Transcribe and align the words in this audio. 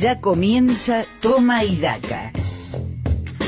Ya 0.00 0.18
comienza 0.18 1.04
Toma 1.20 1.62
y 1.62 1.78
Daca. 1.78 2.32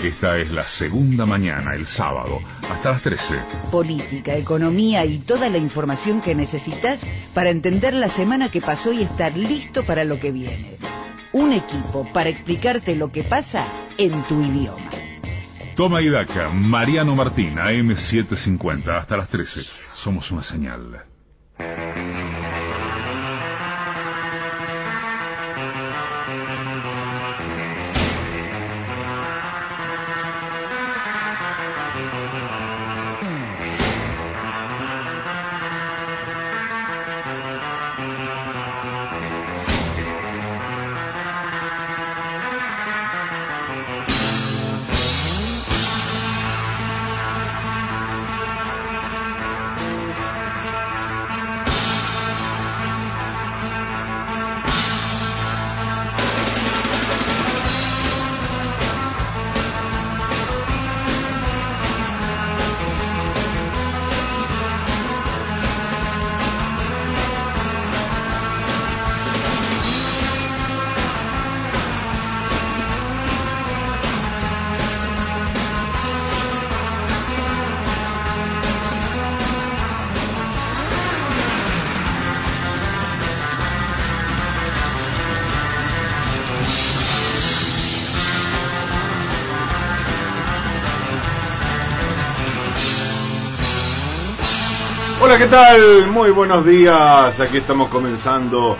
Esta 0.04 0.36
es 0.36 0.50
la 0.50 0.68
segunda 0.68 1.24
mañana, 1.24 1.70
el 1.74 1.86
sábado, 1.86 2.40
hasta 2.68 2.90
las 2.90 3.02
13. 3.02 3.34
Política, 3.70 4.36
economía 4.36 5.02
y 5.06 5.20
toda 5.20 5.48
la 5.48 5.56
información 5.56 6.20
que 6.20 6.34
necesitas 6.34 7.00
para 7.32 7.48
entender 7.48 7.94
la 7.94 8.10
semana 8.10 8.50
que 8.50 8.60
pasó 8.60 8.92
y 8.92 9.02
estar 9.02 9.34
listo 9.34 9.82
para 9.84 10.04
lo 10.04 10.20
que 10.20 10.30
viene. 10.30 10.76
Un 11.32 11.52
equipo 11.52 12.06
para 12.12 12.28
explicarte 12.28 12.96
lo 12.96 13.10
que 13.10 13.22
pasa 13.22 13.66
en 13.96 14.22
tu 14.24 14.42
idioma. 14.42 14.90
Toma 15.74 16.02
y 16.02 16.10
Daca, 16.10 16.50
Mariano 16.50 17.16
Martín, 17.16 17.54
AM750, 17.54 18.88
hasta 18.88 19.16
las 19.16 19.28
13. 19.30 19.62
Somos 19.96 20.30
una 20.30 20.42
señal. 20.42 21.11
Tal? 95.52 96.06
Muy 96.06 96.30
buenos 96.30 96.64
días. 96.64 97.38
Aquí 97.38 97.58
estamos 97.58 97.90
comenzando 97.90 98.74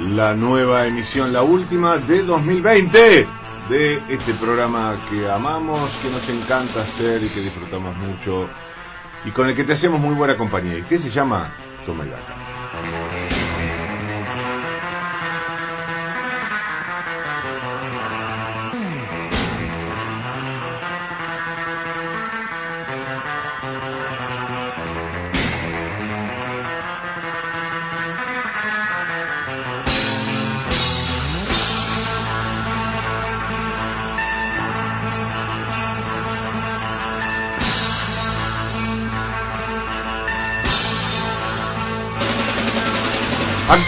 la 0.00 0.34
nueva 0.34 0.86
emisión, 0.86 1.32
la 1.32 1.40
última 1.40 1.96
de 1.96 2.22
2020 2.24 3.26
de 3.70 4.02
este 4.06 4.34
programa 4.34 4.98
que 5.08 5.30
amamos, 5.30 5.90
que 6.02 6.10
nos 6.10 6.28
encanta 6.28 6.82
hacer 6.82 7.22
y 7.24 7.30
que 7.30 7.40
disfrutamos 7.40 7.96
mucho 7.96 8.50
y 9.24 9.30
con 9.30 9.48
el 9.48 9.56
que 9.56 9.64
te 9.64 9.72
hacemos 9.72 9.98
muy 9.98 10.14
buena 10.14 10.36
compañía. 10.36 10.76
¿Y 10.76 10.82
qué 10.82 10.98
se 10.98 11.08
llama? 11.08 11.52
Toma 11.86 12.04
el 12.04 12.10
Daca. 12.10 12.39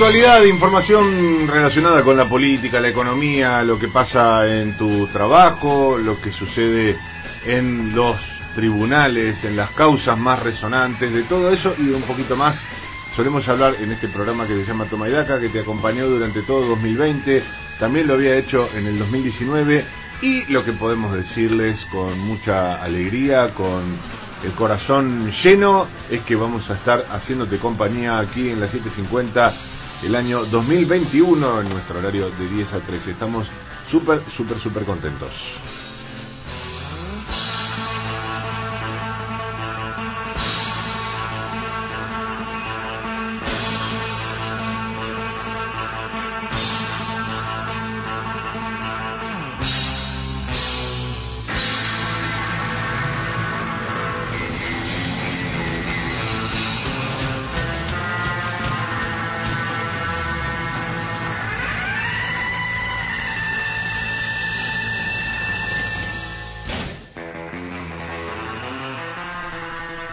Actualidad, 0.02 0.42
información 0.42 1.46
relacionada 1.46 2.02
con 2.02 2.16
la 2.16 2.28
política, 2.28 2.80
la 2.80 2.88
economía, 2.88 3.62
lo 3.62 3.78
que 3.78 3.86
pasa 3.86 4.52
en 4.52 4.76
tu 4.76 5.06
trabajo, 5.06 5.96
lo 5.96 6.20
que 6.20 6.32
sucede 6.32 6.98
en 7.44 7.94
los 7.94 8.16
tribunales, 8.56 9.44
en 9.44 9.54
las 9.54 9.70
causas 9.70 10.18
más 10.18 10.42
resonantes, 10.42 11.12
de 11.12 11.22
todo 11.22 11.52
eso 11.52 11.76
y 11.78 11.90
un 11.90 12.02
poquito 12.02 12.34
más. 12.34 12.60
Solemos 13.14 13.46
hablar 13.46 13.76
en 13.80 13.92
este 13.92 14.08
programa 14.08 14.44
que 14.44 14.54
se 14.56 14.64
llama 14.64 14.86
Toma 14.86 15.08
y 15.08 15.12
Daca, 15.12 15.38
que 15.38 15.50
te 15.50 15.60
acompañó 15.60 16.08
durante 16.08 16.42
todo 16.42 16.66
2020, 16.66 17.40
también 17.78 18.08
lo 18.08 18.14
había 18.14 18.36
hecho 18.36 18.68
en 18.74 18.88
el 18.88 18.98
2019 18.98 19.84
y 20.20 20.52
lo 20.52 20.64
que 20.64 20.72
podemos 20.72 21.14
decirles 21.14 21.86
con 21.92 22.18
mucha 22.18 22.82
alegría, 22.82 23.54
con 23.54 23.82
el 24.42 24.50
corazón 24.54 25.30
lleno, 25.44 25.86
es 26.10 26.22
que 26.22 26.34
vamos 26.34 26.68
a 26.68 26.74
estar 26.74 27.06
haciéndote 27.12 27.58
compañía 27.58 28.18
aquí 28.18 28.48
en 28.48 28.58
la 28.58 28.66
750 28.66 29.54
el 30.02 30.16
año 30.16 30.44
2021 30.46 31.60
en 31.60 31.68
nuestro 31.68 31.98
horario 31.98 32.30
de 32.30 32.48
10 32.48 32.72
a 32.72 32.80
13. 32.80 33.12
Estamos 33.12 33.46
súper, 33.90 34.22
súper, 34.36 34.58
súper 34.58 34.84
contentos. 34.84 35.30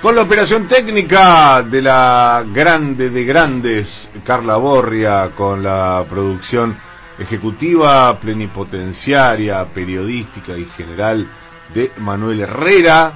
Con 0.01 0.15
la 0.15 0.21
operación 0.21 0.65
técnica 0.69 1.61
de 1.61 1.81
la 1.81 2.45
grande 2.53 3.09
de 3.09 3.25
grandes, 3.25 4.09
Carla 4.23 4.55
Borria, 4.55 5.31
con 5.35 5.61
la 5.61 6.05
producción 6.09 6.73
ejecutiva, 7.17 8.17
plenipotenciaria, 8.17 9.65
periodística 9.73 10.57
y 10.57 10.63
general 10.77 11.27
de 11.73 11.91
Manuel 11.97 12.39
Herrera, 12.39 13.11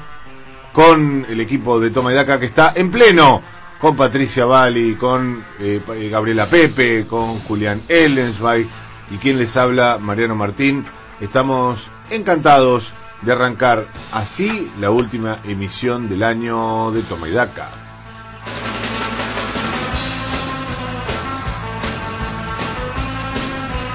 con 0.73 1.25
el 1.29 1.39
equipo 1.39 1.79
de 1.79 1.91
Toma 1.91 2.11
y 2.11 2.15
Daca 2.15 2.37
que 2.37 2.47
está 2.47 2.73
en 2.75 2.91
pleno, 2.91 3.41
con 3.79 3.95
Patricia 3.95 4.43
Bali, 4.43 4.95
con 4.95 5.41
eh, 5.61 5.81
Gabriela 6.11 6.49
Pepe, 6.49 7.07
con 7.07 7.39
Julián 7.43 7.83
Ellensby 7.87 8.67
y 9.11 9.17
quien 9.19 9.37
les 9.37 9.55
habla, 9.55 9.99
Mariano 10.01 10.35
Martín. 10.35 10.85
Estamos 11.21 11.79
encantados 12.09 12.83
de 13.25 13.31
arrancar 13.31 13.87
así 14.11 14.71
la 14.79 14.91
última 14.91 15.39
emisión 15.43 16.09
del 16.09 16.23
año 16.23 16.91
de 16.91 17.03
Toma 17.03 17.27
y 17.27 17.31
Daca. 17.31 17.69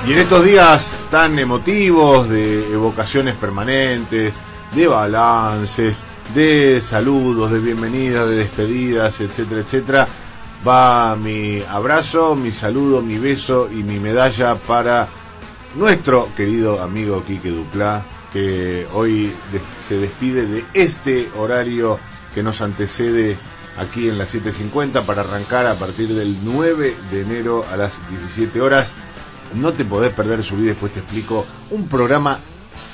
Y 0.07 0.13
en 0.13 0.19
estos 0.21 0.45
días 0.45 0.91
tan 1.11 1.39
emotivos 1.39 2.29
de 2.31 2.73
evocaciones 2.73 3.35
permanentes, 3.37 4.35
de 4.75 4.87
balances, 4.87 6.03
de 6.35 6.81
saludos, 6.81 7.51
de 7.51 7.59
bienvenidas, 7.59 8.29
de 8.29 8.37
despedidas, 8.37 9.21
etcétera, 9.21 9.61
etcétera, 9.61 10.09
va 10.67 11.15
mi 11.17 11.63
abrazo, 11.63 12.35
mi 12.35 12.53
saludo, 12.53 13.03
mi 13.03 13.19
beso 13.19 13.69
y 13.71 13.83
mi 13.83 13.99
medalla 13.99 14.55
para 14.67 15.09
nuestro 15.75 16.35
querido 16.35 16.83
amigo 16.83 17.23
Quique 17.27 17.51
Duplá, 17.51 18.03
que 18.33 18.87
hoy 18.93 19.35
se 19.89 19.99
despide 19.99 20.47
de 20.47 20.65
este 20.75 21.31
horario 21.37 21.99
que 22.35 22.43
nos 22.43 22.61
antecede 22.61 23.37
aquí 23.79 24.09
en 24.09 24.19
las 24.19 24.35
7.50 24.35 25.07
para 25.07 25.23
arrancar 25.23 25.67
a 25.67 25.79
partir 25.79 26.15
del 26.15 26.45
9 26.45 26.97
de 27.11 27.23
enero 27.23 27.65
a 27.71 27.77
las 27.77 27.99
17 28.11 28.61
horas. 28.61 28.93
No 29.55 29.73
te 29.73 29.85
podés 29.85 30.13
perder 30.13 30.43
su 30.43 30.57
vida, 30.57 30.71
después 30.71 30.93
te 30.93 31.01
explico 31.01 31.47
un 31.71 31.89
programa 31.89 32.41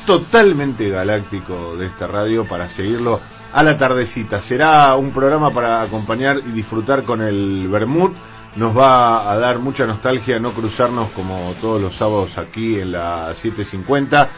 totalmente 0.06 0.88
galáctico 0.88 1.76
de 1.76 1.86
esta 1.86 2.06
radio 2.06 2.46
para 2.46 2.68
seguirlo 2.68 3.20
a 3.52 3.62
la 3.62 3.76
tardecita. 3.76 4.42
Será 4.42 4.94
un 4.96 5.10
programa 5.12 5.50
para 5.52 5.82
acompañar 5.82 6.38
y 6.38 6.50
disfrutar 6.52 7.02
con 7.04 7.22
el 7.22 7.68
Bermud 7.68 8.12
nos 8.56 8.76
va 8.76 9.32
a 9.32 9.36
dar 9.36 9.58
mucha 9.58 9.84
nostalgia 9.84 10.38
no 10.38 10.52
cruzarnos 10.52 11.10
como 11.10 11.54
todos 11.60 11.82
los 11.82 11.96
sábados 11.96 12.38
aquí 12.38 12.78
en 12.78 12.92
la 12.92 13.34
750, 13.34 14.28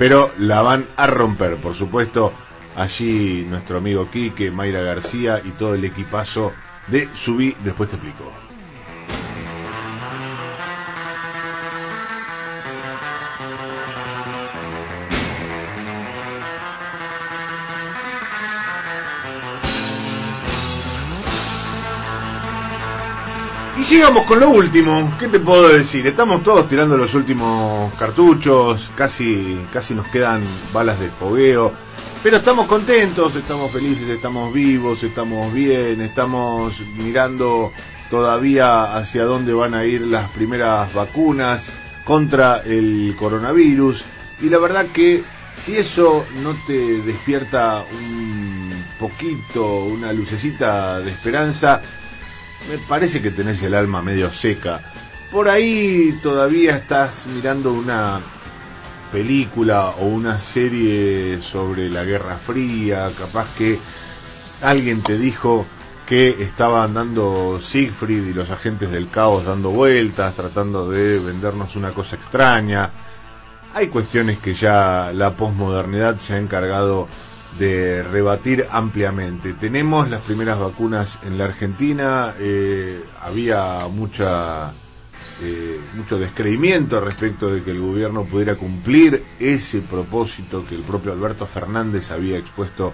pero 0.00 0.32
la 0.38 0.62
van 0.62 0.86
a 0.96 1.06
romper, 1.06 1.56
por 1.56 1.74
supuesto, 1.76 2.32
allí 2.74 3.44
nuestro 3.46 3.76
amigo 3.76 4.10
Quique, 4.10 4.50
Mayra 4.50 4.80
García 4.80 5.42
y 5.44 5.50
todo 5.50 5.74
el 5.74 5.84
equipazo 5.84 6.52
de 6.86 7.10
Subí, 7.12 7.54
después 7.62 7.90
te 7.90 7.96
explico. 7.96 8.49
Y 23.80 23.84
sigamos 23.86 24.26
con 24.26 24.38
lo 24.38 24.50
último, 24.50 25.16
¿qué 25.18 25.26
te 25.28 25.40
puedo 25.40 25.68
decir? 25.68 26.06
Estamos 26.06 26.42
todos 26.42 26.68
tirando 26.68 26.98
los 26.98 27.14
últimos 27.14 27.94
cartuchos, 27.94 28.90
casi, 28.94 29.58
casi 29.72 29.94
nos 29.94 30.06
quedan 30.08 30.42
balas 30.70 31.00
de 31.00 31.08
fogueo, 31.12 31.72
pero 32.22 32.36
estamos 32.36 32.66
contentos, 32.66 33.34
estamos 33.34 33.72
felices, 33.72 34.06
estamos 34.06 34.52
vivos, 34.52 35.02
estamos 35.02 35.54
bien, 35.54 36.02
estamos 36.02 36.78
mirando 36.98 37.72
todavía 38.10 38.98
hacia 38.98 39.24
dónde 39.24 39.54
van 39.54 39.72
a 39.72 39.86
ir 39.86 40.02
las 40.02 40.28
primeras 40.32 40.92
vacunas 40.92 41.66
contra 42.04 42.58
el 42.58 43.16
coronavirus. 43.18 44.04
Y 44.42 44.50
la 44.50 44.58
verdad 44.58 44.88
que 44.92 45.24
si 45.64 45.78
eso 45.78 46.26
no 46.42 46.54
te 46.66 47.00
despierta 47.00 47.82
un 47.90 48.84
poquito, 48.98 49.84
una 49.84 50.12
lucecita 50.12 51.00
de 51.00 51.12
esperanza, 51.12 51.80
me 52.68 52.78
parece 52.88 53.20
que 53.20 53.30
tenés 53.30 53.62
el 53.62 53.74
alma 53.74 54.02
medio 54.02 54.30
seca. 54.32 54.80
Por 55.30 55.48
ahí 55.48 56.18
todavía 56.22 56.76
estás 56.76 57.26
mirando 57.26 57.72
una 57.72 58.20
película 59.12 59.90
o 59.98 60.06
una 60.06 60.40
serie 60.40 61.40
sobre 61.42 61.88
la 61.88 62.04
Guerra 62.04 62.38
Fría, 62.38 63.10
capaz 63.16 63.54
que 63.56 63.78
alguien 64.60 65.02
te 65.02 65.18
dijo 65.18 65.66
que 66.06 66.42
estaban 66.42 66.94
dando 66.94 67.60
Siegfried 67.60 68.26
y 68.26 68.32
los 68.32 68.50
agentes 68.50 68.90
del 68.90 69.08
caos 69.10 69.44
dando 69.44 69.70
vueltas, 69.70 70.34
tratando 70.34 70.90
de 70.90 71.20
vendernos 71.20 71.76
una 71.76 71.92
cosa 71.92 72.16
extraña. 72.16 72.90
Hay 73.72 73.88
cuestiones 73.88 74.38
que 74.40 74.54
ya 74.54 75.12
la 75.14 75.36
posmodernidad 75.36 76.18
se 76.18 76.34
ha 76.34 76.38
encargado 76.38 77.06
de 77.58 78.02
rebatir 78.02 78.66
ampliamente. 78.70 79.54
Tenemos 79.54 80.08
las 80.08 80.22
primeras 80.22 80.58
vacunas 80.58 81.18
en 81.22 81.36
la 81.36 81.44
Argentina, 81.44 82.34
eh, 82.38 83.02
había 83.20 83.86
mucha 83.88 84.72
eh, 85.42 85.80
mucho 85.94 86.18
descreimiento 86.18 87.00
respecto 87.00 87.50
de 87.50 87.62
que 87.62 87.70
el 87.70 87.80
gobierno 87.80 88.24
pudiera 88.24 88.56
cumplir 88.56 89.22
ese 89.38 89.80
propósito 89.80 90.66
que 90.66 90.74
el 90.74 90.82
propio 90.82 91.12
Alberto 91.12 91.46
Fernández 91.46 92.10
había 92.10 92.36
expuesto 92.36 92.92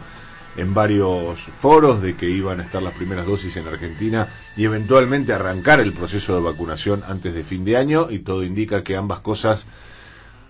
en 0.57 0.73
varios 0.73 1.39
foros 1.61 2.01
de 2.01 2.17
que 2.17 2.29
iban 2.29 2.61
a 2.61 2.65
estar 2.65 2.83
las 2.83 2.95
primeras 2.95 3.27
dosis 3.27 3.57
en 3.57 3.67
Argentina 3.67 4.29
y 4.57 4.65
eventualmente 4.65 5.33
arrancar 5.33 5.81
el 5.81 5.93
proceso 5.93 6.35
de 6.35 6.41
vacunación 6.41 7.03
antes 7.07 7.35
de 7.35 7.45
fin 7.45 7.65
de 7.65 7.77
año 7.77 8.11
y 8.11 8.21
todo 8.21 8.45
indica 8.45 8.83
que 8.83 8.97
ambas 8.97 9.21
cosas 9.21 9.67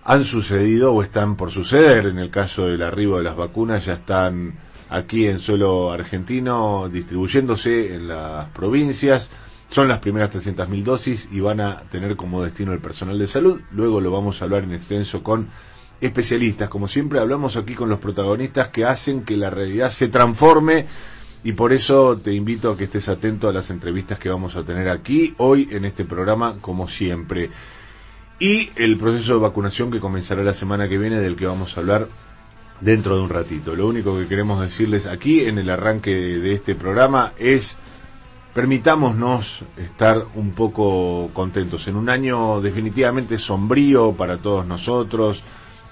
han 0.07 0.23
sucedido 0.23 0.93
o 0.93 1.03
están 1.03 1.35
por 1.35 1.51
suceder. 1.51 2.05
En 2.05 2.17
el 2.17 2.31
caso 2.31 2.65
del 2.65 2.81
arribo 2.81 3.17
de 3.17 3.25
las 3.25 3.35
vacunas 3.35 3.85
ya 3.85 3.95
están 3.95 4.57
aquí 4.89 5.27
en 5.27 5.39
suelo 5.39 5.91
argentino 5.91 6.87
distribuyéndose 6.87 7.93
en 7.93 8.07
las 8.07 8.47
provincias. 8.51 9.29
Son 9.69 9.89
las 9.89 9.99
primeras 9.99 10.33
300.000 10.33 10.83
dosis 10.83 11.27
y 11.29 11.41
van 11.41 11.59
a 11.59 11.81
tener 11.91 12.15
como 12.15 12.41
destino 12.41 12.71
el 12.71 12.79
personal 12.79 13.19
de 13.19 13.27
salud. 13.27 13.59
Luego 13.71 13.99
lo 13.99 14.09
vamos 14.09 14.41
a 14.41 14.45
hablar 14.45 14.63
en 14.63 14.75
extenso 14.75 15.21
con 15.21 15.49
especialistas. 15.99 16.69
Como 16.69 16.87
siempre 16.87 17.19
hablamos 17.19 17.57
aquí 17.57 17.75
con 17.75 17.89
los 17.89 17.99
protagonistas 17.99 18.69
que 18.69 18.85
hacen 18.85 19.25
que 19.25 19.35
la 19.35 19.49
realidad 19.49 19.91
se 19.91 20.07
transforme 20.07 20.85
y 21.43 21.51
por 21.51 21.73
eso 21.73 22.17
te 22.17 22.33
invito 22.33 22.71
a 22.71 22.77
que 22.77 22.85
estés 22.85 23.09
atento 23.09 23.49
a 23.49 23.53
las 23.53 23.69
entrevistas 23.69 24.17
que 24.19 24.29
vamos 24.29 24.55
a 24.55 24.63
tener 24.63 24.87
aquí 24.87 25.33
hoy 25.37 25.67
en 25.69 25.83
este 25.83 26.05
programa 26.05 26.59
como 26.61 26.87
siempre 26.87 27.49
y 28.39 28.69
el 28.75 28.97
proceso 28.97 29.33
de 29.33 29.39
vacunación 29.39 29.91
que 29.91 29.99
comenzará 29.99 30.43
la 30.43 30.53
semana 30.53 30.87
que 30.87 30.97
viene 30.97 31.19
del 31.19 31.35
que 31.35 31.47
vamos 31.47 31.75
a 31.75 31.79
hablar 31.79 32.07
dentro 32.81 33.15
de 33.15 33.23
un 33.23 33.29
ratito. 33.29 33.75
Lo 33.75 33.87
único 33.87 34.17
que 34.17 34.27
queremos 34.27 34.61
decirles 34.61 35.05
aquí 35.05 35.41
en 35.41 35.57
el 35.57 35.69
arranque 35.69 36.11
de 36.11 36.53
este 36.53 36.75
programa 36.75 37.33
es 37.39 37.77
permitámonos 38.53 39.63
estar 39.77 40.17
un 40.35 40.51
poco 40.51 41.29
contentos 41.33 41.87
en 41.87 41.95
un 41.95 42.09
año 42.09 42.61
definitivamente 42.61 43.37
sombrío 43.37 44.13
para 44.13 44.37
todos 44.37 44.65
nosotros, 44.65 45.41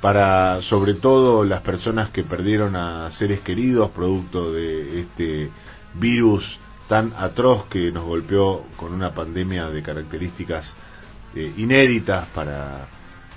para 0.02 0.62
sobre 0.62 0.96
todo 0.96 1.44
las 1.44 1.62
personas 1.62 2.10
que 2.10 2.24
perdieron 2.24 2.76
a 2.76 3.12
seres 3.12 3.42
queridos 3.42 3.92
producto 3.92 4.52
de 4.52 5.02
este 5.02 5.50
virus 5.96 6.60
tan 6.88 7.14
atroz 7.18 7.66
que 7.66 7.92
nos 7.92 8.04
golpeó 8.04 8.64
con 8.78 8.94
una 8.94 9.12
pandemia 9.12 9.70
de 9.70 9.82
características 9.82 10.76
eh, 11.36 11.54
inéditas 11.58 12.28
para 12.30 12.88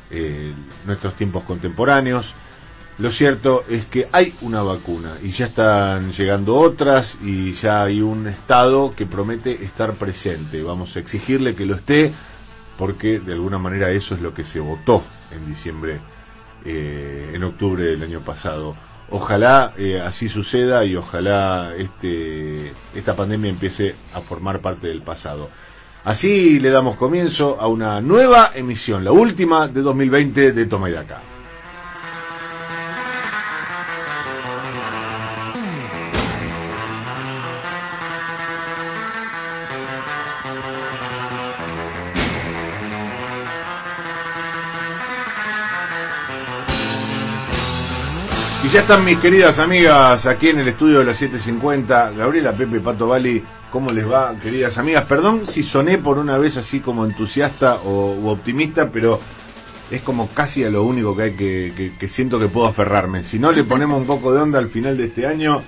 eh, 0.08 0.54
nuestros 0.86 1.14
tiempos 1.14 1.42
contemporáneos. 1.42 2.32
Lo 2.98 3.10
cierto 3.10 3.64
es 3.68 3.86
que 3.86 4.08
hay 4.12 4.34
una 4.40 4.62
vacuna 4.62 5.16
y 5.20 5.32
ya 5.32 5.46
están 5.46 6.12
llegando 6.12 6.54
otras 6.54 7.18
y 7.22 7.54
ya 7.54 7.82
hay 7.82 8.00
un 8.00 8.28
Estado 8.28 8.94
que 8.94 9.06
promete 9.06 9.64
estar 9.64 9.94
presente. 9.94 10.62
Vamos 10.62 10.96
a 10.96 11.00
exigirle 11.00 11.56
que 11.56 11.66
lo 11.66 11.74
esté 11.74 12.12
porque 12.76 13.18
de 13.18 13.32
alguna 13.32 13.58
manera 13.58 13.90
eso 13.90 14.14
es 14.14 14.20
lo 14.20 14.32
que 14.32 14.44
se 14.44 14.60
votó 14.60 15.02
en 15.32 15.46
diciembre, 15.48 16.00
eh, 16.64 17.32
en 17.34 17.42
octubre 17.42 17.82
del 17.82 18.02
año 18.02 18.20
pasado. 18.20 18.76
Ojalá 19.10 19.74
así 20.04 20.28
suceda 20.28 20.84
y 20.84 20.94
ojalá 20.94 21.72
este, 21.76 22.72
esta 22.94 23.16
pandemia 23.16 23.50
empiece 23.50 23.96
a 24.14 24.20
formar 24.20 24.60
parte 24.60 24.86
del 24.86 25.02
pasado. 25.02 25.50
Así 26.08 26.58
le 26.58 26.70
damos 26.70 26.96
comienzo 26.96 27.60
a 27.60 27.68
una 27.68 28.00
nueva 28.00 28.52
emisión, 28.54 29.04
la 29.04 29.12
última 29.12 29.68
de 29.68 29.82
2020 29.82 30.52
de 30.52 30.64
Toma 30.64 30.88
y 30.88 30.92
Daca. 30.94 31.37
Y 48.68 48.70
ya 48.70 48.80
están 48.80 49.02
mis 49.02 49.16
queridas 49.16 49.58
amigas 49.58 50.26
aquí 50.26 50.50
en 50.50 50.58
el 50.58 50.68
estudio 50.68 50.98
de 50.98 51.06
la 51.06 51.14
750, 51.14 52.10
Gabriela 52.10 52.52
Pepe 52.52 52.80
Pato 52.80 53.06
Bali 53.06 53.42
¿Cómo 53.72 53.90
les 53.90 54.06
va, 54.06 54.38
queridas 54.42 54.76
amigas? 54.76 55.06
Perdón 55.06 55.46
si 55.46 55.62
soné 55.62 55.96
por 55.96 56.18
una 56.18 56.36
vez 56.36 56.54
así 56.58 56.80
como 56.80 57.06
entusiasta 57.06 57.76
o 57.76 58.30
optimista, 58.30 58.90
pero 58.92 59.20
es 59.90 60.02
como 60.02 60.28
casi 60.34 60.64
a 60.64 60.68
lo 60.68 60.82
único 60.82 61.16
que 61.16 61.22
hay 61.22 61.32
que, 61.32 61.92
que, 61.98 62.08
siento 62.08 62.38
que 62.38 62.48
puedo 62.48 62.66
aferrarme. 62.66 63.24
Si 63.24 63.38
no 63.38 63.52
le 63.52 63.64
ponemos 63.64 64.02
un 64.02 64.06
poco 64.06 64.34
de 64.34 64.42
onda 64.42 64.58
al 64.58 64.68
final 64.68 64.98
de 64.98 65.04
este 65.06 65.26
año, 65.26 65.62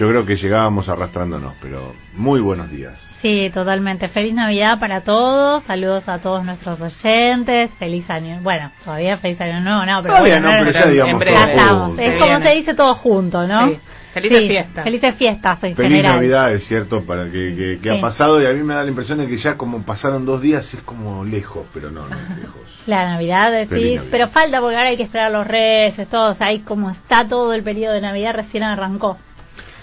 yo 0.00 0.08
creo 0.08 0.24
que 0.24 0.36
llegábamos 0.36 0.88
arrastrándonos, 0.88 1.52
pero 1.60 1.92
muy 2.16 2.40
buenos 2.40 2.70
días. 2.70 2.98
Sí, 3.20 3.50
totalmente. 3.52 4.08
Feliz 4.08 4.32
Navidad 4.32 4.80
para 4.80 5.02
todos, 5.02 5.62
saludos 5.64 6.08
a 6.08 6.18
todos 6.20 6.42
nuestros 6.42 6.80
oyentes, 6.80 7.70
feliz 7.78 8.08
año. 8.08 8.38
Bueno, 8.40 8.70
todavía 8.82 9.18
feliz 9.18 9.38
año 9.42 9.60
nuevo, 9.60 9.84
no, 9.84 10.00
pero 10.02 10.20
bueno, 10.20 10.40
no, 10.40 10.64
pero 10.64 10.72
ya 10.72 10.86
digamos 10.86 11.22
estamos. 11.22 11.98
Es 11.98 12.18
como 12.18 12.40
se 12.40 12.48
dice 12.54 12.72
todo 12.72 12.94
junto, 12.94 13.46
¿no? 13.46 13.72
Felices 14.14 14.48
fiestas. 14.48 14.84
Felices 14.84 15.14
fiestas 15.16 15.64
en 15.64 15.76
Feliz 15.76 16.02
Navidad, 16.02 16.52
es 16.54 16.66
cierto, 16.66 17.04
para 17.04 17.26
que, 17.26 17.78
que, 17.80 17.90
ha 17.90 18.00
pasado 18.00 18.42
y 18.42 18.46
a 18.46 18.50
mí 18.50 18.62
me 18.62 18.74
da 18.74 18.82
la 18.82 18.88
impresión 18.88 19.18
de 19.18 19.26
que 19.26 19.36
ya 19.36 19.58
como 19.58 19.82
pasaron 19.82 20.24
dos 20.24 20.40
días 20.40 20.72
es 20.72 20.80
como 20.80 21.24
lejos, 21.26 21.66
pero 21.74 21.90
no, 21.90 22.08
no 22.08 22.16
es 22.16 22.38
lejos. 22.38 22.62
La 22.86 23.04
Navidad, 23.04 23.52
decís, 23.52 24.00
pero 24.10 24.28
falta 24.28 24.60
porque 24.60 24.76
ahora 24.76 24.88
hay 24.88 24.96
que 24.96 25.02
esperar 25.02 25.26
a 25.26 25.38
los 25.38 25.46
reyes, 25.46 26.08
todos, 26.08 26.40
ahí 26.40 26.60
como 26.60 26.90
está 26.90 27.28
todo 27.28 27.52
el 27.52 27.62
periodo 27.62 27.92
de 27.92 28.00
Navidad 28.00 28.32
recién 28.34 28.62
arrancó. 28.62 29.18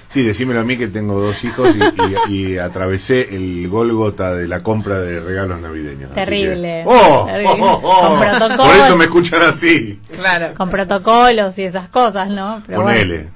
Sí, 0.10 0.24
decímelo 0.24 0.62
a 0.62 0.64
mí 0.64 0.78
que 0.78 0.88
tengo 0.88 1.20
dos 1.20 1.44
hijos 1.44 1.70
y, 2.30 2.58
atravesé 2.58 3.36
el 3.36 3.68
Gólgota 3.68 4.34
de 4.34 4.48
la 4.48 4.64
compra 4.64 5.00
de 5.00 5.20
regalos 5.20 5.60
navideños. 5.60 6.14
Terrible. 6.14 6.84
¡Oh! 6.86 7.28
oh, 7.28 7.58
oh, 7.60 7.82
oh. 7.84 8.58
Por 8.58 8.76
eso 8.76 8.96
me 8.96 9.06
escuchan 9.06 9.42
así. 9.42 10.00
Claro. 10.16 10.54
Con 10.56 10.70
protocolos 10.70 11.58
y 11.58 11.64
esas 11.64 11.90
cosas, 11.90 12.30
¿no? 12.30 12.64
Pero 12.66 12.84
Ponele. 12.84 13.28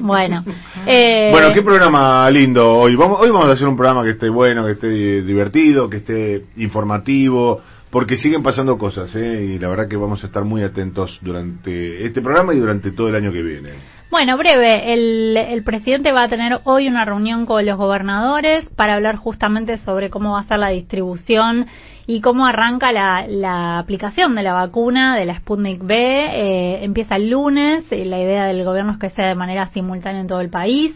Bueno. 0.00 0.44
Eh, 0.88 1.30
bueno, 1.32 1.52
qué 1.52 1.62
programa 1.62 2.30
lindo 2.30 2.78
hoy. 2.78 2.94
Vamos, 2.94 3.18
hoy 3.20 3.28
vamos 3.28 3.48
a 3.48 3.52
hacer 3.52 3.66
un 3.66 3.76
programa 3.76 4.04
que 4.04 4.10
esté 4.10 4.28
bueno, 4.28 4.64
que 4.64 4.72
esté 4.72 5.22
divertido, 5.22 5.90
que 5.90 5.96
esté 5.96 6.44
informativo, 6.58 7.60
porque 7.90 8.16
siguen 8.16 8.44
pasando 8.44 8.78
cosas, 8.78 9.14
¿eh? 9.16 9.42
y 9.42 9.58
la 9.58 9.68
verdad 9.68 9.88
que 9.88 9.96
vamos 9.96 10.22
a 10.22 10.28
estar 10.28 10.44
muy 10.44 10.62
atentos 10.62 11.18
durante 11.22 12.04
este 12.04 12.20
programa 12.20 12.54
y 12.54 12.58
durante 12.58 12.92
todo 12.92 13.08
el 13.08 13.16
año 13.16 13.32
que 13.32 13.42
viene. 13.42 13.70
Bueno, 14.08 14.38
breve, 14.38 14.92
el, 14.92 15.36
el 15.36 15.64
presidente 15.64 16.12
va 16.12 16.22
a 16.22 16.28
tener 16.28 16.60
hoy 16.62 16.86
una 16.86 17.04
reunión 17.04 17.44
con 17.44 17.66
los 17.66 17.76
gobernadores 17.76 18.68
para 18.76 18.94
hablar 18.94 19.16
justamente 19.16 19.78
sobre 19.78 20.10
cómo 20.10 20.32
va 20.34 20.40
a 20.40 20.44
ser 20.44 20.60
la 20.60 20.68
distribución 20.68 21.66
y 22.06 22.20
cómo 22.20 22.46
arranca 22.46 22.92
la, 22.92 23.26
la 23.26 23.80
aplicación 23.80 24.36
de 24.36 24.44
la 24.44 24.52
vacuna 24.52 25.16
de 25.16 25.24
la 25.24 25.34
Sputnik 25.34 25.84
B. 25.84 25.96
Eh, 25.96 26.84
empieza 26.84 27.16
el 27.16 27.30
lunes, 27.30 27.90
y 27.90 28.04
la 28.04 28.20
idea 28.20 28.44
del 28.44 28.64
gobierno 28.64 28.92
es 28.92 28.98
que 28.98 29.10
sea 29.10 29.26
de 29.26 29.34
manera 29.34 29.66
simultánea 29.66 30.20
en 30.20 30.28
todo 30.28 30.40
el 30.40 30.50
país. 30.50 30.94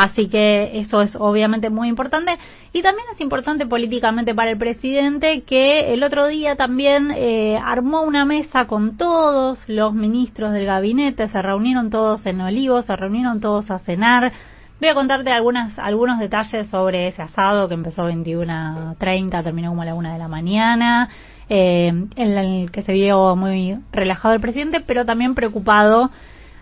Así 0.00 0.28
que 0.28 0.78
eso 0.80 1.02
es 1.02 1.14
obviamente 1.14 1.68
muy 1.68 1.88
importante. 1.88 2.38
Y 2.72 2.80
también 2.80 3.06
es 3.12 3.20
importante 3.20 3.66
políticamente 3.66 4.34
para 4.34 4.50
el 4.50 4.56
presidente 4.56 5.42
que 5.42 5.92
el 5.92 6.02
otro 6.02 6.26
día 6.26 6.56
también 6.56 7.10
eh, 7.14 7.60
armó 7.62 8.00
una 8.00 8.24
mesa 8.24 8.66
con 8.66 8.96
todos 8.96 9.62
los 9.68 9.92
ministros 9.92 10.54
del 10.54 10.64
gabinete, 10.64 11.28
se 11.28 11.42
reunieron 11.42 11.90
todos 11.90 12.24
en 12.24 12.40
Olivos, 12.40 12.86
se 12.86 12.96
reunieron 12.96 13.42
todos 13.42 13.70
a 13.70 13.78
cenar. 13.80 14.32
Voy 14.80 14.88
a 14.88 14.94
contarte 14.94 15.32
algunas, 15.32 15.78
algunos 15.78 16.18
detalles 16.18 16.66
sobre 16.68 17.08
ese 17.08 17.20
asado 17.20 17.68
que 17.68 17.74
empezó 17.74 18.08
21.30, 18.08 19.44
terminó 19.44 19.68
como 19.68 19.82
a 19.82 19.84
la 19.84 19.94
una 19.94 20.14
de 20.14 20.18
la 20.18 20.28
mañana, 20.28 21.10
eh, 21.50 21.88
en 21.88 22.38
el 22.38 22.70
que 22.70 22.82
se 22.84 22.94
vio 22.94 23.36
muy 23.36 23.76
relajado 23.92 24.32
el 24.32 24.40
presidente, 24.40 24.80
pero 24.80 25.04
también 25.04 25.34
preocupado 25.34 26.10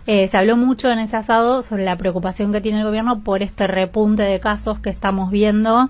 eh, 0.07 0.27
se 0.29 0.37
habló 0.37 0.57
mucho 0.57 0.89
en 0.89 0.99
ese 0.99 1.17
asado 1.17 1.61
sobre 1.61 1.85
la 1.85 1.95
preocupación 1.95 2.51
que 2.51 2.61
tiene 2.61 2.79
el 2.79 2.85
gobierno 2.85 3.21
por 3.23 3.43
este 3.43 3.67
repunte 3.67 4.23
de 4.23 4.39
casos 4.39 4.79
que 4.79 4.89
estamos 4.89 5.31
viendo 5.31 5.89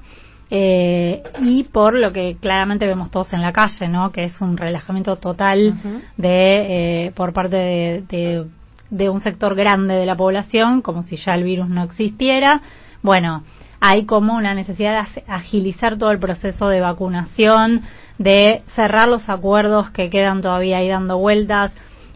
eh, 0.51 1.21
y 1.41 1.63
por 1.65 1.93
lo 1.93 2.11
que 2.11 2.37
claramente 2.39 2.87
vemos 2.87 3.11
todos 3.11 3.33
en 3.33 3.41
la 3.41 3.53
calle, 3.53 3.87
¿no? 3.87 4.11
Que 4.11 4.23
es 4.23 4.41
un 4.41 4.57
relajamiento 4.57 5.15
total 5.17 5.75
de 6.17 7.05
eh, 7.07 7.11
por 7.15 7.33
parte 7.33 7.55
de, 7.55 8.45
de, 8.89 9.09
un 9.09 9.21
sector 9.21 9.55
grande 9.55 9.93
de 9.93 10.07
la 10.07 10.15
población, 10.15 10.81
como 10.81 11.03
si 11.03 11.17
ya 11.17 11.35
el 11.35 11.43
virus 11.43 11.69
no 11.69 11.83
existiera. 11.83 12.61
Bueno, 13.03 13.43
hay 13.79 14.05
como 14.05 14.35
una 14.35 14.55
necesidad 14.55 15.07
de 15.13 15.23
agilizar 15.27 15.97
todo 15.99 16.11
el 16.11 16.19
proceso 16.19 16.67
de 16.67 16.81
vacunación, 16.81 17.83
de 18.17 18.63
cerrar 18.75 19.07
los 19.07 19.29
acuerdos 19.29 19.91
que 19.91 20.09
quedan 20.09 20.41
todavía 20.41 20.77
ahí 20.77 20.89
dando 20.89 21.19
vueltas 21.19 21.71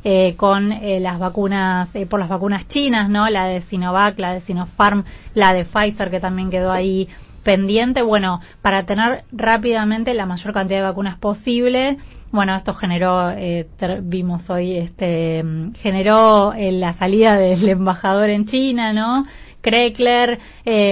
eh, 0.05 0.35
con 0.35 0.71
eh, 0.73 0.99
las 0.99 1.17
vacunas, 1.17 1.89
eh, 1.95 2.05
por 2.05 2.19
las 2.19 2.27
vacunas 2.27 2.67
chinas, 2.67 3.09
¿no? 3.09 3.29
La 3.29 3.45
de 3.45 3.61
Sinovac, 3.61 4.19
la 4.19 4.33
de 4.33 4.41
Sinopharm, 4.41 5.05
la 5.33 5.53
de 5.53 5.63
Pfizer 5.63 6.11
que 6.11 6.19
también 6.19 6.51
quedó 6.51 6.71
ahí 6.73 7.07
pendiente, 7.43 8.01
bueno, 8.01 8.41
para 8.61 8.85
tener 8.85 9.23
rápidamente 9.31 10.13
la 10.13 10.25
mayor 10.25 10.53
cantidad 10.53 10.79
de 10.79 10.85
vacunas 10.85 11.19
posible. 11.19 11.97
Bueno, 12.31 12.55
esto 12.55 12.73
generó, 12.73 13.31
eh, 13.31 13.67
vimos 14.01 14.49
hoy, 14.49 14.75
este, 14.77 15.43
generó 15.75 16.53
la 16.57 16.93
salida 16.93 17.35
del 17.37 17.69
embajador 17.69 18.29
en 18.29 18.45
China, 18.45 18.91
¿no? 18.91 19.25
Kreckler, 19.61 20.39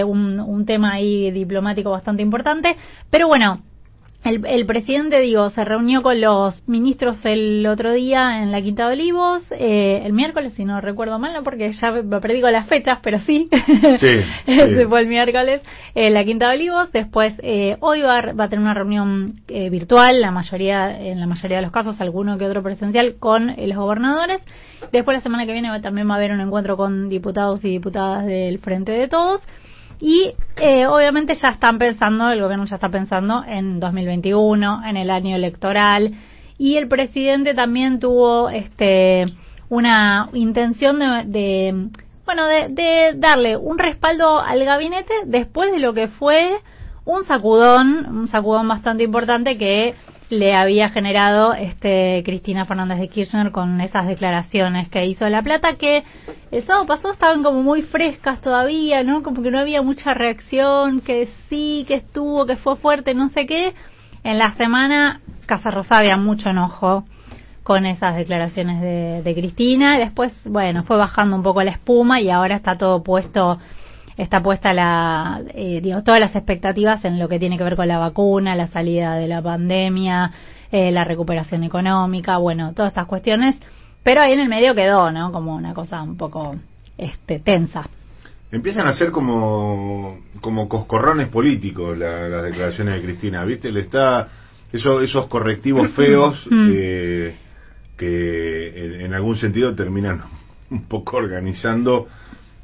un, 0.06 0.39
un 0.39 0.65
tema 0.65 0.94
ahí 0.94 1.32
diplomático 1.32 1.91
bastante 1.91 2.22
importante. 2.22 2.77
Pero 3.10 3.27
bueno, 3.27 3.60
el, 4.23 4.45
el, 4.45 4.65
presidente, 4.65 5.19
digo, 5.19 5.49
se 5.49 5.65
reunió 5.65 6.03
con 6.03 6.21
los 6.21 6.67
ministros 6.67 7.23
el 7.25 7.65
otro 7.65 7.93
día 7.93 8.41
en 8.43 8.51
la 8.51 8.61
Quinta 8.61 8.87
de 8.87 8.93
Olivos, 8.93 9.43
eh, 9.51 10.01
el 10.05 10.13
miércoles, 10.13 10.53
si 10.55 10.63
no 10.63 10.79
recuerdo 10.79 11.17
mal, 11.17 11.33
no 11.33 11.43
porque 11.43 11.71
ya 11.73 11.91
me 11.91 12.19
perdí 12.19 12.41
con 12.41 12.51
las 12.51 12.67
fechas, 12.67 12.99
pero 13.01 13.19
sí, 13.19 13.49
sí, 13.99 14.19
se 14.45 14.87
fue 14.87 15.01
el 15.01 15.07
miércoles, 15.07 15.61
en 15.95 16.13
la 16.13 16.23
Quinta 16.23 16.49
de 16.49 16.55
Olivos. 16.55 16.91
Después, 16.91 17.33
eh, 17.41 17.77
hoy 17.79 18.01
va, 18.01 18.21
va, 18.33 18.45
a 18.45 18.49
tener 18.49 18.63
una 18.63 18.73
reunión 18.73 19.35
eh, 19.47 19.69
virtual, 19.69 20.21
la 20.21 20.31
mayoría, 20.31 20.99
en 20.99 21.19
la 21.19 21.27
mayoría 21.27 21.57
de 21.57 21.63
los 21.63 21.71
casos, 21.71 21.99
alguno 21.99 22.37
que 22.37 22.45
otro 22.45 22.61
presencial, 22.63 23.15
con 23.19 23.49
eh, 23.49 23.67
los 23.67 23.77
gobernadores. 23.77 24.41
Después, 24.91 25.17
la 25.17 25.21
semana 25.21 25.45
que 25.45 25.53
viene, 25.53 25.69
también 25.81 26.09
va 26.09 26.13
a 26.13 26.17
haber 26.17 26.31
un 26.31 26.41
encuentro 26.41 26.77
con 26.77 27.09
diputados 27.09 27.63
y 27.63 27.69
diputadas 27.69 28.25
del 28.25 28.59
Frente 28.59 28.91
de 28.91 29.07
Todos. 29.07 29.45
Y 30.01 30.34
eh, 30.58 30.88
obviamente 30.88 31.36
ya 31.36 31.50
están 31.50 31.77
pensando, 31.77 32.31
el 32.31 32.41
gobierno 32.41 32.65
ya 32.65 32.75
está 32.75 32.89
pensando 32.89 33.43
en 33.48 33.79
2021, 33.79 34.81
en 34.88 34.98
el 34.98 35.12
año 35.12 35.36
electoral. 35.36 36.12
Y 36.58 36.77
el 36.77 36.88
presidente 36.88 37.53
también 37.53 38.00
tuvo 38.00 38.50
este 38.50 39.25
una 39.70 40.27
intención 40.34 41.00
de, 41.00 41.88
bueno, 42.25 42.48
de, 42.48 42.67
de 42.70 43.13
darle 43.15 43.55
un 43.55 43.77
respaldo 43.77 44.39
al 44.39 44.65
gabinete 44.65 45.13
después 45.25 45.72
de 45.72 45.79
lo 45.79 45.93
que 45.93 46.08
fue 46.08 46.58
un 47.05 47.24
sacudón, 47.24 48.05
un 48.05 48.27
sacudón 48.27 48.67
bastante 48.67 49.03
importante 49.03 49.58
que 49.58 49.96
le 50.31 50.55
había 50.55 50.89
generado 50.89 51.53
este 51.53 52.23
Cristina 52.23 52.65
Fernández 52.65 53.00
de 53.00 53.09
Kirchner 53.09 53.51
con 53.51 53.81
esas 53.81 54.07
declaraciones 54.07 54.88
que 54.88 55.05
hizo 55.05 55.27
La 55.27 55.41
Plata 55.41 55.75
que 55.75 56.03
el 56.51 56.63
sábado 56.63 56.85
pasado 56.85 57.13
estaban 57.13 57.43
como 57.43 57.61
muy 57.61 57.81
frescas 57.81 58.39
todavía, 58.39 59.03
¿no? 59.03 59.23
Como 59.23 59.43
que 59.43 59.51
no 59.51 59.59
había 59.59 59.81
mucha 59.81 60.13
reacción, 60.13 61.01
que 61.01 61.27
sí, 61.50 61.83
que 61.85 61.95
estuvo, 61.95 62.45
que 62.45 62.55
fue 62.55 62.77
fuerte, 62.77 63.13
no 63.13 63.29
sé 63.29 63.45
qué. 63.45 63.73
En 64.23 64.38
la 64.38 64.51
semana 64.51 65.19
Casa 65.45 65.69
Rosa 65.69 65.97
había 65.97 66.15
mucho 66.15 66.50
enojo 66.50 67.03
con 67.63 67.85
esas 67.85 68.15
declaraciones 68.15 68.81
de, 68.81 69.21
de 69.23 69.35
Cristina. 69.35 70.00
Después, 70.00 70.33
bueno, 70.45 70.83
fue 70.83 70.95
bajando 70.95 71.35
un 71.35 71.43
poco 71.43 71.61
la 71.61 71.71
espuma 71.71 72.21
y 72.21 72.29
ahora 72.29 72.55
está 72.55 72.77
todo 72.77 73.03
puesto 73.03 73.59
está 74.18 74.41
puesta 74.41 74.74
la, 74.74 75.41
eh, 75.53 75.80
digo, 75.82 76.03
todas 76.03 76.20
las 76.20 76.36
expectativas 76.36 77.03
en 77.06 77.20
lo 77.20 77.27
que 77.27 77.39
tiene 77.39 77.58
que 77.58 77.63
ver 77.63 77.75
con 77.75 77.88
la 77.88 77.98
vacuna, 77.98 78.56
la 78.56 78.68
salida 78.68 79.15
de 79.15 79.27
la 79.27 79.41
pandemia, 79.41 80.32
eh, 80.72 80.91
la 80.91 81.03
recuperación 81.03 81.63
económica, 81.63 82.38
bueno, 82.38 82.74
todas 82.74 82.91
estas 82.91 83.08
cuestiones, 83.08 83.56
pero 84.03 84.22
ahí 84.22 84.34
en 84.34 84.39
el 84.39 84.50
medio 84.50 84.74
quedó, 84.74 85.12
¿no? 85.12 85.32
Como 85.32 85.56
una 85.56 85.74
cosa 85.74 86.01
un 86.01 86.18
poco 86.18 86.56
este, 86.98 87.39
tensa. 87.39 87.88
Empiezan 88.51 88.88
a 88.88 88.94
ser 88.94 89.12
como, 89.12 90.20
como 90.41 90.68
coscorrones 90.68 91.30
políticos 91.30 91.98
las 91.98 92.44
declaraciones 92.44 92.96
de 92.96 93.01
Cristina, 93.01 93.46
¿viste? 93.46 93.72
Le 93.72 93.82
está, 93.82 94.27
eso, 94.72 95.01
esos 95.01 95.27
correctivos 95.27 95.89
feos 95.96 96.46
mm. 96.50 96.70
eh, 96.74 97.36
que 97.98 99.06
en 99.06 99.13
algún 99.13 99.38
sentido 99.38 99.75
terminan 99.75 100.22
un 100.70 100.88
poco 100.88 101.18
organizando 101.18 102.08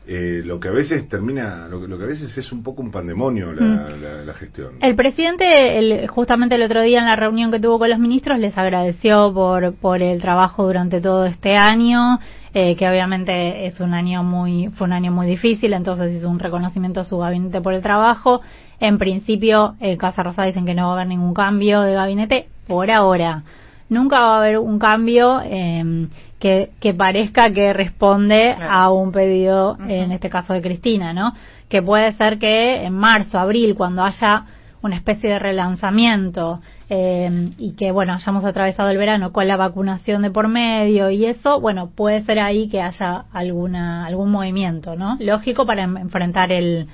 eh, 0.09 0.41
lo 0.45 0.57
que 0.57 0.69
a 0.69 0.71
veces 0.71 1.09
termina, 1.09 1.67
lo, 1.67 1.85
que 1.85 2.03
a 2.03 2.07
veces 2.07 2.37
es 2.37 2.51
un 2.53 2.63
poco 2.63 2.81
un 2.81 2.91
pandemonio 2.91 3.51
la, 3.51 3.61
mm. 3.61 4.25
la, 4.25 4.33
gestión. 4.33 4.75
El 4.81 4.95
presidente, 4.95 5.77
el, 5.77 6.07
justamente 6.07 6.55
el 6.55 6.63
otro 6.63 6.81
día 6.81 6.99
en 6.99 7.05
la 7.05 7.17
reunión 7.17 7.51
que 7.51 7.59
tuvo 7.59 7.77
con 7.77 7.89
los 7.89 7.99
ministros, 7.99 8.39
les 8.39 8.57
agradeció 8.57 9.33
por, 9.33 9.75
por 9.75 10.01
el 10.01 10.21
trabajo 10.21 10.65
durante 10.65 11.01
todo 11.01 11.25
este 11.25 11.57
año, 11.57 12.19
eh, 12.53 12.77
que 12.77 12.87
obviamente 12.87 13.65
es 13.65 13.81
un 13.81 13.93
año 13.93 14.23
muy, 14.23 14.69
fue 14.69 14.87
un 14.87 14.93
año 14.93 15.11
muy 15.11 15.27
difícil, 15.27 15.73
entonces 15.73 16.13
hizo 16.15 16.29
un 16.29 16.39
reconocimiento 16.39 17.01
a 17.01 17.03
su 17.03 17.17
gabinete 17.17 17.59
por 17.59 17.73
el 17.73 17.81
trabajo. 17.81 18.39
En 18.79 18.97
principio, 18.97 19.75
en 19.81 19.97
Casa 19.97 20.23
Rosa 20.23 20.43
dicen 20.43 20.65
que 20.65 20.73
no 20.73 20.85
va 20.85 20.91
a 20.91 20.95
haber 20.95 21.07
ningún 21.07 21.33
cambio 21.33 21.81
de 21.81 21.93
gabinete 21.93 22.47
por 22.65 22.89
ahora. 22.91 23.43
Nunca 23.89 24.19
va 24.19 24.35
a 24.35 24.39
haber 24.39 24.57
un 24.57 24.79
cambio. 24.79 25.41
Eh, 25.43 26.07
que, 26.39 26.69
que 26.79 26.93
parezca 26.93 27.51
que 27.51 27.73
responde 27.73 28.55
a 28.59 28.91
un 28.91 29.11
pedido, 29.11 29.77
en 29.87 30.11
este 30.11 30.29
caso 30.29 30.53
de 30.53 30.61
Cristina, 30.61 31.13
¿no? 31.13 31.33
Que 31.67 31.81
puede 31.81 32.11
ser 32.13 32.37
que 32.37 32.83
en 32.83 32.93
marzo, 32.93 33.39
abril, 33.39 33.75
cuando 33.75 34.03
haya 34.03 34.45
una 34.81 34.95
especie 34.95 35.31
de 35.31 35.39
relanzamiento 35.39 36.61
eh, 36.89 37.49
y 37.57 37.75
que, 37.75 37.91
bueno, 37.91 38.13
hayamos 38.13 38.45
atravesado 38.45 38.89
el 38.89 38.97
verano 38.97 39.33
con 39.33 39.47
la 39.47 39.57
vacunación 39.57 40.21
de 40.21 40.31
por 40.31 40.47
medio 40.47 41.09
y 41.09 41.25
eso, 41.25 41.59
bueno, 41.59 41.89
puede 41.89 42.21
ser 42.21 42.39
ahí 42.39 42.69
que 42.69 42.81
haya 42.81 43.25
alguna 43.33 44.05
algún 44.05 44.31
movimiento, 44.31 44.95
¿no? 44.95 45.17
Lógico 45.19 45.65
para 45.65 45.83
enfrentar 45.83 46.51
el, 46.51 46.87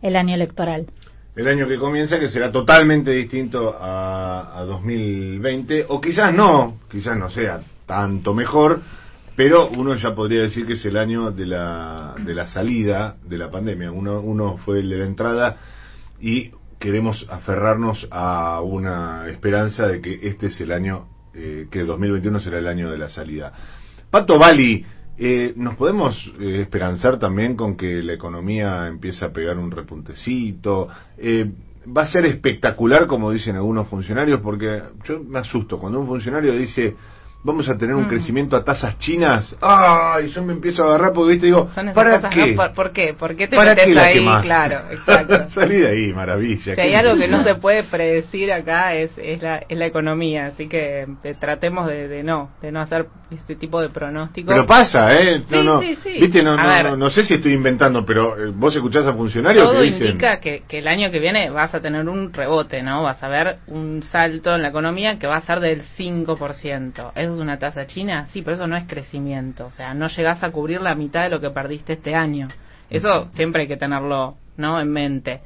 el 0.00 0.16
año 0.16 0.34
electoral. 0.34 0.86
El 1.36 1.48
año 1.48 1.68
que 1.68 1.76
comienza, 1.76 2.18
que 2.18 2.28
será 2.28 2.50
totalmente 2.50 3.10
distinto 3.10 3.76
a, 3.78 4.58
a 4.58 4.64
2020, 4.64 5.84
o 5.88 6.00
quizás 6.00 6.32
no, 6.32 6.78
quizás 6.90 7.18
no 7.18 7.28
sea 7.28 7.60
tanto 7.86 8.34
mejor, 8.34 8.80
pero 9.36 9.68
uno 9.68 9.94
ya 9.94 10.14
podría 10.14 10.42
decir 10.42 10.66
que 10.66 10.74
es 10.74 10.84
el 10.84 10.96
año 10.96 11.30
de 11.30 11.46
la, 11.46 12.14
de 12.18 12.34
la 12.34 12.48
salida 12.48 13.16
de 13.24 13.38
la 13.38 13.50
pandemia. 13.50 13.90
Uno, 13.92 14.20
uno 14.20 14.56
fue 14.58 14.80
el 14.80 14.90
de 14.90 14.98
la 14.98 15.04
entrada 15.04 15.56
y 16.20 16.50
queremos 16.78 17.26
aferrarnos 17.30 18.06
a 18.10 18.60
una 18.62 19.28
esperanza 19.28 19.86
de 19.86 20.00
que 20.00 20.20
este 20.22 20.46
es 20.46 20.60
el 20.60 20.72
año, 20.72 21.08
eh, 21.34 21.68
que 21.70 21.84
2021 21.84 22.40
será 22.40 22.58
el 22.58 22.66
año 22.66 22.90
de 22.90 22.98
la 22.98 23.08
salida. 23.08 23.52
Pato 24.10 24.38
Bali, 24.38 24.84
eh, 25.18 25.54
¿nos 25.56 25.76
podemos 25.76 26.32
eh, 26.38 26.60
esperanzar 26.60 27.18
también 27.18 27.56
con 27.56 27.76
que 27.76 28.02
la 28.02 28.12
economía 28.12 28.86
empiece 28.86 29.24
a 29.24 29.32
pegar 29.32 29.56
un 29.56 29.70
repuntecito? 29.70 30.88
Eh, 31.16 31.50
va 31.96 32.02
a 32.02 32.06
ser 32.06 32.26
espectacular, 32.26 33.06
como 33.06 33.30
dicen 33.30 33.56
algunos 33.56 33.88
funcionarios, 33.88 34.40
porque 34.40 34.82
yo 35.04 35.22
me 35.22 35.38
asusto 35.38 35.78
cuando 35.78 36.00
un 36.00 36.06
funcionario 36.06 36.52
dice 36.52 36.94
vamos 37.46 37.68
a 37.68 37.78
tener 37.78 37.94
un 37.94 38.04
Mm. 38.04 38.08
crecimiento 38.08 38.56
a 38.56 38.64
tasas 38.64 38.98
chinas. 38.98 39.56
Ay, 39.60 40.28
yo 40.30 40.42
me 40.42 40.52
empiezo 40.52 40.82
a 40.84 40.88
agarrar 40.88 41.12
porque 41.14 41.32
viste 41.32 41.46
digo, 41.46 41.68
¿para 41.94 42.16
cosas, 42.20 42.34
qué? 42.34 42.46
¿no? 42.52 42.56
¿Por, 42.56 42.72
por 42.74 42.92
qué? 42.92 43.14
¿Por 43.14 43.36
qué 43.36 43.48
te 43.48 43.56
¿Para 43.56 43.70
metes 43.70 43.86
qué 43.86 43.94
la 43.94 44.02
ahí? 44.02 44.14
quemás? 44.14 44.42
Claro, 44.42 44.80
exacto. 44.90 45.48
Salí 45.50 45.76
de 45.76 45.88
ahí, 45.88 46.12
maravilla. 46.12 46.74
Si 46.74 46.80
hay 46.80 46.94
algo 46.94 47.16
que 47.16 47.28
no 47.28 47.42
se 47.42 47.54
puede 47.54 47.84
predecir 47.84 48.52
acá 48.52 48.94
es, 48.94 49.10
es, 49.16 49.40
la, 49.40 49.62
es 49.68 49.78
la 49.78 49.86
economía, 49.86 50.46
así 50.46 50.68
que 50.68 51.06
eh, 51.24 51.34
tratemos 51.40 51.86
de, 51.86 52.08
de 52.08 52.22
no 52.22 52.50
de 52.60 52.72
no 52.72 52.80
hacer 52.80 53.06
este 53.30 53.56
tipo 53.56 53.80
de 53.80 53.88
pronósticos. 53.88 54.52
Pero 54.52 54.66
pasa, 54.66 55.14
¿eh? 55.20 55.42
No, 55.48 55.58
Sí, 55.60 55.64
no. 55.64 55.80
sí, 55.80 55.94
sí. 56.02 56.16
Viste, 56.20 56.42
no, 56.42 56.56
no, 56.56 56.96
no, 56.96 57.10
sé 57.10 57.24
si 57.24 57.34
estoy 57.34 57.52
inventando, 57.52 58.04
pero 58.04 58.36
eh, 58.36 58.52
vos 58.54 58.74
escuchás 58.74 59.06
a 59.06 59.12
funcionarios 59.14 59.64
Todo 59.68 59.78
que 59.80 59.86
dicen... 59.86 60.06
indica 60.08 60.38
que, 60.40 60.62
que 60.68 60.78
el 60.78 60.88
año 60.88 61.10
que 61.10 61.18
viene 61.20 61.50
vas 61.50 61.74
a 61.74 61.80
tener 61.80 62.08
un 62.08 62.32
rebote, 62.32 62.82
¿no? 62.82 63.02
Vas 63.02 63.22
a 63.22 63.28
ver 63.28 63.58
un 63.68 64.02
salto 64.02 64.54
en 64.54 64.62
la 64.62 64.68
economía 64.68 65.18
que 65.18 65.26
va 65.26 65.36
a 65.36 65.40
ser 65.40 65.60
del 65.60 65.82
5%. 65.98 67.12
¿Eso 67.14 67.35
es 67.36 67.42
una 67.42 67.58
tasa 67.58 67.86
china? 67.86 68.26
Sí, 68.32 68.42
pero 68.42 68.56
eso 68.56 68.66
no 68.66 68.76
es 68.76 68.84
crecimiento. 68.84 69.66
O 69.66 69.70
sea, 69.70 69.94
no 69.94 70.08
llegás 70.08 70.42
a 70.42 70.50
cubrir 70.50 70.80
la 70.80 70.94
mitad 70.94 71.22
de 71.22 71.30
lo 71.30 71.40
que 71.40 71.50
perdiste 71.50 71.94
este 71.94 72.14
año. 72.14 72.48
Eso 72.90 73.28
siempre 73.34 73.62
hay 73.62 73.68
que 73.68 73.76
tenerlo, 73.76 74.36
¿no? 74.56 74.80
En 74.80 74.90
mente. 74.90 75.40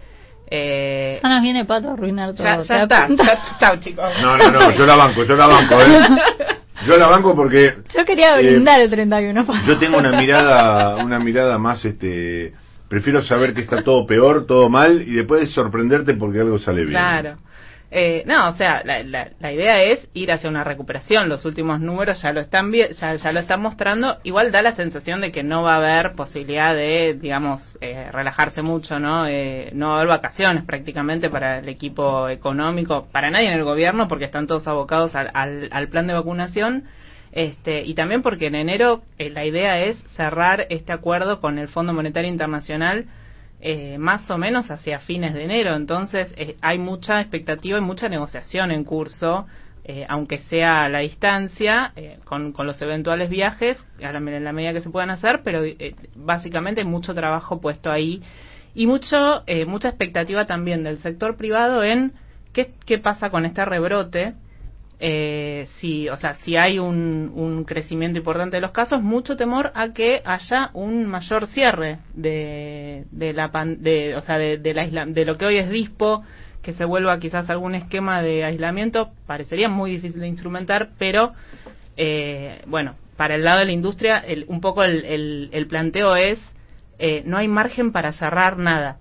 Eh, 0.50 1.20
Ya 1.22 1.28
nos 1.28 1.42
viene 1.42 1.64
pato 1.64 1.90
a 1.90 1.92
arruinar 1.92 2.34
todo. 2.34 2.44
ya, 2.44 2.58
¿te 2.58 2.64
ya 2.66 2.82
está, 2.82 3.06
está, 3.52 3.80
chicos. 3.80 4.04
No, 4.20 4.36
no, 4.36 4.50
no, 4.50 4.70
yo 4.72 4.84
la 4.84 4.96
banco, 4.96 5.24
yo 5.24 5.36
la 5.36 5.46
banco, 5.46 5.74
¿eh? 5.80 6.00
Yo 6.86 6.96
la 6.96 7.08
banco 7.08 7.36
porque 7.36 7.74
Yo 7.94 8.06
quería 8.06 8.40
Eh, 8.40 8.52
brindar 8.52 8.80
el 8.80 8.88
31 8.88 9.44
pato. 9.44 9.58
yo 9.66 9.78
tengo 9.78 9.98
una 9.98 10.12
mirada, 10.18 10.96
una 11.04 11.18
mirada 11.18 11.58
más, 11.58 11.84
este... 11.84 12.54
Prefiero 12.88 13.20
saber 13.22 13.52
que 13.52 13.60
está 13.60 13.82
todo 13.82 14.06
peor, 14.06 14.46
todo 14.46 14.70
mal, 14.70 15.02
y 15.06 15.12
después 15.12 15.50
sorprenderte 15.52 16.14
porque 16.14 16.40
algo 16.40 16.58
sale 16.58 16.80
bien. 16.80 16.92
Claro. 16.92 17.36
Eh, 17.92 18.22
no, 18.24 18.50
o 18.50 18.52
sea, 18.52 18.82
la, 18.84 19.02
la, 19.02 19.52
idea 19.52 19.82
es 19.82 20.08
ir 20.14 20.30
hacia 20.30 20.48
una 20.48 20.62
recuperación. 20.62 21.28
Los 21.28 21.44
últimos 21.44 21.80
números 21.80 22.22
ya 22.22 22.32
lo 22.32 22.40
están 22.40 22.72
ya, 22.72 23.16
ya 23.16 23.32
lo 23.32 23.40
están 23.40 23.60
mostrando. 23.60 24.18
Igual 24.22 24.52
da 24.52 24.62
la 24.62 24.76
sensación 24.76 25.20
de 25.20 25.32
que 25.32 25.42
no 25.42 25.64
va 25.64 25.74
a 25.74 25.78
haber 25.78 26.14
posibilidad 26.14 26.74
de, 26.74 27.18
digamos, 27.20 27.60
eh, 27.80 28.08
relajarse 28.12 28.62
mucho, 28.62 29.00
¿no? 29.00 29.26
Eh, 29.26 29.70
no 29.74 29.88
va 29.88 29.92
a 29.94 29.96
haber 29.96 30.08
vacaciones 30.08 30.64
prácticamente 30.64 31.30
para 31.30 31.58
el 31.58 31.68
equipo 31.68 32.28
económico, 32.28 33.08
para 33.10 33.30
nadie 33.30 33.48
en 33.48 33.54
el 33.54 33.64
gobierno, 33.64 34.06
porque 34.06 34.26
están 34.26 34.46
todos 34.46 34.68
abocados 34.68 35.16
al, 35.16 35.30
al, 35.34 35.68
al 35.72 35.88
plan 35.88 36.06
de 36.06 36.14
vacunación. 36.14 36.84
Este, 37.32 37.82
y 37.82 37.94
también 37.94 38.22
porque 38.22 38.46
en 38.46 38.56
enero 38.56 39.02
eh, 39.18 39.30
la 39.30 39.44
idea 39.44 39.80
es 39.80 40.02
cerrar 40.16 40.66
este 40.70 40.92
acuerdo 40.92 41.40
con 41.40 41.58
el 41.58 41.68
Fondo 41.68 41.92
Monetario 41.92 42.28
Internacional 42.28 43.06
eh, 43.60 43.98
más 43.98 44.30
o 44.30 44.38
menos 44.38 44.70
hacia 44.70 45.00
fines 45.00 45.34
de 45.34 45.44
enero. 45.44 45.74
Entonces 45.74 46.32
eh, 46.36 46.56
hay 46.60 46.78
mucha 46.78 47.20
expectativa 47.20 47.78
y 47.78 47.82
mucha 47.82 48.08
negociación 48.08 48.70
en 48.70 48.84
curso, 48.84 49.46
eh, 49.84 50.06
aunque 50.08 50.38
sea 50.38 50.84
a 50.84 50.88
la 50.88 51.00
distancia, 51.00 51.92
eh, 51.96 52.18
con, 52.24 52.52
con 52.52 52.66
los 52.66 52.80
eventuales 52.82 53.30
viajes, 53.30 53.84
a 54.02 54.12
la, 54.12 54.18
en 54.18 54.44
la 54.44 54.52
medida 54.52 54.72
que 54.72 54.82
se 54.82 54.90
puedan 54.90 55.10
hacer, 55.10 55.40
pero 55.42 55.64
eh, 55.64 55.94
básicamente 56.14 56.84
mucho 56.84 57.14
trabajo 57.14 57.60
puesto 57.60 57.90
ahí 57.90 58.22
y 58.72 58.86
mucho 58.86 59.42
mucha 59.66 59.88
expectativa 59.88 60.46
también 60.46 60.84
del 60.84 60.98
sector 60.98 61.36
privado 61.36 61.82
en 61.82 62.12
qué, 62.52 62.70
qué 62.86 62.98
pasa 62.98 63.30
con 63.30 63.44
este 63.44 63.64
rebrote 63.64 64.34
eh, 65.00 65.66
si, 65.78 66.08
o 66.08 66.16
sea, 66.16 66.34
si 66.44 66.56
hay 66.56 66.78
un, 66.78 67.32
un 67.34 67.64
crecimiento 67.64 68.18
importante 68.18 68.58
de 68.58 68.60
los 68.60 68.72
casos, 68.72 69.02
mucho 69.02 69.36
temor 69.36 69.72
a 69.74 69.92
que 69.92 70.20
haya 70.24 70.70
un 70.74 71.06
mayor 71.06 71.46
cierre 71.46 71.98
de, 72.14 73.04
de 73.10 73.32
la 73.32 73.50
pan- 73.50 73.82
de, 73.82 74.14
o 74.16 74.20
sea, 74.22 74.36
de, 74.38 74.58
del 74.58 74.78
aisla- 74.78 75.06
de 75.06 75.24
lo 75.24 75.38
que 75.38 75.46
hoy 75.46 75.56
es 75.56 75.70
dispo, 75.70 76.22
que 76.62 76.74
se 76.74 76.84
vuelva 76.84 77.18
quizás 77.18 77.48
algún 77.48 77.74
esquema 77.74 78.20
de 78.22 78.44
aislamiento, 78.44 79.10
parecería 79.26 79.68
muy 79.70 79.92
difícil 79.92 80.20
de 80.20 80.28
instrumentar, 80.28 80.90
pero 80.98 81.32
eh, 81.96 82.60
bueno, 82.66 82.96
para 83.16 83.34
el 83.34 83.44
lado 83.44 83.60
de 83.60 83.66
la 83.66 83.72
industria, 83.72 84.18
el- 84.18 84.44
un 84.48 84.60
poco 84.60 84.82
el, 84.84 85.04
el- 85.04 85.48
el 85.52 85.66
planteo 85.66 86.16
es 86.16 86.38
eh, 86.98 87.22
no 87.24 87.38
hay 87.38 87.48
margen 87.48 87.92
para 87.92 88.12
cerrar 88.12 88.58
nada. 88.58 88.98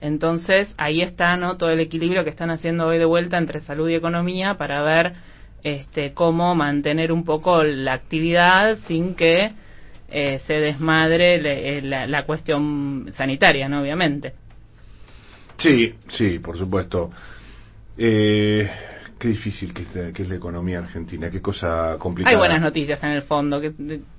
Entonces, 0.00 0.72
ahí 0.76 1.02
está 1.02 1.36
¿no? 1.36 1.56
todo 1.56 1.70
el 1.70 1.80
equilibrio 1.80 2.24
que 2.24 2.30
están 2.30 2.50
haciendo 2.50 2.86
hoy 2.86 2.98
de 2.98 3.04
vuelta 3.04 3.36
entre 3.38 3.60
salud 3.60 3.88
y 3.88 3.94
economía 3.94 4.54
para 4.54 4.82
ver 4.82 5.14
este, 5.64 6.14
cómo 6.14 6.54
mantener 6.54 7.10
un 7.12 7.24
poco 7.24 7.62
la 7.64 7.94
actividad 7.94 8.78
sin 8.86 9.14
que 9.16 9.52
eh, 10.10 10.38
se 10.46 10.54
desmadre 10.54 11.40
le- 11.42 11.78
eh, 11.78 11.82
la, 11.82 12.06
la 12.06 12.24
cuestión 12.24 13.10
sanitaria, 13.16 13.68
¿no? 13.68 13.82
Obviamente. 13.82 14.34
Sí, 15.58 15.94
sí, 16.08 16.38
por 16.38 16.56
supuesto. 16.56 17.10
Eh, 17.96 18.70
qué 19.18 19.28
difícil 19.28 19.72
que, 19.74 19.82
está- 19.82 20.12
que 20.12 20.22
es 20.22 20.28
la 20.28 20.36
economía 20.36 20.78
argentina, 20.78 21.30
qué 21.30 21.40
cosa 21.42 21.96
complicada. 21.98 22.34
Hay 22.34 22.38
buenas 22.38 22.60
noticias 22.60 23.02
en 23.02 23.10
el 23.10 23.22
fondo. 23.22 23.60
que 23.60 23.72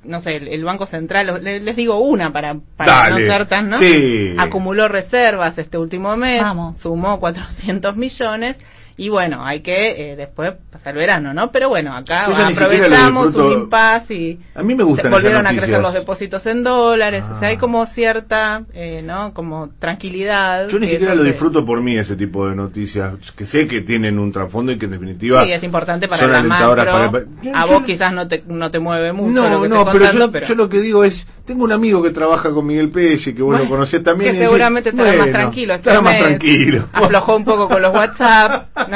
No 0.03 0.21
sé, 0.21 0.31
el, 0.37 0.47
el 0.47 0.63
Banco 0.63 0.85
Central, 0.87 1.41
le- 1.43 1.59
les 1.59 1.75
digo 1.75 1.99
una 1.99 2.31
para, 2.31 2.55
para 2.77 3.09
no 3.09 3.17
ser 3.17 3.47
tan, 3.47 3.69
¿no? 3.69 3.79
Sí. 3.79 4.35
Acumuló 4.37 4.87
reservas 4.87 5.57
este 5.57 5.77
último 5.77 6.15
mes, 6.17 6.41
Vamos. 6.41 6.79
sumó 6.79 7.19
400 7.19 7.95
millones. 7.95 8.57
Y 9.01 9.07
bueno, 9.07 9.45
hay 9.45 9.61
que 9.61 10.11
eh, 10.11 10.15
después 10.17 10.55
pasar 10.69 10.91
el 10.93 10.99
verano, 10.99 11.33
¿no? 11.33 11.51
Pero 11.51 11.69
bueno, 11.69 11.95
acá 11.95 12.25
Yo 12.27 12.37
lo 12.37 12.47
aprovechamos 12.47 13.33
un 13.33 13.51
impasse 13.53 14.13
y 14.13 14.39
A 14.53 14.61
mí 14.61 14.75
me 14.75 14.83
gustan 14.83 15.09
volvieron 15.09 15.47
a 15.47 15.51
crecer 15.51 15.79
los 15.79 15.93
depósitos 15.93 16.45
en 16.45 16.63
dólares. 16.63 17.23
O 17.23 17.39
sea, 17.39 17.47
hay 17.47 17.55
Ah. 17.55 17.59
como 17.59 17.85
cierta, 17.85 18.63
eh, 18.73 19.01
¿no? 19.01 19.33
Como 19.33 19.69
tranquilidad. 19.79 20.67
Yo 20.67 20.79
ni 20.79 20.89
siquiera 20.89 21.15
lo 21.15 21.23
disfruto 21.23 21.65
por 21.65 21.81
mí 21.81 21.97
ese 21.97 22.17
tipo 22.17 22.49
de 22.49 22.55
noticias, 22.57 23.13
que 23.37 23.45
sé 23.45 23.67
que 23.67 23.81
tienen 23.81 24.19
un 24.19 24.33
trasfondo 24.33 24.73
y 24.73 24.77
que 24.77 24.85
en 24.85 24.91
definitiva 24.91 25.45
Sí, 25.45 25.51
es 25.53 25.63
importante 25.63 26.09
para 26.09 26.21
son 26.21 26.31
la 26.33 26.39
alentadoras 26.39 26.85
macro. 26.85 27.11
para- 27.11 27.25
Yo- 27.41 27.51
a 27.55 27.61
yo 27.67 27.71
vos 27.73 27.79
no- 27.81 27.85
quizás 27.85 28.11
no 28.11 28.27
te, 28.27 28.43
no 28.47 28.69
te 28.69 28.79
mueve 28.79 29.13
mucho 29.13 29.33
lo 29.43 29.49
No, 29.49 29.61
que 29.61 29.69
no, 29.69 29.85
pero 29.85 29.91
contando, 29.91 30.25
yo, 30.25 30.31
pero... 30.33 30.45
yo 30.47 30.55
lo 30.55 30.67
que 30.67 30.81
digo 30.81 31.05
es, 31.05 31.25
tengo 31.45 31.63
un 31.63 31.71
amigo 31.71 32.03
que 32.03 32.09
trabaja 32.11 32.51
con 32.53 32.65
Miguel 32.67 32.89
Pérez 32.91 33.25
y 33.27 33.33
que 33.33 33.41
vos 33.41 33.53
lo 33.53 33.59
Bueno, 33.59 33.69
conocés 33.71 34.03
también. 34.03 34.33
que 34.33 34.37
y 34.39 34.41
seguramente 34.41 34.89
estará 34.89 35.17
más 35.17 35.31
tranquilo. 35.31 35.73
Estará 35.75 36.01
más 36.01 36.19
tranquilo. 36.19 36.85
Aflojó 36.91 37.37
un 37.37 37.45
poco 37.45 37.67
con 37.69 37.81
los 37.81 37.93
WhatsApp, 37.95 38.67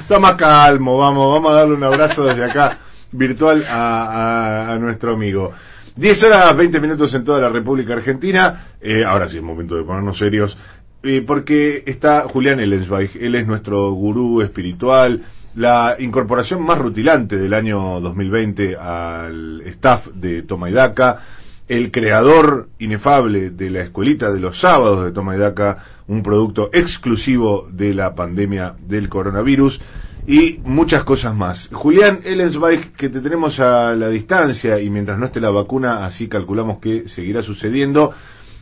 Está 0.00 0.18
más 0.18 0.34
calmo, 0.38 0.98
vamos, 0.98 1.32
vamos 1.34 1.52
a 1.52 1.54
darle 1.54 1.74
un 1.74 1.84
abrazo 1.84 2.24
desde 2.24 2.44
acá 2.44 2.78
virtual 3.12 3.64
a, 3.68 4.76
nuestro 4.80 5.14
amigo. 5.14 5.52
10 5.96 6.22
horas 6.24 6.56
20 6.56 6.80
minutos 6.80 7.12
en 7.14 7.24
toda 7.24 7.40
la 7.40 7.48
República 7.48 7.94
Argentina. 7.94 8.66
Eh, 8.80 9.04
ahora 9.04 9.28
sí 9.28 9.36
es 9.36 9.42
momento 9.42 9.76
de 9.76 9.84
ponernos 9.84 10.18
serios. 10.18 10.56
eh, 11.02 11.22
porque 11.26 11.82
está 11.86 12.22
Julián 12.22 12.60
Ellensweig. 12.60 13.10
Él 13.20 13.34
es 13.34 13.46
nuestro 13.46 13.92
gurú 13.92 14.42
espiritual. 14.42 15.22
La 15.56 15.96
incorporación 15.98 16.62
más 16.64 16.78
rutilante 16.78 17.36
del 17.36 17.54
año 17.54 18.00
2020 18.00 18.76
al 18.76 19.62
staff 19.66 20.06
de 20.14 20.42
Toma 20.42 20.70
Daca 20.70 21.39
el 21.70 21.92
creador 21.92 22.66
inefable 22.80 23.50
de 23.50 23.70
la 23.70 23.82
escuelita 23.82 24.32
de 24.32 24.40
los 24.40 24.60
sábados 24.60 25.04
de 25.04 25.12
Toma 25.12 25.36
y 25.36 25.38
Daca, 25.38 25.84
un 26.08 26.20
producto 26.20 26.68
exclusivo 26.72 27.68
de 27.70 27.94
la 27.94 28.12
pandemia 28.12 28.74
del 28.88 29.08
coronavirus 29.08 29.80
y 30.26 30.58
muchas 30.64 31.04
cosas 31.04 31.32
más. 31.32 31.68
Julián 31.70 32.22
Ellensweig, 32.24 32.92
que 32.94 33.08
te 33.08 33.20
tenemos 33.20 33.60
a 33.60 33.94
la 33.94 34.08
distancia 34.08 34.80
y 34.80 34.90
mientras 34.90 35.16
no 35.16 35.26
esté 35.26 35.40
la 35.40 35.50
vacuna, 35.50 36.04
así 36.04 36.26
calculamos 36.26 36.80
que 36.80 37.08
seguirá 37.08 37.40
sucediendo, 37.40 38.12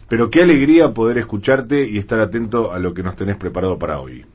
pero 0.07 0.31
qué 0.31 0.43
alegría 0.43 0.93
poder 0.93 1.17
escucharte 1.17 1.89
y 1.89 1.97
estar 1.97 2.21
atento 2.21 2.75
a 2.75 2.79
lo 2.79 2.93
que 2.93 3.03
nos 3.03 3.17
tenés 3.17 3.39
preparado 3.39 3.79
para 3.79 4.01
hoy. 4.01 4.27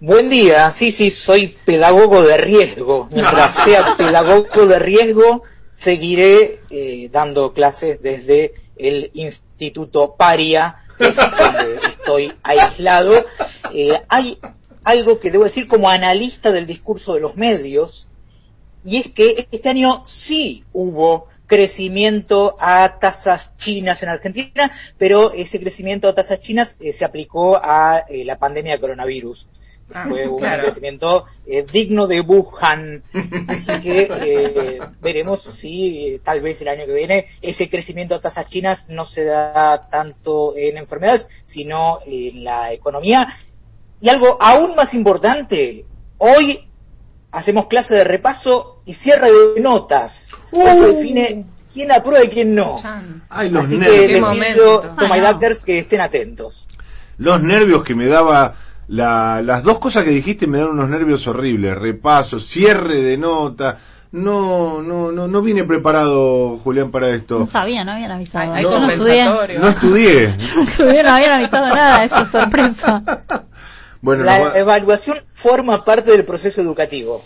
Buen 0.00 0.28
día, 0.28 0.70
sí, 0.70 0.92
sí, 0.92 1.10
soy 1.10 1.56
pedagogo 1.64 2.22
de 2.22 2.38
riesgo. 2.38 3.08
Mientras 3.10 3.52
sea 3.64 3.96
pedagogo 3.96 4.64
de 4.64 4.78
riesgo, 4.78 5.42
seguiré 5.78 6.60
eh, 6.70 7.08
dando 7.10 7.52
clases 7.52 8.00
desde 8.02 8.52
el 8.76 9.10
Instituto 9.14 10.14
Paria, 10.16 10.76
donde 10.98 11.78
estoy 11.88 12.32
aislado. 12.42 13.24
Eh, 13.72 14.00
hay 14.08 14.38
algo 14.84 15.20
que 15.20 15.30
debo 15.30 15.44
decir 15.44 15.68
como 15.68 15.88
analista 15.88 16.50
del 16.52 16.66
discurso 16.66 17.14
de 17.14 17.20
los 17.20 17.36
medios, 17.36 18.08
y 18.84 18.98
es 18.98 19.12
que 19.12 19.46
este 19.50 19.68
año 19.68 20.04
sí 20.06 20.64
hubo 20.72 21.28
crecimiento 21.46 22.56
a 22.60 22.98
tasas 23.00 23.56
chinas 23.56 24.02
en 24.02 24.10
Argentina, 24.10 24.70
pero 24.98 25.32
ese 25.32 25.58
crecimiento 25.58 26.08
a 26.08 26.14
tasas 26.14 26.40
chinas 26.40 26.76
eh, 26.78 26.92
se 26.92 27.04
aplicó 27.04 27.56
a 27.56 28.04
eh, 28.08 28.24
la 28.24 28.38
pandemia 28.38 28.74
de 28.74 28.80
coronavirus. 28.80 29.48
Ah, 29.92 30.06
Fue 30.08 30.28
un 30.28 30.38
claro. 30.38 30.64
crecimiento 30.64 31.24
eh, 31.46 31.64
digno 31.72 32.06
de 32.06 32.20
Wuhan. 32.20 33.02
Así 33.48 33.80
que 33.82 34.08
eh, 34.10 34.80
veremos 35.00 35.42
si 35.60 36.08
eh, 36.08 36.20
tal 36.22 36.40
vez 36.42 36.60
el 36.60 36.68
año 36.68 36.84
que 36.84 36.92
viene 36.92 37.26
ese 37.40 37.70
crecimiento 37.70 38.14
a 38.14 38.20
tasas 38.20 38.48
chinas 38.48 38.86
no 38.90 39.04
se 39.06 39.24
da 39.24 39.88
tanto 39.90 40.54
en 40.56 40.76
enfermedades, 40.76 41.26
sino 41.44 42.00
en 42.04 42.44
la 42.44 42.72
economía. 42.72 43.28
Y 44.00 44.08
algo 44.10 44.36
aún 44.40 44.76
más 44.76 44.92
importante, 44.94 45.84
hoy 46.18 46.60
hacemos 47.32 47.66
clase 47.66 47.94
de 47.94 48.04
repaso 48.04 48.82
y 48.84 48.94
cierre 48.94 49.30
de 49.54 49.60
notas. 49.60 50.28
Hoy 50.52 50.70
se 50.78 50.86
define 50.96 51.44
quién 51.72 51.90
aprueba 51.92 52.24
y 52.24 52.28
quién 52.28 52.54
no. 52.54 52.80
Ay, 53.28 53.50
los 53.50 53.64
Así 53.64 53.72
que 53.74 53.78
nervios. 53.78 54.36
Les 54.38 54.54
pido, 54.54 54.82
no. 54.96 55.64
Que 55.64 55.78
estén 55.80 56.00
atentos. 56.00 56.66
los 57.18 57.42
nervios 57.42 57.82
que 57.84 57.94
me 57.94 58.06
daba 58.06 58.54
la- 58.88 59.40
las 59.42 59.62
dos 59.62 59.78
cosas 59.78 60.04
que 60.04 60.10
dijiste 60.10 60.46
me 60.46 60.58
dan 60.58 60.68
unos 60.70 60.88
nervios 60.88 61.26
horribles 61.26 61.76
repaso 61.78 62.40
cierre 62.40 63.00
de 63.02 63.16
nota 63.18 63.78
no, 64.10 64.80
no, 64.80 65.12
no, 65.12 65.28
no 65.28 65.42
vine 65.42 65.64
preparado, 65.64 66.56
Julián, 66.64 66.90
para 66.90 67.10
esto. 67.10 67.40
No 67.40 67.46
sabía, 67.48 67.84
no 67.84 67.92
habían 67.92 68.10
avisado. 68.12 68.54
Hay- 68.54 68.64
hay 68.64 68.70
Yo 68.72 68.80
no 68.80 68.90
estudié. 68.90 69.24
No 69.58 69.68
estudié. 69.68 70.34
Yo 70.38 70.54
no 70.54 70.62
estudié, 70.62 71.02
no 71.02 71.10
habían 71.10 71.32
avisado 71.32 71.66
nada, 71.68 72.04
eso 72.04 72.16
es 72.22 72.30
sorpresa. 72.30 73.02
Bueno, 74.00 74.22
La 74.24 74.56
evaluación 74.56 75.18
forma 75.42 75.84
parte 75.84 76.12
del 76.12 76.24
proceso 76.24 76.60
educativo. 76.62 77.22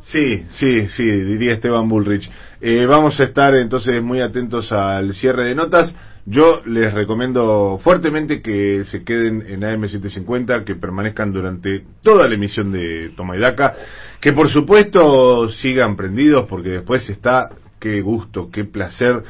Sí, 0.00 0.42
sí, 0.50 0.88
sí, 0.88 1.04
diría 1.04 1.52
Esteban 1.52 1.86
Bullrich. 1.88 2.28
Eh, 2.62 2.86
vamos 2.86 3.20
a 3.20 3.24
estar 3.24 3.54
entonces 3.54 4.02
muy 4.02 4.20
atentos 4.22 4.72
al 4.72 5.12
cierre 5.12 5.44
de 5.44 5.54
notas. 5.54 5.94
Yo 6.30 6.60
les 6.66 6.92
recomiendo 6.92 7.80
fuertemente 7.82 8.42
que 8.42 8.84
se 8.84 9.02
queden 9.02 9.42
en 9.48 9.62
AM750, 9.62 10.62
que 10.64 10.74
permanezcan 10.74 11.32
durante 11.32 11.84
toda 12.02 12.28
la 12.28 12.34
emisión 12.34 12.70
de 12.70 13.12
Toma 13.16 13.34
y 13.34 13.40
Daca, 13.40 13.74
que 14.20 14.34
por 14.34 14.50
supuesto 14.50 15.48
sigan 15.48 15.96
prendidos, 15.96 16.44
porque 16.46 16.68
después 16.68 17.08
está, 17.08 17.48
qué 17.80 18.02
gusto, 18.02 18.50
qué 18.50 18.64
placer 18.64 19.22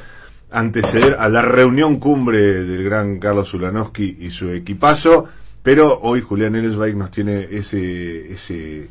anteceder 0.50 1.14
a 1.20 1.28
la 1.28 1.42
reunión 1.42 2.00
cumbre 2.00 2.64
del 2.64 2.82
gran 2.82 3.20
Carlos 3.20 3.54
Ulanowski 3.54 4.16
y 4.18 4.30
su 4.30 4.50
equipazo. 4.50 5.28
Pero 5.62 6.00
hoy 6.00 6.20
Julián 6.22 6.56
Ellsbeck 6.56 6.96
nos 6.96 7.12
tiene 7.12 7.46
ese, 7.48 8.32
ese 8.32 8.88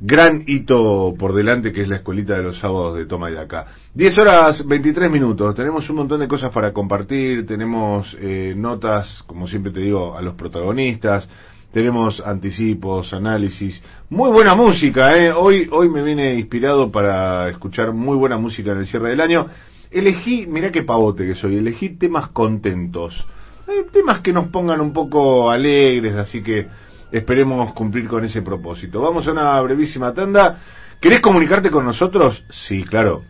gran 0.00 0.44
hito 0.46 1.14
por 1.18 1.34
delante 1.34 1.72
que 1.72 1.82
es 1.82 1.88
la 1.88 1.96
escuelita 1.96 2.36
de 2.36 2.44
los 2.44 2.58
sábados 2.58 2.96
de 2.96 3.06
Toma 3.06 3.30
y 3.30 3.34
Daca. 3.34 3.66
10 3.94 4.18
horas 4.18 4.66
23 4.66 5.10
minutos, 5.10 5.54
tenemos 5.54 5.88
un 5.90 5.96
montón 5.96 6.20
de 6.20 6.28
cosas 6.28 6.50
para 6.50 6.72
compartir, 6.72 7.46
tenemos 7.46 8.16
eh, 8.20 8.54
notas, 8.56 9.24
como 9.26 9.48
siempre 9.48 9.72
te 9.72 9.80
digo, 9.80 10.16
a 10.16 10.22
los 10.22 10.34
protagonistas, 10.34 11.28
tenemos 11.72 12.22
anticipos, 12.24 13.12
análisis, 13.12 13.82
muy 14.08 14.30
buena 14.30 14.54
música, 14.54 15.16
¿eh? 15.18 15.32
hoy, 15.32 15.68
hoy 15.70 15.88
me 15.88 16.02
vine 16.02 16.34
inspirado 16.34 16.90
para 16.90 17.48
escuchar 17.48 17.92
muy 17.92 18.16
buena 18.16 18.38
música 18.38 18.72
en 18.72 18.78
el 18.78 18.86
cierre 18.86 19.10
del 19.10 19.20
año. 19.20 19.46
Elegí, 19.90 20.46
mirá 20.46 20.70
qué 20.70 20.82
pavote 20.82 21.26
que 21.26 21.34
soy, 21.34 21.56
elegí 21.56 21.90
temas 21.90 22.28
contentos. 22.28 23.26
Hay 23.66 23.84
temas 23.92 24.20
que 24.20 24.32
nos 24.32 24.48
pongan 24.48 24.80
un 24.80 24.92
poco 24.92 25.50
alegres, 25.50 26.14
así 26.14 26.42
que 26.42 26.68
esperemos 27.12 27.72
cumplir 27.72 28.08
con 28.08 28.24
ese 28.24 28.42
propósito. 28.42 29.00
Vamos 29.00 29.26
a 29.26 29.32
una 29.32 29.60
brevísima 29.60 30.14
tanda. 30.14 30.58
¿Querés 31.00 31.20
comunicarte 31.20 31.70
con 31.70 31.84
nosotros? 31.84 32.44
Sí, 32.50 32.84
claro. 32.84 33.24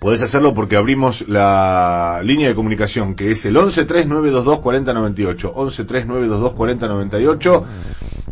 Podés 0.00 0.22
hacerlo 0.22 0.54
porque 0.54 0.76
abrimos 0.76 1.22
la 1.28 2.22
línea 2.24 2.48
de 2.48 2.54
comunicación 2.54 3.14
que 3.14 3.32
es 3.32 3.44
el 3.44 3.54
1139224098. 3.56 5.54
1139224098. 5.54 7.64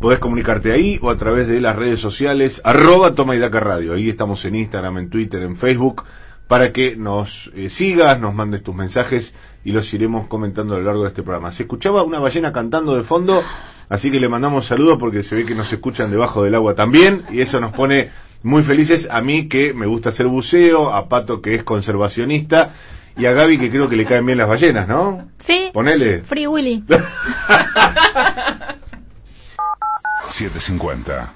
Podés 0.00 0.18
comunicarte 0.18 0.72
ahí 0.72 0.98
o 1.02 1.10
a 1.10 1.16
través 1.16 1.46
de 1.46 1.60
las 1.60 1.76
redes 1.76 2.00
sociales 2.00 2.60
arroba 2.64 3.14
Toma 3.14 3.36
y 3.36 3.38
Daca 3.38 3.60
Radio. 3.60 3.92
Ahí 3.92 4.08
estamos 4.08 4.42
en 4.46 4.54
Instagram, 4.54 4.96
en 4.98 5.10
Twitter, 5.10 5.42
en 5.42 5.56
Facebook 5.56 6.04
para 6.48 6.72
que 6.72 6.96
nos 6.96 7.50
eh, 7.54 7.68
sigas, 7.68 8.18
nos 8.18 8.34
mandes 8.34 8.62
tus 8.62 8.74
mensajes 8.74 9.32
y 9.64 9.72
los 9.72 9.92
iremos 9.92 10.26
comentando 10.28 10.74
a 10.74 10.78
lo 10.78 10.84
largo 10.84 11.02
de 11.02 11.08
este 11.08 11.22
programa. 11.22 11.52
Se 11.52 11.64
escuchaba 11.64 12.02
una 12.02 12.18
ballena 12.18 12.52
cantando 12.52 12.96
de 12.96 13.02
fondo, 13.02 13.42
así 13.88 14.11
que 14.11 14.20
le 14.20 14.29
mandamos 14.29 14.66
saludos 14.66 14.96
porque 14.98 15.22
se 15.22 15.35
ve 15.35 15.44
que 15.44 15.55
nos 15.55 15.72
escuchan 15.72 16.11
debajo 16.11 16.42
del 16.42 16.55
agua 16.55 16.74
también 16.74 17.24
y 17.31 17.40
eso 17.40 17.61
nos 17.61 17.72
pone 17.72 18.11
muy 18.42 18.62
felices 18.62 19.09
a 19.11 19.20
mí 19.20 19.48
que 19.48 19.72
me 19.72 19.87
gusta 19.87 20.11
hacer 20.11 20.27
buceo, 20.27 20.92
a 20.92 21.09
Pato 21.09 21.40
que 21.40 21.55
es 21.55 21.64
conservacionista 21.64 22.70
y 23.16 23.27
a 23.27 23.33
Gaby 23.33 23.59
que 23.59 23.70
creo 23.70 23.88
que 23.88 23.96
le 23.96 24.05
caen 24.05 24.24
bien 24.24 24.38
las 24.38 24.48
ballenas, 24.48 24.87
¿no? 24.87 25.29
Sí, 25.44 25.70
Ponele. 25.72 26.22
Free 26.22 26.46
Willy. 26.46 26.85
750. 30.31 31.33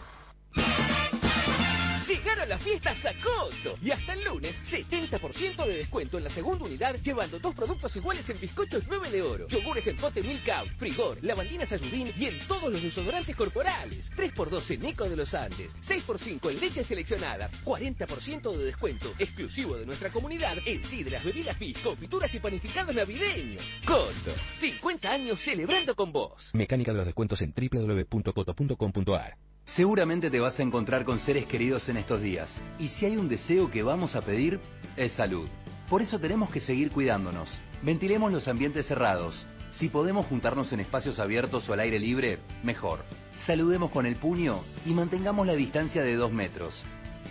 Y 3.83 3.91
hasta 3.91 4.13
el 4.13 4.25
lunes 4.25 4.55
70% 4.71 5.67
de 5.67 5.77
descuento 5.79 6.17
en 6.19 6.25
la 6.25 6.31
segunda 6.31 6.65
unidad 6.65 6.97
llevando 7.03 7.39
dos 7.41 7.55
productos 7.55 7.95
iguales 7.97 8.29
en 8.29 8.41
bizcochos 8.41 8.85
9 8.89 9.11
de 9.11 9.23
oro, 9.23 9.49
yogures 9.49 9.87
en 9.87 9.97
pote 9.97 10.23
Milk 10.23 10.49
Out, 10.49 10.69
Frigor, 10.79 11.19
lavandinas 11.23 11.73
Ayudín 11.73 12.13
y 12.17 12.27
en 12.27 12.47
todos 12.47 12.73
los 12.73 12.81
desodorantes 12.83 13.35
corporales. 13.35 14.11
3x2 14.17 14.71
en 14.71 14.81
Nico 14.81 15.09
de 15.09 15.17
los 15.17 15.35
Andes, 15.35 15.73
6x5 15.89 16.51
en 16.51 16.61
leches 16.61 16.87
seleccionadas, 16.87 17.51
40% 17.65 18.57
de 18.57 18.65
descuento 18.65 19.13
exclusivo 19.19 19.77
de 19.77 19.87
nuestra 19.87 20.11
comunidad 20.11 20.59
en 20.65 20.85
sidras, 20.85 21.25
bebidas 21.25 21.57
fizz, 21.57 21.79
confituras 21.79 22.33
y 22.35 22.39
panificados 22.39 22.95
navideños. 22.95 23.65
Coto, 23.85 24.35
50 24.61 25.11
años 25.11 25.41
celebrando 25.41 25.97
con 25.97 26.13
vos. 26.13 26.51
Mecánica 26.53 26.93
de 26.93 26.99
los 26.99 27.07
descuentos 27.07 27.41
en 27.43 27.53
www.coto.com.ar. 27.53 29.37
Seguramente 29.65 30.31
te 30.31 30.41
vas 30.41 30.59
a 30.59 30.63
encontrar 30.63 31.05
con 31.05 31.19
seres 31.19 31.47
queridos 31.47 31.89
en 31.89 31.97
estos 31.97 32.21
días. 32.21 32.51
Y 32.79 32.89
si 32.89 33.07
hay 33.07 33.17
un 33.17 33.29
deseo 33.29 33.71
que 33.71 33.83
vamos 33.83 34.15
a 34.17 34.21
pedir, 34.21 34.61
es 34.97 35.13
salud. 35.13 35.49
Por 35.89 36.03
eso 36.03 36.19
tenemos 36.19 36.51
que 36.51 36.61
seguir 36.61 36.91
cuidándonos. 36.91 37.49
Ventilemos 37.83 38.33
los 38.33 38.49
ambientes 38.49 38.87
cerrados. 38.87 39.47
Si 39.73 39.89
podemos 39.89 40.27
juntarnos 40.27 40.73
en 40.73 40.81
espacios 40.81 41.19
abiertos 41.19 41.69
o 41.69 41.73
al 41.73 41.81
aire 41.81 41.99
libre, 41.99 42.39
mejor. 42.63 43.01
Saludemos 43.47 43.91
con 43.91 44.05
el 44.05 44.17
puño 44.17 44.61
y 44.85 44.93
mantengamos 44.93 45.47
la 45.47 45.55
distancia 45.55 46.03
de 46.03 46.17
dos 46.17 46.33
metros. 46.33 46.83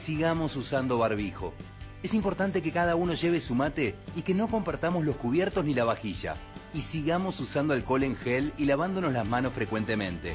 Sigamos 0.05 0.55
usando 0.55 0.97
barbijo. 0.97 1.53
Es 2.01 2.13
importante 2.15 2.63
que 2.63 2.71
cada 2.71 2.95
uno 2.95 3.13
lleve 3.13 3.41
su 3.41 3.53
mate 3.53 3.93
y 4.15 4.23
que 4.23 4.33
no 4.33 4.47
compartamos 4.47 5.05
los 5.05 5.17
cubiertos 5.17 5.63
ni 5.63 5.75
la 5.75 5.85
vajilla. 5.85 6.35
Y 6.73 6.81
sigamos 6.83 7.39
usando 7.39 7.73
alcohol 7.73 8.03
en 8.03 8.15
gel 8.15 8.53
y 8.57 8.65
lavándonos 8.65 9.13
las 9.13 9.27
manos 9.27 9.53
frecuentemente. 9.53 10.33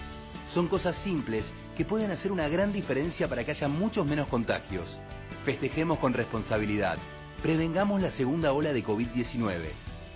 Son 0.52 0.68
cosas 0.68 0.96
simples 1.02 1.44
que 1.76 1.84
pueden 1.84 2.10
hacer 2.10 2.32
una 2.32 2.48
gran 2.48 2.72
diferencia 2.72 3.28
para 3.28 3.44
que 3.44 3.50
haya 3.50 3.68
muchos 3.68 4.06
menos 4.06 4.28
contagios. 4.28 4.98
Festejemos 5.44 5.98
con 5.98 6.12
responsabilidad. 6.12 6.98
Prevengamos 7.42 8.00
la 8.00 8.10
segunda 8.10 8.52
ola 8.52 8.72
de 8.72 8.84
COVID-19. 8.84 9.68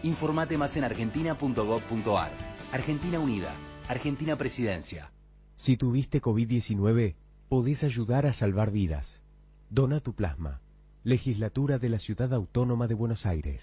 Informate 0.03 0.57
más 0.57 0.77
en 0.77 0.85
argentina.gov.ar. 0.85 2.33
Argentina 2.73 3.19
Unida. 3.19 3.53
Argentina 3.89 4.37
Presidencia. 4.37 5.11
Si 5.57 5.77
tuviste 5.77 6.23
COVID-19, 6.23 7.15
podés 7.49 7.83
ayudar 7.85 8.25
a 8.27 8.33
salvar 8.33 8.71
vidas. 8.71 9.23
Dona 9.69 10.01
tu 10.01 10.15
plasma. 10.15 10.61
Legislatura 11.05 11.79
de 11.79 11.89
la 11.89 11.99
Ciudad 11.99 12.33
Autónoma 12.33 12.87
de 12.87 12.95
Buenos 12.95 13.27
Aires. 13.27 13.63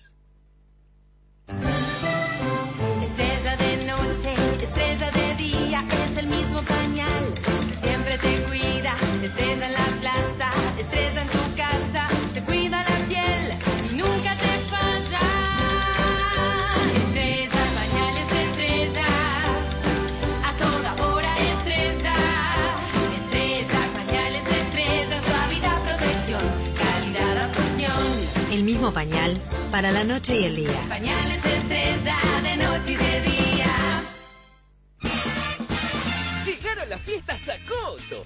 Pañal 28.98 29.40
para 29.70 29.92
la 29.92 30.04
noche 30.04 30.36
y 30.36 30.46
el 30.46 30.56
día. 30.56 30.82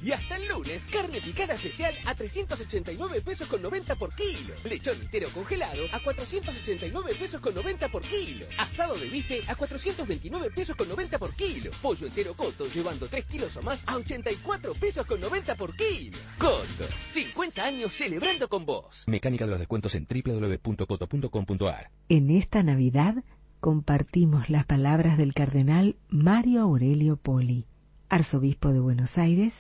Y 0.04 0.12
hasta 0.12 0.36
el 0.36 0.48
lunes 0.48 0.82
carne 0.92 1.22
picada 1.22 1.54
especial 1.54 1.94
a 2.06 2.16
389 2.16 3.22
pesos 3.22 3.48
con 3.48 3.62
90 3.62 3.96
por 3.96 4.16
kilo. 4.16 4.56
Lechón 4.64 5.00
entero 5.00 5.30
congelado 5.34 5.84
a 5.92 6.00
489 6.00 7.16
pesos 7.20 7.40
con 7.40 7.54
90 7.54 7.90
por 7.90 8.02
kilo. 8.02 8.48
Asado 8.58 8.98
de 8.98 9.08
bife 9.10 9.42
a 9.48 9.56
429 9.56 10.52
pesos 10.56 10.76
con 10.76 10.90
90 10.90 11.20
por 11.20 11.36
kilo. 11.36 11.72
Pollo 11.82 12.08
entero 12.08 12.34
Coto 12.34 12.66
llevando 12.66 13.08
3 13.08 13.26
kilos 13.26 13.56
o 13.58 13.62
más 13.62 13.80
a 13.86 13.98
84 13.98 14.74
pesos 14.74 15.06
con 15.06 15.20
90 15.20 15.56
por 15.56 15.76
kilo. 15.76 16.18
Coto, 16.40 16.88
50 17.14 17.64
años 17.64 17.94
celebrando 17.96 18.50
con 18.50 18.66
vos. 18.66 19.04
Mecánica 19.06 19.46
de 19.46 19.52
los 19.52 19.60
descuentos 19.60 19.94
en 19.94 20.08
www.coto.com.ar. 20.08 21.92
En 22.10 22.32
esta 22.32 22.64
Navidad 22.64 23.24
compartimos 23.60 24.50
las 24.50 24.66
palabras 24.66 25.18
del 25.20 25.36
cardenal 25.36 25.96
Mario 26.10 26.62
Aurelio 26.62 27.18
Poli, 27.18 27.68
arzobispo 28.12 28.74
de 28.74 28.80
Buenos 28.82 29.18
Aires 29.18 29.54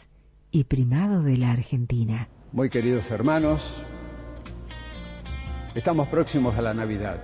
y 0.52 0.66
primado 0.66 1.24
de 1.24 1.38
la 1.38 1.52
Argentina. 1.52 2.28
Muy 2.52 2.70
queridos 2.70 3.10
hermanos, 3.10 3.62
estamos 5.74 6.10
próximos 6.10 6.58
a 6.58 6.62
la 6.62 6.74
Navidad. 6.74 7.24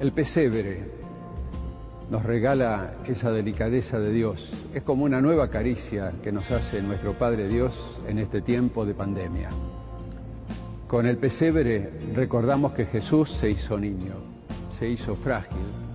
El 0.00 0.10
pesebre 0.10 0.82
nos 2.10 2.24
regala 2.24 2.94
esa 3.06 3.30
delicadeza 3.30 4.00
de 4.00 4.10
Dios. 4.10 4.52
Es 4.74 4.82
como 4.82 5.04
una 5.04 5.20
nueva 5.20 5.48
caricia 5.48 6.14
que 6.24 6.32
nos 6.32 6.50
hace 6.50 6.82
nuestro 6.82 7.12
Padre 7.12 7.46
Dios 7.46 7.72
en 8.08 8.18
este 8.18 8.42
tiempo 8.42 8.84
de 8.84 8.94
pandemia. 8.94 9.50
Con 10.88 11.06
el 11.06 11.18
pesebre 11.18 11.88
recordamos 12.16 12.72
que 12.72 12.86
Jesús 12.86 13.30
se 13.40 13.50
hizo 13.50 13.78
niño, 13.78 14.14
se 14.76 14.88
hizo 14.88 15.14
frágil, 15.14 15.87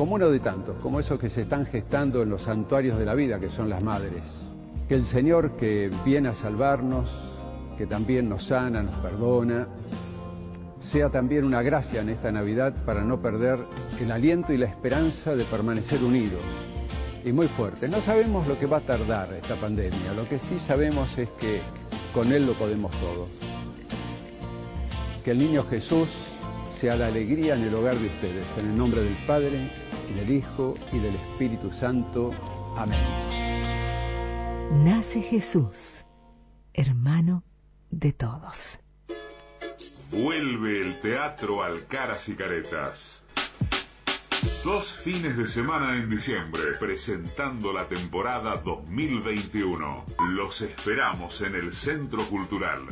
como 0.00 0.14
uno 0.14 0.30
de 0.30 0.40
tantos, 0.40 0.78
como 0.78 0.98
esos 0.98 1.20
que 1.20 1.28
se 1.28 1.42
están 1.42 1.66
gestando 1.66 2.22
en 2.22 2.30
los 2.30 2.40
santuarios 2.40 2.98
de 2.98 3.04
la 3.04 3.12
vida, 3.12 3.38
que 3.38 3.50
son 3.50 3.68
las 3.68 3.82
madres. 3.82 4.22
Que 4.88 4.94
el 4.94 5.04
Señor 5.04 5.58
que 5.58 5.90
viene 6.06 6.30
a 6.30 6.34
salvarnos, 6.36 7.06
que 7.76 7.86
también 7.86 8.26
nos 8.26 8.46
sana, 8.46 8.82
nos 8.82 8.98
perdona, 9.00 9.68
sea 10.90 11.10
también 11.10 11.44
una 11.44 11.60
gracia 11.60 12.00
en 12.00 12.08
esta 12.08 12.32
Navidad 12.32 12.72
para 12.86 13.04
no 13.04 13.20
perder 13.20 13.58
el 14.00 14.10
aliento 14.10 14.54
y 14.54 14.56
la 14.56 14.68
esperanza 14.68 15.36
de 15.36 15.44
permanecer 15.44 16.02
unidos 16.02 16.40
y 17.22 17.30
muy 17.30 17.48
fuertes. 17.48 17.90
No 17.90 18.00
sabemos 18.00 18.46
lo 18.46 18.58
que 18.58 18.64
va 18.64 18.78
a 18.78 18.86
tardar 18.86 19.30
esta 19.34 19.60
pandemia, 19.60 20.14
lo 20.14 20.26
que 20.26 20.38
sí 20.38 20.58
sabemos 20.60 21.10
es 21.18 21.28
que 21.38 21.60
con 22.14 22.32
Él 22.32 22.46
lo 22.46 22.54
podemos 22.54 22.90
todo. 22.92 23.28
Que 25.22 25.32
el 25.32 25.38
niño 25.40 25.62
Jesús 25.68 26.08
sea 26.80 26.96
la 26.96 27.08
alegría 27.08 27.54
en 27.54 27.64
el 27.64 27.74
hogar 27.74 27.98
de 27.98 28.06
ustedes, 28.06 28.46
en 28.56 28.70
el 28.70 28.78
nombre 28.78 29.02
del 29.02 29.16
Padre, 29.26 29.70
y 30.10 30.14
del 30.14 30.32
Hijo, 30.32 30.74
y 30.92 30.98
del 30.98 31.14
Espíritu 31.14 31.70
Santo. 31.72 32.30
Amén. 32.76 33.00
Nace 34.84 35.22
Jesús, 35.22 35.76
hermano 36.74 37.42
de 37.90 38.12
todos. 38.12 38.56
Vuelve 40.10 40.80
el 40.80 41.00
teatro 41.00 41.62
al 41.62 41.86
Caras 41.86 42.28
y 42.28 42.34
Caretas. 42.34 43.22
Dos 44.64 44.84
fines 45.04 45.36
de 45.36 45.46
semana 45.48 45.96
en 45.96 46.10
diciembre, 46.10 46.62
presentando 46.78 47.72
la 47.72 47.86
temporada 47.86 48.56
2021. 48.64 50.04
Los 50.30 50.60
esperamos 50.60 51.40
en 51.40 51.54
el 51.54 51.72
Centro 51.74 52.28
Cultural 52.28 52.86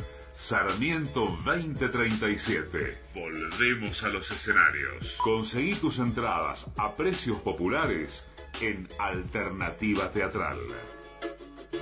Sarmiento 0.47 1.37
2037. 1.43 2.97
Volvemos 3.13 4.01
a 4.03 4.07
los 4.07 4.29
escenarios. 4.31 5.15
Conseguí 5.17 5.75
tus 5.79 5.99
entradas 5.99 6.65
a 6.77 6.95
precios 6.95 7.39
populares 7.41 8.25
en 8.61 8.87
Alternativa 8.97 10.09
Teatral. 10.11 10.59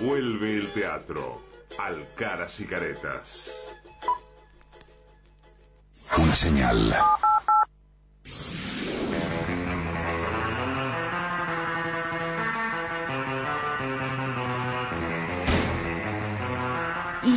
Vuelve 0.02 0.58
el 0.58 0.74
teatro 0.74 1.41
al 1.78 2.08
Caras 2.15 2.60
y 2.60 2.65
Caretas. 2.65 3.52
Una 6.17 6.36
señal. 6.36 6.93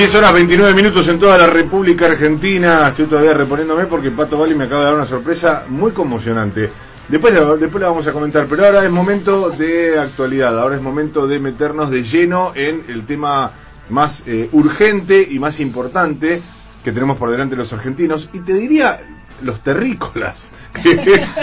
Diez 0.00 0.14
horas 0.14 0.32
29 0.32 0.72
minutos 0.72 1.06
en 1.08 1.18
toda 1.20 1.36
la 1.36 1.46
República 1.46 2.06
Argentina. 2.06 2.88
Estoy 2.88 3.04
todavía 3.04 3.34
reponiéndome 3.34 3.84
porque 3.84 4.10
Pato 4.10 4.38
Bali 4.38 4.54
me 4.54 4.64
acaba 4.64 4.80
de 4.80 4.86
dar 4.86 4.94
una 4.94 5.06
sorpresa 5.06 5.64
muy 5.68 5.92
conmocionante. 5.92 6.70
Después, 7.06 7.34
después 7.60 7.82
la 7.82 7.90
vamos 7.90 8.06
a 8.06 8.12
comentar, 8.12 8.46
pero 8.48 8.64
ahora 8.64 8.82
es 8.82 8.90
momento 8.90 9.50
de 9.50 9.98
actualidad. 9.98 10.58
Ahora 10.58 10.76
es 10.76 10.80
momento 10.80 11.26
de 11.26 11.38
meternos 11.38 11.90
de 11.90 12.02
lleno 12.02 12.52
en 12.54 12.84
el 12.88 13.04
tema 13.04 13.52
más 13.90 14.22
eh, 14.26 14.48
urgente 14.52 15.22
y 15.30 15.38
más 15.38 15.60
importante 15.60 16.40
que 16.82 16.92
tenemos 16.92 17.18
por 17.18 17.30
delante 17.30 17.54
los 17.54 17.70
argentinos. 17.70 18.26
Y 18.32 18.38
te 18.38 18.54
diría 18.54 19.00
los 19.42 19.60
terrícolas. 19.62 20.50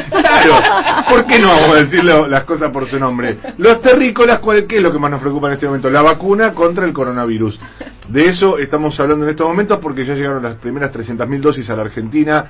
claro, 0.09 1.05
¿por 1.09 1.25
qué 1.25 1.39
no 1.39 1.49
vamos 1.49 1.77
a 1.77 1.79
decirle 1.83 2.27
las 2.29 2.43
cosas 2.43 2.71
por 2.71 2.87
su 2.87 2.99
nombre? 2.99 3.37
Los 3.57 3.81
terrícolas, 3.81 4.39
¿cuál, 4.39 4.65
¿qué 4.65 4.77
es 4.77 4.83
lo 4.83 4.91
que 4.91 4.99
más 4.99 5.11
nos 5.11 5.21
preocupa 5.21 5.47
en 5.47 5.53
este 5.53 5.65
momento? 5.67 5.89
La 5.89 6.01
vacuna 6.01 6.53
contra 6.53 6.85
el 6.85 6.93
coronavirus. 6.93 7.59
De 8.07 8.25
eso 8.25 8.57
estamos 8.57 8.97
hablando 8.99 9.25
en 9.25 9.31
estos 9.31 9.47
momentos 9.47 9.79
porque 9.79 10.05
ya 10.05 10.15
llegaron 10.15 10.41
las 10.41 10.55
primeras 10.55 10.93
300.000 10.93 11.39
dosis 11.39 11.69
a 11.69 11.75
la 11.75 11.83
Argentina 11.83 12.45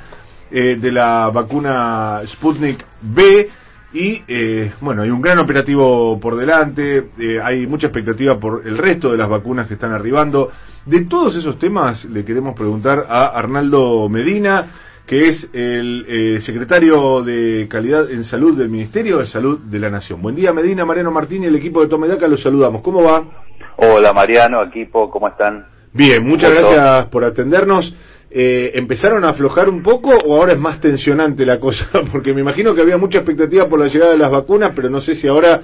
eh, 0.49 0.77
de 0.79 0.91
la 0.91 1.29
vacuna 1.29 2.21
Sputnik 2.25 2.85
B. 3.01 3.49
Y 3.93 4.21
eh, 4.27 4.73
bueno, 4.81 5.01
hay 5.01 5.09
un 5.09 5.21
gran 5.21 5.39
operativo 5.39 6.19
por 6.19 6.35
delante, 6.35 7.09
eh, 7.17 7.39
hay 7.41 7.65
mucha 7.67 7.87
expectativa 7.87 8.37
por 8.39 8.67
el 8.67 8.77
resto 8.77 9.11
de 9.11 9.17
las 9.17 9.29
vacunas 9.29 9.67
que 9.67 9.73
están 9.73 9.93
arribando. 9.93 10.51
De 10.85 11.05
todos 11.05 11.35
esos 11.35 11.57
temas 11.57 12.05
le 12.05 12.23
queremos 12.23 12.53
preguntar 12.55 13.05
a 13.09 13.27
Arnaldo 13.27 14.07
Medina, 14.09 14.67
que 15.07 15.25
es 15.27 15.49
el 15.53 16.05
eh, 16.05 16.41
secretario 16.41 17.23
de 17.23 17.65
Calidad 17.69 18.11
en 18.11 18.25
Salud 18.25 18.57
del 18.57 18.67
Ministerio 18.67 19.19
de 19.19 19.27
Salud 19.27 19.59
de 19.59 19.79
la 19.79 19.89
Nación. 19.89 20.21
Buen 20.21 20.35
día, 20.35 20.51
Medina, 20.51 20.85
Mariano 20.85 21.11
Martín 21.11 21.43
y 21.43 21.45
el 21.45 21.55
equipo 21.55 21.81
de 21.81 21.87
Tomedaca, 21.87 22.27
los 22.27 22.43
saludamos. 22.43 22.81
¿Cómo 22.81 23.01
va? 23.01 23.23
Hola 23.77 24.11
Mariano, 24.11 24.61
equipo, 24.63 25.09
¿cómo 25.09 25.29
están? 25.29 25.65
Bien, 25.93 26.21
muchas 26.27 26.51
gracias 26.51 27.05
por 27.05 27.23
atendernos. 27.23 27.95
Eh, 28.29 28.71
¿Empezaron 28.75 29.23
a 29.23 29.29
aflojar 29.29 29.69
un 29.69 29.81
poco 29.81 30.09
o 30.09 30.35
ahora 30.35 30.51
es 30.51 30.59
más 30.59 30.81
tensionante 30.81 31.45
la 31.45 31.57
cosa? 31.57 31.89
Porque 32.11 32.33
me 32.33 32.41
imagino 32.41 32.75
que 32.75 32.81
había 32.81 32.97
mucha 32.97 33.19
expectativa 33.19 33.69
por 33.69 33.79
la 33.79 33.87
llegada 33.87 34.11
de 34.11 34.17
las 34.17 34.29
vacunas, 34.29 34.73
pero 34.75 34.89
no 34.89 34.99
sé 34.99 35.15
si 35.15 35.25
ahora 35.25 35.61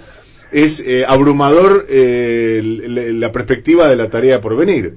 es 0.54 0.82
eh, 0.86 1.04
abrumador 1.06 1.86
eh, 1.90 2.62
la 2.64 3.30
perspectiva 3.34 3.90
de 3.90 3.98
la 3.98 4.10
tarea 4.10 4.40
por 4.40 4.56
venir. 4.56 4.94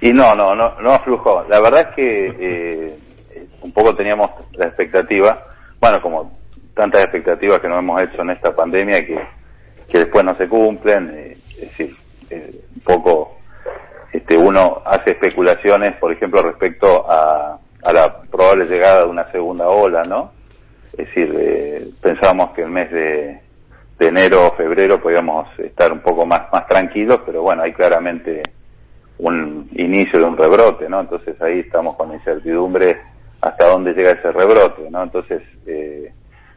Y 0.00 0.12
no, 0.12 0.34
no, 0.34 0.56
no, 0.56 0.80
no 0.80 0.90
aflujó. 0.90 1.44
La 1.48 1.60
verdad 1.60 1.90
es 1.90 1.94
que 1.94 2.26
eh, 2.26 2.96
un 3.62 3.72
poco 3.72 3.94
teníamos 3.94 4.30
la 4.52 4.66
expectativa, 4.66 5.46
bueno, 5.80 6.00
como 6.00 6.38
tantas 6.74 7.02
expectativas 7.02 7.60
que 7.60 7.68
nos 7.68 7.78
hemos 7.78 8.02
hecho 8.02 8.22
en 8.22 8.30
esta 8.30 8.54
pandemia 8.54 9.04
que, 9.06 9.18
que 9.88 9.98
después 9.98 10.24
no 10.24 10.36
se 10.36 10.48
cumplen, 10.48 11.10
eh, 11.14 11.36
es 11.50 11.60
decir, 11.60 11.96
eh, 12.30 12.50
un 12.76 12.82
poco 12.82 13.36
este, 14.12 14.36
uno 14.36 14.82
hace 14.84 15.12
especulaciones, 15.12 15.96
por 15.96 16.12
ejemplo, 16.12 16.42
respecto 16.42 17.10
a, 17.10 17.58
a 17.82 17.92
la 17.92 18.22
probable 18.30 18.66
llegada 18.66 19.04
de 19.04 19.10
una 19.10 19.30
segunda 19.32 19.68
ola, 19.68 20.02
¿no? 20.04 20.32
Es 20.92 21.06
decir, 21.08 21.34
eh, 21.38 21.88
pensábamos 22.00 22.52
que 22.52 22.62
el 22.62 22.70
mes 22.70 22.90
de, 22.90 23.40
enero 23.98 24.48
o 24.48 24.56
febrero 24.56 25.00
podíamos 25.00 25.46
estar 25.60 25.92
un 25.92 26.00
poco 26.00 26.26
más, 26.26 26.52
más 26.52 26.66
tranquilos, 26.66 27.20
pero 27.24 27.42
bueno, 27.42 27.62
hay 27.62 27.72
claramente 27.72 28.42
un 29.18 29.68
inicio 29.74 30.18
de 30.18 30.24
un 30.24 30.36
rebrote, 30.36 30.88
¿no? 30.88 31.00
Entonces 31.00 31.40
ahí 31.40 31.60
estamos 31.60 31.94
con 31.94 32.12
incertidumbre 32.12 33.00
hasta 33.42 33.68
dónde 33.68 33.92
llega 33.92 34.12
ese 34.12 34.30
rebrote, 34.30 34.88
¿no? 34.88 35.02
Entonces, 35.02 35.42
eh, 35.66 36.12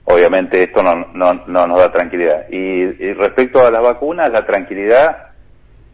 obviamente 0.06 0.64
esto 0.64 0.84
no, 0.84 1.08
no, 1.14 1.34
no 1.48 1.68
nos 1.68 1.80
da 1.80 1.92
tranquilidad. 1.92 2.46
Y, 2.50 2.58
y 2.58 3.14
respecto 3.14 3.60
a 3.60 3.72
las 3.72 3.82
vacunas, 3.82 4.32
la 4.32 4.46
tranquilidad 4.46 5.32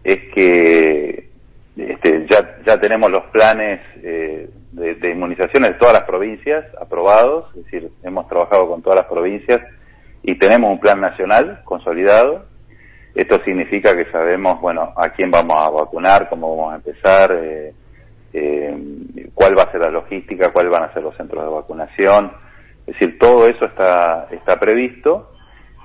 es 0.04 0.20
que 0.34 1.30
este, 1.78 2.28
ya, 2.30 2.58
ya 2.66 2.80
tenemos 2.80 3.10
los 3.10 3.24
planes 3.28 3.80
eh, 4.04 4.50
de, 4.74 4.96
de 4.96 5.12
inmunizaciones 5.12 5.72
de 5.72 5.78
todas 5.78 5.94
las 5.94 6.04
provincias 6.04 6.66
aprobados, 6.80 7.56
es 7.56 7.64
decir, 7.64 7.90
hemos 8.04 8.28
trabajado 8.28 8.68
con 8.68 8.82
todas 8.82 8.98
las 8.98 9.08
provincias 9.08 9.62
y 10.24 10.38
tenemos 10.38 10.72
un 10.72 10.80
plan 10.80 11.00
nacional 11.00 11.62
consolidado. 11.64 12.46
Esto 13.16 13.40
significa 13.46 13.96
que 13.96 14.12
sabemos, 14.12 14.60
bueno, 14.60 14.94
a 14.98 15.10
quién 15.10 15.32
vamos 15.32 15.56
a 15.58 15.70
vacunar, 15.70 16.28
cómo 16.30 16.56
vamos 16.56 16.74
a 16.74 16.76
empezar, 16.78 17.32
eh, 17.32 17.74
eh, 18.34 19.30
cuál 19.34 19.58
va 19.58 19.64
a 19.64 19.72
ser 19.72 19.82
la 19.82 19.90
logística, 19.90 20.52
cuáles 20.52 20.72
van 20.72 20.84
a 20.84 20.94
ser 20.94 21.04
los 21.04 21.16
centros 21.16 21.44
de 21.44 21.50
vacunación. 21.50 22.32
Es 22.88 22.94
decir, 23.00 23.18
todo 23.20 23.48
eso 23.48 23.66
está, 23.66 24.28
está 24.32 24.60
previsto. 24.60 25.32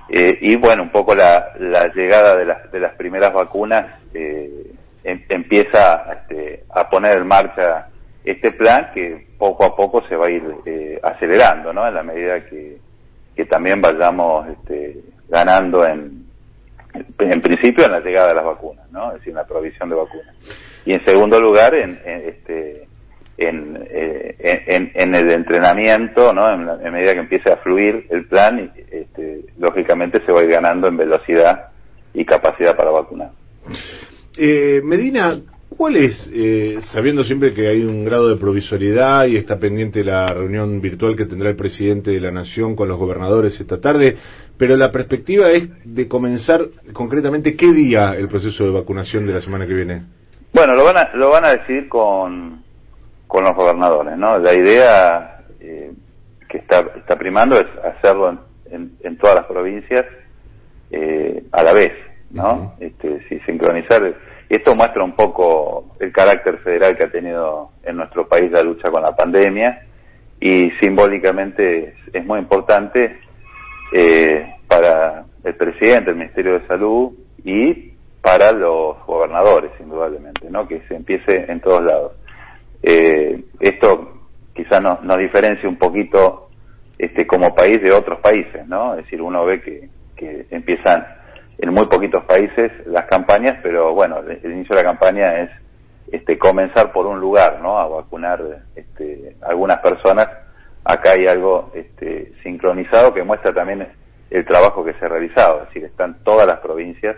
Eh, 0.09 0.37
y 0.41 0.55
bueno, 0.55 0.83
un 0.83 0.91
poco 0.91 1.13
la, 1.13 1.53
la 1.59 1.87
llegada 1.93 2.37
de 2.37 2.45
las, 2.45 2.71
de 2.71 2.79
las 2.79 2.95
primeras 2.95 3.33
vacunas 3.33 3.99
eh, 4.13 4.71
em- 5.03 5.23
empieza 5.29 6.13
este, 6.13 6.63
a 6.73 6.89
poner 6.89 7.17
en 7.17 7.27
marcha 7.27 7.89
este 8.23 8.51
plan 8.51 8.91
que 8.93 9.27
poco 9.37 9.65
a 9.65 9.75
poco 9.75 10.01
se 10.07 10.15
va 10.15 10.27
a 10.27 10.31
ir 10.31 10.43
eh, 10.65 10.99
acelerando, 11.03 11.73
¿no? 11.73 11.87
En 11.87 11.93
la 11.93 12.03
medida 12.03 12.45
que, 12.45 12.77
que 13.35 13.45
también 13.45 13.81
vayamos 13.81 14.47
este, 14.47 15.01
ganando 15.29 15.85
en, 15.85 16.26
en 17.19 17.41
principio 17.41 17.85
en 17.85 17.91
la 17.91 17.99
llegada 17.99 18.29
de 18.29 18.35
las 18.35 18.45
vacunas, 18.45 18.89
¿no? 18.91 19.09
Es 19.09 19.15
decir, 19.19 19.29
en 19.29 19.35
la 19.35 19.45
provisión 19.47 19.89
de 19.89 19.95
vacunas. 19.95 20.35
Y 20.85 20.93
en 20.93 21.03
segundo 21.05 21.39
lugar, 21.39 21.75
en, 21.75 21.99
en, 22.05 22.21
este, 22.29 22.87
en, 23.37 23.77
eh, 23.89 24.35
en, 24.67 24.91
en 24.93 25.15
el 25.15 25.31
entrenamiento, 25.31 26.33
¿no? 26.33 26.49
En, 26.53 26.65
la- 26.65 26.79
en 26.81 26.93
medida 26.93 27.13
que 27.13 27.19
empiece 27.19 27.51
a 27.51 27.57
fluir 27.57 28.05
el 28.09 28.25
plan, 28.27 28.71
este, 28.91 29.41
lógicamente 29.59 30.21
se 30.25 30.31
va 30.31 30.41
a 30.41 30.43
ir 30.43 30.49
ganando 30.49 30.87
en 30.87 30.97
velocidad 30.97 31.67
y 32.13 32.25
capacidad 32.25 32.75
para 32.75 32.91
vacunar. 32.91 33.31
Eh, 34.37 34.81
Medina, 34.83 35.39
¿cuál 35.69 35.97
es, 35.97 36.31
eh, 36.33 36.77
sabiendo 36.81 37.23
siempre 37.23 37.53
que 37.53 37.67
hay 37.67 37.83
un 37.83 38.05
grado 38.05 38.29
de 38.29 38.37
provisoriedad 38.37 39.25
y 39.25 39.35
está 39.35 39.59
pendiente 39.59 40.03
la 40.03 40.27
reunión 40.33 40.79
virtual 40.79 41.15
que 41.15 41.25
tendrá 41.25 41.49
el 41.49 41.55
presidente 41.55 42.11
de 42.11 42.21
la 42.21 42.31
Nación 42.31 42.75
con 42.75 42.87
los 42.87 42.97
gobernadores 42.97 43.59
esta 43.59 43.79
tarde, 43.81 44.15
pero 44.57 44.75
la 44.75 44.91
perspectiva 44.91 45.51
es 45.51 45.69
de 45.85 46.07
comenzar 46.07 46.61
concretamente 46.93 47.55
qué 47.55 47.71
día 47.71 48.15
el 48.15 48.27
proceso 48.27 48.63
de 48.65 48.71
vacunación 48.71 49.25
de 49.25 49.33
la 49.33 49.41
semana 49.41 49.67
que 49.67 49.73
viene? 49.73 50.03
Bueno, 50.53 50.73
lo 50.73 50.83
van 50.83 50.97
a, 50.97 51.15
lo 51.15 51.29
van 51.29 51.45
a 51.45 51.55
decidir 51.55 51.87
con, 51.89 52.63
con 53.27 53.43
los 53.43 53.55
gobernadores, 53.55 54.17
¿no? 54.17 54.37
La 54.39 54.53
idea 54.53 55.41
eh, 55.59 55.91
que 56.49 56.57
está, 56.57 56.81
está 56.95 57.15
primando 57.17 57.59
es 57.59 57.67
hacerlo 57.83 58.29
en, 58.29 58.39
en, 58.71 58.91
en 59.03 59.17
todas 59.17 59.35
las 59.35 59.45
provincias 59.45 60.05
eh, 60.91 61.43
a 61.51 61.63
la 61.63 61.73
vez, 61.73 61.93
¿no? 62.31 62.75
este, 62.79 63.21
sí, 63.27 63.39
sincronizar. 63.45 64.15
Y 64.49 64.55
esto 64.55 64.73
muestra 64.75 65.03
un 65.03 65.15
poco 65.15 65.95
el 65.99 66.11
carácter 66.13 66.59
federal 66.59 66.97
que 66.97 67.05
ha 67.05 67.11
tenido 67.11 67.71
en 67.83 67.97
nuestro 67.97 68.27
país 68.27 68.49
la 68.51 68.63
lucha 68.63 68.89
con 68.89 69.01
la 69.01 69.15
pandemia 69.15 69.81
y 70.39 70.71
simbólicamente 70.79 71.89
es, 71.89 71.95
es 72.13 72.25
muy 72.25 72.39
importante 72.39 73.19
eh, 73.93 74.55
para 74.67 75.25
el 75.43 75.55
presidente, 75.55 76.11
el 76.11 76.17
Ministerio 76.17 76.59
de 76.59 76.67
Salud 76.67 77.13
y 77.43 77.93
para 78.21 78.51
los 78.51 78.97
gobernadores, 79.05 79.71
indudablemente, 79.79 80.49
¿no? 80.49 80.67
Que 80.67 80.81
se 80.87 80.95
empiece 80.95 81.45
en 81.49 81.61
todos 81.61 81.83
lados. 81.83 82.13
Eh, 82.83 83.43
esto 83.59 84.27
quizás 84.53 84.81
nos, 84.81 85.03
nos 85.03 85.17
diferencia 85.17 85.69
un 85.69 85.77
poquito 85.77 86.49
este, 86.97 87.25
como 87.25 87.55
país 87.55 87.81
de 87.81 87.91
otros 87.91 88.19
países, 88.19 88.67
¿no? 88.67 88.95
Es 88.95 89.05
decir, 89.05 89.21
uno 89.21 89.45
ve 89.45 89.61
que, 89.61 89.89
empiezan 90.49 91.05
en 91.59 91.71
muy 91.71 91.85
poquitos 91.85 92.23
países 92.25 92.71
las 92.87 93.05
campañas, 93.05 93.59
pero 93.61 93.93
bueno, 93.93 94.17
el, 94.19 94.39
el 94.43 94.51
inicio 94.51 94.75
de 94.75 94.81
la 94.81 94.89
campaña 94.89 95.41
es 95.41 95.51
este, 96.11 96.39
comenzar 96.39 96.91
por 96.91 97.05
un 97.05 97.19
lugar, 97.19 97.59
¿no? 97.61 97.77
A 97.77 97.87
vacunar 97.87 98.41
este, 98.75 99.35
algunas 99.41 99.79
personas. 99.79 100.27
Acá 100.89 101.11
hay 101.13 101.27
algo 101.27 101.69
este, 101.73 102.31
sincronizado 102.43 103.13
que 103.13 103.21
muestra 103.21 103.53
también 103.53 103.85
el 104.29 104.45
trabajo 104.45 104.85
que 104.85 104.93
se 104.93 105.05
ha 105.05 105.09
realizado, 105.09 105.63
es 105.63 105.67
decir, 105.67 105.83
están 105.83 106.23
todas 106.23 106.47
las 106.47 106.61
provincias 106.61 107.17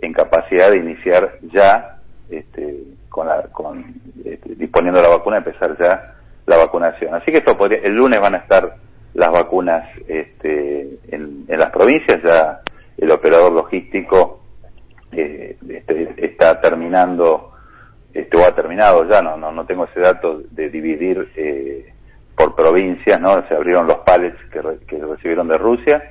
en 0.00 0.12
capacidad 0.12 0.70
de 0.70 0.76
iniciar 0.76 1.38
ya 1.52 1.96
este, 2.30 2.84
con 3.08 3.26
la, 3.26 3.48
con, 3.50 3.84
este, 4.24 4.54
disponiendo 4.54 5.02
la 5.02 5.08
vacuna, 5.08 5.38
empezar 5.38 5.76
ya 5.76 6.14
la 6.46 6.56
vacunación. 6.56 7.12
Así 7.14 7.32
que 7.32 7.38
esto 7.38 7.56
podría, 7.56 7.80
el 7.80 7.94
lunes 7.94 8.20
van 8.20 8.36
a 8.36 8.38
estar 8.38 8.76
las 9.14 9.30
vacunas 9.32 9.88
este, 10.06 10.82
en, 11.10 11.46
en 11.48 11.58
las 11.58 11.70
provincias, 11.70 12.22
ya 12.22 12.60
el 12.96 13.10
operador 13.10 13.50
logístico 13.50 14.40
eh, 15.10 15.56
este, 15.68 16.26
está 16.26 16.60
terminando, 16.60 17.54
este, 18.14 18.36
o 18.36 18.46
ha 18.46 18.54
terminado 18.54 19.04
ya, 19.08 19.20
no, 19.20 19.36
no, 19.36 19.50
no 19.50 19.66
tengo 19.66 19.86
ese 19.86 19.98
dato 19.98 20.42
de 20.48 20.70
dividir 20.70 21.28
eh, 21.34 21.92
por 22.40 22.54
provincias, 22.54 23.20
¿no? 23.20 23.46
Se 23.48 23.54
abrieron 23.54 23.86
los 23.86 23.98
pallets 23.98 24.38
que, 24.50 24.62
re- 24.62 24.78
que 24.88 24.96
recibieron 24.98 25.46
de 25.48 25.58
Rusia 25.58 26.02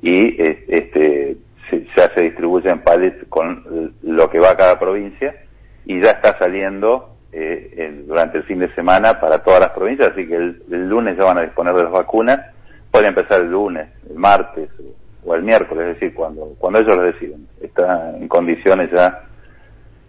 y 0.00 0.40
eh, 0.42 0.64
este, 0.68 1.36
se, 1.68 1.86
ya 1.96 2.08
se 2.14 2.22
distribuyen 2.22 2.80
pallets 2.82 3.26
con 3.28 3.92
lo 4.02 4.30
que 4.30 4.38
va 4.38 4.52
a 4.52 4.56
cada 4.56 4.78
provincia 4.78 5.34
y 5.84 6.00
ya 6.00 6.10
está 6.12 6.38
saliendo 6.38 7.16
eh, 7.32 7.74
el- 7.76 8.06
durante 8.06 8.38
el 8.38 8.44
fin 8.44 8.58
de 8.60 8.72
semana 8.74 9.20
para 9.20 9.42
todas 9.42 9.60
las 9.60 9.70
provincias, 9.70 10.12
así 10.12 10.26
que 10.26 10.36
el, 10.36 10.62
el 10.70 10.88
lunes 10.88 11.16
ya 11.18 11.24
van 11.24 11.38
a 11.38 11.42
disponer 11.42 11.74
de 11.74 11.82
las 11.82 11.92
vacunas, 11.92 12.40
pueden 12.90 13.08
empezar 13.08 13.40
el 13.42 13.50
lunes, 13.50 13.88
el 14.08 14.16
martes 14.16 14.70
o 15.24 15.34
el 15.34 15.42
miércoles, 15.42 15.88
es 15.88 16.00
decir, 16.00 16.14
cuando, 16.14 16.54
cuando 16.58 16.78
ellos 16.78 16.96
lo 16.96 17.02
deciden. 17.02 17.46
Está 17.60 18.16
en 18.16 18.28
condiciones 18.28 18.90
ya 18.90 19.24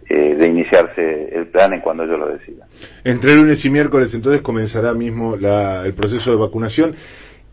eh, 0.08 0.34
de 0.36 0.46
iniciarse 0.46 1.28
el 1.34 1.48
plan 1.48 1.72
en 1.74 1.80
cuando 1.80 2.04
ellos 2.04 2.18
lo 2.18 2.28
decidan. 2.28 2.68
Entre 3.04 3.34
lunes 3.34 3.64
y 3.64 3.70
miércoles 3.70 4.14
entonces 4.14 4.40
comenzará 4.42 4.94
mismo 4.94 5.36
la- 5.36 5.84
el 5.86 5.94
proceso 5.94 6.30
de 6.30 6.36
vacunación. 6.36 6.94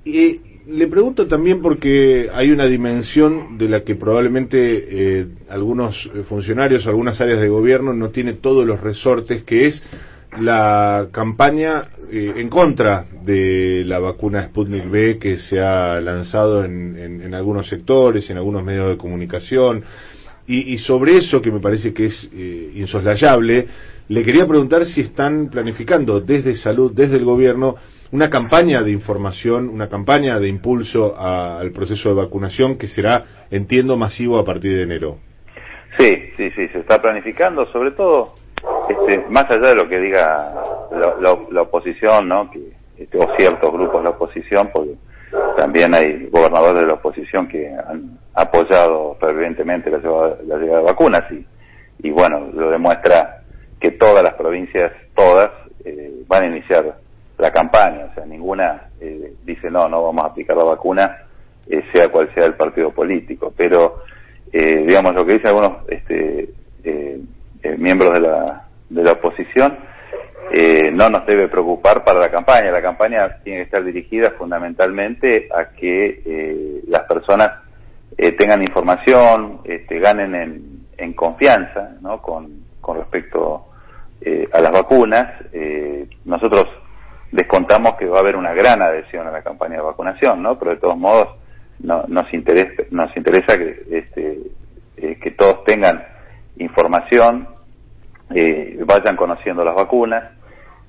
Y 0.03 0.39
le 0.67 0.87
pregunto 0.87 1.27
también 1.27 1.61
porque 1.61 2.29
hay 2.33 2.51
una 2.51 2.65
dimensión 2.65 3.57
de 3.57 3.69
la 3.69 3.81
que 3.83 3.95
probablemente 3.95 4.57
eh, 4.89 5.27
algunos 5.49 6.09
funcionarios, 6.29 6.87
algunas 6.87 7.19
áreas 7.21 7.39
de 7.41 7.49
gobierno 7.49 7.93
no 7.93 8.09
tiene 8.09 8.33
todos 8.33 8.65
los 8.65 8.79
resortes, 8.81 9.43
que 9.43 9.67
es 9.67 9.83
la 10.39 11.07
campaña 11.11 11.83
eh, 12.11 12.33
en 12.37 12.49
contra 12.49 13.05
de 13.23 13.83
la 13.85 13.99
vacuna 13.99 14.43
Sputnik 14.43 14.89
B 14.89 15.17
que 15.19 15.39
se 15.39 15.59
ha 15.61 15.99
lanzado 16.01 16.63
en, 16.65 16.97
en- 16.97 17.21
en 17.21 17.33
algunos 17.33 17.67
sectores, 17.67 18.29
en 18.29 18.37
algunos 18.37 18.63
medios 18.63 18.89
de 18.89 18.97
comunicación. 18.97 19.83
Y, 20.47 20.73
y 20.73 20.77
sobre 20.77 21.17
eso, 21.17 21.41
que 21.41 21.51
me 21.51 21.59
parece 21.59 21.93
que 21.93 22.05
es 22.05 22.29
eh, 22.33 22.71
insoslayable, 22.75 23.67
le 24.09 24.23
quería 24.23 24.45
preguntar 24.47 24.85
si 24.85 25.01
están 25.01 25.49
planificando 25.49 26.21
desde 26.21 26.55
salud, 26.55 26.91
desde 26.93 27.17
el 27.17 27.25
gobierno, 27.25 27.75
una 28.11 28.29
campaña 28.29 28.83
de 28.83 28.91
información, 28.91 29.67
una 29.69 29.89
campaña 29.89 30.39
de 30.39 30.47
impulso 30.47 31.15
a- 31.17 31.59
al 31.59 31.71
proceso 31.71 32.09
de 32.09 32.15
vacunación 32.15 32.77
que 32.77 32.87
será, 32.87 33.25
entiendo, 33.49 33.97
masivo 33.97 34.37
a 34.37 34.45
partir 34.45 34.75
de 34.75 34.83
enero. 34.83 35.17
Sí, 35.97 36.13
sí, 36.37 36.51
sí, 36.51 36.67
se 36.67 36.79
está 36.79 37.01
planificando, 37.01 37.65
sobre 37.71 37.91
todo, 37.91 38.35
este, 38.89 39.25
más 39.29 39.49
allá 39.49 39.69
de 39.69 39.75
lo 39.75 39.89
que 39.89 39.99
diga 39.99 40.53
la, 40.91 41.15
la- 41.19 41.39
la 41.51 41.61
oposición, 41.63 42.27
¿no? 42.27 42.51
Que, 42.51 42.73
este, 42.97 43.17
o 43.17 43.35
ciertos 43.35 43.71
grupos 43.73 43.97
de 43.97 44.03
la 44.03 44.09
oposición, 44.11 44.69
porque 44.71 44.91
también 45.57 45.93
hay 45.93 46.27
gobernadores 46.27 46.81
de 46.81 46.87
la 46.87 46.93
oposición 46.93 47.47
que 47.47 47.67
han 47.69 48.17
apoyado 48.33 49.15
fervientemente 49.19 49.89
la 49.89 49.97
llegada, 49.97 50.37
la 50.45 50.57
llegada 50.57 50.79
de 50.79 50.85
vacunas 50.85 51.31
y, 51.31 51.45
y 52.07 52.11
bueno, 52.11 52.49
lo 52.53 52.69
demuestra 52.69 53.41
que 53.79 53.91
todas 53.91 54.23
las 54.23 54.33
provincias, 54.35 54.91
todas, 55.15 55.51
eh, 55.83 56.23
van 56.27 56.43
a 56.43 56.47
iniciar 56.47 56.95
la 57.37 57.51
campaña, 57.51 58.07
o 58.11 58.13
sea, 58.15 58.25
ninguna 58.25 58.89
eh, 58.99 59.33
dice 59.43 59.69
no, 59.69 59.87
no 59.89 60.03
vamos 60.03 60.23
a 60.23 60.27
aplicar 60.27 60.55
la 60.55 60.63
vacuna, 60.63 61.17
eh, 61.67 61.83
sea 61.91 62.09
cual 62.09 62.29
sea 62.33 62.45
el 62.45 62.55
partido 62.55 62.91
político, 62.91 63.53
pero 63.55 64.01
eh, 64.51 64.85
digamos 64.85 65.13
lo 65.13 65.25
que 65.25 65.33
dicen 65.33 65.47
algunos 65.47 65.89
este, 65.89 66.49
eh, 66.83 67.19
miembros 67.77 68.13
de 68.13 68.19
la, 68.21 68.67
de 68.89 69.03
la 69.03 69.13
oposición 69.13 69.77
eh, 70.51 70.91
no 70.91 71.09
nos 71.09 71.25
debe 71.25 71.47
preocupar 71.47 72.03
para 72.03 72.19
la 72.19 72.29
campaña. 72.29 72.71
La 72.71 72.81
campaña 72.81 73.41
tiene 73.43 73.59
que 73.59 73.63
estar 73.63 73.83
dirigida 73.83 74.31
fundamentalmente 74.31 75.49
a 75.53 75.69
que 75.75 76.21
eh, 76.25 76.81
las 76.87 77.03
personas 77.03 77.63
eh, 78.17 78.33
tengan 78.33 78.61
información, 78.61 79.61
este, 79.63 79.99
ganen 79.99 80.35
en, 80.35 80.85
en 80.97 81.13
confianza 81.13 81.95
¿no? 82.01 82.21
con, 82.21 82.65
respecto 82.95 83.65
eh, 84.21 84.47
a 84.51 84.61
las 84.61 84.71
vacunas. 84.71 85.33
Nosotros 86.23 86.67
descontamos 87.31 87.95
que 87.95 88.05
va 88.05 88.17
a 88.17 88.21
haber 88.21 88.35
una 88.35 88.53
gran 88.53 88.81
adhesión 88.81 89.27
a 89.27 89.31
la 89.31 89.41
campaña 89.41 89.77
de 89.77 89.81
vacunación, 89.81 90.41
¿no? 90.43 90.57
pero 90.59 90.71
de 90.71 90.77
todos 90.77 90.97
modos 90.97 91.29
no, 91.79 92.03
nos, 92.07 92.31
interesa, 92.33 92.83
nos 92.91 93.15
interesa 93.17 93.57
que, 93.57 93.83
este, 93.91 94.39
que 94.95 95.31
todos 95.31 95.63
tengan 95.65 96.03
información, 96.57 97.54
eh, 98.33 98.77
vayan 98.85 99.15
conociendo 99.15 99.63
las 99.63 99.75
vacunas 99.75 100.31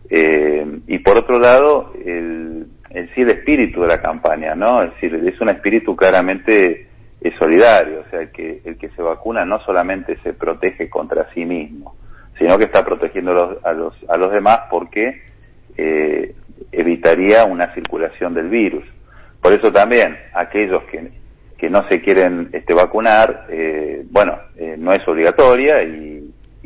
eh, 0.09 0.65
y 0.87 0.99
por 1.01 1.19
otro 1.19 1.39
lado 1.39 1.93
el, 2.05 2.67
sí 3.15 3.23
el 3.23 3.31
espíritu 3.31 3.83
de 3.83 3.89
la 3.89 4.01
campaña, 4.01 4.55
¿no? 4.55 4.83
Es 4.83 4.93
decir, 4.95 5.15
es 5.15 5.41
un 5.41 5.49
espíritu 5.49 5.97
claramente 5.97 6.87
eh, 7.21 7.33
solidario, 7.39 8.01
o 8.07 8.11
sea, 8.11 8.21
el 8.21 8.31
que, 8.31 8.61
el 8.65 8.77
que 8.79 8.89
se 8.91 9.03
vacuna 9.03 9.45
no 9.45 9.61
solamente 9.61 10.17
se 10.23 10.33
protege 10.33 10.89
contra 10.89 11.29
sí 11.35 11.45
mismo, 11.45 11.97
sino 12.39 12.57
que 12.59 12.65
está 12.65 12.85
protegiendo 12.85 13.33
a 13.33 13.35
los, 13.35 13.65
a 13.65 13.73
los, 13.73 13.95
a 14.09 14.17
los 14.17 14.33
demás 14.33 14.61
porque 14.71 15.23
eh, 15.77 16.35
evitaría 16.73 17.45
una 17.45 17.73
circulación 17.75 18.35
del 18.35 18.49
virus. 18.49 18.85
Por 19.41 19.53
eso 19.53 19.71
también 19.73 20.17
aquellos 20.35 20.83
que, 20.85 21.11
que 21.59 21.71
no 21.71 21.89
se 21.89 22.01
quieren 22.01 22.51
este, 22.53 22.75
vacunar, 22.75 23.47
eh, 23.49 24.05
bueno, 24.11 24.39
eh, 24.57 24.77
no 24.79 24.93
es 24.93 25.07
obligatoria 25.07 25.83
y, 25.83 26.16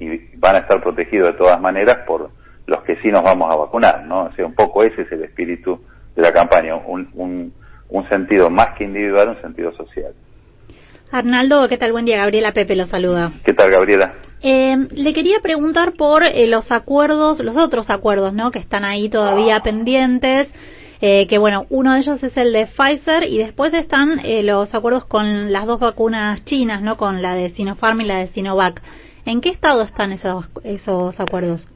y 0.01 0.37
van 0.37 0.57
a 0.57 0.59
estar 0.61 0.83
protegidos 0.83 1.29
de 1.29 1.39
todas 1.39 1.61
maneras 1.61 1.99
por 2.07 2.31
los 2.67 2.83
que 2.83 2.97
sí 2.97 3.09
nos 3.09 3.23
vamos 3.23 3.53
a 3.53 3.57
vacunar, 3.57 4.05
¿no? 4.05 4.25
O 4.25 4.33
sea, 4.33 4.47
un 4.47 4.55
poco 4.55 4.83
ese 4.83 5.03
es 5.03 5.13
el 5.13 5.23
espíritu 5.23 5.81
de 6.17 6.23
la 6.23 6.33
campaña, 6.33 6.75
un, 6.75 7.09
un, 7.15 7.53
un 7.89 8.09
sentido 8.09 8.51
más 8.51 8.77
que 8.77 8.85
individual, 8.85 9.29
un 9.29 9.41
sentido 9.41 9.73
social. 9.77 10.13
Arnaldo, 11.13 11.69
¿qué 11.69 11.77
tal? 11.77 11.93
Buen 11.93 12.05
día. 12.05 12.19
Gabriela 12.19 12.53
Pepe 12.53 12.77
lo 12.77 12.87
saluda. 12.87 13.33
¿Qué 13.45 13.53
tal, 13.53 13.71
Gabriela? 13.71 14.15
Eh, 14.43 14.77
le 14.93 15.13
quería 15.13 15.41
preguntar 15.43 15.95
por 15.99 16.23
eh, 16.23 16.47
los 16.47 16.71
acuerdos, 16.71 17.41
los 17.41 17.57
otros 17.57 17.91
acuerdos, 17.91 18.33
¿no? 18.33 18.53
Que 18.53 18.61
están 18.61 18.85
ahí 18.85 19.09
todavía 19.09 19.61
pendientes. 19.61 20.49
Eh, 21.03 21.27
que 21.29 21.39
bueno, 21.39 21.67
uno 21.71 21.95
de 21.95 22.01
ellos 22.01 22.23
es 22.23 22.37
el 22.37 22.53
de 22.53 22.67
Pfizer 22.67 23.25
y 23.25 23.39
después 23.39 23.73
están 23.73 24.21
eh, 24.23 24.43
los 24.43 24.73
acuerdos 24.75 25.07
con 25.07 25.51
las 25.51 25.67
dos 25.67 25.81
vacunas 25.81 26.45
chinas, 26.45 26.83
¿no? 26.83 26.97
Con 26.97 27.23
la 27.23 27.35
de 27.35 27.51
Sinopharm 27.51 28.03
y 28.03 28.05
la 28.05 28.19
de 28.19 28.27
Sinovac. 28.29 28.83
¿En 29.25 29.41
qué 29.41 29.51
estado 29.51 29.83
están 29.83 30.13
esos, 30.13 30.51
esos 30.65 31.19
acuerdos? 31.21 31.69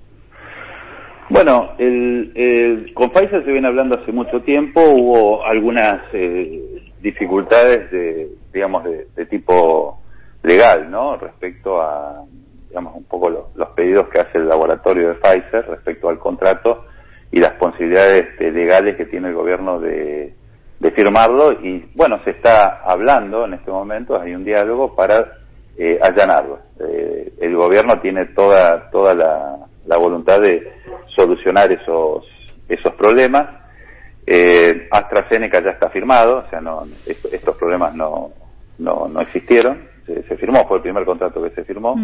Bueno, 1.31 1.73
el, 1.79 2.33
el- 2.35 2.95
con 2.95 3.11
Pfizer 3.11 3.45
se 3.45 3.51
viene 3.53 3.67
hablando 3.69 3.97
hace 3.99 4.13
mucho 4.13 4.43
tiempo, 4.43 4.81
hubo 4.83 5.45
algunas 5.45 6.03
eh, 6.13 6.83
dificultades 7.01 7.91
de, 7.91 8.29
digamos, 8.53 8.85
de, 8.85 9.09
de 9.17 9.27
tipo 9.27 10.01
legal, 10.43 10.91
¿no? 10.91 11.17
Respecto 11.17 11.81
a, 11.81 12.23
digamos, 12.69 12.95
un 12.95 13.05
poco 13.05 13.31
lo- 13.31 13.49
los 13.55 13.71
pedidos 13.71 14.09
que 14.09 14.21
hace 14.21 14.37
el 14.39 14.49
laboratorio 14.49 15.09
de 15.09 15.15
Pfizer 15.15 15.67
respecto 15.69 16.09
al 16.11 16.19
contrato 16.19 16.85
y 17.31 17.41
las 17.41 17.53
posibilidades 17.55 18.27
este, 18.33 18.51
legales 18.53 18.97
que 18.97 19.07
tiene 19.07 19.29
el 19.29 19.35
gobierno 19.35 19.81
de, 19.81 20.35
de 20.79 20.91
firmarlo 20.93 21.53
y 21.53 21.91
bueno 21.95 22.21
se 22.25 22.31
está 22.31 22.83
hablando 22.85 23.45
en 23.47 23.55
este 23.55 23.71
momento 23.71 24.21
hay 24.21 24.35
un 24.35 24.45
diálogo 24.45 24.95
para 24.95 25.27
eh, 25.79 25.99
allanarlo 26.01 26.59
Eh, 26.81 27.33
el 27.41 27.55
gobierno 27.57 28.01
tiene 28.01 28.27
toda 28.35 28.91
toda 28.91 29.15
la, 29.15 29.57
la 29.87 29.97
voluntad 29.97 30.41
de 30.41 30.73
solucionar 31.17 31.71
esos 31.73 32.25
esos 32.69 32.95
problemas. 32.95 33.47
Eh, 34.27 34.89
AstraZeneca 34.91 35.63
ya 35.63 35.71
está 35.73 35.91
firmado 35.91 36.39
o 36.39 36.51
sea 36.51 36.61
no 36.61 36.85
est- 37.07 37.33
estos 37.33 37.57
problemas 37.57 37.95
no 37.95 38.31
no, 38.79 39.09
no 39.09 39.21
existieron. 39.21 39.89
Se, 40.07 40.23
se 40.25 40.37
firmó 40.37 40.67
fue 40.67 40.79
el 40.79 40.83
primer 40.83 41.05
contrato 41.05 41.43
que 41.43 41.51
se 41.51 41.65
firmó. 41.65 41.95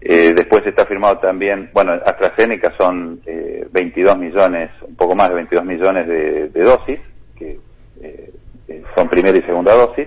Eh, 0.00 0.32
después 0.34 0.64
está 0.66 0.86
firmado 0.86 1.18
también, 1.18 1.70
bueno, 1.72 1.92
AstraZeneca 1.92 2.72
son 2.76 3.20
eh, 3.26 3.66
22 3.72 4.16
millones, 4.16 4.70
un 4.86 4.94
poco 4.94 5.16
más 5.16 5.28
de 5.28 5.34
22 5.36 5.64
millones 5.64 6.06
de, 6.06 6.48
de 6.50 6.62
dosis, 6.62 7.00
que 7.36 7.58
son 8.94 9.08
primera 9.08 9.36
y 9.36 9.42
segunda 9.42 9.74
dosis, 9.74 10.06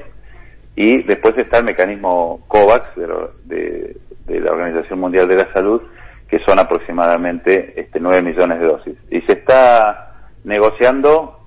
y 0.76 1.04
después 1.04 1.38
está 1.38 1.60
el 1.60 1.66
mecanismo 1.66 2.42
COVAX 2.48 2.96
de, 3.46 3.98
la 4.28 4.52
Organización 4.52 5.00
Mundial 5.00 5.28
de 5.28 5.36
la 5.36 5.52
Salud, 5.54 5.82
que 6.28 6.40
son 6.40 6.60
aproximadamente 6.60 7.80
este, 7.80 8.00
9 8.00 8.22
millones 8.22 8.60
de 8.60 8.66
dosis. 8.66 8.96
Y 9.10 9.22
se 9.22 9.34
está 9.34 10.16
negociando 10.46 11.40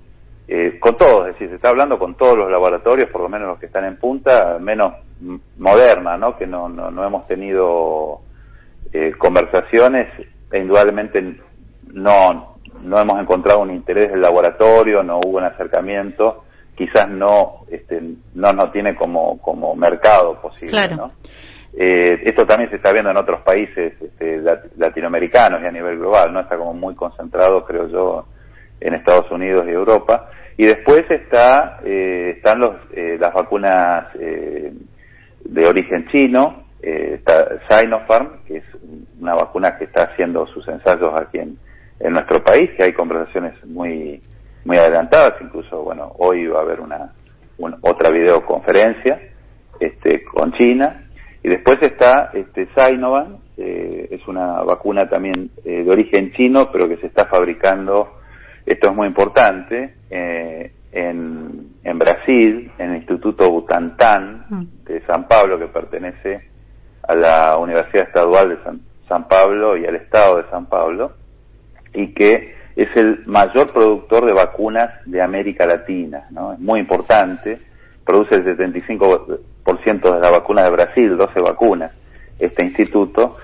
eh, 0.47 0.79
con 0.79 0.97
todos, 0.99 1.29
es 1.29 1.35
decir, 1.35 1.49
se 1.49 1.55
está 1.57 1.71
hablando 1.71 1.99
con 1.99 2.17
todos 2.17 2.37
los 2.37 2.51
laboratorios, 2.51 3.11
por 3.11 3.23
lo 3.23 3.31
menos 3.31 3.49
los 3.49 3.59
que 3.59 3.67
están 3.67 3.87
en 3.87 3.97
punta, 3.97 4.59
menos 4.61 4.95
Moderna, 5.59 6.19
¿no? 6.19 6.37
Que 6.37 6.47
no, 6.47 6.69
no, 6.69 6.91
no 6.91 7.07
hemos 7.07 7.27
tenido 7.27 8.21
eh, 8.93 9.13
conversaciones 9.17 10.09
e 10.51 10.59
indudablemente 10.59 11.41
no, 11.93 12.59
no 12.83 12.99
hemos 13.01 13.21
encontrado 13.21 13.61
un 13.61 13.71
interés 13.71 14.11
del 14.11 14.21
laboratorio, 14.21 15.03
no 15.03 15.19
hubo 15.19 15.39
un 15.39 15.45
acercamiento, 15.45 16.45
quizás 16.77 17.09
no, 17.09 17.65
este, 17.71 18.01
no 18.35 18.53
nos 18.53 18.73
tiene 18.73 18.95
como, 18.95 19.41
como 19.41 19.75
mercado 19.77 20.41
posible, 20.41 20.71
Claro. 20.71 20.97
¿no? 20.97 21.13
Eh, 21.77 22.23
esto 22.25 22.47
también 22.47 22.71
se 22.71 22.77
está 22.77 22.93
viendo 22.93 23.11
en 23.11 23.17
otros 23.17 23.41
países 23.41 23.95
este, 24.01 24.39
lat- 24.41 24.71
latinoamericanos 24.77 25.61
y 25.63 25.67
a 25.67 25.73
nivel 25.73 25.99
global, 25.99 26.33
¿no? 26.33 26.41
Está 26.41 26.57
como 26.57 26.73
muy 26.73 26.95
concentrado, 26.95 27.65
creo 27.65 27.89
yo, 27.89 28.27
en 28.81 28.95
Estados 28.95 29.29
Unidos 29.33 29.65
y 29.67 29.71
Europa. 29.71 30.29
Y 30.57 30.67
después 30.67 31.05
está, 31.11 31.81
eh, 31.85 32.35
están 32.37 32.61
los, 32.61 32.77
eh, 32.93 33.17
las 33.19 33.35
vacunas 33.35 34.07
eh, 34.21 34.73
de 35.45 35.67
origen 35.67 36.07
chino, 36.13 36.63
eh, 36.81 37.15
está 37.19 37.49
Sinopharm, 37.69 38.45
que 38.47 38.59
es 38.59 38.65
una 39.21 39.35
vacuna 39.35 39.77
que 39.77 39.85
está 39.85 40.05
haciendo 40.05 40.47
sus 40.47 40.69
ensayos 40.69 41.13
aquí 41.21 41.39
en, 41.39 41.59
en 41.99 42.13
nuestro 42.13 42.45
país, 42.45 42.71
que 42.77 42.85
hay 42.85 42.93
conversaciones 42.93 43.53
muy 43.67 44.23
muy 44.65 44.77
adelantadas, 44.77 45.35
incluso, 45.41 45.83
bueno, 45.83 46.13
hoy 46.19 46.47
va 46.47 46.61
a 46.61 46.63
haber 46.63 46.81
una, 46.81 47.13
un- 47.59 47.77
otra 47.83 48.11
videoconferencia 48.11 49.21
este, 49.81 50.25
con 50.25 50.53
China, 50.53 51.03
y 51.43 51.49
después 51.49 51.83
está 51.83 52.31
este, 52.33 52.69
Sinovac, 52.75 53.29
eh, 53.59 54.09
es 54.11 54.27
una 54.27 54.63
vacuna 54.63 55.09
también 55.09 55.51
eh, 55.65 55.85
de 55.85 55.91
origen 55.91 56.33
chino, 56.33 56.71
pero 56.73 56.89
que 56.89 56.97
se 56.97 57.07
está 57.07 57.27
fabricando, 57.27 58.15
esto 58.65 58.91
es 58.91 58.97
muy 58.97 59.07
importante, 59.07 59.95
eh, 60.11 60.73
en, 60.93 61.75
en 61.83 61.99
Brasil, 61.99 62.71
en 62.79 62.91
el 62.91 62.97
Instituto 62.99 63.51
Butantan 63.51 64.47
de 64.85 65.01
San 65.07 65.27
Pablo, 65.29 65.59
que 65.59 65.67
pertenece 65.67 66.49
a 67.07 67.15
la 67.17 67.59
Universidad 67.59 68.07
Estadual 68.07 68.49
de 68.51 68.63
San, 68.63 68.81
San 69.09 69.29
Pablo 69.29 69.77
y 69.77 69.85
al 69.85 69.97
Estado 69.97 70.37
de 70.39 70.49
San 70.51 70.67
Pablo, 70.67 71.13
y 71.93 72.15
que 72.15 72.55
es 72.77 72.89
el 72.97 73.25
mayor 73.27 73.73
productor 73.73 74.27
de 74.27 74.33
vacunas 74.33 74.91
de 75.07 75.23
América 75.23 75.67
Latina, 75.67 76.27
¿no? 76.31 76.55
Es 76.55 76.59
muy 76.59 76.81
importante, 76.81 77.59
produce 78.05 78.35
el 78.35 78.45
75% 78.45 80.15
de 80.15 80.21
las 80.21 80.33
vacunas 80.33 80.65
de 80.65 80.71
Brasil, 80.71 81.17
12 81.17 81.41
vacunas, 81.41 81.93
este 82.39 82.65
instituto, 82.65 83.37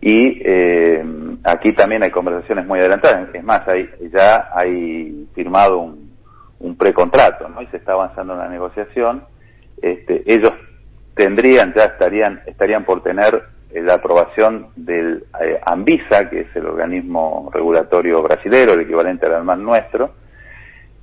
y 0.00 0.40
eh, 0.44 1.04
aquí 1.44 1.72
también 1.72 2.02
hay 2.02 2.10
conversaciones 2.10 2.66
muy 2.66 2.78
adelantadas, 2.78 3.34
es 3.34 3.44
más, 3.44 3.66
hay, 3.68 3.88
ya 4.12 4.48
hay 4.54 5.26
firmado 5.34 5.80
un, 5.80 6.76
precontrato, 6.76 7.48
¿no? 7.48 7.60
Y 7.60 7.66
se 7.66 7.76
está 7.78 7.92
avanzando 7.92 8.34
en 8.34 8.38
la 8.38 8.48
negociación, 8.48 9.24
este, 9.82 10.22
ellos 10.26 10.52
tendrían, 11.14 11.74
ya 11.74 11.86
estarían, 11.86 12.40
estarían 12.46 12.84
por 12.84 13.02
tener 13.02 13.42
la 13.74 13.94
aprobación 13.94 14.68
del 14.76 15.24
eh, 15.40 15.60
Anvisa, 15.64 16.28
que 16.30 16.40
es 16.40 16.56
el 16.56 16.66
organismo 16.66 17.50
regulatorio 17.52 18.22
brasilero, 18.22 18.72
el 18.72 18.80
equivalente 18.80 19.26
al 19.26 19.34
ANMAN 19.34 19.62
nuestro, 19.62 20.12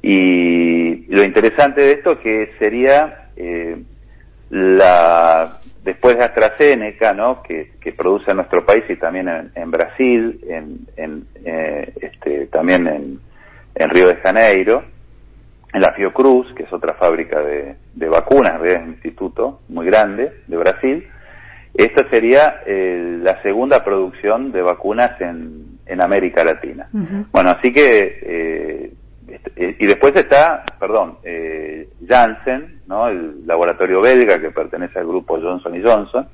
y 0.01 1.05
lo 1.13 1.24
interesante 1.24 1.82
de 1.82 1.91
esto 1.93 2.20
que 2.20 2.51
sería 2.59 3.30
eh, 3.36 3.78
la 4.49 5.59
después 5.84 6.18
de 6.18 6.24
AstraZeneca, 6.24 7.13
¿no? 7.13 7.43
que, 7.43 7.74
que 7.80 7.93
produce 7.93 8.32
en 8.32 8.38
nuestro 8.38 8.66
país 8.66 8.84
y 8.89 8.95
también 8.97 9.30
en, 9.30 9.51
en 9.53 9.72
Brasil, 9.72 10.41
en, 10.47 10.80
en, 10.97 11.28
eh, 11.45 11.93
este, 12.01 12.47
también 12.47 12.88
en, 12.88 13.20
en 13.76 13.89
Río 13.91 14.07
de 14.07 14.16
Janeiro, 14.16 14.84
en 15.72 15.82
la 15.82 15.93
Fiocruz, 15.93 16.51
que 16.55 16.63
es 16.63 16.74
otra 16.74 16.95
fábrica 16.95 17.39
de, 17.39 17.76
de 17.93 18.09
vacunas, 18.09 18.59
un 18.61 18.93
instituto 18.93 19.61
muy 19.70 19.86
grande 19.86 20.32
de 20.47 20.57
Brasil. 20.57 21.07
Esta 21.78 22.09
sería 22.09 22.61
eh, 22.65 23.19
la 23.21 23.41
segunda 23.41 23.84
producción 23.84 24.51
de 24.51 24.61
vacunas 24.61 25.19
en, 25.19 25.80
en 25.86 26.01
América 26.01 26.43
Latina. 26.43 26.88
Bueno, 27.32 27.49
así 27.49 27.73
que, 27.73 28.19
eh, 28.21 28.91
eh, 29.57 29.76
y 29.78 29.86
después 29.86 30.15
está, 30.15 30.63
perdón, 30.80 31.17
eh, 31.23 31.89
Janssen, 32.07 32.80
¿no? 32.88 33.09
El 33.09 33.45
laboratorio 33.45 34.01
belga 34.01 34.39
que 34.39 34.51
pertenece 34.51 34.99
al 34.99 35.07
grupo 35.07 35.38
Johnson 35.39 35.73
Johnson, 35.84 36.28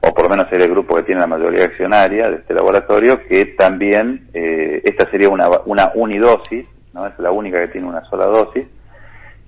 o 0.00 0.14
por 0.14 0.24
lo 0.24 0.30
menos 0.30 0.46
es 0.50 0.58
el 0.58 0.70
grupo 0.70 0.96
que 0.96 1.02
tiene 1.04 1.20
la 1.20 1.26
mayoría 1.28 1.64
accionaria 1.64 2.28
de 2.28 2.36
este 2.36 2.54
laboratorio, 2.54 3.20
que 3.28 3.54
también, 3.56 4.28
eh, 4.34 4.80
esta 4.84 5.08
sería 5.10 5.28
una, 5.28 5.48
una 5.66 5.92
unidosis, 5.94 6.66
¿no? 6.92 7.06
Es 7.06 7.16
la 7.18 7.30
única 7.30 7.60
que 7.60 7.68
tiene 7.68 7.86
una 7.86 8.04
sola 8.06 8.26
dosis, 8.26 8.66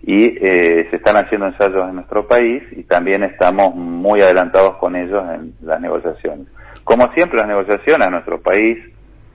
y 0.03 0.39
eh, 0.41 0.87
se 0.91 0.97
están 0.97 1.17
haciendo 1.17 1.47
ensayos 1.47 1.89
en 1.89 1.97
nuestro 1.97 2.27
país 2.27 2.63
y 2.73 2.85
también 2.85 3.23
estamos 3.23 3.75
muy 3.75 4.21
adelantados 4.23 4.77
con 4.77 4.97
ellos 4.97 5.23
en 5.35 5.55
las 5.63 5.81
negociaciones. 5.81 6.47
Como 6.85 7.13
siempre 7.13 7.39
las 7.39 7.49
negociaciones 7.49 8.09
a 8.09 8.11
nuestro 8.11 8.41
país, 8.41 8.79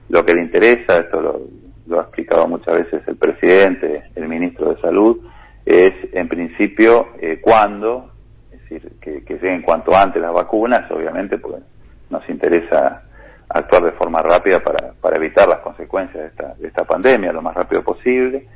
lo 0.10 0.26
que 0.26 0.34
le 0.34 0.44
interesa, 0.44 1.00
esto 1.00 1.22
lo, 1.88 2.00
ha 2.00 2.04
explicado 2.04 2.48
muchas 2.48 2.78
veces 2.78 3.08
el 3.08 3.16
presidente, 3.16 4.04
el 4.16 4.28
ministro 4.28 4.74
de 4.74 4.82
Salud, 4.82 5.18
es 5.66 5.94
en 6.14 6.28
principio 6.28 7.08
eh, 7.20 7.40
cuándo, 7.42 8.12
es 8.52 8.62
decir, 8.62 8.92
que, 9.00 9.24
que 9.24 9.36
lleguen 9.36 9.62
cuanto 9.62 9.96
antes 9.96 10.22
las 10.22 10.34
vacunas, 10.34 10.90
obviamente, 10.92 11.38
porque 11.38 11.62
nos 12.10 12.28
interesa 12.30 13.04
actuar 13.50 13.84
de 13.84 13.92
forma 13.92 14.22
rápida 14.22 14.60
para, 14.60 14.94
para 15.00 15.18
evitar 15.18 15.48
las 15.48 15.60
consecuencias 15.60 16.24
de 16.24 16.28
esta, 16.30 16.56
de 16.56 16.68
esta 16.68 16.84
pandemia 16.84 17.32
lo 17.32 17.42
más 17.42 17.56
rápido 17.56 17.84
posible. 17.84 18.48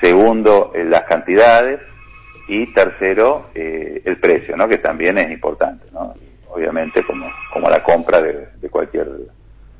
Segundo, 0.00 0.72
eh, 0.74 0.84
las 0.84 1.04
cantidades. 1.04 1.80
Y 2.46 2.66
tercero, 2.74 3.46
eh, 3.54 4.02
el 4.04 4.18
precio, 4.18 4.54
¿no? 4.54 4.68
Que 4.68 4.76
también 4.76 5.16
es 5.16 5.30
importante, 5.30 5.86
¿no? 5.92 6.12
Obviamente, 6.50 7.02
como, 7.06 7.26
como 7.50 7.70
la 7.70 7.82
compra 7.82 8.20
de, 8.20 8.48
de 8.60 8.68
cualquier, 8.68 9.08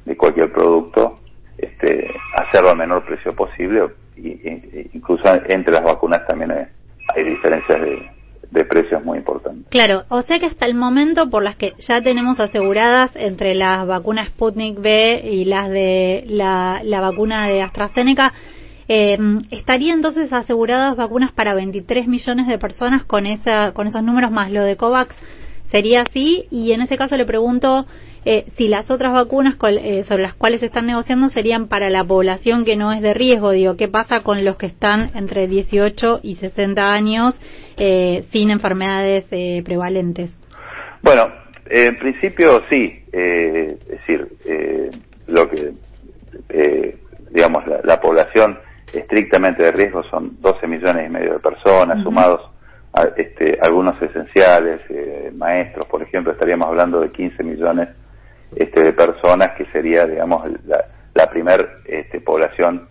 de 0.07 0.17
cualquier 0.17 0.51
producto, 0.51 1.19
este, 1.59 2.11
hacerlo 2.35 2.71
al 2.71 2.79
menor 2.79 3.05
precio 3.05 3.35
posible. 3.35 3.83
Y, 4.17 4.29
y- 4.29 4.91
incluso 4.95 5.25
entre 5.47 5.75
las 5.75 5.85
vacunas 5.85 6.27
también 6.27 6.53
hay, 6.53 6.65
hay 7.15 7.25
diferencias 7.25 7.81
de, 7.83 8.11
de 8.51 8.65
precios 8.65 9.05
muy 9.05 9.19
importantes. 9.19 9.67
Claro, 9.69 10.05
o 10.09 10.23
sea 10.23 10.39
que 10.39 10.47
hasta 10.47 10.65
el 10.65 10.75
momento 10.75 11.29
por 11.29 11.43
las 11.43 11.57
que 11.57 11.75
ya 11.81 12.01
tenemos 12.01 12.41
aseguradas 12.41 13.11
entre 13.15 13.55
las 13.55 13.87
vacunas 13.87 14.29
Sputnik 14.29 14.81
B 14.81 15.21
y 15.23 15.45
las 15.45 15.69
de 15.69 16.25
la 16.29 17.01
vacuna 17.03 17.47
de 17.47 17.61
AstraZeneca, 17.61 18.33
eh, 18.89 19.19
estaría 19.51 19.93
entonces 19.95 20.33
aseguradas 20.33 20.97
vacunas 20.97 21.33
para 21.33 21.55
23 21.55 22.07
millones 22.09 22.47
de 22.47 22.59
personas 22.59 23.05
con 23.05 23.27
esa 23.27 23.73
con 23.73 23.87
esos 23.87 24.03
números 24.03 24.31
más 24.31 24.51
lo 24.53 24.63
de 24.63 24.77
Covax 24.77 25.15
sería 25.71 26.03
así 26.03 26.47
y 26.51 26.73
en 26.73 26.83
ese 26.83 26.97
caso 26.99 27.17
le 27.17 27.25
pregunto 27.25 27.87
eh, 28.27 28.47
si 28.57 28.69
las 28.69 28.91
otras 28.91 29.13
vacunas 29.13 29.57
col- 29.57 29.79
eh, 29.83 30.05
sobre 30.05 30.23
las 30.23 30.35
cuales 30.35 30.61
se 30.61 30.67
están 30.67 30.87
negociando 30.87 31.29
serían 31.29 31.69
para 31.69 31.91
la 31.91 32.05
población 32.05 32.65
que 32.65 32.77
no 32.77 32.93
es 32.93 33.01
de 33.03 33.13
riesgo 33.15 33.51
digo 33.51 33.77
qué 33.77 33.89
pasa 33.89 34.21
con 34.21 34.45
los 34.45 34.57
que 34.57 34.67
están 34.67 35.11
entre 35.15 35.47
18 35.47 36.21
y 36.23 36.37
60 36.37 36.91
años 36.93 37.39
eh, 37.77 38.25
sin 38.33 38.51
enfermedades 38.51 39.27
eh, 39.31 39.63
prevalentes 39.65 40.31
Bueno, 41.03 41.29
en 41.71 41.97
principio 41.97 42.63
sí, 42.71 43.03
eh, 43.13 43.77
es 43.81 43.89
decir, 43.89 44.29
eh, 44.47 44.91
lo 45.27 45.49
que, 45.49 45.73
digamos, 47.31 47.67
la, 47.67 47.81
la 47.85 48.01
población 48.01 48.59
estrictamente 48.99 49.63
de 49.63 49.73
riesgo 49.73 50.03
son 50.05 50.41
12 50.41 50.67
millones 50.67 51.07
y 51.07 51.11
medio 51.13 51.35
de 51.35 51.39
personas, 51.41 52.03
sumados 52.03 52.41
a- 52.93 53.09
este, 53.17 53.59
algunos 53.61 54.01
esenciales, 54.01 54.81
eh, 54.91 55.31
maestros, 55.35 55.87
por 55.87 56.03
ejemplo, 56.03 56.33
estaríamos 56.33 56.69
hablando 56.69 57.01
de 57.01 57.11
15 57.11 57.43
millones 57.43 57.89
este, 58.57 58.83
de 58.83 58.93
personas, 58.93 59.53
que 59.57 59.65
sería, 59.67 60.07
digamos, 60.07 60.45
la, 60.67 60.85
la 61.15 61.29
primer 61.31 61.69
este, 61.87 62.21
población 62.21 62.89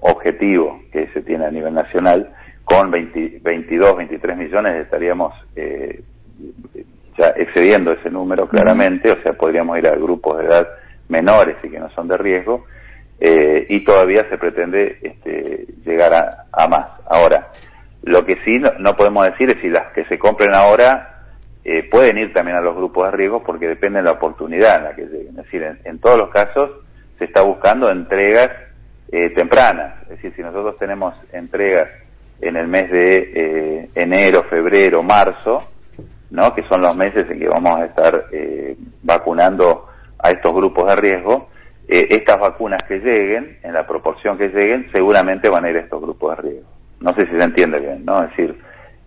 objetivo 0.00 0.80
que 0.92 1.08
se 1.08 1.22
tiene 1.22 1.46
a 1.46 1.50
nivel 1.50 1.74
nacional, 1.74 2.30
con 2.64 2.90
20 2.90 3.40
22, 3.42 3.96
23 3.96 4.36
millones 4.36 4.76
estaríamos 4.84 5.34
eh, 5.56 6.02
ya 7.18 7.28
excediendo 7.36 7.92
ese 7.92 8.10
número 8.10 8.48
claramente, 8.48 9.10
o 9.10 9.20
sea, 9.22 9.32
podríamos 9.32 9.76
ir 9.78 9.88
a 9.88 9.96
grupos 9.96 10.38
de 10.38 10.44
edad 10.46 10.68
menores 11.08 11.56
y 11.64 11.68
que 11.68 11.78
no 11.80 11.90
son 11.90 12.06
de 12.08 12.16
riesgo, 12.16 12.64
eh, 13.20 13.66
y 13.68 13.84
todavía 13.84 14.28
se 14.28 14.38
pretende 14.38 14.98
este, 15.02 15.66
llegar 15.84 16.14
a, 16.14 16.44
a 16.52 16.68
más. 16.68 16.88
Ahora, 17.06 17.48
lo 18.02 18.24
que 18.24 18.36
sí 18.44 18.58
no, 18.58 18.72
no 18.78 18.96
podemos 18.96 19.26
decir 19.26 19.50
es 19.50 19.60
si 19.60 19.68
las 19.68 19.92
que 19.92 20.04
se 20.06 20.18
compren 20.18 20.54
ahora 20.54 21.10
eh, 21.62 21.88
pueden 21.90 22.16
ir 22.16 22.32
también 22.32 22.56
a 22.56 22.62
los 22.62 22.74
grupos 22.74 23.04
de 23.04 23.16
riesgo 23.16 23.42
porque 23.42 23.68
depende 23.68 23.98
de 23.98 24.04
la 24.04 24.12
oportunidad 24.12 24.78
en 24.78 24.84
la 24.84 24.94
que 24.94 25.02
lleguen. 25.02 25.38
Es 25.38 25.44
decir, 25.44 25.62
en, 25.84 25.98
todos 25.98 26.18
los 26.18 26.30
casos 26.30 26.70
se 27.18 27.26
está 27.26 27.42
buscando 27.42 27.90
entregas 27.90 28.50
eh, 29.12 29.30
tempranas. 29.34 30.02
Es 30.04 30.08
decir, 30.10 30.32
si 30.34 30.42
nosotros 30.42 30.78
tenemos 30.78 31.14
entregas 31.32 31.88
en 32.40 32.56
el 32.56 32.66
mes 32.66 32.90
de 32.90 33.16
eh, 33.16 33.90
enero, 33.94 34.44
febrero, 34.44 35.02
marzo, 35.02 35.68
¿no? 36.30 36.54
que 36.54 36.62
son 36.62 36.80
los 36.80 36.96
meses 36.96 37.30
en 37.30 37.38
que 37.38 37.48
vamos 37.48 37.78
a 37.78 37.84
estar 37.84 38.24
eh, 38.32 38.76
vacunando 39.02 39.86
a 40.18 40.30
estos 40.30 40.54
grupos 40.54 40.86
de 40.86 40.96
riesgo, 40.96 41.50
eh, 41.92 42.06
estas 42.10 42.38
vacunas 42.38 42.80
que 42.86 43.00
lleguen, 43.00 43.58
en 43.64 43.72
la 43.74 43.84
proporción 43.84 44.38
que 44.38 44.48
lleguen, 44.48 44.88
seguramente 44.92 45.48
van 45.48 45.64
a 45.64 45.70
ir 45.70 45.76
a 45.76 45.80
estos 45.80 46.00
grupos 46.00 46.36
de 46.36 46.42
riesgo. 46.42 46.70
No 47.00 47.12
sé 47.14 47.26
si 47.26 47.36
se 47.36 47.42
entiende 47.42 47.80
bien, 47.80 48.04
¿no? 48.04 48.22
Es 48.22 48.30
decir, 48.30 48.54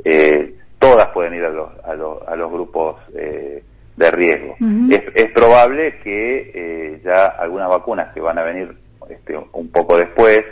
eh, 0.04 0.54
todas 0.80 1.10
pueden 1.14 1.34
ir 1.34 1.46
a 1.46 1.50
los, 1.50 1.70
a 1.86 1.94
los, 1.96 2.28
a 2.28 2.36
los 2.36 2.52
grupos 2.52 2.98
eh, 3.16 3.64
de 3.96 4.12
riesgo. 4.12 4.56
Es, 4.92 5.02
es 5.16 5.32
probable 5.32 6.00
que 6.04 6.52
eh, 6.54 7.02
ya 7.06 7.28
algunas 7.40 7.70
vacunas 7.70 8.14
que 8.14 8.20
van 8.20 8.38
a 8.38 8.44
venir 8.44 8.76
este, 9.10 9.38
un 9.38 9.72
poco 9.72 9.98
después, 9.98 10.44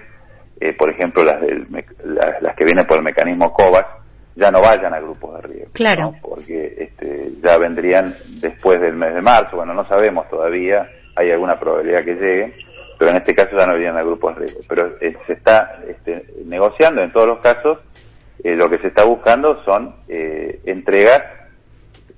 eh, 0.61 0.73
por 0.77 0.89
ejemplo 0.89 1.23
las, 1.25 1.41
del, 1.41 1.67
las, 2.05 2.41
las 2.41 2.55
que 2.55 2.63
vienen 2.63 2.86
por 2.86 2.97
el 2.97 3.03
mecanismo 3.03 3.51
COVAX, 3.51 3.89
ya 4.36 4.51
no 4.51 4.61
vayan 4.61 4.93
a 4.93 5.01
grupos 5.01 5.41
de 5.41 5.47
riesgo. 5.47 5.71
Claro. 5.73 6.01
¿no? 6.01 6.15
Porque 6.21 6.75
este, 6.77 7.32
ya 7.43 7.57
vendrían 7.57 8.13
después 8.39 8.79
del 8.79 8.93
mes 8.93 9.13
de 9.13 9.21
marzo. 9.21 9.57
Bueno, 9.57 9.73
no 9.73 9.86
sabemos 9.88 10.29
todavía, 10.29 10.88
hay 11.16 11.32
alguna 11.32 11.59
probabilidad 11.59 12.03
que 12.03 12.16
lleguen, 12.16 12.53
pero 12.97 13.12
en 13.12 13.18
este 13.18 13.36
caso 13.36 13.55
ya 13.57 13.66
no 13.66 13.76
irían 13.76 13.97
a 13.97 14.03
grupos 14.03 14.36
de 14.36 14.41
riesgo. 14.41 14.62
Pero 14.68 14.95
eh, 15.01 15.16
se 15.28 15.34
está 15.34 15.82
este, 15.88 16.26
negociando 16.45 17.01
en 17.01 17.12
todos 17.12 17.28
los 17.28 17.39
casos, 17.39 17.80
eh, 18.43 18.55
lo 18.55 18.70
que 18.70 18.80
se 18.80 18.88
está 18.88 19.03
buscando 19.03 19.64
son 19.64 19.95
eh, 20.07 20.59
entregas 20.66 21.22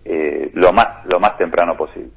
eh, 0.06 0.52
lo 0.54 0.74
más 0.74 1.06
lo 1.06 1.20
más 1.20 1.38
temprano 1.38 1.78
posible. 1.78 2.10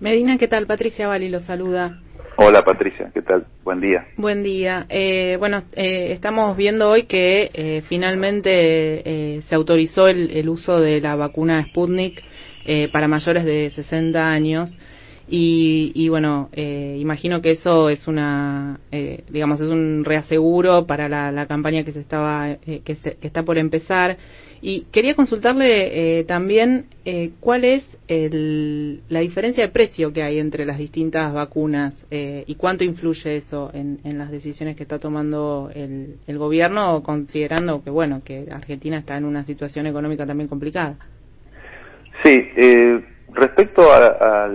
Medina, 0.00 0.36
¿qué 0.36 0.48
tal? 0.48 0.66
Patricia 0.66 1.06
Bali 1.06 1.28
lo 1.28 1.40
saluda. 1.40 2.00
Hola 2.36 2.64
Patricia, 2.64 3.10
¿qué 3.12 3.22
tal? 3.22 3.46
Buen 3.62 3.80
día. 3.80 4.06
Buen 4.16 4.42
día. 4.42 4.86
Eh, 4.88 5.36
bueno, 5.38 5.64
eh, 5.76 6.12
estamos 6.12 6.56
viendo 6.56 6.88
hoy 6.88 7.04
que 7.04 7.50
eh, 7.52 7.82
finalmente 7.88 8.48
eh, 8.48 9.42
se 9.42 9.54
autorizó 9.54 10.08
el, 10.08 10.30
el 10.30 10.48
uso 10.48 10.80
de 10.80 11.00
la 11.00 11.14
vacuna 11.14 11.64
Sputnik 11.66 12.22
eh, 12.64 12.88
para 12.90 13.06
mayores 13.06 13.44
de 13.44 13.70
60 13.70 14.28
años. 14.28 14.76
Y, 15.28 15.92
y 15.94 16.08
bueno, 16.08 16.48
eh, 16.52 16.96
imagino 17.00 17.40
que 17.40 17.52
eso 17.52 17.88
es 17.88 18.06
una, 18.08 18.80
eh, 18.90 19.24
digamos, 19.30 19.60
es 19.60 19.70
un 19.70 20.04
reaseguro 20.04 20.86
para 20.86 21.08
la, 21.08 21.46
campaña 21.46 21.84
que 21.84 21.92
se 21.92 22.00
estaba, 22.00 22.50
eh, 22.50 22.82
que, 22.84 22.96
está 23.20 23.42
por 23.42 23.58
empezar. 23.58 24.16
Y 24.60 24.82
quería 24.92 25.14
consultarle 25.16 26.20
eh, 26.20 26.24
también 26.24 26.86
cuál 27.40 27.64
es 27.64 27.84
el- 28.06 29.00
la 29.08 29.18
diferencia 29.18 29.64
de 29.64 29.72
precio 29.72 30.12
que 30.12 30.22
hay 30.22 30.38
entre 30.38 30.64
las 30.64 30.78
distintas 30.78 31.32
vacunas 31.34 31.94
y 32.12 32.54
cuánto 32.54 32.84
influye 32.84 33.36
eso 33.36 33.70
en, 33.74 33.98
en 34.04 34.18
las 34.18 34.30
decisiones 34.30 34.76
que 34.76 34.84
está 34.84 35.00
tomando 35.00 35.68
el, 35.74 36.18
el 36.28 36.38
gobierno, 36.38 37.02
considerando 37.02 37.82
que 37.82 37.90
bueno 37.90 38.22
que 38.24 38.46
Argentina 38.52 38.98
está 38.98 39.16
en 39.16 39.24
una 39.24 39.44
situación 39.44 39.88
económica 39.88 40.24
también 40.26 40.48
complicada. 40.48 40.96
Sí, 42.22 42.30
eh, 42.56 43.04
respecto 43.34 43.90
a- 43.90 44.48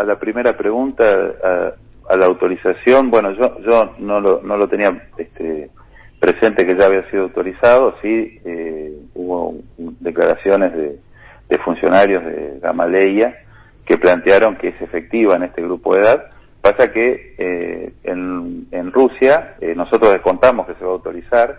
a 0.00 0.04
la 0.04 0.18
primera 0.18 0.56
pregunta, 0.56 1.04
a, 1.04 1.72
a 2.12 2.16
la 2.16 2.26
autorización, 2.26 3.10
bueno, 3.10 3.32
yo, 3.32 3.60
yo 3.60 3.94
no, 3.98 4.20
lo, 4.20 4.40
no 4.42 4.56
lo 4.56 4.66
tenía 4.66 5.08
este, 5.16 5.70
presente 6.18 6.66
que 6.66 6.76
ya 6.76 6.86
había 6.86 7.08
sido 7.10 7.24
autorizado, 7.24 7.94
sí, 8.02 8.40
eh, 8.44 8.92
hubo 9.14 9.54
declaraciones 10.00 10.72
de, 10.74 10.98
de 11.48 11.58
funcionarios 11.58 12.24
de 12.24 12.58
Gamaleya 12.60 13.34
que 13.84 13.98
plantearon 13.98 14.56
que 14.56 14.68
es 14.68 14.80
efectiva 14.80 15.36
en 15.36 15.44
este 15.44 15.62
grupo 15.62 15.94
de 15.94 16.00
edad. 16.02 16.24
Pasa 16.60 16.92
que 16.92 17.34
eh, 17.38 17.92
en, 18.04 18.66
en 18.70 18.92
Rusia 18.92 19.56
eh, 19.60 19.74
nosotros 19.74 20.12
descontamos 20.12 20.66
que 20.66 20.74
se 20.74 20.84
va 20.84 20.90
a 20.90 20.94
autorizar, 20.94 21.56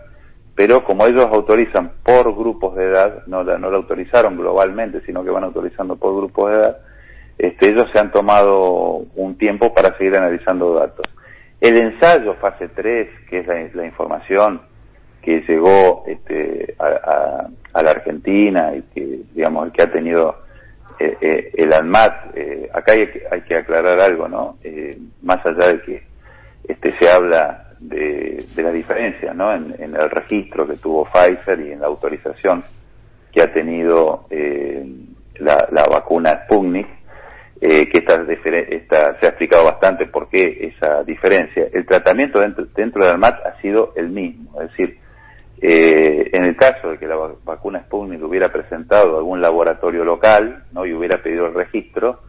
pero 0.55 0.83
como 0.83 1.05
ellos 1.05 1.27
autorizan 1.31 1.91
por 2.03 2.35
grupos 2.35 2.75
de 2.75 2.85
edad, 2.85 3.23
no 3.27 3.43
la, 3.43 3.57
no 3.57 3.71
la 3.71 3.77
autorizaron 3.77 4.37
globalmente, 4.37 5.01
sino 5.01 5.23
que 5.23 5.31
van 5.31 5.43
autorizando 5.43 5.95
por 5.95 6.15
grupos 6.15 6.51
de 6.51 6.57
edad, 6.57 6.77
este, 7.41 7.71
ellos 7.71 7.89
se 7.91 7.97
han 7.97 8.11
tomado 8.11 8.97
un 9.15 9.35
tiempo 9.35 9.73
para 9.73 9.97
seguir 9.97 10.15
analizando 10.15 10.75
datos. 10.75 11.07
El 11.59 11.75
ensayo 11.75 12.35
fase 12.35 12.67
3, 12.67 13.09
que 13.27 13.39
es 13.39 13.75
la, 13.75 13.83
información 13.83 14.61
que 15.23 15.41
llegó 15.47 16.03
este, 16.05 16.75
a, 16.77 17.81
la 17.81 17.89
Argentina 17.89 18.75
y 18.75 18.83
que, 18.93 19.21
digamos, 19.33 19.65
el 19.65 19.71
que 19.71 19.81
ha 19.81 19.91
tenido 19.91 20.35
eh, 20.99 21.17
eh, 21.19 21.51
el 21.55 21.73
ANMAT, 21.73 22.37
eh, 22.37 22.69
acá 22.71 22.91
hay, 22.91 23.07
que- 23.07 23.23
hay 23.31 23.41
que 23.41 23.55
aclarar 23.55 23.99
algo, 23.99 24.27
¿no? 24.27 24.57
Eh, 24.63 24.95
más 25.23 25.43
allá 25.43 25.71
de 25.73 25.81
que 25.81 26.03
este, 26.67 26.95
se 26.99 27.09
habla 27.09 27.71
de, 27.79 28.45
de 28.55 28.61
la 28.63 28.71
diferencia, 28.71 29.33
¿no? 29.33 29.51
En, 29.51 29.73
el 29.79 30.09
registro 30.11 30.67
que 30.67 30.77
tuvo 30.77 31.05
Pfizer 31.05 31.59
y 31.59 31.71
en 31.71 31.79
la 31.81 31.87
autorización 31.87 32.63
que 33.31 33.41
ha 33.41 33.51
tenido 33.51 34.27
la, 35.39 35.67
la 35.71 35.83
vacuna 35.85 36.43
Sputnik, 36.45 37.00
eh, 37.61 37.87
que 37.89 37.99
esta, 37.99 38.15
esta 38.23 39.19
se 39.19 39.25
ha 39.27 39.29
explicado 39.29 39.65
bastante 39.65 40.07
por 40.07 40.27
qué 40.29 40.73
esa 40.75 41.03
diferencia. 41.03 41.67
El 41.71 41.85
tratamiento 41.85 42.39
dentro, 42.39 42.65
dentro 42.75 43.03
del 43.05 43.13
ANMAT 43.13 43.45
ha 43.45 43.61
sido 43.61 43.93
el 43.95 44.09
mismo, 44.09 44.59
es 44.61 44.69
decir, 44.71 44.97
eh, 45.61 46.29
en 46.33 46.43
el 46.45 46.55
caso 46.55 46.89
de 46.89 46.97
que 46.97 47.05
la 47.05 47.15
va- 47.15 47.35
vacuna 47.45 47.81
Sputnik 47.83 48.23
hubiera 48.23 48.51
presentado 48.51 49.17
algún 49.19 49.41
laboratorio 49.41 50.03
local 50.03 50.63
¿no? 50.73 50.87
y 50.87 50.93
hubiera 50.93 51.21
pedido 51.21 51.45
el 51.45 51.53
registro, 51.53 52.21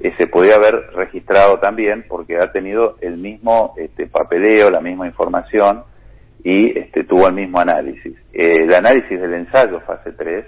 eh, 0.00 0.12
se 0.18 0.26
podría 0.26 0.56
haber 0.56 0.74
registrado 0.94 1.60
también 1.60 2.04
porque 2.08 2.36
ha 2.38 2.50
tenido 2.50 2.96
el 3.00 3.16
mismo 3.16 3.74
este, 3.76 4.08
papeleo, 4.08 4.70
la 4.70 4.80
misma 4.80 5.06
información 5.06 5.84
y 6.42 6.76
este, 6.76 7.04
tuvo 7.04 7.28
el 7.28 7.34
mismo 7.34 7.60
análisis. 7.60 8.16
Eh, 8.32 8.64
el 8.64 8.74
análisis 8.74 9.20
del 9.20 9.34
ensayo 9.34 9.78
fase 9.82 10.10
3, 10.12 10.44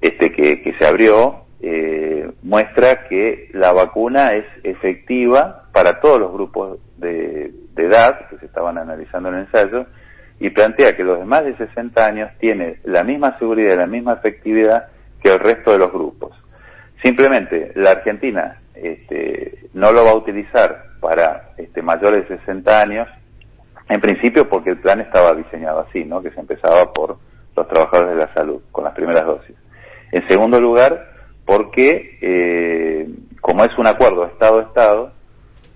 este, 0.00 0.32
que, 0.32 0.62
que 0.62 0.72
se 0.74 0.86
abrió, 0.88 1.44
eh, 1.60 2.30
muestra 2.42 3.08
que 3.08 3.50
la 3.52 3.72
vacuna 3.72 4.34
es 4.34 4.44
efectiva 4.62 5.64
para 5.72 6.00
todos 6.00 6.20
los 6.20 6.32
grupos 6.32 6.78
de, 6.98 7.52
edad 7.76 8.28
que 8.28 8.38
se 8.38 8.46
estaban 8.46 8.76
analizando 8.76 9.28
en 9.28 9.36
el 9.36 9.40
ensayo 9.42 9.86
y 10.40 10.50
plantea 10.50 10.96
que 10.96 11.04
los 11.04 11.20
de 11.20 11.24
más 11.24 11.44
de 11.44 11.56
60 11.56 12.04
años 12.04 12.30
tienen 12.40 12.80
la 12.82 13.04
misma 13.04 13.38
seguridad 13.38 13.74
y 13.74 13.76
la 13.76 13.86
misma 13.86 14.14
efectividad 14.14 14.88
que 15.22 15.32
el 15.32 15.38
resto 15.38 15.70
de 15.70 15.78
los 15.78 15.92
grupos. 15.92 16.32
Simplemente 17.02 17.70
la 17.76 17.92
Argentina 17.92 18.58
este, 18.74 19.68
no 19.74 19.92
lo 19.92 20.04
va 20.04 20.10
a 20.10 20.16
utilizar 20.16 20.86
para 21.00 21.50
este, 21.56 21.80
mayores 21.82 22.28
de 22.28 22.38
60 22.38 22.80
años, 22.80 23.08
en 23.88 24.00
principio 24.00 24.48
porque 24.48 24.70
el 24.70 24.80
plan 24.80 25.00
estaba 25.00 25.34
diseñado 25.34 25.80
así, 25.88 26.04
¿no? 26.04 26.20
que 26.20 26.32
se 26.32 26.40
empezaba 26.40 26.92
por 26.92 27.16
los 27.56 27.68
trabajadores 27.68 28.16
de 28.16 28.26
la 28.26 28.34
salud 28.34 28.60
con 28.72 28.84
las 28.84 28.94
primeras 28.94 29.24
dosis. 29.24 29.56
En 30.10 30.26
segundo 30.26 30.60
lugar, 30.60 31.17
porque 31.48 32.18
eh, 32.20 33.08
como 33.40 33.64
es 33.64 33.70
un 33.78 33.86
acuerdo 33.86 34.26
Estado-Estado, 34.26 35.12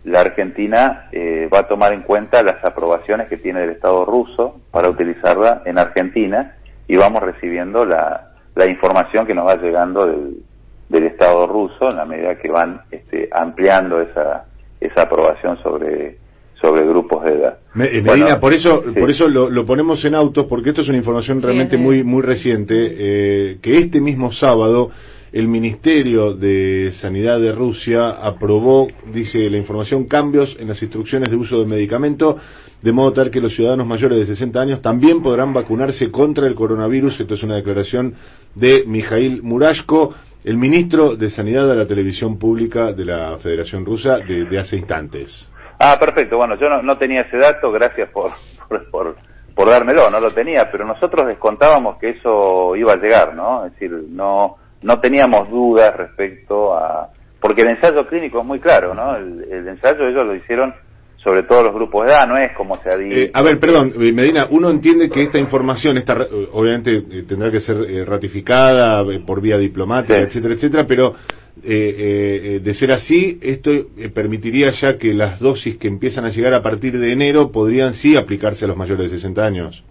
la 0.05 0.20
Argentina 0.20 1.09
eh, 1.12 1.49
va 1.51 1.61
a 1.61 1.66
tomar 1.66 1.95
en 1.95 2.03
cuenta 2.03 2.43
las 2.43 2.62
aprobaciones 2.62 3.29
que 3.31 3.39
tiene 3.39 3.64
el 3.64 3.70
Estado 3.70 4.05
ruso 4.05 4.61
para 4.70 4.91
utilizarla 4.91 5.62
en 5.64 5.79
Argentina 5.79 6.57
y 6.87 6.97
vamos 6.97 7.23
recibiendo 7.23 7.87
la, 7.87 8.33
la 8.55 8.66
información 8.66 9.27
que 9.27 9.35
nos 9.35 9.47
va 9.47 9.57
llegando 9.57 10.07
del, 10.07 10.43
del 10.91 11.05
Estado 11.05 11.47
ruso 11.47 11.89
en 11.89 11.97
la 11.97 12.05
medida 12.05 12.35
que 12.35 12.51
van 12.51 12.83
este, 12.91 13.31
ampliando 13.33 14.03
esa, 14.03 14.45
esa 14.79 15.03
aprobación 15.05 15.57
sobre, 15.62 16.18
sobre 16.61 16.87
grupos 16.87 17.25
de 17.25 17.33
edad. 17.33 17.59
Eh, 17.77 18.03
Bueno, 18.05 18.25
Medina, 18.25 18.41
por 18.41 18.53
eso, 18.53 18.83
sí. 18.85 19.01
por 19.01 19.09
eso 19.09 19.27
lo, 19.27 19.49
lo 19.49 19.64
ponemos 19.64 20.05
en 20.05 20.16
autos, 20.16 20.45
porque 20.51 20.68
esto 20.68 20.83
es 20.83 20.89
una 20.89 20.99
información 20.99 21.41
realmente 21.41 21.79
sí. 21.79 21.83
muy, 21.83 22.05
muy 22.05 22.20
reciente, 22.20 22.75
eh, 22.77 23.59
que 23.62 23.79
este 23.79 24.03
mismo 24.03 24.33
sábado 24.33 24.91
el 25.33 25.49
Ministerio 25.49 26.35
de 26.35 26.93
Sanidad 26.93 27.41
de 27.41 27.53
Rusia 27.53 28.11
aprobó, 28.11 28.89
dice 29.12 29.49
la 29.49 29.57
información, 29.57 30.05
cambios 30.05 30.57
en 30.61 30.68
las 30.68 30.83
instrucciones 30.83 31.30
de 31.30 31.37
uso 31.37 31.59
del 31.59 31.68
medicamento, 31.68 32.37
de 32.83 32.93
modo 32.93 33.12
tal 33.14 33.30
que 33.30 33.41
los 33.41 33.55
ciudadanos 33.55 33.87
mayores 33.87 34.18
de 34.18 34.26
60 34.26 34.61
años 34.61 34.83
también 34.83 35.22
podrán 35.22 35.55
vacunarse 35.55 36.11
contra 36.11 36.47
el 36.47 36.55
coronavirus. 36.55 37.20
Esto 37.20 37.35
es 37.35 37.43
una 37.43 37.57
declaración 37.57 38.14
de 38.55 38.85
Mijail 38.87 39.43
Murashko, 39.43 40.14
el 40.45 40.59
ministro 40.59 41.16
de 41.16 41.30
Sanidad 41.30 41.66
de 41.66 41.76
la 41.76 41.87
televisión 41.87 42.39
pública 42.39 42.93
de 42.93 43.05
la 43.07 43.39
Federación 43.39 43.87
Rusa 43.87 44.18
de, 44.18 44.45
de 44.45 44.59
hace 44.59 44.76
instantes. 44.76 45.49
Ah, 45.78 45.97
perfecto. 45.99 46.37
Bueno, 46.37 46.57
yo 46.59 46.68
no, 46.68 46.83
no 46.83 46.99
tenía 46.99 47.22
ese 47.22 47.39
dato, 47.39 47.72
gracias 47.72 48.11
por, 48.11 48.33
por, 48.68 48.91
por, 48.91 49.16
por 49.55 49.70
dármelo, 49.70 50.11
no 50.11 50.20
lo 50.20 50.30
tenía, 50.33 50.70
pero 50.70 50.85
nosotros 50.85 51.26
descontábamos 51.26 51.99
que 51.99 52.11
eso 52.11 52.76
iba 52.76 52.93
a 52.93 52.97
llegar, 52.97 53.35
¿no? 53.35 53.64
Es 53.64 53.72
decir, 53.72 53.91
no, 54.11 54.57
no 54.83 55.01
teníamos 55.01 55.51
dudas 55.51 55.97
respecto 55.97 56.74
a... 56.74 57.09
Porque 57.41 57.62
el 57.62 57.68
ensayo 57.70 58.07
clínico 58.07 58.41
es 58.41 58.45
muy 58.47 58.61
claro, 58.61 58.95
¿no? 58.95 59.16
El, 59.16 59.45
el 59.51 59.68
ensayo 59.68 60.07
ellos 60.07 60.24
lo 60.26 60.35
hicieron 60.35 60.72
sobre 61.16 61.45
todos 61.45 61.64
los 61.64 61.74
grupos 61.74 62.05
de 62.07 62.12
edad, 62.12 62.26
no 62.26 62.37
es 62.37 62.53
como 62.57 62.80
se 62.83 62.89
ha 62.91 62.97
dicho. 62.97 63.16
Eh, 63.16 63.30
a 63.33 63.43
ver, 63.43 63.59
perdón, 63.61 63.93
eh, 64.01 64.12
Medina, 64.12 64.47
uno 64.51 64.70
entiende 64.70 65.09
que 65.09 65.22
esta 65.22 65.39
información 65.39 65.97
está, 65.99 66.14
re- 66.14 66.24
eh, 66.24 66.49
obviamente 66.53 66.97
eh, 66.97 67.22
tendrá 67.28 67.51
que 67.51 67.61
ser 67.61 67.76
eh, 67.89 68.05
ratificada 68.05 69.05
por 69.26 69.41
vía 69.41 69.57
diplomática, 69.59 70.16
Sí. 70.18 70.24
etcétera, 70.24 70.55
etcétera, 70.55 70.85
pero 70.87 71.14
eh, 71.62 71.68
eh, 71.68 72.41
eh, 72.57 72.61
de 72.61 72.74
ser 72.74 72.91
así, 72.93 73.39
esto 73.43 73.70
permitiría 74.14 74.70
ya 74.72 74.99
que 74.99 75.14
las 75.14 75.39
dosis 75.39 75.76
que 75.76 75.87
empiezan 75.89 76.24
a 76.24 76.30
llegar 76.30 76.55
a 76.55 76.62
partir 76.62 76.99
de 76.99 77.12
enero 77.12 77.53
podrían 77.53 77.95
sí 77.95 78.16
aplicarse 78.16 78.64
a 78.64 78.68
los 78.68 78.76
mayores 78.76 79.11
de 79.11 79.16
60 79.18 79.45
años. 79.45 79.85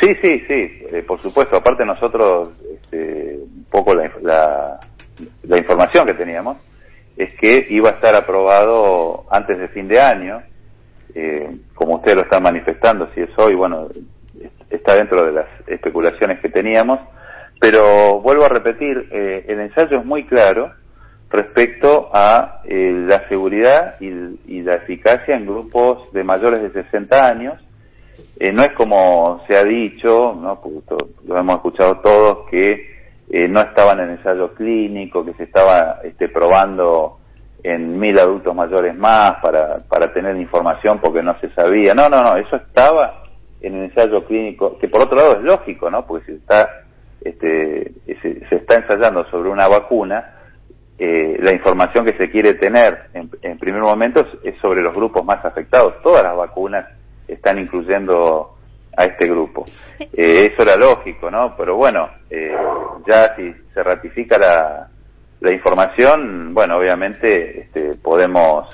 Sí, 0.00 0.08
sí, 0.22 0.40
sí, 0.46 1.02
por 1.06 1.20
supuesto. 1.20 1.56
Aparte 1.56 1.84
nosotros, 1.84 2.50
este, 2.90 3.38
un 3.42 3.66
poco 3.70 3.94
la, 3.94 4.10
la, 4.22 4.80
la 5.42 5.58
información 5.58 6.06
que 6.06 6.14
teníamos 6.14 6.56
es 7.16 7.34
que 7.34 7.66
iba 7.70 7.90
a 7.90 7.92
estar 7.94 8.14
aprobado 8.14 9.24
antes 9.30 9.58
de 9.58 9.68
fin 9.68 9.88
de 9.88 10.00
año, 10.00 10.42
eh, 11.14 11.50
como 11.74 11.96
ustedes 11.96 12.16
lo 12.16 12.22
están 12.22 12.42
manifestando, 12.42 13.08
si 13.14 13.20
es 13.22 13.30
hoy, 13.36 13.54
bueno, 13.54 13.88
es- 14.40 14.52
está 14.70 14.94
dentro 14.94 15.24
de 15.26 15.32
las 15.32 15.46
especulaciones 15.66 16.38
que 16.40 16.48
teníamos, 16.48 17.00
pero 17.60 18.20
vuelvo 18.20 18.44
a 18.44 18.48
repetir, 18.48 19.08
eh, 19.10 19.44
el 19.48 19.60
ensayo 19.60 19.98
es 19.98 20.04
muy 20.04 20.24
claro 20.26 20.72
respecto 21.30 22.08
a 22.14 22.60
eh, 22.64 22.92
la 23.06 23.28
seguridad 23.28 23.96
y, 24.00 24.06
y 24.46 24.62
la 24.62 24.74
eficacia 24.76 25.36
en 25.36 25.44
grupos 25.46 26.10
de 26.12 26.22
mayores 26.22 26.62
de 26.62 26.70
60 26.84 27.18
años, 27.26 27.54
eh, 28.40 28.52
no 28.52 28.62
es 28.62 28.72
como 28.72 29.42
se 29.46 29.56
ha 29.56 29.64
dicho, 29.64 30.36
¿no? 30.40 30.60
Lo 31.26 31.38
hemos 31.38 31.56
escuchado 31.56 32.00
todos, 32.00 32.48
que 32.50 32.98
eh, 33.30 33.48
no 33.48 33.60
estaba 33.60 33.92
en 33.92 34.10
ensayo 34.10 34.54
clínico, 34.54 35.24
que 35.24 35.34
se 35.34 35.44
estaba 35.44 36.00
este, 36.04 36.28
probando 36.28 37.18
en 37.62 37.98
mil 37.98 38.18
adultos 38.18 38.54
mayores 38.54 38.96
más 38.96 39.40
para, 39.42 39.80
para 39.88 40.12
tener 40.12 40.36
información 40.36 41.00
porque 41.00 41.22
no 41.22 41.38
se 41.40 41.50
sabía. 41.50 41.94
No, 41.94 42.08
no, 42.08 42.22
no, 42.22 42.36
eso 42.36 42.56
estaba 42.56 43.24
en 43.60 43.74
el 43.74 43.84
ensayo 43.84 44.24
clínico, 44.24 44.78
que 44.78 44.88
por 44.88 45.02
otro 45.02 45.16
lado 45.16 45.32
es 45.38 45.42
lógico, 45.42 45.90
¿no? 45.90 46.06
Porque 46.06 46.26
si 46.26 46.32
está, 46.34 46.84
este, 47.20 47.92
se, 48.22 48.46
se 48.48 48.54
está 48.54 48.76
ensayando 48.76 49.24
sobre 49.30 49.50
una 49.50 49.66
vacuna, 49.66 50.34
eh, 50.96 51.36
la 51.40 51.52
información 51.52 52.04
que 52.04 52.16
se 52.16 52.30
quiere 52.30 52.54
tener 52.54 53.08
en, 53.14 53.30
en 53.42 53.58
primer 53.58 53.82
momento 53.82 54.24
es 54.42 54.56
sobre 54.58 54.82
los 54.82 54.94
grupos 54.94 55.24
más 55.24 55.44
afectados. 55.44 56.00
Todas 56.02 56.22
las 56.22 56.36
vacunas 56.36 56.86
están 57.28 57.58
incluyendo 57.58 58.54
a 58.96 59.04
este 59.04 59.26
grupo. 59.28 59.66
Eh, 60.00 60.50
eso 60.52 60.62
era 60.62 60.76
lógico, 60.76 61.30
¿no? 61.30 61.54
Pero 61.56 61.76
bueno, 61.76 62.08
eh, 62.30 62.52
ya 63.06 63.36
si 63.36 63.52
se 63.72 63.82
ratifica 63.82 64.38
la, 64.38 64.88
la 65.40 65.52
información, 65.52 66.52
bueno, 66.52 66.78
obviamente 66.78 67.60
este, 67.60 67.94
podemos 67.96 68.66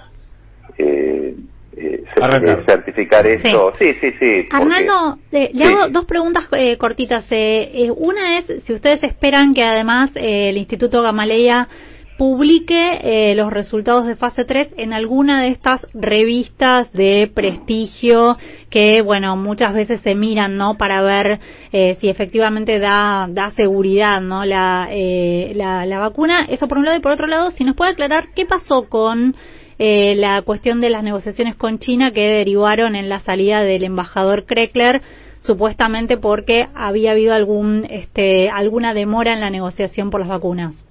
eh, 0.78 1.34
eh, 1.76 2.04
eh, 2.16 2.62
certificar 2.66 3.26
eso. 3.26 3.72
Sí, 3.78 3.92
sí, 4.00 4.12
sí. 4.20 4.42
porque- 4.50 4.56
Arnaldo, 4.56 5.18
eh, 5.32 5.50
le 5.52 5.64
Sí, 5.64 5.72
hago 5.72 5.86
sí. 5.86 5.92
dos 5.92 6.04
preguntas 6.06 6.44
eh, 6.52 6.78
cortitas. 6.78 7.26
Eh, 7.30 7.70
eh, 7.86 7.90
una 7.90 8.38
es 8.38 8.46
si 8.64 8.72
ustedes 8.72 9.02
esperan 9.02 9.52
que 9.54 9.62
además 9.64 10.10
eh, 10.14 10.50
el 10.50 10.56
Instituto 10.56 11.02
Gamaleya 11.02 11.68
publique 12.16 13.00
eh, 13.02 13.34
los 13.34 13.52
resultados 13.52 14.06
de 14.06 14.16
fase 14.16 14.44
3 14.44 14.74
en 14.76 14.92
alguna 14.92 15.42
de 15.42 15.48
estas 15.48 15.86
revistas 15.94 16.92
de 16.92 17.30
prestigio 17.32 18.36
que, 18.70 19.02
bueno, 19.02 19.36
muchas 19.36 19.72
veces 19.72 20.00
se 20.00 20.14
miran, 20.14 20.56
¿no? 20.56 20.76
Para 20.76 21.02
ver 21.02 21.40
eh, 21.72 21.96
si 22.00 22.08
efectivamente 22.08 22.78
da, 22.78 23.26
da 23.28 23.50
seguridad, 23.50 24.20
¿no? 24.20 24.44
La, 24.44 24.88
eh, 24.90 25.52
la, 25.54 25.86
la 25.86 25.98
vacuna. 25.98 26.46
Eso 26.48 26.68
por 26.68 26.78
un 26.78 26.84
lado. 26.84 26.96
Y 26.96 27.00
por 27.00 27.12
otro 27.12 27.26
lado, 27.26 27.50
si 27.50 27.64
nos 27.64 27.76
puede 27.76 27.92
aclarar 27.92 28.28
qué 28.34 28.46
pasó 28.46 28.88
con 28.88 29.34
eh, 29.78 30.14
la 30.16 30.42
cuestión 30.42 30.80
de 30.80 30.90
las 30.90 31.02
negociaciones 31.02 31.56
con 31.56 31.78
China 31.78 32.12
que 32.12 32.20
derivaron 32.20 32.94
en 32.94 33.08
la 33.08 33.20
salida 33.20 33.62
del 33.62 33.82
embajador 33.82 34.44
Kreckler 34.44 35.02
supuestamente 35.40 36.16
porque 36.16 36.66
había 36.74 37.10
habido 37.10 37.34
algún 37.34 37.84
este 37.90 38.48
alguna 38.50 38.94
demora 38.94 39.32
en 39.32 39.40
la 39.40 39.50
negociación 39.50 40.10
por 40.10 40.20
las 40.20 40.28
vacunas. 40.28 40.83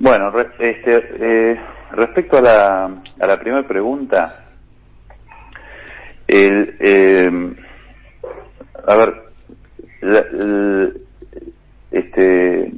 Bueno, 0.00 0.30
re- 0.30 0.50
este, 0.58 0.96
eh, 1.52 1.60
respecto 1.92 2.38
a 2.38 2.40
la, 2.40 2.84
a 3.20 3.26
la 3.26 3.38
primera 3.40 3.66
pregunta, 3.66 4.44
el, 6.26 6.76
eh, 6.80 7.30
a 8.86 8.96
ver, 8.96 9.14
la- 10.02 10.90
este, 11.90 12.72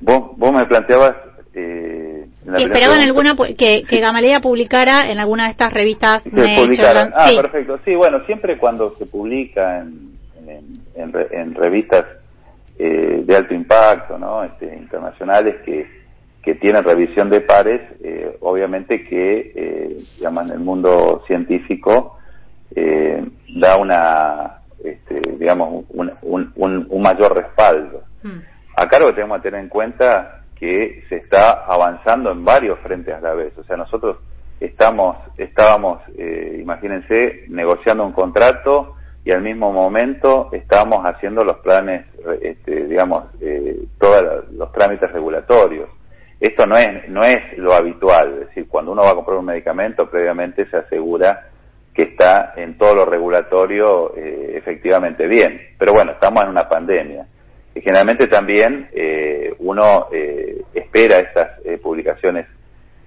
vos, 0.00 0.36
vos 0.36 0.52
me 0.52 0.66
planteabas 0.66 1.16
eh, 1.54 2.26
la 2.44 2.58
Que 2.58 2.64
esperaban 2.64 2.98
pregunta- 3.00 3.30
alguna 3.32 3.56
que, 3.56 3.84
que 3.88 4.00
Gamaleya 4.00 4.40
publicara 4.40 5.10
en 5.10 5.18
alguna 5.20 5.44
de 5.44 5.50
estas 5.52 5.72
revistas 5.72 6.22
que 6.24 6.30
Nature, 6.30 6.56
publicaran. 6.56 7.12
Ah, 7.14 7.28
sí. 7.28 7.36
perfecto. 7.36 7.78
Sí, 7.84 7.94
bueno, 7.94 8.20
siempre 8.26 8.58
cuando 8.58 8.94
se 8.98 9.06
publica 9.06 9.78
en, 9.78 10.18
en, 10.46 10.80
en 10.96 11.14
en 11.30 11.54
revistas 11.54 12.04
eh, 12.78 13.22
de 13.24 13.36
alto 13.36 13.54
impacto, 13.54 14.18
¿no? 14.18 14.44
Este, 14.44 14.66
internacionales 14.76 15.56
que, 15.64 15.86
que 16.42 16.54
tienen 16.56 16.84
revisión 16.84 17.30
de 17.30 17.40
pares, 17.40 17.80
eh, 18.02 18.36
obviamente 18.40 19.02
que, 19.02 19.52
eh, 19.54 19.96
digamos, 20.18 20.46
en 20.46 20.50
el 20.52 20.60
mundo 20.60 21.22
científico 21.26 22.18
eh, 22.74 23.24
da 23.60 23.76
una, 23.76 24.58
este, 24.82 25.20
digamos, 25.38 25.84
un, 25.90 26.12
un, 26.22 26.52
un, 26.56 26.86
un 26.88 27.02
mayor 27.02 27.34
respaldo. 27.34 28.02
Mm. 28.22 28.40
Acá 28.76 28.98
lo 28.98 29.06
que 29.06 29.14
tenemos 29.14 29.38
que 29.38 29.50
tener 29.50 29.60
en 29.60 29.68
cuenta 29.68 30.42
que 30.56 31.04
se 31.08 31.16
está 31.16 31.64
avanzando 31.64 32.32
en 32.32 32.44
varios 32.44 32.78
frentes 32.80 33.14
a 33.14 33.20
la 33.20 33.34
vez. 33.34 33.56
O 33.58 33.64
sea, 33.64 33.76
nosotros 33.76 34.18
estamos, 34.60 35.16
estábamos, 35.36 36.00
eh, 36.16 36.58
imagínense, 36.60 37.44
negociando 37.48 38.04
un 38.04 38.12
contrato 38.12 38.96
y 39.24 39.32
al 39.32 39.42
mismo 39.42 39.72
momento 39.72 40.50
estábamos 40.52 41.04
haciendo 41.04 41.44
los 41.44 41.58
planes, 41.58 42.04
este, 42.42 42.86
digamos, 42.86 43.24
eh, 43.40 43.84
todos 43.98 44.50
los 44.52 44.70
trámites 44.72 45.10
regulatorios. 45.10 45.88
Esto 46.40 46.66
no 46.66 46.76
es, 46.76 47.08
no 47.08 47.22
es 47.22 47.56
lo 47.56 47.72
habitual, 47.72 48.32
es 48.34 48.48
decir, 48.48 48.68
cuando 48.68 48.92
uno 48.92 49.02
va 49.02 49.12
a 49.12 49.14
comprar 49.14 49.38
un 49.38 49.46
medicamento, 49.46 50.10
previamente 50.10 50.66
se 50.66 50.76
asegura 50.76 51.48
que 51.94 52.02
está 52.02 52.52
en 52.56 52.76
todo 52.76 52.94
lo 52.96 53.04
regulatorio 53.06 54.14
eh, 54.16 54.52
efectivamente 54.56 55.26
bien. 55.26 55.56
Pero 55.78 55.92
bueno, 55.94 56.12
estamos 56.12 56.42
en 56.42 56.50
una 56.50 56.68
pandemia. 56.68 57.26
Y 57.74 57.80
generalmente 57.80 58.26
también 58.26 58.88
eh, 58.92 59.54
uno 59.60 60.08
eh, 60.12 60.62
espera 60.74 61.20
estas 61.20 61.64
eh, 61.64 61.78
publicaciones 61.78 62.46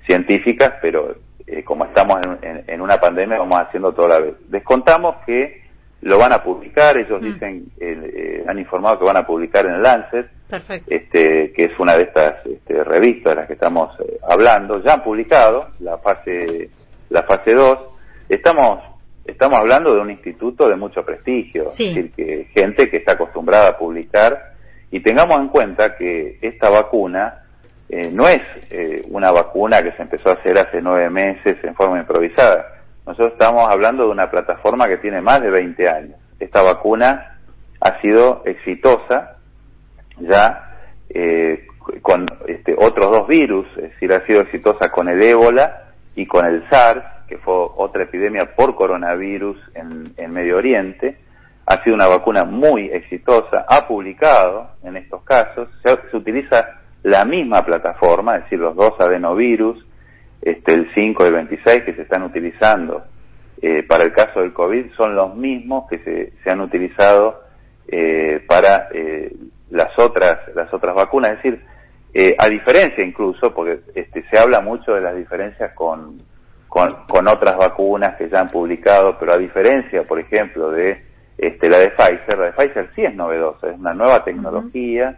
científicas, 0.06 0.74
pero 0.82 1.16
como 1.64 1.86
estamos 1.86 2.20
en, 2.26 2.50
en- 2.50 2.64
en 2.68 2.82
una 2.82 2.98
pandemia, 2.98 3.38
vamos 3.40 3.60
haciendo 3.62 3.94
toda 3.94 4.08
la 4.10 4.20
vez. 4.20 4.34
Descontamos 4.50 5.18
que 5.26 5.67
lo 6.02 6.18
van 6.18 6.32
a 6.34 6.44
publicar, 6.44 6.98
ellos 6.98 7.22
Mm. 7.22 7.26
dicen, 7.26 7.66
eh, 7.80 8.12
eh, 8.16 8.44
han 8.48 8.60
informado 8.60 9.00
que 9.00 9.06
van 9.06 9.18
a 9.18 9.26
publicar 9.26 9.66
en 9.66 9.82
Lancet, 9.82 10.28
Perfecto. 10.50 10.94
este, 10.94 11.52
que 11.54 11.66
es 11.66 11.80
una 11.80 11.96
de 11.98 12.04
estas 12.04 12.46
este, 12.46 12.84
revistas 12.84 13.32
de 13.34 13.36
las 13.42 13.48
que 13.48 13.54
estamos 13.54 14.00
eh, 14.02 14.18
hablando, 14.30 14.82
ya 14.84 14.94
han 14.94 15.04
publicado 15.04 15.68
la 15.80 15.98
fase 15.98 16.70
la 17.10 17.24
fase 17.24 17.54
2. 17.54 17.80
Estamos 18.30 18.84
estamos 19.26 19.60
hablando 19.60 19.94
de 19.94 20.00
un 20.00 20.10
instituto 20.12 20.70
de 20.70 20.76
mucho 20.78 21.04
prestigio, 21.04 21.70
Sí. 21.72 21.88
es 21.90 21.96
decir, 21.96 22.12
que 22.14 22.46
gente 22.54 22.90
que 22.90 22.98
está 22.98 23.14
acostumbrada 23.14 23.70
a 23.70 23.78
publicar 23.78 24.54
y 24.90 25.02
tengamos 25.02 25.40
en 25.42 25.50
cuenta 25.50 25.98
que 25.98 26.38
esta 26.42 26.70
vacuna 26.70 27.44
eh, 27.90 28.10
no 28.12 28.28
es 28.28 28.42
eh, 28.72 29.02
una 29.10 29.32
vacuna 29.32 29.82
que 29.84 29.92
se 29.94 30.02
empezó 30.02 30.30
a 30.30 30.34
hacer 30.36 30.58
hace 30.58 30.82
nueve 30.82 31.10
meses 31.10 31.58
en 31.64 31.74
forma 31.76 32.00
improvisada. 32.00 32.66
Nosotros 33.08 33.32
estamos 33.32 33.70
hablando 33.70 34.04
de 34.04 34.10
una 34.10 34.30
plataforma 34.30 34.86
que 34.88 34.98
tiene 34.98 35.22
más 35.22 35.42
de 35.42 35.50
20 35.50 35.90
años. 35.90 36.20
Esta 36.42 36.62
vacuna 36.62 37.38
ha 37.80 38.02
sido 38.02 38.44
exitosa 38.46 39.38
ya 40.20 40.76
eh, 41.10 41.66
con 42.02 42.26
este, 42.48 42.76
otros 42.78 43.10
dos 43.10 43.28
virus, 43.30 43.66
es 43.78 43.92
decir, 43.92 44.12
ha 44.12 44.26
sido 44.26 44.42
exitosa 44.42 44.90
con 44.92 45.08
el 45.08 45.22
ébola 45.22 45.84
y 46.16 46.26
con 46.26 46.46
el 46.46 46.68
SARS, 46.70 47.06
que 47.30 47.38
fue 47.38 47.54
otra 47.56 48.04
epidemia 48.04 48.54
por 48.58 48.76
coronavirus 48.76 49.58
en, 49.74 50.34
Medio 50.34 50.58
Oriente. 50.58 51.18
ha 51.66 51.82
sido 51.84 51.96
una 51.96 52.08
vacuna 52.08 52.44
muy 52.44 52.90
exitosa, 52.90 53.66
ha 53.70 53.88
publicado 53.88 54.72
en 54.84 54.98
estos 54.98 55.24
casos, 55.24 55.70
se 55.82 56.18
utiliza 56.18 56.82
la 57.04 57.24
misma 57.24 57.64
plataforma, 57.64 58.36
es 58.36 58.44
decir, 58.44 58.60
los 58.60 58.76
dos 58.76 59.00
adenovirus, 59.00 59.87
este, 60.42 60.74
el 60.74 60.90
5 60.94 61.24
y 61.24 61.28
el 61.28 61.34
26 61.34 61.84
que 61.84 61.94
se 61.94 62.02
están 62.04 62.24
utilizando 62.24 63.04
eh, 63.62 63.84
para 63.84 64.04
el 64.04 64.14
caso 64.14 64.42
del 64.42 64.54
COVID 64.54 64.92
son 64.96 65.16
los 65.16 65.36
mismos 65.36 65.90
que 65.90 65.98
se, 66.00 66.34
se 66.44 66.50
han 66.50 66.62
utilizado 66.62 67.42
eh, 67.88 68.44
para 68.48 68.90
eh, 68.94 69.34
las 69.72 69.98
otras 69.98 70.40
las 70.56 70.72
otras 70.74 70.96
vacunas, 70.96 71.32
es 71.32 71.44
decir, 71.44 71.62
eh, 72.14 72.36
a 72.38 72.48
diferencia 72.48 73.04
incluso, 73.04 73.54
porque 73.54 73.80
este, 73.96 74.24
se 74.30 74.38
habla 74.38 74.62
mucho 74.62 74.94
de 74.94 75.02
las 75.02 75.16
diferencias 75.16 75.74
con, 75.74 76.18
con, 76.68 77.06
con 77.08 77.28
otras 77.28 77.58
vacunas 77.58 78.16
que 78.18 78.30
ya 78.30 78.42
han 78.42 78.50
publicado, 78.50 79.18
pero 79.20 79.34
a 79.34 79.38
diferencia, 79.38 80.04
por 80.04 80.20
ejemplo, 80.20 80.72
de 80.72 81.04
este, 81.38 81.70
la 81.70 81.80
de 81.80 81.92
Pfizer, 81.92 82.38
la 82.38 82.46
de 82.46 82.54
Pfizer 82.54 82.90
sí 82.96 83.04
es 83.04 83.16
novedosa, 83.16 83.70
es 83.70 83.80
una 83.80 83.94
nueva 83.94 84.24
tecnología, 84.24 85.18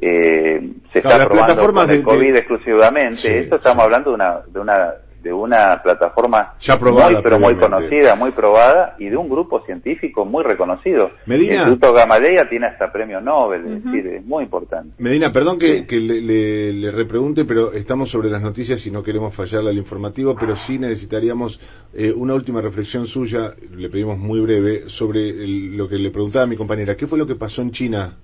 eh, 0.00 0.60
se 0.92 1.00
Claro, 1.00 1.16
está 1.16 1.18
las 1.18 1.26
probando 1.28 1.46
plataformas 1.54 1.84
con 1.86 1.90
el 1.94 1.98
de- 1.98 2.04
COVID 2.04 2.32
de- 2.32 2.38
exclusivamente, 2.38 3.16
Sí. 3.20 3.28
esto 3.28 3.56
estamos 3.56 3.84
hablando 3.84 4.10
de 4.10 4.14
una, 4.16 4.40
de 4.52 4.60
una 4.60 4.90
de 5.24 5.32
una 5.32 5.80
plataforma 5.82 6.52
Ya 6.60 6.78
probada 6.78 7.12
muy 7.12 7.22
pero 7.22 7.38
muy 7.40 7.54
conocida, 7.54 8.14
muy 8.14 8.32
probada 8.32 8.94
y 8.98 9.06
de 9.08 9.16
un 9.16 9.30
grupo 9.30 9.64
científico 9.64 10.26
muy 10.26 10.44
reconocido. 10.44 11.12
Medina. 11.24 11.52
El 11.54 11.58
Instituto 11.70 11.94
Gamaleya 11.94 12.46
tiene 12.50 12.66
hasta 12.66 12.92
premio 12.92 13.22
Nobel, 13.22 13.62
es 13.66 13.84
decir, 13.84 14.06
es 14.06 14.26
muy 14.26 14.44
importante. 14.44 14.90
Medina, 14.98 15.32
perdón 15.32 15.58
que, 15.58 15.86
que 15.86 15.96
le, 15.98 16.20
le- 16.20 16.72
le 16.74 16.90
repregunte, 16.90 17.46
pero 17.46 17.72
estamos 17.72 18.10
sobre 18.10 18.28
las 18.28 18.42
noticias 18.42 18.86
y 18.86 18.90
no 18.90 19.02
queremos 19.02 19.34
fallarle 19.34 19.70
al 19.70 19.78
informativo, 19.78 20.36
pero 20.38 20.56
sí 20.56 20.78
necesitaríamos 20.78 21.58
eh, 21.94 22.12
una 22.14 22.34
última 22.34 22.60
reflexión 22.60 23.06
suya, 23.06 23.52
le 23.74 23.88
pedimos 23.88 24.18
muy 24.18 24.40
breve, 24.40 24.90
sobre 24.90 25.30
el- 25.30 25.74
lo 25.74 25.88
que 25.88 25.96
le 25.96 26.10
preguntaba 26.10 26.44
a 26.44 26.48
mi 26.48 26.56
compañera. 26.56 26.96
¿Qué 26.96 27.06
fue 27.06 27.18
lo 27.18 27.26
que 27.26 27.36
pasó 27.36 27.62
en 27.62 27.70
China? 27.70 28.18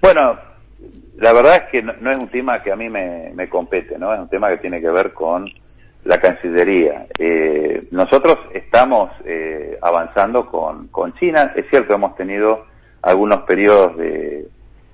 Bueno, 0.00 0.38
la 1.16 1.32
verdad 1.32 1.56
es 1.56 1.70
que 1.70 1.82
no, 1.82 1.92
no 2.00 2.10
es 2.10 2.18
un 2.18 2.28
tema 2.28 2.62
que 2.62 2.70
a 2.70 2.76
mí 2.76 2.88
me, 2.88 3.48
compete, 3.48 3.98
¿no? 3.98 4.14
Es 4.14 4.20
un 4.20 4.28
tema 4.28 4.48
que 4.50 4.58
tiene 4.58 4.80
que 4.80 4.90
ver 4.90 5.12
con 5.12 5.50
la 6.04 6.20
Cancillería. 6.20 7.06
Eh, 7.18 7.88
nosotros 7.90 8.38
estamos 8.54 9.10
eh, 9.24 9.76
avanzando 9.82 10.46
con, 10.46 10.88
con 10.88 11.12
China. 11.14 11.52
Es 11.56 11.66
cierto, 11.70 11.94
hemos 11.94 12.14
tenido 12.16 12.66
algunos 13.02 13.42
periodos 13.42 13.96
de, 13.96 14.46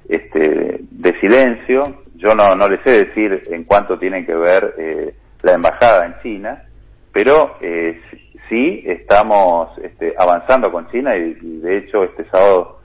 este, 0.09 0.79
de 0.91 1.21
silencio. 1.21 2.03
Yo 2.17 2.35
no, 2.35 2.57
no 2.57 2.69
le 2.69 2.83
sé 2.83 2.91
decir 3.07 3.43
en 3.51 3.65
cuánto 3.65 3.99
tiene 3.99 4.25
que 4.25 4.35
ver 4.35 4.75
eh, 4.79 5.15
la 5.43 5.53
embajada 5.53 6.07
en 6.07 6.15
China, 6.23 6.63
pero 7.13 7.57
eh, 7.61 8.01
sí 8.49 8.83
estamos 8.87 9.77
este, 9.79 10.15
avanzando 10.17 10.73
con 10.73 10.89
China 10.91 11.15
y, 11.17 11.37
y 11.41 11.59
de 11.59 11.79
hecho 11.79 12.05
este 12.05 12.25
sábado 12.31 12.81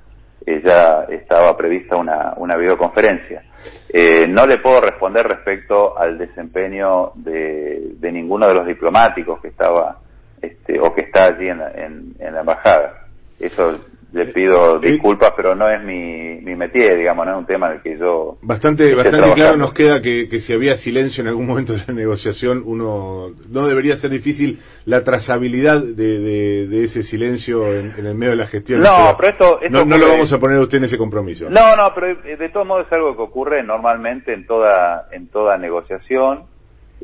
eh, 0.45 0.61
ya 0.63 1.05
estaba 1.09 1.55
prevista 1.55 1.95
una, 1.95 2.33
una 2.37 2.55
videoconferencia. 2.55 3.43
Eh, 3.89 4.27
no 4.27 4.45
le 4.45 4.59
puedo 4.59 4.81
responder 4.81 5.27
respecto 5.27 5.97
al 5.97 6.17
desempeño 6.17 7.11
de, 7.15 7.93
de 7.99 8.11
ninguno 8.11 8.47
de 8.47 8.53
los 8.53 8.65
diplomáticos 8.65 9.41
que 9.41 9.49
estaba 9.49 9.97
este, 10.41 10.79
o 10.79 10.93
que 10.93 11.01
está 11.01 11.25
allí 11.25 11.49
en 11.49 11.57
la, 11.57 11.71
en, 11.71 12.15
en 12.19 12.33
la 12.33 12.39
embajada. 12.41 13.07
Eso 13.39 13.79
le 14.11 14.25
pido 14.27 14.79
disculpas, 14.79 15.33
pero 15.37 15.53
no 15.53 15.69
es 15.69 15.83
mi, 15.83 16.39
mi 16.41 16.55
métier, 16.55 16.97
digamos, 16.97 17.27
no 17.27 17.33
es 17.33 17.37
un 17.37 17.45
tema 17.45 17.69
del 17.69 17.81
que 17.81 17.95
yo 17.95 18.39
Bastante, 18.41 18.95
bastante 18.95 19.33
claro 19.33 19.55
nos 19.57 19.71
queda 19.73 20.01
que, 20.01 20.27
que 20.27 20.39
si 20.39 20.51
había 20.51 20.77
silencio 20.77 21.21
en 21.21 21.27
algún 21.27 21.45
momento 21.45 21.73
de 21.73 21.83
la 21.87 21.93
negociación, 21.93 22.63
uno 22.65 23.27
no 23.49 23.67
debería 23.67 23.97
ser 23.97 24.09
difícil 24.09 24.59
la 24.85 25.03
trazabilidad 25.03 25.83
de, 25.83 26.19
de- 26.19 26.67
de 26.67 26.83
ese 26.85 27.03
silencio 27.03 27.71
en, 27.71 27.93
en 27.99 28.05
el 28.07 28.15
medio 28.15 28.31
de 28.31 28.37
la 28.37 28.47
gestión. 28.47 28.79
No, 28.81 29.15
pero 29.15 29.29
esto- 29.29 29.61
esto 29.61 29.77
no, 29.77 29.85
no 29.85 29.97
lo 29.97 30.07
vamos 30.07 30.33
a 30.33 30.39
poner 30.39 30.57
a 30.57 30.61
usted 30.61 30.79
en 30.79 30.85
ese 30.85 30.97
compromiso. 30.97 31.47
No, 31.47 31.75
no, 31.75 31.91
pero 31.93 32.07
eh, 32.25 32.35
de 32.35 32.49
todos 32.49 32.65
modos 32.65 32.87
es 32.87 32.93
algo 32.93 33.15
que 33.15 33.21
ocurre 33.21 33.61
normalmente 33.63 34.33
en 34.33 34.47
toda 34.47 35.07
en 35.11 35.27
toda 35.27 35.55
negociación 35.59 36.45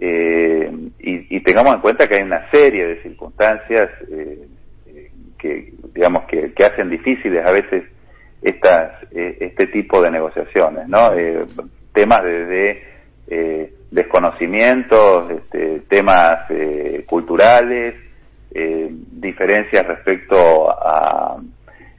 eh, 0.02 0.72
y, 1.00 1.38
y 1.38 1.44
tengamos 1.44 1.76
en 1.76 1.82
cuenta 1.82 2.08
que 2.08 2.16
hay 2.16 2.24
una 2.24 2.50
serie 2.52 2.86
de 2.88 3.02
circunstancias 3.04 3.90
eh, 4.12 4.48
que 5.38 5.74
digamos 5.94 6.24
que, 6.26 6.54
que 6.54 6.66
hacen 6.66 6.90
difíciles 6.90 7.46
a 7.46 7.52
veces 7.52 7.84
estas 8.42 9.04
eh, 9.12 9.38
este 9.40 9.68
tipo 9.68 10.02
de 10.02 10.12
negociaciones, 10.12 10.88
¿no? 10.88 11.14
Eh, 11.14 11.46
temas 11.94 12.24
desde 12.24 12.84
eh, 13.28 13.74
desconocimientos, 13.92 15.32
este, 15.32 15.82
temas 15.90 16.40
eh, 16.50 17.04
culturales, 17.08 17.96
eh, 18.54 18.88
diferencias 18.92 19.86
respecto 19.88 20.70
a 20.70 21.38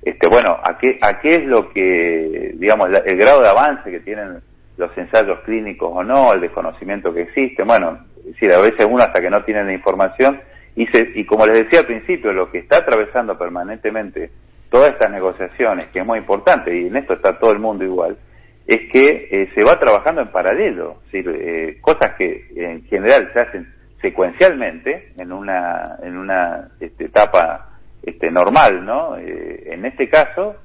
este 0.03 0.28
bueno 0.28 0.57
a 0.62 0.78
qué 0.78 0.99
a 1.01 1.20
qué 1.20 1.37
es 1.37 1.45
lo 1.47 1.70
que 1.70 2.53
digamos 2.55 2.91
la- 2.91 2.99
el 3.01 3.16
grado 3.16 3.43
de 3.43 3.49
avance 3.49 3.91
que 3.91 4.01
tienen 4.01 4.39
los 4.76 4.97
ensayos 4.97 5.41
clínicos 5.41 5.91
o 5.93 6.05
no 6.05 6.32
el 6.32 6.41
desconocimiento 6.41 7.12
que 7.12 7.22
existe 7.22 7.62
bueno 7.64 7.99
es 8.24 8.53
a 8.57 8.61
veces 8.61 8.87
uno 8.89 9.03
hasta 9.03 9.20
que 9.20 9.30
no 9.30 9.43
tiene 9.45 9.64
la 9.64 9.72
información 9.72 10.41
y 10.77 10.87
se, 10.87 11.12
y 11.14 11.24
como 11.24 11.47
les 11.47 11.64
decía 11.64 11.81
al 11.81 11.87
principio 11.87 12.33
lo 12.33 12.51
que 12.51 12.59
está 12.59 12.79
atravesando 12.79 13.37
permanentemente 13.37 14.31
todas 14.70 14.93
estas 14.93 15.11
negociaciones 15.11 15.87
que 15.89 16.01
es 16.01 16.07
muy 16.07 16.18
importante 16.18 16.77
y 16.77 16.87
en 16.87 16.97
esto 16.97 17.14
está 17.14 17.39
todo 17.39 17.53
el 17.53 17.59
mundo 17.59 17.85
igual 17.85 18.16
es 18.66 18.91
que 18.91 19.29
eh, 19.31 19.51
se 19.55 19.64
va 19.64 19.79
trabajando 19.79 20.22
en 20.22 20.29
paralelo 20.29 21.03
eh, 21.12 21.79
cosas 21.81 22.14
que 22.18 22.49
en 22.57 22.85
general 22.85 23.31
se 23.33 23.41
hacen 23.41 23.72
secuencialmente 24.01 25.12
en 25.16 25.33
una 25.33 25.97
en 26.03 26.18
una 26.18 26.68
este, 26.81 27.07
etapa 27.07 27.77
este, 28.03 28.31
normal, 28.31 28.85
¿no? 28.85 29.16
Eh, 29.16 29.72
en 29.72 29.85
este 29.85 30.09
caso, 30.09 30.57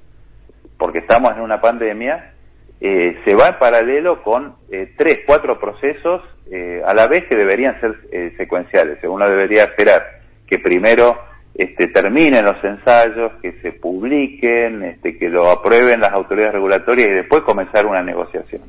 porque 0.78 0.99
estamos 0.99 1.32
en 1.36 1.41
una 1.41 1.62
pandemia, 1.62 2.34
eh, 2.80 3.20
se 3.26 3.36
va 3.36 3.49
en 3.49 3.59
paralelo 3.59 4.22
con 4.24 4.55
tres, 4.97 5.20
cuatro 5.26 5.59
procesos 5.59 6.22
eh, 6.49 6.81
a 6.85 6.93
la 6.93 7.07
vez 7.07 7.25
que 7.27 7.35
deberían 7.35 7.79
ser 7.79 7.95
eh, 8.11 8.33
secuenciales. 8.37 8.99
Uno 9.03 9.29
debería 9.29 9.65
esperar 9.65 10.03
que 10.47 10.59
primero 10.59 11.17
este, 11.53 11.87
terminen 11.87 12.45
los 12.45 12.63
ensayos, 12.63 13.33
que 13.41 13.53
se 13.61 13.73
publiquen, 13.73 14.83
este, 14.83 15.17
que 15.17 15.29
lo 15.29 15.49
aprueben 15.49 15.99
las 16.01 16.13
autoridades 16.13 16.53
regulatorias 16.53 17.09
y 17.09 17.13
después 17.13 17.43
comenzar 17.43 17.85
una 17.85 18.03
negociación. 18.03 18.61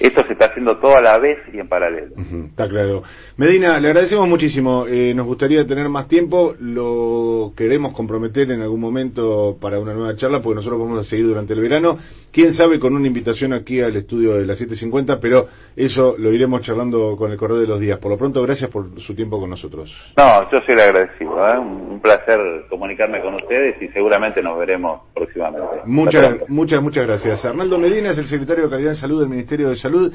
Esto 0.00 0.24
se 0.26 0.32
está 0.32 0.46
haciendo 0.46 0.78
todo 0.78 0.96
a 0.96 1.00
la 1.00 1.18
vez 1.18 1.38
y 1.52 1.58
en 1.58 1.68
paralelo. 1.68 2.14
Está 2.48 2.68
claro. 2.68 3.02
Medina, 3.40 3.80
le 3.80 3.88
agradecemos 3.88 4.28
muchísimo. 4.28 4.84
Eh, 4.86 5.14
nos 5.14 5.24
gustaría 5.24 5.66
tener 5.66 5.88
más 5.88 6.06
tiempo. 6.06 6.54
Lo 6.60 7.54
queremos 7.56 7.94
comprometer 7.94 8.50
en 8.50 8.60
algún 8.60 8.80
momento 8.80 9.56
para 9.58 9.78
una 9.78 9.94
nueva 9.94 10.14
charla, 10.14 10.42
porque 10.42 10.56
nosotros 10.56 10.78
vamos 10.78 11.00
a 11.00 11.04
seguir 11.08 11.24
durante 11.24 11.54
el 11.54 11.60
verano. 11.62 11.96
Quién 12.30 12.52
sabe 12.52 12.78
con 12.78 12.94
una 12.94 13.06
invitación 13.06 13.54
aquí 13.54 13.80
al 13.80 13.96
estudio 13.96 14.34
de 14.34 14.44
las 14.44 14.60
7.50, 14.60 15.18
pero 15.22 15.46
eso 15.74 16.16
lo 16.18 16.30
iremos 16.30 16.60
charlando 16.60 17.16
con 17.16 17.32
el 17.32 17.38
correo 17.38 17.56
de 17.56 17.66
los 17.66 17.80
días. 17.80 17.98
Por 17.98 18.10
lo 18.10 18.18
pronto, 18.18 18.42
gracias 18.42 18.68
por 18.68 19.00
su 19.00 19.14
tiempo 19.14 19.40
con 19.40 19.48
nosotros. 19.48 19.90
No, 20.18 20.50
yo 20.50 20.58
soy 20.66 20.74
el 20.74 20.80
agradecido. 20.80 21.48
¿eh? 21.48 21.58
Un, 21.58 22.00
placer 22.02 22.38
comunicarme 22.68 23.22
con 23.22 23.36
ustedes 23.36 23.80
y 23.80 23.88
seguramente 23.88 24.42
nos 24.42 24.58
veremos 24.58 25.00
próximamente. 25.14 25.80
Muchas, 25.86 26.46
muchas, 26.48 26.82
muchas 26.82 27.06
gracias. 27.06 27.42
Arnaldo 27.46 27.78
Medina 27.78 28.10
es 28.10 28.18
el 28.18 28.26
secretario 28.26 28.64
de 28.64 28.70
Calidad 28.70 28.92
en 28.92 28.96
Salud 28.96 29.20
del 29.20 29.30
Ministerio 29.30 29.70
de 29.70 29.76
Salud 29.76 30.12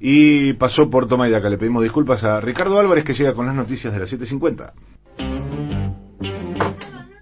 y 0.00 0.54
pasó 0.54 0.90
por 0.90 1.06
Toma 1.06 1.28
y 1.28 1.30
Daca. 1.30 1.50
Le 1.50 1.58
pedimos 1.58 1.82
disculpas 1.82 2.24
a 2.24 2.40
Ricardo 2.40 2.80
Álvarez 2.80 3.04
que 3.04 3.14
llega 3.14 3.34
con 3.34 3.46
las 3.46 3.54
noticias 3.54 3.92
de 3.92 4.00
las 4.00 4.10
7.50. 4.10 4.72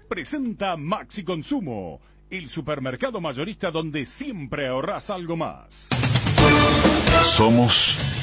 Presenta 0.07 0.77
Maxi 0.77 1.23
Consumo, 1.23 1.99
el 2.29 2.49
supermercado 2.49 3.21
mayorista 3.21 3.69
donde 3.69 4.05
siempre 4.05 4.67
ahorras 4.67 5.09
algo 5.09 5.35
más. 5.35 5.89
Somos 7.37 7.73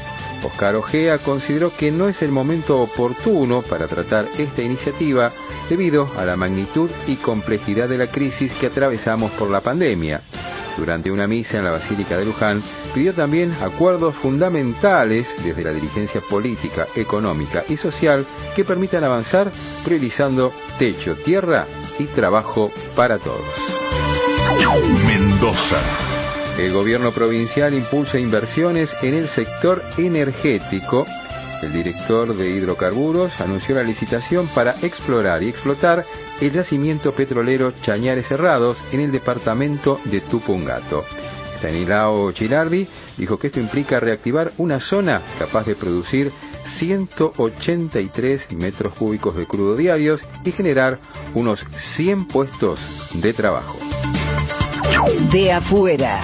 Oscar 0.45 0.76
Ojea 0.76 1.18
consideró 1.18 1.74
que 1.76 1.91
no 1.91 2.09
es 2.09 2.22
el 2.22 2.30
momento 2.30 2.80
oportuno 2.80 3.62
para 3.62 3.87
tratar 3.87 4.28
esta 4.39 4.62
iniciativa 4.62 5.32
debido 5.68 6.11
a 6.16 6.24
la 6.24 6.37
magnitud 6.37 6.91
y 7.07 7.16
complejidad 7.16 7.89
de 7.89 7.99
la 7.99 8.11
crisis 8.11 8.53
que 8.55 8.66
atravesamos 8.66 9.32
por 9.32 9.51
la 9.51 9.61
pandemia. 9.61 10.20
Durante 10.76 11.11
una 11.11 11.26
misa 11.26 11.57
en 11.57 11.64
la 11.64 11.70
Basílica 11.70 12.18
de 12.18 12.26
Luján, 12.26 12.62
pidió 12.95 13.14
también 13.14 13.53
acuerdos 13.62 14.14
fundamentales 14.16 15.26
desde 15.43 15.64
la 15.64 15.72
dirigencia 15.72 16.20
política, 16.20 16.87
económica 16.95 17.64
y 17.68 17.76
social 17.76 18.26
que 18.55 18.64
permitan 18.64 19.05
avanzar 19.05 19.51
priorizando 19.84 20.53
techo, 20.78 21.16
tierra 21.16 21.66
y 21.99 22.05
trabajo 22.07 22.70
para 22.95 23.18
todos. 23.18 23.45
Mendoza. 25.07 26.16
El 26.59 26.73
gobierno 26.73 27.13
provincial 27.13 27.75
impulsa 27.75 28.19
inversiones 28.19 28.91
en 29.03 29.15
el 29.15 29.29
sector 29.29 29.83
energético. 29.99 31.07
El 31.63 31.73
director 31.73 32.35
de 32.35 32.49
hidrocarburos 32.49 33.39
anunció 33.41 33.75
la 33.75 33.83
licitación 33.83 34.49
para 34.55 34.77
explorar 34.81 35.43
y 35.43 35.51
explotar 35.51 36.05
el 36.41 36.53
yacimiento 36.53 37.13
petrolero 37.13 37.73
Chañares 37.83 38.27
Cerrados 38.27 38.79
en 38.91 39.01
el 39.01 39.13
departamento 39.13 40.01
de 40.07 40.23
Tupungato. 40.23 41.05
Stanislao 41.59 42.33
Chilardi 42.33 42.89
dijo 43.19 43.39
que 43.39 43.49
esto 43.49 43.61
implica 43.61 44.01
reactivar 44.01 44.53
una 44.57 44.81
zona 44.81 45.21
capaz 45.39 45.67
de 45.67 45.75
producir 45.75 46.33
183 46.79 48.53
metros 48.53 48.95
cúbicos 48.95 49.37
de 49.37 49.47
crudo 49.47 49.77
diarios 49.77 50.21
y 50.43 50.53
generar 50.53 50.99
unos 51.35 51.63
100 51.97 52.29
puestos 52.29 52.81
de 53.15 53.33
trabajo. 53.35 53.79
De 55.05 55.53
afuera. 55.53 56.22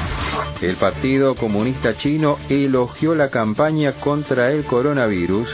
El 0.63 0.77
Partido 0.77 1.35
Comunista 1.35 1.95
Chino 1.95 2.39
elogió 2.49 3.15
la 3.15 3.29
campaña 3.29 3.93
contra 4.01 4.51
el 4.51 4.65
coronavirus. 4.65 5.47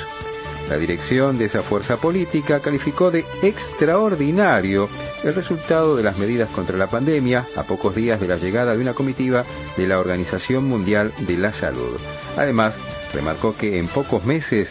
La 0.68 0.78
dirección 0.78 1.36
de 1.36 1.46
esa 1.46 1.62
fuerza 1.62 1.96
política 1.96 2.60
calificó 2.60 3.10
de 3.10 3.24
extraordinario 3.42 4.88
el 5.24 5.34
resultado 5.34 5.96
de 5.96 6.04
las 6.04 6.16
medidas 6.16 6.48
contra 6.50 6.78
la 6.78 6.86
pandemia 6.86 7.48
a 7.56 7.64
pocos 7.64 7.94
días 7.94 8.20
de 8.20 8.28
la 8.28 8.36
llegada 8.36 8.76
de 8.76 8.82
una 8.82 8.94
comitiva 8.94 9.44
de 9.76 9.86
la 9.88 9.98
Organización 9.98 10.64
Mundial 10.66 11.12
de 11.18 11.36
la 11.36 11.52
Salud. 11.52 11.98
Además, 12.36 12.74
remarcó 13.12 13.56
que 13.56 13.78
en 13.78 13.88
pocos 13.88 14.24
meses 14.24 14.68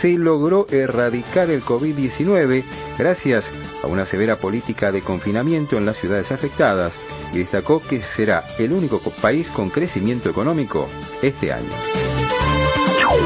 se 0.00 0.12
logró 0.12 0.66
erradicar 0.70 1.50
el 1.50 1.62
COVID-19 1.62 2.64
gracias 2.98 3.44
a 3.82 3.86
una 3.86 4.06
severa 4.06 4.36
política 4.36 4.90
de 4.90 5.02
confinamiento 5.02 5.76
en 5.76 5.84
las 5.84 5.98
ciudades 5.98 6.32
afectadas 6.32 6.92
y 7.32 7.38
destacó 7.38 7.80
que 7.86 8.02
será 8.16 8.44
el 8.58 8.72
único 8.72 9.00
co- 9.00 9.10
país 9.22 9.48
con 9.50 9.70
crecimiento 9.70 10.28
económico 10.30 10.88
este 11.22 11.52
año. 11.52 11.70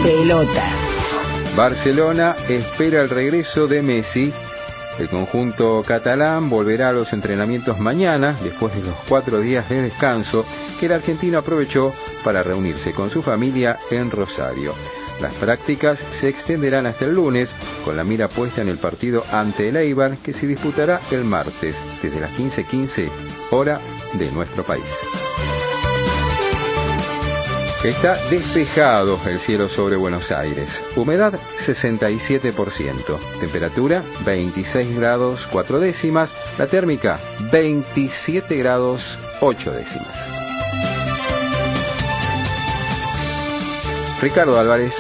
Pelota. 0.03 0.65
Barcelona 1.57 2.37
espera 2.49 3.03
el 3.03 3.11
regreso 3.11 3.67
de 3.67 3.83
Messi. 3.83 4.33
El 4.99 5.09
conjunto 5.09 5.83
catalán 5.87 6.49
volverá 6.49 6.91
a 6.91 6.93
los 6.93 7.13
entrenamientos 7.13 7.79
mañana, 7.81 8.37
después 8.43 8.75
de 8.75 8.83
los 8.83 8.95
cuatro 9.09 9.41
días 9.41 9.69
de 9.69 9.83
descanso 9.83 10.45
que 10.79 10.87
el 10.87 10.93
argentino 10.93 11.39
aprovechó 11.39 11.93
para 12.23 12.43
reunirse 12.43 12.93
con 12.93 13.11
su 13.11 13.23
familia 13.23 13.79
en 13.91 14.11
Rosario. 14.11 14.75
Las 15.21 15.33
prácticas 15.35 15.99
se 16.21 16.29
extenderán 16.29 16.87
hasta 16.87 17.05
el 17.05 17.15
lunes, 17.15 17.49
con 17.85 17.97
la 17.97 18.05
mira 18.05 18.29
puesta 18.29 18.63
en 18.63 18.69
el 18.69 18.79
partido 18.79 19.25
ante 19.31 19.69
el 19.69 19.77
Eibar, 19.77 20.17
que 20.19 20.33
se 20.33 20.47
disputará 20.47 21.01
el 21.11 21.25
martes, 21.25 21.77
desde 22.03 22.21
las 22.21 22.31
15.15 22.33 23.11
hora 23.51 23.81
de 24.19 24.31
nuestro 24.31 24.65
país. 24.65 24.85
Está 27.85 28.17
despejado 28.31 29.21
el 29.27 29.39
cielo 29.41 29.69
sobre 29.69 29.97
Buenos 29.97 30.33
Aires. 30.33 30.71
Humedad 30.97 31.35
67%. 31.67 33.41
Temperatura 33.41 34.03
26 34.25 34.97
grados 34.97 35.47
4 35.53 35.81
décimas. 35.81 36.31
La 36.57 36.67
térmica 36.67 37.21
27 37.53 38.57
grados 38.57 39.03
8 39.43 39.73
décimas. 39.73 40.17
Ricardo 44.23 44.59
Álvarez. 44.59 44.95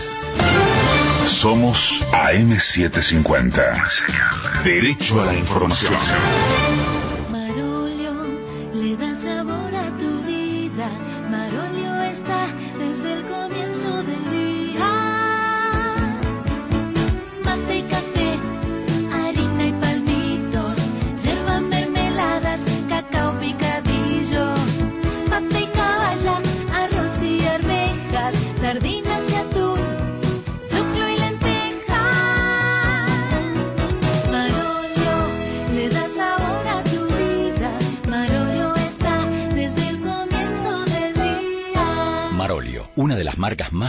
Somos 1.40 1.78
AM750. 2.12 4.62
Derecho 4.62 5.22
a 5.22 5.24
la 5.24 5.34
información. 5.34 6.93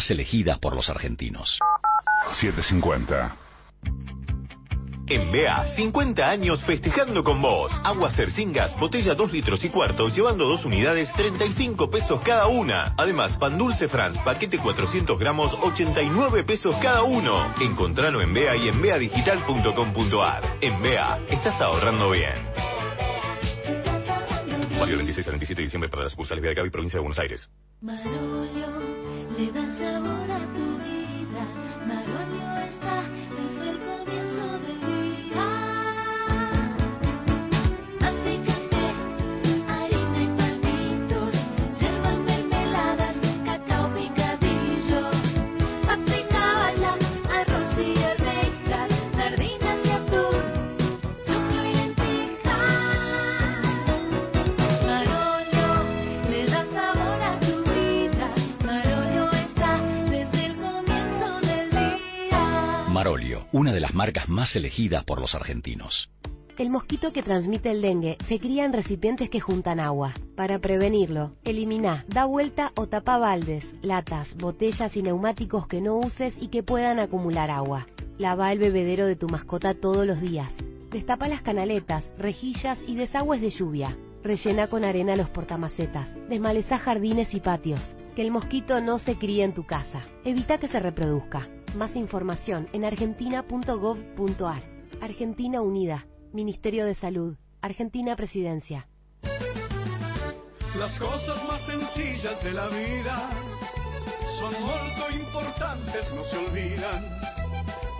Más 0.05 0.11
elegidas 0.11 0.59
por 0.59 0.75
los 0.75 0.89
argentinos. 0.89 1.59
750. 2.39 3.37
En 5.07 5.31
BEA, 5.31 5.75
50 5.75 6.27
años 6.27 6.63
festejando 6.63 7.23
con 7.23 7.39
vos. 7.41 7.71
Agua 7.83 8.11
Cercingas, 8.11 8.77
botella 8.79 9.13
2 9.13 9.31
litros 9.31 9.63
y 9.63 9.69
cuarto, 9.69 10.09
llevando 10.09 10.45
dos 10.45 10.65
unidades, 10.65 11.11
35 11.13 11.89
pesos 11.91 12.21
cada 12.23 12.47
una. 12.47 12.95
Además, 12.97 13.37
pan 13.37 13.57
dulce 13.57 13.87
France, 13.87 14.19
paquete 14.25 14.57
400 14.57 15.19
gramos, 15.19 15.53
89 15.61 16.43
pesos 16.43 16.75
cada 16.81 17.03
uno. 17.03 17.53
Encontralo 17.61 18.21
en 18.21 18.33
BEA 18.33 18.55
y 18.55 18.69
en 18.69 18.81
beadigital.com.ar. 18.81 20.57
En 20.61 20.81
BEA, 20.81 21.19
estás 21.29 21.61
ahorrando 21.61 22.09
bien. 22.09 22.33
Válido 24.79 24.97
26 24.97 25.27
al 25.27 25.33
27 25.33 25.61
de 25.61 25.65
diciembre 25.65 25.89
para 25.89 26.03
las 26.03 26.11
sucursales 26.11 26.41
BEA 26.43 26.55
Gaby, 26.55 26.69
provincia 26.71 26.97
de 26.97 27.01
Buenos 27.01 27.19
Aires. 27.19 27.47
Marolio 27.81 28.95
le 29.37 29.51
da 29.51 29.74
una 63.51 63.73
de 63.73 63.79
las 63.79 63.93
marcas 63.93 64.29
más 64.29 64.55
elegidas 64.55 65.03
por 65.03 65.21
los 65.21 65.35
argentinos. 65.35 66.09
El 66.57 66.69
mosquito 66.69 67.11
que 67.11 67.21
transmite 67.21 67.69
el 67.69 67.81
dengue 67.81 68.17
se 68.29 68.39
cría 68.39 68.63
en 68.63 68.71
recipientes 68.71 69.29
que 69.29 69.41
juntan 69.41 69.81
agua. 69.81 70.13
Para 70.37 70.59
prevenirlo, 70.59 71.33
elimina, 71.43 72.05
da 72.07 72.23
vuelta 72.23 72.71
o 72.75 72.87
tapa 72.87 73.17
baldes, 73.17 73.65
latas, 73.81 74.33
botellas 74.37 74.95
y 74.95 75.01
neumáticos 75.01 75.67
que 75.67 75.81
no 75.81 75.97
uses 75.97 76.33
y 76.39 76.47
que 76.47 76.63
puedan 76.63 76.99
acumular 76.99 77.51
agua. 77.51 77.85
Lava 78.17 78.53
el 78.53 78.59
bebedero 78.59 79.05
de 79.05 79.17
tu 79.17 79.27
mascota 79.27 79.73
todos 79.73 80.07
los 80.07 80.21
días. 80.21 80.49
Destapa 80.91 81.27
las 81.27 81.41
canaletas, 81.41 82.09
rejillas 82.17 82.79
y 82.87 82.95
desagües 82.95 83.41
de 83.41 83.49
lluvia. 83.49 83.97
Rellena 84.23 84.67
con 84.67 84.85
arena 84.85 85.17
los 85.17 85.29
portamacetas. 85.29 86.07
Desmaleza 86.29 86.77
jardines 86.77 87.33
y 87.33 87.41
patios. 87.41 87.81
Que 88.15 88.21
el 88.21 88.31
mosquito 88.31 88.79
no 88.79 88.97
se 88.97 89.17
críe 89.17 89.43
en 89.43 89.53
tu 89.53 89.65
casa. 89.65 90.03
Evita 90.23 90.57
que 90.57 90.69
se 90.69 90.79
reproduzca. 90.79 91.49
Más 91.75 91.95
información 91.95 92.67
en 92.71 92.85
argentina.gov.ar. 92.85 94.63
Argentina 95.01 95.61
Unida. 95.61 96.05
Ministerio 96.31 96.85
de 96.85 96.95
Salud. 96.95 97.35
Argentina 97.61 98.15
Presidencia. 98.15 98.87
Las 100.77 100.97
cosas 100.99 101.43
más 101.47 101.61
sencillas 101.65 102.43
de 102.43 102.51
la 102.51 102.67
vida 102.67 103.29
son 104.39 104.53
molto 104.61 105.09
importantes, 105.11 106.13
no 106.13 106.23
se 106.25 106.37
olvidan. 106.37 107.03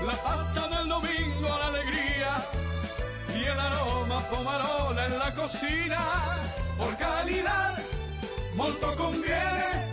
La 0.06 0.22
pasta 0.22 0.68
del 0.78 0.90
domingo, 0.90 1.48
la 1.48 1.68
alegría 1.68 2.46
y 3.34 3.44
el 3.44 3.60
aroma 3.60 4.30
pomarola 4.30 5.06
en 5.06 5.20
la 5.20 5.34
cocina. 5.36 6.54
Por 6.78 6.98
calidad, 6.98 7.80
molto 8.56 8.96
conviene, 8.98 9.85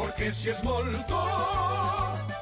porque 0.00 0.32
si 0.32 0.48
es 0.48 0.64
molto, 0.64 1.14
molto. 1.14 2.40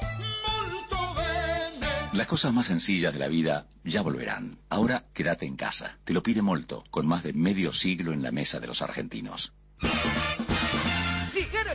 Las 2.13 2.27
cosas 2.29 2.53
más 2.53 2.67
sencillas 2.67 3.13
de 3.13 3.19
la 3.19 3.27
vida 3.27 3.67
ya 3.85 4.01
volverán. 4.03 4.59
Ahora 4.69 5.07
quédate 5.13 5.45
en 5.45 5.57
casa. 5.57 5.99
Te 6.05 6.13
lo 6.13 6.23
pide 6.23 6.41
Molto, 6.41 6.85
con 6.91 7.07
más 7.07 7.25
de 7.25 7.33
medio 7.33 7.73
siglo 7.73 8.13
en 8.13 8.23
la 8.23 8.31
mesa 8.31 8.61
de 8.61 8.69
los 8.69 8.81
argentinos. 8.81 9.53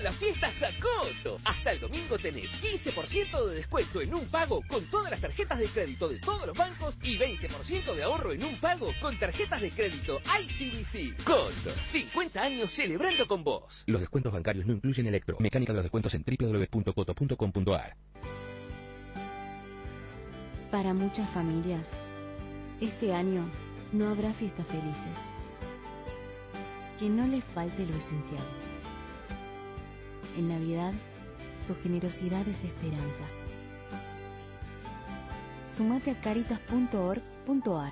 Llegar 0.04 0.12
a 0.12 0.12
con 0.12 0.12
las 0.12 0.16
fiestas 0.18 0.54
Sacoto. 0.56 1.38
Hasta 1.46 1.72
el 1.72 1.80
domingo 1.80 2.18
tenés 2.18 2.50
15% 2.62 3.48
de 3.48 3.56
descuento 3.56 4.02
en 4.02 4.14
un 4.14 4.26
pago 4.28 4.62
con 4.68 4.86
todas 4.88 5.12
las 5.12 5.22
tarjetas 5.22 5.60
de 5.60 5.68
crédito 5.68 6.10
de 6.10 6.20
todos 6.20 6.48
los 6.48 6.58
bancos 6.58 6.98
y 7.02 7.18
20% 7.18 7.96
de 7.96 8.04
ahorro 8.04 8.34
en 8.34 8.44
un 8.44 8.60
pago 8.60 8.92
con 9.02 9.18
tarjetas 9.18 9.62
de 9.62 9.72
crédito 9.72 10.20
ICBC. 10.20 11.24
Coto, 11.24 11.74
50 11.92 12.42
años 12.42 12.74
celebrando 12.74 13.28
con 13.28 13.44
vos. 13.44 13.84
Los 13.88 14.02
descuentos 14.02 14.34
bancarios 14.34 14.66
no 14.66 14.74
incluyen 14.74 15.08
electro. 15.08 15.38
Mecánica 15.40 15.72
de 15.72 15.78
los 15.78 15.84
descuentos 15.86 16.14
en 16.14 16.24
www.coto.com.ar. 16.24 17.96
Para 20.72 20.94
muchas 20.94 21.30
familias, 21.30 21.86
este 22.82 23.14
año 23.14 23.50
no 23.92 24.10
habrá 24.10 24.34
fiestas 24.34 24.66
felices. 24.68 25.18
Que 27.00 27.10
no 27.10 27.28
les 27.28 27.44
falte 27.46 27.86
lo 27.86 27.96
esencial. 27.96 28.63
En 30.38 30.48
Navidad, 30.48 30.94
tu 31.68 31.76
generosidad 31.84 32.48
es 32.48 32.64
esperanza. 32.64 33.24
Sumate 35.78 36.12
a 36.12 36.22
caritas.org.ar. 36.22 37.92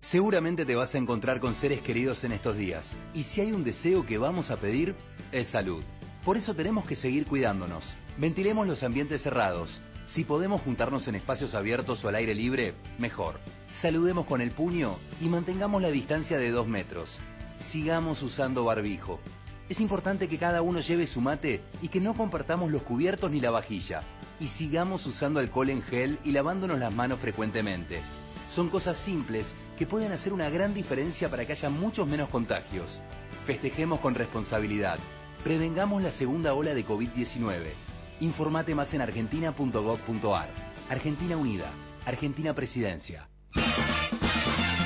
Seguramente 0.00 0.64
te 0.64 0.74
vas 0.74 0.94
a 0.94 0.98
encontrar 0.98 1.40
con 1.40 1.54
seres 1.54 1.80
queridos 1.80 2.22
en 2.24 2.32
estos 2.32 2.56
días. 2.56 2.86
Y 3.12 3.24
si 3.24 3.40
hay 3.40 3.52
un 3.52 3.64
deseo 3.64 4.06
que 4.06 4.18
vamos 4.18 4.50
a 4.50 4.56
pedir, 4.56 4.94
es 5.32 5.48
salud. 5.48 5.82
Por 6.24 6.36
eso 6.36 6.54
tenemos 6.54 6.86
que 6.86 6.96
seguir 6.96 7.26
cuidándonos. 7.26 7.84
Ventilemos 8.16 8.66
los 8.66 8.82
ambientes 8.82 9.22
cerrados. 9.22 9.80
Si 10.08 10.24
podemos 10.24 10.62
juntarnos 10.62 11.06
en 11.08 11.16
espacios 11.16 11.54
abiertos 11.54 12.04
o 12.04 12.08
al 12.08 12.14
aire 12.16 12.34
libre, 12.34 12.74
mejor. 12.98 13.40
Saludemos 13.82 14.26
con 14.26 14.40
el 14.40 14.52
puño 14.52 14.96
y 15.20 15.28
mantengamos 15.28 15.82
la 15.82 15.90
distancia 15.90 16.38
de 16.38 16.50
dos 16.50 16.68
metros. 16.68 17.18
Sigamos 17.72 18.22
usando 18.22 18.64
barbijo. 18.64 19.20
Es 19.68 19.80
importante 19.80 20.28
que 20.28 20.38
cada 20.38 20.62
uno 20.62 20.80
lleve 20.80 21.06
su 21.06 21.20
mate 21.20 21.60
y 21.82 21.88
que 21.88 22.00
no 22.00 22.14
compartamos 22.14 22.70
los 22.70 22.82
cubiertos 22.82 23.30
ni 23.30 23.40
la 23.40 23.50
vajilla. 23.50 24.02
Y 24.38 24.48
sigamos 24.48 25.04
usando 25.06 25.40
alcohol 25.40 25.70
en 25.70 25.82
gel 25.82 26.18
y 26.24 26.30
lavándonos 26.30 26.78
las 26.78 26.92
manos 26.92 27.18
frecuentemente. 27.18 28.00
Son 28.54 28.68
cosas 28.68 28.98
simples 28.98 29.46
que 29.76 29.86
pueden 29.86 30.12
hacer 30.12 30.32
una 30.32 30.48
gran 30.48 30.72
diferencia 30.72 31.28
para 31.28 31.44
que 31.44 31.52
haya 31.52 31.68
muchos 31.68 32.06
menos 32.06 32.28
contagios. 32.28 33.00
Festejemos 33.46 34.00
con 34.00 34.14
responsabilidad. 34.14 34.98
Prevengamos 35.42 36.02
la 36.02 36.12
segunda 36.12 36.54
ola 36.54 36.74
de 36.74 36.86
COVID-19. 36.86 37.70
Informate 38.20 38.74
más 38.74 38.94
en 38.94 39.00
argentina.gov.ar. 39.00 40.48
Argentina 40.88 41.36
Unida. 41.36 41.70
Argentina 42.04 42.54
Presidencia. 42.54 43.28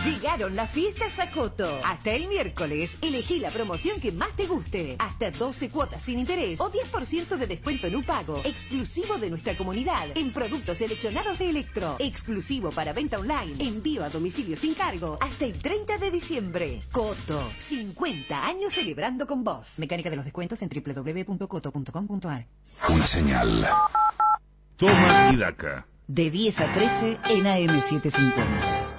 Llegaron 0.04 0.56
las 0.56 0.70
fiestas 0.70 1.12
Sacoto. 1.12 1.78
Hasta 1.84 2.12
el 2.12 2.26
miércoles, 2.26 2.90
elegí 3.02 3.38
la 3.38 3.50
promoción 3.50 4.00
que 4.00 4.10
más 4.10 4.34
te 4.34 4.46
guste. 4.46 4.96
Hasta 4.98 5.30
12 5.30 5.68
cuotas 5.68 6.02
sin 6.04 6.18
interés 6.18 6.58
o 6.58 6.70
10% 6.70 7.36
de 7.36 7.46
descuento 7.46 7.86
en 7.86 7.96
un 7.96 8.04
pago. 8.04 8.40
Exclusivo 8.42 9.18
de 9.18 9.28
nuestra 9.28 9.54
comunidad. 9.58 10.08
En 10.14 10.32
productos 10.32 10.78
seleccionados 10.78 11.38
de 11.38 11.50
Electro. 11.50 11.96
Exclusivo 11.98 12.70
para 12.70 12.94
venta 12.94 13.18
online. 13.18 13.62
Envío 13.62 14.02
a 14.02 14.08
domicilio 14.08 14.56
sin 14.56 14.74
cargo. 14.74 15.18
Hasta 15.20 15.44
el 15.44 15.60
30 15.60 15.98
de 15.98 16.10
diciembre. 16.10 16.82
Coto. 16.90 17.50
50 17.68 18.46
años 18.46 18.72
celebrando 18.72 19.26
con 19.26 19.44
vos. 19.44 19.70
Mecánica 19.76 20.08
de 20.08 20.16
los 20.16 20.24
descuentos 20.24 20.62
en 20.62 20.70
www.coto.com.ar. 20.70 22.46
Una 22.88 23.06
señal. 23.06 23.68
Toma 24.76 25.30
y 25.34 25.36
daca. 25.36 25.86
De 26.08 26.30
10 26.30 26.58
a 26.58 26.72
13 26.72 27.18
en 27.24 27.44
AM750. 27.44 28.89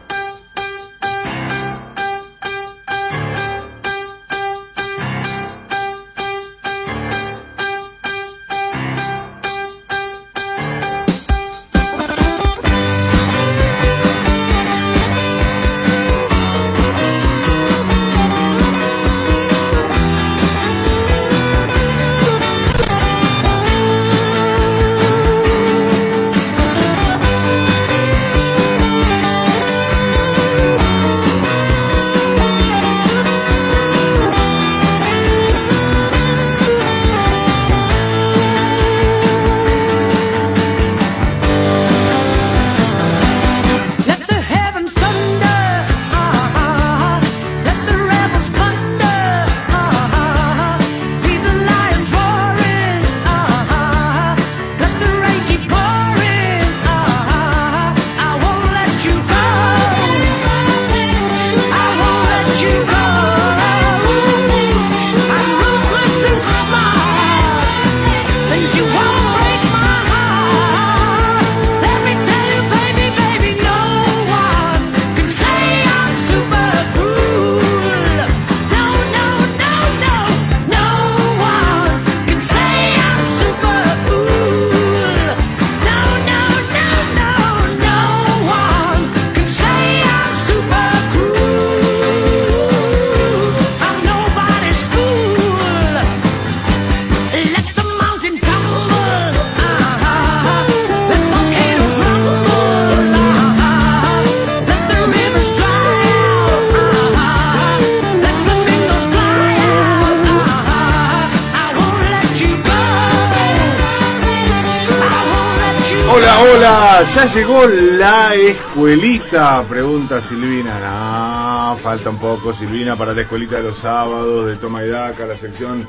Ya 117.21 117.35
llegó 117.35 117.67
la 117.67 118.33
escuelita, 118.33 119.63
pregunta 119.69 120.21
Silvina. 120.27 120.79
No, 120.79 121.77
falta 121.83 122.09
un 122.09 122.17
poco 122.17 122.53
Silvina 122.53 122.97
para 122.97 123.13
la 123.13 123.21
escuelita 123.21 123.57
de 123.57 123.63
los 123.63 123.77
sábados 123.77 124.47
de 124.47 124.55
Toma 124.55 124.83
y 124.83 124.89
Daca, 124.89 125.25
la 125.25 125.37
sección 125.37 125.87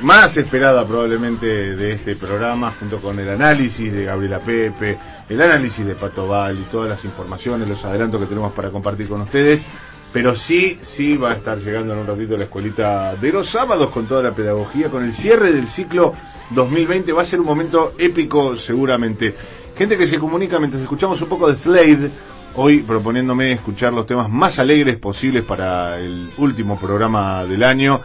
más 0.00 0.34
esperada 0.36 0.86
probablemente 0.86 1.76
de 1.76 1.92
este 1.92 2.16
programa, 2.16 2.74
junto 2.78 2.98
con 2.98 3.18
el 3.18 3.28
análisis 3.28 3.92
de 3.92 4.04
Gabriela 4.04 4.38
Pepe, 4.40 4.98
el 5.28 5.42
análisis 5.42 5.84
de 5.84 5.96
Pato 5.96 6.26
Val 6.26 6.58
y 6.58 6.70
todas 6.70 6.88
las 6.88 7.04
informaciones, 7.04 7.68
los 7.68 7.84
adelantos 7.84 8.20
que 8.20 8.26
tenemos 8.26 8.52
para 8.52 8.70
compartir 8.70 9.08
con 9.08 9.20
ustedes. 9.20 9.66
Pero 10.12 10.34
sí, 10.34 10.78
sí 10.82 11.16
va 11.16 11.32
a 11.32 11.34
estar 11.34 11.58
llegando 11.58 11.92
en 11.92 12.00
un 12.00 12.06
ratito 12.06 12.36
la 12.36 12.44
escuelita 12.44 13.14
de 13.16 13.32
los 13.32 13.50
sábados 13.50 13.90
con 13.90 14.06
toda 14.06 14.22
la 14.22 14.34
pedagogía, 14.34 14.88
con 14.88 15.04
el 15.04 15.14
cierre 15.14 15.52
del 15.52 15.68
ciclo 15.68 16.14
2020. 16.50 17.12
Va 17.12 17.22
a 17.22 17.26
ser 17.26 17.38
un 17.38 17.46
momento 17.46 17.92
épico 17.96 18.56
seguramente. 18.56 19.34
Gente 19.80 19.96
que 19.96 20.06
se 20.08 20.18
comunica 20.18 20.58
mientras 20.58 20.82
escuchamos 20.82 21.22
un 21.22 21.28
poco 21.30 21.50
de 21.50 21.56
Slade, 21.56 22.10
hoy 22.54 22.80
proponiéndome 22.80 23.52
escuchar 23.52 23.94
los 23.94 24.04
temas 24.04 24.28
más 24.28 24.58
alegres 24.58 24.98
posibles 24.98 25.42
para 25.42 25.98
el 25.98 26.28
último 26.36 26.78
programa 26.78 27.46
del 27.46 27.64
año. 27.64 27.98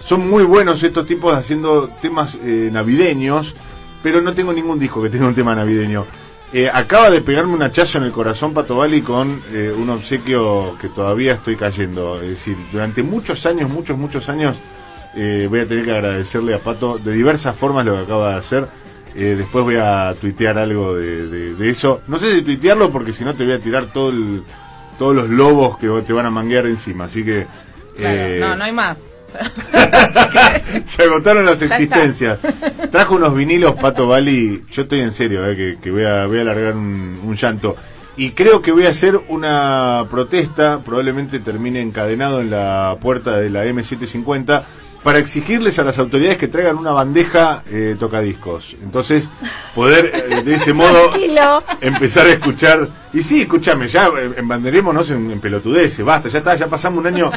Son 0.00 0.28
muy 0.28 0.44
buenos 0.44 0.82
estos 0.82 1.06
tipos 1.06 1.34
haciendo 1.34 1.88
temas 2.02 2.38
eh, 2.44 2.68
navideños, 2.70 3.54
pero 4.02 4.20
no 4.20 4.34
tengo 4.34 4.52
ningún 4.52 4.78
disco 4.78 5.02
que 5.02 5.08
tenga 5.08 5.26
un 5.26 5.34
tema 5.34 5.54
navideño. 5.54 6.04
Eh, 6.52 6.68
acaba 6.70 7.08
de 7.08 7.22
pegarme 7.22 7.54
un 7.54 7.62
hachazo 7.62 7.96
en 7.96 8.04
el 8.04 8.12
corazón 8.12 8.52
Pato 8.52 8.76
Bali 8.76 9.00
con 9.00 9.42
eh, 9.54 9.74
un 9.74 9.88
obsequio 9.88 10.76
que 10.78 10.90
todavía 10.90 11.32
estoy 11.32 11.56
cayendo. 11.56 12.20
Es 12.20 12.28
decir, 12.28 12.58
durante 12.70 13.02
muchos 13.02 13.46
años, 13.46 13.70
muchos, 13.70 13.96
muchos 13.96 14.28
años, 14.28 14.54
eh, 15.14 15.46
voy 15.48 15.60
a 15.60 15.66
tener 15.66 15.86
que 15.86 15.92
agradecerle 15.92 16.52
a 16.52 16.58
Pato 16.58 16.98
de 16.98 17.10
diversas 17.10 17.56
formas 17.56 17.86
lo 17.86 17.94
que 17.94 18.02
acaba 18.02 18.32
de 18.34 18.36
hacer. 18.36 18.91
Eh, 19.14 19.34
después 19.36 19.64
voy 19.64 19.76
a 19.78 20.14
tuitear 20.20 20.56
algo 20.58 20.96
de, 20.96 21.26
de- 21.28 21.54
de 21.54 21.70
eso. 21.70 22.00
No 22.08 22.18
sé 22.18 22.34
si 22.34 22.42
tuitearlo 22.42 22.90
porque 22.90 23.12
si 23.12 23.24
no 23.24 23.34
te 23.34 23.44
voy 23.44 23.52
a 23.54 23.58
tirar 23.60 23.86
todo 23.92 24.10
el- 24.10 24.42
todos 24.98 25.14
los 25.14 25.28
lobos 25.28 25.78
que 25.78 25.88
te 26.06 26.12
van 26.12 26.26
a 26.26 26.30
manguear 26.30 26.66
encima. 26.66 27.04
Así 27.04 27.24
que 27.24 27.46
Claro, 27.96 28.16
Eh, 28.16 28.38
no, 28.40 28.56
no 28.56 28.64
hay 28.64 28.72
más. 28.72 28.96
Se 30.96 31.02
agotaron 31.02 31.44
las 31.44 31.60
existencias. 31.62 32.38
Trajo 32.90 33.14
unos 33.16 33.34
vinilos 33.34 33.74
Pato 33.76 34.06
Bali. 34.06 34.62
Yo 34.70 34.82
estoy 34.82 35.00
en 35.00 35.12
serio, 35.12 35.46
eh, 35.48 35.56
que, 35.56 35.78
que 35.80 35.90
voy 35.90 36.04
a 36.04 36.26
voy 36.26 36.38
a 36.38 36.42
alargar 36.42 36.74
un, 36.76 37.20
un 37.24 37.36
llanto. 37.36 37.76
Y 38.16 38.32
creo 38.32 38.60
que 38.60 38.72
voy 38.72 38.84
a 38.86 38.90
hacer 38.90 39.18
una 39.28 40.04
protesta, 40.10 40.80
probablemente 40.84 41.38
termine 41.40 41.80
encadenado 41.80 42.40
en 42.42 42.50
la 42.50 42.96
puerta 43.00 43.38
de 43.38 43.48
la 43.48 43.64
M750, 43.64 44.64
para 45.02 45.18
exigirles 45.18 45.78
a 45.78 45.84
las 45.84 45.98
autoridades 45.98 46.38
que 46.38 46.48
traigan 46.48 46.76
una 46.78 46.92
bandeja 46.92 47.62
eh, 47.70 47.96
tocadiscos. 47.98 48.76
Entonces, 48.82 49.28
poder 49.74 50.10
eh, 50.14 50.42
de 50.42 50.54
ese 50.54 50.72
modo 50.82 51.10
Tranquilo. 51.10 51.62
empezar 51.80 52.26
a 52.26 52.32
escuchar. 52.32 52.88
Y 53.12 53.22
sí, 53.22 53.42
escúchame, 53.42 53.88
ya 53.88 54.06
eh, 54.06 54.34
embanderémonos 54.36 55.10
en, 55.10 55.30
en 55.30 55.40
pelotudeces, 55.40 56.04
basta, 56.04 56.28
ya 56.28 56.38
está, 56.38 56.54
ya 56.56 56.66
pasamos 56.68 57.00
un 57.00 57.06
año. 57.06 57.30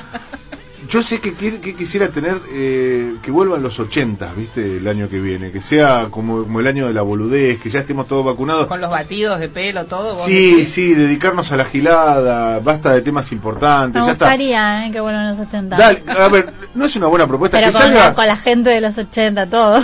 Yo 0.90 1.02
sé 1.04 1.20
que, 1.22 1.34
que 1.34 1.74
quisiera 1.76 2.10
tener 2.10 2.42
eh, 2.52 3.16
que 3.22 3.32
vuelvan 3.32 3.62
los 3.64 3.80
80, 3.80 4.34
¿viste? 4.34 4.78
El 4.78 4.88
año 4.88 5.08
que 5.10 5.20
viene, 5.20 5.52
que 5.52 5.62
sea 5.62 6.08
como, 6.12 6.44
como 6.44 6.60
el 6.60 6.68
año 6.68 6.88
de 6.88 6.94
la 6.94 7.02
boludez, 7.02 7.60
que 7.60 7.70
ya 7.70 7.80
estemos 7.80 8.08
todos 8.08 8.26
vacunados. 8.26 8.68
Con 8.68 8.82
los 8.82 8.90
batidos 8.92 9.40
de 9.40 9.50
pelo, 9.50 9.86
todo. 9.86 10.16
vos 10.16 10.26
Sí, 10.28 10.52
decís. 10.52 10.74
sí, 10.74 10.94
dedicarnos 10.94 11.52
a 11.52 11.58
la 11.58 11.66
gilada, 11.66 12.60
basta 12.60 12.94
de 12.94 13.02
temas 13.02 13.32
importantes, 13.32 14.00
Me 14.02 14.08
ya 14.08 14.14
está. 14.14 14.26
gustaría 14.26 14.88
eh, 14.88 14.92
que 14.92 15.00
vuelvan 15.00 15.38
los 15.38 15.48
80. 15.48 15.76
Dale, 15.78 16.04
a 16.08 16.28
ver, 16.28 16.54
no 16.76 16.86
es 16.86 16.96
una 16.96 17.08
buena 17.08 17.28
propuesta 17.28 17.58
Pero 17.58 17.68
que 17.68 17.74
con 17.74 17.82
salga. 17.82 18.08
la, 18.10 18.14
con 18.14 18.28
la 18.28 18.38
gente 18.38 18.70
de 18.70 18.82
los 18.82 18.98
80, 18.98 19.46
todo. 19.48 19.82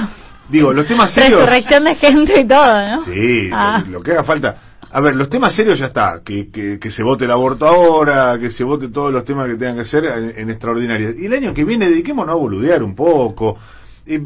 Digo, 0.50 0.74
los 0.74 0.86
temas 0.88 1.14
serios. 1.14 1.40
Resurrección 1.40 1.84
de 1.86 1.96
gente 1.96 2.42
y 2.42 2.46
todo, 2.46 2.78
¿no? 2.90 3.06
Sí, 3.06 3.50
Ah. 3.54 3.82
lo, 3.86 3.92
lo 3.94 4.02
que 4.04 4.12
haga 4.12 4.24
falta. 4.24 4.56
A 4.94 5.00
ver, 5.00 5.16
los 5.16 5.30
temas 5.30 5.56
serios 5.56 5.80
ya 5.80 5.88
está. 5.88 6.22
Que, 6.24 6.52
que, 6.52 6.80
que 6.80 6.92
se 6.92 7.04
vote 7.04 7.26
el 7.26 7.32
aborto 7.32 7.66
ahora, 7.66 8.38
que 8.40 8.50
se 8.50 8.64
vote 8.64 8.90
todos 8.90 9.12
los 9.12 9.24
temas 9.24 9.48
que 9.48 9.56
tengan 9.56 9.76
que 9.76 9.82
hacer 9.82 10.06
en, 10.06 10.34
en 10.38 10.50
extraordinarias. 10.50 11.16
Y 11.18 11.28
el 11.28 11.34
año 11.34 11.54
que 11.54 11.64
viene 11.64 11.90
dediquémonos 11.90 12.34
a 12.34 12.38
boludear 12.38 12.84
un 12.84 12.96
poco. 12.96 13.58
Y, 14.06 14.18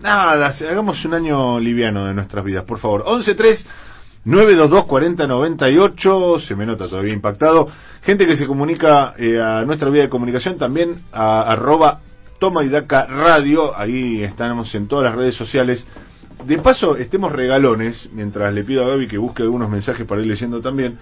nada, 0.00 0.48
hagamos 0.48 1.04
un 1.04 1.14
año 1.14 1.60
liviano 1.60 2.06
de 2.06 2.14
nuestras 2.14 2.44
vidas, 2.44 2.64
por 2.64 2.78
favor. 2.78 3.04
11-3. 3.04 3.64
922-4098, 4.24 6.46
se 6.46 6.54
me 6.54 6.64
nota 6.64 6.88
todavía 6.88 7.12
impactado. 7.12 7.66
Gente 8.02 8.24
que 8.24 8.36
se 8.36 8.46
comunica 8.46 9.14
eh, 9.18 9.40
a 9.40 9.64
nuestra 9.64 9.90
vía 9.90 10.02
de 10.02 10.08
comunicación 10.08 10.58
también 10.58 11.02
a 11.12 11.42
arroba 11.42 12.02
toma 12.38 12.64
y 12.64 12.70
radio, 12.70 13.76
ahí 13.76 14.22
estamos 14.22 14.72
en 14.74 14.86
todas 14.88 15.06
las 15.06 15.16
redes 15.16 15.34
sociales. 15.36 15.86
De 16.46 16.58
paso, 16.58 16.96
estemos 16.96 17.32
regalones, 17.32 18.08
mientras 18.12 18.52
le 18.52 18.64
pido 18.64 18.84
a 18.84 18.88
Gaby 18.88 19.06
que 19.06 19.18
busque 19.18 19.42
algunos 19.42 19.70
mensajes 19.70 20.06
para 20.06 20.20
ir 20.20 20.26
leyendo 20.26 20.60
también, 20.60 20.98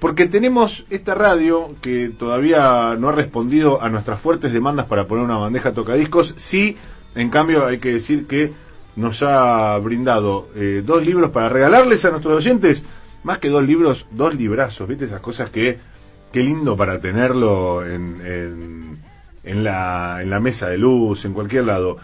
porque 0.00 0.28
tenemos 0.28 0.84
esta 0.90 1.14
radio 1.14 1.70
que 1.82 2.10
todavía 2.18 2.94
no 2.98 3.08
ha 3.08 3.12
respondido 3.12 3.82
a 3.82 3.88
nuestras 3.88 4.20
fuertes 4.20 4.52
demandas 4.52 4.86
para 4.86 5.06
poner 5.06 5.24
una 5.24 5.36
bandeja 5.36 5.72
tocadiscos. 5.72 6.34
Sí, 6.36 6.76
en 7.14 7.30
cambio, 7.30 7.66
hay 7.66 7.78
que 7.78 7.94
decir 7.94 8.26
que 8.26 8.52
nos 8.96 9.22
ha 9.22 9.76
brindado 9.78 10.48
eh, 10.54 10.82
dos 10.84 11.04
libros 11.04 11.30
para 11.30 11.48
regalarles 11.48 12.04
a 12.04 12.10
nuestros 12.10 12.36
oyentes. 12.36 12.84
Más 13.24 13.38
que 13.38 13.48
dos 13.48 13.64
libros, 13.64 14.06
dos 14.12 14.34
librazos, 14.34 14.88
¿viste? 14.88 15.06
Esas 15.06 15.20
cosas 15.20 15.50
que, 15.50 15.78
qué 16.32 16.40
lindo 16.40 16.76
para 16.76 17.00
tenerlo 17.00 17.84
en, 17.84 18.20
en, 18.24 18.98
en 19.42 19.64
la, 19.64 20.20
en 20.22 20.30
la 20.30 20.38
mesa 20.38 20.68
de 20.68 20.78
luz, 20.78 21.24
en 21.24 21.32
cualquier 21.32 21.64
lado. 21.64 21.98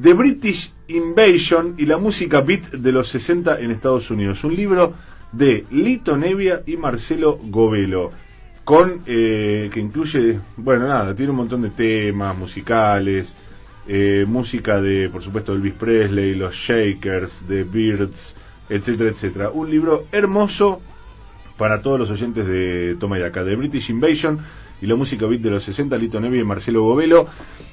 The 0.00 0.14
British 0.14 0.72
Invasion 0.88 1.74
y 1.76 1.84
la 1.84 1.98
música 1.98 2.40
beat 2.40 2.70
de 2.70 2.92
los 2.92 3.10
60 3.10 3.60
en 3.60 3.70
Estados 3.70 4.10
Unidos. 4.10 4.42
Un 4.44 4.54
libro 4.54 4.94
de 5.32 5.66
Lito 5.70 6.16
Nevia 6.16 6.62
y 6.66 6.76
Marcelo 6.76 7.38
Govelo. 7.42 8.10
Con, 8.64 9.02
eh, 9.06 9.68
que 9.72 9.80
incluye, 9.80 10.38
bueno, 10.56 10.86
nada, 10.86 11.14
tiene 11.14 11.30
un 11.30 11.38
montón 11.38 11.62
de 11.62 11.70
temas 11.70 12.36
musicales, 12.36 13.34
eh, 13.88 14.24
música 14.26 14.80
de, 14.80 15.10
por 15.10 15.22
supuesto, 15.22 15.52
Elvis 15.52 15.74
Presley, 15.74 16.34
los 16.34 16.54
Shakers, 16.54 17.42
The 17.48 17.64
Birds, 17.64 18.36
etcétera, 18.68 19.10
etcétera. 19.10 19.50
Un 19.50 19.70
libro 19.70 20.06
hermoso 20.12 20.80
para 21.58 21.82
todos 21.82 21.98
los 21.98 22.10
oyentes 22.10 22.46
de 22.46 22.96
Toma 22.98 23.18
y 23.18 23.22
de 23.22 23.56
British 23.56 23.90
Invasion 23.90 24.40
y 24.80 24.86
la 24.86 24.96
música 24.96 25.26
beat 25.26 25.40
de 25.42 25.50
los 25.50 25.64
60, 25.64 25.96
Lito 25.98 26.20
Nevi 26.20 26.40
y 26.40 26.44
Marcelo 26.44 26.82
Govelo. 26.82 27.26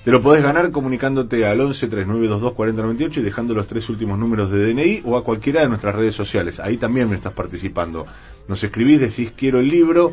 Te 0.03 0.12
lo 0.12 0.22
podés 0.22 0.43
ganar 0.43 0.72
comunicándote 0.72 1.45
al 1.45 1.60
11 1.60 1.88
3922 1.88 2.53
4098 2.53 3.20
y 3.20 3.24
dejando 3.24 3.53
los 3.53 3.68
tres 3.68 3.88
últimos 3.89 4.18
números 4.20 4.51
de 4.51 4.74
DNI 4.74 5.01
o 5.05 5.18
a 5.18 5.24
cualquiera 5.24 5.62
de 5.62 5.70
nuestras 5.70 5.95
redes 5.95 6.16
sociales. 6.16 6.60
Ahí 6.60 6.78
también 6.78 7.10
me 7.10 7.16
estás 7.16 7.34
participando. 7.34 8.05
Nos 8.47 8.64
escribís, 8.64 8.99
decís 8.99 9.32
quiero 9.36 9.60
el 9.60 9.68
libro, 9.68 10.12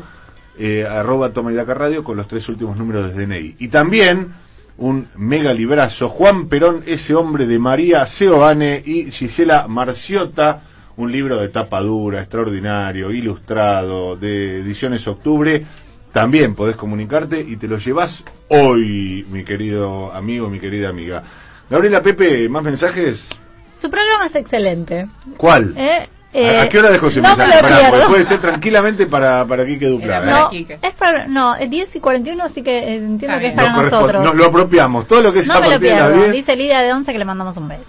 eh, 0.57 0.85
arroba 0.85 1.31
Toma 1.31 1.51
y 1.51 1.55
Daca 1.55 1.73
Radio 1.73 2.03
con 2.03 2.17
los 2.17 2.27
tres 2.27 2.47
últimos 2.49 2.77
números 2.77 3.13
de 3.13 3.25
DNI. 3.25 3.55
Y 3.59 3.67
también 3.67 4.33
un 4.77 5.07
mega 5.15 5.53
librazo, 5.53 6.09
Juan 6.09 6.49
Perón, 6.49 6.83
ese 6.85 7.15
hombre 7.15 7.45
de 7.45 7.59
María 7.59 8.05
Seoane 8.07 8.81
y 8.85 9.11
Gisela 9.11 9.67
Marciota, 9.67 10.63
un 10.97 11.11
libro 11.11 11.37
de 11.37 11.49
tapa 11.49 11.81
dura, 11.81 12.21
extraordinario, 12.21 13.11
ilustrado, 13.11 14.15
de 14.15 14.59
ediciones 14.59 15.07
octubre. 15.07 15.65
También 16.15 16.55
podés 16.55 16.77
comunicarte 16.77 17.41
y 17.41 17.57
te 17.57 17.67
lo 17.67 17.77
llevas 17.77 18.23
hoy, 18.47 19.25
mi 19.29 19.43
querido 19.43 20.13
amigo, 20.13 20.49
mi 20.49 20.61
querida 20.61 20.87
amiga. 20.87 21.21
Gabriela 21.69 22.01
Pepe, 22.01 22.47
¿más 22.47 22.63
mensajes? 22.63 23.21
Su 23.81 23.89
programa 23.89 24.27
es 24.27 24.35
excelente. 24.37 25.07
¿Cuál? 25.35 25.73
Eh, 25.75 26.07
¿A, 26.33 26.37
a 26.37 26.63
eh, 26.63 26.69
qué 26.69 26.79
hora 26.79 26.93
dejó 26.93 27.07
ese 27.07 27.19
no 27.19 27.35
me 27.35 27.43
mensaje? 27.43 27.67
pierdo. 27.67 28.07
puede 28.07 28.23
ser 28.23 28.39
tranquilamente 28.39 29.07
para, 29.07 29.45
para 29.45 29.65
Quique 29.65 29.87
Dupla. 29.87 30.23
¿eh? 30.23 30.25
No, 30.25 30.77
es 30.87 30.95
para, 30.95 31.27
no, 31.27 31.53
es 31.57 31.69
10 31.69 31.93
y 31.97 31.99
41, 31.99 32.43
así 32.45 32.63
que 32.63 32.77
eh, 32.77 32.95
entiendo 32.95 33.37
que 33.37 33.47
es 33.49 33.53
para 33.53 33.73
Nos 33.73 33.91
nosotros. 33.91 34.23
Nos 34.23 34.35
lo 34.35 34.45
apropiamos. 34.45 35.07
Todo 35.07 35.21
lo 35.21 35.33
que 35.33 35.39
es 35.39 35.47
no 35.47 35.55
a 35.55 35.59
me 35.59 35.65
lo 35.65 35.71
partir 35.71 35.89
de 35.89 35.95
las 35.99 36.11
pierdo. 36.13 36.31
10. 36.31 36.31
Dice 36.31 36.55
Lidia 36.55 36.79
de 36.79 36.93
Once 36.93 37.11
que 37.11 37.19
le 37.19 37.25
mandamos 37.25 37.57
un 37.57 37.67
beso. 37.67 37.83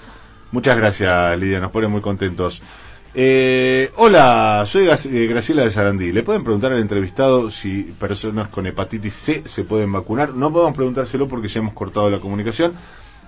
Muchas 0.50 0.76
gracias, 0.76 1.38
Lidia, 1.38 1.60
nos 1.60 1.70
pone 1.70 1.86
muy 1.86 2.00
contentos. 2.00 2.60
Eh, 3.18 3.92
hola, 3.96 4.66
soy 4.70 4.88
eh, 4.88 5.26
Graciela 5.26 5.64
de 5.64 5.70
Sarandí. 5.70 6.12
¿Le 6.12 6.22
pueden 6.22 6.42
preguntar 6.44 6.72
al 6.72 6.80
entrevistado 6.80 7.50
si 7.50 7.84
personas 7.98 8.48
con 8.48 8.66
hepatitis 8.66 9.14
C 9.24 9.42
se 9.46 9.64
pueden 9.64 9.90
vacunar? 9.90 10.34
No 10.34 10.52
podemos 10.52 10.76
preguntárselo 10.76 11.26
porque 11.26 11.48
ya 11.48 11.60
hemos 11.60 11.72
cortado 11.72 12.10
la 12.10 12.20
comunicación, 12.20 12.74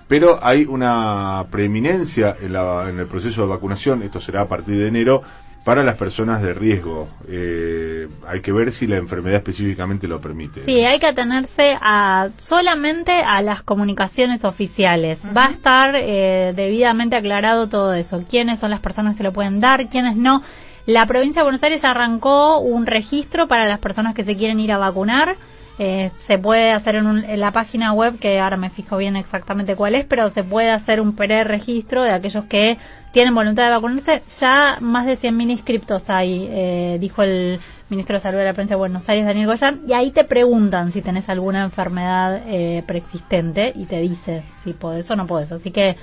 pero 0.07 0.37
hay 0.45 0.63
una 0.65 1.43
preeminencia 1.49 2.37
en, 2.39 2.53
la- 2.53 2.87
en 2.87 2.99
el 2.99 3.07
proceso 3.07 3.41
de 3.41 3.47
vacunación, 3.47 4.03
esto 4.03 4.21
será 4.21 4.41
a 4.41 4.47
partir 4.47 4.77
de 4.77 4.87
enero, 4.89 5.23
para 5.63 5.83
las 5.83 5.95
personas 5.97 6.41
de 6.41 6.53
riesgo. 6.53 7.09
Eh, 7.27 8.07
hay 8.27 8.41
que 8.41 8.51
ver 8.51 8.71
si 8.71 8.87
la 8.87 8.97
enfermedad 8.97 9.37
específicamente 9.37 10.07
lo 10.07 10.21
permite. 10.21 10.63
Sí, 10.65 10.83
hay 10.83 10.99
que 10.99 11.07
atenerse 11.07 11.75
a 11.79 12.29
solamente 12.37 13.11
a 13.11 13.41
las 13.41 13.63
comunicaciones 13.63 14.43
oficiales. 14.43 15.19
Va 15.35 15.47
a 15.47 15.51
estar 15.51 15.95
eh, 15.95 16.53
debidamente 16.55 17.15
aclarado 17.15 17.67
todo 17.67 17.93
eso. 17.93 18.23
¿Quiénes 18.29 18.59
son 18.59 18.71
las 18.71 18.79
personas 18.79 19.17
que 19.17 19.23
lo 19.23 19.33
pueden 19.33 19.59
dar? 19.59 19.89
¿Quiénes 19.89 20.15
no? 20.15 20.41
La 20.85 21.05
provincia 21.05 21.41
de 21.41 21.43
Buenos 21.43 21.61
Aires 21.61 21.83
arrancó 21.83 22.59
un 22.59 22.87
registro 22.87 23.47
para 23.47 23.67
las 23.67 23.79
personas 23.79 24.15
que 24.15 24.23
se 24.23 24.35
quieren 24.35 24.59
ir 24.59 24.71
a 24.71 24.77
vacunar. 24.77 25.35
Eh, 25.81 26.11
se 26.27 26.37
puede 26.37 26.73
hacer 26.73 26.95
en, 26.95 27.07
un- 27.07 27.23
en 27.23 27.39
la 27.39 27.51
página 27.53 27.93
web, 27.93 28.19
que 28.19 28.37
ahora 28.39 28.57
me 28.57 28.69
fijo 28.69 28.97
bien 28.97 29.15
exactamente 29.15 29.77
cuál 29.77 29.95
es, 29.95 30.05
pero 30.05 30.29
se 30.31 30.43
puede 30.43 30.69
hacer 30.71 30.99
un 30.99 31.15
pre-registro 31.15 32.03
de 32.03 32.11
aquellos 32.11 32.43
que 32.45 32.77
tienen 33.13 33.33
voluntad 33.33 33.63
de 33.63 33.69
vacunarse. 33.71 34.23
Ya 34.41 34.77
más 34.81 35.05
de 35.05 35.15
100.000 35.17 35.49
inscriptos 35.49 36.03
hay, 36.09 36.47
eh, 36.51 36.97
dijo 36.99 37.23
el 37.23 37.59
ministro 37.89 38.15
de 38.17 38.21
Salud 38.21 38.37
de 38.39 38.43
la 38.45 38.53
Provincia 38.53 38.75
de 38.75 38.79
Buenos 38.79 39.07
Aires, 39.07 39.25
Daniel 39.25 39.47
Goyán, 39.47 39.79
y 39.87 39.93
ahí 39.93 40.11
te 40.11 40.25
preguntan 40.25 40.91
si 40.91 41.01
tenés 41.01 41.27
alguna 41.29 41.63
enfermedad 41.63 42.41
eh, 42.45 42.83
preexistente 42.85 43.71
y 43.73 43.85
te 43.85 44.01
dice 44.01 44.43
si 44.65 44.73
podés 44.73 45.09
o 45.09 45.15
no 45.15 45.25
podés. 45.27 45.49
Así 45.51 45.71
que, 45.71 45.95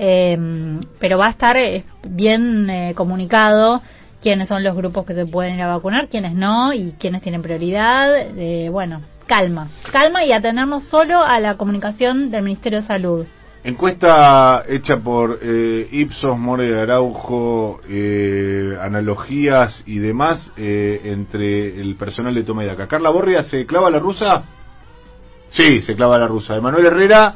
eh, 0.00 0.36
pero 0.98 1.16
va 1.16 1.26
a 1.26 1.30
estar 1.30 1.56
eh, 1.56 1.84
bien 2.02 2.92
comunicado 2.96 3.80
quiénes 4.22 4.48
son 4.48 4.62
los 4.62 4.76
grupos 4.76 5.04
que 5.04 5.14
se 5.14 5.26
pueden 5.26 5.56
ir 5.56 5.62
a 5.62 5.68
vacunar, 5.68 6.08
quiénes 6.08 6.34
no 6.34 6.72
y 6.72 6.94
quiénes 6.98 7.22
tienen 7.22 7.42
prioridad. 7.42 8.08
Eh, 8.38 8.68
bueno, 8.70 9.02
calma, 9.26 9.68
calma 9.90 10.24
y 10.24 10.32
atenernos 10.32 10.84
solo 10.84 11.22
a 11.22 11.40
la 11.40 11.56
comunicación 11.56 12.30
del 12.30 12.44
Ministerio 12.44 12.80
de 12.80 12.86
Salud. 12.86 13.26
Encuesta 13.64 14.64
hecha 14.68 14.96
por 14.96 15.38
eh, 15.40 15.88
Ipsos, 15.92 16.36
More 16.36 16.80
Araujo, 16.80 17.80
eh, 17.88 18.76
analogías 18.80 19.84
y 19.86 19.98
demás 19.98 20.52
eh, 20.56 21.00
entre 21.04 21.80
el 21.80 21.94
personal 21.94 22.34
de 22.34 22.42
Toma 22.42 22.64
y 22.64 22.66
Daca. 22.66 22.88
Carla 22.88 23.10
Borria, 23.10 23.44
¿se 23.44 23.64
clava 23.64 23.88
la 23.88 24.00
rusa? 24.00 24.42
Sí, 25.50 25.80
se 25.82 25.94
clava 25.94 26.18
la 26.18 26.26
rusa. 26.26 26.56
Emanuel 26.56 26.86
Herrera, 26.86 27.34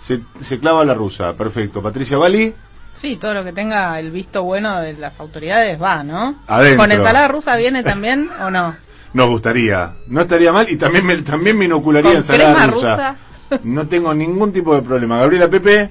se 0.00 0.58
clava 0.58 0.86
la 0.86 0.94
rusa. 0.94 1.34
Perfecto. 1.34 1.82
Patricia 1.82 2.16
Bali, 2.16 2.54
Sí, 3.00 3.16
todo 3.16 3.34
lo 3.34 3.44
que 3.44 3.52
tenga 3.52 3.98
el 3.98 4.10
visto 4.10 4.42
bueno 4.42 4.80
de 4.80 4.94
las 4.94 5.18
autoridades 5.20 5.80
va, 5.80 6.02
¿no? 6.02 6.36
Adentro. 6.46 6.78
¿Con 6.78 6.92
ensalada 6.92 7.28
rusa 7.28 7.56
viene 7.56 7.82
también 7.82 8.28
o 8.40 8.50
no? 8.50 8.74
nos 9.14 9.28
gustaría. 9.28 9.92
No 10.08 10.22
estaría 10.22 10.52
mal 10.52 10.68
y 10.68 10.76
también 10.76 11.06
me, 11.06 11.16
también 11.22 11.56
me 11.56 11.64
inocularía 11.64 12.10
¿Con 12.10 12.20
ensalada 12.20 12.54
crema 12.54 12.66
rusa. 12.66 12.96
rusa? 12.96 13.16
No 13.64 13.88
tengo 13.88 14.12
ningún 14.12 14.52
tipo 14.52 14.74
de 14.74 14.82
problema. 14.82 15.18
Gabriela 15.18 15.48
Pepe, 15.48 15.90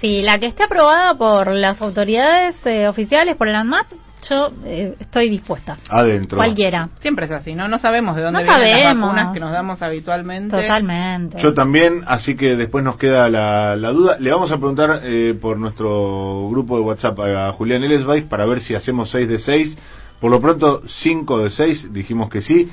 Sí, 0.00 0.22
la 0.22 0.38
que 0.38 0.46
esté 0.46 0.64
aprobada 0.64 1.14
por 1.14 1.52
las 1.52 1.80
autoridades 1.80 2.54
eh, 2.66 2.88
oficiales, 2.88 3.36
por 3.36 3.48
el 3.48 3.54
ANMAT, 3.54 3.86
yo 4.28 4.50
eh, 4.64 4.94
estoy 4.98 5.28
dispuesta. 5.28 5.78
Adentro. 5.90 6.38
Cualquiera. 6.38 6.88
Siempre 7.00 7.26
es 7.26 7.30
así, 7.30 7.54
¿no? 7.54 7.68
No 7.68 7.78
sabemos 7.78 8.16
de 8.16 8.22
dónde 8.22 8.44
No 8.44 8.46
vienen 8.46 8.70
las 8.70 8.82
sabemos. 8.82 9.08
vacunas 9.08 9.32
que 9.34 9.40
nos 9.40 9.52
damos 9.52 9.82
habitualmente. 9.82 10.56
Totalmente. 10.60 11.38
Yo 11.42 11.54
también, 11.54 12.02
así 12.06 12.36
que 12.36 12.56
después 12.56 12.84
nos 12.84 12.96
queda 12.96 13.28
la, 13.28 13.76
la 13.76 13.90
duda. 13.90 14.16
Le 14.18 14.30
vamos 14.30 14.50
a 14.50 14.56
preguntar 14.56 15.00
eh, 15.04 15.36
por 15.40 15.58
nuestro 15.58 16.48
grupo 16.50 16.76
de 16.76 16.82
WhatsApp 16.82 17.18
a 17.20 17.52
Julián 17.52 17.82
Elesbais 17.84 18.24
para 18.24 18.44
ver 18.46 18.60
si 18.60 18.74
hacemos 18.74 19.10
6 19.10 19.28
de 19.28 19.38
6. 19.38 19.78
Por 20.20 20.30
lo 20.30 20.40
pronto, 20.40 20.82
5 20.86 21.38
de 21.44 21.50
6, 21.50 21.92
dijimos 21.92 22.30
que 22.30 22.40
sí. 22.42 22.70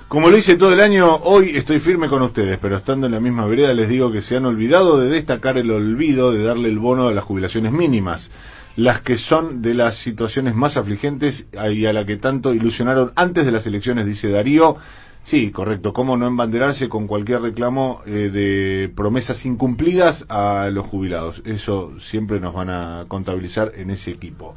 Como 0.08 0.30
lo 0.30 0.38
hice 0.38 0.56
todo 0.56 0.72
el 0.72 0.80
año, 0.80 1.18
hoy 1.24 1.52
estoy 1.58 1.82
firme 1.82 2.08
con 2.08 2.22
ustedes, 2.22 2.58
pero 2.62 2.78
estando 2.78 3.08
en 3.08 3.12
la 3.12 3.20
misma 3.20 3.46
vereda 3.46 3.74
les 3.74 3.90
digo 3.90 4.10
que 4.10 4.22
se 4.22 4.38
han 4.38 4.46
olvidado 4.46 4.98
de 4.98 5.10
destacar 5.10 5.58
el 5.58 5.70
olvido 5.70 6.32
de 6.32 6.46
darle 6.46 6.70
el 6.70 6.80
bono 6.80 7.10
a 7.10 7.12
las 7.12 7.26
jubilaciones 7.26 7.74
mínimas, 7.74 8.32
las 8.78 9.02
que 9.02 9.18
son 9.18 9.62
de 9.62 9.74
las 9.74 9.98
situaciones 10.04 10.56
más 10.56 10.78
afligentes 10.78 11.50
y 11.74 11.86
a 11.86 11.92
la 11.92 12.06
que 12.06 12.16
tanto 12.16 12.54
ilusionaron 12.54 13.12
antes 13.18 13.46
de 13.46 13.52
las 13.52 13.68
elecciones, 13.68 14.08
dice 14.08 14.30
Darío. 14.30 14.78
Sí, 15.26 15.52
correcto, 15.52 15.92
cómo 15.92 16.16
no 16.16 16.26
embanderarse 16.26 16.88
con 16.88 17.06
cualquier 17.06 17.42
reclamo 17.42 18.02
eh, 18.06 18.30
de 18.32 18.90
promesas 18.96 19.46
incumplidas 19.46 20.24
a 20.30 20.70
los 20.72 20.86
jubilados. 20.86 21.42
Eso 21.44 21.92
siempre 22.10 22.40
nos 22.40 22.54
van 22.54 22.70
a 22.70 23.04
contabilizar 23.10 23.74
en 23.76 23.90
ese 23.90 24.12
equipo. 24.12 24.56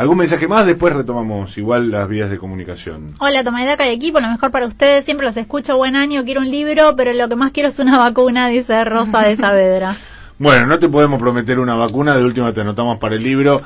¿Algún 0.00 0.16
mensaje 0.16 0.48
más? 0.48 0.64
Después 0.64 0.94
retomamos 0.94 1.58
igual 1.58 1.90
las 1.90 2.08
vías 2.08 2.30
de 2.30 2.38
comunicación. 2.38 3.16
Hola, 3.18 3.44
Tomaidaca 3.44 3.86
y 3.86 3.94
equipo, 3.94 4.18
lo 4.18 4.28
mejor 4.28 4.50
para 4.50 4.66
ustedes. 4.66 5.04
Siempre 5.04 5.26
los 5.26 5.36
escucho, 5.36 5.76
buen 5.76 5.94
año, 5.94 6.24
quiero 6.24 6.40
un 6.40 6.50
libro, 6.50 6.96
pero 6.96 7.12
lo 7.12 7.28
que 7.28 7.36
más 7.36 7.52
quiero 7.52 7.68
es 7.68 7.78
una 7.78 7.98
vacuna, 7.98 8.48
dice 8.48 8.82
Rosa 8.82 9.20
de 9.20 9.36
Saavedra. 9.36 9.98
Bueno, 10.38 10.66
no 10.66 10.78
te 10.78 10.88
podemos 10.88 11.20
prometer 11.20 11.58
una 11.58 11.74
vacuna, 11.74 12.16
de 12.16 12.24
última 12.24 12.50
te 12.54 12.62
anotamos 12.62 12.96
para 12.98 13.14
el 13.14 13.22
libro 13.22 13.60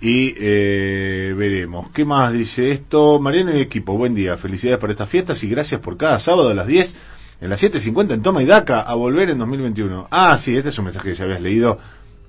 y 0.00 0.32
eh, 0.38 1.34
veremos. 1.36 1.90
¿Qué 1.90 2.04
más 2.04 2.32
dice 2.32 2.70
esto? 2.70 3.18
Mariano 3.18 3.56
y 3.56 3.60
equipo, 3.60 3.96
buen 3.96 4.14
día, 4.14 4.36
felicidades 4.36 4.78
por 4.78 4.92
estas 4.92 5.08
fiestas 5.08 5.42
y 5.42 5.48
gracias 5.48 5.80
por 5.80 5.96
cada 5.96 6.20
sábado 6.20 6.50
a 6.50 6.54
las 6.54 6.68
10 6.68 6.94
en 7.40 7.50
las 7.50 7.60
7.50 7.60 8.14
en 8.14 8.22
Toma 8.22 8.44
y 8.44 8.46
Daca 8.46 8.82
a 8.82 8.94
volver 8.94 9.30
en 9.30 9.38
2021. 9.38 10.06
Ah, 10.08 10.38
sí, 10.38 10.56
este 10.56 10.68
es 10.68 10.78
un 10.78 10.84
mensaje 10.84 11.10
que 11.10 11.16
ya 11.16 11.24
habías 11.24 11.40
leído. 11.40 11.80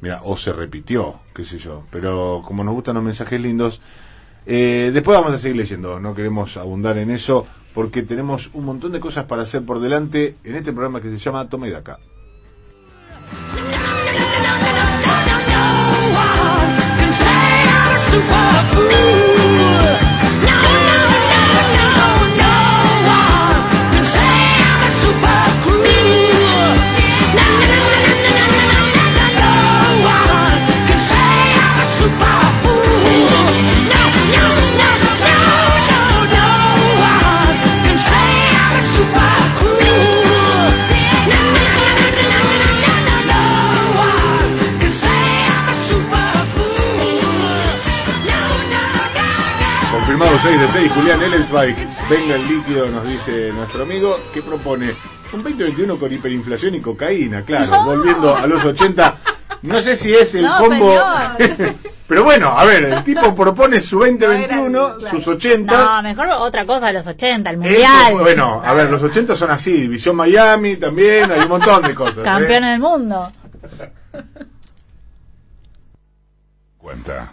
Mira, 0.02 0.22
o 0.24 0.36
se 0.36 0.52
repitió, 0.52 1.20
qué 1.34 1.46
sé 1.46 1.60
yo. 1.60 1.84
Pero 1.92 2.42
como 2.46 2.64
nos 2.64 2.74
gustan 2.74 2.96
los 2.96 3.04
mensajes 3.04 3.40
lindos, 3.40 3.80
eh, 4.46 4.92
después 4.94 5.18
vamos 5.18 5.34
a 5.34 5.40
seguir 5.40 5.58
leyendo. 5.58 6.00
No 6.00 6.16
queremos 6.16 6.58
abundar 6.58 6.98
en 6.98 7.12
eso 7.12 7.46
porque 7.74 8.02
tenemos 8.02 8.50
un 8.54 8.66
montón 8.66 8.92
de 8.92 9.00
cosas 9.00 9.26
para 9.26 9.44
hacer 9.44 9.64
por 9.64 9.80
delante 9.80 10.36
en 10.44 10.56
este 10.56 10.74
programa 10.74 11.02
que 11.02 11.10
se 11.10 11.18
llama 11.18 11.48
Toma 11.48 11.68
y 11.68 11.72
Daca. 11.72 12.00
6 50.42 50.60
de 50.60 50.68
6, 50.72 50.92
Julián 50.94 51.22
Ellensbike. 51.22 51.88
Venga 52.10 52.36
el 52.36 52.48
líquido, 52.48 52.88
nos 52.88 53.08
dice 53.08 53.52
nuestro 53.54 53.84
amigo, 53.84 54.18
que 54.34 54.42
propone 54.42 54.96
un 55.34 55.44
2021 55.44 56.00
con 56.00 56.12
hiperinflación 56.12 56.76
y 56.76 56.82
cocaína, 56.82 57.44
claro, 57.44 57.84
volviendo 57.84 58.36
a 58.36 58.48
los 58.48 58.64
80. 58.64 59.18
No 59.62 59.82
sé 59.82 59.96
si 59.96 60.12
es 60.12 60.34
el 60.34 60.44
No, 60.44 60.58
combo. 60.58 61.00
Pero 62.08 62.24
bueno, 62.24 62.48
a 62.50 62.66
ver, 62.66 62.84
el 62.86 63.04
tipo 63.04 63.36
propone 63.36 63.82
su 63.82 64.00
2021, 64.00 65.00
sus 65.12 65.28
80. 65.28 65.72
No, 65.72 66.02
mejor 66.02 66.28
otra 66.40 66.66
cosa 66.66 66.88
de 66.88 66.94
los 66.94 67.06
80, 67.08 67.50
el 67.52 67.58
mundial. 67.58 68.14
bueno, 68.20 68.62
a 68.66 68.74
ver, 68.74 68.90
los 68.90 69.02
80 69.04 69.36
son 69.36 69.52
así, 69.52 69.72
División 69.72 70.16
Miami 70.16 70.78
también, 70.78 71.32
hay 71.32 71.42
un 71.42 71.50
montón 71.50 71.84
de 71.84 71.94
cosas. 71.94 72.18
¿eh? 72.18 72.24
Campeones 72.24 72.72
del 72.72 72.80
mundo. 72.80 73.32
Cuenta. 76.80 77.32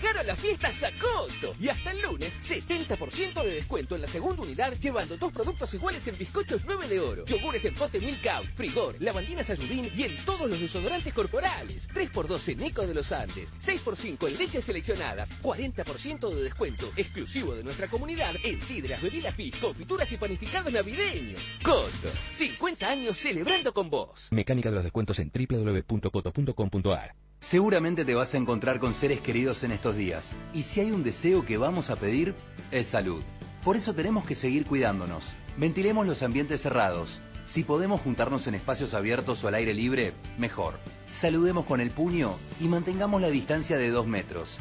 Llegaron 0.00 0.26
las 0.26 0.40
fiestas 0.40 0.82
a 0.82 0.90
costo 0.98 1.54
y 1.60 1.68
hasta 1.68 1.90
el 1.90 2.00
lunes 2.00 2.32
70% 2.48 3.44
de 3.44 3.50
descuento 3.56 3.96
en 3.96 4.00
la 4.00 4.08
segunda 4.08 4.40
unidad 4.40 4.72
llevando 4.80 5.18
dos 5.18 5.30
productos 5.30 5.74
iguales 5.74 6.06
en 6.06 6.16
bizcochos 6.16 6.62
9 6.64 6.88
de 6.88 7.00
oro, 7.00 7.26
yogures 7.26 7.62
en 7.66 7.74
pote 7.74 8.00
Milk 8.00 8.26
Out, 8.26 8.46
Frigor, 8.56 8.96
lavandinas 8.98 9.50
Ayudín 9.50 9.90
y 9.94 10.04
en 10.04 10.24
todos 10.24 10.48
los 10.48 10.58
desodorantes 10.58 11.12
corporales. 11.12 11.86
3x2 11.90 12.48
en 12.48 12.62
Eco 12.62 12.86
de 12.86 12.94
los 12.94 13.12
Andes, 13.12 13.50
6x5 13.62 14.26
en 14.26 14.38
leches 14.38 14.64
seleccionadas, 14.64 15.28
40% 15.42 16.34
de 16.34 16.44
descuento 16.44 16.90
exclusivo 16.96 17.54
de 17.54 17.62
nuestra 17.62 17.88
comunidad 17.88 18.36
en 18.42 18.62
sidras, 18.62 19.02
bebidas 19.02 19.34
fizz, 19.34 19.56
confituras 19.56 20.10
y 20.10 20.16
panificados 20.16 20.72
navideños. 20.72 21.42
Costo, 21.62 22.08
50 22.38 22.88
años 22.88 23.18
celebrando 23.18 23.74
con 23.74 23.90
vos. 23.90 24.28
Mecánica 24.30 24.70
de 24.70 24.76
los 24.76 24.84
descuentos 24.84 25.18
en 25.18 25.30
www.coto.com.ar. 25.30 27.14
Seguramente 27.40 28.04
te 28.04 28.14
vas 28.14 28.32
a 28.34 28.36
encontrar 28.36 28.78
con 28.78 28.92
seres 28.92 29.20
queridos 29.20 29.64
en 29.64 29.72
estos 29.72 29.96
días. 29.96 30.24
Y 30.52 30.62
si 30.62 30.80
hay 30.80 30.90
un 30.90 31.02
deseo 31.02 31.44
que 31.44 31.56
vamos 31.56 31.88
a 31.88 31.96
pedir, 31.96 32.34
es 32.70 32.88
salud. 32.88 33.22
Por 33.64 33.76
eso 33.76 33.94
tenemos 33.94 34.24
que 34.26 34.34
seguir 34.34 34.66
cuidándonos. 34.66 35.24
Ventilemos 35.56 36.06
los 36.06 36.22
ambientes 36.22 36.60
cerrados. 36.60 37.20
Si 37.48 37.64
podemos 37.64 38.02
juntarnos 38.02 38.46
en 38.46 38.54
espacios 38.54 38.92
abiertos 38.92 39.42
o 39.42 39.48
al 39.48 39.54
aire 39.54 39.72
libre, 39.72 40.12
mejor. 40.38 40.78
Saludemos 41.20 41.64
con 41.64 41.80
el 41.80 41.90
puño 41.90 42.36
y 42.60 42.68
mantengamos 42.68 43.20
la 43.20 43.30
distancia 43.30 43.78
de 43.78 43.90
dos 43.90 44.06
metros. 44.06 44.58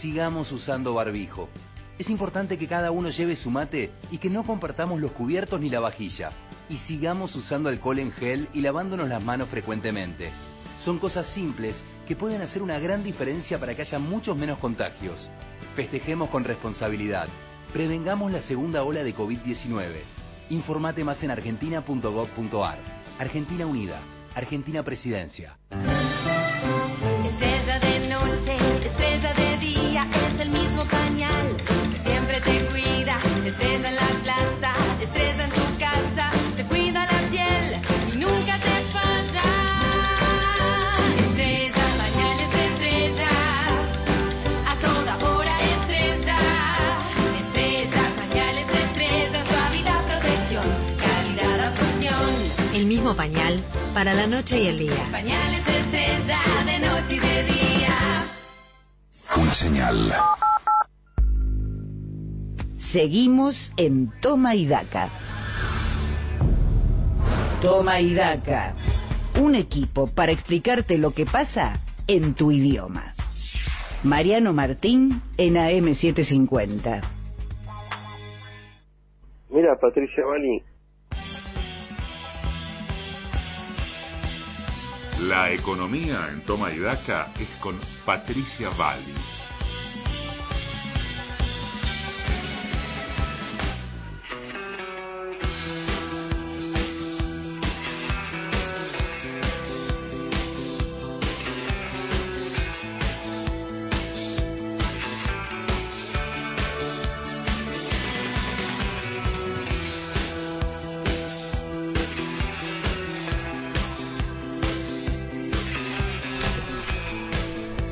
Sigamos 0.00 0.50
usando 0.52 0.94
barbijo. 0.94 1.48
Es 1.98 2.08
importante 2.08 2.56
que 2.56 2.68
cada 2.68 2.92
uno 2.92 3.10
lleve 3.10 3.36
su 3.36 3.50
mate 3.50 3.90
y 4.10 4.18
que 4.18 4.30
no 4.30 4.44
compartamos 4.44 5.00
los 5.00 5.12
cubiertos 5.12 5.60
ni 5.60 5.68
la 5.68 5.80
vajilla. 5.80 6.30
Y 6.68 6.78
sigamos 6.78 7.34
usando 7.34 7.68
alcohol 7.68 7.98
en 7.98 8.12
gel 8.12 8.48
y 8.54 8.60
lavándonos 8.62 9.08
las 9.08 9.22
manos 9.22 9.48
frecuentemente. 9.48 10.30
Son 10.82 10.98
cosas 10.98 11.26
simples 11.34 11.76
que 12.10 12.16
pueden 12.16 12.42
hacer 12.42 12.60
una 12.60 12.76
gran 12.80 13.04
diferencia 13.04 13.56
para 13.60 13.72
que 13.76 13.82
haya 13.82 14.00
muchos 14.00 14.36
menos 14.36 14.58
contagios. 14.58 15.30
Festejemos 15.76 16.28
con 16.30 16.42
responsabilidad. 16.42 17.28
Prevengamos 17.72 18.32
la 18.32 18.42
segunda 18.42 18.82
ola 18.82 19.04
de 19.04 19.14
COVID-19. 19.14 19.92
Informate 20.48 21.04
más 21.04 21.22
en 21.22 21.30
argentina.gov.ar. 21.30 22.78
Argentina 23.16 23.64
Unida. 23.64 24.00
Argentina 24.34 24.82
Presidencia. 24.82 25.56
Pañal 53.20 53.62
para 53.92 54.14
la 54.14 54.26
noche 54.26 54.58
y 54.58 54.68
el 54.68 54.78
día. 54.78 55.06
Pañales 55.12 55.66
de 55.66 55.78
estrella, 55.78 56.40
de 56.64 56.78
noche 56.78 57.16
y 57.16 57.18
de 57.18 57.42
día. 57.42 58.24
Una 59.36 59.54
señal. 59.54 60.14
Seguimos 62.90 63.74
en 63.76 64.10
Toma 64.22 64.54
y 64.54 64.66
Daca. 64.66 65.10
Toma 67.60 68.00
y 68.00 68.14
Daca. 68.14 68.72
Un 69.38 69.54
equipo 69.54 70.06
para 70.06 70.32
explicarte 70.32 70.96
lo 70.96 71.12
que 71.12 71.26
pasa 71.26 71.78
en 72.06 72.32
tu 72.32 72.50
idioma. 72.50 73.12
Mariano 74.02 74.54
Martín 74.54 75.20
en 75.36 75.56
AM750. 75.56 77.02
Mira, 79.50 79.78
Patricia 79.78 80.24
Bali, 80.24 80.62
La 85.20 85.52
economía 85.52 86.30
en 86.30 86.40
Toma 86.46 86.72
y 86.72 86.78
Daca 86.78 87.32
es 87.38 87.48
con 87.60 87.78
Patricia 88.06 88.70
Valli. 88.70 89.14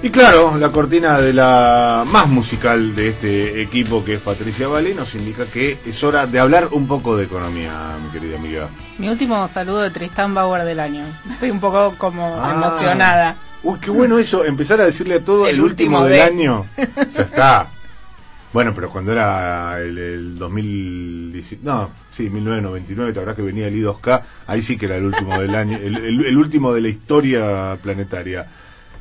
Y 0.09 0.11
claro, 0.11 0.57
la 0.57 0.73
cortina 0.73 1.21
de 1.21 1.35
la 1.35 2.03
más 2.07 2.27
musical 2.29 2.97
de 2.97 3.09
este 3.09 3.61
equipo 3.61 4.03
que 4.03 4.15
es 4.15 4.23
Patricia 4.23 4.67
Valle 4.67 4.95
nos 4.95 5.15
indica 5.15 5.45
que 5.51 5.81
es 5.85 6.03
hora 6.03 6.27
de 6.27 6.39
hablar 6.41 6.69
un 6.73 6.89
poco 6.89 7.15
de 7.15 7.27
economía, 7.27 7.99
mi 8.03 8.09
querida 8.11 8.39
amiga. 8.39 8.71
Mi 8.97 9.11
último 9.11 9.47
saludo 9.49 9.83
de 9.83 9.91
Tristan 9.91 10.33
Bauer 10.33 10.65
del 10.65 10.81
año. 10.81 11.05
Estoy 11.31 11.51
un 11.51 11.61
poco 11.61 11.95
como 11.99 12.35
Ah. 12.43 12.55
emocionada. 12.55 13.37
Uy, 13.63 13.79
qué 13.81 13.91
bueno 13.91 14.19
eso, 14.19 14.47
empezar 14.47 14.81
a 14.81 14.87
decirle 14.87 15.17
a 15.17 15.23
todo 15.23 15.47
el, 15.47 15.57
El 15.57 15.61
último, 15.61 15.99
último 16.01 16.05
del 16.05 16.13
de. 16.15 16.23
año. 16.23 16.65
Ya 17.15 17.23
está. 17.25 17.69
Bueno, 18.51 18.73
pero 18.75 18.89
cuando 18.89 19.13
era 19.13 19.79
el, 19.79 19.99
el 19.99 20.39
2019, 20.39 21.63
no, 21.63 21.91
sí, 22.13 22.31
1999, 22.31 23.13
te 23.13 23.19
habrá 23.21 23.35
que 23.35 23.43
venía 23.43 23.69
el 23.69 23.75
I2K, 23.75 24.23
ahí 24.47 24.63
sí 24.63 24.79
que 24.79 24.87
era 24.87 24.97
el 24.97 25.05
último 25.05 25.39
del 25.39 25.55
año, 25.55 25.77
el 25.77 26.35
último 26.39 26.73
de 26.73 26.81
la 26.81 26.89
historia 26.89 27.77
planetaria. 27.83 28.47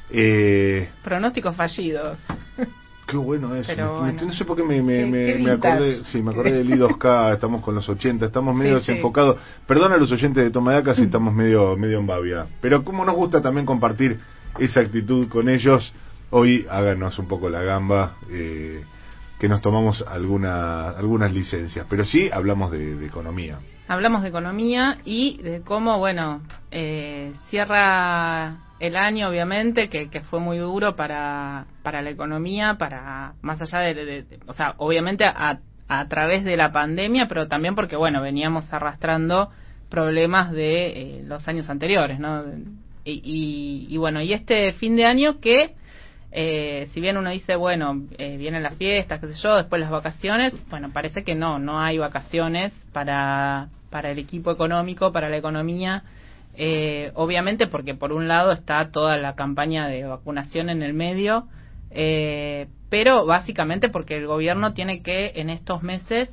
Eh, 0.09 0.89
Pronósticos 1.03 1.55
fallidos. 1.55 2.17
Qué 3.07 3.15
bueno 3.17 3.55
eso. 3.55 3.73
Me- 3.73 3.83
bueno. 3.87 4.21
No 4.25 4.31
sé 4.33 4.43
por 4.43 4.57
qué 4.57 4.63
me, 4.63 4.81
me, 4.81 4.97
Qué- 4.97 5.05
me- 5.05 5.43
qué 5.45 5.51
acordé, 5.51 6.03
sí, 6.05 6.21
me 6.21 6.31
acordé 6.31 6.51
del 6.51 6.69
I2K, 6.69 7.33
estamos 7.35 7.61
con 7.63 7.73
los 7.75 7.87
80, 7.87 8.25
estamos 8.25 8.53
medio 8.53 8.79
Sí, 8.79 8.85
sí. 8.85 8.91
desenfocados. 8.91 9.37
Perdona 9.65 9.95
a 9.95 9.97
los 9.97 10.11
oyentes 10.11 10.43
de 10.43 10.49
Tomadaca 10.51 10.93
si 10.93 11.03
estamos 11.03 11.33
medio, 11.33 11.77
medio 11.77 11.99
en 11.99 12.07
babia. 12.07 12.47
Pero 12.61 12.83
como 12.83 13.05
nos 13.05 13.15
gusta 13.15 13.41
también 13.41 13.65
compartir 13.65 14.19
esa 14.59 14.81
actitud 14.81 15.29
con 15.29 15.47
ellos, 15.47 15.93
hoy 16.31 16.65
háganos 16.69 17.17
un 17.17 17.27
poco 17.29 17.49
la 17.49 17.61
gamba, 17.61 18.17
eh, 18.29 18.81
que 19.39 19.47
nos 19.47 19.61
tomamos 19.61 20.03
alguna, 20.07 20.89
algunas 20.89 21.33
licencias. 21.33 21.85
Pero 21.89 22.05
sí 22.05 22.29
hablamos 22.31 22.71
de, 22.71 23.05
economía. 23.05 23.59
Hablamos 23.87 24.23
de 24.23 24.29
economía 24.29 24.97
y 25.05 25.37
de 25.41 25.61
cómo, 25.61 25.99
bueno, 25.99 26.41
eh, 26.71 27.33
cierra 27.49 28.57
el 28.79 28.95
año, 28.95 29.29
obviamente, 29.29 29.89
que, 29.89 30.09
que 30.09 30.21
fue 30.21 30.39
muy 30.39 30.57
duro 30.57 30.95
para, 30.95 31.65
para 31.83 32.01
la 32.01 32.09
economía, 32.09 32.75
para 32.77 33.33
más 33.41 33.61
allá 33.61 33.79
de- 33.79 34.25
o 34.45 34.53
sea, 34.53 34.75
obviamente 34.77 35.25
a, 35.25 35.59
a 35.87 36.07
través 36.07 36.43
de 36.43 36.57
la 36.57 36.71
pandemia, 36.71 37.27
pero 37.27 37.47
también 37.47 37.75
porque, 37.75 37.95
bueno, 37.95 38.21
veníamos 38.21 38.71
arrastrando 38.73 39.49
problemas 39.89 40.51
de 40.51 40.87
eh, 41.19 41.23
los 41.25 41.47
años 41.47 41.69
anteriores, 41.69 42.19
¿no? 42.19 42.43
Y, 43.05 43.21
y, 43.23 43.87
y 43.89 43.97
bueno, 43.97 44.21
y 44.21 44.33
este 44.33 44.73
fin 44.73 44.95
de 44.97 45.05
año 45.05 45.39
que, 45.39 45.75
eh, 46.31 46.87
si 46.91 47.01
bien 47.01 47.17
uno 47.17 47.29
dice, 47.29 47.55
bueno, 47.55 48.03
eh, 48.17 48.37
vienen 48.37 48.63
las 48.63 48.75
fiestas, 48.75 49.19
qué 49.19 49.27
sé 49.27 49.39
yo, 49.41 49.55
después 49.55 49.81
las 49.81 49.91
vacaciones, 49.91 50.53
bueno, 50.69 50.91
parece 50.91 51.23
que 51.23 51.35
no, 51.35 51.59
no 51.59 51.79
hay 51.79 51.97
vacaciones 51.97 52.73
para, 52.93 53.69
para 53.89 54.11
el 54.11 54.19
equipo 54.19 54.51
económico, 54.51 55.11
para 55.11 55.29
la 55.29 55.37
economía, 55.37 56.03
eh, 56.55 57.11
obviamente 57.13 57.67
porque 57.67 57.93
por 57.93 58.11
un 58.11 58.27
lado 58.27 58.51
está 58.51 58.89
toda 58.91 59.15
la 59.17 59.35
campaña 59.35 59.87
de 59.87 60.03
vacunación 60.03 60.69
en 60.69 60.81
el 60.81 60.93
medio, 60.93 61.47
eh, 61.91 62.67
pero 62.89 63.25
básicamente 63.25 63.89
porque 63.89 64.17
el 64.17 64.27
gobierno 64.27 64.73
tiene 64.73 65.01
que 65.03 65.33
en 65.35 65.49
estos 65.49 65.83
meses 65.83 66.29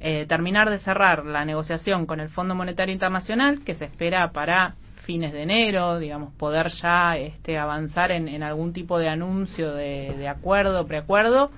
eh, 0.00 0.26
terminar 0.28 0.70
de 0.70 0.78
cerrar 0.78 1.24
la 1.26 1.44
negociación 1.44 2.06
con 2.06 2.20
el 2.20 2.30
Fondo 2.30 2.54
Monetario 2.54 2.92
Internacional, 2.92 3.62
que 3.64 3.74
se 3.74 3.84
espera 3.84 4.30
para 4.32 4.74
fines 5.06 5.32
de 5.32 5.42
enero, 5.42 5.98
digamos, 5.98 6.34
poder 6.34 6.68
ya 6.82 7.16
este, 7.16 7.56
avanzar 7.56 8.10
en, 8.10 8.28
en 8.28 8.42
algún 8.42 8.72
tipo 8.72 8.98
de 8.98 9.08
anuncio 9.08 9.72
de, 9.72 10.14
de 10.18 10.28
acuerdo, 10.28 10.86
preacuerdo, 10.86 11.50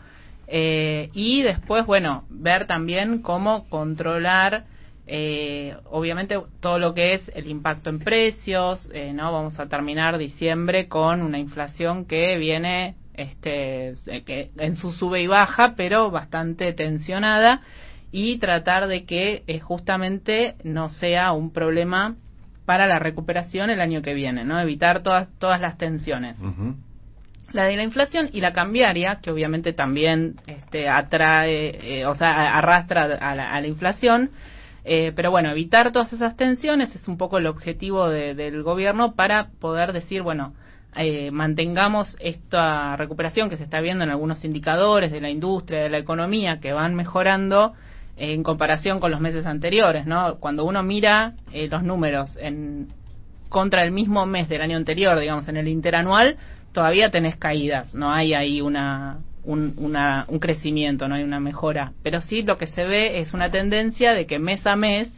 eh, 0.47 1.11
y 1.15 1.43
después, 1.43 1.87
bueno, 1.87 2.25
ver 2.29 2.67
también 2.67 3.23
cómo 3.23 3.69
controlar, 3.69 4.65
eh, 5.07 5.75
obviamente, 5.87 6.39
todo 6.61 6.79
lo 6.79 6.93
que 6.95 7.15
es 7.15 7.31
el 7.35 7.49
impacto 7.49 7.91
en 7.91 7.99
precios, 8.01 8.91
eh, 8.93 9.13
¿no? 9.15 9.33
Vamos 9.33 9.59
a 9.59 9.69
terminar 9.69 10.19
diciembre 10.19 10.89
con 10.89 11.23
una 11.23 11.39
inflación 11.39 12.05
que 12.05 12.37
viene 12.37 12.95
este, 13.15 13.95
que 14.25 14.51
en 14.59 14.77
su 14.77 14.93
sube 14.93 15.23
y 15.23 15.27
baja, 15.27 15.75
pero 15.77 16.11
bastante 16.11 16.73
tensionada, 16.73 17.63
y 18.13 18.39
tratar 18.39 18.87
de 18.87 19.05
que 19.05 19.43
eh, 19.47 19.61
justamente 19.61 20.55
no 20.63 20.89
sea 20.89 21.33
un 21.33 21.53
problema 21.53 22.17
para 22.69 22.87
la 22.87 22.99
recuperación 22.99 23.71
el 23.71 23.81
año 23.81 24.03
que 24.03 24.13
viene, 24.13 24.45
¿no? 24.45 24.61
Evitar 24.61 25.03
todas, 25.03 25.29
todas 25.39 25.59
las 25.59 25.79
tensiones 25.79 26.37
la 27.55 27.65
de 27.65 27.77
la 27.77 27.83
inflación 27.83 28.29
y 28.31 28.43
la 28.43 28.53
cambiaria, 28.53 29.21
que 29.23 29.31
obviamente 29.31 29.73
también 29.73 30.35
este, 30.47 30.87
atrae, 30.87 32.01
eh, 32.01 32.05
o 32.07 32.15
sea, 32.15 32.59
arrastra 32.59 33.05
a 33.05 33.35
la, 33.35 33.55
a 33.55 33.61
la 33.63 33.67
inflación. 33.67 34.29
Eh, 34.85 35.13
pero 35.17 35.31
bueno, 35.31 35.51
evitar 35.51 35.91
todas 35.93 36.13
esas 36.13 36.37
tensiones 36.37 36.95
es 36.95 37.09
un 37.09 37.17
poco 37.17 37.39
el 37.39 37.47
objetivo 37.47 38.09
de- 38.11 38.35
del 38.35 38.63
gobierno 38.63 39.15
para 39.15 39.49
poder 39.61 39.95
decir, 39.95 40.21
bueno, 40.23 40.53
eh, 40.95 41.31
mantengamos 41.31 42.17
esta 42.21 42.97
recuperación 42.97 43.49
que 43.49 43.57
se 43.57 43.65
está 43.65 43.81
viendo 43.81 44.05
en 44.05 44.11
algunos 44.11 44.45
indicadores 44.45 45.11
de 45.11 45.21
la 45.23 45.31
industria, 45.31 45.81
de 45.83 45.89
la 45.89 45.99
economía, 45.99 46.61
que 46.61 46.75
van 46.75 46.95
mejorando 46.95 47.73
en 48.19 48.43
comparación 48.43 49.01
con 49.01 49.11
los 49.11 49.21
meses 49.21 49.47
anteriores, 49.47 50.07
¿no? 50.07 50.37
Cuando 50.41 50.65
uno 50.65 50.83
mira 50.83 51.35
eh, 51.53 51.69
los 51.69 51.83
números 51.83 52.37
en 52.41 52.89
contra 53.49 53.83
el 53.83 53.93
mismo 53.93 54.27
mes 54.27 54.49
del 54.49 54.61
año 54.61 54.77
anterior, 54.77 55.19
digamos, 55.19 55.49
en 55.49 55.57
el 55.57 55.69
interanual, 55.69 56.37
todavía 56.73 57.11
tenés 57.11 57.37
caídas, 57.37 57.95
no 57.95 58.13
hay 58.13 58.35
ahí 58.35 58.61
una, 58.61 59.19
un, 59.45 59.75
una, 59.79 60.27
un 60.29 60.39
crecimiento, 60.39 61.09
no 61.09 61.15
hay 61.15 61.23
una 61.23 61.41
mejora. 61.41 61.93
Pero 62.03 62.21
sí 62.21 62.43
lo 62.43 62.59
que 62.59 62.67
se 62.67 62.85
ve 62.85 63.21
es 63.21 63.33
una 63.33 63.51
tendencia 63.51 64.13
de 64.13 64.27
que 64.27 64.39
mes 64.39 64.67
a 64.67 64.77
mes 64.77 65.09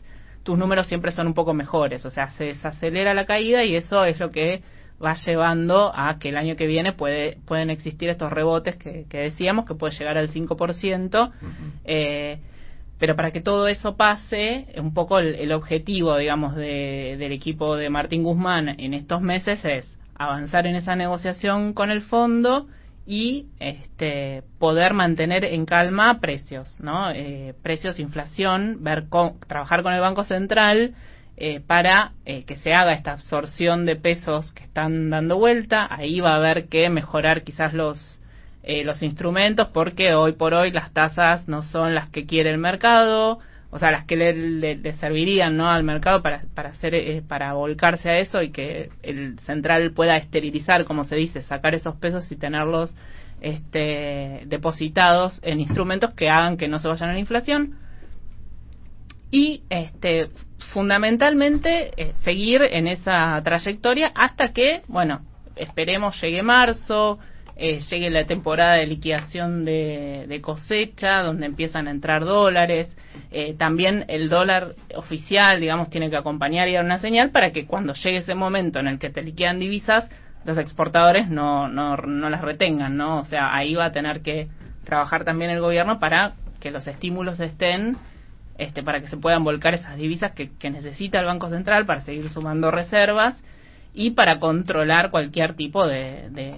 tus 0.43 0.56
números 0.56 0.86
siempre 0.86 1.12
son 1.12 1.27
un 1.27 1.35
poco 1.35 1.52
mejores, 1.55 2.06
o 2.06 2.10
sea, 2.10 2.31
se 2.31 2.44
desacelera 2.44 3.14
la 3.14 3.27
caída 3.27 3.64
y 3.64 3.77
eso 3.77 4.05
es 4.05 4.18
lo 4.20 4.31
que 4.31 4.62
va 5.02 5.14
llevando 5.14 5.93
a 5.94 6.18
que 6.18 6.28
el 6.28 6.36
año 6.36 6.56
que 6.56 6.66
viene 6.66 6.93
puede, 6.93 7.39
pueden 7.47 7.70
existir 7.70 8.09
estos 8.09 8.31
rebotes 8.31 8.77
que, 8.77 9.06
que 9.09 9.18
decíamos, 9.18 9.66
que 9.66 9.74
puede 9.74 9.94
llegar 9.98 10.18
al 10.18 10.31
5%. 10.31 11.31
eh, 11.85 12.39
pero 13.01 13.16
para 13.16 13.31
que 13.32 13.40
todo 13.40 13.66
eso 13.66 13.97
pase, 13.97 14.66
un 14.77 14.93
poco 14.93 15.18
el, 15.18 15.35
el 15.35 15.52
objetivo, 15.52 16.16
digamos, 16.18 16.55
de- 16.55 17.16
del 17.18 17.32
equipo 17.32 17.74
de 17.77 17.89
Martín 17.89 18.22
Guzmán 18.22 18.68
en 18.68 18.93
estos 18.94 19.22
meses 19.22 19.64
es 19.64 19.89
avanzar 20.14 20.66
en 20.66 20.77
esa 20.77 20.94
negociación 20.94 21.72
con 21.72 21.90
el 21.90 22.02
fondo 22.02 22.66
y 23.06 23.47
este, 23.59 24.43
poder 24.59 24.93
mantener 24.93 25.47
en 25.47 25.64
calma 25.64 26.20
precios, 26.20 26.78
¿no? 26.78 27.10
Eh, 27.10 27.55
precios, 27.62 27.98
inflación, 27.98 28.85
ver 28.85 29.05
cómo- 29.09 29.39
trabajar 29.48 29.82
con 29.82 29.94
el 29.94 30.01
Banco 30.02 30.24
Central 30.24 30.94
eh, 31.39 31.60
para 31.66 32.12
eh, 32.27 32.44
que 32.44 32.56
se 32.56 32.74
haga 32.74 32.93
esta 32.93 33.12
absorción 33.12 33.86
de 33.86 33.97
pesos 33.97 34.52
que 34.52 34.64
están 34.64 35.09
dando 35.09 35.39
vuelta. 35.39 35.89
Ahí 35.90 36.20
va 36.20 36.35
a 36.35 36.36
haber 36.36 36.68
que 36.68 36.90
mejorar 36.90 37.44
quizás 37.44 37.72
los 37.72 38.19
eh, 38.62 38.85
los 38.85 39.03
instrumentos 39.03 39.69
porque 39.69 40.15
hoy 40.15 40.32
por 40.32 40.55
hoy 40.55 40.70
las 40.70 40.93
tasas 40.93 41.49
no 41.49 41.62
son 41.62 41.95
las 41.95 42.11
que 42.11 42.27
quiere 42.27 42.51
el 42.51 42.59
mercado, 42.59 43.39
o 43.70 43.78
sea, 43.78 43.91
las 43.91 44.05
que 44.05 44.16
le, 44.16 44.77
le- 44.77 44.93
servirían 44.95 45.57
¿no? 45.57 45.69
al 45.70 45.85
mercado 45.85 46.23
para, 46.23 46.43
para, 46.55 46.70
hacer, 46.70 46.95
eh, 46.95 47.23
para 47.27 47.53
volcarse 47.55 48.11
a 48.11 48.19
eso 48.19 48.43
y 48.43 48.51
que 48.51 48.91
el 49.03 49.39
central 49.41 49.93
pueda 49.93 50.16
esterilizar, 50.16 50.85
como 50.85 51.05
se 51.05 51.16
dice, 51.16 51.43
sacar 51.43 51.74
esos 51.74 51.97
pesos 51.97 52.31
y 52.32 52.37
tenerlos 52.37 52.97
este, 53.41 54.43
depositados 54.47 55.41
en 55.43 55.61
instrumentos 55.61 56.12
que 56.15 56.28
hagan 56.28 56.57
que 56.57 56.69
no 56.69 56.81
se 56.81 56.89
vayan 56.89 57.11
a 57.11 57.12
la 57.15 57.19
inflación. 57.20 57.77
Y 59.31 59.62
este, 59.70 60.28
fundamentalmente 60.73 61.93
eh, 61.97 62.15
seguir 62.24 62.62
en 62.62 62.89
esa 62.89 63.41
trayectoria 63.45 64.11
hasta 64.15 64.53
que, 64.53 64.82
bueno, 64.89 65.20
esperemos 65.57 66.20
llegue 66.20 66.43
marzo, 66.43 67.19
eh, 67.62 67.81
llegue 67.91 68.09
la 68.09 68.24
temporada 68.24 68.77
de 68.77 68.87
liquidación 68.87 69.66
de, 69.66 70.41
cosecha, 70.43 71.23
donde 71.23 71.45
empiezan 71.45 71.89
a 71.89 71.91
entrar 71.91 72.24
dólares. 72.24 72.89
Eh, 73.31 73.55
también 73.59 74.07
el 74.09 74.31
dólar 74.31 74.77
oficial, 74.95 75.61
digamos, 75.61 75.91
tiene 75.91 76.09
que 76.09 76.16
acompañar 76.16 76.69
y 76.69 76.73
dar 76.73 76.87
una 76.87 77.01
señal 77.01 77.32
para 77.32 77.53
que 77.53 77.66
cuando 77.66 77.93
llegue 77.93 78.16
ese 78.16 78.35
momento 78.35 78.78
en 78.78 78.89
el 78.89 78.99
que 78.99 79.11
te 79.11 79.23
liquidan 79.23 79.59
divisas, 79.59 80.09
los 80.47 80.57
exportadores 80.57 81.28
no, 81.28 81.69
no, 81.69 81.99
no 81.99 82.31
las 82.31 82.41
retengan, 82.41 82.97
¿no? 82.97 83.20
O 83.20 83.24
sea, 83.27 83.55
ahí 83.55 83.74
va 83.74 83.85
a 83.87 83.93
tener 83.93 84.23
que 84.23 84.49
trabajar 84.85 85.24
también 85.24 85.51
el 85.51 85.61
gobierno 85.61 86.01
para 86.01 86.32
que 86.61 86.70
los 86.70 86.87
estímulos 86.87 87.41
estén 87.41 87.99
este, 88.57 88.82
para 88.82 89.03
que 89.03 89.09
se 89.09 89.19
puedan 89.19 89.45
volcar 89.45 89.74
esas 89.74 89.99
divisas 89.99 90.32
que, 90.32 90.51
que 90.57 90.70
necesita 90.70 91.20
el 91.20 91.27
Banco 91.27 91.51
Central 91.51 91.85
para 91.85 92.01
seguir 92.01 92.31
sumando 92.31 92.70
reservas 92.70 93.43
y 93.93 94.12
para 94.12 94.41
controlar 94.41 95.11
cualquier 95.11 95.55
tipo 95.55 95.87
de, 95.87 96.31
de 96.31 96.55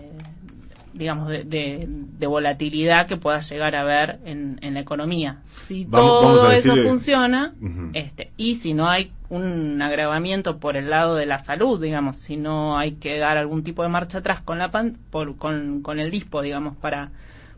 digamos 0.94 1.28
de, 1.28 1.44
de, 1.44 1.86
de 1.88 2.26
volatilidad 2.26 3.06
que 3.06 3.16
pueda 3.16 3.40
llegar 3.40 3.74
a 3.76 3.80
haber 3.82 4.18
en, 4.24 4.58
en 4.62 4.74
la 4.74 4.80
economía. 4.80 5.38
Si 5.68 5.84
Vamos- 5.84 6.20
todo 6.20 6.50
eso 6.52 6.74
funciona 6.88 7.52
este 7.94 8.30
y 8.36 8.56
si 8.56 8.74
no 8.74 8.88
hay 8.88 9.10
un 9.30 9.80
agravamiento 9.80 10.58
por 10.58 10.76
el 10.76 10.90
lado 10.90 11.14
de 11.16 11.26
la 11.26 11.42
salud 11.44 11.80
digamos 11.82 12.18
si 12.18 12.36
no 12.36 12.76
hay 12.78 12.92
que 12.96 13.18
dar 13.18 13.38
algún 13.38 13.64
tipo 13.64 13.82
de 13.82 13.88
marcha 13.88 14.18
atrás 14.18 14.42
con 14.42 14.58
la 14.58 14.70
pan- 14.70 14.96
por, 15.10 15.36
con, 15.38 15.82
con 15.82 15.98
el 15.98 16.10
dispo 16.10 16.42
digamos 16.42 16.76
para 16.76 17.10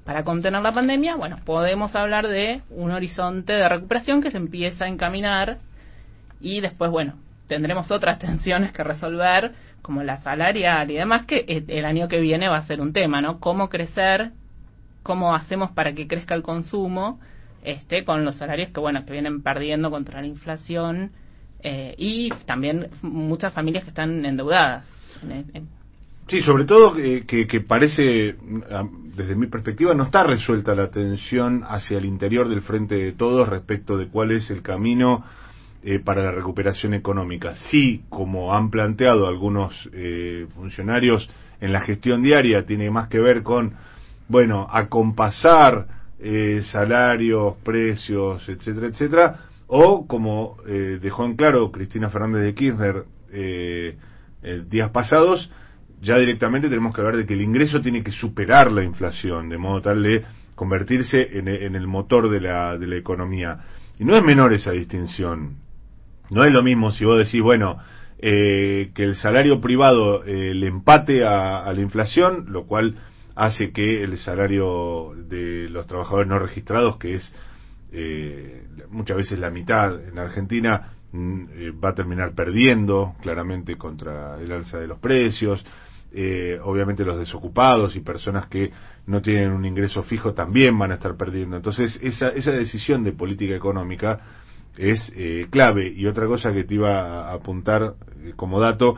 para 0.04 0.22
contener 0.22 0.62
la 0.62 0.72
pandemia 0.72 1.16
bueno 1.16 1.36
podemos 1.44 1.94
hablar 1.96 2.28
de 2.28 2.60
un 2.70 2.90
horizonte 2.92 3.52
de 3.54 3.68
recuperación 3.68 4.22
que 4.22 4.30
se 4.30 4.36
empieza 4.36 4.84
a 4.84 4.88
encaminar 4.88 5.58
y 6.40 6.60
después, 6.60 6.90
bueno, 6.90 7.14
tendremos 7.48 7.90
otras 7.90 8.18
tensiones 8.26 8.72
que 8.72 8.84
resolver, 8.84 9.52
como 9.84 10.02
la 10.02 10.16
salarial 10.22 10.90
y 10.90 10.94
demás, 10.94 11.26
que 11.26 11.44
eh, 11.46 11.62
el 11.68 11.84
año 11.84 12.08
que 12.08 12.18
viene 12.18 12.48
va 12.48 12.56
a 12.56 12.66
ser 12.66 12.80
un 12.80 12.94
tema, 12.94 13.20
¿no? 13.20 13.38
Cómo 13.38 13.68
crecer, 13.68 14.30
cómo 15.02 15.34
hacemos 15.34 15.72
para 15.72 15.92
que 15.92 16.08
crezca 16.08 16.34
el 16.34 16.42
consumo, 16.42 17.20
este, 17.62 18.02
con 18.02 18.24
los 18.24 18.36
salarios 18.36 18.70
que, 18.70 18.80
bueno, 18.80 19.04
que 19.04 19.12
vienen 19.12 19.42
perdiendo 19.42 19.90
contra 19.90 20.22
la 20.22 20.26
inflación 20.26 21.10
eh, 21.62 21.94
y 21.98 22.30
también 22.46 22.88
muchas 23.02 23.52
familias 23.52 23.84
que 23.84 23.90
están 23.90 24.24
endeudadas. 24.24 24.86
En- 25.22 25.44
en- 25.52 25.68
Sí, 26.28 26.40
sobre 26.40 26.64
todo 26.64 26.94
que, 26.94 27.26
que, 27.26 27.46
que 27.46 27.60
parece, 27.60 28.32
mm, 28.40 29.14
desde 29.14 29.36
mi 29.36 29.48
perspectiva, 29.48 29.92
no 29.92 30.04
está 30.04 30.24
resuelta 30.24 30.74
la 30.74 30.90
tensión 30.90 31.62
hacia 31.68 31.98
el 31.98 32.06
interior 32.06 32.48
del 32.48 32.62
frente 32.62 32.94
de 32.94 33.12
todos 33.12 33.46
respecto 33.46 33.98
de 33.98 34.08
cuál 34.08 34.30
es 34.30 34.48
el 34.50 34.62
camino 34.62 35.22
eh, 35.84 35.98
para 35.98 36.22
la 36.22 36.30
recuperación 36.30 36.94
económica. 36.94 37.54
Sí, 37.56 38.04
como 38.08 38.54
han 38.54 38.70
planteado 38.70 39.26
algunos 39.26 39.90
eh, 39.92 40.46
funcionarios 40.54 41.28
en 41.60 41.72
la 41.72 41.80
gestión 41.80 42.22
diaria, 42.22 42.64
tiene 42.66 42.90
más 42.90 43.08
que 43.08 43.20
ver 43.20 43.42
con, 43.42 43.74
bueno, 44.28 44.66
acompasar 44.70 45.86
eh, 46.18 46.62
salarios, 46.64 47.56
precios, 47.62 48.48
etcétera, 48.48 48.86
etcétera, 48.86 49.40
o 49.66 50.06
como 50.06 50.56
eh, 50.66 50.98
dejó 51.00 51.24
en 51.24 51.36
claro 51.36 51.70
Cristina 51.70 52.08
Fernández 52.08 52.42
de 52.42 52.54
Kirchner 52.54 53.04
eh, 53.30 53.96
eh, 54.42 54.62
días 54.68 54.90
pasados, 54.90 55.50
ya 56.00 56.18
directamente 56.18 56.68
tenemos 56.68 56.94
que 56.94 57.00
hablar 57.00 57.16
de 57.16 57.26
que 57.26 57.34
el 57.34 57.42
ingreso 57.42 57.80
tiene 57.80 58.02
que 58.02 58.12
superar 58.12 58.70
la 58.72 58.84
inflación, 58.84 59.48
de 59.48 59.58
modo 59.58 59.80
tal 59.82 60.02
de 60.02 60.24
convertirse 60.54 61.38
en, 61.38 61.48
en 61.48 61.74
el 61.74 61.86
motor 61.86 62.28
de 62.28 62.40
la, 62.40 62.78
de 62.78 62.86
la 62.86 62.96
economía. 62.96 63.60
Y 63.98 64.04
no 64.04 64.16
es 64.16 64.22
menor 64.22 64.52
esa 64.52 64.72
distinción. 64.72 65.63
No 66.30 66.44
es 66.44 66.52
lo 66.52 66.62
mismo 66.62 66.90
si 66.90 67.04
vos 67.04 67.18
decís, 67.18 67.42
bueno, 67.42 67.78
eh, 68.18 68.90
que 68.94 69.04
el 69.04 69.16
salario 69.16 69.60
privado 69.60 70.24
eh, 70.24 70.54
le 70.54 70.66
empate 70.66 71.24
a, 71.24 71.70
la 71.72 71.80
inflación, 71.80 72.46
lo 72.48 72.66
cual 72.66 72.96
hace 73.34 73.72
que 73.72 74.02
el 74.02 74.16
salario 74.18 75.12
de 75.28 75.68
los 75.68 75.86
trabajadores 75.86 76.28
no 76.28 76.38
registrados, 76.38 76.96
que 76.96 77.14
es 77.14 77.32
eh, 77.92 78.66
muchas 78.90 79.16
veces 79.16 79.38
la 79.38 79.50
mitad 79.50 80.02
en 80.08 80.18
Argentina, 80.18 80.94
mm, 81.12 81.44
eh, 81.52 81.70
va 81.72 81.90
a 81.90 81.94
terminar 81.94 82.34
perdiendo 82.34 83.14
claramente 83.22 83.76
contra 83.76 84.40
el 84.40 84.50
alza 84.50 84.78
de 84.78 84.88
los 84.88 84.98
precios. 84.98 85.64
Eh, 86.12 86.58
obviamente 86.62 87.04
los 87.04 87.18
desocupados 87.18 87.96
y 87.96 88.00
personas 88.00 88.46
que 88.46 88.70
no 89.06 89.20
tienen 89.20 89.50
un 89.50 89.64
ingreso 89.64 90.02
fijo 90.02 90.32
también 90.32 90.78
van 90.78 90.92
a 90.92 90.94
estar 90.94 91.16
perdiendo. 91.16 91.56
Entonces 91.56 91.98
esa, 92.02 92.28
esa 92.28 92.52
decisión 92.52 93.04
de 93.04 93.12
política 93.12 93.54
económica 93.54 94.20
es 94.76 95.12
eh, 95.16 95.46
clave. 95.50 95.92
Y 95.94 96.06
otra 96.06 96.26
cosa 96.26 96.52
que 96.52 96.64
te 96.64 96.74
iba 96.74 97.28
a 97.28 97.32
apuntar 97.34 97.94
eh, 98.22 98.32
como 98.36 98.60
dato, 98.60 98.96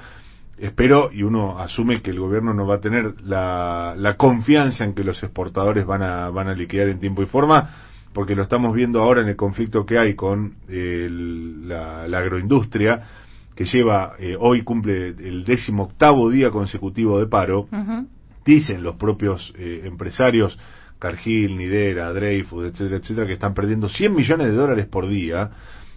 espero 0.59 1.11
y 1.13 1.23
uno 1.23 1.59
asume 1.59 2.01
que 2.01 2.11
el 2.11 2.19
gobierno 2.21 2.55
no 2.55 2.67
va 2.67 2.77
a 2.77 2.81
tener 2.81 3.21
la, 3.23 3.95
la 3.97 4.17
confianza 4.17 4.85
en 4.85 4.95
que 4.95 5.05
los 5.05 5.23
exportadores 5.23 5.85
van 5.85 6.03
a, 6.03 6.31
van 6.31 6.49
a 6.49 6.55
liquidar 6.55 6.89
en 6.89 6.99
tiempo 6.99 7.23
y 7.23 7.27
forma, 7.27 7.71
porque 8.15 8.35
lo 8.35 8.43
estamos 8.43 8.75
viendo 8.75 9.03
ahora 9.03 9.21
en 9.21 9.29
el 9.29 9.37
conflicto 9.37 9.85
que 9.85 9.99
hay 9.99 10.15
con 10.15 10.55
el- 10.69 11.69
la, 11.69 12.09
la 12.09 12.19
agroindustria, 12.19 13.03
que 13.55 13.65
lleva, 13.65 14.15
eh, 14.19 14.37
hoy 14.39 14.63
cumple 14.63 15.09
el 15.09 15.45
décimo 15.45 15.85
octavo 15.85 16.31
día 16.31 16.51
consecutivo 16.51 17.19
de 17.19 17.27
paro, 17.27 17.69
dicen 18.45 18.83
los 18.83 18.97
propios 18.97 19.53
eh, 19.59 19.83
empresarios, 19.85 20.59
Cargill, 20.99 21.57
Nidera, 21.57 22.13
Dreyfus, 22.13 22.67
etcétera, 22.67 22.97
etcétera, 22.97 23.27
que 23.27 23.35
están 23.35 23.55
perdiendo 23.55 23.89
100 23.89 24.15
millones 24.15 24.49
de 24.49 24.55
dólares 24.55 24.87
por 24.87 25.09
día 25.09 25.51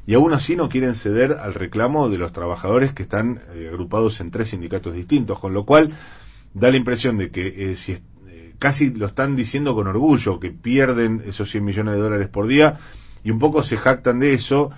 y 0.06 0.16
aún 0.16 0.34
así 0.34 0.56
no 0.56 0.70
quieren 0.70 0.96
ceder 0.96 1.34
al 1.34 1.54
reclamo 1.54 2.10
de 2.10 2.18
los 2.18 2.34
trabajadores 2.34 2.94
que 2.94 3.04
están 3.04 3.42
eh, 3.54 3.68
agrupados 3.70 4.20
en 4.20 4.32
tres 4.32 4.50
sindicatos 4.50 4.94
distintos, 4.94 5.40
con 5.40 5.54
lo 5.54 5.66
cual 5.66 5.94
da 6.54 6.72
la 6.72 6.78
impresión 6.78 7.18
de 7.18 7.30
que 7.30 7.48
eh, 7.72 7.76
si 7.76 7.94
eh, 7.94 8.54
casi 8.58 8.92
lo 8.92 9.08
están 9.08 9.36
diciendo 9.36 9.76
con 9.76 9.88
orgullo, 9.88 10.40
que 10.40 10.52
pierden 10.52 11.22
esos 11.26 11.52
100 11.52 11.64
millones 11.64 11.96
de 11.96 12.02
dólares 12.02 12.30
por 12.30 12.48
día 12.48 12.80
y 13.24 13.32
un 13.32 13.40
poco 13.40 13.64
se 13.64 13.78
jactan 13.78 14.20
de 14.20 14.34
eso. 14.34 14.72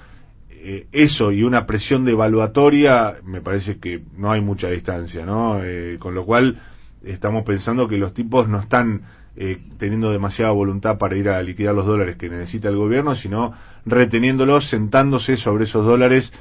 Eh, 0.49 0.87
eso 0.91 1.31
y 1.31 1.43
una 1.43 1.65
presión 1.65 2.05
devaluatoria, 2.05 3.15
me 3.23 3.41
parece 3.41 3.79
que 3.79 4.03
no 4.15 4.31
hay 4.31 4.41
mucha 4.41 4.69
distancia, 4.69 5.25
¿no? 5.25 5.59
Con 5.97 6.13
lo 6.13 6.23
cual 6.23 6.61
estamos 7.03 7.43
pensando 7.45 7.87
que 7.87 7.97
los 7.97 8.13
tipos 8.13 8.47
no 8.47 8.59
están 8.59 9.01
eh, 9.35 9.59
teniendo 9.77 10.11
demasiada 10.11 10.51
voluntad 10.51 10.97
para 10.97 11.15
ir 11.15 11.29
a 11.29 11.41
liquidar 11.41 11.73
los 11.73 11.85
dólares 11.85 12.17
que 12.17 12.29
necesita 12.29 12.69
el 12.69 12.75
gobierno, 12.75 13.15
sino 13.15 13.53
reteniéndolos, 13.85 14.69
sentándose 14.69 15.37
sobre 15.37 15.63
esos 15.63 15.85
dólares 15.85 16.33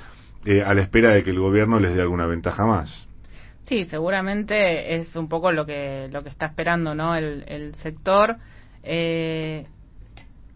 eh, 0.45 0.63
a 0.63 0.75
la 0.75 0.83
espera 0.83 1.11
de 1.11 1.23
que 1.23 1.31
el 1.31 1.39
gobierno 1.39 1.79
les 1.79 1.95
dé 1.95 2.01
alguna 2.01 2.27
ventaja 2.27 2.67
más. 2.67 3.07
Sí, 3.65 3.87
seguramente 3.87 4.97
es 4.97 5.15
un 5.15 5.29
poco 5.29 5.53
lo 5.53 5.65
que 5.65 6.09
lo 6.11 6.23
que 6.23 6.31
está 6.31 6.47
esperando, 6.47 6.95
¿no? 6.95 7.15
El, 7.15 7.45
el 7.47 7.75
sector 7.77 8.37
eh, 8.83 9.67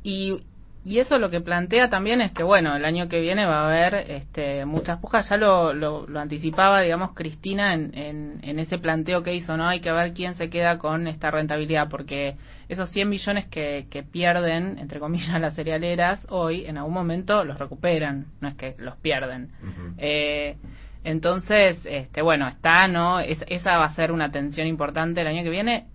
y 0.02 0.40
y 0.84 0.98
eso 0.98 1.18
lo 1.18 1.30
que 1.30 1.40
plantea 1.40 1.88
también 1.90 2.20
es 2.20 2.32
que 2.32 2.42
bueno 2.42 2.76
el 2.76 2.84
año 2.84 3.08
que 3.08 3.20
viene 3.20 3.46
va 3.46 3.60
a 3.62 3.66
haber 3.68 3.94
este, 4.10 4.64
muchas 4.66 4.98
pujas. 5.00 5.28
Ya 5.30 5.36
lo, 5.36 5.72
lo, 5.72 6.06
lo 6.06 6.20
anticipaba 6.20 6.80
digamos 6.82 7.12
Cristina 7.14 7.74
en, 7.74 7.96
en, 7.96 8.38
en 8.42 8.58
ese 8.58 8.78
planteo 8.78 9.22
que 9.22 9.34
hizo 9.34 9.56
no 9.56 9.66
hay 9.66 9.80
que 9.80 9.90
ver 9.92 10.12
quién 10.12 10.34
se 10.34 10.50
queda 10.50 10.78
con 10.78 11.06
esta 11.08 11.30
rentabilidad 11.30 11.88
porque 11.88 12.36
esos 12.68 12.90
100 12.90 13.08
millones 13.08 13.46
que, 13.46 13.86
que 13.90 14.02
pierden 14.02 14.78
entre 14.78 15.00
comillas 15.00 15.40
las 15.40 15.54
cerealeras 15.54 16.26
hoy 16.30 16.64
en 16.66 16.78
algún 16.78 16.94
momento 16.94 17.44
los 17.44 17.58
recuperan. 17.58 18.26
No 18.40 18.48
es 18.48 18.54
que 18.54 18.74
los 18.78 18.96
pierden. 18.96 19.50
Eh, 19.98 20.56
entonces, 21.04 21.78
este, 21.84 22.22
bueno, 22.22 22.48
está, 22.48 22.88
¿no? 22.88 23.20
Es- 23.20 23.44
esa 23.48 23.76
va 23.78 23.84
a 23.86 23.94
ser 23.94 24.10
una 24.10 24.30
tensión 24.30 24.66
importante 24.66 25.20
el 25.20 25.26
año 25.26 25.42
que 25.42 25.50
viene. 25.50 25.86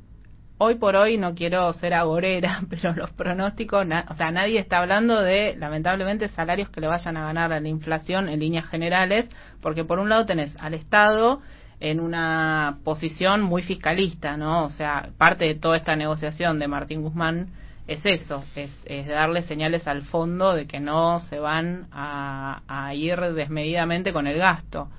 Hoy 0.61 0.75
por 0.75 0.97
hoy 0.97 1.17
no 1.17 1.35
quiero 1.35 1.71
ser 1.71 1.93
agorera, 1.93 2.61
pero 2.69 2.93
los 2.93 3.11
pronósticos, 3.11 3.85
na- 3.87 4.05
o 4.09 4.13
sea, 4.15 4.29
nadie 4.29 4.59
está 4.59 4.79
hablando 4.79 5.21
de, 5.21 5.55
lamentablemente, 5.57 6.27
salarios 6.27 6.69
que 6.69 6.81
le 6.81 6.87
vayan 6.87 7.15
a 7.15 7.25
ganar 7.25 7.53
a 7.53 7.61
la 7.61 7.67
inflación 7.69 8.27
en 8.27 8.41
líneas 8.41 8.67
generales, 8.67 9.29
porque 9.61 9.85
por 9.85 9.99
un 9.99 10.09
lado 10.09 10.25
tenés 10.25 10.53
al 10.59 10.73
Estado 10.73 11.39
en 11.79 12.01
una 12.01 12.79
posición 12.83 13.41
muy 13.41 13.61
fiscalista, 13.61 14.35
¿no? 14.35 14.65
O 14.65 14.69
sea, 14.69 15.09
parte 15.17 15.45
de 15.45 15.55
toda 15.55 15.77
esta 15.77 15.95
negociación 15.95 16.59
de 16.59 16.67
Martín 16.67 17.03
Guzmán 17.03 17.47
es 17.87 18.01
eso, 18.05 18.43
es, 18.57 18.69
es 18.85 19.07
darle 19.07 19.43
señales 19.43 19.87
al 19.87 20.01
fondo 20.03 20.53
de 20.53 20.67
que 20.67 20.81
no 20.81 21.21
se 21.21 21.39
van 21.39 21.87
a, 21.93 22.63
a 22.67 22.93
ir 22.93 23.17
desmedidamente 23.33 24.11
con 24.11 24.27
el 24.27 24.37
gasto. 24.37 24.89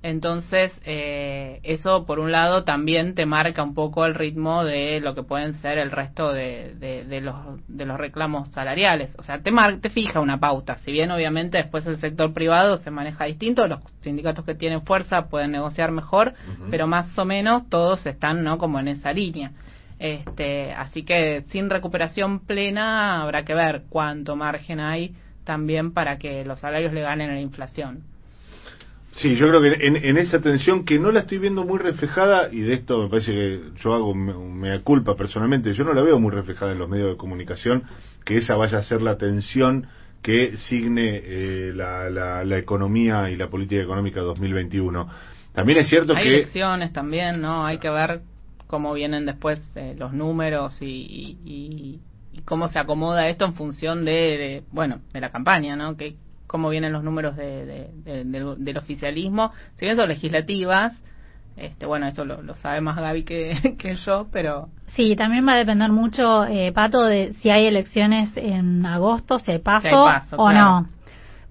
Entonces, 0.00 0.70
eh, 0.84 1.58
eso 1.64 2.06
por 2.06 2.20
un 2.20 2.30
lado 2.30 2.62
también 2.62 3.14
te 3.16 3.26
marca 3.26 3.64
un 3.64 3.74
poco 3.74 4.06
el 4.06 4.14
ritmo 4.14 4.62
de 4.64 5.00
lo 5.00 5.14
que 5.16 5.24
pueden 5.24 5.54
ser 5.54 5.76
el 5.78 5.90
resto 5.90 6.32
de, 6.32 6.74
de, 6.78 7.04
de 7.04 7.20
los, 7.20 7.34
de 7.66 7.84
los 7.84 7.98
reclamos 7.98 8.48
salariales. 8.50 9.12
O 9.18 9.24
sea, 9.24 9.40
te, 9.40 9.50
mar- 9.50 9.80
te 9.80 9.90
fija 9.90 10.20
una 10.20 10.38
pauta. 10.38 10.76
Si 10.78 10.92
bien 10.92 11.10
obviamente 11.10 11.58
después 11.58 11.84
el 11.88 11.98
sector 11.98 12.32
privado 12.32 12.76
se 12.76 12.92
maneja 12.92 13.24
distinto, 13.24 13.66
los 13.66 13.80
sindicatos 14.00 14.44
que 14.44 14.54
tienen 14.54 14.82
fuerza 14.82 15.28
pueden 15.28 15.50
negociar 15.50 15.90
mejor, 15.90 16.34
pero 16.70 16.86
más 16.86 17.18
o 17.18 17.24
menos 17.24 17.68
todos 17.68 18.06
están 18.06 18.44
no 18.44 18.56
como 18.58 18.78
en 18.78 18.86
esa 18.88 19.12
línea. 19.12 19.50
Este, 19.98 20.72
así 20.74 21.02
que 21.02 21.42
sin 21.48 21.68
recuperación 21.70 22.38
plena 22.46 23.20
habrá 23.20 23.44
que 23.44 23.52
ver 23.54 23.82
cuánto 23.88 24.36
margen 24.36 24.78
hay 24.78 25.16
también 25.42 25.92
para 25.92 26.18
que 26.18 26.44
los 26.44 26.60
salarios 26.60 26.92
le 26.92 27.00
ganen 27.00 27.30
a 27.30 27.34
la 27.34 27.40
inflación. 27.40 28.04
Sí, 29.18 29.34
yo 29.34 29.48
creo 29.48 29.60
que 29.60 29.84
en, 29.84 29.96
en 29.96 30.16
esa 30.16 30.40
tensión 30.40 30.84
que 30.84 30.98
no 31.00 31.10
la 31.10 31.20
estoy 31.20 31.38
viendo 31.38 31.64
muy 31.64 31.78
reflejada, 31.80 32.50
y 32.52 32.60
de 32.60 32.74
esto 32.74 33.02
me 33.02 33.08
parece 33.08 33.32
que 33.32 33.60
yo 33.82 33.92
hago 33.94 34.14
me, 34.14 34.32
mea 34.32 34.80
culpa 34.82 35.16
personalmente, 35.16 35.74
yo 35.74 35.82
no 35.82 35.92
la 35.92 36.02
veo 36.02 36.20
muy 36.20 36.30
reflejada 36.30 36.70
en 36.70 36.78
los 36.78 36.88
medios 36.88 37.10
de 37.10 37.16
comunicación, 37.16 37.82
que 38.24 38.36
esa 38.36 38.56
vaya 38.56 38.78
a 38.78 38.82
ser 38.84 39.02
la 39.02 39.18
tensión 39.18 39.88
que 40.22 40.56
signe 40.58 41.20
eh, 41.24 41.72
la, 41.74 42.08
la, 42.10 42.44
la 42.44 42.58
economía 42.58 43.28
y 43.30 43.36
la 43.36 43.48
política 43.48 43.82
económica 43.82 44.20
2021. 44.20 45.08
También 45.52 45.78
es 45.80 45.88
cierto 45.88 46.14
Hay 46.14 46.22
que... 46.22 46.34
elecciones 46.36 46.92
también, 46.92 47.40
¿no? 47.40 47.66
Hay 47.66 47.78
que 47.78 47.90
ver 47.90 48.20
cómo 48.68 48.92
vienen 48.94 49.26
después 49.26 49.58
eh, 49.74 49.96
los 49.98 50.12
números 50.12 50.80
y, 50.80 50.86
y- 50.86 51.38
y- 51.44 52.00
y 52.34 52.42
cómo 52.42 52.68
se 52.68 52.78
acomoda 52.78 53.28
esto 53.28 53.44
en 53.46 53.54
función 53.54 54.04
de, 54.04 54.12
de, 54.12 54.62
bueno, 54.70 55.00
de 55.12 55.20
la 55.20 55.30
campaña, 55.30 55.74
¿no? 55.74 55.96
Que 55.96 56.14
cómo 56.48 56.68
vienen 56.70 56.92
los 56.92 57.04
números 57.04 57.36
de, 57.36 57.64
de- 57.64 57.90
de- 58.04 58.24
del, 58.24 58.64
del 58.64 58.76
oficialismo. 58.78 59.52
Si 59.76 59.84
bien 59.84 59.96
son 59.96 60.08
legislativas, 60.08 60.92
este, 61.56 61.86
bueno, 61.86 62.06
esto 62.08 62.24
lo, 62.24 62.42
lo 62.42 62.54
sabe 62.56 62.80
más 62.80 62.96
Gaby 62.96 63.22
que, 63.22 63.76
que 63.78 63.94
yo, 63.94 64.26
pero 64.32 64.68
Sí, 64.88 65.14
también 65.16 65.46
va 65.46 65.52
a 65.52 65.56
depender 65.58 65.92
mucho, 65.92 66.46
eh, 66.46 66.72
Pato, 66.72 67.04
de 67.04 67.34
si 67.34 67.50
hay 67.50 67.66
elecciones 67.66 68.30
en 68.36 68.84
agosto, 68.86 69.38
si 69.38 69.52
hay 69.52 69.58
paso, 69.58 69.82
Si 69.82 69.88
hay 69.88 69.94
paso, 69.94 70.36
o 70.36 70.48
claro. 70.48 70.80
no. 70.80 70.88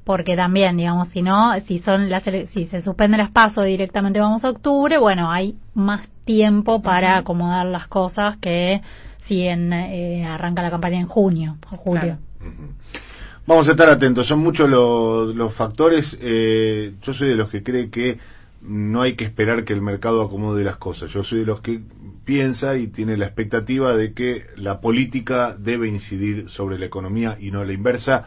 Porque 0.04 0.36
también, 0.38 0.78
digamos, 0.78 1.10
si 1.10 1.22
no, 1.22 1.54
si 1.62 1.80
son 1.80 2.10
las 2.10 2.24
si 2.24 2.66
se 2.68 2.82
suspenden 2.82 3.20
las 3.20 3.32
pasos 3.32 3.66
directamente 3.66 4.20
vamos 4.22 4.44
a 4.46 4.50
octubre, 4.50 4.98
bueno, 4.98 5.30
hay 5.30 5.58
más 5.74 6.08
tiempo 6.24 6.82
para 6.82 7.18
acomodar 7.18 7.66
las 7.66 7.88
cosas 7.88 8.38
que 8.38 8.82
si 9.20 9.44
en, 9.46 9.74
eh, 9.74 10.26
arranca 10.26 10.62
la 10.62 10.72
campaña 10.72 11.00
en 11.00 11.08
junio 11.08 11.58
o 11.70 11.76
julio. 11.76 12.18
Vamos 13.48 13.66
a 13.70 13.72
estar 13.72 13.90
atentos, 13.90 14.28
son 14.28 14.40
muchos 14.40 14.70
los, 14.70 15.34
los 15.34 15.54
factores. 15.54 16.18
eh, 16.20 16.96
yo 17.02 17.14
soy 17.14 17.30
de 17.30 17.36
los 17.36 17.50
que 17.50 17.64
cree 17.64 17.90
que 17.90 18.20
no 18.62 19.02
hay 19.02 19.16
que 19.16 19.24
esperar 19.24 19.64
que 19.64 19.72
el 19.72 19.82
mercado 19.82 20.22
acomode 20.22 20.66
las 20.66 20.76
cosas. 20.76 21.10
Yo 21.12 21.24
soy 21.24 21.40
de 21.40 21.46
los 21.46 21.62
que 21.62 21.80
piensa 22.26 22.76
y 22.76 22.88
tiene 22.88 23.16
la 23.16 23.26
expectativa 23.26 23.96
de 23.96 24.14
que 24.14 24.48
la 24.58 24.82
política 24.82 25.56
debe 25.58 25.88
incidir 25.88 26.50
sobre 26.50 26.78
la 26.78 26.88
economía 26.88 27.38
y 27.40 27.52
no 27.52 27.64
la 27.64 27.72
inversa. 27.72 28.26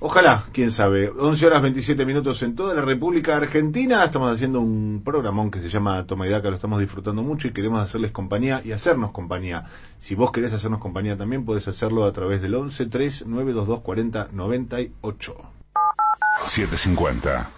Ojalá, 0.00 0.46
quién 0.52 0.70
sabe. 0.70 1.10
11 1.10 1.44
horas 1.44 1.60
27 1.62 2.06
minutos 2.06 2.40
en 2.42 2.54
toda 2.54 2.72
la 2.72 2.82
República 2.82 3.34
Argentina. 3.34 4.04
Estamos 4.04 4.32
haciendo 4.32 4.60
un 4.60 5.02
programón 5.04 5.50
que 5.50 5.58
se 5.58 5.68
llama 5.68 6.06
Toma 6.06 6.26
y 6.28 6.30
Daca, 6.30 6.50
lo 6.50 6.54
estamos 6.54 6.78
disfrutando 6.78 7.24
mucho 7.24 7.48
y 7.48 7.52
queremos 7.52 7.80
hacerles 7.82 8.12
compañía 8.12 8.62
y 8.64 8.70
hacernos 8.70 9.10
compañía. 9.10 9.64
Si 9.98 10.14
vos 10.14 10.30
querés 10.30 10.52
hacernos 10.52 10.80
compañía 10.80 11.16
también, 11.16 11.44
podés 11.44 11.66
hacerlo 11.66 12.04
a 12.04 12.12
través 12.12 12.40
del 12.40 12.54
11 12.54 12.86
3 12.86 13.26
922 13.26 13.80
40 13.80 14.28
98. 14.30 15.34
750. 16.46 17.57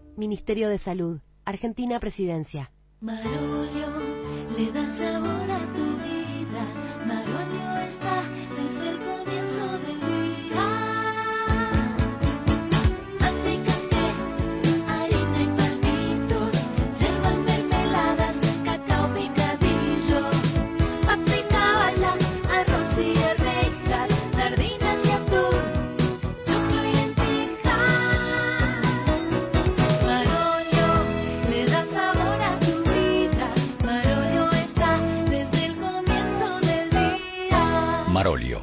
Ministerio 0.21 0.69
de 0.69 0.77
Salud. 0.77 1.19
Argentina 1.45 1.99
Presidencia. 1.99 2.69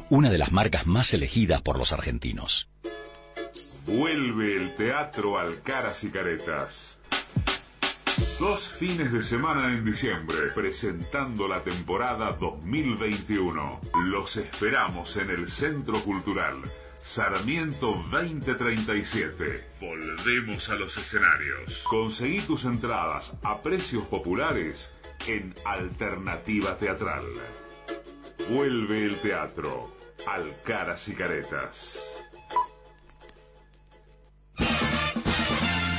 Una 0.09 0.29
de 0.29 0.37
las 0.37 0.51
marcas 0.51 0.85
más 0.87 1.13
elegidas 1.13 1.61
por 1.61 1.77
los 1.77 1.91
argentinos. 1.91 2.67
Vuelve 3.85 4.55
el 4.55 4.75
Teatro 4.75 5.39
Alcaras 5.39 6.03
y 6.03 6.09
Caretas. 6.09 6.97
Dos 8.39 8.61
fines 8.79 9.11
de 9.11 9.23
semana 9.23 9.73
en 9.73 9.83
diciembre, 9.83 10.51
presentando 10.53 11.47
la 11.47 11.61
temporada 11.63 12.31
2021. 12.33 13.81
Los 14.05 14.35
esperamos 14.37 15.15
en 15.17 15.29
el 15.29 15.49
Centro 15.49 16.03
Cultural 16.03 16.61
Sarmiento 17.15 18.03
2037. 18.11 19.63
Volvemos 19.81 20.69
a 20.69 20.75
los 20.75 20.95
escenarios. 20.95 21.81
Conseguí 21.89 22.41
tus 22.41 22.63
entradas 22.65 23.31
a 23.41 23.61
precios 23.61 24.05
populares 24.07 24.93
en 25.25 25.53
Alternativa 25.65 26.77
Teatral. 26.77 27.25
Vuelve 28.49 29.05
el 29.05 29.19
teatro. 29.21 29.98
Alcaras 30.25 31.07
y 31.07 31.13
Caretas. 31.13 31.75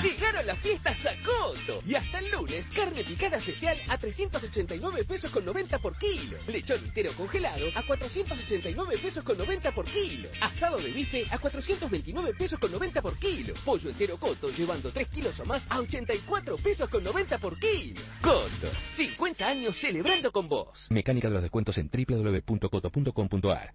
Llegaron 0.03 0.47
las 0.47 0.59
fiestas 0.61 0.97
Sacoto 1.03 1.83
y 1.87 1.95
hasta 1.95 2.19
el 2.19 2.31
lunes 2.31 2.65
carne 2.75 3.05
picada 3.05 3.37
especial 3.39 3.79
a 3.89 3.99
389 3.99 5.05
pesos 5.05 5.31
con 5.31 5.45
90 5.45 5.79
por 5.79 5.99
kilo. 5.99 6.39
Lechón 6.49 6.85
entero 6.85 7.13
congelado 7.17 7.67
a 7.75 7.83
489 7.87 8.99
pesos 8.99 9.25
con 9.25 9.37
90 9.37 9.73
por 9.73 9.85
kilo. 9.87 10.29
Asado 10.41 10.79
de 10.79 10.91
bife 10.91 11.25
a 11.31 11.39
429 11.39 12.35
pesos 12.35 12.59
con 12.59 12.73
90 12.73 13.03
por 13.03 13.19
kilo. 13.19 13.55
Pollo 13.65 13.91
entero 13.91 14.19
Coto 14.19 14.49
llevando 14.51 14.91
3 14.91 15.09
kilos 15.09 15.39
o 15.41 15.45
más 15.45 15.63
a 15.69 15.81
84 15.81 16.57
pesos 16.59 16.89
con 16.89 17.05
90 17.05 17.39
por 17.39 17.59
kilo. 17.59 18.01
Coto, 18.23 18.71
50 18.97 19.47
años 19.47 19.79
celebrando 19.79 20.33
con 20.33 20.49
vos. 20.49 20.87
Mecánica 20.91 21.29
de 21.29 21.35
los 21.35 21.43
descuentos 21.43 21.77
en 21.79 21.91
www.coto.com.ar. 21.91 23.75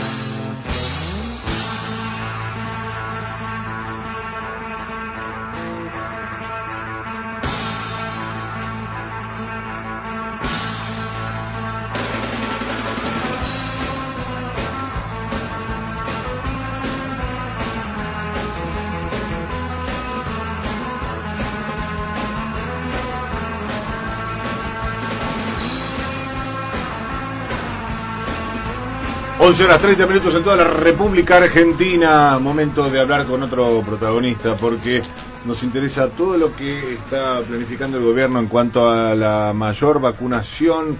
Once 29.51 29.65
horas 29.65 29.81
30 29.81 30.07
minutos 30.07 30.33
en 30.33 30.45
toda 30.45 30.55
la 30.55 30.69
República 30.69 31.35
Argentina. 31.35 32.39
Momento 32.39 32.89
de 32.89 33.01
hablar 33.01 33.25
con 33.25 33.43
otro 33.43 33.81
protagonista 33.85 34.55
porque 34.55 35.01
nos 35.43 35.61
interesa 35.61 36.07
todo 36.11 36.37
lo 36.37 36.55
que 36.55 36.93
está 36.93 37.41
planificando 37.41 37.97
el 37.97 38.05
gobierno 38.05 38.39
en 38.39 38.47
cuanto 38.47 38.89
a 38.89 39.13
la 39.13 39.51
mayor 39.53 39.99
vacunación 39.99 40.95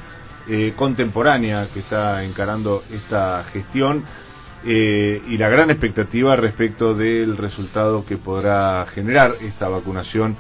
eh, 0.50 0.74
contemporánea 0.76 1.70
que 1.74 1.80
está 1.80 2.26
encarando 2.26 2.84
esta 2.92 3.46
gestión 3.54 4.04
eh, 4.66 5.22
y 5.30 5.38
la 5.38 5.48
gran 5.48 5.72
expectativa 5.72 6.36
respecto 6.36 6.94
del 6.94 7.38
resultado 7.38 8.06
que 8.06 8.18
podrá 8.18 8.86
generar 8.88 9.36
esta 9.40 9.70
vacunación 9.70 10.36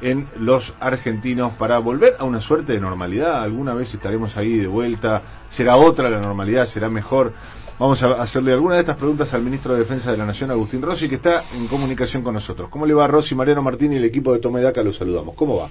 en 0.00 0.26
los 0.38 0.74
argentinos 0.80 1.54
para 1.54 1.78
volver 1.78 2.14
a 2.18 2.24
una 2.24 2.40
suerte 2.40 2.72
de 2.72 2.80
normalidad. 2.80 3.42
Alguna 3.42 3.74
vez 3.74 3.92
estaremos 3.92 4.36
ahí 4.36 4.58
de 4.58 4.66
vuelta, 4.66 5.22
será 5.48 5.76
otra 5.76 6.10
la 6.10 6.20
normalidad, 6.20 6.66
será 6.66 6.88
mejor. 6.88 7.32
Vamos 7.78 8.02
a 8.02 8.22
hacerle 8.22 8.52
alguna 8.52 8.76
de 8.76 8.80
estas 8.80 8.96
preguntas 8.96 9.32
al 9.34 9.42
ministro 9.42 9.74
de 9.74 9.80
Defensa 9.80 10.10
de 10.10 10.16
la 10.16 10.24
Nación, 10.24 10.50
Agustín 10.50 10.80
Rossi, 10.80 11.08
que 11.08 11.16
está 11.16 11.44
en 11.54 11.66
comunicación 11.68 12.22
con 12.22 12.32
nosotros. 12.32 12.70
¿Cómo 12.70 12.86
le 12.86 12.94
va 12.94 13.06
Rossi, 13.06 13.34
Mariano 13.34 13.62
Martín 13.62 13.92
y 13.92 13.96
el 13.96 14.04
equipo 14.04 14.32
de 14.32 14.38
Tomedaca? 14.38 14.82
Los 14.82 14.96
saludamos. 14.96 15.34
¿Cómo 15.34 15.58
va? 15.58 15.70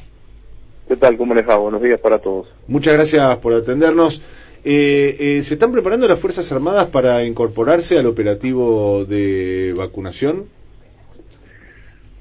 ¿Qué 0.87 0.95
tal? 0.97 1.17
¿Cómo 1.17 1.33
les 1.33 1.47
va? 1.49 1.57
Buenos 1.57 1.81
días 1.81 1.99
para 1.99 2.19
todos. 2.19 2.47
Muchas 2.67 2.93
gracias 2.93 3.37
por 3.37 3.53
atendernos. 3.53 4.21
Eh, 4.63 5.15
eh, 5.19 5.43
¿Se 5.43 5.55
están 5.55 5.71
preparando 5.71 6.07
las 6.07 6.19
Fuerzas 6.19 6.51
Armadas 6.51 6.87
para 6.89 7.23
incorporarse 7.23 7.97
al 7.97 8.05
operativo 8.05 9.03
de 9.05 9.73
vacunación? 9.75 10.45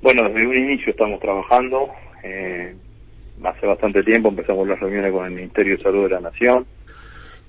Bueno, 0.05 0.29
desde 0.29 0.47
un 0.47 0.55
inicio 0.55 0.91
estamos 0.91 1.19
trabajando. 1.19 1.89
Eh, 2.23 2.75
hace 3.43 3.67
bastante 3.67 4.03
tiempo 4.03 4.29
empezamos 4.29 4.69
las 4.69 4.79
reuniones 4.79 5.11
con 5.11 5.25
el 5.25 5.31
Ministerio 5.31 5.79
de 5.79 5.83
Salud 5.83 6.03
de 6.03 6.11
la 6.11 6.21
Nación. 6.21 6.67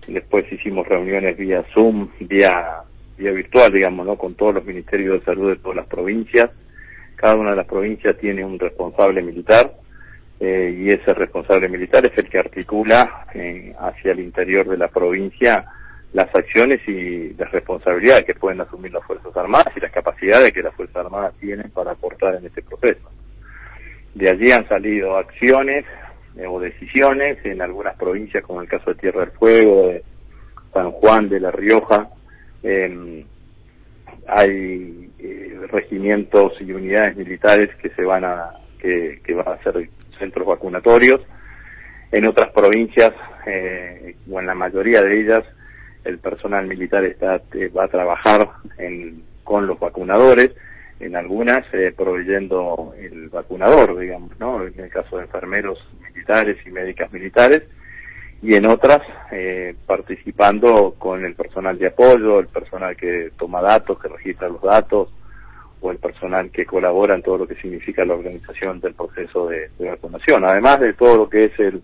Después 0.07 0.49
hicimos 0.49 0.87
reuniones 0.87 1.35
vía 1.35 1.65
Zoom, 1.73 2.07
vía, 2.21 2.77
vía 3.17 3.31
virtual, 3.31 3.73
digamos, 3.73 4.05
¿no? 4.05 4.15
Con 4.15 4.35
todos 4.35 4.53
los 4.53 4.63
ministerios 4.63 5.19
de 5.19 5.25
salud 5.25 5.49
de 5.49 5.57
todas 5.57 5.75
las 5.75 5.87
provincias. 5.87 6.49
Cada 7.17 7.35
una 7.35 7.49
de 7.49 7.57
las 7.57 7.67
provincias 7.67 8.17
tiene 8.19 8.45
un 8.45 8.57
responsable 8.57 9.21
militar 9.21 9.73
eh, 10.39 10.73
y 10.79 10.87
ese 10.87 11.13
responsable 11.13 11.67
militar 11.67 12.05
es 12.05 12.17
el 12.17 12.29
que 12.29 12.39
articula 12.39 13.27
eh, 13.33 13.75
hacia 13.77 14.13
el 14.13 14.21
interior 14.21 14.65
de 14.65 14.77
la 14.77 14.87
provincia 14.87 15.65
las 16.15 16.33
acciones 16.33 16.79
y 16.87 17.33
las 17.33 17.51
responsabilidades 17.51 18.23
que 18.23 18.35
pueden 18.35 18.61
asumir 18.61 18.93
las 18.93 19.03
Fuerzas 19.03 19.35
Armadas 19.35 19.73
y 19.75 19.81
las 19.81 19.91
capacidades 19.91 20.53
que 20.53 20.63
las 20.63 20.73
Fuerzas 20.73 20.95
Armadas 20.95 21.33
tienen 21.41 21.69
para 21.71 21.91
aportar 21.91 22.35
en 22.35 22.45
este 22.45 22.61
proceso. 22.61 23.11
De 24.13 24.29
allí 24.29 24.49
han 24.49 24.65
salido 24.69 25.17
acciones 25.17 25.83
eh, 26.37 26.45
o 26.47 26.61
decisiones 26.61 27.37
en 27.43 27.61
algunas 27.61 27.97
provincias, 27.97 28.45
como 28.45 28.61
el 28.61 28.69
caso 28.69 28.91
de 28.91 28.95
Tierra 29.01 29.25
del 29.25 29.31
Fuego, 29.31 29.91
San 30.71 30.91
Juan, 30.91 31.27
de 31.27 31.41
La 31.41 31.51
Rioja. 31.51 32.07
Eh, 32.63 33.25
hay 34.25 35.11
eh, 35.19 35.59
regimientos 35.69 36.53
y 36.61 36.71
unidades 36.71 37.17
militares 37.17 37.75
que 37.81 37.89
se 37.89 38.03
van 38.03 38.23
a 38.23 38.51
que, 38.79 39.19
que 39.21 39.33
van 39.33 39.49
a 39.49 39.63
ser 39.63 39.89
centros 40.17 40.47
vacunatorios. 40.47 41.19
En 42.09 42.25
otras 42.25 42.53
provincias, 42.53 43.13
eh, 43.47 44.15
o 44.31 44.39
en 44.39 44.45
la 44.45 44.55
mayoría 44.55 45.01
de 45.01 45.19
ellas, 45.19 45.43
el 46.05 46.19
personal 46.19 46.67
militar 46.67 47.03
está 47.03 47.41
eh, 47.53 47.69
va 47.69 47.85
a 47.85 47.89
trabajar 47.89 48.49
en, 48.77 49.23
con 49.43 49.67
los 49.67 49.79
vacunadores, 49.79 50.51
en 50.99 51.15
algunas 51.15 51.65
eh, 51.73 51.93
proveyendo 51.95 52.93
el 52.97 53.29
vacunador, 53.29 53.99
digamos, 53.99 54.31
¿no? 54.39 54.65
En 54.65 54.79
el 54.79 54.89
caso 54.89 55.17
de 55.17 55.23
enfermeros 55.23 55.77
militares 56.01 56.57
y 56.65 56.71
médicas 56.71 57.11
militares, 57.11 57.63
y 58.41 58.53
en 58.53 58.65
otras 58.65 59.01
eh, 59.31 59.75
participando 59.85 60.95
con 60.97 61.25
el 61.25 61.35
personal 61.35 61.77
de 61.77 61.87
apoyo, 61.87 62.39
el 62.39 62.47
personal 62.47 62.95
que 62.95 63.31
toma 63.37 63.61
datos, 63.61 63.99
que 63.99 64.07
registra 64.07 64.47
los 64.47 64.61
datos, 64.61 65.09
o 65.81 65.91
el 65.91 65.97
personal 65.97 66.49
que 66.51 66.65
colabora 66.65 67.15
en 67.15 67.21
todo 67.21 67.39
lo 67.39 67.47
que 67.47 67.55
significa 67.55 68.05
la 68.05 68.13
organización 68.13 68.79
del 68.79 68.93
proceso 68.93 69.47
de, 69.47 69.69
de 69.77 69.89
vacunación, 69.89 70.45
además 70.45 70.79
de 70.79 70.93
todo 70.93 71.17
lo 71.17 71.29
que 71.29 71.45
es 71.45 71.59
el, 71.59 71.81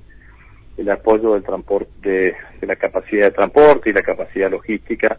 el 0.77 0.89
apoyo 0.89 1.33
del 1.33 1.43
transporte, 1.43 1.91
de, 2.01 2.35
de 2.59 2.67
la 2.67 2.75
capacidad 2.75 3.25
de 3.25 3.31
transporte 3.31 3.89
y 3.89 3.93
la 3.93 4.01
capacidad 4.01 4.49
logística 4.49 5.17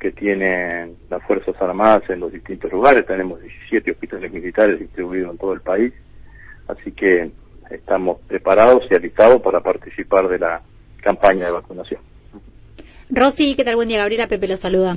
que 0.00 0.12
tienen 0.12 0.96
las 1.10 1.22
Fuerzas 1.24 1.54
Armadas 1.60 2.08
en 2.08 2.20
los 2.20 2.32
distintos 2.32 2.72
lugares. 2.72 3.06
Tenemos 3.06 3.40
17 3.40 3.90
hospitales 3.90 4.32
militares 4.32 4.80
distribuidos 4.80 5.32
en 5.32 5.38
todo 5.38 5.52
el 5.52 5.60
país, 5.60 5.92
así 6.68 6.90
que 6.92 7.30
estamos 7.70 8.20
preparados 8.26 8.84
y 8.90 8.94
alistados 8.94 9.42
para 9.42 9.60
participar 9.60 10.28
de 10.28 10.38
la 10.38 10.62
campaña 11.02 11.46
de 11.46 11.52
vacunación. 11.52 12.00
Rosy, 13.10 13.54
¿qué 13.56 13.64
tal? 13.64 13.76
Buen 13.76 13.88
día, 13.88 13.98
Gabriela. 13.98 14.26
Pepe 14.28 14.48
lo 14.48 14.56
saluda. 14.56 14.96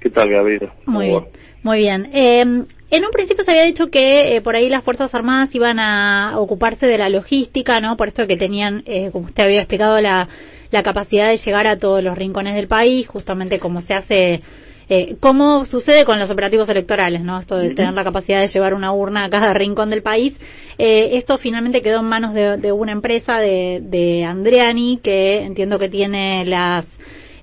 ¿Qué 0.00 0.10
tal, 0.10 0.30
Gabriela? 0.30 0.72
Muy 0.86 1.08
bien. 1.08 1.26
Muy 1.62 1.78
bien. 1.78 2.10
Eh, 2.12 2.64
en 2.90 3.04
un 3.04 3.10
principio 3.10 3.44
se 3.44 3.50
había 3.50 3.64
dicho 3.64 3.88
que 3.88 4.36
eh, 4.36 4.40
por 4.40 4.56
ahí 4.56 4.68
las 4.68 4.84
Fuerzas 4.84 5.14
Armadas 5.14 5.54
iban 5.54 5.78
a 5.78 6.38
ocuparse 6.38 6.86
de 6.86 6.98
la 6.98 7.08
logística, 7.08 7.80
¿no? 7.80 7.96
Por 7.96 8.08
esto 8.08 8.26
que 8.26 8.36
tenían, 8.36 8.82
eh, 8.86 9.10
como 9.12 9.26
usted 9.26 9.44
había 9.44 9.60
explicado, 9.60 10.00
la, 10.00 10.28
la 10.70 10.82
capacidad 10.82 11.28
de 11.28 11.36
llegar 11.36 11.66
a 11.66 11.78
todos 11.78 12.02
los 12.02 12.16
rincones 12.16 12.54
del 12.54 12.68
país, 12.68 13.06
justamente 13.06 13.58
como 13.58 13.80
se 13.80 13.94
hace, 13.94 14.40
eh, 14.88 15.16
como 15.20 15.66
sucede 15.66 16.04
con 16.04 16.18
los 16.18 16.30
operativos 16.30 16.68
electorales, 16.68 17.22
¿no? 17.22 17.38
Esto 17.38 17.56
de 17.56 17.74
tener 17.74 17.94
la 17.94 18.04
capacidad 18.04 18.40
de 18.40 18.48
llevar 18.48 18.74
una 18.74 18.92
urna 18.92 19.24
a 19.24 19.30
cada 19.30 19.52
rincón 19.54 19.90
del 19.90 20.02
país. 20.02 20.36
Eh, 20.78 21.10
esto 21.12 21.38
finalmente 21.38 21.82
quedó 21.82 22.00
en 22.00 22.06
manos 22.06 22.34
de, 22.34 22.56
de 22.56 22.72
una 22.72 22.92
empresa 22.92 23.38
de, 23.38 23.80
de 23.82 24.24
Andriani, 24.24 24.98
que 25.02 25.42
entiendo 25.42 25.78
que 25.78 25.88
tiene 25.88 26.44
las 26.44 26.86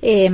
eh, 0.02 0.30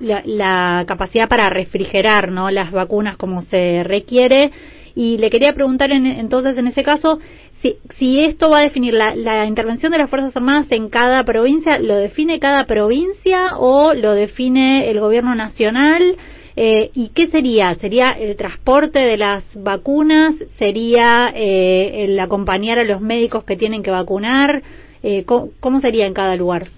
la, 0.00 0.22
la, 0.24 0.84
capacidad 0.86 1.28
para 1.28 1.48
refrigerar 1.50 2.30
¿no? 2.30 2.50
las 2.50 2.72
vacunas 2.72 3.16
como 3.16 3.42
se 3.42 3.82
requiere. 3.84 4.50
Y 4.94 5.18
le 5.18 5.30
quería 5.30 5.52
preguntar 5.52 5.92
en, 5.92 6.06
entonces, 6.06 6.56
en 6.56 6.68
ese 6.68 6.82
caso, 6.82 7.18
si, 7.60 7.76
si 7.98 8.20
esto 8.20 8.50
va 8.50 8.58
a 8.58 8.62
definir 8.62 8.94
la, 8.94 9.14
la, 9.14 9.46
intervención 9.46 9.92
de 9.92 9.98
las 9.98 10.10
Fuerzas 10.10 10.36
Armadas 10.36 10.70
en 10.70 10.88
cada 10.88 11.24
provincia, 11.24 11.78
¿lo 11.78 11.96
define 11.96 12.38
cada 12.38 12.64
provincia 12.64 13.58
o 13.58 13.94
lo 13.94 14.12
define 14.12 14.90
el 14.90 15.00
gobierno 15.00 15.34
nacional? 15.34 16.16
Eh, 16.56 16.90
¿Y 16.94 17.10
qué 17.10 17.26
sería? 17.28 17.74
¿Sería 17.74 18.12
el 18.12 18.34
transporte 18.36 18.98
de 18.98 19.18
las 19.18 19.44
vacunas? 19.54 20.34
¿Sería 20.58 21.30
eh, 21.34 22.04
el 22.04 22.18
acompañar 22.18 22.78
a 22.78 22.84
los 22.84 23.02
médicos 23.02 23.44
que 23.44 23.56
tienen 23.56 23.82
que 23.82 23.90
vacunar? 23.90 24.62
Eh, 25.02 25.24
¿cómo, 25.24 25.50
¿Cómo 25.60 25.80
sería 25.80 26.06
en 26.06 26.14
cada 26.14 26.34
lugar? 26.34 26.68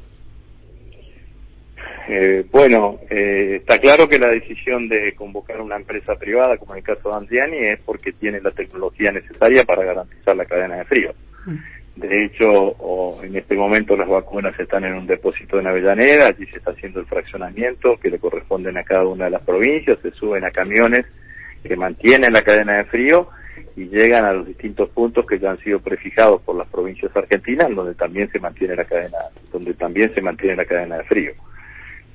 Eh, 2.10 2.47
bueno, 2.51 3.01
eh, 3.10 3.56
está 3.56 3.78
claro 3.78 4.09
que 4.09 4.18
la 4.18 4.28
decisión 4.28 4.89
de 4.89 5.12
convocar 5.14 5.60
una 5.60 5.76
empresa 5.76 6.14
privada, 6.14 6.56
como 6.56 6.72
en 6.72 6.78
el 6.78 6.85
caso 6.85 7.10
de 7.10 7.16
Andiani, 7.16 7.59
es 7.59 7.80
porque 7.85 8.12
tiene 8.12 8.40
la 8.40 8.51
tecnología 8.51 9.12
necesaria 9.12 9.64
para 9.64 9.85
garantizar 9.85 10.35
la 10.35 10.47
cadena 10.47 10.76
de 10.76 10.85
frío. 10.86 11.12
De 11.97 12.24
hecho, 12.24 13.22
en 13.22 13.36
este 13.36 13.56
momento 13.56 13.94
las 13.94 14.09
vacunas 14.09 14.59
están 14.59 14.85
en 14.85 14.94
un 14.94 15.06
depósito 15.06 15.60
en 15.60 15.66
Avellaneda, 15.66 16.28
allí 16.28 16.47
se 16.47 16.59
está 16.59 16.70
haciendo 16.70 17.01
el 17.01 17.06
fraccionamiento 17.06 17.98
que 18.01 18.09
le 18.09 18.18
corresponden 18.18 18.78
a 18.78 18.85
cada 18.85 19.05
una 19.05 19.26
de 19.26 19.32
las 19.32 19.43
provincias, 19.43 19.98
se 20.01 20.12
suben 20.12 20.44
a 20.44 20.51
camiones 20.51 21.05
que 21.62 21.76
mantienen 21.76 22.32
la 22.32 22.43
cadena 22.43 22.78
de 22.78 22.85
frío 22.85 23.28
y 23.76 23.86
llegan 23.89 24.24
a 24.24 24.32
los 24.32 24.47
distintos 24.47 24.89
puntos 24.90 25.26
que 25.26 25.39
ya 25.39 25.51
han 25.51 25.59
sido 25.59 25.80
prefijados 25.80 26.40
por 26.43 26.56
las 26.56 26.68
provincias 26.68 27.14
argentinas, 27.14 27.68
donde 27.74 27.94
también 27.94 28.30
se 28.30 28.39
mantiene 28.39 28.76
la 28.76 28.85
cadena, 28.85 29.18
donde 29.52 29.74
también 29.74 30.14
se 30.14 30.22
mantiene 30.22 30.56
la 30.56 30.64
cadena 30.64 30.98
de 30.98 31.05
frío 31.05 31.32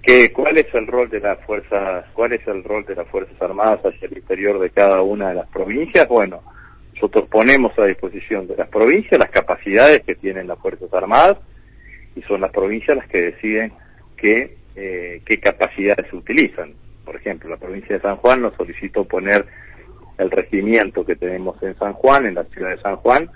que 0.03 0.31
cuál 0.33 0.57
es 0.57 0.67
el 0.75 0.85
rol 0.85 1.09
de 1.09 1.21
las 1.21 1.39
fuerzas 1.45 2.05
cuál 2.13 2.33
es 2.33 2.45
el 2.47 2.63
rol 2.63 2.85
de 2.85 2.95
las 2.95 3.07
fuerzas 3.07 3.41
armadas 3.41 3.79
hacia 3.85 4.07
el 4.07 4.17
interior 4.17 4.59
de 4.59 4.69
cada 4.69 5.01
una 5.01 5.29
de 5.29 5.35
las 5.35 5.47
provincias 5.47 6.07
bueno 6.07 6.41
nosotros 6.93 7.27
ponemos 7.29 7.77
a 7.79 7.85
disposición 7.85 8.47
de 8.47 8.55
las 8.55 8.69
provincias 8.69 9.19
las 9.19 9.31
capacidades 9.31 10.03
que 10.03 10.15
tienen 10.15 10.47
las 10.47 10.59
fuerzas 10.59 10.93
armadas 10.93 11.37
y 12.15 12.21
son 12.23 12.41
las 12.41 12.51
provincias 12.51 12.95
las 12.95 13.07
que 13.07 13.21
deciden 13.21 13.73
qué 14.17 14.55
eh, 14.75 15.21
qué 15.25 15.39
capacidades 15.39 16.07
se 16.09 16.15
utilizan. 16.15 16.73
Por 17.05 17.15
ejemplo 17.15 17.49
la 17.49 17.57
provincia 17.57 17.95
de 17.95 18.01
San 18.01 18.15
Juan 18.17 18.41
nos 18.41 18.55
solicitó 18.55 19.05
poner 19.05 19.45
el 20.17 20.31
regimiento 20.31 21.05
que 21.05 21.15
tenemos 21.15 21.61
en 21.63 21.75
San 21.77 21.93
Juan 21.93 22.25
en 22.25 22.35
la 22.35 22.43
ciudad 22.45 22.69
de 22.69 22.81
San 22.81 22.95
Juan 22.97 23.29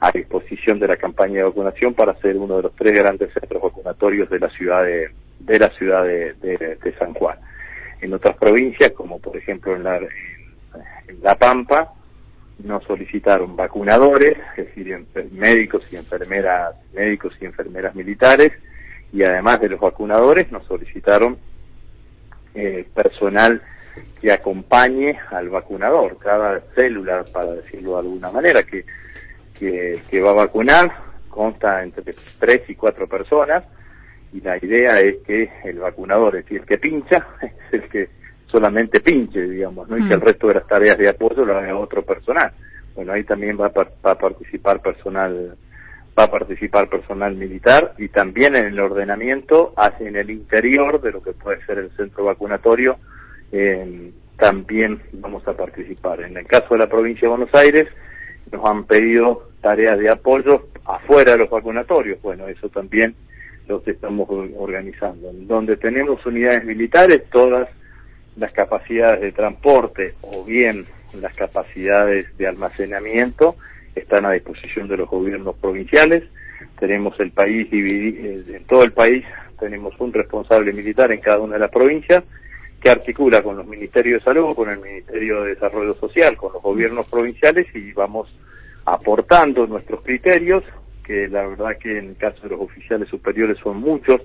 a 0.00 0.10
disposición 0.10 0.78
de 0.78 0.88
la 0.88 0.96
campaña 0.96 1.36
de 1.36 1.44
vacunación 1.44 1.94
para 1.94 2.14
ser 2.20 2.36
uno 2.36 2.56
de 2.56 2.64
los 2.64 2.74
tres 2.76 2.92
grandes 2.92 3.32
centros 3.32 3.62
vacunatorios 3.62 4.28
de 4.28 4.38
la 4.38 4.50
ciudad 4.50 4.84
de 4.84 5.08
de 5.40 5.58
la 5.58 5.70
ciudad 5.70 6.04
de, 6.04 6.34
de, 6.34 6.94
San 6.98 7.14
Juan. 7.14 7.38
En 8.00 8.14
otras 8.14 8.36
provincias, 8.36 8.92
como 8.92 9.18
por 9.18 9.36
ejemplo 9.36 9.74
en 9.74 9.84
la, 9.84 11.34
Pampa, 11.36 11.92
nos 12.58 12.84
solicitaron 12.84 13.56
vacunadores, 13.56 14.38
es 14.56 14.66
decir, 14.66 15.06
médicos 15.32 15.82
y 15.92 15.96
enfermeras, 15.96 16.76
médicos 16.92 17.34
y 17.40 17.46
enfermeras 17.46 17.94
militares, 17.94 18.52
y 19.12 19.22
además 19.22 19.60
de 19.60 19.70
los 19.70 19.80
vacunadores 19.80 20.50
nos 20.50 20.64
solicitaron 20.66 21.38
eh, 22.54 22.86
personal 22.94 23.60
que 24.20 24.32
acompañe 24.32 25.18
al 25.30 25.48
vacunador, 25.50 26.18
cada 26.18 26.60
célula, 26.74 27.24
para 27.32 27.52
decirlo 27.52 27.92
de 27.92 27.98
alguna 27.98 28.30
manera, 28.30 28.62
que, 28.64 28.84
que 29.58 30.20
va 30.20 30.30
a 30.30 30.34
vacunar, 30.34 30.92
consta 31.28 31.82
entre 31.82 32.14
tres 32.38 32.62
y 32.68 32.74
cuatro 32.74 33.08
personas, 33.08 33.64
y 34.34 34.40
la 34.40 34.58
idea 34.58 35.00
es 35.00 35.18
que 35.24 35.48
el 35.64 35.78
vacunador, 35.78 36.36
es 36.36 36.44
decir, 36.44 36.60
el 36.60 36.66
que 36.66 36.78
pincha, 36.78 37.24
es 37.40 37.52
el 37.72 37.88
que 37.88 38.08
solamente 38.46 39.00
pinche, 39.00 39.40
digamos, 39.40 39.88
¿no? 39.88 39.96
Y 39.96 40.08
que 40.08 40.14
el 40.14 40.20
resto 40.20 40.48
de 40.48 40.54
las 40.54 40.66
tareas 40.66 40.98
de 40.98 41.08
apoyo 41.08 41.44
lo 41.44 41.56
haga 41.56 41.76
otro 41.76 42.02
personal. 42.02 42.52
Bueno, 42.96 43.12
ahí 43.12 43.22
también 43.24 43.58
va 43.58 43.66
a, 43.66 43.70
va 43.70 44.10
a 44.10 44.18
participar 44.18 44.82
personal 44.82 45.56
va 46.16 46.24
a 46.24 46.30
participar 46.30 46.88
personal 46.88 47.34
militar 47.34 47.94
y 47.98 48.08
también 48.08 48.54
en 48.54 48.66
el 48.66 48.78
ordenamiento, 48.78 49.72
hacia 49.76 50.06
en 50.08 50.14
el 50.14 50.30
interior 50.30 51.00
de 51.00 51.10
lo 51.10 51.20
que 51.20 51.32
puede 51.32 51.64
ser 51.66 51.78
el 51.78 51.90
centro 51.96 52.26
vacunatorio, 52.26 52.98
eh, 53.50 54.12
también 54.36 55.00
vamos 55.12 55.46
a 55.48 55.54
participar. 55.54 56.20
En 56.20 56.36
el 56.36 56.46
caso 56.46 56.74
de 56.74 56.78
la 56.78 56.88
provincia 56.88 57.22
de 57.22 57.36
Buenos 57.36 57.52
Aires, 57.52 57.88
nos 58.52 58.64
han 58.64 58.84
pedido 58.84 59.48
tareas 59.60 59.98
de 59.98 60.08
apoyo 60.08 60.68
afuera 60.84 61.32
de 61.32 61.38
los 61.38 61.50
vacunatorios. 61.50 62.22
Bueno, 62.22 62.46
eso 62.46 62.68
también 62.68 63.16
lo 63.68 63.82
que 63.82 63.92
estamos 63.92 64.28
or- 64.30 64.50
organizando. 64.56 65.30
Donde 65.32 65.76
tenemos 65.76 66.24
unidades 66.26 66.64
militares, 66.64 67.24
todas 67.30 67.68
las 68.36 68.52
capacidades 68.52 69.20
de 69.20 69.32
transporte 69.32 70.14
o 70.22 70.44
bien 70.44 70.86
las 71.20 71.34
capacidades 71.34 72.26
de 72.36 72.46
almacenamiento 72.48 73.56
están 73.94 74.26
a 74.26 74.32
disposición 74.32 74.88
de 74.88 74.96
los 74.96 75.08
gobiernos 75.08 75.56
provinciales. 75.56 76.24
Tenemos 76.78 77.18
el 77.20 77.30
país 77.30 77.70
dividido, 77.70 78.42
en 78.56 78.64
todo 78.64 78.82
el 78.82 78.92
país 78.92 79.24
tenemos 79.60 79.94
un 80.00 80.12
responsable 80.12 80.72
militar 80.72 81.12
en 81.12 81.20
cada 81.20 81.38
una 81.40 81.54
de 81.54 81.60
las 81.60 81.70
provincias 81.70 82.24
que 82.80 82.90
articula 82.90 83.42
con 83.42 83.56
los 83.56 83.66
ministerios 83.66 84.20
de 84.20 84.24
salud, 84.24 84.54
con 84.54 84.68
el 84.68 84.78
Ministerio 84.80 85.42
de 85.42 85.50
Desarrollo 85.50 85.94
Social, 85.94 86.36
con 86.36 86.52
los 86.52 86.62
gobiernos 86.62 87.08
provinciales 87.08 87.66
y 87.74 87.92
vamos 87.92 88.28
aportando 88.84 89.66
nuestros 89.66 90.02
criterios, 90.02 90.64
que 91.04 91.28
la 91.28 91.46
verdad 91.46 91.78
que 91.80 91.98
en 91.98 92.10
el 92.10 92.16
caso 92.16 92.42
de 92.42 92.50
los 92.50 92.60
oficiales 92.60 93.08
superiores 93.08 93.58
son 93.58 93.78
muchos 93.78 94.20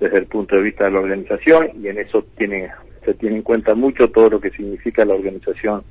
desde 0.00 0.18
el 0.18 0.26
punto 0.26 0.56
de 0.56 0.62
vista 0.62 0.84
de 0.84 0.90
la 0.90 1.00
organización 1.00 1.70
y 1.82 1.88
en 1.88 1.98
eso 1.98 2.24
tiene, 2.36 2.70
se 3.04 3.14
tiene 3.14 3.36
en 3.36 3.42
cuenta 3.42 3.74
mucho 3.74 4.08
todo 4.08 4.30
lo 4.30 4.40
que 4.40 4.50
significa 4.50 5.04
la 5.04 5.14
organización 5.14 5.82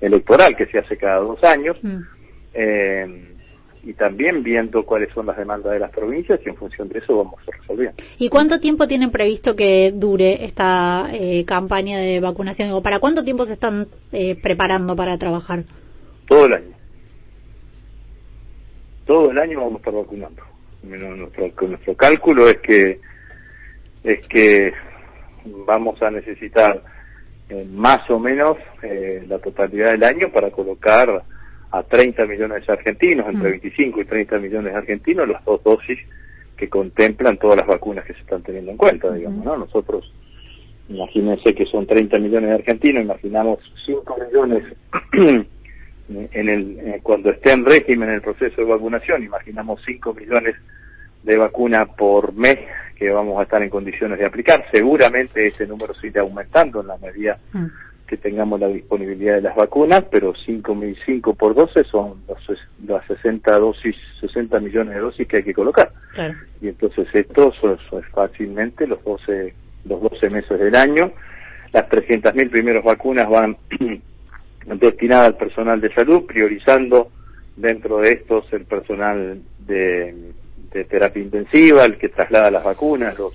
electoral 0.00 0.56
que 0.56 0.66
se 0.66 0.78
hace 0.78 0.96
cada 0.96 1.20
dos 1.20 1.42
años 1.44 1.76
eh, 2.52 3.32
y 3.82 3.92
también 3.94 4.42
viendo 4.42 4.84
cuáles 4.84 5.12
son 5.14 5.26
las 5.26 5.36
demandas 5.36 5.72
de 5.72 5.78
las 5.78 5.92
provincias 5.92 6.40
y 6.44 6.48
en 6.48 6.56
función 6.56 6.88
de 6.88 6.98
eso 6.98 7.16
vamos 7.16 7.40
resolviendo. 7.46 8.02
¿Y 8.18 8.28
cuánto 8.28 8.58
tiempo 8.58 8.88
tienen 8.88 9.10
previsto 9.10 9.54
que 9.54 9.92
dure 9.94 10.44
esta 10.44 11.08
eh, 11.12 11.44
campaña 11.46 11.98
de 11.98 12.18
vacunación? 12.20 12.72
¿O 12.72 12.82
para 12.82 12.98
cuánto 12.98 13.22
tiempo 13.22 13.46
se 13.46 13.52
están 13.52 13.86
eh, 14.12 14.36
preparando 14.42 14.96
para 14.96 15.16
trabajar? 15.18 15.64
todo 16.26 16.46
el 16.46 16.52
año. 16.54 16.75
Todo 19.06 19.30
el 19.30 19.38
año 19.38 19.60
vamos 19.60 19.74
a 19.74 19.78
estar 19.78 19.94
vacunando. 19.94 20.42
Bueno, 20.82 21.16
Nuestro, 21.16 21.68
nuestro 21.68 21.94
cálculo 21.94 22.48
es 22.48 22.58
que 22.58 23.00
es 24.04 24.26
que 24.28 24.72
vamos 25.66 26.00
a 26.02 26.10
necesitar 26.10 26.82
eh, 27.48 27.64
más 27.72 28.08
o 28.10 28.18
menos 28.18 28.56
eh, 28.82 29.24
la 29.28 29.38
totalidad 29.38 29.92
del 29.92 30.04
año 30.04 30.30
para 30.32 30.50
colocar 30.50 31.22
a 31.70 31.82
30 31.82 32.26
millones 32.26 32.66
de 32.66 32.72
argentinos, 32.72 33.26
entre 33.28 33.50
25 33.50 34.00
y 34.00 34.04
30 34.04 34.38
millones 34.38 34.72
de 34.72 34.78
argentinos, 34.78 35.28
las 35.28 35.44
dos 35.44 35.62
dosis 35.62 35.98
que 36.56 36.68
contemplan 36.68 37.38
todas 37.38 37.56
las 37.58 37.66
vacunas 37.66 38.04
que 38.04 38.14
se 38.14 38.20
están 38.20 38.42
teniendo 38.42 38.70
en 38.70 38.76
cuenta, 38.76 39.12
digamos, 39.12 39.44
¿no? 39.44 39.56
Nosotros, 39.56 40.10
imagínense 40.88 41.54
que 41.54 41.66
son 41.66 41.86
30 41.86 42.18
millones 42.18 42.50
de 42.50 42.54
argentinos, 42.56 43.02
imaginamos 43.02 43.58
5 43.84 44.16
millones 44.26 44.64
en 46.08 46.48
el 46.48 46.78
eh, 46.80 47.00
cuando 47.02 47.30
esté 47.30 47.52
en 47.52 47.64
régimen 47.64 48.10
el 48.10 48.20
proceso 48.22 48.60
de 48.60 48.66
vacunación, 48.70 49.22
imaginamos 49.24 49.82
5 49.84 50.14
millones 50.14 50.54
de 51.22 51.36
vacuna 51.36 51.86
por 51.86 52.32
mes 52.34 52.58
que 52.96 53.10
vamos 53.10 53.38
a 53.38 53.42
estar 53.42 53.62
en 53.62 53.68
condiciones 53.70 54.18
de 54.18 54.24
aplicar. 54.26 54.64
Seguramente 54.72 55.44
ese 55.46 55.66
número 55.66 55.92
irá 56.02 56.22
aumentando 56.22 56.80
en 56.80 56.86
la 56.86 56.96
medida 56.98 57.38
que 58.06 58.16
tengamos 58.16 58.60
la 58.60 58.68
disponibilidad 58.68 59.34
de 59.34 59.40
las 59.40 59.56
vacunas, 59.56 60.04
pero 60.12 60.32
5.005 60.32 61.36
por 61.36 61.56
12 61.56 61.82
son 61.84 62.22
ses- 62.46 62.58
las 62.86 63.04
60 63.06 63.58
dosis, 63.58 63.96
60 64.20 64.60
millones 64.60 64.94
de 64.94 65.00
dosis 65.00 65.26
que 65.26 65.38
hay 65.38 65.42
que 65.42 65.52
colocar. 65.52 65.90
Y 66.62 66.68
entonces 66.68 67.08
esto 67.12 67.52
es 67.52 68.06
fácilmente 68.12 68.86
los 68.86 69.02
12, 69.02 69.52
los 69.86 70.00
12 70.00 70.30
meses 70.30 70.56
del 70.60 70.76
año. 70.76 71.10
Las 71.72 71.88
300.000 71.88 72.48
primeras 72.50 72.84
vacunas 72.84 73.28
van 73.28 73.56
destinadas 74.66 75.26
al 75.26 75.36
personal 75.36 75.80
de 75.80 75.92
salud, 75.94 76.26
priorizando 76.26 77.10
dentro 77.56 77.98
de 77.98 78.12
estos 78.12 78.52
el 78.52 78.64
personal 78.64 79.40
de, 79.60 80.32
de 80.72 80.84
terapia 80.84 81.22
intensiva, 81.22 81.84
el 81.84 81.96
que 81.96 82.08
traslada 82.08 82.50
las 82.50 82.64
vacunas, 82.64 83.18
los 83.18 83.34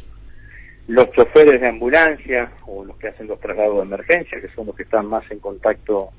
los 0.88 1.12
choferes 1.12 1.62
de 1.62 1.70
ambulancia 1.70 2.52
o 2.66 2.84
los 2.84 2.98
que 2.98 3.08
hacen 3.08 3.28
los 3.28 3.40
traslados 3.40 3.78
de 3.78 3.84
emergencia, 3.84 4.42
que 4.42 4.50
son 4.50 4.68
los 4.68 4.76
que 4.76 4.84
están 4.84 5.06
más 5.06 5.24
en 5.32 5.40
contacto 5.40 6.10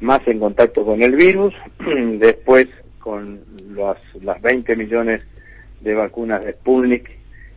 más 0.00 0.26
en 0.26 0.38
contacto 0.40 0.84
con 0.84 1.02
el 1.02 1.14
virus, 1.14 1.54
después 2.18 2.68
con 2.98 3.40
las, 3.74 3.98
las 4.22 4.40
20 4.40 4.74
millones 4.76 5.22
de 5.80 5.94
vacunas 5.94 6.42
de 6.44 6.52
Sputnik 6.52 7.10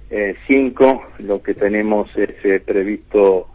eh, 0.09 0.35
5, 0.47 1.03
lo 1.19 1.41
que 1.41 1.53
tenemos 1.53 2.09
es 2.17 2.31
eh, 2.43 2.59
previsto 2.59 3.47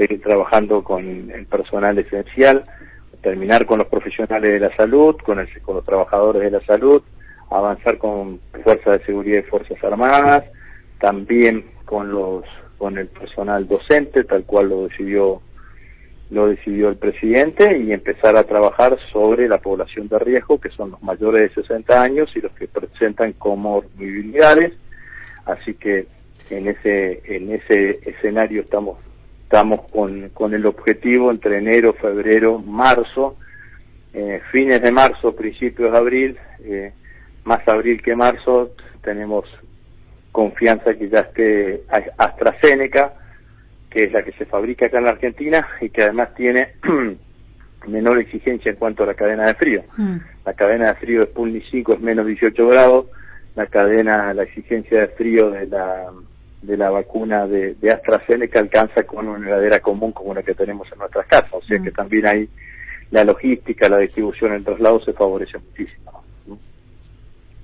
seguir 0.00 0.22
trabajando 0.22 0.82
con 0.82 1.30
el 1.30 1.44
personal 1.44 1.98
esencial, 1.98 2.64
terminar 3.20 3.66
con 3.66 3.80
los 3.80 3.88
profesionales 3.88 4.50
de 4.50 4.60
la 4.60 4.74
salud, 4.74 5.14
con, 5.16 5.38
el, 5.38 5.48
con 5.60 5.76
los 5.76 5.84
trabajadores 5.84 6.40
de 6.40 6.50
la 6.52 6.64
salud, 6.64 7.02
avanzar 7.50 7.98
con 7.98 8.40
fuerzas 8.64 8.98
de 8.98 9.04
seguridad 9.04 9.40
y 9.40 9.50
fuerzas 9.50 9.76
armadas, 9.84 10.44
también 10.98 11.66
con 11.84 12.10
los 12.10 12.44
con 12.78 12.96
el 12.96 13.08
personal 13.08 13.68
docente, 13.68 14.24
tal 14.24 14.44
cual 14.44 14.70
lo 14.70 14.84
decidió 14.84 15.42
lo 16.30 16.46
decidió 16.46 16.88
el 16.88 16.96
presidente 16.96 17.76
y 17.76 17.92
empezar 17.92 18.36
a 18.36 18.44
trabajar 18.44 18.96
sobre 19.12 19.48
la 19.48 19.58
población 19.58 20.08
de 20.08 20.18
riesgo, 20.18 20.58
que 20.58 20.70
son 20.70 20.92
los 20.92 21.02
mayores 21.02 21.54
de 21.54 21.62
60 21.62 22.00
años 22.00 22.30
y 22.34 22.40
los 22.40 22.52
que 22.52 22.68
presentan 22.68 23.34
comorbilidades. 23.34 24.72
Así 25.44 25.74
que 25.74 26.06
en 26.48 26.68
ese 26.68 27.20
en 27.26 27.52
ese 27.52 27.98
escenario 28.08 28.62
estamos 28.62 28.96
estamos 29.50 29.80
con, 29.90 30.28
con 30.28 30.54
el 30.54 30.64
objetivo 30.64 31.32
entre 31.32 31.58
enero, 31.58 31.92
febrero, 31.94 32.60
marzo, 32.60 33.36
eh, 34.14 34.40
fines 34.52 34.80
de 34.80 34.92
marzo, 34.92 35.34
principios 35.34 35.90
de 35.90 35.98
abril, 35.98 36.38
eh, 36.62 36.92
más 37.42 37.66
abril 37.66 38.00
que 38.00 38.14
marzo, 38.14 38.70
tenemos 39.02 39.46
confianza 40.30 40.94
que 40.94 41.08
ya 41.08 41.22
esté 41.22 41.82
AstraZeneca, 42.16 43.14
que 43.90 44.04
es 44.04 44.12
la 44.12 44.22
que 44.22 44.30
se 44.32 44.46
fabrica 44.46 44.86
acá 44.86 44.98
en 44.98 45.04
la 45.06 45.10
Argentina 45.10 45.66
y 45.80 45.90
que 45.90 46.04
además 46.04 46.32
tiene 46.36 46.74
menor 47.88 48.20
exigencia 48.20 48.70
en 48.70 48.76
cuanto 48.76 49.02
a 49.02 49.06
la 49.06 49.14
cadena 49.14 49.48
de 49.48 49.54
frío. 49.54 49.82
La 50.46 50.54
cadena 50.54 50.92
de 50.92 50.94
frío 50.94 51.20
de 51.22 51.26
Sputnik 51.26 51.64
5 51.72 51.94
es 51.94 52.00
menos 52.00 52.24
18 52.24 52.68
grados, 52.68 53.06
la 53.56 53.66
cadena, 53.66 54.32
la 54.32 54.44
exigencia 54.44 55.00
de 55.00 55.08
frío 55.08 55.50
de 55.50 55.66
la 55.66 56.12
de 56.62 56.76
la 56.76 56.90
vacuna 56.90 57.46
de, 57.46 57.74
de 57.74 57.90
AstraZeneca 57.90 58.58
alcanza 58.58 59.04
con 59.04 59.28
una 59.28 59.46
heladera 59.46 59.80
común 59.80 60.12
como 60.12 60.34
la 60.34 60.42
que 60.42 60.54
tenemos 60.54 60.90
en 60.92 60.98
nuestras 60.98 61.26
casas, 61.26 61.52
o 61.52 61.62
sea 61.62 61.78
que 61.82 61.90
también 61.90 62.26
ahí 62.26 62.48
la 63.10 63.24
logística, 63.24 63.88
la 63.88 63.98
distribución, 63.98 64.52
el 64.52 64.64
traslado 64.64 65.00
se 65.04 65.12
favorece 65.12 65.58
muchísimo. 65.58 66.22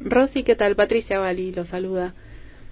Rosy, 0.01 0.43
¿qué 0.43 0.57
tal? 0.57 0.77
Patricia 0.77 1.19
Bali 1.19 1.53
lo 1.53 1.65
saluda. 1.65 2.15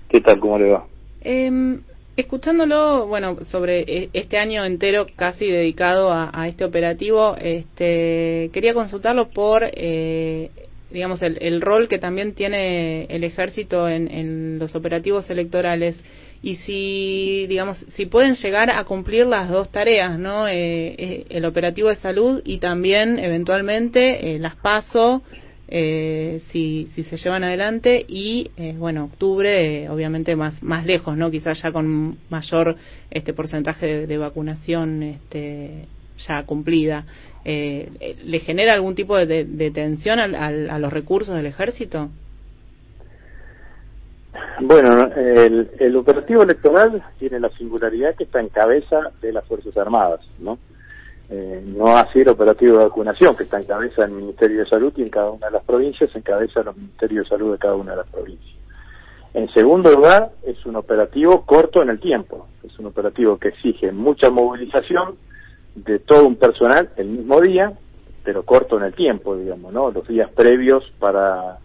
¿Qué 0.08 0.20
tal? 0.20 0.40
¿Cómo 0.40 0.58
le 0.58 0.70
va? 0.70 0.86
Eh, 1.22 1.78
escuchándolo, 2.16 3.06
bueno, 3.06 3.44
sobre 3.44 3.80
eh, 3.80 4.10
este 4.12 4.38
año 4.38 4.64
entero 4.64 5.06
casi 5.16 5.46
dedicado 5.46 6.12
a, 6.12 6.30
a 6.32 6.48
este 6.48 6.64
operativo, 6.64 7.36
este, 7.36 8.50
quería 8.52 8.74
consultarlo 8.74 9.28
por, 9.28 9.62
eh, 9.64 10.50
digamos, 10.94 11.20
el, 11.22 11.36
el 11.42 11.60
rol 11.60 11.88
que 11.88 11.98
también 11.98 12.34
tiene 12.34 13.04
el 13.06 13.24
ejército 13.24 13.88
en, 13.88 14.10
en 14.10 14.58
los 14.60 14.74
operativos 14.76 15.28
electorales 15.28 15.98
y 16.40 16.56
si, 16.56 17.46
digamos, 17.48 17.78
si 17.94 18.06
pueden 18.06 18.34
llegar 18.34 18.70
a 18.70 18.84
cumplir 18.84 19.26
las 19.26 19.50
dos 19.50 19.70
tareas, 19.72 20.18
¿no? 20.18 20.46
Eh, 20.46 20.94
eh, 20.98 21.26
el 21.30 21.46
operativo 21.46 21.88
de 21.88 21.96
salud 21.96 22.42
y 22.44 22.58
también, 22.58 23.18
eventualmente, 23.18 24.36
eh, 24.36 24.38
las 24.38 24.54
PASO, 24.56 25.22
eh, 25.66 26.42
si, 26.50 26.88
si 26.94 27.02
se 27.02 27.16
llevan 27.16 27.42
adelante 27.42 28.04
y 28.06 28.50
bueno 28.76 29.04
octubre 29.04 29.88
obviamente 29.88 30.36
más 30.36 30.62
más 30.62 30.84
lejos 30.84 31.16
no 31.16 31.30
quizás 31.30 31.62
ya 31.62 31.72
con 31.72 32.18
mayor 32.28 32.76
este 33.10 33.32
porcentaje 33.32 33.86
de, 33.86 34.06
de 34.06 34.18
vacunación 34.18 35.02
este 35.02 35.86
ya 36.18 36.44
cumplida 36.44 37.04
eh, 37.44 37.90
eh, 38.00 38.16
le 38.24 38.38
genera 38.40 38.72
algún 38.72 38.94
tipo 38.94 39.16
de, 39.16 39.70
tensión 39.72 40.18
al- 40.18 40.34
al- 40.34 40.70
a 40.70 40.78
los 40.78 40.92
recursos 40.92 41.34
del 41.36 41.46
ejército 41.46 42.08
Bueno, 44.60 45.10
el, 45.14 45.70
el 45.78 45.96
operativo 45.96 46.42
electoral 46.42 47.02
tiene 47.18 47.38
la 47.40 47.50
singularidad 47.50 48.14
que 48.16 48.24
está 48.24 48.40
en 48.40 48.48
cabeza 48.48 49.10
de 49.20 49.32
las 49.32 49.44
Fuerzas 49.46 49.76
Armadas, 49.76 50.20
¿no? 50.38 50.58
Eh, 51.30 51.62
no 51.64 51.96
así 51.96 52.20
el 52.20 52.28
operativo 52.28 52.78
de 52.78 52.84
vacunación, 52.84 53.36
que 53.36 53.44
está 53.44 53.58
en 53.58 53.64
cabeza 53.66 54.02
del 54.02 54.10
Ministerio 54.12 54.58
de 54.60 54.66
Salud 54.68 54.92
y 54.96 55.02
en 55.02 55.08
cada 55.10 55.30
una 55.30 55.46
de 55.46 55.52
las 55.52 55.64
provincias, 55.64 56.14
en 56.14 56.22
cabeza 56.22 56.60
de 56.60 56.66
los 56.66 56.76
Ministerios 56.76 57.24
de 57.24 57.28
Salud 57.30 57.52
de 57.52 57.58
cada 57.58 57.74
una 57.76 57.92
de 57.92 57.96
las 57.98 58.06
provincias. 58.08 58.54
En 59.32 59.48
segundo 59.52 59.90
lugar, 59.90 60.30
es 60.46 60.64
un 60.66 60.76
operativo 60.76 61.44
corto 61.46 61.82
en 61.82 61.90
el 61.90 61.98
tiempo, 61.98 62.46
es 62.62 62.78
un 62.78 62.86
operativo 62.86 63.38
que 63.38 63.48
exige 63.48 63.90
mucha 63.92 64.30
movilización 64.30 65.16
de 65.74 65.98
todo 65.98 66.26
un 66.26 66.36
personal 66.36 66.90
el 66.96 67.08
mismo 67.08 67.40
día, 67.40 67.72
pero 68.24 68.42
corto 68.44 68.76
en 68.78 68.84
el 68.84 68.94
tiempo, 68.94 69.36
digamos, 69.36 69.72
¿no? 69.72 69.90
Los 69.90 70.06
días 70.08 70.30
previos 70.30 70.84
para 70.98 71.58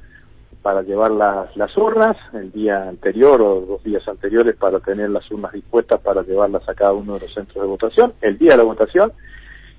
para 0.62 0.82
llevar 0.82 1.12
las, 1.12 1.56
las 1.56 1.76
urnas, 1.78 2.18
el 2.34 2.52
día 2.52 2.90
anterior 2.90 3.42
o 3.42 3.62
dos 3.62 3.84
días 3.84 4.06
anteriores 4.10 4.58
para 4.58 4.82
tener 4.82 5.10
las 5.10 5.30
urnas 5.32 5.54
dispuestas 5.54 6.02
para 6.02 6.22
llevarlas 6.22 6.68
a 6.68 6.74
cada 6.74 6.92
uno 6.92 7.14
de 7.14 7.22
los 7.22 7.34
centros 7.34 7.62
de 7.64 7.68
votación, 7.70 8.14
el 8.22 8.38
día 8.38 8.52
de 8.52 8.58
la 8.58 8.64
votación 8.64 9.14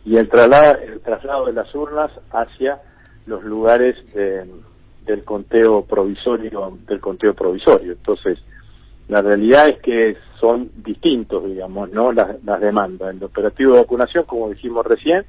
y 0.06 0.16
el 0.16 0.30
traslado, 0.30 0.78
el 0.80 1.00
traslado 1.00 1.44
de 1.46 1.52
las 1.52 1.74
urnas 1.74 2.10
hacia 2.32 2.80
los 3.26 3.44
lugares 3.44 3.94
de- 4.14 4.46
del 5.04 5.22
conteo 5.24 5.82
provisorio 5.84 6.78
del 6.88 7.00
conteo 7.00 7.34
provisorio 7.34 7.92
entonces 7.92 8.38
la 9.10 9.22
realidad 9.22 9.68
es 9.68 9.78
que 9.80 10.16
son 10.40 10.70
distintos 10.76 11.44
digamos 11.44 11.90
no 11.90 12.12
las, 12.12 12.42
las 12.44 12.60
demandas 12.60 13.14
el 13.14 13.22
operativo 13.22 13.74
de 13.74 13.80
vacunación 13.80 14.24
como 14.24 14.48
dijimos 14.48 14.86
recién 14.86 15.24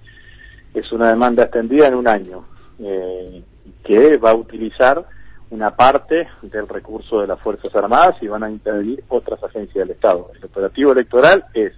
es 0.74 0.92
una 0.92 1.10
demanda 1.10 1.44
extendida 1.44 1.88
en 1.88 1.96
un 1.96 2.08
año 2.08 2.46
eh, 2.80 3.44
que 3.84 4.18
va 4.18 4.32
a 4.32 4.36
utilizar 4.36 5.06
una 5.52 5.76
parte 5.76 6.28
del 6.42 6.68
recurso 6.68 7.20
de 7.20 7.28
las 7.28 7.40
Fuerzas 7.42 7.76
Armadas 7.76 8.16
y 8.22 8.28
van 8.28 8.44
a 8.44 8.50
intervenir 8.50 9.04
otras 9.10 9.44
agencias 9.44 9.86
del 9.86 9.96
Estado. 9.96 10.32
El 10.34 10.46
operativo 10.46 10.94
electoral 10.94 11.44
es 11.54 11.74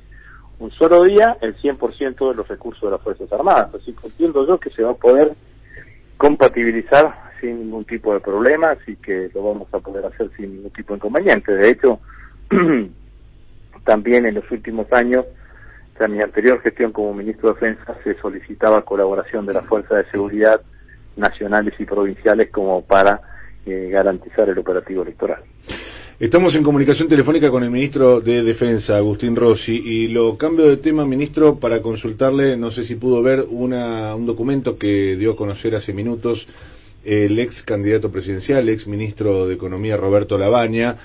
un 0.60 0.72
solo 0.72 1.04
día 1.04 1.38
el 1.42 1.58
100% 1.58 2.30
de 2.30 2.36
los 2.36 2.48
recursos 2.48 2.84
de 2.84 2.92
las 2.92 3.02
Fuerzas 3.02 3.34
Armadas. 3.34 3.74
Así 3.74 3.94
que 3.94 4.08
entiendo 4.08 4.48
yo 4.48 4.60
que 4.60 4.70
se 4.70 4.84
va 4.84 4.92
a 4.92 4.96
poder 4.96 5.34
compatibilizar 6.24 7.14
sin 7.41 7.60
ningún 7.60 7.84
tipo 7.84 8.14
de 8.14 8.22
problema, 8.22 8.72
así 8.72 8.95
que 8.95 9.30
lo 9.34 9.44
vamos 9.44 9.68
a 9.74 9.80
poder 9.80 10.06
hacer 10.06 10.32
sin 10.38 10.56
ningún 10.56 10.72
tipo 10.72 10.94
de 10.94 11.00
inconveniente. 11.00 11.54
De 11.54 11.70
hecho, 11.70 12.00
también 13.84 14.26
en 14.26 14.36
los 14.36 14.50
últimos 14.50 14.90
años, 14.94 15.26
en 16.00 16.14
mi 16.14 16.22
anterior 16.22 16.62
gestión 16.62 16.94
como 16.94 17.14
ministro 17.14 17.50
de 17.50 17.56
Defensa, 17.56 17.98
se 18.06 18.18
solicitaba 18.22 18.86
colaboración 18.86 19.45
de 19.45 19.52
las 19.56 19.66
fuerzas 19.66 19.98
de 19.98 20.12
seguridad 20.12 20.62
nacionales 21.18 21.74
y 21.78 21.84
provinciales 21.84 22.50
como 22.52 22.86
para 22.86 23.20
eh, 23.66 23.90
garantizar 23.91 24.48
el 24.48 24.60
operativo 24.60 25.04
electoral. 25.04 25.44
Estamos 26.24 26.56
en 26.56 26.64
comunicación 26.64 27.10
telefónica 27.10 27.52
con 27.52 27.66
el 27.66 27.70
ministro 27.70 28.22
de 28.22 28.44
Defensa, 28.44 28.95
Agustín 28.95 29.36
Rossi, 29.36 29.74
y 29.74 30.08
lo 30.08 30.38
cambio 30.38 30.70
de 30.70 30.78
tema, 30.78 31.06
ministro, 31.06 31.60
para 31.60 31.82
consultarle, 31.82 32.56
no 32.56 32.72
sé 32.72 32.86
si 32.86 32.95
pudo 32.95 33.22
ver 33.22 33.41
una, 33.41 34.16
un 34.16 34.26
documento 34.26 34.78
que 34.78 35.18
dio 35.18 35.34
a 35.34 35.36
conocer 35.36 35.76
hace 35.76 35.91
minutos 35.91 36.48
el 37.04 37.38
ex 37.40 37.62
candidato 37.64 38.10
presidencial, 38.10 38.70
ex 38.70 38.88
ministro 38.88 39.50
de 39.50 39.56
Economía 39.56 39.98
Roberto 39.98 40.38
Labaña, 40.38 40.95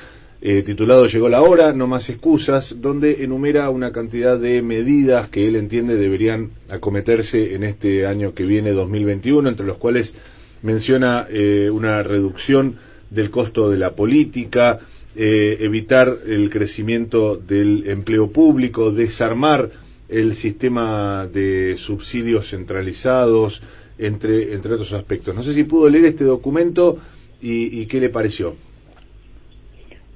eh, 0.40 0.62
titulado 0.62 1.06
Llegó 1.06 1.28
la 1.28 1.42
hora, 1.42 1.72
no 1.72 1.88
más 1.88 2.08
excusas, 2.08 2.76
donde 2.80 3.24
enumera 3.24 3.70
una 3.70 3.90
cantidad 3.90 4.38
de 4.38 4.62
medidas 4.62 5.30
que 5.30 5.48
él 5.48 5.56
entiende 5.56 5.96
deberían 5.96 6.50
acometerse 6.68 7.56
en 7.56 7.64
este 7.64 8.06
año 8.06 8.34
que 8.34 8.44
viene, 8.44 8.70
2021, 8.70 9.48
entre 9.48 9.66
los 9.66 9.78
cuales 9.78 10.14
menciona 10.62 11.26
eh, 11.28 11.70
una 11.72 12.04
reducción 12.04 12.76
del 13.10 13.30
costo 13.30 13.68
de 13.68 13.78
la 13.78 13.96
política, 13.96 14.78
eh, 15.20 15.56
evitar 15.64 16.08
el 16.28 16.48
crecimiento 16.48 17.36
del 17.36 17.90
empleo 17.90 18.30
público, 18.30 18.92
desarmar 18.92 19.68
el 20.08 20.34
sistema 20.36 21.26
de 21.26 21.76
subsidios 21.76 22.48
centralizados, 22.48 23.60
entre, 23.98 24.54
entre 24.54 24.74
otros 24.74 24.92
aspectos. 24.92 25.34
No 25.34 25.42
sé 25.42 25.54
si 25.54 25.64
pudo 25.64 25.88
leer 25.88 26.04
este 26.04 26.22
documento 26.22 26.98
y, 27.42 27.80
y 27.82 27.86
qué 27.86 27.98
le 27.98 28.10
pareció. 28.10 28.54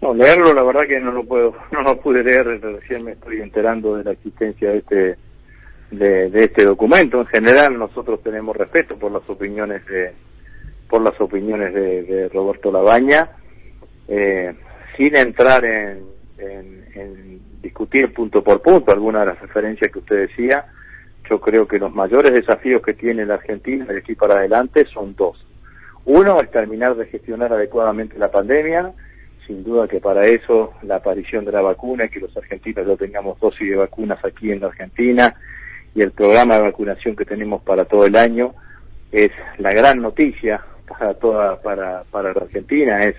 No, 0.00 0.14
leerlo 0.14 0.54
la 0.54 0.62
verdad 0.62 0.86
que 0.86 1.00
no 1.00 1.10
lo 1.10 1.24
puedo, 1.24 1.52
no 1.72 1.82
lo 1.82 2.00
pude 2.00 2.22
leer, 2.22 2.46
recién 2.60 3.02
me 3.02 3.12
estoy 3.12 3.40
enterando 3.40 3.96
de 3.96 4.04
la 4.04 4.12
existencia 4.12 4.70
de 4.70 4.78
este 4.78 5.16
de, 5.90 6.44
este 6.44 6.64
documento. 6.64 7.18
En 7.18 7.26
general 7.26 7.76
nosotros 7.76 8.22
tenemos 8.22 8.56
respeto 8.56 8.96
por 8.96 9.10
las 9.10 9.28
opiniones 9.28 9.84
de 9.86 10.12
por 10.88 11.02
las 11.02 11.20
opiniones 11.20 11.74
de, 11.74 12.02
de 12.04 12.28
Roberto 12.28 12.70
Labaña, 12.70 13.30
eh, 14.06 14.54
sin 14.96 15.14
entrar 15.16 15.64
en, 15.64 16.04
en, 16.38 17.40
discutir 17.62 18.12
punto 18.12 18.42
por 18.42 18.60
punto 18.60 18.90
algunas 18.90 19.22
de 19.22 19.26
las 19.26 19.40
referencias 19.40 19.90
que 19.92 20.00
usted 20.00 20.28
decía. 20.28 20.64
Yo 21.30 21.40
creo 21.40 21.68
que 21.68 21.78
los 21.78 21.94
mayores 21.94 22.32
desafíos 22.32 22.82
que 22.82 22.94
tiene 22.94 23.24
la 23.24 23.34
Argentina 23.34 23.84
de 23.84 23.98
aquí 23.98 24.14
para 24.16 24.34
adelante 24.34 24.84
son 24.86 25.14
dos. 25.14 25.42
Uno 26.04 26.40
es 26.40 26.50
terminar 26.50 26.96
de 26.96 27.06
gestionar 27.06 27.52
adecuadamente 27.52 28.18
la 28.18 28.30
pandemia, 28.32 28.92
sin 29.46 29.62
duda 29.62 29.86
que 29.86 30.00
para 30.00 30.26
eso 30.26 30.74
la 30.82 30.96
aparición 30.96 31.44
de 31.44 31.52
la 31.52 31.60
vacuna 31.60 32.06
y 32.06 32.08
que 32.08 32.20
los 32.20 32.36
argentinos 32.36 32.86
ya 32.86 32.96
tengamos 32.96 33.38
dosis 33.38 33.70
de 33.70 33.76
vacunas 33.76 34.22
aquí 34.24 34.50
en 34.50 34.60
la 34.60 34.66
Argentina 34.66 35.34
y 35.94 36.02
el 36.02 36.12
programa 36.12 36.56
de 36.56 36.62
vacunación 36.62 37.16
que 37.16 37.24
tenemos 37.24 37.62
para 37.62 37.84
todo 37.84 38.06
el 38.06 38.16
año 38.16 38.54
es 39.10 39.30
la 39.58 39.72
gran 39.72 40.00
noticia 40.00 40.64
para 40.88 41.14
toda 41.14 41.60
para 41.60 42.04
para 42.10 42.32
la 42.32 42.40
Argentina 42.40 43.04
es 43.04 43.16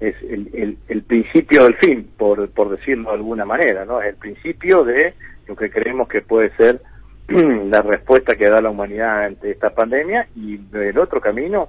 es 0.00 0.14
el, 0.22 0.50
el, 0.52 0.78
el 0.88 1.02
principio 1.02 1.64
del 1.64 1.74
fin 1.76 2.10
por 2.16 2.48
por 2.50 2.70
decirlo 2.70 3.10
de 3.10 3.16
alguna 3.16 3.44
manera 3.44 3.84
no 3.84 4.00
es 4.00 4.10
el 4.10 4.16
principio 4.16 4.84
de 4.84 5.14
lo 5.46 5.56
que 5.56 5.70
creemos 5.70 6.08
que 6.08 6.22
puede 6.22 6.50
ser 6.56 6.80
la 7.28 7.82
respuesta 7.82 8.36
que 8.36 8.48
da 8.48 8.60
la 8.60 8.70
humanidad 8.70 9.24
ante 9.24 9.50
esta 9.50 9.70
pandemia 9.70 10.28
y 10.36 10.60
el 10.72 10.98
otro 10.98 11.20
camino 11.20 11.68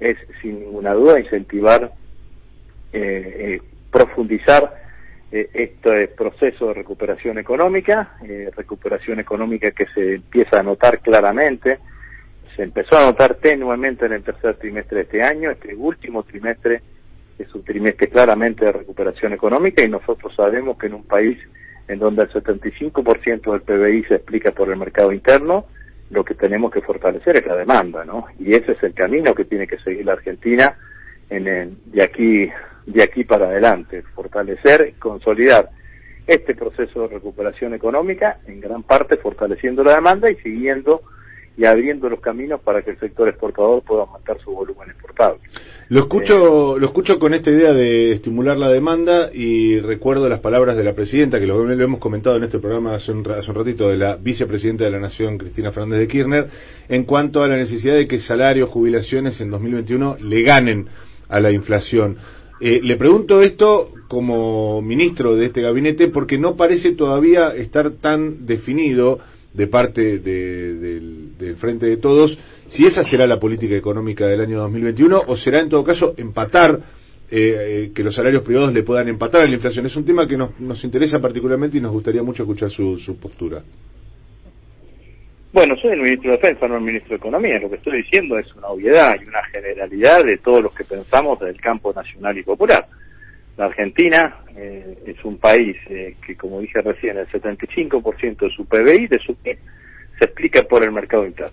es 0.00 0.18
sin 0.40 0.60
ninguna 0.60 0.92
duda 0.92 1.20
incentivar 1.20 1.92
eh, 2.92 3.58
eh, 3.62 3.62
profundizar 3.90 4.82
eh, 5.34 5.48
este 5.54 6.08
proceso 6.08 6.68
de 6.68 6.74
recuperación 6.74 7.38
económica, 7.38 8.16
eh, 8.22 8.50
recuperación 8.54 9.18
económica 9.18 9.70
que 9.70 9.86
se 9.94 10.16
empieza 10.16 10.60
a 10.60 10.62
notar 10.62 11.00
claramente, 11.00 11.78
se 12.54 12.62
empezó 12.62 12.98
a 12.98 13.06
notar 13.06 13.36
tenuamente 13.36 14.04
en 14.04 14.12
el 14.12 14.22
tercer 14.22 14.56
trimestre 14.56 14.98
de 14.98 15.02
este 15.04 15.22
año, 15.22 15.50
este 15.50 15.74
último 15.74 16.22
trimestre 16.24 16.82
es 17.38 17.54
un 17.54 17.64
trimestre 17.64 18.08
claramente 18.08 18.64
de 18.64 18.72
recuperación 18.72 19.32
económica 19.32 19.82
y 19.82 19.88
nosotros 19.88 20.34
sabemos 20.34 20.78
que 20.78 20.86
en 20.86 20.94
un 20.94 21.04
país 21.04 21.38
en 21.88 21.98
donde 21.98 22.22
el 22.22 22.30
75% 22.30 23.52
del 23.52 23.62
PBI 23.62 24.04
se 24.04 24.14
explica 24.16 24.52
por 24.52 24.70
el 24.70 24.78
mercado 24.78 25.12
interno, 25.12 25.66
lo 26.10 26.24
que 26.24 26.34
tenemos 26.34 26.70
que 26.70 26.80
fortalecer 26.82 27.36
es 27.36 27.46
la 27.46 27.56
demanda, 27.56 28.04
¿no? 28.04 28.26
Y 28.38 28.54
ese 28.54 28.72
es 28.72 28.82
el 28.82 28.94
camino 28.94 29.34
que 29.34 29.44
tiene 29.44 29.66
que 29.66 29.78
seguir 29.78 30.04
la 30.06 30.12
Argentina 30.12 30.76
en 31.30 31.48
el, 31.48 31.76
de 31.86 32.02
aquí 32.02 32.50
de 32.86 33.02
aquí 33.02 33.24
para 33.24 33.46
adelante, 33.46 34.02
fortalecer, 34.14 34.94
consolidar 34.98 35.70
este 36.26 36.54
proceso 36.54 37.02
de 37.02 37.14
recuperación 37.14 37.74
económica, 37.74 38.38
en 38.46 38.60
gran 38.60 38.82
parte 38.82 39.16
fortaleciendo 39.16 39.82
la 39.82 39.94
demanda 39.94 40.30
y 40.30 40.36
siguiendo 40.36 41.02
y 41.56 41.64
abriendo 41.64 42.08
los 42.08 42.20
caminos 42.20 42.60
para 42.60 42.82
que 42.82 42.90
el 42.90 42.98
sector 42.98 43.28
exportador 43.28 43.82
pueda 43.82 44.02
aumentar 44.02 44.38
su 44.40 44.52
volumen 44.52 44.90
exportable. 44.90 45.40
Lo 45.88 46.00
escucho, 46.00 46.78
lo 46.78 46.86
escucho 46.86 47.18
con 47.18 47.34
esta 47.34 47.50
idea 47.50 47.72
de 47.74 48.12
estimular 48.12 48.56
la 48.56 48.70
demanda 48.70 49.30
y 49.32 49.78
recuerdo 49.80 50.28
las 50.28 50.40
palabras 50.40 50.76
de 50.76 50.84
la 50.84 50.94
presidenta, 50.94 51.38
que 51.38 51.46
lo, 51.46 51.62
lo 51.62 51.84
hemos 51.84 52.00
comentado 52.00 52.36
en 52.36 52.44
este 52.44 52.58
programa 52.58 52.94
hace 52.94 53.12
un, 53.12 53.30
hace 53.30 53.50
un 53.50 53.56
ratito, 53.56 53.90
de 53.90 53.98
la 53.98 54.16
vicepresidenta 54.16 54.84
de 54.84 54.90
la 54.90 55.00
Nación, 55.00 55.36
Cristina 55.36 55.70
Fernández 55.70 56.00
de 56.00 56.08
Kirchner, 56.08 56.48
en 56.88 57.04
cuanto 57.04 57.42
a 57.42 57.48
la 57.48 57.56
necesidad 57.56 57.94
de 57.94 58.08
que 58.08 58.20
salarios, 58.20 58.70
jubilaciones 58.70 59.38
en 59.42 59.50
2021 59.50 60.16
le 60.20 60.42
ganen 60.42 60.88
a 61.28 61.40
la 61.40 61.50
inflación. 61.50 62.16
Eh, 62.60 62.80
le 62.82 62.96
pregunto 62.96 63.42
esto 63.42 63.90
como 64.08 64.80
ministro 64.82 65.34
de 65.34 65.46
este 65.46 65.62
gabinete 65.62 66.08
porque 66.08 66.38
no 66.38 66.56
parece 66.56 66.92
todavía 66.92 67.48
estar 67.54 67.90
tan 67.90 68.46
definido 68.46 69.18
de 69.54 69.66
parte 69.66 70.18
de- 70.18 70.74
del, 70.74 71.56
Frente 71.56 71.86
de 71.86 71.96
Todos 71.98 72.38
si 72.68 72.86
esa 72.86 73.04
será 73.04 73.26
la 73.26 73.38
política 73.38 73.74
económica 73.76 74.26
del 74.26 74.40
año 74.40 74.58
2021 74.60 75.24
o 75.26 75.36
será 75.36 75.60
en 75.60 75.68
todo 75.68 75.84
caso 75.84 76.14
empatar, 76.16 76.78
eh, 77.30 77.36
eh, 77.88 77.92
que 77.94 78.02
los 78.02 78.14
salarios 78.14 78.42
privados 78.42 78.72
le 78.72 78.82
puedan 78.82 79.08
empatar 79.08 79.42
a 79.42 79.46
la 79.46 79.52
inflación. 79.54 79.84
Es 79.86 79.94
un 79.96 80.04
tema 80.06 80.26
que 80.26 80.36
nos, 80.38 80.58
nos 80.58 80.82
interesa 80.84 81.18
particularmente 81.18 81.76
y 81.76 81.80
nos 81.80 81.92
gustaría 81.92 82.22
mucho 82.22 82.44
escuchar 82.44 82.70
su, 82.70 82.98
su 82.98 83.18
postura. 83.18 83.62
Bueno, 85.52 85.74
soy 85.76 85.90
el 85.92 86.00
ministro 86.00 86.30
de 86.30 86.36
Defensa, 86.38 86.66
no 86.66 86.76
el 86.76 86.82
ministro 86.82 87.10
de 87.10 87.16
Economía. 87.16 87.58
Lo 87.60 87.68
que 87.68 87.76
estoy 87.76 87.98
diciendo 87.98 88.38
es 88.38 88.50
una 88.54 88.68
obviedad 88.68 89.14
y 89.22 89.28
una 89.28 89.44
generalidad 89.52 90.24
de 90.24 90.38
todos 90.38 90.62
los 90.62 90.74
que 90.74 90.84
pensamos 90.84 91.38
del 91.40 91.60
campo 91.60 91.92
nacional 91.92 92.38
y 92.38 92.42
popular. 92.42 92.86
La 93.56 93.66
Argentina 93.66 94.36
eh, 94.56 94.96
es 95.06 95.24
un 95.24 95.38
país 95.38 95.76
eh, 95.90 96.16
que, 96.26 96.36
como 96.36 96.60
dije 96.60 96.80
recién, 96.80 97.18
el 97.18 97.26
75% 97.28 98.36
de 98.38 98.50
su 98.50 98.66
PBI, 98.66 99.06
de 99.08 99.18
su 99.18 99.34
PIB, 99.36 99.58
se 100.18 100.24
explica 100.24 100.62
por 100.62 100.82
el 100.82 100.92
mercado 100.92 101.26
interno. 101.26 101.52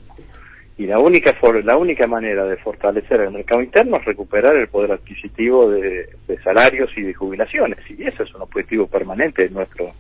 Y 0.78 0.86
la 0.86 0.98
única 1.00 1.34
for- 1.34 1.64
la 1.66 1.76
única 1.76 2.08
manera 2.08 2.46
de 2.46 2.56
fortalecer 2.58 3.20
el 3.20 3.32
mercado 3.32 3.62
interno 3.62 3.98
es 3.98 4.06
recuperar 4.06 4.56
el 4.56 4.70
poder 4.70 4.94
adquisitivo 4.94 5.70
de, 5.70 6.08
salarios 6.42 6.90
y 6.96 7.02
de 7.02 7.14
jubilaciones. 7.14 7.80
Y 7.90 8.04
ese 8.08 8.24
es 8.24 8.34
un 8.34 8.44
objetivo 8.44 8.88
permanente 8.88 9.44
de 9.44 9.50
nuestro 9.50 9.92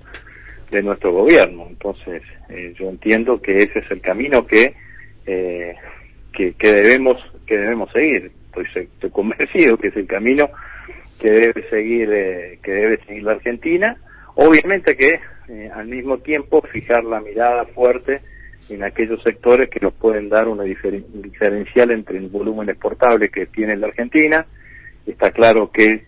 de 0.71 0.81
nuestro 0.83 1.11
gobierno. 1.11 1.65
Entonces, 1.67 2.21
eh, 2.47 2.73
yo 2.79 2.89
entiendo 2.89 3.41
que 3.41 3.63
ese 3.63 3.79
es 3.79 3.89
el 3.91 3.99
camino 4.01 4.45
que, 4.45 4.73
eh, 5.25 5.75
que, 6.31 6.53
que 6.53 6.71
debemos 6.71 7.17
que 7.45 7.57
debemos 7.57 7.91
seguir. 7.91 8.31
Estoy, 8.55 8.83
estoy 8.83 9.09
convencido 9.09 9.77
que 9.77 9.87
es 9.89 9.95
el 9.97 10.07
camino 10.07 10.49
que 11.19 11.29
debe 11.31 11.69
seguir 11.69 12.09
eh, 12.11 12.59
que 12.63 12.71
debe 12.71 12.97
seguir 13.05 13.23
la 13.23 13.33
Argentina. 13.33 13.97
Obviamente 14.35 14.95
que 14.95 15.19
eh, 15.49 15.69
al 15.73 15.87
mismo 15.87 16.19
tiempo 16.19 16.61
fijar 16.71 17.03
la 17.03 17.19
mirada 17.19 17.65
fuerte 17.65 18.21
en 18.69 18.83
aquellos 18.83 19.21
sectores 19.23 19.69
que 19.69 19.79
nos 19.79 19.93
pueden 19.95 20.29
dar 20.29 20.47
una 20.47 20.63
diferen- 20.63 21.05
diferencial 21.13 21.91
entre 21.91 22.17
el 22.17 22.29
volumen 22.29 22.69
exportable 22.69 23.29
que 23.29 23.47
tiene 23.47 23.75
la 23.75 23.87
Argentina. 23.87 24.45
Está 25.05 25.31
claro 25.31 25.71
que 25.71 26.03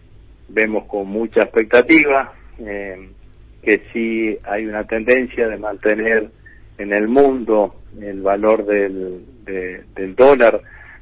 vemos 0.49 0.85
con 0.85 1.07
mucha 1.07 1.43
expectativa 1.43 2.33
eh, 2.59 3.09
que 3.63 3.81
sí 3.91 4.37
hay 4.43 4.65
una 4.65 4.85
tendencia 4.85 5.47
de 5.47 5.57
mantener 5.57 6.29
en 6.77 6.93
el 6.93 7.07
mundo 7.07 7.75
el 7.99 8.21
valor 8.21 8.65
del, 8.65 9.25
de- 9.43 9.83
del 9.95 10.15
dólar 10.15 10.61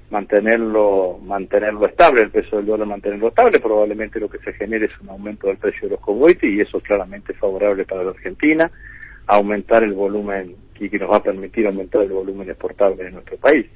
mantenerlo 0.10 1.20
mantenerlo 1.24 1.86
estable, 1.86 2.24
el 2.24 2.32
peso 2.32 2.58
del 2.58 2.66
dólar 2.66 2.88
mantenerlo 2.88 3.30
estable, 3.30 3.60
probablemente 3.60 4.20
lo 4.20 4.30
que 4.30 4.40
se 4.40 4.54
genere 4.54 4.86
es 4.86 5.00
un 5.02 5.10
aumento 5.10 5.48
del 5.48 5.58
precio 5.58 5.88
de 5.88 5.96
los 5.96 6.00
commodities 6.00 6.54
y 6.54 6.62
eso 6.62 6.80
claramente 6.80 7.34
es 7.34 7.38
favorable 7.38 7.86
para 7.86 8.04
la 8.04 8.12
Argentina, 8.12 8.72
aumentar 9.28 9.84
el 9.84 9.94
volumen 9.94 10.56
y 10.80 10.90
que 10.90 10.98
nos 10.98 11.12
va 11.12 11.18
a 11.18 11.24
permitir 11.24 11.68
aumentar 11.68 12.02
el 12.02 12.12
volumen 12.12 12.50
exportable 12.50 13.04
de 13.04 13.12
nuestro 13.12 13.38
país. 13.38 13.68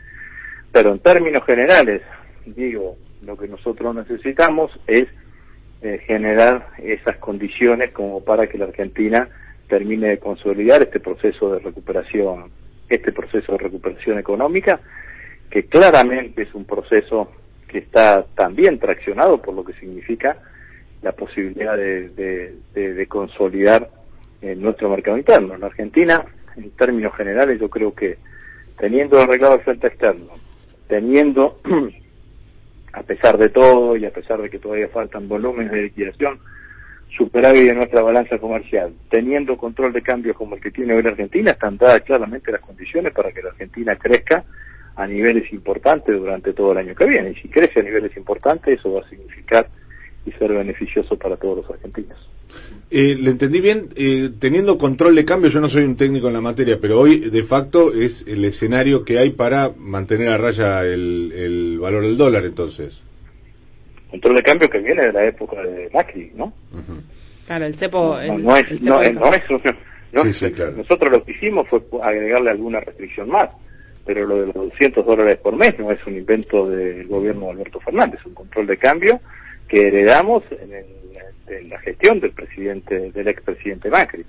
Pero 0.72 0.92
en 0.92 1.00
términos 1.00 1.46
generales, 1.46 2.02
digo, 2.46 2.96
lo 3.22 3.38
que 3.38 3.48
nosotros 3.48 3.94
necesitamos 3.96 4.72
es 4.88 5.08
eh, 5.82 6.00
generar 6.08 6.70
esas 6.78 7.18
condiciones 7.18 7.92
como 7.92 8.24
para 8.24 8.48
que 8.48 8.58
la 8.58 8.66
Argentina 8.66 9.28
termine 9.68 10.10
de 10.10 10.20
consolidar 10.20 10.82
este 10.82 11.00
proceso 11.00 11.54
de 11.54 11.60
recuperación, 11.60 12.52
este 12.90 13.12
proceso 13.12 13.52
de 13.52 13.58
recuperación 13.58 14.18
económica, 14.18 14.80
que 15.54 15.68
claramente 15.68 16.42
es 16.42 16.56
un 16.56 16.66
proceso 16.66 17.30
que 17.68 17.78
está 17.78 18.26
también 18.34 18.80
traccionado 18.80 19.40
por 19.40 19.54
lo 19.54 19.64
que 19.64 19.74
significa 19.74 20.36
la 21.04 21.12
posibilidad 21.12 21.78
de, 21.78 22.10
de- 22.74 23.06
consolidar 23.08 23.88
eh, 24.42 24.56
nuestro 24.56 24.90
mercado 24.90 25.16
interno. 25.16 25.54
En 25.54 25.64
Argentina, 25.64 26.26
en 26.58 26.72
términos 26.72 27.16
generales, 27.16 27.60
yo 27.60 27.70
creo 27.70 27.94
que 27.94 28.18
teniendo 28.80 29.20
arreglado 29.20 29.54
el 29.54 29.62
frente 29.62 29.86
externo, 29.86 30.32
teniendo, 30.88 31.62
a 32.94 33.04
pesar 33.04 33.38
de 33.38 33.50
todo 33.50 33.96
y 33.96 34.06
a 34.06 34.12
pesar 34.12 34.42
de 34.42 34.50
que 34.50 34.58
todavía 34.58 34.88
faltan 34.88 35.28
volúmenes 35.30 35.72
de 35.72 35.84
liquidación, 35.84 36.40
superávit 37.16 37.68
de 37.68 37.76
nuestra 37.76 38.02
balanza 38.02 38.40
comercial, 38.40 38.92
teniendo 39.08 39.56
control 39.56 39.94
de 39.94 40.02
cambios 40.02 40.36
como 40.36 40.56
el 40.56 40.62
que 40.64 40.72
tiene 40.72 40.96
hoy 40.96 41.04
la 41.04 41.12
Argentina, 41.12 41.52
están 41.52 41.78
dadas 41.78 42.02
claramente 42.02 42.52
las 42.52 42.62
condiciones 42.62 43.14
para 43.14 43.32
que 43.32 43.44
la 43.44 43.50
Argentina 43.50 43.96
crezca 43.98 44.44
a 44.96 45.08
niveles 45.08 45.52
importantes 45.52 46.16
durante 46.18 46.54
todo 46.54 46.72
el 46.72 46.78
año 46.80 46.96
que 46.96 47.06
viene. 47.06 47.32
Y 47.32 47.36
si 47.36 47.48
crece 47.50 47.80
a 47.80 47.84
niveles 47.84 48.16
importantes, 48.18 48.80
eso 48.80 48.92
va 48.94 49.02
a 49.02 49.10
significar 49.10 49.68
y 50.26 50.32
ser 50.34 50.54
beneficioso 50.54 51.18
para 51.18 51.36
todos 51.38 51.58
los 51.58 51.70
argentinos. 51.70 52.18
Eh, 52.92 53.16
le 53.20 53.32
entendí 53.32 53.60
bien, 53.60 53.90
eh, 53.96 54.30
teniendo 54.40 54.78
control 54.78 55.16
de 55.16 55.26
cambio, 55.26 55.50
yo 55.50 55.60
no 55.60 55.68
soy 55.70 55.84
un 55.84 55.98
técnico 55.98 56.28
en 56.28 56.34
la 56.34 56.42
materia, 56.42 56.78
pero 56.80 57.00
hoy 57.00 57.30
de 57.32 57.44
facto 57.44 57.92
es 57.94 58.24
el 58.28 58.46
escenario 58.46 59.04
que 59.04 59.18
hay 59.18 59.32
para 59.32 59.72
mantener 59.76 60.30
a 60.30 60.38
raya 60.38 60.84
el, 60.86 61.32
el 61.36 61.80
valor 61.80 62.04
del 62.04 62.18
dólar, 62.18 62.46
entonces. 62.46 63.02
Control 64.12 64.36
de 64.36 64.44
cambio 64.44 64.70
que 64.70 64.78
viene 64.78 65.06
de 65.08 65.12
la 65.14 65.26
época 65.26 65.60
de 65.64 65.90
Macri, 65.92 66.32
¿no? 66.36 66.54
Claro, 67.48 67.66
el 67.66 67.76
cepo. 67.76 68.14
No, 68.16 68.22
el- 68.22 68.44
no 68.44 68.56
es, 68.56 68.68
el 68.70 68.78
cepo 68.78 68.90
no, 68.90 69.00
de- 69.00 69.14
no 69.14 69.34
es, 69.34 69.42
no 69.50 70.24
Sí, 70.24 70.30
es- 70.30 70.38
sí, 70.38 70.52
claro. 70.52 70.74
nosotros 70.74 71.12
lo 71.12 71.24
que 71.24 71.32
hicimos 71.32 71.68
fue 71.68 71.82
agregarle 72.04 72.52
alguna 72.52 72.80
restricción 72.82 73.30
más, 73.30 73.50
pero 74.06 74.26
lo 74.28 74.38
de 74.42 74.46
los 74.48 74.56
200 74.56 75.06
dólares 75.06 75.40
por 75.42 75.56
mes 75.56 75.78
no 75.80 75.92
es 75.92 76.06
un 76.06 76.18
invento 76.18 76.70
del 76.70 77.08
gobierno 77.08 77.46
de 77.46 77.52
Alberto 77.52 77.80
Fernández, 77.80 78.20
es 78.20 78.26
un 78.26 78.34
control 78.34 78.68
de 78.68 78.78
cambio 78.78 79.20
que 79.68 79.88
heredamos 79.88 80.44
en, 80.52 80.74
el- 80.74 80.86
en 81.58 81.70
la 81.70 81.80
gestión 81.80 82.20
del 82.20 82.32
presidente, 82.32 83.12
del 83.12 83.28
expresidente 83.28 83.90
Macri. 83.90 84.24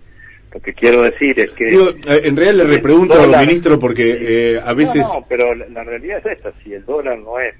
Lo 0.53 0.61
que 0.61 0.73
quiero 0.75 1.03
decir 1.03 1.39
es 1.41 1.51
que 1.51 1.65
Digo, 1.65 1.89
eh, 1.91 2.21
en 2.25 2.37
realidad 2.37 2.55
le 2.55 2.63
el 2.63 2.77
repregunto, 2.77 3.15
dólar- 3.17 3.45
ministro, 3.47 3.79
porque 3.79 4.53
eh, 4.55 4.61
a 4.63 4.73
veces... 4.75 4.97
no, 4.97 5.21
no, 5.21 5.27
pero 5.29 5.55
la, 5.55 5.67
la 5.69 5.83
realidad 5.85 6.19
es 6.25 6.39
esta, 6.39 6.53
si 6.63 6.73
el 6.73 6.85
dólar 6.85 7.19
no 7.19 7.41
es 7.41 7.55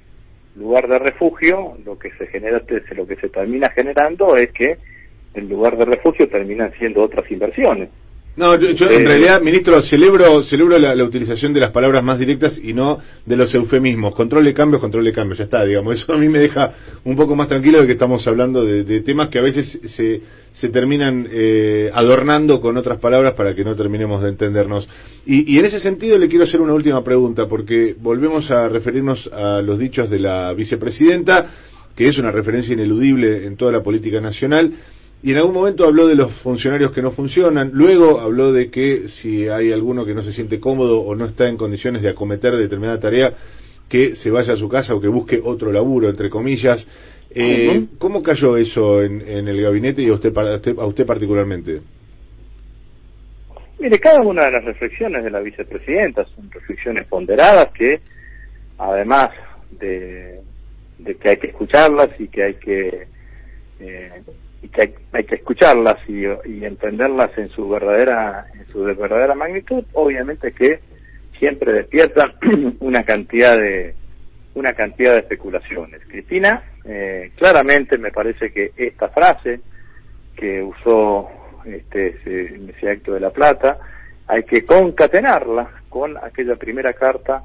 lugar 0.57 0.87
de 0.87 0.99
refugio, 1.01 1.77
lo 1.85 1.99
que 1.99 2.11
se 2.13 2.29
genera, 2.29 2.63
lo 2.97 3.07
que 3.07 3.17
se 3.17 3.29
termina 3.29 3.71
generando 3.71 4.37
es 4.37 4.53
que 4.53 4.77
en 5.35 5.49
lugar 5.49 5.77
de 5.77 5.85
refugio 5.87 6.29
terminan 6.29 6.73
siendo 6.79 7.03
otras 7.03 7.29
inversiones. 7.31 7.89
No, 8.37 8.59
yo, 8.59 8.71
yo, 8.73 8.91
en 8.91 9.03
Eh, 9.03 9.05
realidad, 9.05 9.41
ministro, 9.41 9.81
celebro, 9.83 10.43
celebro 10.43 10.77
la, 10.79 10.95
la 10.97 11.05
utilización 11.05 11.53
de 11.53 11.61
las 11.61 11.71
palabras 11.71 12.03
más 12.03 12.19
directas 12.19 12.59
y 12.63 12.73
no 12.73 12.99
de 13.25 13.37
los 13.37 13.55
eufemismos. 13.55 14.13
Control 14.15 14.45
de 14.45 14.53
cambios, 14.53 14.81
control 14.81 15.05
de 15.05 15.13
cambios, 15.13 15.39
ya 15.39 15.45
está, 15.45 15.65
digamos. 15.65 15.95
Eso 16.03 16.13
a 16.13 16.19
mí 16.19 16.29
me 16.29 16.41
deja 16.41 16.73
un 17.05 17.15
poco 17.15 17.37
más 17.37 17.47
tranquilo 17.47 17.81
de 17.81 17.87
que 17.87 17.93
estamos 17.93 18.27
hablando 18.27 18.65
de, 18.65 18.83
de 18.83 19.01
temas 19.03 19.29
que 19.29 19.39
a 19.39 19.43
veces 19.43 19.79
se, 19.85 20.21
se 20.51 20.69
terminan 20.71 21.29
eh, 21.31 21.91
adornando 21.95 22.61
con 22.61 22.77
otras 22.77 22.99
palabras 22.99 23.35
para 23.35 23.55
que 23.55 23.63
no 23.63 23.77
terminemos 23.77 24.21
de 24.23 24.31
entendernos. 24.31 24.89
Y, 25.27 25.55
y 25.55 25.59
en 25.61 25.67
ese 25.67 25.79
sentido 25.79 26.19
le 26.19 26.27
quiero 26.27 26.43
hacer 26.43 26.61
una 26.61 26.73
última 26.75 27.05
pregunta, 27.05 27.47
porque 27.47 27.95
volvemos 28.01 28.51
a 28.51 28.69
referirnos 28.69 29.31
a 29.33 29.63
los 29.63 29.79
dichos 29.79 30.11
de 30.11 30.19
la 30.19 30.53
vicepresidenta, 30.55 31.51
que 31.95 32.09
es 32.09 32.19
una 32.19 32.33
referencia 32.33 32.75
ineludible 32.75 33.47
en 33.47 33.57
toda 33.57 33.71
la 33.71 33.81
política 33.83 34.21
nacional. 34.21 34.73
Y 35.25 35.31
en 35.33 35.39
algún 35.39 35.55
momento 35.55 35.87
habló 35.87 36.07
de 36.07 36.17
los 36.17 36.35
funcionarios 36.43 36.93
que 36.93 37.01
no 37.01 37.11
funcionan, 37.11 37.71
luego 37.73 38.21
habló 38.21 38.53
de 38.53 38.71
que 38.71 39.09
si 39.09 39.49
hay 39.49 39.73
alguno 39.73 40.05
que 40.05 40.13
no 40.13 40.23
se 40.23 40.35
siente 40.35 40.61
cómodo 40.61 41.01
o 41.01 41.15
no 41.15 41.25
está 41.25 41.49
en 41.49 41.57
condiciones 41.57 42.03
de 42.03 42.11
acometer 42.11 42.55
determinada 42.55 43.01
tarea, 43.01 43.33
que 43.89 44.17
se 44.17 44.31
vaya 44.31 44.53
a 44.53 44.57
su 44.59 44.69
casa 44.69 44.95
o 44.95 45.01
que 45.01 45.09
busque 45.09 45.41
otro 45.43 45.73
laburo, 45.73 46.11
entre 46.11 46.29
comillas. 46.29 46.87
Eh. 47.31 47.87
¿Cómo 47.97 48.23
cayó 48.23 48.59
eso 48.59 49.03
en, 49.03 49.23
en 49.27 49.49
el 49.49 49.63
gabinete 49.63 50.03
y 50.03 50.09
a 50.11 50.13
usted, 50.13 50.31
para- 50.31 50.53
a 50.53 50.57
usted, 50.57 50.79
a 50.79 50.85
usted 50.85 51.07
particularmente? 51.07 51.81
Mire, 53.79 53.99
cada 53.99 54.21
una 54.21 54.45
de 54.45 54.51
las 54.53 54.65
reflexiones 54.67 55.25
de 55.25 55.31
la 55.31 55.41
vicepresidenta 55.41 56.27
son 56.37 56.51
reflexiones 56.51 57.07
ponderadas 57.07 57.73
que, 57.73 58.01
además 58.77 59.31
de, 59.81 60.41
de 60.99 61.15
que 61.15 61.29
hay 61.31 61.37
que 61.39 61.47
escucharlas 61.47 62.11
y 62.19 62.29
que 62.29 62.43
hay 62.43 62.55
que 62.57 63.07
eh, 63.81 64.23
y 64.65 64.69
que 64.69 64.81
hay, 64.81 64.95
hay 65.13 65.25
que 65.25 65.35
escucharlas 65.35 65.99
y, 66.09 66.25
y 66.49 66.65
entenderlas 66.65 67.37
en 67.37 67.51
su 67.51 67.69
verdadera 67.69 68.47
en 68.55 68.67
su 68.73 68.83
verdadera 68.83 69.35
magnitud, 69.35 69.85
obviamente 69.93 70.53
que 70.53 70.81
siempre 71.39 71.73
despiertan 71.73 72.33
una 72.81 73.05
cantidad 73.05 73.59
de 73.59 73.95
una 74.55 74.73
cantidad 74.73 75.13
de 75.13 75.19
especulaciones. 75.19 76.01
Cristina, 76.09 76.63
eh, 76.85 77.33
claramente 77.37 77.99
me 77.99 78.11
parece 78.11 78.53
que 78.53 78.71
esta 78.77 79.09
frase 79.09 79.61
que 80.35 80.63
usó 80.63 81.29
este 81.67 82.09
ese, 82.09 82.71
ese 82.71 82.91
acto 82.91 83.13
de 83.13 83.21
la 83.21 83.31
plata 83.31 83.79
hay 84.27 84.45
que 84.45 84.65
concatenarla 84.65 85.83
con 85.91 86.17
aquella 86.17 86.57
primera 86.57 86.95
carta 86.95 87.43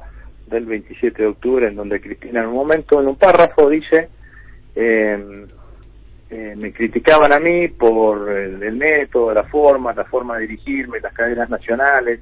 del 0.48 0.66
27 0.66 1.22
de 1.22 1.28
octubre 1.28 1.68
en 1.68 1.76
donde 1.76 2.00
Cristina 2.00 2.42
en 2.42 2.48
un 2.48 2.56
momento 2.56 3.02
en 3.02 3.08
un 3.08 3.18
párrafo 3.18 3.70
dice 3.70 4.08
eh, 4.76 5.48
eh, 6.30 6.56
me 6.58 6.72
criticaban 6.72 7.32
a 7.32 7.40
mí 7.40 7.68
por 7.70 8.30
el, 8.30 8.62
el 8.62 8.76
método, 8.76 9.34
la 9.34 9.44
forma, 9.44 9.94
la 9.94 10.06
forma 10.06 10.38
de 10.38 10.48
dirigirme, 10.48 11.00
las 11.00 11.14
cadenas 11.14 11.50
nacionales, 11.50 12.20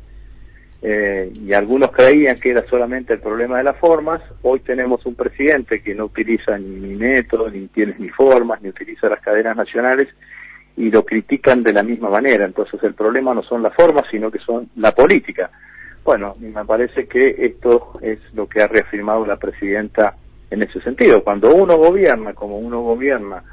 eh, 0.81 1.31
y 1.33 1.53
algunos 1.53 1.91
creían 1.91 2.39
que 2.39 2.51
era 2.51 2.63
solamente 2.67 3.13
el 3.13 3.19
problema 3.19 3.57
de 3.57 3.63
las 3.63 3.77
formas. 3.77 4.21
Hoy 4.43 4.59
tenemos 4.59 5.05
un 5.05 5.15
presidente 5.15 5.81
que 5.81 5.95
no 5.95 6.05
utiliza 6.05 6.57
ni 6.57 6.67
mi 6.67 6.95
método, 6.95 7.49
ni 7.49 7.67
tiene 7.67 7.95
ni 7.97 8.09
formas, 8.09 8.61
ni 8.61 8.69
utiliza 8.69 9.09
las 9.09 9.21
cadenas 9.21 9.57
nacionales, 9.57 10.07
y 10.75 10.91
lo 10.91 11.03
critican 11.03 11.63
de 11.63 11.73
la 11.73 11.81
misma 11.81 12.09
manera. 12.09 12.45
Entonces 12.45 12.81
el 12.83 12.93
problema 12.93 13.33
no 13.33 13.41
son 13.41 13.63
las 13.63 13.73
formas, 13.73 14.05
sino 14.11 14.29
que 14.29 14.39
son 14.39 14.69
la 14.75 14.93
política. 14.93 15.49
Bueno, 16.05 16.35
me 16.39 16.63
parece 16.63 17.07
que 17.07 17.35
esto 17.39 17.99
es 18.01 18.19
lo 18.33 18.47
que 18.47 18.61
ha 18.61 18.67
reafirmado 18.67 19.25
la 19.25 19.37
presidenta 19.37 20.15
en 20.49 20.61
ese 20.61 20.79
sentido. 20.81 21.23
Cuando 21.23 21.53
uno 21.53 21.75
gobierna 21.75 22.33
como 22.33 22.59
uno 22.59 22.81
gobierna, 22.81 23.43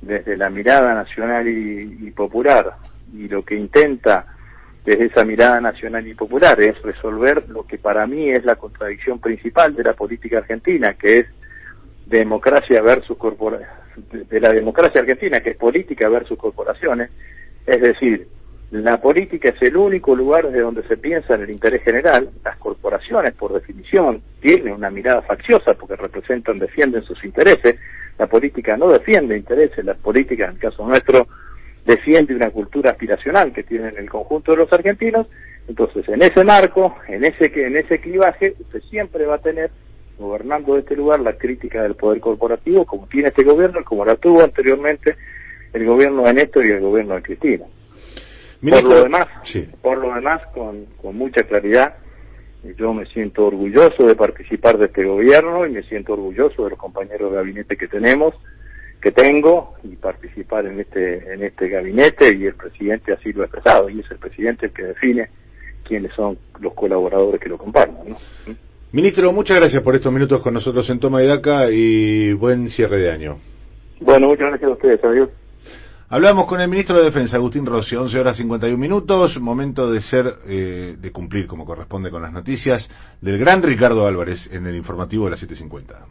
desde 0.00 0.36
la 0.36 0.50
mirada 0.50 0.94
nacional 0.94 1.48
y, 1.48 2.10
popular. 2.12 2.74
Y 3.12 3.28
lo 3.28 3.44
que 3.44 3.54
intenta 3.56 4.26
desde 4.84 5.06
esa 5.06 5.24
mirada 5.24 5.60
nacional 5.60 6.06
y 6.06 6.14
popular 6.14 6.60
es 6.60 6.80
resolver 6.82 7.48
lo 7.48 7.66
que 7.66 7.78
para 7.78 8.06
mí 8.06 8.30
es 8.30 8.44
la 8.44 8.56
contradicción 8.56 9.18
principal 9.18 9.74
de 9.74 9.84
la 9.84 9.94
política 9.94 10.38
argentina, 10.38 10.94
que 10.94 11.18
es 11.20 11.26
democracia 12.06 12.80
versus 12.80 13.16
corporaciones, 13.18 13.68
de 14.10 14.40
la 14.40 14.52
democracia 14.52 15.00
argentina, 15.00 15.40
que 15.40 15.50
es 15.50 15.56
política 15.56 16.08
versus 16.08 16.38
corporaciones, 16.38 17.10
es 17.66 17.80
decir, 17.80 18.28
la 18.70 19.00
política 19.00 19.48
es 19.48 19.62
el 19.62 19.76
único 19.76 20.14
lugar 20.14 20.46
desde 20.46 20.60
donde 20.60 20.82
se 20.82 20.96
piensa 20.98 21.34
en 21.34 21.42
el 21.42 21.50
interés 21.50 21.82
general, 21.82 22.30
las 22.44 22.56
corporaciones 22.58 23.34
por 23.34 23.52
definición 23.52 24.22
tienen 24.40 24.74
una 24.74 24.90
mirada 24.90 25.22
facciosa 25.22 25.74
porque 25.74 25.96
representan, 25.96 26.58
defienden 26.58 27.02
sus 27.02 27.22
intereses, 27.24 27.76
la 28.18 28.26
política 28.26 28.76
no 28.76 28.88
defiende 28.88 29.36
intereses, 29.36 29.84
la 29.84 29.94
política 29.94 30.44
en 30.44 30.52
el 30.52 30.58
caso 30.58 30.86
nuestro 30.86 31.26
defiende 31.84 32.34
una 32.34 32.50
cultura 32.50 32.90
aspiracional 32.90 33.52
que 33.52 33.62
tienen 33.62 33.96
el 33.96 34.10
conjunto 34.10 34.52
de 34.52 34.58
los 34.58 34.72
argentinos, 34.72 35.26
entonces 35.68 36.06
en 36.08 36.22
ese 36.22 36.44
marco, 36.44 36.96
en 37.06 37.24
ese 37.24 37.50
en 37.54 37.76
ese 37.76 38.00
clivaje, 38.00 38.54
usted 38.58 38.80
siempre 38.90 39.24
va 39.24 39.36
a 39.36 39.38
tener 39.38 39.70
gobernando 40.18 40.76
este 40.76 40.96
lugar 40.96 41.20
la 41.20 41.34
crítica 41.34 41.82
del 41.82 41.94
poder 41.94 42.20
corporativo 42.20 42.84
como 42.84 43.06
tiene 43.06 43.28
este 43.28 43.44
gobierno 43.44 43.80
y 43.80 43.84
como 43.84 44.04
la 44.04 44.16
tuvo 44.16 44.42
anteriormente 44.42 45.16
el 45.72 45.86
gobierno 45.86 46.24
de 46.24 46.34
Néstor 46.34 46.66
y 46.66 46.72
el 46.72 46.80
gobierno 46.80 47.14
de 47.14 47.22
Cristina. 47.22 47.64
Ministro, 48.60 48.88
por 48.88 48.98
lo 48.98 49.02
demás, 49.04 49.28
sí. 49.44 49.68
por 49.80 49.98
lo 49.98 50.14
demás 50.14 50.42
con, 50.52 50.86
con 51.00 51.16
mucha 51.16 51.44
claridad, 51.44 51.94
yo 52.76 52.92
me 52.92 53.06
siento 53.06 53.46
orgulloso 53.46 54.06
de 54.06 54.14
participar 54.14 54.78
de 54.78 54.86
este 54.86 55.04
gobierno 55.04 55.66
y 55.66 55.70
me 55.70 55.82
siento 55.82 56.14
orgulloso 56.14 56.64
de 56.64 56.70
los 56.70 56.78
compañeros 56.78 57.30
de 57.30 57.36
gabinete 57.36 57.76
que 57.76 57.88
tenemos, 57.88 58.34
que 59.00 59.12
tengo 59.12 59.74
y 59.84 59.96
participar 59.96 60.66
en 60.66 60.80
este 60.80 61.32
en 61.32 61.44
este 61.44 61.68
gabinete 61.68 62.34
y 62.34 62.46
el 62.46 62.54
presidente 62.54 63.12
así 63.12 63.32
lo 63.32 63.42
ha 63.42 63.46
expresado 63.46 63.88
y 63.88 64.00
es 64.00 64.10
el 64.10 64.18
presidente 64.18 64.66
el 64.66 64.72
que 64.72 64.82
define 64.82 65.28
quiénes 65.84 66.12
son 66.14 66.36
los 66.60 66.74
colaboradores 66.74 67.40
que 67.40 67.48
lo 67.48 67.58
comparten. 67.58 68.10
¿no? 68.10 68.16
Ministro, 68.90 69.32
muchas 69.32 69.58
gracias 69.58 69.82
por 69.82 69.94
estos 69.94 70.12
minutos 70.12 70.40
con 70.42 70.54
nosotros 70.54 70.88
en 70.90 70.98
Toma 70.98 71.22
y 71.22 71.26
Daca 71.26 71.70
y 71.70 72.32
buen 72.32 72.68
cierre 72.68 72.98
de 72.98 73.10
año. 73.10 73.38
Bueno, 74.00 74.28
muchas 74.28 74.48
gracias 74.48 74.70
a 74.70 74.72
ustedes, 74.72 75.04
adiós. 75.04 75.28
Hablamos 76.10 76.46
con 76.46 76.58
el 76.58 76.68
ministro 76.68 76.96
de 76.96 77.04
Defensa, 77.04 77.36
Agustín 77.36 77.66
Rossi, 77.66 77.94
11 77.94 78.18
horas 78.18 78.38
51 78.38 78.78
minutos, 78.78 79.38
momento 79.38 79.90
de 79.90 80.00
ser, 80.00 80.38
eh, 80.46 80.96
de 80.98 81.12
cumplir 81.12 81.46
como 81.46 81.66
corresponde 81.66 82.10
con 82.10 82.22
las 82.22 82.32
noticias 82.32 82.90
del 83.20 83.36
gran 83.36 83.62
Ricardo 83.62 84.06
Álvarez 84.06 84.48
en 84.50 84.66
el 84.66 84.74
informativo 84.74 85.26
de 85.26 85.32
las 85.32 85.42
7.50. 85.42 86.06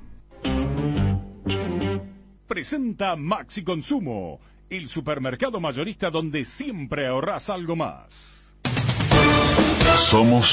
Presenta 2.47 3.15
Maxi 3.15 3.63
Consumo, 3.63 4.39
el 4.69 4.87
supermercado 4.87 5.59
mayorista 5.59 6.11
donde 6.11 6.45
siempre 6.45 7.07
ahorras 7.07 7.49
algo 7.49 7.75
más. 7.75 8.53
Somos 10.11 10.45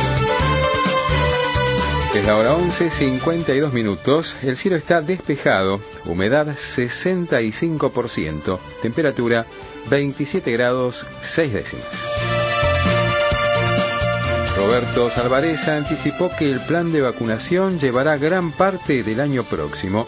Es 2.16 2.26
la 2.26 2.38
hora 2.38 2.56
11, 2.56 2.92
52 2.92 3.74
minutos. 3.74 4.34
El 4.42 4.56
cielo 4.56 4.78
está 4.78 5.02
despejado, 5.02 5.82
humedad 6.06 6.48
65%, 6.78 8.58
temperatura 8.82 9.46
27 9.90 10.50
grados 10.54 10.96
6 11.36 11.54
décimas. 11.54 11.86
Roberto 14.56 15.12
Salvareza 15.12 15.76
anticipó 15.76 16.32
que 16.40 16.50
el 16.50 16.62
plan 16.62 16.94
de 16.94 17.02
vacunación 17.02 17.80
llevará 17.80 18.16
gran 18.16 18.54
parte 18.54 19.04
del 19.04 19.20
año 19.20 19.44
próximo. 19.44 20.08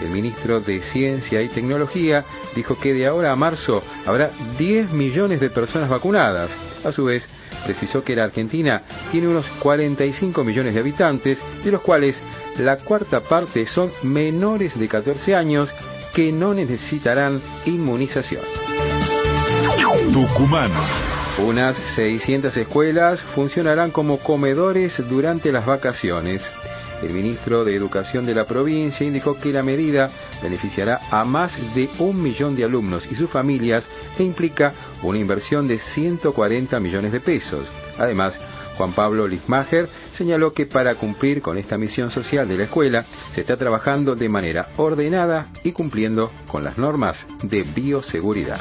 El 0.00 0.10
ministro 0.10 0.60
de 0.60 0.80
Ciencia 0.92 1.42
y 1.42 1.48
Tecnología 1.48 2.24
dijo 2.54 2.78
que 2.78 2.94
de 2.94 3.08
ahora 3.08 3.32
a 3.32 3.36
marzo 3.36 3.82
habrá 4.06 4.30
10 4.56 4.92
millones 4.92 5.40
de 5.40 5.50
personas 5.50 5.90
vacunadas. 5.90 6.50
A 6.84 6.92
su 6.92 7.06
vez, 7.06 7.28
precisó 7.64 8.02
que 8.02 8.16
la 8.16 8.24
Argentina 8.24 8.82
tiene 9.10 9.28
unos 9.28 9.46
45 9.60 10.44
millones 10.44 10.74
de 10.74 10.80
habitantes, 10.80 11.38
de 11.64 11.70
los 11.70 11.82
cuales 11.82 12.16
la 12.58 12.76
cuarta 12.78 13.20
parte 13.20 13.66
son 13.66 13.90
menores 14.02 14.78
de 14.78 14.88
14 14.88 15.34
años 15.34 15.68
que 16.14 16.32
no 16.32 16.54
necesitarán 16.54 17.40
inmunización. 17.66 18.42
Tucumán. 20.12 20.72
Unas 21.38 21.76
600 21.94 22.56
escuelas 22.56 23.20
funcionarán 23.34 23.92
como 23.92 24.18
comedores 24.18 24.94
durante 25.08 25.52
las 25.52 25.64
vacaciones. 25.64 26.42
El 27.02 27.12
ministro 27.12 27.64
de 27.64 27.76
Educación 27.76 28.26
de 28.26 28.34
la 28.34 28.44
provincia 28.44 29.06
indicó 29.06 29.38
que 29.38 29.52
la 29.52 29.62
medida 29.62 30.10
beneficiará 30.42 31.00
a 31.10 31.24
más 31.24 31.52
de 31.74 31.88
un 32.00 32.20
millón 32.20 32.56
de 32.56 32.64
alumnos 32.64 33.06
y 33.08 33.14
sus 33.14 33.30
familias 33.30 33.84
e 34.18 34.24
implica 34.24 34.72
una 35.02 35.18
inversión 35.18 35.68
de 35.68 35.78
140 35.78 36.78
millones 36.80 37.12
de 37.12 37.20
pesos. 37.20 37.66
Además, 37.98 38.38
Juan 38.76 38.92
Pablo 38.92 39.26
Lismacher 39.26 39.88
señaló 40.14 40.52
que 40.52 40.66
para 40.66 40.94
cumplir 40.94 41.42
con 41.42 41.58
esta 41.58 41.76
misión 41.76 42.10
social 42.10 42.46
de 42.46 42.56
la 42.56 42.64
escuela 42.64 43.04
se 43.34 43.40
está 43.40 43.56
trabajando 43.56 44.14
de 44.14 44.28
manera 44.28 44.68
ordenada 44.76 45.48
y 45.64 45.72
cumpliendo 45.72 46.30
con 46.46 46.62
las 46.62 46.78
normas 46.78 47.18
de 47.42 47.62
bioseguridad. 47.62 48.60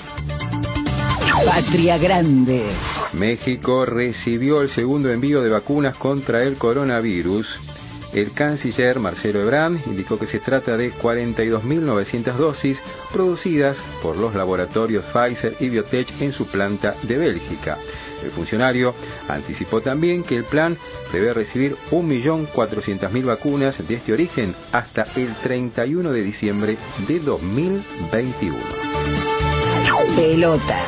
Patria 1.45 1.99
Grande. 1.99 2.65
México 3.13 3.85
recibió 3.85 4.61
el 4.61 4.69
segundo 4.69 5.11
envío 5.11 5.43
de 5.43 5.49
vacunas 5.49 5.95
contra 5.97 6.41
el 6.41 6.57
coronavirus. 6.57 7.47
El 8.17 8.31
canciller 8.31 8.99
Marcelo 8.99 9.41
Ebrard 9.41 9.73
indicó 9.85 10.17
que 10.17 10.25
se 10.25 10.39
trata 10.39 10.75
de 10.75 10.91
42.900 10.91 12.33
dosis 12.33 12.79
producidas 13.13 13.77
por 14.01 14.17
los 14.17 14.33
laboratorios 14.33 15.05
Pfizer 15.13 15.55
y 15.59 15.69
Biotech 15.69 16.19
en 16.19 16.33
su 16.33 16.47
planta 16.47 16.95
de 17.03 17.15
Bélgica. 17.15 17.77
El 18.23 18.31
funcionario 18.31 18.95
anticipó 19.27 19.81
también 19.81 20.23
que 20.23 20.35
el 20.35 20.45
plan 20.45 20.75
prevé 21.11 21.31
recibir 21.31 21.75
1.400.000 21.91 23.23
vacunas 23.23 23.87
de 23.87 23.93
este 23.93 24.13
origen 24.13 24.55
hasta 24.71 25.03
el 25.15 25.35
31 25.35 26.11
de 26.11 26.21
diciembre 26.23 26.75
de 27.07 27.19
2021. 27.19 28.57
Pelota. 30.15 30.85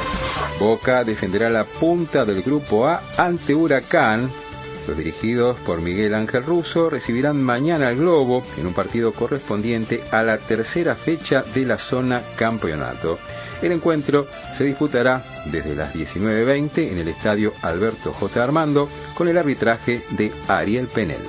Boca 0.59 1.03
defenderá 1.03 1.51
la 1.51 1.65
punta 1.65 2.25
del 2.25 2.41
grupo 2.41 2.87
A 2.87 3.03
ante 3.17 3.53
Huracán. 3.53 4.48
Los 4.89 4.97
dirigidos 4.97 5.59
por 5.67 5.83
Miguel 5.83 6.15
Ángel 6.15 6.43
Russo 6.43 6.89
recibirán 6.89 7.39
mañana 7.43 7.89
al 7.89 7.97
Globo 7.97 8.43
en 8.57 8.65
un 8.65 8.73
partido 8.73 9.13
correspondiente 9.13 10.01
a 10.09 10.23
la 10.23 10.39
tercera 10.39 10.95
fecha 10.95 11.43
de 11.43 11.63
la 11.63 11.77
zona 11.77 12.23
campeonato. 12.35 13.19
El 13.61 13.71
encuentro 13.71 14.25
se 14.57 14.63
disputará 14.63 15.43
desde 15.45 15.75
las 15.75 15.93
19.20 15.93 16.91
en 16.91 16.97
el 16.97 17.07
estadio 17.09 17.53
Alberto 17.61 18.13
J. 18.13 18.43
Armando 18.43 18.89
con 19.15 19.27
el 19.27 19.37
arbitraje 19.37 20.05
de 20.09 20.31
Ariel 20.47 20.87
Penel. 20.87 21.21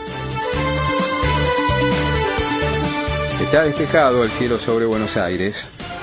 Está 3.43 3.65
despejado 3.65 4.25
el 4.25 4.31
cielo 4.39 4.59
sobre 4.61 4.87
Buenos 4.87 5.15
Aires. 5.19 5.55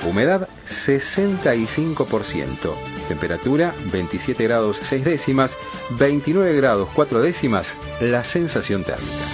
Humedad 0.04 0.48
65%. 0.86 2.74
Temperatura 3.08 3.74
27 3.90 4.44
grados 4.44 4.78
6 4.88 5.04
décimas, 5.04 5.50
29 5.98 6.56
grados 6.56 6.88
4 6.94 7.20
décimas 7.20 7.66
la 8.00 8.22
sensación 8.24 8.84
térmica. 8.84 9.26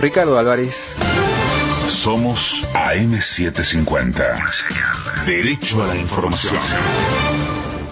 Ricardo 0.00 0.38
Álvarez. 0.38 0.74
Somos 2.02 2.40
AM750. 2.72 5.26
Derecho 5.26 5.82
a 5.82 5.88
la 5.88 5.96
información. 5.96 7.49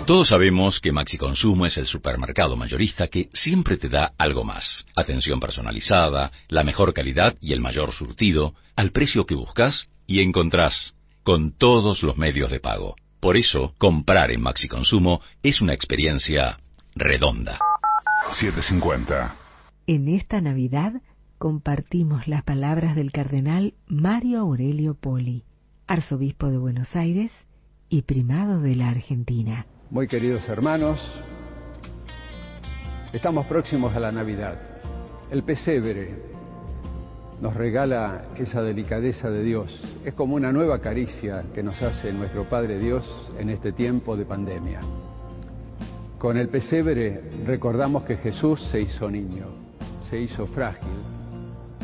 Todos 0.08 0.28
sabemos 0.28 0.80
que 0.80 0.90
Maxi 0.90 1.18
Consumo 1.18 1.66
es 1.66 1.76
el 1.76 1.84
supermercado 1.84 2.56
mayorista 2.56 3.08
que 3.08 3.28
siempre 3.34 3.76
te 3.76 3.90
da 3.90 4.14
algo 4.16 4.42
más. 4.42 4.86
Atención 4.96 5.38
personalizada, 5.38 6.32
la 6.48 6.64
mejor 6.64 6.94
calidad 6.94 7.36
y 7.42 7.52
el 7.52 7.60
mayor 7.60 7.92
surtido, 7.92 8.54
al 8.74 8.90
precio 8.90 9.26
que 9.26 9.34
buscas 9.34 9.90
y 10.06 10.22
encontrás, 10.22 10.94
con 11.24 11.52
todos 11.52 12.02
los 12.02 12.16
medios 12.16 12.50
de 12.50 12.58
pago. 12.58 12.96
Por 13.20 13.36
eso, 13.36 13.74
comprar 13.76 14.30
en 14.30 14.40
Maxi 14.40 14.66
Consumo 14.66 15.20
es 15.42 15.60
una 15.60 15.74
experiencia 15.74 16.58
redonda. 16.94 17.58
750. 18.40 19.36
En 19.86 20.08
esta 20.08 20.40
Navidad 20.40 21.02
compartimos 21.36 22.26
las 22.26 22.44
palabras 22.44 22.96
del 22.96 23.12
cardenal 23.12 23.74
Mario 23.86 24.38
Aurelio 24.38 24.94
Poli, 24.94 25.44
arzobispo 25.86 26.48
de 26.48 26.56
Buenos 26.56 26.96
Aires 26.96 27.30
y 27.90 28.02
primado 28.02 28.62
de 28.62 28.74
la 28.74 28.88
Argentina. 28.88 29.66
Muy 29.90 30.06
queridos 30.06 30.46
hermanos, 30.50 31.00
estamos 33.10 33.46
próximos 33.46 33.96
a 33.96 34.00
la 34.00 34.12
Navidad. 34.12 34.58
El 35.30 35.44
pesebre 35.44 36.10
nos 37.40 37.54
regala 37.54 38.26
esa 38.36 38.60
delicadeza 38.60 39.30
de 39.30 39.42
Dios. 39.42 39.82
Es 40.04 40.12
como 40.12 40.34
una 40.34 40.52
nueva 40.52 40.80
caricia 40.80 41.42
que 41.54 41.62
nos 41.62 41.80
hace 41.80 42.12
nuestro 42.12 42.44
Padre 42.44 42.78
Dios 42.78 43.02
en 43.38 43.48
este 43.48 43.72
tiempo 43.72 44.14
de 44.14 44.26
pandemia. 44.26 44.82
Con 46.18 46.36
el 46.36 46.50
pesebre 46.50 47.22
recordamos 47.46 48.02
que 48.02 48.18
Jesús 48.18 48.62
se 48.70 48.82
hizo 48.82 49.10
niño, 49.10 49.46
se 50.10 50.20
hizo 50.20 50.46
frágil, 50.48 50.98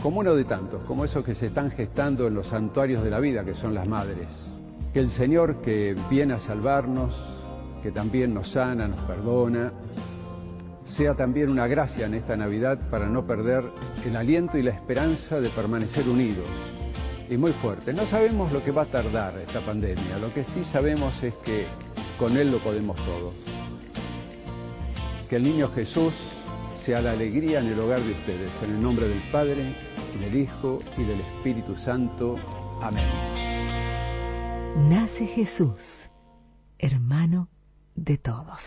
como 0.02 0.20
uno 0.20 0.34
de 0.34 0.44
tantos, 0.44 0.84
como 0.84 1.06
esos 1.06 1.24
que 1.24 1.34
se 1.34 1.46
están 1.46 1.70
gestando 1.70 2.26
en 2.26 2.34
los 2.34 2.48
santuarios 2.48 3.02
de 3.02 3.08
la 3.08 3.20
vida, 3.20 3.46
que 3.46 3.54
son 3.54 3.72
las 3.72 3.88
madres. 3.88 4.28
Que 4.92 5.00
el 5.00 5.08
Señor 5.12 5.62
que 5.62 5.96
viene 6.10 6.34
a 6.34 6.40
salvarnos, 6.40 7.33
que 7.84 7.92
también 7.92 8.32
nos 8.32 8.50
sana, 8.50 8.88
nos 8.88 9.00
perdona, 9.00 9.70
sea 10.96 11.14
también 11.14 11.50
una 11.50 11.66
gracia 11.66 12.06
en 12.06 12.14
esta 12.14 12.34
Navidad 12.34 12.88
para 12.88 13.06
no 13.10 13.26
perder 13.26 13.62
el 14.06 14.16
aliento 14.16 14.56
y 14.56 14.62
la 14.62 14.70
esperanza 14.70 15.38
de 15.38 15.50
permanecer 15.50 16.08
unidos. 16.08 16.46
Y 17.28 17.36
muy 17.36 17.52
fuerte. 17.52 17.92
No 17.92 18.06
sabemos 18.06 18.50
lo 18.52 18.64
que 18.64 18.70
va 18.70 18.84
a 18.84 18.86
tardar 18.86 19.36
esta 19.36 19.60
pandemia, 19.60 20.18
lo 20.18 20.32
que 20.32 20.44
sí 20.44 20.64
sabemos 20.72 21.12
es 21.22 21.34
que 21.44 21.66
con 22.18 22.38
Él 22.38 22.52
lo 22.52 22.58
podemos 22.60 22.96
todo. 23.04 23.34
Que 25.28 25.36
el 25.36 25.44
niño 25.44 25.68
Jesús 25.74 26.14
sea 26.86 27.02
la 27.02 27.12
alegría 27.12 27.60
en 27.60 27.66
el 27.66 27.80
hogar 27.80 28.00
de 28.00 28.12
ustedes, 28.12 28.50
en 28.62 28.76
el 28.76 28.82
nombre 28.82 29.08
del 29.08 29.20
Padre, 29.30 29.76
del 30.18 30.34
Hijo, 30.34 30.78
y 30.96 31.04
del 31.04 31.20
Espíritu 31.20 31.76
Santo. 31.84 32.36
Amén. 32.80 33.04
Nace 34.88 35.26
Jesús, 35.26 35.82
hermano 36.78 37.50
de 37.94 38.18
todos. 38.18 38.60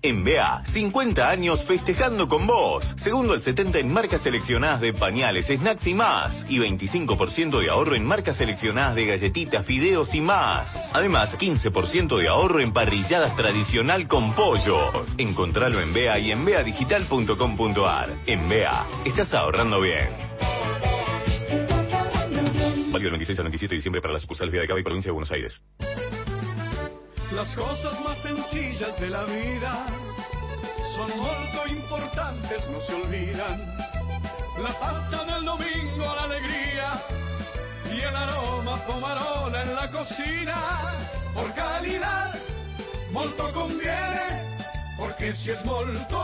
En 0.00 0.22
BA, 0.22 0.62
50 0.72 1.28
años 1.28 1.64
festejando 1.64 2.28
con 2.28 2.46
vos. 2.46 2.84
Segundo 3.02 3.34
al 3.34 3.42
70 3.42 3.80
en 3.80 3.92
marcas 3.92 4.22
seleccionadas 4.22 4.80
de 4.80 4.92
pañales, 4.92 5.46
snacks 5.46 5.86
y 5.86 5.94
más. 5.94 6.46
Y 6.48 6.58
25% 6.58 7.60
de 7.60 7.68
ahorro 7.68 7.96
en 7.96 8.04
marcas 8.04 8.36
seleccionadas 8.36 8.94
de 8.94 9.06
galletitas, 9.06 9.66
fideos 9.66 10.14
y 10.14 10.20
más. 10.20 10.70
Además, 10.92 11.36
15% 11.36 12.16
de 12.16 12.28
ahorro 12.28 12.60
en 12.60 12.72
parrilladas 12.72 13.34
tradicional 13.36 14.06
con 14.06 14.34
pollos. 14.34 14.94
Encontralo 15.18 15.80
en 15.80 15.92
BA 15.92 16.18
y 16.20 16.30
en 16.30 16.44
beadigital.com.ar. 16.44 18.14
En 18.26 18.48
BA, 18.48 18.86
estás 19.04 19.34
ahorrando 19.34 19.80
bien. 19.80 20.08
Válido 22.92 23.10
del 23.10 23.18
26 23.18 23.38
al 23.40 23.44
27 23.44 23.74
de 23.74 23.76
diciembre 23.76 24.00
para 24.00 24.14
las 24.14 24.22
sucursales 24.22 24.52
de 24.52 24.66
Cava 24.66 24.78
y 24.78 24.84
Provincia 24.84 25.08
de 25.08 25.12
Buenos 25.12 25.30
Aires. 25.32 25.60
Las 27.32 27.54
cosas 27.54 28.00
más 28.00 28.18
sencillas 28.22 28.98
de 28.98 29.10
la 29.10 29.24
vida 29.24 29.86
son 30.96 31.18
molto 31.18 31.68
importantes, 31.68 32.68
no 32.70 32.80
se 32.80 32.94
olvidan. 32.94 33.66
La 34.62 34.72
pasta 34.80 35.24
del 35.26 35.44
domingo, 35.44 36.04
la 36.04 36.24
alegría 36.24 37.02
y 37.84 38.00
el 38.00 38.16
aroma 38.16 38.78
pomarola 38.86 39.62
en 39.62 39.74
la 39.74 39.90
cocina. 39.90 41.10
Por 41.34 41.54
calidad, 41.54 42.34
molto 43.12 43.52
conviene, 43.52 44.56
porque 44.96 45.34
si 45.34 45.50
es 45.50 45.62
molto, 45.66 46.18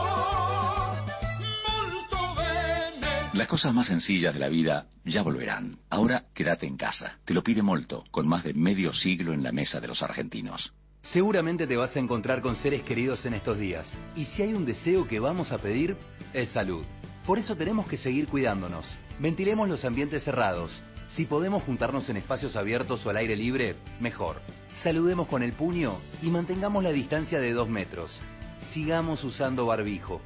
molto 1.67 2.35
bene. 2.35 3.29
Las 3.33 3.47
cosas 3.47 3.75
más 3.75 3.85
sencillas 3.85 4.33
de 4.33 4.39
la 4.39 4.49
vida 4.49 4.87
ya 5.05 5.21
volverán. 5.21 5.77
Ahora 5.91 6.25
quédate 6.33 6.65
en 6.65 6.77
casa. 6.77 7.19
Te 7.25 7.35
lo 7.35 7.43
pide 7.43 7.61
Molto, 7.61 8.05
con 8.09 8.27
más 8.27 8.43
de 8.43 8.55
medio 8.55 8.91
siglo 8.91 9.33
en 9.33 9.43
la 9.43 9.51
mesa 9.51 9.79
de 9.79 9.87
los 9.87 10.01
argentinos. 10.01 10.73
Seguramente 11.11 11.67
te 11.67 11.77
vas 11.77 11.95
a 11.95 11.99
encontrar 11.99 12.41
con 12.41 12.55
seres 12.55 12.81
queridos 12.81 13.25
en 13.25 13.35
estos 13.35 13.59
días. 13.59 13.87
Y 14.15 14.25
si 14.25 14.41
hay 14.41 14.53
un 14.53 14.65
deseo 14.65 15.07
que 15.07 15.19
vamos 15.19 15.51
a 15.51 15.59
pedir, 15.59 15.95
es 16.33 16.49
salud. 16.49 16.83
Por 17.25 17.37
eso 17.37 17.55
tenemos 17.55 17.87
que 17.87 17.97
seguir 17.97 18.27
cuidándonos. 18.27 18.85
Ventilemos 19.19 19.69
los 19.69 19.85
ambientes 19.85 20.23
cerrados. 20.23 20.81
Si 21.09 21.25
podemos 21.25 21.63
juntarnos 21.63 22.09
en 22.09 22.17
espacios 22.17 22.55
abiertos 22.55 23.05
o 23.05 23.09
al 23.11 23.17
aire 23.17 23.35
libre, 23.35 23.75
mejor. 23.99 24.37
Saludemos 24.81 25.27
con 25.27 25.43
el 25.43 25.53
puño 25.53 25.99
y 26.23 26.29
mantengamos 26.29 26.83
la 26.83 26.91
distancia 26.91 27.39
de 27.39 27.53
dos 27.53 27.69
metros. 27.69 28.19
Sigamos 28.73 29.23
usando 29.23 29.67
barbijo. 29.67 30.21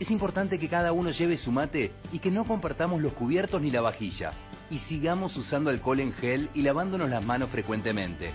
Es 0.00 0.10
importante 0.10 0.58
que 0.58 0.68
cada 0.68 0.92
uno 0.92 1.10
lleve 1.10 1.38
su 1.38 1.52
mate 1.52 1.92
y 2.12 2.18
que 2.18 2.32
no 2.32 2.44
compartamos 2.44 3.00
los 3.00 3.12
cubiertos 3.12 3.62
ni 3.62 3.70
la 3.70 3.80
vajilla. 3.80 4.32
Y 4.68 4.78
sigamos 4.80 5.36
usando 5.36 5.70
alcohol 5.70 6.00
en 6.00 6.12
gel 6.12 6.50
y 6.54 6.62
lavándonos 6.62 7.08
las 7.08 7.24
manos 7.24 7.50
frecuentemente. 7.50 8.32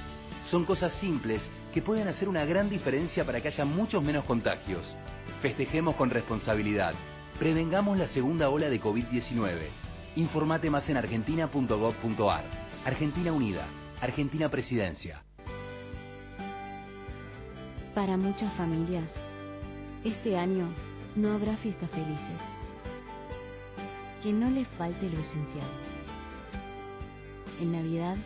Son 0.49 0.65
cosas 0.65 0.93
simples 0.93 1.41
que 1.73 1.81
pueden 1.81 2.07
hacer 2.07 2.27
una 2.27 2.45
gran 2.45 2.69
diferencia 2.69 3.23
para 3.25 3.41
que 3.41 3.49
haya 3.49 3.65
muchos 3.65 4.03
menos 4.03 4.25
contagios. 4.25 4.95
Festejemos 5.41 5.95
con 5.95 6.09
responsabilidad. 6.09 6.93
Prevengamos 7.37 7.97
la 7.97 8.07
segunda 8.07 8.49
ola 8.49 8.69
de 8.69 8.81
COVID-19. 8.81 9.57
Informate 10.15 10.69
más 10.69 10.89
en 10.89 10.97
argentina.gov.ar. 10.97 12.43
Argentina 12.85 13.31
Unida. 13.31 13.65
Argentina 14.01 14.49
Presidencia. 14.49 15.23
Para 17.93 18.17
muchas 18.17 18.51
familias, 18.53 19.09
este 20.03 20.37
año 20.37 20.69
no 21.15 21.33
habrá 21.33 21.55
fiestas 21.57 21.89
felices. 21.91 22.41
Que 24.23 24.31
no 24.31 24.49
les 24.49 24.67
falte 24.69 25.09
lo 25.09 25.19
esencial. 25.19 25.69
En 27.61 27.71
Navidad, 27.73 28.17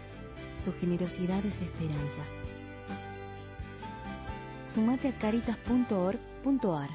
tu 0.66 0.72
generosidad 0.80 1.44
es 1.46 1.56
esperanza. 1.60 2.24
Sumate 4.74 5.10
a 5.10 5.12
caritas.org.ar. 5.12 6.90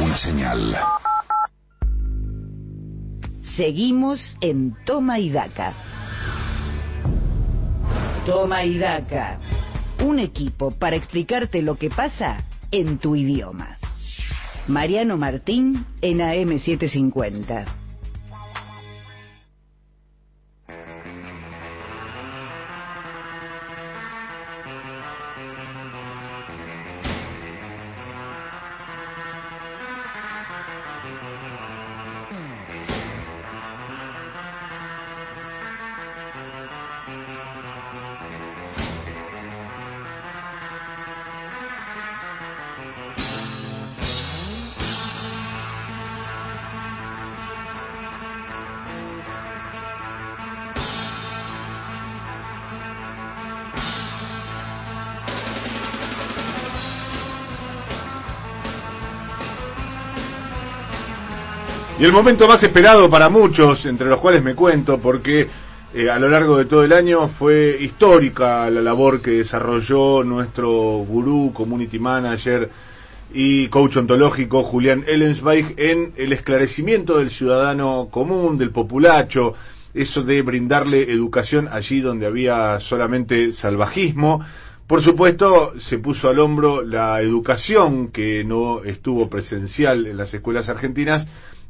Una 0.00 0.18
señal. 0.18 0.76
Seguimos 3.56 4.36
en 4.40 4.74
Toma 4.84 5.20
y 5.20 5.30
Daca. 5.30 5.72
Toma 8.26 8.64
y 8.64 8.78
Daca. 8.78 9.38
Un 10.04 10.18
equipo 10.18 10.72
para 10.72 10.96
explicarte 10.96 11.62
lo 11.62 11.76
que 11.76 11.90
pasa 11.90 12.38
en 12.72 12.98
tu 12.98 13.14
idioma. 13.14 13.78
Mariano 14.66 15.16
Martín 15.16 15.86
en 16.00 16.18
AM750. 16.18 17.83
Y 61.96 62.04
el 62.04 62.10
momento 62.10 62.48
más 62.48 62.60
esperado 62.60 63.08
para 63.08 63.28
muchos, 63.28 63.86
entre 63.86 64.08
los 64.08 64.18
cuales 64.18 64.42
me 64.42 64.56
cuento, 64.56 64.98
porque 64.98 65.46
eh, 65.94 66.10
a 66.10 66.18
lo 66.18 66.28
largo 66.28 66.58
de 66.58 66.64
todo 66.64 66.82
el 66.82 66.92
año 66.92 67.28
fue 67.28 67.76
histórica 67.80 68.68
la 68.68 68.80
labor 68.80 69.22
que 69.22 69.30
desarrolló 69.30 70.24
nuestro 70.24 70.70
gurú, 71.06 71.52
community 71.54 72.00
manager 72.00 72.68
y 73.32 73.68
coach 73.68 73.96
ontológico 73.96 74.64
Julián 74.64 75.04
Ellensweig 75.06 75.74
en 75.76 76.12
el 76.16 76.32
esclarecimiento 76.32 77.18
del 77.18 77.30
ciudadano 77.30 78.08
común, 78.10 78.58
del 78.58 78.72
populacho, 78.72 79.54
eso 79.94 80.24
de 80.24 80.42
brindarle 80.42 81.12
educación 81.12 81.68
allí 81.70 82.00
donde 82.00 82.26
había 82.26 82.80
solamente 82.80 83.52
salvajismo. 83.52 84.44
Por 84.88 85.00
supuesto, 85.00 85.74
se 85.78 85.98
puso 85.98 86.28
al 86.28 86.40
hombro 86.40 86.82
la 86.82 87.20
educación 87.22 88.08
que 88.10 88.42
no 88.42 88.82
estuvo 88.82 89.30
presencial 89.30 90.08
en 90.08 90.16
las 90.16 90.34
escuelas 90.34 90.68
argentinas 90.68 91.24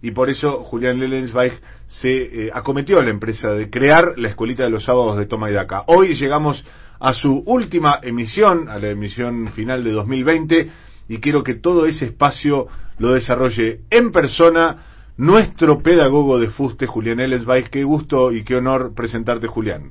y 0.05 0.11
por 0.11 0.29
eso 0.29 0.63
Julián 0.65 1.01
Lellensweig 1.01 1.59
se 1.87 2.11
eh, 2.11 2.51
acometió 2.53 3.01
a 3.01 3.03
la 3.03 3.09
empresa 3.09 3.55
de 3.55 3.71
crear 3.71 4.19
la 4.19 4.29
escuelita 4.29 4.63
de 4.63 4.69
los 4.69 4.85
sábados 4.85 5.17
de 5.17 5.25
Toma 5.25 5.49
y 5.49 5.55
Daca. 5.55 5.85
Hoy 5.87 6.15
llegamos 6.15 6.63
a 7.01 7.15
su 7.15 7.43
última 7.47 8.01
emisión, 8.03 8.69
a 8.69 8.79
la 8.79 8.91
emisión 8.91 9.51
final 9.53 9.83
de 9.83 9.93
2020, 9.93 10.71
y 11.09 11.19
quiero 11.21 11.43
que 11.43 11.55
todo 11.55 11.87
ese 11.87 12.05
espacio 12.05 12.67
lo 12.99 13.15
desarrolle 13.15 13.81
en 13.89 14.13
persona 14.13 14.85
nuestro 15.17 15.83
pedagogo 15.83 16.39
de 16.39 16.51
fuste, 16.51 16.87
Julián 16.87 17.21
Ellensweig. 17.21 17.71
Qué 17.71 17.83
gusto 17.83 18.31
y 18.31 18.45
qué 18.45 18.57
honor 18.57 18.93
presentarte, 18.95 19.47
Julián. 19.47 19.91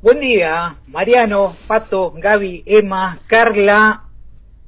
Buen 0.00 0.20
día, 0.20 0.76
Mariano, 0.86 1.54
Pato, 1.68 2.14
Gaby, 2.16 2.62
Emma, 2.64 3.18
Carla, 3.26 4.04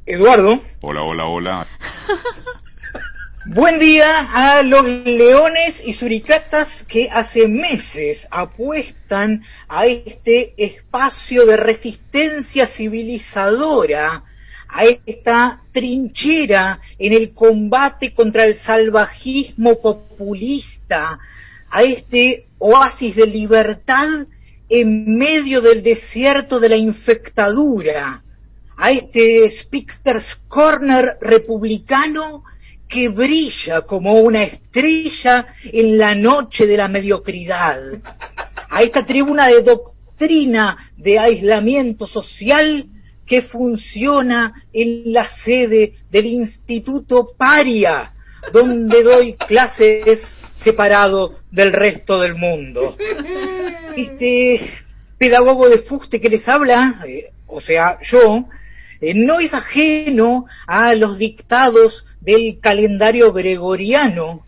Eduardo. 0.05 0.60
Hola, 0.82 1.02
hola, 1.02 1.24
hola. 1.24 1.66
Buen 3.48 3.78
día 3.78 4.27
a 4.32 4.60
los 4.64 4.85
leones 5.05 5.81
y 5.85 5.93
suricatas 5.93 6.66
que 6.89 7.09
hace 7.09 7.47
meses 7.47 8.27
apuestan 8.28 9.44
a 9.68 9.86
este 9.86 10.52
espacio 10.56 11.47
de 11.47 11.56
resistencia 11.56 12.66
civilizadora, 12.66 14.24
a 14.68 14.85
esta 14.85 15.62
trinchera 15.70 16.81
en 16.98 17.12
el 17.12 17.35
combate 17.35 18.12
contra 18.12 18.43
el 18.47 18.56
salvajismo 18.56 19.81
populista, 19.81 21.20
a 21.70 21.82
este 21.85 22.47
oasis 22.59 23.14
de 23.14 23.28
libertad 23.28 24.27
en 24.68 25.16
medio 25.16 25.60
del 25.60 25.85
desierto 25.85 26.59
de 26.59 26.68
la 26.68 26.77
infectadura, 26.77 28.23
a 28.77 28.90
este 28.90 29.48
Speaker's 29.51 30.35
Corner 30.48 31.16
republicano 31.20 32.43
que 32.88 33.08
brilla 33.08 33.82
como 33.82 34.20
una 34.20 34.44
estrella 34.44 35.46
en 35.64 35.98
la 35.98 36.14
noche 36.14 36.66
de 36.66 36.76
la 36.76 36.88
mediocridad, 36.88 37.80
a 38.68 38.82
esta 38.82 39.04
tribuna 39.04 39.48
de 39.48 39.62
doctrina 39.62 40.76
de 40.96 41.18
aislamiento 41.18 42.06
social 42.06 42.86
que 43.26 43.42
funciona 43.42 44.54
en 44.72 45.12
la 45.12 45.28
sede 45.36 45.94
del 46.10 46.26
Instituto 46.26 47.30
Paria, 47.36 48.12
donde 48.52 49.02
doy 49.02 49.34
clases 49.34 50.20
separado 50.62 51.40
del 51.50 51.72
resto 51.72 52.20
del 52.20 52.34
mundo. 52.34 52.96
Este 53.96 54.60
pedagogo 55.16 55.70
de 55.70 55.78
fuste 55.78 56.20
que 56.20 56.28
les 56.28 56.46
habla, 56.46 57.02
eh, 57.06 57.30
o 57.46 57.62
sea, 57.62 57.98
yo, 58.02 58.44
eh, 59.01 59.14
no 59.14 59.40
es 59.40 59.52
ajeno 59.52 60.47
a 60.66 60.94
los 60.94 61.18
dictados 61.18 62.05
del 62.20 62.59
calendario 62.60 63.32
gregoriano 63.32 64.44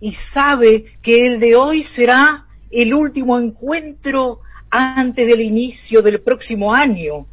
y 0.00 0.12
sabe 0.32 0.84
que 1.02 1.26
el 1.26 1.40
de 1.40 1.56
hoy 1.56 1.84
será 1.84 2.44
el 2.70 2.94
último 2.94 3.38
encuentro 3.38 4.40
antes 4.70 5.26
del 5.26 5.40
inicio 5.40 6.02
del 6.02 6.20
próximo 6.20 6.74
año, 6.74 7.26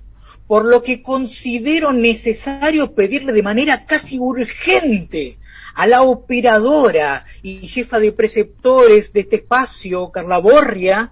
por 0.47 0.65
lo 0.65 0.81
que 0.81 1.01
considero 1.01 1.91
necesario 1.91 2.93
pedirle 2.93 3.33
de 3.33 3.43
manera 3.43 3.85
casi 3.85 4.19
urgente 4.19 5.37
a 5.75 5.87
la 5.87 6.03
operadora 6.03 7.25
y 7.41 7.67
jefa 7.67 7.99
de 7.99 8.11
preceptores 8.11 9.11
de 9.11 9.21
este 9.21 9.37
espacio, 9.37 10.11
Carla 10.11 10.37
Borria, 10.37 11.11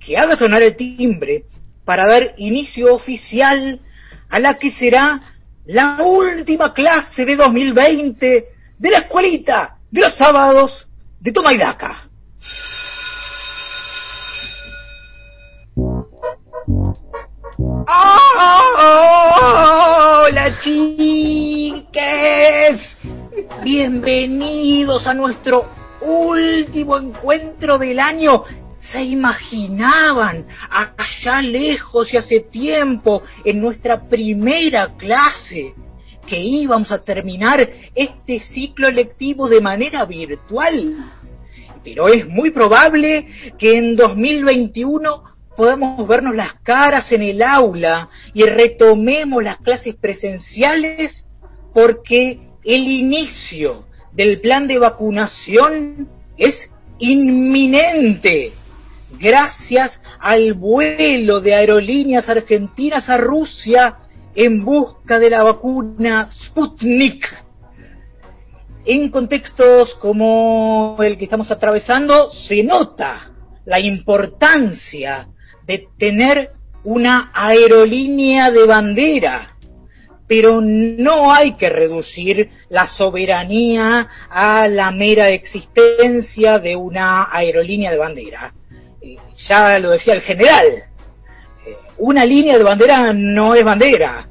que 0.00 0.16
haga 0.16 0.36
sonar 0.36 0.62
el 0.62 0.76
timbre 0.76 1.44
para 1.84 2.06
dar 2.06 2.34
inicio 2.38 2.94
oficial 2.94 3.80
a 4.28 4.38
la 4.38 4.54
que 4.54 4.70
será 4.70 5.20
la 5.66 5.98
última 6.02 6.72
clase 6.72 7.24
de 7.24 7.36
2020 7.36 8.48
de 8.78 8.90
la 8.90 8.98
escuelita 8.98 9.76
de 9.90 10.00
los 10.00 10.14
sábados 10.16 10.88
de 11.20 11.32
Toma 11.32 11.52
y 11.52 11.58
Daca. 11.58 12.04
¡Hola 20.30 20.58
chiques! 20.62 21.98
Bienvenidos 23.62 25.06
a 25.06 25.14
nuestro 25.14 25.66
último 26.00 26.98
encuentro 26.98 27.78
del 27.78 27.98
año. 27.98 28.44
¿Se 28.80 29.02
imaginaban 29.02 30.46
allá 30.70 31.42
lejos 31.42 32.12
y 32.12 32.16
hace 32.16 32.40
tiempo 32.40 33.22
en 33.44 33.60
nuestra 33.60 34.08
primera 34.08 34.96
clase 34.96 35.74
que 36.26 36.40
íbamos 36.40 36.92
a 36.92 37.02
terminar 37.02 37.68
este 37.94 38.40
ciclo 38.40 38.90
lectivo 38.90 39.48
de 39.48 39.60
manera 39.60 40.04
virtual? 40.04 40.96
Pero 41.82 42.08
es 42.08 42.26
muy 42.26 42.50
probable 42.50 43.26
que 43.58 43.76
en 43.76 43.96
2021 43.96 45.22
podamos 45.56 46.06
vernos 46.06 46.36
las 46.36 46.54
caras 46.62 47.10
en 47.10 47.22
el 47.22 47.42
aula 47.42 48.08
y 48.32 48.44
retomemos 48.44 49.42
las 49.42 49.58
clases 49.58 49.96
presenciales 49.96 51.26
porque 51.74 52.38
el 52.64 52.88
inicio 52.88 53.84
del 54.12 54.40
plan 54.40 54.66
de 54.66 54.78
vacunación 54.78 56.08
es 56.36 56.56
inminente 57.00 58.52
gracias 59.12 60.00
al 60.18 60.54
vuelo 60.54 61.40
de 61.40 61.54
aerolíneas 61.54 62.28
argentinas 62.28 63.08
a 63.08 63.16
Rusia 63.16 63.96
en 64.34 64.64
busca 64.64 65.18
de 65.18 65.30
la 65.30 65.42
vacuna 65.42 66.30
Sputnik. 66.32 67.26
En 68.84 69.10
contextos 69.10 69.94
como 69.96 70.96
el 71.00 71.18
que 71.18 71.24
estamos 71.24 71.50
atravesando 71.50 72.30
se 72.30 72.62
nota 72.62 73.32
la 73.64 73.80
importancia 73.80 75.28
de 75.66 75.88
tener 75.98 76.52
una 76.84 77.30
aerolínea 77.34 78.50
de 78.50 78.64
bandera, 78.64 79.56
pero 80.26 80.60
no 80.60 81.32
hay 81.32 81.54
que 81.56 81.68
reducir 81.68 82.50
la 82.70 82.86
soberanía 82.86 84.08
a 84.30 84.68
la 84.68 84.90
mera 84.90 85.28
existencia 85.30 86.58
de 86.58 86.76
una 86.76 87.28
aerolínea 87.30 87.90
de 87.90 87.98
bandera. 87.98 88.54
Eh, 89.00 89.16
Ya 89.48 89.78
lo 89.78 89.90
decía 89.90 90.14
el 90.14 90.22
general, 90.22 90.66
eh, 91.66 91.76
una 91.98 92.24
línea 92.24 92.58
de 92.58 92.64
bandera 92.64 93.12
no 93.12 93.54
es 93.54 93.64
bandera, 93.64 94.26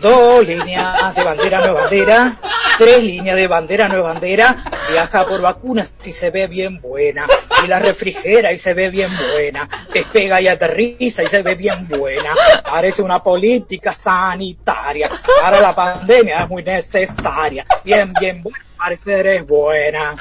dos 0.00 0.46
líneas 0.46 1.14
de 1.14 1.22
bandera 1.22 1.58
no 1.58 1.66
es 1.66 1.74
bandera, 1.74 2.36
tres 2.78 3.02
líneas 3.02 3.36
de 3.36 3.46
bandera 3.46 3.88
no 3.88 3.96
es 3.98 4.02
bandera, 4.02 4.64
viaja 4.90 5.26
por 5.26 5.42
vacunas 5.42 5.90
si 5.98 6.14
se 6.14 6.30
ve 6.30 6.46
bien 6.46 6.80
buena, 6.80 7.26
y 7.62 7.66
la 7.66 7.78
refrigera 7.78 8.50
y 8.52 8.58
se 8.58 8.72
ve 8.72 8.88
bien 8.88 9.10
buena, 9.34 9.68
despega 9.92 10.40
y 10.40 10.48
aterriza 10.48 11.22
y 11.22 11.26
se 11.28 11.42
ve 11.42 11.54
bien 11.54 11.86
buena, 11.86 12.34
parece 12.64 13.02
una 13.02 13.22
política 13.22 13.92
sanitaria, 14.02 15.10
para 15.42 15.60
la 15.60 15.74
pandemia 15.74 16.44
es 16.44 16.48
muy 16.48 16.62
necesaria, 16.62 17.66
bien, 17.84 18.14
bien 18.18 18.42
buena, 18.42 18.58
parecer 18.78 19.26
es 19.26 19.46
buena. 19.46 20.16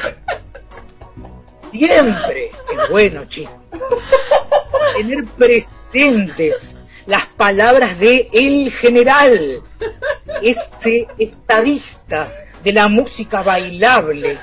Siempre 1.72 2.48
es 2.48 2.90
bueno, 2.90 3.26
chicos, 3.26 3.59
tener 4.98 5.26
presentes 5.38 6.56
las 7.06 7.28
palabras 7.30 7.98
de 8.00 8.30
el 8.32 8.72
general, 8.74 9.62
este 10.42 11.08
estadista 11.18 12.32
de 12.64 12.74
la 12.74 12.88
música 12.88 13.42
bailable, 13.42 14.38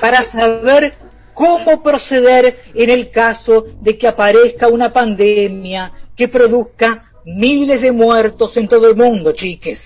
para 0.00 0.24
saber 0.24 0.94
cómo 1.34 1.82
proceder 1.82 2.56
en 2.74 2.90
el 2.90 3.10
caso 3.10 3.66
de 3.80 3.98
que 3.98 4.08
aparezca 4.08 4.68
una 4.68 4.92
pandemia 4.92 5.92
que 6.16 6.28
produzca 6.28 7.10
miles 7.24 7.82
de 7.82 7.92
muertos 7.92 8.56
en 8.56 8.68
todo 8.68 8.88
el 8.88 8.96
mundo, 8.96 9.32
chiques. 9.32 9.80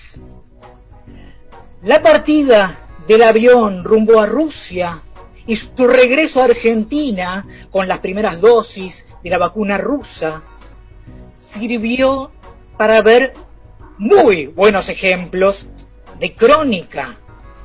La 1.83 2.01
partida 2.01 2.87
del 3.07 3.23
avión 3.23 3.83
rumbo 3.83 4.19
a 4.19 4.25
Rusia 4.25 5.01
y 5.47 5.55
su 5.55 5.87
regreso 5.87 6.41
a 6.41 6.45
Argentina 6.45 7.45
con 7.71 7.87
las 7.87 7.99
primeras 7.99 8.39
dosis 8.39 9.03
de 9.23 9.29
la 9.29 9.37
vacuna 9.37 9.77
rusa 9.77 10.43
sirvió 11.53 12.31
para 12.77 13.01
ver 13.01 13.33
muy 13.97 14.47
buenos 14.47 14.87
ejemplos 14.89 15.67
de 16.19 16.35
crónica, 16.35 17.17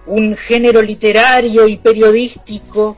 un 0.07 0.37
género 0.37 0.81
literario 0.81 1.67
y 1.67 1.77
periodístico 1.79 2.97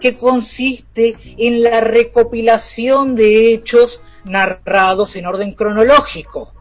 que 0.00 0.16
consiste 0.16 1.16
en 1.38 1.62
la 1.62 1.80
recopilación 1.80 3.14
de 3.14 3.54
hechos 3.54 4.00
narrados 4.24 5.16
en 5.16 5.26
orden 5.26 5.54
cronológico. 5.54 6.52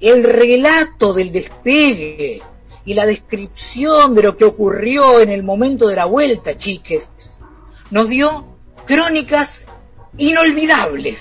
El 0.00 0.24
relato 0.24 1.12
del 1.12 1.30
despegue 1.30 2.40
y 2.88 2.94
la 2.94 3.04
descripción 3.04 4.14
de 4.14 4.22
lo 4.22 4.38
que 4.38 4.46
ocurrió 4.46 5.20
en 5.20 5.28
el 5.28 5.42
momento 5.42 5.88
de 5.88 5.96
la 5.96 6.06
vuelta, 6.06 6.56
chiques, 6.56 7.06
nos 7.90 8.08
dio 8.08 8.56
crónicas 8.86 9.50
inolvidables. 10.16 11.18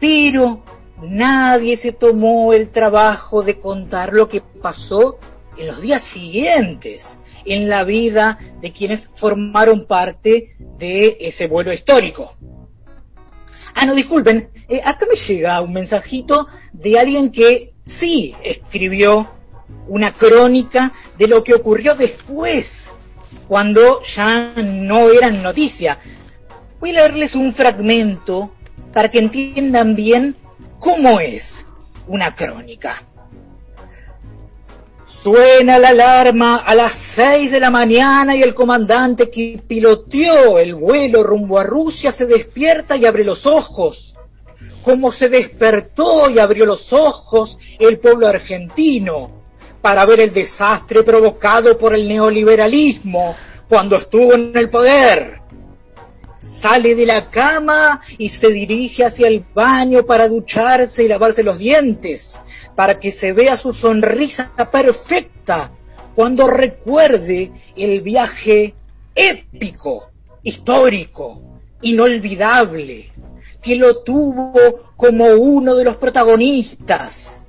Pero 0.00 0.64
nadie 1.02 1.76
se 1.76 1.92
tomó 1.92 2.54
el 2.54 2.70
trabajo 2.70 3.42
de 3.42 3.60
contar 3.60 4.14
lo 4.14 4.26
que 4.26 4.40
pasó 4.62 5.18
en 5.58 5.66
los 5.66 5.82
días 5.82 6.02
siguientes 6.14 7.02
en 7.44 7.68
la 7.68 7.84
vida 7.84 8.38
de 8.62 8.72
quienes 8.72 9.06
formaron 9.20 9.86
parte 9.86 10.56
de 10.78 11.18
ese 11.20 11.48
vuelo 11.48 11.70
histórico. 11.70 12.32
Ah, 13.74 13.84
no, 13.84 13.94
disculpen, 13.94 14.48
eh, 14.70 14.80
acá 14.82 15.04
me 15.06 15.16
llega 15.16 15.60
un 15.60 15.74
mensajito 15.74 16.48
de 16.72 16.98
alguien 16.98 17.30
que 17.30 17.74
sí 17.84 18.34
escribió 18.42 19.28
una 19.88 20.12
crónica 20.12 20.92
de 21.18 21.28
lo 21.28 21.42
que 21.42 21.54
ocurrió 21.54 21.94
después, 21.94 22.66
cuando 23.48 24.02
ya 24.16 24.52
no 24.56 25.10
eran 25.10 25.42
noticia. 25.42 25.98
Voy 26.80 26.90
a 26.90 26.94
leerles 26.94 27.34
un 27.34 27.54
fragmento 27.54 28.52
para 28.92 29.10
que 29.10 29.18
entiendan 29.18 29.94
bien 29.94 30.36
cómo 30.78 31.20
es 31.20 31.66
una 32.06 32.34
crónica. 32.34 33.02
Suena 35.22 35.78
la 35.78 35.88
alarma 35.88 36.58
a 36.58 36.74
las 36.74 36.92
seis 37.14 37.50
de 37.50 37.58
la 37.58 37.70
mañana 37.70 38.36
y 38.36 38.42
el 38.42 38.54
comandante 38.54 39.30
que 39.30 39.62
piloteó 39.66 40.58
el 40.58 40.74
vuelo 40.74 41.22
rumbo 41.22 41.58
a 41.58 41.64
Rusia 41.64 42.12
se 42.12 42.26
despierta 42.26 42.94
y 42.96 43.06
abre 43.06 43.24
los 43.24 43.46
ojos. 43.46 44.14
Como 44.82 45.10
se 45.12 45.30
despertó 45.30 46.28
y 46.28 46.38
abrió 46.38 46.66
los 46.66 46.92
ojos 46.92 47.56
el 47.78 47.98
pueblo 48.00 48.26
argentino 48.26 49.43
para 49.84 50.06
ver 50.06 50.20
el 50.20 50.32
desastre 50.32 51.02
provocado 51.02 51.76
por 51.76 51.94
el 51.94 52.08
neoliberalismo 52.08 53.36
cuando 53.68 53.96
estuvo 53.96 54.32
en 54.32 54.50
el 54.56 54.70
poder. 54.70 55.40
Sale 56.62 56.94
de 56.94 57.04
la 57.04 57.28
cama 57.28 58.00
y 58.16 58.30
se 58.30 58.48
dirige 58.48 59.04
hacia 59.04 59.28
el 59.28 59.44
baño 59.54 60.06
para 60.06 60.26
ducharse 60.26 61.04
y 61.04 61.08
lavarse 61.08 61.42
los 61.42 61.58
dientes 61.58 62.34
para 62.74 62.98
que 62.98 63.12
se 63.12 63.34
vea 63.34 63.58
su 63.58 63.74
sonrisa 63.74 64.52
perfecta 64.72 65.72
cuando 66.14 66.46
recuerde 66.46 67.52
el 67.76 68.00
viaje 68.00 68.72
épico, 69.14 70.08
histórico, 70.42 71.60
inolvidable, 71.82 73.10
que 73.62 73.76
lo 73.76 74.02
tuvo 74.02 74.94
como 74.96 75.26
uno 75.26 75.74
de 75.74 75.84
los 75.84 75.98
protagonistas. 75.98 77.44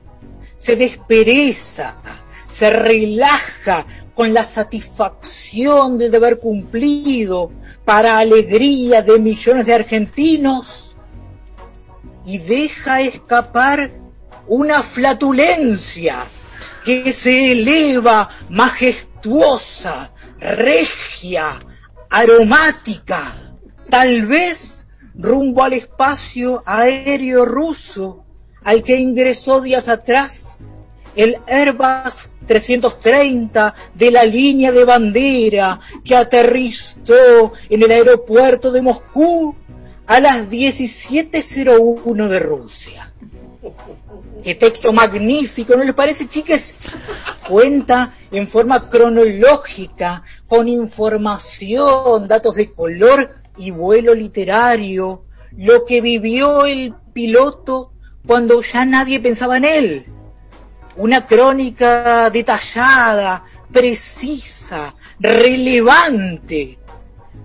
Se 0.58 0.76
despereza, 0.76 2.25
se 2.58 2.70
relaja 2.70 3.86
con 4.14 4.34
la 4.34 4.46
satisfacción 4.54 5.98
de 5.98 6.10
deber 6.10 6.40
cumplido 6.40 7.52
para 7.84 8.18
alegría 8.18 9.02
de 9.02 9.20
millones 9.20 9.66
de 9.66 9.74
argentinos 9.74 10.96
y 12.26 12.40
deja 12.40 13.02
escapar 13.02 13.92
una 14.48 14.84
flatulencia 14.84 16.26
que 16.84 17.14
se 17.14 17.52
eleva 17.52 18.30
majestuosa, 18.50 20.12
regia, 20.40 21.60
aromática, 22.10 23.34
tal 23.90 24.28
vez 24.28 24.58
rumbo 25.16 25.64
al 25.64 25.74
espacio 25.74 26.62
aéreo 26.66 27.46
ruso 27.46 28.24
al 28.64 28.84
que 28.84 28.98
ingresó 28.98 29.62
días 29.62 29.88
atrás 29.88 30.60
el 31.16 31.38
Airbus 31.48 32.30
330 32.46 33.76
de 33.94 34.12
la 34.12 34.24
línea 34.24 34.72
de 34.72 34.86
bandera 34.86 35.80
que 36.04 36.16
aterrizó 36.16 37.54
en 37.70 37.84
el 37.84 37.92
aeropuerto 37.92 38.72
de 38.72 38.82
Moscú 38.82 39.56
a 40.06 40.20
las 40.20 40.50
17.01 40.50 42.28
de 42.28 42.40
Rusia. 42.40 43.12
Qué 44.44 44.56
texto 44.56 44.94
magnífico, 44.94 45.76
¿no 45.76 45.84
les 45.84 45.96
parece, 45.96 46.28
chicas? 46.28 46.62
Cuenta 47.50 48.14
en 48.32 48.48
forma 48.48 48.90
cronológica, 48.90 50.24
con 50.48 50.68
información, 50.68 52.28
datos 52.28 52.56
de 52.56 52.72
color 52.72 53.38
y 53.58 53.72
vuelo 53.72 54.14
literario, 54.14 55.24
lo 55.58 55.86
que 55.86 56.02
vivió 56.02 56.66
el 56.66 56.94
piloto 57.14 57.92
cuando 58.28 58.62
ya 58.62 58.86
nadie 58.86 59.20
pensaba 59.20 59.58
en 59.58 59.66
él. 59.66 60.06
Una 60.98 61.26
crónica 61.26 62.30
detallada, 62.30 63.44
precisa, 63.72 64.94
relevante, 65.20 66.78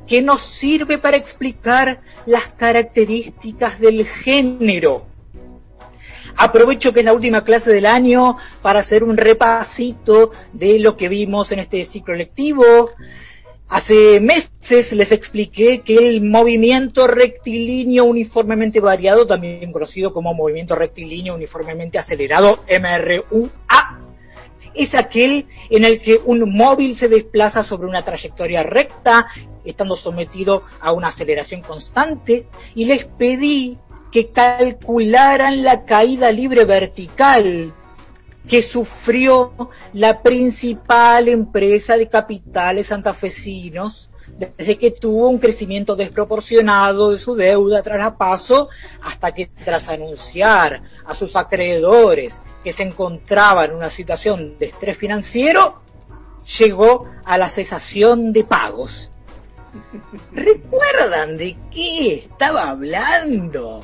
que 0.07 0.23
nos 0.23 0.59
sirve 0.59 0.99
para 0.99 1.17
explicar 1.17 2.01
las 2.27 2.49
características 2.55 3.81
del 3.81 4.07
género. 4.07 5.07
Aprovecho 6.37 6.93
que 6.93 7.01
es 7.01 7.07
la 7.07 7.13
última 7.13 7.45
clase 7.45 7.71
del 7.71 7.87
año 7.87 8.37
para 8.63 8.81
hacer 8.81 9.05
un 9.05 9.17
repasito 9.17 10.31
de 10.53 10.79
lo 10.79 10.97
que 10.97 11.09
vimos 11.09 11.51
en 11.53 11.59
este 11.59 11.85
ciclo 11.87 12.15
lectivo. 12.15 12.91
Hace 13.71 14.19
meses 14.19 14.91
les 14.91 15.13
expliqué 15.13 15.83
que 15.83 15.95
el 15.95 16.23
movimiento 16.23 17.07
rectilíneo 17.07 18.05
uniformemente 18.05 18.81
variado, 18.81 19.29
también 19.29 19.71
conocido 19.71 20.13
como 20.13 20.35
movimiento 20.35 20.75
rectilíneo 20.75 21.37
uniformemente 21.37 21.97
acelerado, 21.97 22.65
MRUA, 22.69 24.01
es 24.75 24.93
aquel 24.93 25.47
en 25.71 25.85
el 25.85 26.01
que 26.01 26.17
un 26.17 26.53
móvil 26.53 26.97
se 26.97 27.07
desplaza 27.07 27.63
sobre 27.63 27.87
una 27.87 28.05
trayectoria 28.05 28.65
recta, 28.65 29.29
estando 29.65 29.95
sometido 29.95 30.65
a 30.81 30.93
una 30.93 31.09
aceleración 31.09 31.63
constante, 31.63 32.47
y 32.75 32.87
les 32.87 33.05
pedí 33.05 33.79
que 34.11 34.33
calcularan 34.33 35.63
la 35.63 35.85
caída 35.85 36.33
libre 36.33 36.65
vertical 36.65 37.73
que 38.49 38.63
sufrió 38.63 39.53
la 39.93 40.23
principal 40.23 41.29
empresa 41.29 41.97
de 41.97 42.09
capitales 42.09 42.87
santafesinos 42.87 44.11
desde 44.39 44.79
que 44.79 44.93
tuvo 44.93 45.29
un 45.29 45.39
crecimiento 45.39 45.97
desproporcionado 45.97 47.11
de 47.11 47.19
su 47.19 47.35
deuda 47.35 47.83
tras 47.83 47.99
la 47.99 48.17
paso 48.17 48.69
hasta 49.03 49.33
que 49.33 49.51
tras 49.65 49.89
anunciar 49.89 50.81
a 51.05 51.15
sus 51.15 51.35
acreedores 51.37 52.41
que 52.65 52.73
se 52.73 52.83
encontraban 52.83 53.71
en 53.71 53.77
una 53.77 53.91
situación 53.91 54.59
de 54.59 54.67
estrés 54.67 54.97
financiero, 54.97 55.83
llegó 56.59 57.07
a 57.25 57.39
la 57.39 57.51
cesación 57.51 58.33
de 58.33 58.45
pagos. 58.45 59.11
¿Recuerdan 60.33 61.37
de 61.37 61.57
qué 61.71 62.15
estaba 62.31 62.71
hablando? 62.71 63.83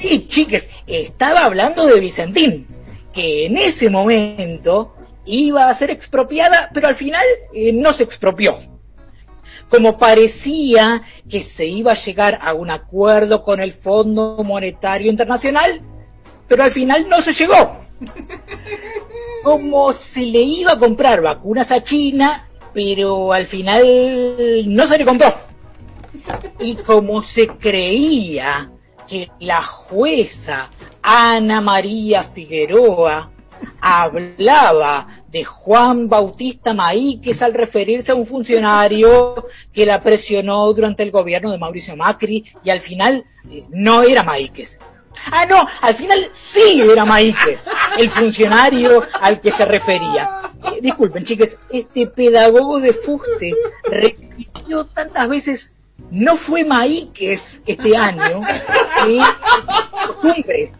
Sí, 0.00 0.26
chiques, 0.28 0.68
estaba 0.86 1.40
hablando 1.40 1.86
de 1.86 2.00
Vicentín, 2.00 2.66
que 3.18 3.46
en 3.46 3.56
ese 3.56 3.90
momento 3.90 4.94
iba 5.26 5.68
a 5.68 5.76
ser 5.76 5.90
expropiada, 5.90 6.70
pero 6.72 6.86
al 6.86 6.94
final 6.94 7.24
eh, 7.52 7.72
no 7.72 7.92
se 7.92 8.04
expropió. 8.04 8.60
Como 9.68 9.98
parecía 9.98 11.02
que 11.28 11.42
se 11.56 11.66
iba 11.66 11.90
a 11.90 12.04
llegar 12.04 12.38
a 12.40 12.54
un 12.54 12.70
acuerdo 12.70 13.42
con 13.42 13.60
el 13.60 13.72
Fondo 13.72 14.40
Monetario 14.44 15.10
Internacional, 15.10 15.80
pero 16.46 16.62
al 16.62 16.72
final 16.72 17.08
no 17.08 17.20
se 17.20 17.32
llegó. 17.32 17.80
Como 19.42 19.92
se 19.92 20.20
le 20.20 20.40
iba 20.40 20.74
a 20.74 20.78
comprar 20.78 21.20
vacunas 21.20 21.68
a 21.72 21.82
China, 21.82 22.46
pero 22.72 23.32
al 23.32 23.48
final 23.48 23.82
no 24.66 24.86
se 24.86 24.96
le 24.96 25.04
compró. 25.04 25.34
Y 26.60 26.76
como 26.76 27.22
se 27.22 27.48
creía 27.48 28.70
que 29.08 29.28
la 29.40 29.62
jueza 29.62 30.68
Ana 31.02 31.60
María 31.60 32.24
Figueroa 32.34 33.30
hablaba 33.80 35.06
de 35.28 35.44
Juan 35.44 36.08
Bautista 36.08 36.72
Maíquez 36.72 37.40
al 37.42 37.54
referirse 37.54 38.12
a 38.12 38.14
un 38.14 38.26
funcionario 38.26 39.46
que 39.72 39.84
la 39.84 40.02
presionó 40.02 40.72
durante 40.72 41.02
el 41.02 41.10
gobierno 41.10 41.50
de 41.50 41.58
Mauricio 41.58 41.96
Macri 41.96 42.44
y 42.62 42.70
al 42.70 42.80
final 42.80 43.24
eh, 43.50 43.64
no 43.70 44.02
era 44.02 44.22
Maíquez. 44.22 44.78
Ah, 45.30 45.44
no, 45.46 45.60
al 45.80 45.96
final 45.96 46.30
sí 46.52 46.80
era 46.80 47.04
Maíquez, 47.04 47.60
el 47.96 48.10
funcionario 48.10 49.02
al 49.20 49.40
que 49.40 49.52
se 49.52 49.64
refería. 49.64 50.52
Eh, 50.64 50.80
disculpen, 50.80 51.24
chicas, 51.24 51.56
este 51.70 52.06
pedagogo 52.06 52.78
de 52.80 52.94
fuste 52.94 53.52
repitió 53.90 54.84
tantas 54.86 55.28
veces 55.28 55.72
no 56.10 56.36
fue 56.36 56.64
Maíquez 56.64 57.40
este 57.66 57.96
año, 57.96 58.40
que 59.04 59.20
costumbre. 60.06 60.72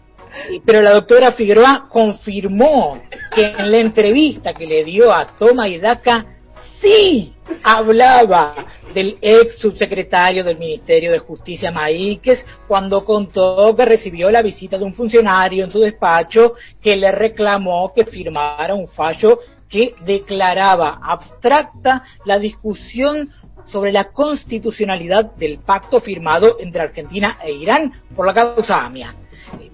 Pero 0.65 0.83
la 0.83 0.93
doctora 0.93 1.33
Figueroa 1.33 1.89
confirmó 1.89 3.01
que 3.35 3.43
en 3.43 3.71
la 3.71 3.79
entrevista 3.79 4.55
que 4.55 4.67
le 4.67 4.85
dio 4.85 5.13
a 5.13 5.27
Toma 5.39 5.69
y 5.69 5.79
Daca, 5.79 6.27
sí 6.81 7.35
hablaba 7.63 8.55
del 8.95 9.19
ex 9.21 9.59
subsecretario 9.59 10.45
del 10.45 10.59
Ministerio 10.59 11.13
de 11.13 11.19
Justicia 11.19 11.71
Maíquez 11.71 12.45
cuando 12.67 13.05
contó 13.05 13.75
que 13.77 13.85
recibió 13.85 14.31
la 14.31 14.43
visita 14.43 14.79
de 14.79 14.85
un 14.85 14.95
funcionario 14.95 15.65
en 15.65 15.71
su 15.71 15.81
despacho 15.81 16.55
que 16.81 16.97
le 16.97 17.11
reclamó 17.13 17.93
que 17.95 18.05
firmara 18.05 18.75
un 18.75 18.89
fallo 18.89 19.39
que 19.69 19.95
declaraba 20.05 20.99
abstracta 21.03 22.05
la 22.25 22.39
discusión 22.39 23.31
sobre 23.67 23.93
la 23.93 24.05
constitucionalidad 24.05 25.35
del 25.37 25.59
pacto 25.59 26.01
firmado 26.01 26.57
entre 26.59 26.83
Argentina 26.83 27.39
e 27.45 27.53
Irán 27.53 27.93
por 28.17 28.27
la 28.27 28.33
causa 28.33 28.85
AMIA. 28.87 29.15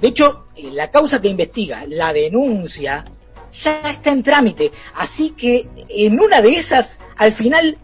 De 0.00 0.08
hecho, 0.08 0.46
eh, 0.56 0.70
la 0.72 0.90
causa 0.90 1.20
que 1.20 1.28
investiga 1.28 1.84
la 1.88 2.12
denuncia 2.12 3.04
ya 3.62 3.80
está 3.90 4.10
en 4.10 4.22
trámite, 4.22 4.72
así 4.94 5.30
que 5.30 5.66
en 5.88 6.18
una 6.18 6.40
de 6.42 6.56
esas, 6.56 6.98
al 7.16 7.34
final, 7.34 7.78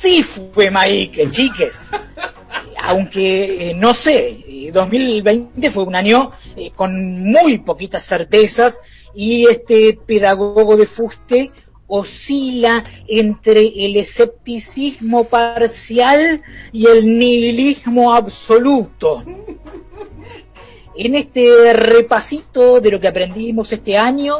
sí 0.00 0.24
fue 0.54 0.70
Maíque, 0.70 1.30
chiques. 1.30 1.74
Aunque, 2.78 3.70
eh, 3.70 3.74
no 3.74 3.94
sé, 3.94 4.44
eh, 4.46 4.70
2020 4.72 5.70
fue 5.72 5.84
un 5.84 5.94
año 5.94 6.30
eh, 6.56 6.70
con 6.74 7.22
muy 7.22 7.58
poquitas 7.58 8.06
certezas 8.06 8.78
y 9.14 9.46
este 9.48 9.98
pedagogo 10.06 10.76
de 10.76 10.86
fuste 10.86 11.50
oscila 11.88 12.84
entre 13.08 13.60
el 13.60 13.96
escepticismo 13.96 15.24
parcial 15.24 16.42
y 16.72 16.86
el 16.86 17.18
nihilismo 17.18 18.12
absoluto. 18.12 19.24
En 20.98 21.14
este 21.14 21.72
repasito 21.74 22.80
de 22.80 22.90
lo 22.90 23.00
que 23.00 23.08
aprendimos 23.08 23.70
este 23.70 23.96
año, 23.96 24.34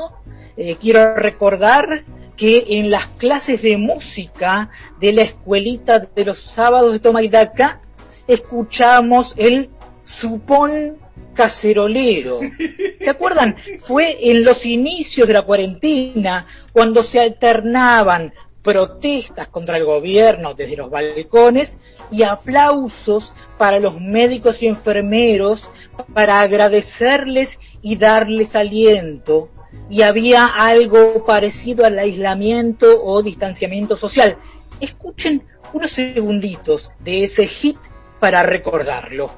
eh, 0.57 0.77
quiero 0.81 1.15
recordar 1.15 2.03
que 2.37 2.65
en 2.69 2.91
las 2.91 3.09
clases 3.19 3.61
de 3.61 3.77
música 3.77 4.71
de 4.99 5.13
la 5.13 5.23
escuelita 5.23 5.99
de 6.15 6.25
los 6.25 6.43
sábados 6.55 6.93
de 6.93 7.01
Toma 7.01 7.23
y 7.23 7.29
Daca 7.29 7.81
escuchamos 8.27 9.35
el 9.37 9.69
supón 10.05 10.97
cacerolero. 11.35 12.41
¿Se 13.01 13.11
acuerdan? 13.11 13.57
Fue 13.87 14.31
en 14.31 14.43
los 14.43 14.65
inicios 14.65 15.29
de 15.29 15.35
la 15.35 15.43
cuarentena 15.43 16.47
cuando 16.73 17.03
se 17.03 17.21
alternaban 17.21 18.33
protestas 18.67 19.47
contra 19.47 19.79
el 19.79 19.85
gobierno 19.85 20.53
desde 20.53 20.77
los 20.77 20.91
balcones 20.91 21.79
y 22.11 22.25
aplausos 22.25 23.33
para 23.57 23.79
los 23.79 24.01
médicos 24.01 24.61
y 24.61 24.67
enfermeros 24.67 25.71
para 26.13 26.41
agradecerles 26.41 27.49
y 27.81 27.95
darles 27.97 28.57
aliento. 28.57 29.51
Y 29.89 30.03
había 30.03 30.47
algo 30.47 31.25
parecido 31.25 31.87
al 31.87 31.97
aislamiento 31.97 33.01
o 33.05 33.23
distanciamiento 33.23 33.97
social. 33.97 34.37
Escuchen 34.81 35.45
unos 35.73 35.93
segunditos 35.93 36.91
de 36.99 37.25
ese 37.27 37.47
hit 37.47 37.79
para 38.19 38.43
recordarlo. 38.43 39.31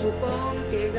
Supón 0.00 0.70
que 0.70 0.90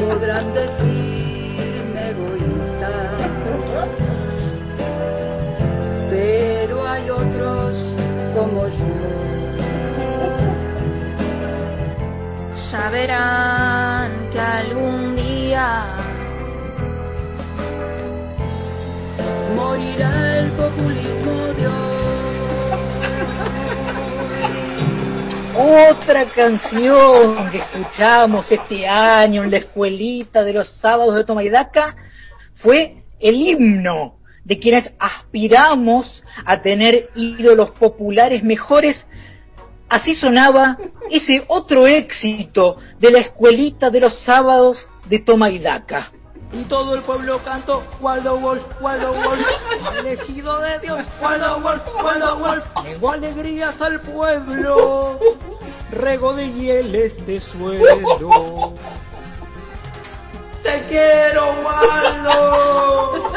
podrán 0.00 0.46
decirme 0.54 2.10
egoísta. 2.10 2.92
Pero 6.10 6.88
hay 6.88 7.10
otros 7.10 7.78
como 8.34 8.68
yo. 8.68 8.94
Saberán 12.70 14.10
que 14.32 14.40
algún 14.40 15.16
día 15.16 15.84
morirá 19.56 20.38
el 20.38 20.50
populismo 20.52 21.19
Otra 25.62 26.24
canción 26.24 27.50
que 27.50 27.58
escuchamos 27.58 28.50
este 28.50 28.88
año 28.88 29.44
en 29.44 29.50
la 29.50 29.58
escuelita 29.58 30.42
de 30.42 30.54
los 30.54 30.66
sábados 30.78 31.14
de 31.14 31.24
Tomaidaca 31.24 31.94
fue 32.54 33.02
el 33.20 33.34
himno 33.34 34.14
de 34.42 34.58
quienes 34.58 34.90
aspiramos 34.98 36.24
a 36.46 36.62
tener 36.62 37.10
ídolos 37.14 37.72
populares 37.72 38.42
mejores. 38.42 39.06
Así 39.90 40.14
sonaba 40.14 40.78
ese 41.10 41.44
otro 41.48 41.86
éxito 41.86 42.78
de 42.98 43.10
la 43.10 43.18
escuelita 43.18 43.90
de 43.90 44.00
los 44.00 44.18
sábados 44.20 44.88
de 45.10 45.18
Tomaidaca. 45.18 46.10
Y 46.52 46.64
todo 46.64 46.94
el 46.94 47.02
pueblo 47.02 47.40
cantó 47.44 47.84
Waldo 48.00 48.36
Wolf, 48.38 48.62
Waldo 48.80 49.14
Wolf, 49.14 49.46
elegido 49.98 50.58
de 50.60 50.80
Dios, 50.80 51.00
Waldo 51.22 51.60
Wolf, 51.60 51.82
Waldo 52.02 52.38
Wolf, 52.38 52.64
llegó 52.84 53.12
alegrías 53.12 53.80
al 53.80 54.00
pueblo, 54.00 55.18
rego 55.92 56.34
de 56.34 56.52
hiel 56.52 56.94
este 56.94 57.40
suelo. 57.40 58.74
Te 60.64 60.82
quiero, 60.88 61.54
Waldo. 61.64 63.32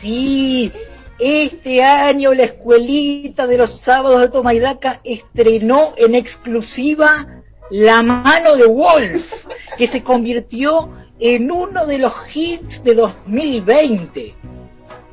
Sí, 0.00 0.72
este 1.18 1.84
año 1.84 2.32
la 2.32 2.44
escuelita 2.44 3.46
de 3.46 3.58
los 3.58 3.80
sábados 3.82 4.22
de 4.22 4.28
Tomaidaca 4.30 5.00
estrenó 5.04 5.92
en 5.96 6.14
exclusiva 6.14 7.41
La 7.72 8.02
mano 8.02 8.54
de 8.54 8.66
Wolf, 8.66 9.24
que 9.78 9.86
se 9.86 10.02
convirtió 10.02 10.90
en 11.18 11.50
uno 11.50 11.86
de 11.86 11.96
los 11.96 12.12
hits 12.34 12.84
de 12.84 12.94
2020. 12.94 14.34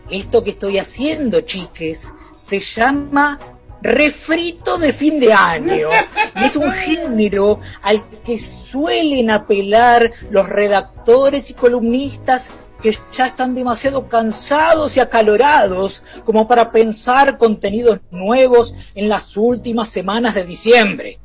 Esto 0.10 0.44
que 0.44 0.50
estoy 0.50 0.78
haciendo, 0.78 1.40
chiques, 1.40 2.02
se 2.50 2.60
llama 2.76 3.40
refrito 3.82 4.78
de 4.78 4.92
fin 4.92 5.22
de 5.22 5.32
año. 5.32 5.88
Es 6.36 6.58
un 6.58 6.70
género 6.74 7.62
al 7.82 8.04
que 8.26 8.40
suelen 8.70 9.30
apelar 9.30 10.12
los 10.30 10.50
redactores 10.50 11.50
y 11.50 11.54
columnistas 11.54 12.44
que 12.84 12.92
ya 13.18 13.28
están 13.28 13.56
demasiado 13.56 14.10
cansados 14.10 14.98
y 14.98 15.00
acalorados 15.00 16.04
como 16.26 16.46
para 16.46 16.70
pensar 16.72 17.38
contenidos 17.38 18.02
nuevos 18.12 18.74
en 18.96 19.08
las 19.08 19.38
últimas 19.38 19.92
semanas 19.92 20.36
de 20.36 20.44
diciembre. 20.44 21.20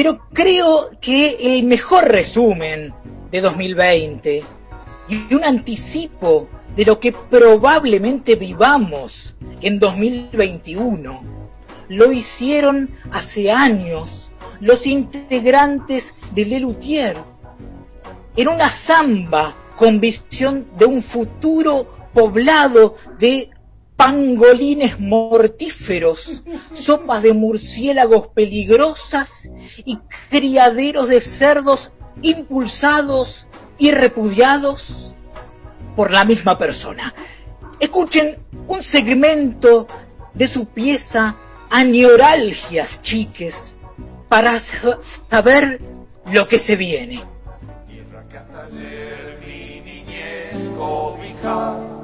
Pero 0.00 0.20
creo 0.32 0.90
que 1.00 1.56
el 1.58 1.64
mejor 1.64 2.04
resumen 2.04 2.94
de 3.32 3.40
2020 3.40 4.44
y 5.08 5.34
un 5.34 5.42
anticipo 5.42 6.48
de 6.76 6.84
lo 6.84 7.00
que 7.00 7.10
probablemente 7.10 8.36
vivamos 8.36 9.34
en 9.60 9.80
2021 9.80 11.22
lo 11.88 12.12
hicieron 12.12 12.90
hace 13.10 13.50
años 13.50 14.30
los 14.60 14.86
integrantes 14.86 16.04
de 16.30 16.44
Lelutier 16.44 17.16
en 18.36 18.46
una 18.46 18.70
samba 18.86 19.56
con 19.76 19.98
visión 19.98 20.78
de 20.78 20.84
un 20.84 21.02
futuro 21.02 21.88
poblado 22.14 22.94
de 23.18 23.50
pangolines 23.98 24.98
mortíferos, 25.00 26.20
sopas 26.86 27.20
de 27.22 27.32
murciélagos 27.34 28.28
peligrosas 28.28 29.28
y 29.84 29.98
criaderos 30.30 31.08
de 31.08 31.20
cerdos 31.20 31.90
impulsados 32.22 33.46
y 33.76 33.90
repudiados 33.90 35.12
por 35.96 36.12
la 36.12 36.24
misma 36.24 36.56
persona. 36.56 37.12
Escuchen 37.80 38.36
un 38.68 38.82
segmento 38.82 39.86
de 40.32 40.46
su 40.46 40.66
pieza 40.66 41.34
Aneoralgias, 41.70 43.02
chiques, 43.02 43.54
para 44.28 44.60
sa- 44.60 44.98
saber 45.28 45.80
lo 46.32 46.46
que 46.46 46.60
se 46.60 46.76
viene. 46.76 47.22
cobijas. 50.76 51.97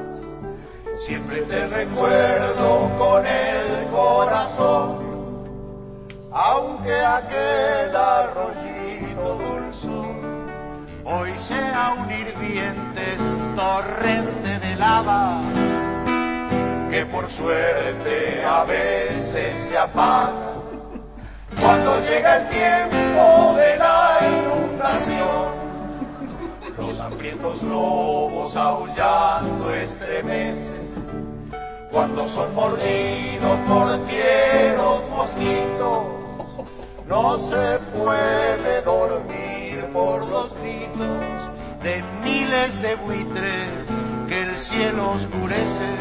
Siempre 1.07 1.43
te 1.43 1.67
recuerdo 1.67 2.91
con 2.97 3.27
el 3.27 3.87
corazón, 3.89 5.45
aunque 6.33 6.95
aquel 6.95 7.95
arroyito 7.95 9.35
dulzón 9.35 10.47
hoy 11.05 11.31
sea 11.47 11.95
un 11.99 12.11
hirviente 12.11 13.19
torrente 13.55 14.59
de 14.61 14.77
lava 14.77 15.43
que 16.89 17.05
por 17.05 17.31
suerte 17.33 18.43
a 18.43 18.65
veces 18.65 19.69
se 19.69 19.77
apaga 19.77 20.55
cuando 21.61 22.01
llega 22.01 22.37
el 22.37 22.49
tiempo 22.49 23.55
de 23.57 23.77
la 23.77 24.21
inundación. 24.23 25.65
Los 26.79 26.99
hambrientos 26.99 27.63
lobos 27.63 28.57
aullando 28.57 29.75
estremecen 29.75 30.84
cuando 31.95 32.29
son 32.31 32.53
mordidos 32.57 33.59
por 33.69 34.07
fieros 34.09 35.09
mosquitos. 35.11 36.09
No 37.07 37.39
se 37.49 37.79
puede 37.97 38.83
dormir 38.83 39.87
por 39.93 40.27
los 40.27 40.53
gritos 40.59 41.53
de 41.85 42.03
miles 42.25 42.83
de 42.83 42.97
buitres 42.97 43.69
que 44.27 44.43
el 44.43 44.59
cielo 44.59 45.13
oscurece. 45.13 45.95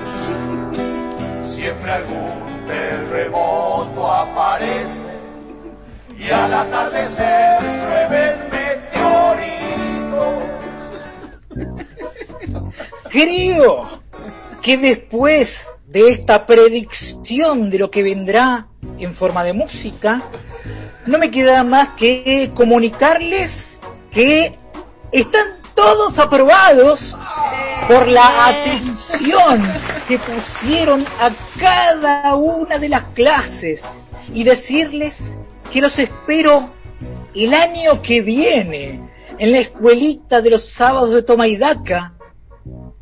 Siempre 1.55 1.91
algún 1.91 2.65
terremoto 2.65 4.11
aparece 4.11 5.13
y 6.17 6.31
al 6.31 6.53
atardecer 6.55 7.61
llueven 7.61 8.49
meteoritos. 8.49 9.53
Creo 13.11 14.01
que 14.63 14.77
después 14.77 15.49
de 15.93 16.09
esta 16.09 16.43
predicción 16.47 17.69
de 17.69 17.77
lo 17.77 17.91
que 17.91 18.01
vendrá 18.01 18.65
en 18.97 19.13
forma 19.13 19.43
de 19.43 19.53
música, 19.53 20.23
no 21.05 21.19
me 21.19 21.29
queda 21.29 21.63
más 21.63 21.89
que 21.89 22.49
comunicarles 22.55 23.51
que 24.09 24.57
están 25.11 25.49
todos 25.75 26.17
aprobados 26.17 26.99
por 27.87 28.07
la 28.07 28.47
atención 28.47 29.71
que 30.07 30.17
pusieron 30.17 31.05
a 31.05 31.29
cada 31.59 32.33
una 32.33 32.79
de 32.79 32.89
las 32.89 33.03
clases 33.13 33.79
y 34.33 34.43
decirles 34.43 35.13
que 35.71 35.79
los 35.79 35.97
espero 35.99 36.71
el 37.35 37.53
año 37.53 38.01
que 38.01 38.21
viene 38.21 38.99
en 39.37 39.51
la 39.51 39.59
escuelita 39.59 40.41
de 40.41 40.49
los 40.49 40.71
sábados 40.73 41.11
de 41.11 41.21
Tomaidaca 41.21 42.13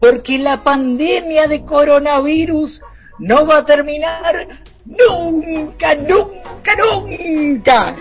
porque 0.02 0.40
la 0.40 0.64
pandemia 0.64 1.48
de 1.48 1.64
coronavirus 1.64 2.82
no 3.20 3.46
va 3.46 3.60
a 3.60 3.66
terminar 3.66 4.48
nunca, 4.84 5.94
nunca, 5.94 6.76
nunca. 6.76 7.96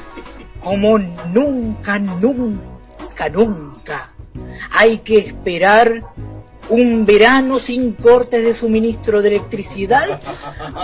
Como 0.60 0.98
nunca, 0.98 1.98
nunca, 1.98 3.28
nunca. 3.28 4.10
Hay 4.70 4.98
que 5.00 5.18
esperar 5.18 5.92
un 6.70 7.04
verano 7.04 7.58
sin 7.58 7.92
cortes 7.92 8.44
de 8.44 8.54
suministro 8.54 9.20
de 9.20 9.36
electricidad, 9.36 10.20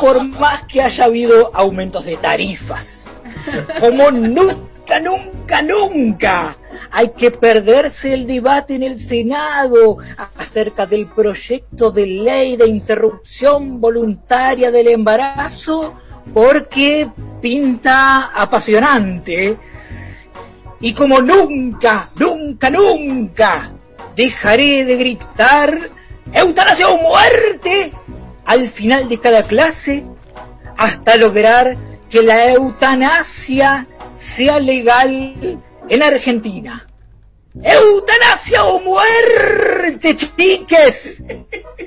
por 0.01 0.23
más 0.23 0.65
que 0.65 0.83
haya 0.83 1.05
habido 1.05 1.51
aumentos 1.55 2.05
de 2.05 2.19
tarifas. 2.19 3.09
Como 3.81 4.11
nunca, 4.11 5.01
nunca, 5.01 5.63
nunca. 5.63 6.57
Hay 6.91 7.11
que 7.11 7.31
perderse 7.31 8.13
el 8.13 8.27
debate 8.27 8.75
en 8.75 8.83
el 8.83 9.09
Senado 9.09 9.99
acerca 10.37 10.87
del 10.87 11.07
proyecto 11.07 11.91
de 11.91 12.07
ley 12.07 12.57
de 12.57 12.69
interrupción 12.69 13.81
voluntaria 13.81 14.71
del 14.71 14.89
embarazo 14.89 15.95
porque 16.33 17.09
pinta 17.41 18.27
apasionante. 18.35 19.57
Y 20.81 20.93
como 20.95 21.21
nunca, 21.21 22.11
nunca, 22.17 22.71
nunca 22.71 23.73
dejaré 24.15 24.85
de 24.85 24.97
gritar 24.97 25.79
eutanasia 26.33 26.89
o 26.89 26.99
muerte 26.99 27.93
al 28.45 28.71
final 28.71 29.09
de 29.09 29.19
cada 29.19 29.45
clase 29.45 30.05
hasta 30.77 31.17
lograr 31.17 31.77
que 32.11 32.23
la 32.23 32.53
eutanasia 32.53 33.87
sea 34.37 34.59
legal 34.59 35.61
en 35.89 36.03
Argentina. 36.03 36.87
Eutanasia 37.63 38.65
o 38.65 38.81
muerte, 38.81 40.17
chiques. 40.17 41.23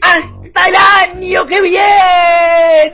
Hasta 0.01 0.67
el 0.67 0.75
año 0.75 1.45
que 1.45 1.61
viene. 1.61 2.89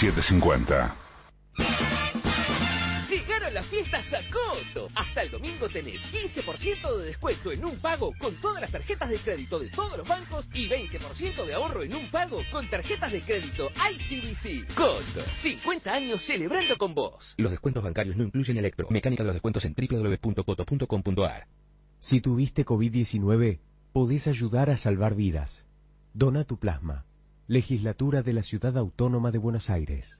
750. 0.00 0.94
Llegaron 1.54 1.86
con 1.86 1.99
las 3.60 3.68
fiestas 3.68 4.06
Sacoto. 4.06 4.88
Hasta 4.94 5.22
el 5.22 5.30
domingo 5.30 5.68
tenés 5.68 6.00
15% 6.10 6.96
de 6.96 7.04
descuento 7.04 7.52
en 7.52 7.62
un 7.62 7.78
pago 7.78 8.10
con 8.18 8.34
todas 8.36 8.62
las 8.62 8.72
tarjetas 8.72 9.10
de 9.10 9.18
crédito 9.18 9.58
de 9.58 9.68
todos 9.68 9.98
los 9.98 10.08
bancos 10.08 10.48
y 10.54 10.66
20% 10.66 11.44
de 11.44 11.52
ahorro 11.54 11.82
en 11.82 11.94
un 11.94 12.10
pago 12.10 12.40
con 12.50 12.70
tarjetas 12.70 13.12
de 13.12 13.20
crédito 13.20 13.68
ICBC. 13.70 14.74
Coto, 14.74 15.22
50 15.42 15.92
años 15.92 16.24
celebrando 16.24 16.78
con 16.78 16.94
vos. 16.94 17.34
Los 17.36 17.50
descuentos 17.50 17.82
bancarios 17.82 18.16
no 18.16 18.24
incluyen 18.24 18.56
electro. 18.56 18.86
Mecánica 18.88 19.24
de 19.24 19.26
los 19.26 19.34
descuentos 19.34 19.62
en 19.66 19.74
www.coto.com.ar. 19.74 21.46
Si 21.98 22.22
tuviste 22.22 22.64
COVID-19, 22.64 23.58
podés 23.92 24.26
ayudar 24.26 24.70
a 24.70 24.78
salvar 24.78 25.14
vidas. 25.14 25.66
Dona 26.14 26.44
tu 26.44 26.58
plasma. 26.58 27.04
Legislatura 27.46 28.22
de 28.22 28.32
la 28.32 28.42
Ciudad 28.42 28.78
Autónoma 28.78 29.30
de 29.30 29.38
Buenos 29.38 29.68
Aires. 29.68 30.19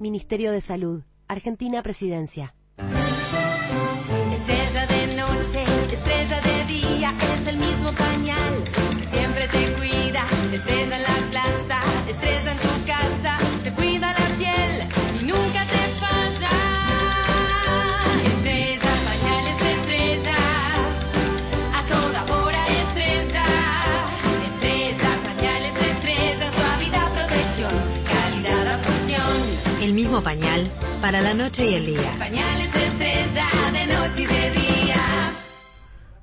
Ministerio 0.00 0.50
de 0.50 0.62
Salud. 0.62 1.02
Argentina 1.28 1.82
Presidencia. 1.82 2.54
Mismo 30.20 30.22
pañal 30.22 30.70
para 31.00 31.20
la 31.20 31.34
noche 31.34 31.66
y 31.66 31.74
el 31.74 31.86
día. 31.86 32.16
Pañales 32.18 32.72
de 32.72 33.86
noche 33.86 34.22
y 34.22 34.26
de 34.26 34.50
día. 34.50 35.32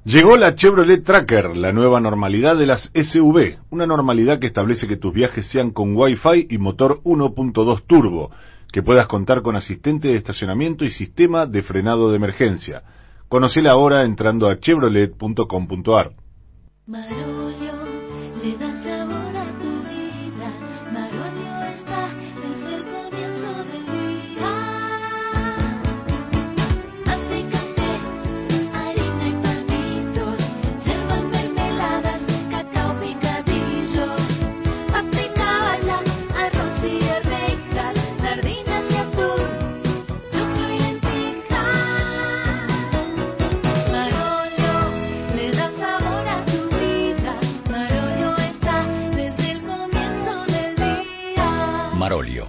Llegó 0.06 0.38
la 0.38 0.56
Chevrolet 0.56 1.04
Tracker, 1.04 1.56
la 1.56 1.72
nueva 1.74 2.00
normalidad 2.00 2.56
de 2.56 2.66
las 2.66 2.92
SUV, 2.94 3.58
una 3.72 3.86
normalidad 3.86 4.40
que 4.40 4.48
establece 4.48 4.88
que 4.88 4.96
tus 4.98 5.14
viajes 5.14 5.48
sean 5.48 5.72
con 5.72 5.96
Wi-Fi 5.96 6.48
y 6.50 6.58
motor 6.58 7.02
1.2 7.04 7.84
turbo, 7.86 8.32
que 8.72 8.84
puedas 8.84 9.08
contar 9.08 9.42
con 9.42 9.56
asistente 9.56 10.08
de 10.10 10.16
estacionamiento 10.16 10.86
y 10.86 10.92
sistema 10.92 11.46
de 11.46 11.64
frenado 11.64 12.10
de 12.10 12.18
emergencia. 12.18 12.84
Conocela 13.28 13.72
ahora 13.72 14.04
entrando 14.04 14.48
a 14.48 14.60
chevrolet.com.ar. 14.60 16.12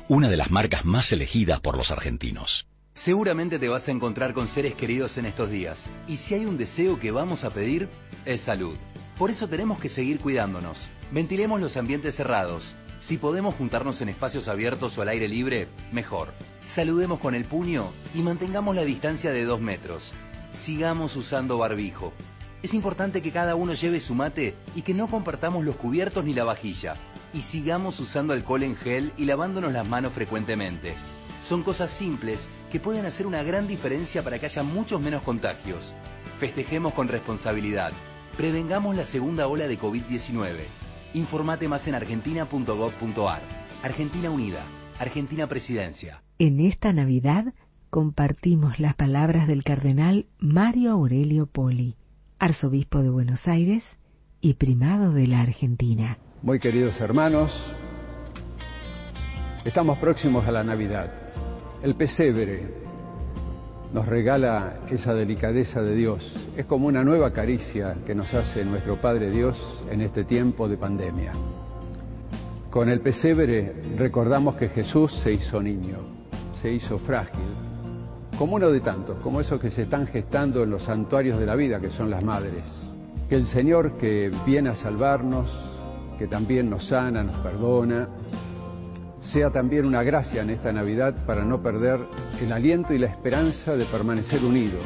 Una 0.06 0.28
de 0.28 0.36
las 0.36 0.50
marcas 0.50 0.84
más 0.84 1.10
elegidas 1.12 1.60
por 1.60 1.76
los 1.76 1.90
argentinos. 1.90 2.66
Seguramente 2.94 3.58
te 3.58 3.68
vas 3.68 3.86
a 3.88 3.90
encontrar 3.90 4.32
con 4.32 4.48
seres 4.48 4.74
queridos 4.74 5.16
en 5.18 5.26
estos 5.26 5.50
días. 5.50 5.78
Y 6.06 6.16
si 6.16 6.34
hay 6.34 6.46
un 6.46 6.56
deseo 6.56 6.98
que 6.98 7.10
vamos 7.10 7.44
a 7.44 7.50
pedir, 7.50 7.88
es 8.24 8.40
salud. 8.42 8.76
Por 9.18 9.30
eso 9.30 9.48
tenemos 9.48 9.78
que 9.80 9.88
seguir 9.88 10.20
cuidándonos. 10.20 10.78
Ventilemos 11.12 11.60
los 11.60 11.76
ambientes 11.76 12.14
cerrados. 12.14 12.74
Si 13.00 13.18
podemos 13.18 13.54
juntarnos 13.54 14.00
en 14.00 14.08
espacios 14.08 14.48
abiertos 14.48 14.96
o 14.96 15.02
al 15.02 15.08
aire 15.08 15.28
libre, 15.28 15.68
mejor. 15.92 16.28
Saludemos 16.74 17.20
con 17.20 17.34
el 17.34 17.44
puño 17.44 17.90
y 18.14 18.22
mantengamos 18.22 18.74
la 18.74 18.84
distancia 18.84 19.30
de 19.30 19.44
dos 19.44 19.60
metros. 19.60 20.12
Sigamos 20.64 21.14
usando 21.16 21.58
barbijo. 21.58 22.12
Es 22.62 22.74
importante 22.74 23.22
que 23.22 23.30
cada 23.30 23.54
uno 23.54 23.74
lleve 23.74 24.00
su 24.00 24.14
mate 24.14 24.54
y 24.74 24.82
que 24.82 24.92
no 24.92 25.06
compartamos 25.08 25.64
los 25.64 25.76
cubiertos 25.76 26.24
ni 26.24 26.34
la 26.34 26.42
vajilla. 26.42 26.96
Y 27.32 27.42
sigamos 27.42 27.98
usando 28.00 28.32
alcohol 28.32 28.62
en 28.62 28.76
gel 28.76 29.12
y 29.16 29.24
lavándonos 29.24 29.72
las 29.72 29.86
manos 29.86 30.12
frecuentemente. 30.12 30.94
Son 31.44 31.62
cosas 31.62 31.90
simples 31.98 32.40
que 32.70 32.80
pueden 32.80 33.06
hacer 33.06 33.26
una 33.26 33.42
gran 33.42 33.66
diferencia 33.66 34.22
para 34.22 34.38
que 34.38 34.46
haya 34.46 34.62
muchos 34.62 35.00
menos 35.00 35.22
contagios. 35.22 35.92
Festejemos 36.40 36.94
con 36.94 37.08
responsabilidad. 37.08 37.92
Prevengamos 38.36 38.94
la 38.94 39.06
segunda 39.06 39.48
ola 39.48 39.66
de 39.66 39.78
COVID-19. 39.78 40.56
Informate 41.14 41.68
más 41.68 41.86
en 41.88 41.94
argentina.gov.ar. 41.94 43.42
Argentina 43.82 44.30
Unida. 44.30 44.62
Argentina 44.98 45.46
Presidencia. 45.46 46.22
En 46.38 46.60
esta 46.60 46.92
Navidad 46.92 47.54
compartimos 47.90 48.78
las 48.78 48.94
palabras 48.94 49.46
del 49.48 49.64
cardenal 49.64 50.26
Mario 50.38 50.92
Aurelio 50.92 51.46
Poli, 51.46 51.96
arzobispo 52.38 53.02
de 53.02 53.10
Buenos 53.10 53.46
Aires 53.48 53.82
y 54.40 54.54
primado 54.54 55.12
de 55.12 55.26
la 55.26 55.40
Argentina. 55.40 56.18
Muy 56.40 56.60
queridos 56.60 57.00
hermanos, 57.00 57.50
estamos 59.64 59.98
próximos 59.98 60.46
a 60.46 60.52
la 60.52 60.62
Navidad. 60.62 61.10
El 61.82 61.96
pesebre 61.96 62.62
nos 63.92 64.06
regala 64.06 64.82
esa 64.88 65.14
delicadeza 65.14 65.82
de 65.82 65.96
Dios. 65.96 66.22
Es 66.56 66.64
como 66.66 66.86
una 66.86 67.02
nueva 67.02 67.32
caricia 67.32 67.96
que 68.06 68.14
nos 68.14 68.32
hace 68.32 68.64
nuestro 68.64 69.00
Padre 69.00 69.32
Dios 69.32 69.58
en 69.90 70.00
este 70.00 70.22
tiempo 70.22 70.68
de 70.68 70.76
pandemia. 70.76 71.32
Con 72.70 72.88
el 72.88 73.00
pesebre 73.00 73.72
recordamos 73.96 74.54
que 74.54 74.68
Jesús 74.68 75.12
se 75.24 75.32
hizo 75.32 75.60
niño, 75.60 75.98
se 76.62 76.70
hizo 76.70 76.98
frágil, 76.98 77.48
como 78.38 78.54
uno 78.54 78.70
de 78.70 78.80
tantos, 78.80 79.18
como 79.24 79.40
esos 79.40 79.60
que 79.60 79.72
se 79.72 79.82
están 79.82 80.06
gestando 80.06 80.62
en 80.62 80.70
los 80.70 80.84
santuarios 80.84 81.40
de 81.40 81.46
la 81.46 81.56
vida, 81.56 81.80
que 81.80 81.90
son 81.90 82.10
las 82.10 82.22
madres. 82.22 82.62
Que 83.28 83.34
el 83.34 83.46
Señor 83.48 83.98
que 83.98 84.30
viene 84.46 84.68
a 84.68 84.76
salvarnos, 84.76 85.67
que 86.18 86.26
también 86.26 86.68
nos 86.68 86.86
sana, 86.88 87.22
nos 87.22 87.36
perdona, 87.38 88.08
sea 89.32 89.50
también 89.50 89.84
una 89.84 90.02
gracia 90.02 90.42
en 90.42 90.50
esta 90.50 90.72
Navidad 90.72 91.14
para 91.26 91.44
no 91.44 91.62
perder 91.62 92.00
el 92.40 92.52
aliento 92.52 92.92
y 92.92 92.98
la 92.98 93.06
esperanza 93.06 93.76
de 93.76 93.84
permanecer 93.86 94.42
unidos. 94.42 94.84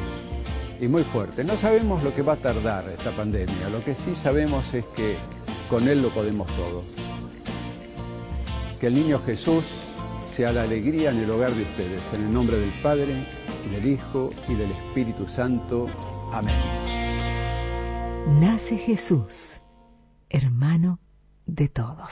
Y 0.79 0.87
muy 0.87 1.03
fuerte. 1.05 1.43
No 1.43 1.55
sabemos 1.57 2.03
lo 2.03 2.13
que 2.13 2.21
va 2.21 2.33
a 2.33 2.37
tardar 2.37 2.87
esta 2.89 3.15
pandemia, 3.15 3.69
lo 3.69 3.83
que 3.83 3.95
sí 3.95 4.15
sabemos 4.15 4.65
es 4.73 4.85
que 4.95 5.17
con 5.69 5.87
Él 5.87 6.01
lo 6.01 6.13
podemos 6.13 6.47
todo. 6.55 6.83
Que 8.79 8.87
el 8.87 8.95
niño 8.95 9.19
Jesús 9.25 9.63
sea 10.35 10.51
la 10.51 10.63
alegría 10.63 11.11
en 11.11 11.19
el 11.19 11.31
hogar 11.31 11.53
de 11.53 11.63
ustedes, 11.63 12.01
en 12.13 12.25
el 12.25 12.33
nombre 12.33 12.57
del 12.57 12.73
Padre, 12.81 13.25
del 13.71 13.85
Hijo, 13.85 14.29
y 14.49 14.55
del 14.55 14.71
Espíritu 14.71 15.25
Santo. 15.29 15.87
Amén. 16.33 16.55
Nace 18.39 18.77
Jesús, 18.77 19.33
hermano 20.29 20.99
de 21.45 21.67
todos. 21.67 22.11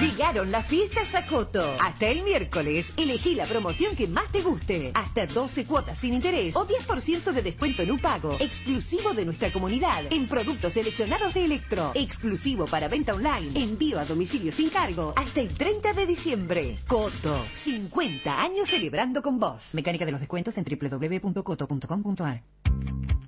Llegaron 0.00 0.50
las 0.50 0.66
fiestas 0.66 1.06
Sacoto. 1.08 1.76
Hasta 1.78 2.08
el 2.08 2.24
miércoles, 2.24 2.84
elegí 2.96 3.36
la 3.36 3.46
promoción 3.46 3.94
que 3.94 4.08
más 4.08 4.30
te 4.32 4.42
guste. 4.42 4.90
Hasta 4.92 5.26
12 5.26 5.64
cuotas 5.66 5.98
sin 5.98 6.14
interés 6.14 6.54
o 6.56 6.66
10% 6.66 7.32
de 7.32 7.42
descuento 7.42 7.82
en 7.82 7.92
un 7.92 8.00
pago. 8.00 8.36
Exclusivo 8.40 9.14
de 9.14 9.24
nuestra 9.24 9.52
comunidad. 9.52 10.04
En 10.10 10.26
productos 10.26 10.72
seleccionados 10.72 11.32
de 11.34 11.44
Electro. 11.44 11.92
Exclusivo 11.94 12.66
para 12.66 12.88
venta 12.88 13.14
online. 13.14 13.52
Envío 13.54 14.00
a 14.00 14.04
domicilio 14.04 14.52
sin 14.52 14.68
cargo. 14.68 15.12
Hasta 15.14 15.40
el 15.40 15.54
30 15.54 15.92
de 15.92 16.06
diciembre. 16.06 16.78
Coto. 16.88 17.44
50 17.62 18.42
años 18.42 18.68
celebrando 18.68 19.22
con 19.22 19.38
vos. 19.38 19.62
Mecánica 19.72 20.04
de 20.04 20.10
los 20.10 20.20
descuentos 20.20 20.56
en 20.58 20.64
www.coto.com.ar. 20.64 22.42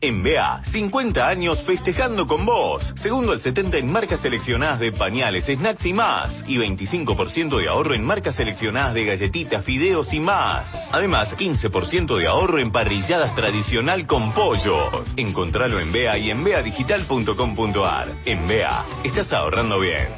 En 0.00 0.22
BA, 0.22 0.62
50 0.72 1.26
años 1.26 1.62
festejando 1.62 2.26
con 2.26 2.44
vos. 2.44 2.84
Segundo 3.02 3.32
al 3.32 3.40
70 3.40 3.78
en 3.78 3.90
marcas 3.90 4.20
seleccionadas 4.20 4.78
de 4.78 4.92
pañales, 4.92 5.46
snacks 5.46 5.86
y 5.86 5.92
más. 5.94 6.44
Y 6.46 6.58
25% 6.66 7.58
de 7.58 7.68
ahorro 7.68 7.94
en 7.94 8.04
marcas 8.04 8.34
seleccionadas 8.34 8.94
de 8.94 9.04
galletitas, 9.04 9.64
fideos 9.64 10.12
y 10.12 10.20
más. 10.20 10.68
Además, 10.92 11.28
15% 11.36 12.16
de 12.16 12.26
ahorro 12.26 12.58
en 12.58 12.72
parrilladas 12.72 13.34
tradicional 13.34 14.06
con 14.06 14.32
pollos. 14.32 15.06
Encontralo 15.16 15.78
en 15.80 15.92
BA 15.92 16.18
y 16.18 16.30
en 16.30 16.42
beadigital.com.ar. 16.42 18.08
En 18.24 18.48
BA, 18.48 18.86
estás 19.04 19.32
ahorrando 19.32 19.80
bien. 19.80 20.08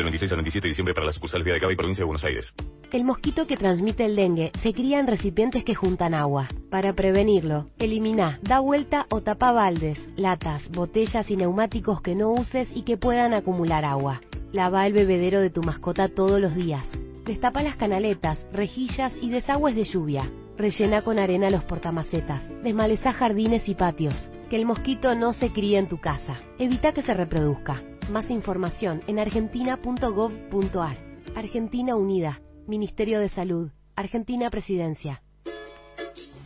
Del 0.00 0.06
26 0.06 0.32
al 0.32 0.36
27 0.38 0.66
de 0.66 0.68
diciembre 0.70 0.94
para 0.94 1.04
las 1.04 1.14
sucursales 1.16 1.44
Vía 1.44 1.52
de 1.52 1.60
Cava 1.60 1.74
y 1.74 1.76
Provincia 1.76 2.00
de 2.00 2.06
Buenos 2.06 2.24
Aires. 2.24 2.54
El 2.90 3.04
mosquito 3.04 3.46
que 3.46 3.58
transmite 3.58 4.06
el 4.06 4.16
dengue 4.16 4.50
se 4.62 4.72
cría 4.72 4.98
en 4.98 5.06
recipientes 5.06 5.62
que 5.62 5.74
juntan 5.74 6.14
agua. 6.14 6.48
Para 6.70 6.94
prevenirlo, 6.94 7.66
elimina, 7.78 8.38
da 8.40 8.60
vuelta 8.60 9.04
o 9.10 9.20
tapa 9.20 9.52
baldes, 9.52 9.98
latas, 10.16 10.70
botellas 10.70 11.30
y 11.30 11.36
neumáticos 11.36 12.00
que 12.00 12.14
no 12.14 12.30
uses 12.30 12.70
y 12.74 12.84
que 12.84 12.96
puedan 12.96 13.34
acumular 13.34 13.84
agua. 13.84 14.22
Lava 14.52 14.86
el 14.86 14.94
bebedero 14.94 15.38
de 15.38 15.50
tu 15.50 15.62
mascota 15.62 16.08
todos 16.08 16.40
los 16.40 16.54
días. 16.54 16.86
Destapa 17.26 17.62
las 17.62 17.76
canaletas, 17.76 18.46
rejillas 18.54 19.12
y 19.20 19.28
desagües 19.28 19.74
de 19.74 19.84
lluvia. 19.84 20.30
Rellena 20.56 21.02
con 21.02 21.18
arena 21.18 21.50
los 21.50 21.64
portamacetas. 21.64 22.42
Desmaleza 22.62 23.12
jardines 23.12 23.68
y 23.68 23.74
patios. 23.74 24.16
Que 24.50 24.56
el 24.56 24.66
mosquito 24.66 25.14
no 25.14 25.32
se 25.32 25.52
críe 25.52 25.78
en 25.78 25.88
tu 25.88 26.00
casa. 26.00 26.40
Evita 26.58 26.92
que 26.92 27.02
se 27.02 27.14
reproduzca. 27.14 27.84
Más 28.10 28.28
información 28.30 29.00
en 29.06 29.20
argentina.gov.ar. 29.20 30.98
Argentina 31.36 31.94
Unida. 31.94 32.40
Ministerio 32.66 33.20
de 33.20 33.28
Salud. 33.28 33.70
Argentina 33.94 34.50
Presidencia. 34.50 35.22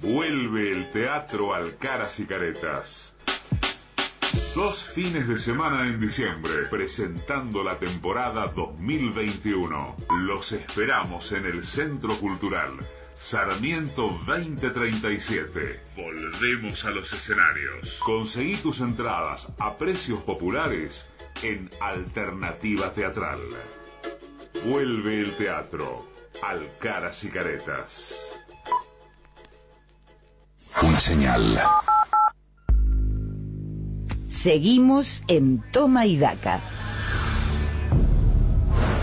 Vuelve 0.03 0.71
el 0.71 0.91
Teatro 0.91 1.55
Alcaras 1.55 2.21
y 2.21 2.27
Caretas. 2.27 3.15
Dos 4.55 4.85
fines 4.95 5.27
de 5.27 5.39
semana 5.39 5.89
en 5.89 5.99
diciembre, 5.99 6.67
presentando 6.71 7.65
la 7.65 7.79
temporada 7.79 8.53
2021. 8.55 9.97
Los 10.27 10.53
esperamos 10.53 11.33
en 11.33 11.47
el 11.47 11.65
Centro 11.65 12.21
Cultural. 12.21 12.77
Sarmiento 13.31 14.19
2037. 14.27 15.81
Volvemos 15.97 16.85
a 16.85 16.91
los 16.91 17.11
escenarios. 17.13 17.99
Conseguí 18.05 18.57
tus 18.59 18.79
entradas 18.81 19.47
a 19.59 19.77
precios 19.77 20.23
populares 20.25 21.07
en 21.43 21.71
Alternativa 21.81 22.93
Teatral. 22.93 23.41
Vuelve 24.65 25.21
el 25.21 25.37
teatro. 25.37 26.07
Alcaras 26.43 27.23
y 27.25 27.29
Caretas. 27.29 28.15
Una 30.83 31.01
señal. 31.01 31.61
Seguimos 34.43 35.07
en 35.29 35.63
Toma 35.71 36.05
y 36.05 36.19
Daca. 36.19 36.61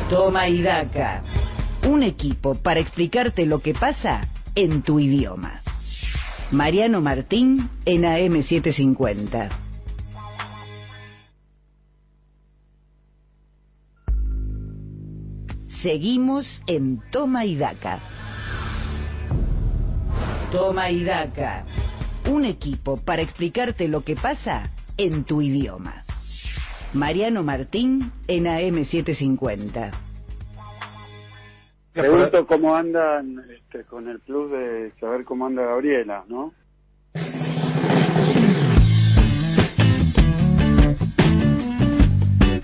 Toma 0.09 0.48
y 0.48 0.61
Daca. 0.61 1.23
Un 1.88 2.03
equipo 2.03 2.56
para 2.56 2.80
explicarte 2.80 3.45
lo 3.45 3.60
que 3.60 3.74
pasa 3.74 4.27
en 4.53 4.84
tu 4.84 5.00
idioma. 5.00 5.61
Mariano 6.51 7.01
Martín 7.01 7.69
en 7.85 8.03
AM750. 8.03 9.50
Seguimos 15.82 16.61
en 16.68 17.01
Toma 17.10 17.45
y 17.45 17.56
Daca. 17.56 18.00
Toma 20.51 20.92
y 20.92 21.03
Daca. 21.03 21.66
Un 22.30 22.45
equipo 22.45 22.98
para 22.98 23.24
explicarte 23.24 23.88
lo 23.88 24.03
que 24.03 24.16
pasa 24.16 24.69
en 24.98 25.24
tu 25.24 25.42
idioma. 25.42 26.03
Mariano 26.93 27.42
Martín 27.42 28.11
en 28.27 28.45
AM750. 28.45 30.10
Pregunto 31.93 32.47
cómo 32.47 32.73
andan 32.73 33.43
este, 33.51 33.83
con 33.83 34.07
el 34.07 34.19
plus 34.21 34.49
de 34.49 34.93
saber 34.99 35.25
cómo 35.25 35.45
anda 35.45 35.63
Gabriela, 35.63 36.23
¿no? 36.29 36.53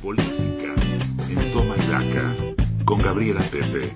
Política 0.02 0.74
en 1.30 1.54
Toma 1.54 1.76
y 1.76 1.92
Daca 1.92 2.36
con 2.86 3.02
Gabriela 3.02 3.42
Pepe. 3.52 3.94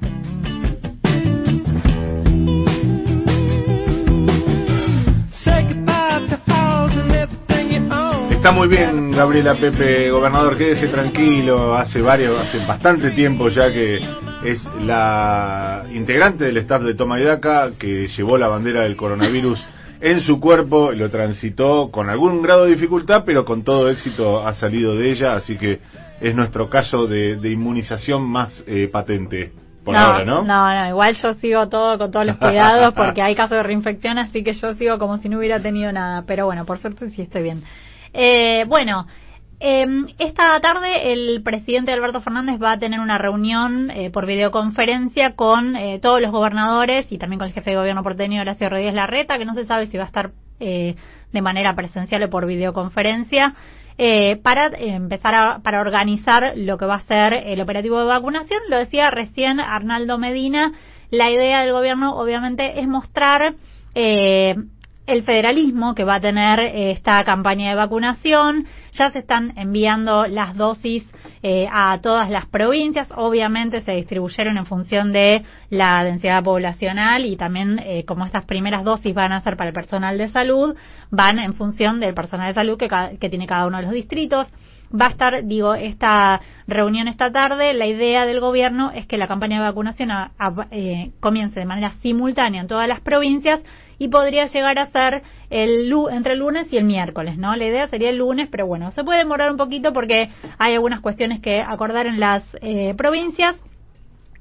Está 8.31 8.51
muy 8.51 8.67
bien, 8.67 9.11
Gabriela 9.11 9.55
Pepe, 9.55 10.09
gobernador, 10.09 10.57
quédese 10.57 10.87
tranquilo. 10.87 11.75
Hace 11.75 12.01
varios, 12.01 12.37
hace 12.37 12.57
bastante 12.65 13.11
tiempo 13.11 13.47
ya 13.49 13.71
que 13.71 13.99
es 14.43 14.63
la 14.81 15.85
integrante 15.93 16.45
del 16.45 16.57
staff 16.57 16.81
de 16.81 16.95
Toma 16.95 17.19
y 17.19 17.23
Daca 17.23 17.71
que 17.79 18.07
llevó 18.07 18.37
la 18.37 18.47
bandera 18.47 18.81
del 18.81 18.95
coronavirus 18.95 19.63
en 20.01 20.19
su 20.21 20.39
cuerpo, 20.39 20.91
lo 20.91 21.09
transitó 21.09 21.91
con 21.91 22.09
algún 22.09 22.41
grado 22.41 22.65
de 22.65 22.71
dificultad, 22.71 23.23
pero 23.25 23.45
con 23.45 23.63
todo 23.63 23.89
éxito 23.89 24.45
ha 24.45 24.53
salido 24.53 24.95
de 24.95 25.11
ella, 25.11 25.35
así 25.35 25.57
que 25.57 25.79
es 26.19 26.35
nuestro 26.35 26.69
caso 26.69 27.07
de, 27.07 27.35
de 27.35 27.51
inmunización 27.51 28.23
más 28.23 28.63
eh, 28.67 28.89
patente 28.91 29.51
por 29.83 29.95
ahora, 29.95 30.25
¿no? 30.25 30.43
No, 30.43 30.73
no, 30.73 30.89
igual 30.89 31.15
yo 31.15 31.33
sigo 31.35 31.67
todo 31.67 31.97
con 31.97 32.11
todos 32.11 32.25
los 32.25 32.37
cuidados 32.37 32.93
porque 32.93 33.21
hay 33.21 33.35
casos 33.35 33.57
de 33.57 33.63
reinfección, 33.63 34.19
así 34.19 34.43
que 34.43 34.53
yo 34.53 34.75
sigo 34.75 34.99
como 34.99 35.17
si 35.17 35.27
no 35.27 35.39
hubiera 35.39 35.59
tenido 35.59 35.91
nada. 35.91 36.23
Pero 36.27 36.45
bueno, 36.45 36.65
por 36.65 36.77
suerte 36.77 37.09
sí 37.09 37.23
estoy 37.23 37.43
bien. 37.43 37.63
Eh, 38.13 38.65
bueno, 38.67 39.07
eh, 39.61 39.85
esta 40.17 40.59
tarde 40.59 41.13
el 41.13 41.41
presidente 41.43 41.91
Alberto 41.91 42.19
Fernández 42.21 42.59
va 42.61 42.73
a 42.73 42.79
tener 42.79 42.99
una 42.99 43.17
reunión 43.17 43.91
eh, 43.91 44.09
por 44.09 44.25
videoconferencia 44.25 45.35
con 45.35 45.75
eh, 45.75 45.99
todos 46.01 46.19
los 46.21 46.31
gobernadores 46.31 47.11
y 47.11 47.17
también 47.17 47.39
con 47.39 47.47
el 47.47 47.53
jefe 47.53 47.69
de 47.69 47.77
gobierno 47.77 48.01
porteño 48.01 48.41
Horacio 48.41 48.69
Rodríguez 48.69 48.95
Larreta, 48.95 49.37
que 49.37 49.45
no 49.45 49.53
se 49.53 49.65
sabe 49.65 49.85
si 49.87 49.97
va 49.97 50.03
a 50.03 50.07
estar 50.07 50.31
eh, 50.59 50.95
de 51.31 51.41
manera 51.41 51.73
presencial 51.73 52.21
o 52.23 52.29
por 52.29 52.45
videoconferencia. 52.45 53.55
eh, 53.97 54.37
para 54.41 54.67
eh, 54.67 54.95
empezar 54.95 55.35
a 55.35 55.59
para 55.59 55.81
organizar 55.81 56.53
lo 56.55 56.77
que 56.77 56.85
va 56.85 56.95
a 56.95 57.01
ser 57.01 57.33
el 57.33 57.61
operativo 57.61 57.99
de 57.99 58.05
vacunación. 58.05 58.61
Lo 58.69 58.77
decía 58.77 59.09
recién 59.09 59.59
Arnaldo 59.59 60.17
Medina, 60.17 60.71
la 61.09 61.29
idea 61.29 61.61
del 61.61 61.73
gobierno 61.73 62.15
obviamente 62.15 62.79
es 62.79 62.87
mostrar 62.87 63.53
el 63.93 65.23
federalismo 65.23 65.95
que 65.95 66.05
va 66.05 66.15
a 66.15 66.21
tener 66.21 66.59
esta 66.59 67.23
campaña 67.25 67.69
de 67.69 67.75
vacunación. 67.75 68.65
Ya 68.91 69.09
se 69.11 69.19
están 69.19 69.53
enviando 69.57 70.25
las 70.25 70.55
dosis 70.55 71.05
eh, 71.43 71.67
a 71.71 71.99
todas 72.01 72.29
las 72.29 72.45
provincias. 72.45 73.11
Obviamente 73.15 73.81
se 73.81 73.93
distribuyeron 73.93 74.57
en 74.57 74.65
función 74.65 75.11
de 75.11 75.43
la 75.69 76.03
densidad 76.03 76.43
poblacional 76.43 77.25
y 77.25 77.35
también 77.37 77.79
eh, 77.79 78.03
como 78.05 78.25
estas 78.25 78.45
primeras 78.45 78.83
dosis 78.83 79.15
van 79.15 79.31
a 79.31 79.41
ser 79.41 79.57
para 79.57 79.69
el 79.69 79.73
personal 79.73 80.17
de 80.17 80.27
salud, 80.27 80.75
van 81.09 81.39
en 81.39 81.53
función 81.53 81.99
del 81.99 82.13
personal 82.13 82.49
de 82.49 82.53
salud 82.53 82.77
que, 82.77 82.89
que 83.19 83.29
tiene 83.29 83.47
cada 83.47 83.65
uno 83.65 83.77
de 83.77 83.83
los 83.83 83.93
distritos. 83.93 84.47
Va 84.93 85.07
a 85.07 85.09
estar, 85.09 85.45
digo, 85.45 85.73
esta 85.73 86.41
reunión 86.67 87.07
esta 87.07 87.31
tarde. 87.31 87.73
La 87.73 87.87
idea 87.87 88.25
del 88.25 88.41
gobierno 88.41 88.91
es 88.91 89.05
que 89.05 89.17
la 89.17 89.27
campaña 89.27 89.57
de 89.57 89.63
vacunación 89.63 90.11
eh, 90.71 91.11
comience 91.21 91.59
de 91.59 91.65
manera 91.65 91.91
simultánea 92.01 92.61
en 92.61 92.67
todas 92.67 92.89
las 92.89 92.99
provincias 92.99 93.63
y 93.97 94.09
podría 94.09 94.47
llegar 94.47 94.79
a 94.79 94.87
ser 94.87 95.23
el 95.51 95.93
entre 96.11 96.33
el 96.33 96.39
lunes 96.39 96.71
y 96.71 96.77
el 96.77 96.85
miércoles, 96.85 97.37
¿no? 97.37 97.55
La 97.55 97.65
idea 97.65 97.87
sería 97.87 98.09
el 98.09 98.17
lunes, 98.17 98.47
pero 98.49 98.65
bueno, 98.65 98.91
se 98.91 99.03
puede 99.03 99.19
demorar 99.19 99.51
un 99.51 99.57
poquito 99.57 99.91
porque 99.93 100.29
hay 100.57 100.73
algunas 100.73 101.01
cuestiones 101.01 101.41
que 101.41 101.61
acordar 101.61 102.07
en 102.07 102.19
las 102.19 102.43
eh, 102.61 102.93
provincias. 102.95 103.57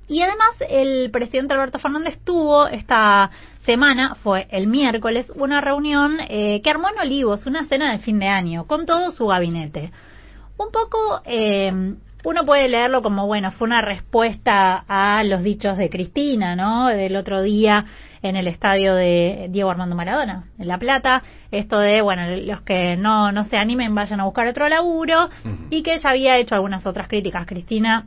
Y 0.09 0.23
además 0.23 0.51
el 0.69 1.11
presidente 1.11 1.55
Alberto 1.55 1.79
Fernández 1.79 2.19
tuvo 2.25 2.67
esta 2.69 3.31
semana, 3.65 4.15
fue 4.17 4.47
el 4.51 4.67
miércoles, 4.67 5.31
una 5.37 5.61
reunión 5.61 6.19
eh, 6.29 6.61
que 6.63 6.71
armó 6.71 6.89
en 6.89 6.99
Olivos, 7.01 7.47
una 7.47 7.67
cena 7.67 7.93
de 7.93 7.99
fin 7.99 8.19
de 8.19 8.27
año, 8.27 8.67
con 8.67 8.87
todo 8.87 9.11
su 9.11 9.27
gabinete. 9.27 9.93
Un 10.59 10.71
poco, 10.71 11.23
eh, 11.25 11.73
uno 12.25 12.45
puede 12.45 12.69
leerlo 12.69 13.03
como, 13.03 13.27
bueno, 13.27 13.51
fue 13.53 13.67
una 13.67 13.83
respuesta 13.83 14.85
a 14.89 15.25
los 15.25 15.43
dichos 15.43 15.77
de 15.77 15.91
Cristina, 15.91 16.55
¿no? 16.55 16.89
Del 16.89 17.17
otro 17.17 17.43
día 17.43 17.87
en 18.23 18.37
el 18.37 18.47
estadio 18.49 18.95
de 18.95 19.49
Diego 19.51 19.71
Armando 19.71 19.97
Maradona, 19.97 20.45
en 20.59 20.69
La 20.69 20.79
Plata, 20.79 21.23
esto 21.51 21.79
de, 21.79 22.03
bueno, 22.03 22.23
los 22.37 22.61
que 22.63 22.97
no, 22.97 23.33
no 23.33 23.45
se 23.45 23.57
animen 23.57 23.95
vayan 23.95 24.21
a 24.21 24.25
buscar 24.25 24.47
otro 24.47 24.69
laburo, 24.69 25.31
y 25.71 25.83
que 25.83 25.95
ella 25.95 26.11
había 26.11 26.37
hecho 26.37 26.55
algunas 26.55 26.85
otras 26.87 27.09
críticas, 27.09 27.47
Cristina, 27.47 28.07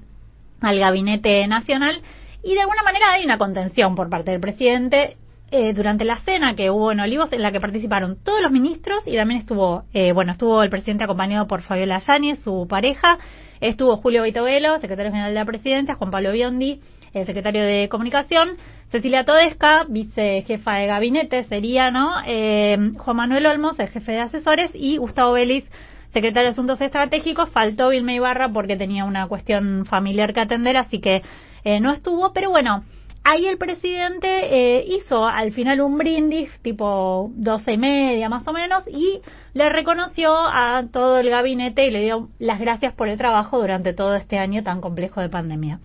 al 0.62 0.80
gabinete 0.80 1.48
nacional, 1.48 2.02
y 2.44 2.54
de 2.54 2.62
alguna 2.62 2.84
manera 2.84 3.12
hay 3.12 3.26
una 3.26 3.38
contención 3.38 3.96
por 3.96 4.10
parte 4.10 4.32
del 4.32 4.42
presidente 4.42 5.18
eh, 5.56 5.72
durante 5.74 6.04
la 6.04 6.18
cena 6.18 6.56
que 6.56 6.72
hubo 6.72 6.92
en 6.92 7.00
Olivos 7.00 7.32
en 7.32 7.44
la 7.44 7.52
que 7.52 7.60
participaron 7.60 8.18
todos 8.24 8.42
los 8.42 8.52
ministros 8.52 9.04
y 9.06 9.16
también 9.16 9.40
estuvo, 9.40 9.84
eh, 9.94 10.12
bueno, 10.12 10.32
estuvo 10.32 10.64
el 10.64 10.72
presidente 10.72 11.04
acompañado 11.04 11.46
por 11.46 11.62
Fabiola 11.62 12.00
Yáñez, 12.00 12.40
su 12.40 12.66
pareja, 12.68 13.20
estuvo 13.62 13.98
Julio 13.98 14.24
Vitovelo, 14.24 14.80
secretario 14.80 15.12
general 15.12 15.32
de 15.32 15.40
la 15.40 15.46
presidencia, 15.46 15.94
Juan 15.94 16.10
Pablo 16.10 16.32
Biondi, 16.32 16.82
el 17.14 17.26
secretario 17.28 17.64
de 17.64 17.88
Comunicación, 17.88 18.58
Cecilia 18.94 19.26
Todesca, 19.26 19.86
vicejefa 19.90 20.76
de 20.76 20.86
gabinete 20.86 21.44
sería, 21.46 21.90
¿no? 21.90 22.12
Eh, 22.28 22.78
Juan 22.96 23.18
Manuel 23.18 23.48
Olmos, 23.48 23.80
el 23.80 23.88
jefe 23.88 24.12
de 24.12 24.20
asesores, 24.20 24.70
y 24.76 24.98
Gustavo 24.98 25.34
Vélez, 25.34 25.64
secretario 26.12 26.50
de 26.50 26.52
Asuntos 26.52 26.80
Estratégicos. 26.80 27.50
Faltó 27.50 27.90
Vilma 27.90 28.14
Ibarra 28.14 28.50
porque 28.54 28.76
tenía 28.76 29.06
una 29.06 29.28
cuestión 29.28 29.88
familiar 29.88 30.32
que 30.32 30.42
atender, 30.42 30.78
así 30.78 31.00
que 31.00 31.24
eh, 31.64 31.80
no 31.80 31.92
estuvo, 31.92 32.34
pero 32.34 32.52
bueno, 32.52 32.84
ahí 33.24 33.48
el 33.48 33.58
presidente 33.58 34.28
eh, 34.28 34.86
hizo 34.88 35.26
al 35.26 35.52
final 35.54 35.82
un 35.82 35.98
brindis 35.98 36.52
tipo 36.62 37.32
doce 37.34 37.74
y 37.74 37.78
media 37.80 38.30
más 38.30 38.48
o 38.48 38.54
menos 38.54 38.84
y 38.88 39.22
le 39.56 39.70
reconoció 39.70 40.36
a 40.38 40.84
todo 40.92 41.18
el 41.18 41.32
gabinete 41.32 41.88
y 41.88 41.90
le 41.90 42.02
dio 42.02 42.30
las 42.38 42.60
gracias 42.60 42.94
por 42.94 43.10
el 43.10 43.18
trabajo 43.18 43.60
durante 43.60 43.94
todo 43.94 44.14
este 44.14 44.38
año 44.38 44.62
tan 44.62 44.82
complejo 44.82 45.20
de 45.20 45.30
pandemia. 45.30 45.80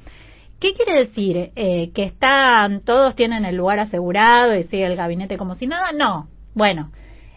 ¿Qué 0.60 0.74
quiere 0.74 0.94
decir? 0.94 1.52
Eh, 1.54 1.92
¿Que 1.94 2.02
están, 2.02 2.80
todos 2.80 3.14
tienen 3.14 3.44
el 3.44 3.54
lugar 3.54 3.78
asegurado 3.78 4.56
y 4.56 4.64
sigue 4.64 4.86
el 4.86 4.96
gabinete 4.96 5.38
como 5.38 5.54
si 5.54 5.68
nada? 5.68 5.92
No. 5.92 6.26
Bueno, 6.54 6.90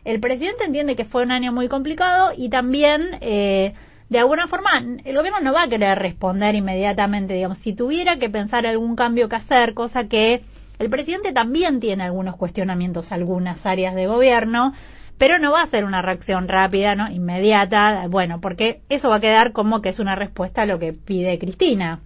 el 0.03 0.19
presidente 0.19 0.63
entiende 0.63 0.95
que 0.95 1.05
fue 1.05 1.21
un 1.21 1.31
año 1.31 1.51
muy 1.51 1.67
complicado 1.67 2.31
y 2.35 2.49
también, 2.49 3.19
eh, 3.21 3.73
de 4.09 4.19
alguna 4.19 4.47
forma, 4.47 4.71
el 5.05 5.15
gobierno 5.15 5.39
no 5.41 5.53
va 5.53 5.63
a 5.63 5.69
querer 5.69 5.99
responder 5.99 6.55
inmediatamente. 6.55 7.35
Digamos, 7.35 7.59
si 7.59 7.73
tuviera 7.73 8.17
que 8.17 8.31
pensar 8.31 8.65
algún 8.65 8.95
cambio 8.95 9.29
que 9.29 9.35
hacer, 9.35 9.75
cosa 9.75 10.05
que 10.05 10.41
el 10.79 10.89
presidente 10.89 11.31
también 11.31 11.79
tiene 11.79 12.03
algunos 12.03 12.37
cuestionamientos, 12.37 13.11
algunas 13.11 13.63
áreas 13.67 13.93
de 13.93 14.07
gobierno, 14.07 14.73
pero 15.19 15.37
no 15.37 15.51
va 15.51 15.61
a 15.61 15.67
ser 15.67 15.85
una 15.85 16.01
reacción 16.01 16.47
rápida, 16.47 16.95
¿no? 16.95 17.07
Inmediata, 17.11 18.07
bueno, 18.09 18.41
porque 18.41 18.81
eso 18.89 19.09
va 19.09 19.17
a 19.17 19.21
quedar 19.21 19.51
como 19.51 19.79
que 19.83 19.89
es 19.89 19.99
una 19.99 20.15
respuesta 20.15 20.63
a 20.63 20.65
lo 20.65 20.79
que 20.79 20.93
pide 20.93 21.37
Cristina. 21.37 21.99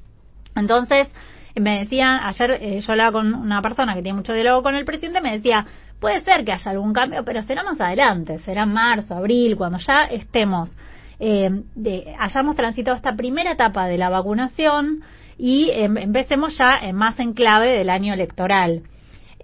Entonces, 0.56 1.08
me 1.56 1.80
decían, 1.80 2.20
ayer 2.24 2.52
eh, 2.62 2.80
yo 2.82 2.92
hablaba 2.92 3.14
con 3.14 3.34
una 3.34 3.62
persona 3.62 3.94
que 3.94 4.02
tiene 4.02 4.18
mucho 4.18 4.34
diálogo 4.34 4.64
con 4.64 4.76
el 4.76 4.86
presidente, 4.86 5.22
me 5.22 5.32
decía, 5.32 5.66
puede 6.00 6.22
ser 6.24 6.44
que 6.46 6.52
haya 6.52 6.72
algún 6.72 6.94
cambio, 6.94 7.24
pero 7.24 7.44
será 7.44 7.64
más 7.64 7.80
adelante, 7.80 8.40
será 8.40 8.66
marzo, 8.66 9.16
abril, 9.16 9.56
cuando 9.56 9.80
ya 9.80 10.06
estemos, 10.06 10.76
eh, 11.20 11.50
de, 11.76 12.16
hayamos 12.20 12.56
transitado 12.56 12.96
esta 12.96 13.16
primera 13.16 13.52
etapa 13.52 13.88
de 13.88 13.98
la 13.98 14.10
vacunación 14.10 15.04
y 15.38 15.70
eh, 15.70 15.86
empecemos 15.86 16.58
ya 16.58 16.78
en 16.82 16.96
más 16.96 17.20
en 17.20 17.34
clave 17.34 17.70
del 17.78 17.90
año 17.90 18.14
electoral. 18.14 18.84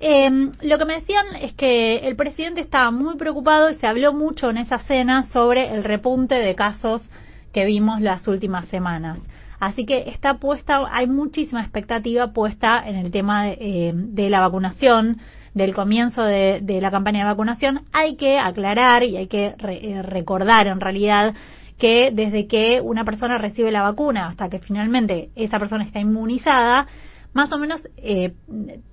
Eh, 0.04 0.50
lo 0.64 0.78
que 0.80 0.86
me 0.86 0.96
decían 0.96 1.26
es 1.40 1.54
que 1.54 1.98
el 1.98 2.16
presidente 2.16 2.62
estaba 2.62 2.90
muy 2.92 3.18
preocupado 3.18 3.70
y 3.70 3.76
se 3.76 3.88
habló 3.88 4.14
mucho 4.14 4.50
en 4.50 4.58
esa 4.58 4.80
cena 4.80 5.24
sobre 5.28 5.74
el 5.74 5.84
repunte 5.84 6.36
de 6.36 6.56
casos 6.56 7.08
que 7.54 7.66
vimos 7.66 8.02
las 8.02 8.28
últimas 8.28 8.68
semanas. 8.68 9.20
Así 9.62 9.86
que 9.86 10.10
está 10.10 10.40
puesta, 10.40 10.82
hay 10.92 11.06
muchísima 11.06 11.62
expectativa 11.62 12.34
puesta 12.34 12.82
en 12.84 12.96
el 12.96 13.12
tema 13.12 13.46
de, 13.46 13.58
eh, 13.62 13.94
de 13.94 14.28
la 14.32 14.40
vacunación, 14.40 15.20
del 15.54 15.76
comienzo 15.76 16.24
de, 16.24 16.62
de, 16.64 16.82
la 16.82 16.90
campaña 16.90 17.20
de 17.20 17.26
vacunación. 17.26 17.82
Hay 17.94 18.16
que 18.16 18.40
aclarar 18.40 19.04
y 19.04 19.18
hay 19.18 19.28
que 19.28 19.54
re, 19.60 19.92
eh, 19.92 20.02
recordar 20.02 20.66
en 20.66 20.82
realidad 20.82 21.36
que 21.78 22.10
desde 22.12 22.48
que 22.48 22.82
una 22.82 23.06
persona 23.06 23.38
recibe 23.38 23.72
la 23.72 23.84
vacuna 23.84 24.30
hasta 24.30 24.50
que 24.50 24.58
finalmente 24.58 25.30
esa 25.36 25.60
persona 25.60 25.84
está 25.84 26.00
inmunizada, 26.00 26.88
más 27.34 27.54
o 27.54 27.60
menos 27.60 27.82
eh, 27.98 28.34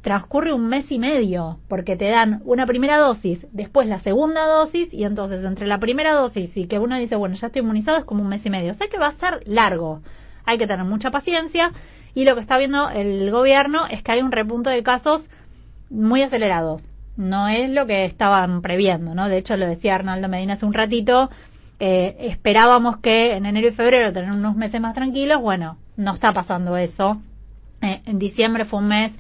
transcurre 0.03 0.53
un 0.53 0.69
mes 0.69 0.93
y 0.93 0.99
medio, 0.99 1.61
porque 1.71 1.97
te 1.97 2.11
dan 2.11 2.43
una 2.45 2.67
primera 2.67 2.99
dosis, 2.99 3.47
después 3.53 3.89
la 3.89 4.01
segunda 4.01 4.45
dosis, 4.45 4.93
y 4.93 5.05
entonces 5.05 5.43
entre 5.47 5.67
la 5.67 5.79
primera 5.79 6.13
dosis 6.13 6.55
y 6.59 6.67
que 6.67 6.79
uno 6.79 6.99
dice, 6.99 7.17
bueno, 7.17 7.37
ya 7.37 7.47
estoy 7.47 7.63
inmunizado, 7.63 7.97
es 7.97 8.05
como 8.05 8.23
un 8.23 8.29
mes 8.29 8.45
y 8.45 8.51
medio. 8.51 8.73
O 8.73 8.75
sea 8.75 8.89
que 8.89 8.99
va 8.99 9.07
a 9.07 9.13
ser 9.13 9.41
largo 9.47 10.03
hay 10.49 10.57
que 10.57 10.67
tener 10.67 10.85
mucha 10.85 11.11
paciencia 11.11 11.73
y 12.15 12.25
lo 12.25 12.35
que 12.35 12.41
está 12.41 12.57
viendo 12.57 12.89
el 12.89 13.31
gobierno 13.31 13.87
es 13.87 14.03
que 14.03 14.13
hay 14.13 14.23
un 14.23 14.33
repunto 14.33 14.71
de 14.71 14.83
casos 14.83 15.29
muy 15.91 16.23
acelerado. 16.23 16.81
No 17.17 17.49
es 17.49 17.71
lo 17.71 17.87
que 17.87 18.07
estaban 18.07 18.63
previendo, 18.63 19.15
¿no? 19.15 19.29
De 19.29 19.39
hecho, 19.39 19.57
lo 19.57 19.67
decía 19.67 19.95
Arnaldo 19.95 20.29
Medina 20.29 20.55
hace 20.55 20.65
un 20.65 20.73
ratito, 20.73 21.29
eh, 21.81 22.17
esperábamos 22.21 22.99
que 22.99 23.37
en 23.37 23.45
enero 23.45 23.69
y 23.69 23.73
febrero 23.73 24.13
tener 24.13 24.31
unos 24.33 24.57
meses 24.57 24.81
más 24.81 24.95
tranquilos, 24.95 25.43
bueno, 25.43 25.77
no 25.97 26.15
está 26.15 26.33
pasando 26.33 26.77
eso. 26.77 27.21
Eh, 27.83 28.01
en 28.07 28.19
diciembre 28.19 28.65
fue 28.65 28.79
un 28.79 28.89
mes 28.89 29.13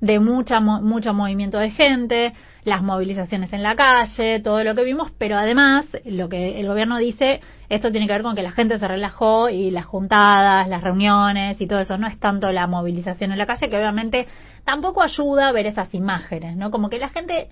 de 0.00 0.20
mucha, 0.20 0.60
mucho 0.60 1.14
movimiento 1.14 1.58
de 1.58 1.70
gente, 1.70 2.32
las 2.66 2.82
movilizaciones 2.82 3.52
en 3.52 3.62
la 3.62 3.76
calle, 3.76 4.40
todo 4.40 4.64
lo 4.64 4.74
que 4.74 4.82
vimos, 4.82 5.12
pero 5.16 5.38
además 5.38 5.86
lo 6.04 6.28
que 6.28 6.58
el 6.58 6.66
gobierno 6.66 6.98
dice, 6.98 7.40
esto 7.68 7.92
tiene 7.92 8.08
que 8.08 8.12
ver 8.12 8.22
con 8.22 8.34
que 8.34 8.42
la 8.42 8.50
gente 8.50 8.76
se 8.80 8.88
relajó 8.88 9.48
y 9.48 9.70
las 9.70 9.86
juntadas, 9.86 10.66
las 10.66 10.82
reuniones 10.82 11.60
y 11.60 11.68
todo 11.68 11.78
eso, 11.78 11.96
no 11.96 12.08
es 12.08 12.18
tanto 12.18 12.50
la 12.50 12.66
movilización 12.66 13.30
en 13.30 13.38
la 13.38 13.46
calle, 13.46 13.70
que 13.70 13.76
obviamente 13.76 14.26
tampoco 14.64 15.00
ayuda 15.00 15.46
a 15.46 15.52
ver 15.52 15.66
esas 15.66 15.94
imágenes, 15.94 16.56
¿no? 16.56 16.72
Como 16.72 16.90
que 16.90 16.98
la 16.98 17.08
gente 17.08 17.48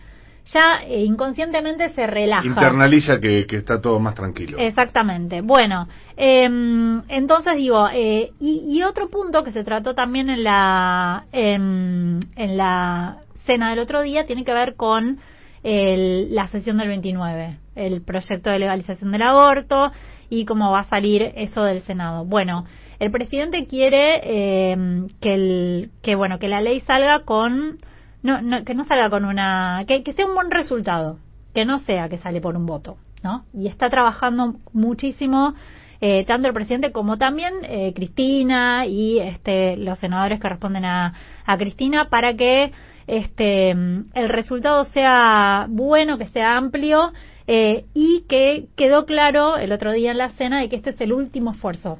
ya 0.52 0.80
eh, 0.84 1.04
inconscientemente 1.04 1.90
se 1.90 2.08
relaja. 2.08 2.44
Internaliza 2.44 3.20
que, 3.20 3.46
que, 3.46 3.58
está 3.58 3.80
todo 3.80 4.00
más 4.00 4.16
tranquilo. 4.16 4.58
Exactamente. 4.58 5.42
Bueno, 5.42 5.86
eh, 6.16 6.44
entonces 6.44 7.56
digo, 7.56 7.88
eh, 7.92 8.32
y, 8.40 8.64
y, 8.66 8.82
otro 8.82 9.08
punto 9.08 9.44
que 9.44 9.52
se 9.52 9.62
trató 9.62 9.94
también 9.94 10.28
en 10.28 10.42
la, 10.42 11.24
en, 11.30 12.18
en 12.34 12.56
la 12.56 13.23
cena 13.46 13.70
del 13.70 13.78
otro 13.78 14.02
día 14.02 14.26
tiene 14.26 14.44
que 14.44 14.52
ver 14.52 14.76
con 14.76 15.18
el, 15.62 16.34
la 16.34 16.46
sesión 16.48 16.76
del 16.76 16.88
29, 16.88 17.58
el 17.74 18.02
proyecto 18.02 18.50
de 18.50 18.58
legalización 18.58 19.10
del 19.10 19.22
aborto 19.22 19.90
y 20.28 20.44
cómo 20.44 20.70
va 20.70 20.80
a 20.80 20.84
salir 20.84 21.32
eso 21.36 21.64
del 21.64 21.82
Senado. 21.82 22.24
Bueno, 22.24 22.64
el 22.98 23.10
presidente 23.10 23.66
quiere 23.66 24.20
eh, 24.22 25.06
que, 25.20 25.34
el, 25.34 25.90
que, 26.02 26.14
bueno, 26.14 26.38
que 26.38 26.48
la 26.48 26.60
ley 26.60 26.80
salga 26.80 27.24
con 27.24 27.78
no, 28.22 28.40
no, 28.40 28.64
que 28.64 28.74
no 28.74 28.84
salga 28.86 29.10
con 29.10 29.24
una, 29.24 29.84
que, 29.86 30.02
sea 30.12 30.26
un 30.26 30.34
buen 30.34 30.50
resultado, 30.50 31.18
que 31.54 31.64
no 31.64 31.80
sea 31.80 32.08
que 32.08 32.18
sale 32.18 32.40
por 32.40 32.56
un 32.56 32.64
voto, 32.64 32.96
¿no? 33.22 33.44
Y 33.52 33.66
está 33.66 33.90
trabajando 33.90 34.54
muchísimo 34.72 35.54
eh, 36.00 36.24
tanto 36.24 36.48
el 36.48 36.54
presidente 36.54 36.92
como 36.92 37.18
también 37.18 37.52
eh, 37.62 37.92
Cristina 37.94 38.86
y 38.86 39.18
este 39.20 39.76
los 39.76 39.98
senadores 39.98 40.40
que 40.40 40.48
responden 40.48 40.84
a 40.84 41.14
Cristina 41.58 42.08
para 42.10 42.34
que 42.34 42.72
este 43.06 43.70
el 43.70 44.28
resultado 44.28 44.84
sea 44.86 45.66
bueno, 45.68 46.18
que 46.18 46.26
sea 46.26 46.56
amplio 46.56 47.12
eh, 47.46 47.84
y 47.94 48.24
que 48.28 48.66
quedó 48.76 49.04
claro 49.04 49.56
el 49.56 49.72
otro 49.72 49.92
día 49.92 50.12
en 50.12 50.18
la 50.18 50.30
cena 50.30 50.60
de 50.60 50.68
que 50.68 50.76
este 50.76 50.90
es 50.90 51.00
el 51.00 51.12
último 51.12 51.52
esfuerzo 51.52 51.98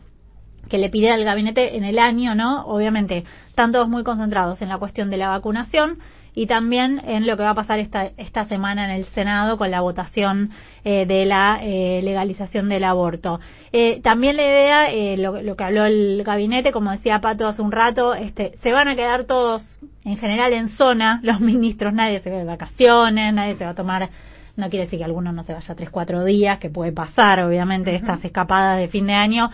que 0.68 0.78
le 0.78 0.88
pide 0.88 1.10
al 1.10 1.24
gabinete 1.24 1.76
en 1.76 1.84
el 1.84 1.98
año, 1.98 2.34
¿no? 2.34 2.64
Obviamente, 2.64 3.24
están 3.48 3.70
todos 3.70 3.88
muy 3.88 4.02
concentrados 4.02 4.62
en 4.62 4.70
la 4.70 4.78
cuestión 4.78 5.10
de 5.10 5.18
la 5.18 5.28
vacunación 5.28 5.98
y 6.34 6.46
también 6.46 7.00
en 7.06 7.26
lo 7.26 7.36
que 7.36 7.42
va 7.44 7.50
a 7.50 7.54
pasar 7.54 7.78
esta, 7.78 8.10
esta 8.16 8.44
semana 8.46 8.84
en 8.86 8.90
el 8.90 9.04
Senado 9.06 9.56
con 9.56 9.70
la 9.70 9.80
votación 9.80 10.50
eh, 10.84 11.06
de 11.06 11.24
la 11.24 11.60
eh, 11.62 12.00
legalización 12.02 12.68
del 12.68 12.84
aborto. 12.84 13.40
Eh, 13.72 14.00
también 14.02 14.36
la 14.36 14.42
idea, 14.42 14.90
eh, 14.90 15.16
lo, 15.16 15.40
lo, 15.42 15.56
que 15.56 15.64
habló 15.64 15.84
el 15.84 16.22
gabinete, 16.24 16.72
como 16.72 16.90
decía 16.90 17.20
Pato 17.20 17.46
hace 17.46 17.62
un 17.62 17.72
rato, 17.72 18.14
este, 18.14 18.54
se 18.62 18.72
van 18.72 18.88
a 18.88 18.96
quedar 18.96 19.24
todos 19.24 19.62
en 20.04 20.16
general 20.16 20.52
en 20.52 20.68
zona, 20.68 21.20
los 21.24 21.40
ministros, 21.40 21.92
nadie 21.92 22.18
se 22.18 22.30
va 22.30 22.38
de 22.38 22.44
vacaciones, 22.44 23.32
nadie 23.32 23.54
se 23.54 23.64
va 23.64 23.70
a 23.70 23.74
tomar 23.74 24.10
no 24.56 24.70
quiere 24.70 24.84
decir 24.84 25.00
que 25.00 25.04
alguno 25.04 25.32
no 25.32 25.42
se 25.42 25.52
vaya 25.52 25.74
tres, 25.74 25.90
cuatro 25.90 26.24
días, 26.24 26.60
que 26.60 26.70
puede 26.70 26.92
pasar, 26.92 27.40
obviamente, 27.40 27.90
uh 27.90 27.94
-huh. 27.94 27.96
estas 27.96 28.24
escapadas 28.24 28.78
de 28.78 28.86
fin 28.86 29.06
de 29.06 29.14
año, 29.14 29.50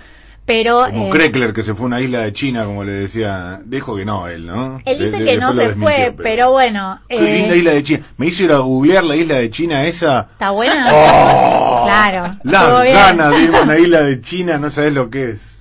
pero 0.47 0.85
como 0.87 1.09
eh, 1.09 1.11
Kreckler 1.11 1.53
que 1.53 1.63
se 1.63 1.75
fue 1.75 1.85
a 1.85 1.87
una 1.87 2.01
isla 2.01 2.21
de 2.23 2.33
China 2.33 2.65
como 2.65 2.85
le 2.85 2.93
decía 2.93 3.61
dijo 3.65 3.97
que 3.97 4.05
no 4.05 4.27
él 4.29 4.47
no 4.47 4.81
él 4.85 4.99
dice 4.99 5.19
de, 5.19 5.25
que 5.25 5.37
no 5.39 5.55
se 5.55 5.75
fue 5.75 6.13
pero, 6.17 6.23
pero 6.23 6.51
bueno 6.51 7.01
qué 7.09 7.17
eh, 7.17 7.39
linda 7.39 7.57
isla 7.57 7.73
de 7.73 7.85
China. 7.85 8.07
Me 8.17 8.27
hizo 8.27 8.43
ir 8.43 8.53
a 8.53 8.59
googlear 8.59 9.05
la 9.05 9.17
isla 9.17 9.37
de 9.37 9.51
China 9.51 9.85
esa. 9.87 10.29
Está 10.33 10.51
buena 10.51 10.89
oh, 10.93 11.85
claro 11.87 12.35
la 12.45 12.85
gana 12.85 13.31
de 13.31 13.43
ir 13.43 13.55
a 13.55 13.63
una 13.63 13.79
isla 13.79 14.03
de 14.03 14.21
China 14.23 14.59
no 14.59 14.71
sabes 14.71 14.93
lo 14.93 15.09
que 15.09 15.31
es. 15.31 15.61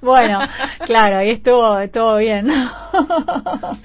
Bueno, 0.00 0.38
claro, 0.86 1.18
ahí 1.18 1.30
estuvo, 1.30 1.78
estuvo 1.78 2.16
bien. 2.16 2.46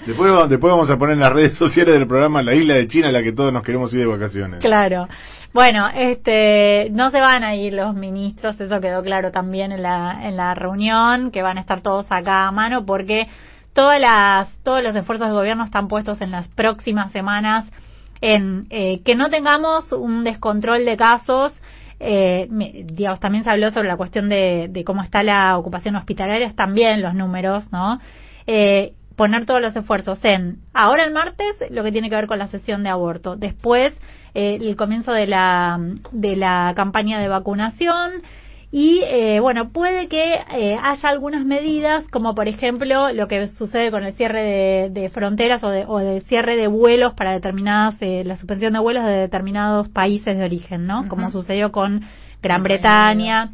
después, 0.06 0.50
después 0.50 0.72
vamos 0.72 0.90
a 0.90 0.98
poner 0.98 1.14
en 1.14 1.20
las 1.20 1.34
redes 1.34 1.58
sociales 1.58 1.94
del 1.94 2.08
programa 2.08 2.42
la 2.42 2.54
isla 2.54 2.76
de 2.76 2.88
China 2.88 3.10
a 3.10 3.12
la 3.12 3.24
que 3.24 3.34
todos 3.34 3.52
nos 3.52 3.64
queremos 3.64 3.94
ir 3.94 4.00
de 4.00 4.06
vacaciones. 4.06 4.62
Claro. 4.62 5.08
Bueno, 5.56 5.88
este, 5.88 6.90
no 6.92 7.12
se 7.12 7.22
van 7.22 7.46
a 7.46 7.56
ir 7.56 7.72
los 7.72 7.96
ministros, 7.96 8.60
eso 8.60 8.82
quedó 8.82 9.02
claro 9.02 9.32
también 9.32 9.72
en 9.72 9.84
la, 9.84 10.20
en 10.24 10.36
la 10.36 10.54
reunión, 10.54 11.32
que 11.32 11.44
van 11.44 11.58
a 11.58 11.62
estar 11.62 11.80
todos 11.80 12.06
acá 12.10 12.50
a 12.50 12.52
mano 12.52 12.86
porque 12.86 13.30
todas 13.72 13.98
las, 13.98 14.54
todos 14.64 14.84
los 14.84 14.94
esfuerzos 14.98 15.28
del 15.28 15.38
gobierno 15.38 15.64
están 15.64 15.88
puestos 15.88 16.20
en 16.20 16.32
las 16.32 16.50
próximas 16.50 17.14
semanas 17.14 17.72
en 18.20 18.68
eh, 18.70 19.00
que 19.06 19.16
no 19.16 19.30
tengamos 19.30 19.94
un 19.94 20.26
descontrol 20.26 20.84
de 20.84 20.98
casos 20.98 21.54
eh, 22.02 22.50
digamos, 22.50 23.22
también 23.22 23.46
se 23.46 23.50
habló 23.50 23.72
sobre 23.72 23.88
la 23.88 23.96
cuestión 23.96 24.28
de, 24.28 24.68
de, 24.70 24.84
cómo 24.84 25.04
está 25.04 25.24
la 25.24 25.58
ocupación 25.58 25.96
hospitalaria, 25.96 26.52
también 26.54 27.02
los 27.02 27.16
números, 27.16 27.72
¿no? 27.72 28.02
Eh, 28.46 28.92
poner 29.16 29.46
todos 29.46 29.62
los 29.62 29.74
esfuerzos 29.74 30.20
en, 30.26 30.58
ahora 30.74 31.06
el 31.06 31.14
martes, 31.14 31.56
lo 31.72 31.82
que 31.82 31.94
tiene 31.94 32.10
que 32.10 32.18
ver 32.18 32.28
con 32.28 32.40
la 32.40 32.48
sesión 32.48 32.84
de 32.84 32.90
aborto, 32.90 33.38
después 33.38 33.98
eh, 34.36 34.60
el 34.62 34.76
comienzo 34.76 35.12
de 35.12 35.26
la, 35.26 35.80
de 36.12 36.36
la 36.36 36.74
campaña 36.76 37.20
de 37.20 37.28
vacunación 37.28 38.22
Y 38.72 39.02
eh, 39.06 39.40
bueno, 39.40 39.70
puede 39.70 40.10
que 40.10 40.34
eh, 40.54 40.78
haya 40.84 41.08
algunas 41.08 41.46
medidas, 41.46 42.04
como 42.12 42.36
por 42.36 42.50
ejemplo 42.50 43.10
lo 43.14 43.30
que 43.30 43.48
sucede 43.48 43.90
con 43.90 44.04
el 44.04 44.14
cierre 44.16 44.44
de, 44.44 44.90
de 44.90 45.10
fronteras 45.10 45.64
o, 45.64 45.70
de, 45.70 45.86
o 45.88 46.00
del 46.00 46.24
cierre 46.24 46.58
de 46.58 46.68
vuelos 46.68 47.14
para 47.14 47.32
determinadas, 47.32 47.96
eh, 48.02 48.24
la 48.26 48.36
suspensión 48.36 48.74
de 48.74 48.80
vuelos 48.80 49.06
de 49.06 49.14
determinados 49.14 49.88
países 49.88 50.38
de 50.38 50.44
origen, 50.44 50.88
¿no? 50.88 51.08
Como 51.08 51.30
sucedió 51.30 51.72
con 51.72 52.02
Gran 52.42 52.64
Bretaña. 52.64 53.52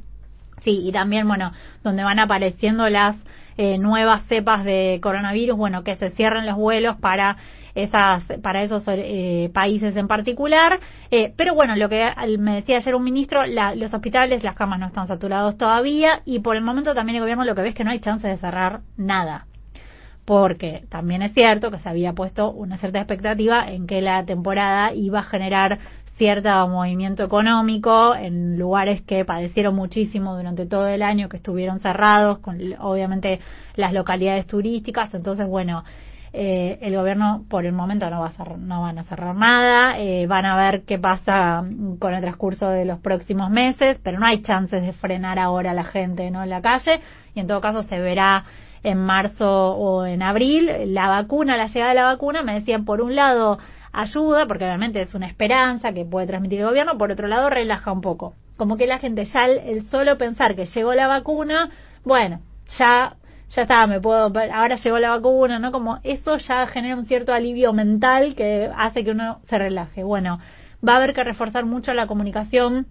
Sí, 0.64 0.82
y 0.84 0.92
también, 0.92 1.27
bueno, 1.27 1.51
donde 1.84 2.03
van 2.03 2.18
apareciendo 2.18 2.90
las 2.90 3.16
eh, 3.58 3.77
nuevas 3.77 4.24
cepas 4.27 4.64
de 4.64 5.00
coronavirus, 5.03 5.56
bueno, 5.56 5.84
que 5.84 5.98
se 5.98 6.10
cierren 6.10 6.48
los 6.48 6.56
vuelos 6.56 6.95
para 6.98 7.38
esas 7.75 8.24
para 8.41 8.64
esos 8.64 8.83
eh, 8.88 9.50
países 9.53 9.95
en 9.95 10.08
particular. 10.08 10.80
Eh, 11.09 11.33
pero 11.35 11.53
bueno, 11.56 11.75
lo 11.75 11.90
que 11.90 12.06
me 12.38 12.56
decía 12.56 12.77
ayer 12.77 12.95
un 12.95 13.03
ministro, 13.03 13.45
la- 13.45 13.75
los 13.75 13.93
hospitales, 13.93 14.43
las 14.43 14.56
camas 14.56 14.80
no 14.80 14.88
están 14.88 15.08
saturados 15.08 15.58
todavía 15.58 16.22
y 16.25 16.40
por 16.40 16.56
el 16.56 16.64
momento 16.64 16.93
también 16.93 17.17
el 17.17 17.22
gobierno 17.22 17.45
lo 17.45 17.56
que 17.56 17.61
ve 17.61 17.69
es 17.69 17.75
que 17.75 17.83
no 17.83 17.91
hay 17.91 18.00
chance 18.00 18.27
de 18.27 18.38
cerrar 18.38 18.82
nada. 18.98 19.45
Porque 20.25 20.83
también 20.90 21.24
es 21.24 21.33
cierto 21.33 21.72
que 21.72 21.80
se 21.80 21.90
había 21.90 22.14
puesto 22.14 22.51
una 22.51 22.77
cierta 22.77 23.00
expectativa 23.00 23.69
en 23.72 23.88
que 23.88 24.01
la 24.01 24.24
temporada 24.24 24.93
iba 24.93 25.19
a 25.19 25.24
generar 25.24 25.80
cierto 26.17 26.67
movimiento 26.67 27.24
económico 27.24 28.16
en 28.16 28.59
lugares 28.59 29.01
que 29.01 29.25
padecieron 29.25 29.74
muchísimo 29.74 30.35
durante 30.35 30.67
todo 30.67 30.88
el 30.88 31.01
año, 31.01 31.27
que 31.30 31.38
estuvieron 31.38 31.80
cerrados, 31.80 32.38
con 32.38 32.59
obviamente 32.80 33.40
las 33.75 33.91
localidades 33.91 34.45
turísticas. 34.45 35.11
Entonces, 35.16 35.48
bueno, 35.48 35.83
eh, 36.34 36.80
el 36.82 36.95
gobierno 36.95 37.43
por 37.50 37.66
el 37.66 37.74
momento 37.74 38.10
no 38.10 38.22
va 38.22 38.27
a 38.27 38.32
cerrar, 38.32 38.58
no 38.58 38.82
van 38.84 38.98
a 39.00 39.03
cerrar 39.03 39.35
nada, 39.35 40.00
eh, 40.00 40.27
van 40.27 40.45
a 40.45 40.56
ver 40.56 40.84
qué 40.84 40.98
pasa 40.98 41.64
con 42.00 42.14
el 42.14 42.22
transcurso 42.22 42.69
de 42.69 42.85
los 42.85 43.00
próximos 43.00 43.50
meses, 43.50 44.00
pero 44.01 44.18
no 44.18 44.26
hay 44.26 44.42
chances 44.42 44.82
de 44.82 44.93
frenar 44.93 45.40
ahora 45.40 45.72
a 45.72 45.74
la 45.74 45.84
gente 45.84 46.32
no 46.32 46.42
en 46.42 46.50
la 46.50 46.61
calle 46.61 47.01
y 47.35 47.42
en 47.42 47.48
todo 47.48 47.60
caso 47.60 47.84
se 47.84 48.00
verá 48.00 48.45
en 48.84 48.98
marzo 48.98 49.45
o 49.45 50.06
en 50.06 50.24
abril 50.24 50.93
la 50.93 51.10
vacuna, 51.10 51.58
la 51.58 51.68
llegada 51.68 51.90
de 51.90 51.95
la 51.95 52.06
vacuna, 52.06 52.43
me 52.43 52.53
decían 52.53 52.85
por 52.85 53.01
un 53.01 53.14
lado 53.14 53.60
ayuda, 53.92 54.45
porque 54.48 54.64
obviamente 54.64 55.01
es 55.01 55.14
una 55.14 55.27
esperanza 55.27 55.92
que 55.92 56.06
puede 56.06 56.27
transmitir 56.27 56.61
el 56.61 56.68
gobierno, 56.68 56.98
por 56.98 57.11
otro 57.11 57.27
lado 57.27 57.50
relaja 57.50 57.92
un 57.92 58.00
poco. 58.00 58.35
Como 58.56 58.77
que 58.77 58.88
la 58.88 59.00
gente 59.00 59.26
ya 59.26 59.45
el, 59.45 59.58
el 59.58 59.90
solo 59.90 60.18
pensar 60.18 60.56
que 60.56 60.66
llegó 60.66 60.93
la 60.93 61.08
vacuna, 61.08 61.72
bueno, 62.06 62.40
ya 62.80 63.16
ya 63.55 63.63
está, 63.63 63.85
me 63.88 63.99
puedo, 63.99 64.31
ahora 64.53 64.75
llegó 64.77 64.97
la 64.99 65.09
vacuna, 65.09 65.59
¿no? 65.59 65.71
Como 65.71 65.99
eso 66.03 66.38
ya 66.38 66.67
genera 66.67 66.95
un 66.95 67.05
cierto 67.05 67.33
alivio 67.33 67.73
mental 67.73 68.33
que 68.35 68.69
hace 68.77 69.03
que 69.03 69.11
uno 69.11 69.39
se 69.43 69.57
relaje. 69.57 70.03
Bueno, 70.03 70.39
va 70.88 70.93
a 70.93 70.97
haber 70.97 71.13
que 71.13 71.23
reforzar 71.23 71.65
mucho 71.65 71.93
la 71.93 72.07
comunicación 72.07 72.88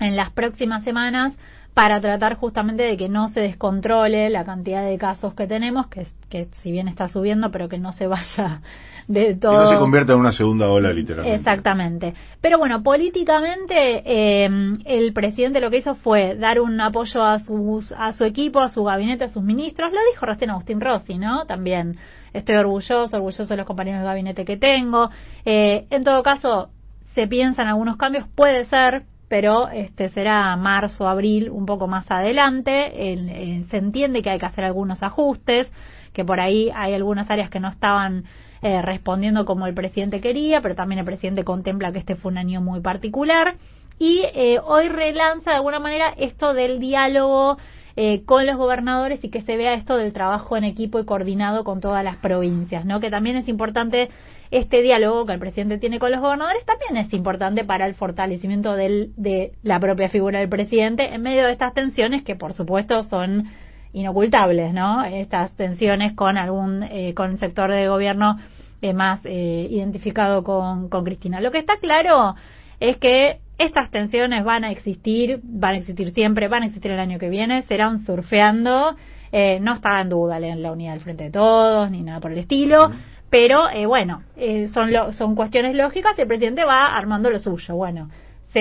en 0.00 0.16
las 0.16 0.30
próximas 0.30 0.84
semanas 0.84 1.34
para 1.78 2.00
tratar 2.00 2.34
justamente 2.34 2.82
de 2.82 2.96
que 2.96 3.08
no 3.08 3.28
se 3.28 3.38
descontrole 3.38 4.30
la 4.30 4.44
cantidad 4.44 4.84
de 4.84 4.98
casos 4.98 5.34
que 5.34 5.46
tenemos, 5.46 5.86
que, 5.86 6.08
que 6.28 6.48
si 6.60 6.72
bien 6.72 6.88
está 6.88 7.08
subiendo, 7.08 7.52
pero 7.52 7.68
que 7.68 7.78
no 7.78 7.92
se 7.92 8.08
vaya 8.08 8.62
de 9.06 9.26
Que 9.26 9.34
todo. 9.36 9.62
no 9.62 9.70
se 9.70 9.78
convierta 9.78 10.12
en 10.12 10.18
una 10.18 10.32
segunda 10.32 10.68
ola, 10.70 10.92
literalmente. 10.92 11.36
Exactamente. 11.36 12.14
Pero 12.40 12.58
bueno, 12.58 12.82
políticamente 12.82 14.02
eh, 14.04 14.50
el 14.86 15.12
presidente 15.12 15.60
lo 15.60 15.70
que 15.70 15.76
hizo 15.76 15.94
fue 15.94 16.34
dar 16.34 16.58
un 16.58 16.80
apoyo 16.80 17.22
a, 17.22 17.38
sus, 17.38 17.92
a 17.96 18.12
su 18.12 18.24
equipo, 18.24 18.58
a 18.58 18.70
su 18.70 18.82
gabinete, 18.82 19.22
a 19.22 19.28
sus 19.28 19.44
ministros. 19.44 19.92
Lo 19.92 20.00
dijo 20.12 20.26
recién 20.26 20.50
Agustín 20.50 20.80
Rossi, 20.80 21.16
¿no? 21.16 21.46
También 21.46 21.96
estoy 22.32 22.56
orgulloso, 22.56 23.16
orgulloso 23.16 23.46
de 23.46 23.56
los 23.56 23.66
compañeros 23.66 24.00
de 24.00 24.06
gabinete 24.06 24.44
que 24.44 24.56
tengo. 24.56 25.10
Eh, 25.44 25.86
en 25.90 26.02
todo 26.02 26.24
caso, 26.24 26.70
se 27.14 27.28
piensan 27.28 27.68
algunos 27.68 27.96
cambios, 27.96 28.26
puede 28.34 28.64
ser, 28.64 29.04
pero 29.28 29.68
este 29.68 30.08
será 30.08 30.56
marzo, 30.56 31.08
abril, 31.08 31.50
un 31.50 31.66
poco 31.66 31.86
más 31.86 32.10
adelante. 32.10 33.12
El- 33.12 33.28
eh, 33.28 33.64
se 33.70 33.76
entiende 33.76 34.22
que 34.22 34.30
hay 34.30 34.38
que 34.38 34.46
hacer 34.46 34.64
algunos 34.64 35.02
ajustes, 35.02 35.70
que 36.12 36.24
por 36.24 36.40
ahí 36.40 36.70
hay 36.74 36.94
algunas 36.94 37.30
áreas 37.30 37.50
que 37.50 37.60
no 37.60 37.68
estaban 37.68 38.24
eh, 38.60 38.82
respondiendo 38.82 39.44
como 39.44 39.66
el 39.68 39.74
presidente 39.74 40.20
quería, 40.20 40.60
pero 40.60 40.74
también 40.74 40.98
el 40.98 41.04
presidente 41.04 41.44
contempla 41.44 41.92
que 41.92 42.00
este 42.00 42.16
fue 42.16 42.32
un 42.32 42.38
año 42.38 42.60
muy 42.60 42.80
particular. 42.80 43.54
Y 44.00 44.22
eh, 44.34 44.58
hoy 44.64 44.88
relanza 44.88 45.50
de 45.50 45.56
alguna 45.56 45.78
manera 45.78 46.12
esto 46.16 46.54
del 46.54 46.80
diálogo 46.80 47.56
eh, 47.96 48.22
con 48.24 48.46
los 48.46 48.56
gobernadores 48.56 49.22
y 49.24 49.28
que 49.28 49.42
se 49.42 49.56
vea 49.56 49.74
esto 49.74 49.96
del 49.96 50.12
trabajo 50.12 50.56
en 50.56 50.64
equipo 50.64 50.98
y 51.00 51.04
coordinado 51.04 51.64
con 51.64 51.80
todas 51.80 52.04
las 52.04 52.16
provincias, 52.16 52.84
¿no? 52.84 53.00
Que 53.00 53.10
también 53.10 53.36
es 53.36 53.48
importante 53.48 54.08
este 54.50 54.82
diálogo 54.82 55.26
que 55.26 55.32
el 55.32 55.38
presidente 55.38 55.78
tiene 55.78 55.98
con 55.98 56.10
los 56.10 56.20
gobernadores, 56.20 56.64
también 56.64 56.96
es 56.96 57.12
importante 57.12 57.64
para 57.64 57.86
el 57.86 57.94
fortalecimiento 57.94 58.74
del, 58.74 59.12
de 59.16 59.52
la 59.62 59.78
propia 59.80 60.08
figura 60.08 60.40
del 60.40 60.48
presidente 60.48 61.14
en 61.14 61.22
medio 61.22 61.44
de 61.44 61.52
estas 61.52 61.74
tensiones 61.74 62.22
que, 62.22 62.36
por 62.36 62.54
supuesto, 62.54 63.02
son 63.02 63.48
inocultables, 63.92 64.72
¿no? 64.72 65.04
Estas 65.04 65.52
tensiones 65.56 66.14
con 66.14 66.36
algún 66.36 66.82
eh, 66.82 67.14
con 67.14 67.30
el 67.32 67.38
sector 67.38 67.70
de 67.70 67.88
gobierno 67.88 68.38
eh, 68.80 68.92
más 68.92 69.20
eh, 69.24 69.66
identificado 69.70 70.44
con, 70.44 70.88
con 70.88 71.04
Cristina. 71.04 71.40
Lo 71.40 71.50
que 71.50 71.58
está 71.58 71.78
claro 71.78 72.34
es 72.80 72.96
que 72.98 73.38
estas 73.58 73.90
tensiones 73.90 74.44
van 74.44 74.64
a 74.64 74.70
existir, 74.70 75.40
van 75.42 75.74
a 75.74 75.78
existir 75.78 76.12
siempre, 76.12 76.46
van 76.48 76.62
a 76.62 76.66
existir 76.66 76.92
el 76.92 77.00
año 77.00 77.18
que 77.18 77.28
viene, 77.28 77.62
serán 77.62 78.04
surfeando, 78.04 78.94
eh, 79.32 79.58
no 79.60 79.74
está 79.74 80.00
en 80.00 80.08
duda 80.08 80.38
la, 80.38 80.54
la 80.54 80.72
unidad 80.72 80.92
del 80.92 81.00
frente 81.00 81.24
de 81.24 81.30
todos 81.30 81.90
ni 81.90 82.02
nada 82.02 82.20
por 82.20 82.30
el 82.30 82.38
estilo, 82.38 82.92
pero 83.30 83.68
eh, 83.70 83.86
bueno, 83.86 84.22
eh, 84.36 84.68
son, 84.68 84.92
lo- 84.92 85.12
son 85.12 85.34
cuestiones 85.34 85.74
lógicas 85.76 86.18
y 86.18 86.22
el 86.22 86.28
presidente 86.28 86.64
va 86.64 86.86
armando 86.96 87.30
lo 87.30 87.38
suyo. 87.38 87.74
Bueno, 87.76 88.08
se 88.52 88.60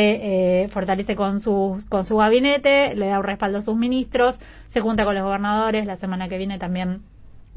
eh, 0.63 0.67
fortalece 0.69 1.15
con 1.15 1.39
su, 1.39 1.81
con 1.89 2.03
su 2.05 2.17
gabinete, 2.17 2.93
le 2.95 3.07
da 3.07 3.19
un 3.19 3.23
respaldo 3.25 3.59
a 3.59 3.61
sus 3.61 3.75
ministros, 3.77 4.37
se 4.69 4.81
junta 4.81 5.05
con 5.05 5.15
los 5.15 5.23
gobernadores, 5.23 5.85
la 5.85 5.95
semana 5.97 6.27
que 6.27 6.37
viene 6.37 6.59
también 6.59 7.01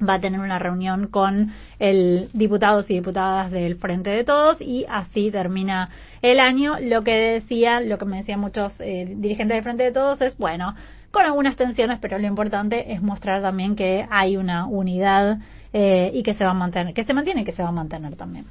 va 0.09 0.15
a 0.15 0.21
tener 0.21 0.41
una 0.41 0.59
reunión 0.59 1.09
con 1.09 1.53
el 1.79 2.29
diputados 2.33 2.89
y 2.91 2.95
diputadas 2.95 3.51
del 3.51 3.77
Frente 3.77 4.09
de 4.11 4.25
Todos 4.25 4.57
y 4.61 4.87
así 4.89 5.31
termina 5.31 5.91
el 6.23 6.41
año. 6.41 6.77
Lo 6.81 7.03
que 7.03 7.13
decía, 7.15 7.81
lo 7.81 7.99
que 7.99 8.05
me 8.07 8.19
decían 8.19 8.41
muchos 8.41 8.73
eh, 8.81 9.13
dirigentes 9.17 9.57
del 9.57 9.65
Frente 9.65 9.83
de 9.83 9.93
Todos 9.93 10.21
es, 10.23 10.39
bueno, 10.39 10.75
con 11.11 11.25
algunas 11.27 11.57
tensiones, 11.57 11.99
pero 12.01 12.19
lo 12.19 12.27
importante 12.29 12.93
es 12.95 13.03
mostrar 13.03 13.43
también 13.43 13.75
que 13.77 14.07
hay 14.11 14.37
una 14.37 14.67
unidad 14.67 15.39
eh, 15.73 16.11
y 16.15 16.23
que 16.23 16.35
se 16.35 16.45
va 16.45 16.51
a 16.51 16.55
mantener, 16.55 16.95
que 16.95 17.05
se 17.05 17.15
mantiene 17.15 17.43
y 17.43 17.45
que 17.45 17.53
se 17.53 17.63
va 17.63 17.69
a 17.69 17.73
mantener 17.73 18.17
también. 18.17 18.47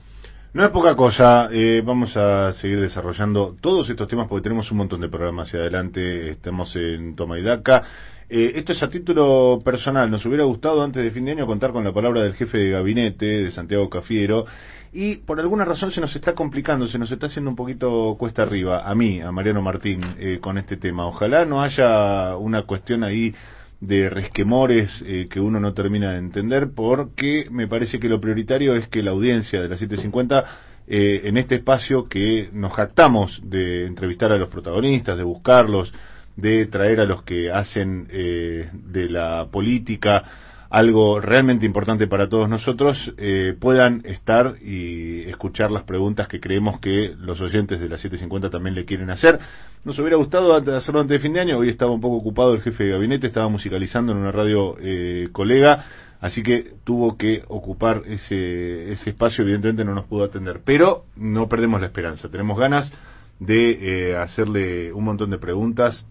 No 0.51 0.65
es 0.65 0.71
poca 0.71 0.95
cosa, 0.95 1.47
eh, 1.51 1.83
vamos 1.85 2.17
a 2.17 2.53
seguir 2.53 2.81
desarrollando 2.81 3.55
todos 3.61 3.87
estos 3.87 4.07
temas 4.07 4.27
porque 4.27 4.41
tenemos 4.41 4.71
un 4.71 4.79
montón 4.79 4.99
de 4.99 5.07
programas 5.07 5.47
hacia 5.47 5.59
adelante, 5.59 6.31
estamos 6.31 6.75
en 6.75 7.15
Toma 7.15 7.37
y 7.37 7.43
Daca. 7.43 7.83
Eh, 8.27 8.53
esto 8.55 8.73
es 8.73 8.81
a 8.81 8.89
título 8.89 9.61
personal, 9.63 10.09
nos 10.09 10.25
hubiera 10.25 10.45
gustado 10.45 10.81
antes 10.81 11.03
de 11.03 11.11
fin 11.11 11.25
de 11.25 11.33
año 11.33 11.45
contar 11.45 11.71
con 11.71 11.83
la 11.83 11.93
palabra 11.93 12.23
del 12.23 12.33
jefe 12.33 12.57
de 12.57 12.71
gabinete 12.71 13.25
de 13.25 13.51
Santiago 13.51 13.89
Cafiero 13.91 14.45
y 14.91 15.17
por 15.17 15.39
alguna 15.39 15.65
razón 15.65 15.91
se 15.91 16.01
nos 16.01 16.15
está 16.15 16.33
complicando, 16.33 16.87
se 16.87 16.97
nos 16.97 17.11
está 17.11 17.27
haciendo 17.27 17.51
un 17.51 17.55
poquito 17.55 18.15
cuesta 18.17 18.41
arriba, 18.41 18.89
a 18.89 18.95
mí, 18.95 19.21
a 19.21 19.31
Mariano 19.31 19.61
Martín, 19.61 20.01
eh, 20.17 20.39
con 20.41 20.57
este 20.57 20.77
tema. 20.77 21.05
Ojalá 21.05 21.45
no 21.45 21.61
haya 21.61 22.35
una 22.37 22.63
cuestión 22.63 23.03
ahí 23.03 23.35
de 23.79 24.09
resquemores 24.09 25.03
eh, 25.05 25.27
que 25.29 25.39
uno 25.39 25.59
no 25.59 25.73
termina 25.73 26.11
de 26.11 26.19
entender 26.19 26.71
porque 26.75 27.45
me 27.49 27.67
parece 27.67 27.99
que 27.99 28.09
lo 28.09 28.19
prioritario 28.19 28.75
es 28.75 28.89
que 28.89 29.01
la 29.01 29.11
audiencia 29.11 29.61
de 29.61 29.69
la 29.69 29.77
750 29.77 30.45
eh, 30.87 31.21
en 31.25 31.37
este 31.37 31.55
espacio 31.55 32.09
que 32.09 32.49
nos 32.51 32.73
jactamos 32.73 33.39
de 33.43 33.85
entrevistar 33.85 34.31
a 34.31 34.37
los 34.37 34.49
protagonistas, 34.49 35.17
de 35.17 35.23
buscarlos, 35.23 35.93
de 36.35 36.65
traer 36.65 36.99
a 36.99 37.05
los 37.05 37.23
que 37.23 37.51
hacen 37.51 38.07
eh, 38.09 38.69
de 38.73 39.09
la 39.09 39.47
política 39.51 40.23
algo 40.69 41.19
realmente 41.19 41.65
importante 41.65 42.07
para 42.07 42.29
todos 42.29 42.47
nosotros, 42.47 43.13
eh, 43.17 43.55
puedan 43.59 44.01
estar 44.05 44.55
y 44.61 45.21
escuchar 45.27 45.71
las 45.71 45.83
preguntas 45.83 46.27
que 46.27 46.39
creemos 46.39 46.79
que 46.79 47.15
los 47.17 47.41
oyentes 47.41 47.79
de 47.79 47.89
la 47.89 47.97
750 47.97 48.51
también 48.51 48.75
le 48.75 48.85
quieren 48.85 49.09
hacer. 49.09 49.39
Nos 49.83 49.97
hubiera 49.97 50.17
gustado 50.17 50.53
hacerlo 50.55 51.01
antes 51.01 51.15
de 51.15 51.19
fin 51.19 51.33
de 51.33 51.39
año, 51.39 51.57
hoy 51.57 51.69
estaba 51.69 51.91
un 51.91 52.01
poco 52.01 52.17
ocupado 52.17 52.53
el 52.53 52.61
jefe 52.61 52.83
de 52.83 52.91
gabinete, 52.91 53.27
estaba 53.27 53.49
musicalizando 53.49 54.11
en 54.11 54.19
una 54.19 54.31
radio 54.31 54.75
eh, 54.79 55.29
colega, 55.31 55.85
así 56.21 56.43
que 56.43 56.73
tuvo 56.83 57.17
que 57.17 57.43
ocupar 57.47 58.03
ese, 58.05 58.91
ese 58.91 59.09
espacio, 59.09 59.43
evidentemente 59.43 59.83
no 59.83 59.95
nos 59.95 60.05
pudo 60.05 60.25
atender, 60.25 60.61
pero 60.63 61.05
no 61.15 61.49
perdemos 61.49 61.81
la 61.81 61.87
esperanza, 61.87 62.29
tenemos 62.29 62.59
ganas 62.59 62.91
de 63.39 64.11
eh, 64.11 64.17
hacerle 64.17 64.93
un 64.93 65.05
montón 65.05 65.31
de 65.31 65.39
preguntas 65.39 66.05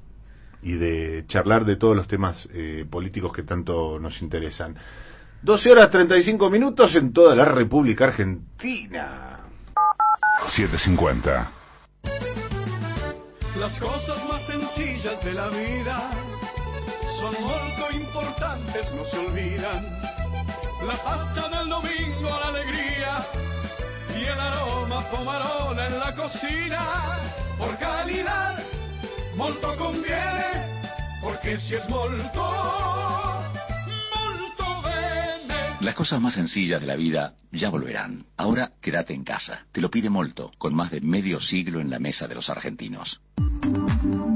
y 0.63 0.73
de 0.73 1.25
charlar 1.27 1.65
de 1.65 1.77
todos 1.77 1.97
los 1.97 2.09
temas 2.09 2.49
eh, 2.53 2.85
políticos 2.91 3.33
que 3.33 3.43
tanto 3.43 3.99
nos 3.99 4.21
interesan. 4.23 4.77
12 5.43 5.71
horas 5.71 5.91
35 5.91 6.51
minutos 6.51 6.95
en 6.95 7.13
toda 7.13 7.35
la 7.35 7.45
República 7.45 8.07
Argentina. 8.07 9.41
750. 10.49 11.53
Las 13.57 13.79
cosas 13.79 14.29
más 14.29 14.47
sencillas 14.47 15.23
de 15.25 15.33
la 15.35 15.49
vida 15.49 16.11
son 17.21 17.35
molto 17.43 17.91
importantes, 17.93 18.93
no 18.95 19.05
se 19.05 19.19
olvidan. 19.19 19.85
La 20.87 20.97
pasta 21.03 21.49
del 21.49 21.69
domingo, 21.69 22.29
la 22.29 22.49
alegría 22.49 23.27
y 24.17 24.25
el 24.25 24.41
aroma 24.41 25.11
pomarola 25.11 25.87
en 25.87 25.99
la 25.99 26.15
cocina. 26.15 27.35
Por 27.59 27.77
calidad 27.79 28.63
molto 29.39 29.77
conviene, 29.77 30.83
porque 31.23 31.59
si 31.61 31.77
es 31.77 31.89
molto, 31.89 32.43
molto. 34.13 34.83
Las 35.81 35.95
cosas 35.95 36.21
más 36.21 36.35
sencillas 36.35 36.81
de 36.81 36.89
la 36.89 36.97
vida 36.97 37.35
ya 37.53 37.71
volverán. 37.71 38.27
Ahora 38.37 38.73
quédate 38.83 39.15
en 39.15 39.23
casa. 39.23 39.65
Te 39.71 39.81
lo 39.81 39.91
pide 39.91 40.11
Molto, 40.11 40.51
con 40.59 40.75
más 40.75 40.91
de 40.91 41.01
medio 41.01 41.41
siglo 41.41 41.81
en 41.81 41.89
la 41.89 42.01
mesa 42.01 42.27
de 42.27 42.35
los 42.35 42.51
argentinos. 42.51 43.21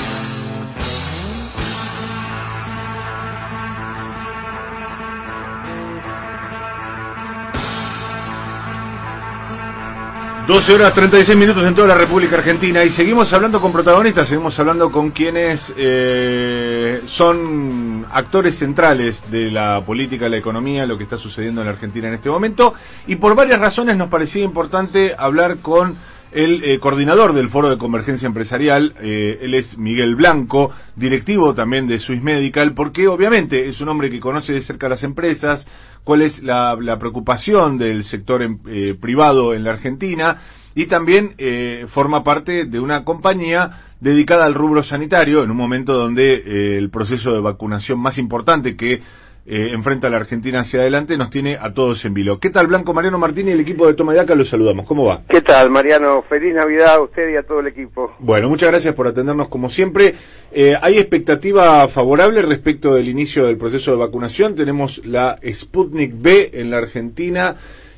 Doce 10.47 10.73
horas 10.73 10.93
36 10.95 11.37
minutos 11.37 11.63
en 11.63 11.75
toda 11.75 11.87
la 11.87 11.95
República 11.95 12.35
Argentina 12.37 12.83
y 12.83 12.89
seguimos 12.89 13.31
hablando 13.31 13.61
con 13.61 13.71
protagonistas, 13.71 14.27
seguimos 14.27 14.57
hablando 14.59 14.91
con 14.91 15.11
quienes 15.11 15.61
eh, 15.77 17.01
son 17.05 18.05
actores 18.11 18.57
centrales 18.57 19.21
de 19.29 19.51
la 19.51 19.81
política, 19.85 20.27
la 20.27 20.37
economía, 20.37 20.87
lo 20.87 20.97
que 20.97 21.03
está 21.03 21.15
sucediendo 21.15 21.61
en 21.61 21.67
la 21.67 21.73
Argentina 21.73 22.07
en 22.07 22.15
este 22.15 22.29
momento. 22.29 22.73
Y 23.05 23.17
por 23.17 23.35
varias 23.35 23.59
razones 23.59 23.95
nos 23.95 24.09
parecía 24.09 24.43
importante 24.43 25.13
hablar 25.15 25.57
con 25.59 25.95
el 26.31 26.63
eh, 26.63 26.79
coordinador 26.79 27.33
del 27.33 27.49
Foro 27.49 27.69
de 27.69 27.77
Convergencia 27.77 28.25
Empresarial, 28.25 28.93
eh, 29.01 29.39
él 29.41 29.53
es 29.53 29.77
Miguel 29.77 30.15
Blanco, 30.15 30.71
directivo 30.95 31.53
también 31.53 31.87
de 31.87 31.99
Swiss 31.99 32.21
Medical, 32.21 32.73
porque 32.73 33.07
obviamente 33.07 33.67
es 33.67 33.81
un 33.81 33.89
hombre 33.89 34.09
que 34.09 34.19
conoce 34.19 34.53
de 34.53 34.61
cerca 34.61 34.87
las 34.87 35.03
empresas, 35.03 35.67
cuál 36.03 36.21
es 36.21 36.41
la, 36.41 36.97
preocupación 36.99 37.77
del 37.77 38.03
sector 38.03 38.41
em- 38.41 38.59
eh, 38.67 38.95
privado 38.99 39.53
en 39.53 39.63
la 39.63 39.71
Argentina 39.71 40.37
y 40.73 40.87
también 40.87 41.33
eh, 41.37 41.85
forma 41.89 42.23
parte 42.23 42.65
de 42.65 42.79
una 42.79 43.03
compañía 43.03 43.91
dedicada 43.99 44.45
al 44.45 44.55
rubro 44.55 44.83
sanitario 44.83 45.43
en 45.43 45.51
un 45.51 45.57
momento 45.57 45.93
donde 45.93 46.33
eh, 46.33 46.77
el 46.77 46.89
proceso 46.89 47.33
de 47.33 47.41
vacunación 47.41 47.99
más 47.99 48.17
importante 48.17 48.75
que 48.75 49.01
eh, 49.43 49.71
enfrenta 49.73 50.05
a 50.05 50.09
la 50.11 50.17
Argentina 50.17 50.59
hacia 50.59 50.81
adelante 50.81 51.17
nos 51.17 51.31
tiene 51.31 51.57
a 51.59 51.73
todos 51.73 52.05
en 52.05 52.13
vilo. 52.13 52.39
¿Qué 52.39 52.51
tal, 52.51 52.67
Blanco 52.67 52.93
Mariano 52.93 53.17
Martín 53.17 53.47
y 53.47 53.51
el 53.51 53.59
equipo 53.59 53.87
de 53.87 53.95
Toma 53.95 54.13
y 54.13 54.17
Daca? 54.17 54.35
Los 54.35 54.49
saludamos. 54.49 54.85
¿Cómo 54.85 55.05
va? 55.05 55.21
¿Qué 55.27 55.41
tal, 55.41 55.71
Mariano? 55.71 56.21
Feliz 56.29 56.53
Navidad 56.53 56.95
a 56.95 57.01
usted 57.01 57.29
y 57.33 57.37
a 57.37 57.43
todo 57.43 57.59
el 57.59 57.67
equipo. 57.67 58.13
Bueno, 58.19 58.49
muchas 58.49 58.69
gracias 58.69 58.93
por 58.93 59.07
atendernos 59.07 59.47
como 59.47 59.69
siempre. 59.69 60.13
Eh, 60.51 60.73
¿Hay 60.79 60.99
expectativa 60.99 61.87
favorable 61.87 62.43
respecto 62.43 62.93
del 62.93 63.09
inicio 63.09 63.47
del 63.47 63.57
proceso 63.57 63.91
de 63.91 63.97
vacunación? 63.97 64.55
Tenemos 64.55 65.03
la 65.05 65.39
Sputnik 65.43 66.13
B 66.21 66.51
en 66.53 66.69
la 66.69 66.77
Argentina 66.77 67.55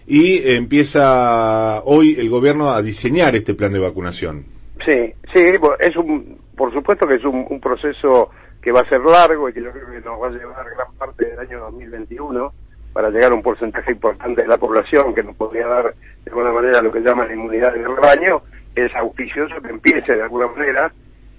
y 0.08 0.50
empieza 0.54 1.82
hoy 1.84 2.16
el 2.18 2.30
gobierno 2.30 2.70
a 2.72 2.82
diseñar 2.82 3.36
este 3.36 3.54
plan 3.54 3.74
de 3.74 3.80
vacunación. 3.80 4.46
Sí, 4.86 5.14
sí, 5.34 5.42
es 5.80 5.96
un, 5.98 6.38
por 6.56 6.74
supuesto 6.74 7.06
que 7.06 7.16
es 7.16 7.24
un, 7.26 7.46
un 7.50 7.60
proceso 7.60 8.30
que 8.64 8.72
va 8.72 8.80
a 8.80 8.90
ser 8.90 9.02
largo 9.02 9.50
y 9.50 9.54
que 9.54 9.62
yo 9.62 9.72
creo 9.72 9.88
que 9.88 10.00
nos 10.00 10.22
va 10.22 10.28
a 10.28 10.32
llevar 10.32 10.66
gran 10.66 10.94
parte 10.98 11.26
del 11.26 11.38
año 11.38 11.60
2021 11.60 12.54
para 12.94 13.10
llegar 13.10 13.32
a 13.32 13.36
un 13.36 13.42
porcentaje 13.42 13.92
importante 13.92 14.44
de 14.44 14.48
la 14.48 14.58
población 14.58 15.14
que 15.14 15.22
nos 15.22 15.36
podría 15.36 15.68
dar 15.68 15.94
de 15.94 16.32
alguna 16.32 16.52
manera 16.52 16.82
lo 16.82 16.92
que 16.92 17.02
llaman 17.02 17.28
la 17.28 17.34
inmunidad 17.34 17.74
de 17.74 17.84
rebaño. 17.84 18.42
Es 18.74 18.96
auspicioso 18.96 19.62
que 19.62 19.70
empiece 19.70 20.14
de 20.14 20.24
alguna 20.24 20.48
manera. 20.48 20.92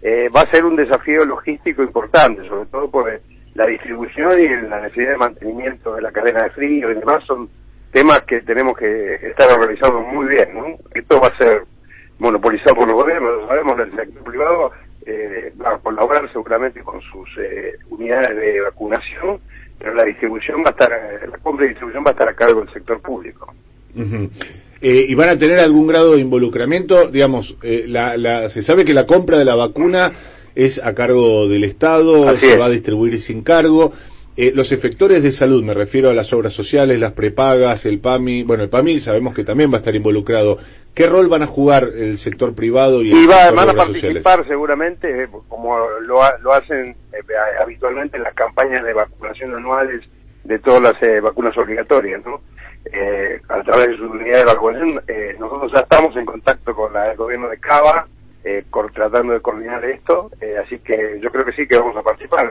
Eh, 0.02 0.28
va 0.28 0.42
a 0.42 0.50
ser 0.50 0.66
un 0.66 0.76
desafío 0.76 1.24
logístico 1.24 1.82
importante, 1.82 2.46
sobre 2.46 2.66
todo 2.66 2.90
por 2.90 3.10
eh, 3.10 3.22
la 3.54 3.66
distribución 3.66 4.38
y 4.38 4.48
la 4.68 4.82
necesidad 4.82 5.12
de 5.12 5.16
mantenimiento 5.16 5.94
de 5.94 6.02
la 6.02 6.12
cadena 6.12 6.42
de 6.42 6.50
frío 6.50 6.90
y 6.90 6.94
demás. 6.94 7.24
Son 7.24 7.48
temas 7.90 8.18
que 8.26 8.42
tenemos 8.42 8.76
que 8.76 9.14
estar 9.14 9.50
organizados 9.50 10.04
muy 10.12 10.26
bien. 10.26 10.54
¿no? 10.54 10.66
Esto 10.92 11.18
va 11.20 11.28
a 11.28 11.38
ser 11.38 11.62
monopolizado 12.18 12.76
por 12.76 12.86
los 12.86 13.02
gobiernos, 13.02 13.42
lo 13.42 13.48
sabemos, 13.48 13.78
el 13.78 13.96
sector 13.96 14.24
privado 14.24 14.72
eh, 15.06 15.52
va 15.62 15.74
a 15.74 15.78
colaborar 15.78 16.30
seguramente 16.32 16.80
con 16.82 17.00
sus 17.00 17.28
eh, 17.38 17.74
unidades 17.90 18.36
de 18.36 18.60
vacunación, 18.60 19.38
pero 19.78 19.94
la 19.94 20.04
distribución 20.04 20.62
va 20.64 20.68
a 20.68 20.70
estar, 20.70 20.90
eh, 20.92 21.26
la 21.30 21.38
compra 21.38 21.66
y 21.66 21.68
distribución 21.70 22.04
va 22.04 22.10
a 22.10 22.12
estar 22.12 22.28
a 22.28 22.34
cargo 22.34 22.60
del 22.60 22.72
sector 22.72 23.00
público. 23.02 23.52
Eh, 24.80 25.06
¿Y 25.08 25.14
van 25.14 25.28
a 25.30 25.38
tener 25.38 25.58
algún 25.60 25.86
grado 25.86 26.14
de 26.14 26.20
involucramiento? 26.20 27.08
Digamos, 27.08 27.56
eh, 27.62 27.84
la, 27.86 28.16
la- 28.16 28.50
se 28.50 28.62
sabe 28.62 28.84
que 28.84 28.92
la 28.94 29.06
compra 29.06 29.38
de 29.38 29.44
la 29.44 29.54
vacuna 29.54 30.12
es 30.54 30.78
a 30.82 30.94
cargo 30.94 31.48
del 31.48 31.64
Estado, 31.64 32.28
Así 32.28 32.40
se 32.46 32.54
es. 32.54 32.60
va 32.60 32.66
a 32.66 32.70
distribuir 32.70 33.18
sin 33.20 33.42
cargo. 33.42 33.92
Eh, 34.36 34.50
los 34.52 34.72
efectores 34.72 35.22
de 35.22 35.30
salud, 35.30 35.62
me 35.62 35.74
refiero 35.74 36.10
a 36.10 36.12
las 36.12 36.32
obras 36.32 36.52
sociales, 36.52 36.98
las 36.98 37.12
prepagas, 37.12 37.86
el 37.86 38.00
PAMI, 38.00 38.42
bueno, 38.42 38.64
el 38.64 38.68
PAMI 38.68 38.98
sabemos 39.00 39.32
que 39.32 39.44
también 39.44 39.70
va 39.70 39.76
a 39.76 39.78
estar 39.78 39.94
involucrado. 39.94 40.58
¿Qué 40.92 41.06
rol 41.06 41.28
van 41.28 41.42
a 41.42 41.46
jugar 41.46 41.84
el 41.96 42.18
sector 42.18 42.52
privado 42.54 43.00
y 43.02 43.12
el 43.12 43.18
Y 43.18 43.26
va, 43.26 43.34
sector 43.44 43.54
van 43.56 43.68
a 43.68 43.72
obras 43.72 43.86
sociales? 43.88 44.22
participar 44.24 44.48
seguramente, 44.48 45.22
eh, 45.24 45.28
como 45.48 45.78
lo, 46.00 46.20
lo 46.40 46.52
hacen 46.52 46.96
eh, 47.12 47.18
habitualmente 47.62 48.16
en 48.16 48.24
las 48.24 48.34
campañas 48.34 48.84
de 48.84 48.92
vacunación 48.92 49.54
anuales 49.54 50.02
de 50.42 50.58
todas 50.58 50.82
las 50.82 51.00
eh, 51.02 51.20
vacunas 51.20 51.56
obligatorias, 51.56 52.20
¿no? 52.26 52.40
Eh, 52.92 53.40
a 53.48 53.62
través 53.62 53.88
de 53.90 53.96
su 53.96 54.04
unidad 54.04 54.38
de 54.38 54.44
vacunación, 54.44 55.00
eh, 55.08 55.36
nosotros 55.38 55.72
ya 55.72 55.78
estamos 55.78 56.14
en 56.16 56.26
contacto 56.26 56.74
con 56.74 56.92
la- 56.92 57.12
el 57.12 57.16
gobierno 57.16 57.48
de 57.48 57.58
Cava, 57.58 58.08
eh, 58.44 58.64
tratando 58.92 59.32
de 59.32 59.40
coordinar 59.40 59.82
esto, 59.84 60.30
eh, 60.40 60.56
así 60.62 60.78
que 60.80 61.18
yo 61.22 61.30
creo 61.30 61.44
que 61.46 61.52
sí 61.52 61.66
que 61.68 61.78
vamos 61.78 61.96
a 61.96 62.02
participar. 62.02 62.50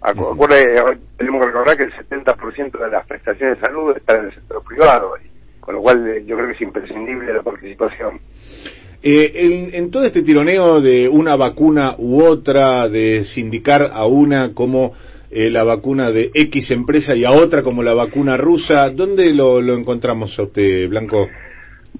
Acu- 0.00 0.32
acuerde, 0.32 0.80
hoy 0.80 0.96
tenemos 1.16 1.40
que 1.40 1.46
recordar 1.46 1.76
que 1.76 1.82
el 1.84 1.92
70% 1.92 2.78
de 2.78 2.90
las 2.90 3.06
prestaciones 3.06 3.58
de 3.60 3.66
salud 3.66 3.96
están 3.96 4.20
en 4.20 4.26
el 4.26 4.34
sector 4.34 4.62
privado, 4.64 5.14
con 5.60 5.74
lo 5.74 5.82
cual 5.82 6.06
eh, 6.08 6.24
yo 6.26 6.36
creo 6.36 6.48
que 6.48 6.54
es 6.54 6.60
imprescindible 6.60 7.32
la 7.32 7.42
participación. 7.42 8.20
Eh, 9.02 9.32
en, 9.34 9.74
en 9.74 9.90
todo 9.90 10.04
este 10.04 10.22
tironeo 10.22 10.80
de 10.80 11.08
una 11.08 11.36
vacuna 11.36 11.94
u 11.98 12.22
otra, 12.22 12.88
de 12.88 13.24
sindicar 13.24 13.90
a 13.92 14.06
una 14.06 14.54
como 14.54 14.92
eh, 15.30 15.50
la 15.50 15.62
vacuna 15.64 16.10
de 16.10 16.30
X 16.34 16.70
empresa 16.70 17.14
y 17.14 17.24
a 17.24 17.30
otra 17.32 17.62
como 17.62 17.82
la 17.82 17.94
vacuna 17.94 18.36
rusa, 18.36 18.90
¿dónde 18.90 19.32
lo, 19.34 19.60
lo 19.60 19.76
encontramos 19.76 20.36
a 20.38 20.42
usted, 20.44 20.88
Blanco? 20.88 21.28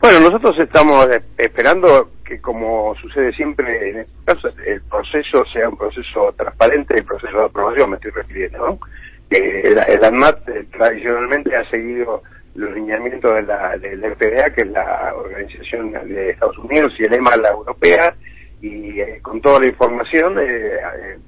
Bueno, 0.00 0.20
nosotros 0.20 0.56
estamos 0.60 1.08
esperando 1.36 2.10
que, 2.24 2.40
como 2.40 2.94
sucede 2.96 3.32
siempre 3.32 3.90
en 3.90 3.96
estos 3.98 4.24
casos, 4.24 4.54
el 4.64 4.80
proceso 4.82 5.44
sea 5.52 5.68
un 5.68 5.76
proceso 5.76 6.32
transparente, 6.36 6.98
el 6.98 7.04
proceso 7.04 7.36
de 7.36 7.44
aprobación, 7.46 7.90
me 7.90 7.96
estoy 7.96 8.12
refiriendo, 8.12 8.58
¿no? 8.58 8.78
Que 9.28 9.60
el, 9.60 9.76
el 9.76 10.04
ANMAT 10.04 10.48
eh, 10.48 10.66
tradicionalmente 10.70 11.56
ha 11.56 11.68
seguido 11.68 12.22
los 12.54 12.72
lineamientos 12.74 13.34
de 13.34 13.42
la, 13.42 13.76
del 13.78 14.00
FDA, 14.00 14.50
que 14.50 14.62
es 14.62 14.70
la 14.70 15.12
organización 15.16 15.92
de 15.92 16.30
Estados 16.30 16.58
Unidos, 16.58 16.92
y 16.98 17.04
el 17.04 17.14
EMA, 17.14 17.36
la 17.36 17.50
europea, 17.50 18.14
y 18.60 19.00
eh, 19.00 19.20
con 19.22 19.40
toda 19.40 19.60
la 19.60 19.66
información 19.66 20.38
eh, 20.38 20.74
eh, 20.74 21.18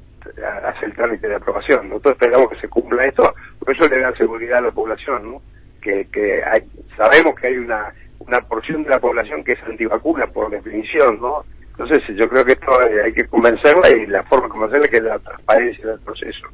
hace 0.65 0.87
el 0.87 0.95
trámite 0.95 1.29
de 1.29 1.37
aprobación. 1.37 1.89
Nosotros 1.89 2.13
esperamos 2.15 2.51
que 2.51 2.61
se 2.61 2.69
cumpla 2.69 3.05
esto, 3.05 3.33
por 3.59 3.75
eso 3.75 3.89
le 3.89 4.01
da 4.01 4.13
seguridad 4.17 4.59
a 4.59 4.63
la 4.63 4.71
población, 4.71 5.33
¿no? 5.33 5.43
Que, 5.81 6.07
que 6.13 6.43
hay, 6.45 6.63
sabemos 6.97 7.35
que 7.41 7.47
hay 7.47 7.57
una, 7.57 7.93
una 8.21 8.41
porción 8.43 8.83
de 8.85 8.91
la 8.91 9.01
población 9.01 9.43
que 9.45 9.53
es 9.53 9.63
antivacuna 9.65 10.27
por 10.29 10.51
definición, 10.51 11.21
¿no? 11.21 11.45
Entonces 11.71 12.03
yo 12.17 12.29
creo 12.29 12.45
que 12.45 12.53
esto 12.53 12.83
eh, 12.83 13.03
hay 13.05 13.13
que 13.13 13.27
convencerla 13.27 13.89
y 13.91 14.07
la 14.07 14.23
forma 14.25 14.45
de 14.47 14.51
convencerla 14.51 14.85
es 14.85 14.91
que 14.91 14.97
es 14.99 15.03
la 15.03 15.19
transparencia 15.19 15.87
del 15.87 16.01
proceso. 16.01 16.47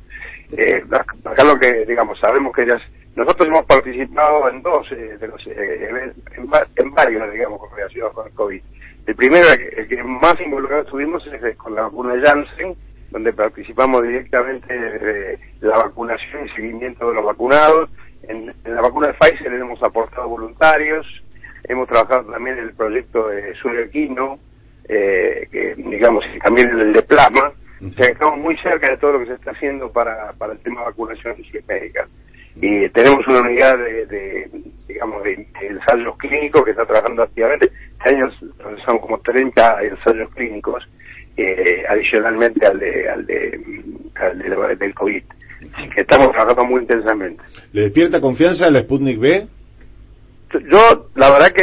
Eh, 0.52 0.84
acá 1.24 1.42
lo 1.44 1.58
que, 1.58 1.84
digamos, 1.84 2.18
sabemos 2.20 2.54
que 2.54 2.62
ellas, 2.62 2.80
nosotros 3.16 3.48
hemos 3.48 3.66
participado 3.66 4.48
en 4.48 4.62
dos 4.62 4.86
eh, 4.92 5.16
de 5.18 5.26
los, 5.28 5.44
eh, 5.48 6.12
en, 6.36 6.48
en 6.76 6.90
varios, 6.94 7.32
digamos, 7.32 7.58
con 7.58 7.76
relación 7.76 8.12
con 8.12 8.26
el 8.28 8.32
COVID. 8.34 8.62
El 9.06 9.14
primero, 9.16 9.48
el 9.50 9.88
que- 9.88 10.02
más 10.04 10.40
involucrado 10.40 10.82
estuvimos 10.82 11.26
es 11.26 11.42
eh, 11.42 11.54
con 11.56 11.74
la 11.74 11.82
vacuna 11.82 12.14
de 12.14 12.22
Janssen, 12.22 12.76
donde 13.10 13.32
participamos 13.32 14.02
directamente 14.02 14.72
de 14.72 15.38
la 15.60 15.78
vacunación 15.78 16.46
y 16.46 16.50
seguimiento 16.50 17.08
de 17.08 17.14
los 17.14 17.24
vacunados. 17.24 17.90
En, 18.28 18.52
la 18.64 18.80
vacuna 18.80 19.08
de 19.08 19.14
Pfizer 19.14 19.52
hemos 19.52 19.82
aportado 19.82 20.28
voluntarios, 20.28 21.06
hemos 21.68 21.88
trabajado 21.88 22.30
también 22.30 22.58
en 22.58 22.64
el 22.64 22.74
proyecto 22.74 23.28
de 23.28 23.54
Surequino, 23.56 24.38
eh, 24.88 25.48
que 25.50 25.74
digamos 25.76 26.24
y 26.34 26.38
también 26.38 26.68
el 26.70 26.92
de 26.92 27.02
plasma, 27.02 27.52
o 27.80 27.92
sea 27.94 28.06
estamos 28.06 28.38
muy 28.38 28.56
cerca 28.58 28.90
de 28.90 28.98
todo 28.98 29.12
lo 29.12 29.18
que 29.20 29.26
se 29.26 29.34
está 29.34 29.50
haciendo 29.50 29.90
para, 29.90 30.32
para 30.34 30.52
el 30.52 30.58
tema 30.60 30.80
de 30.80 30.86
vacunación 30.86 31.36
y 31.38 31.58
médica. 31.66 32.06
Y 32.58 32.88
tenemos 32.88 33.26
una 33.28 33.40
unidad 33.40 33.76
de, 33.76 34.06
de, 34.06 34.50
digamos, 34.88 35.22
de, 35.24 35.36
de 35.36 35.66
ensayos 35.66 36.16
clínicos 36.16 36.64
que 36.64 36.70
está 36.70 36.86
trabajando 36.86 37.22
activamente. 37.22 37.70
Este 37.98 38.08
año 38.08 38.30
son 38.84 38.98
como 38.98 39.18
30 39.18 39.82
ensayos 39.82 40.30
clínicos, 40.34 40.82
eh, 41.36 41.84
adicionalmente 41.86 42.64
al 42.64 42.78
de, 42.78 43.10
al 43.10 43.26
de, 43.26 43.60
al 44.14 44.38
de 44.38 44.76
del 44.76 44.94
COVID. 44.94 45.22
Así 45.74 45.88
que 45.90 46.00
estamos 46.00 46.32
trabajando 46.32 46.64
muy 46.64 46.80
intensamente. 46.80 47.42
¿Le 47.72 47.82
despierta 47.82 48.20
confianza 48.22 48.70
la 48.70 48.80
Sputnik 48.80 49.18
B? 49.18 49.46
Yo, 50.60 51.10
la 51.15 51.31
verdad 51.33 51.52
que 51.52 51.62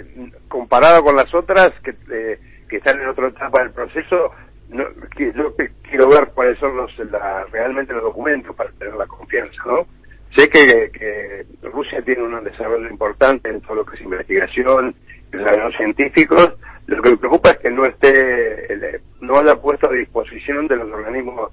eh, 0.00 0.04
comparado 0.48 1.02
con 1.04 1.16
las 1.16 1.32
otras 1.34 1.72
que, 1.82 1.94
eh, 2.12 2.38
están 2.76 3.00
en 3.00 3.08
otra 3.08 3.28
etapa 3.28 3.62
del 3.62 3.72
proceso, 3.72 4.32
no, 4.68 4.84
que- 5.16 5.32
yo 5.34 5.54
que- 5.56 5.70
quiero 5.88 6.08
ver 6.08 6.32
cuáles 6.34 6.58
son 6.58 6.76
los 6.76 6.96
la- 7.10 7.44
realmente 7.52 7.92
los 7.92 8.02
documentos 8.02 8.54
para 8.56 8.70
tener 8.72 8.94
la 8.94 9.06
confianza, 9.06 9.62
¿no? 9.66 9.86
Sé 10.34 10.48
que, 10.50 10.90
que 10.92 11.46
Rusia 11.68 12.02
tiene 12.02 12.22
un 12.24 12.42
desarrollo 12.42 12.88
importante 12.88 13.48
en 13.48 13.60
todo 13.60 13.76
lo 13.76 13.84
que 13.86 13.96
es 13.96 14.02
investigación, 14.02 14.94
desarrollos 15.30 15.76
científicos. 15.76 16.54
Lo 16.86 17.00
que 17.02 17.10
me 17.10 17.16
preocupa 17.16 17.52
es 17.52 17.58
que 17.58 17.70
no 17.70 17.84
esté, 17.86 18.72
eh, 18.74 19.00
no 19.20 19.38
haya 19.38 19.56
puesto 19.56 19.88
a 19.88 19.92
disposición 19.94 20.66
de 20.66 20.76
los 20.76 20.90
organismos 20.90 21.52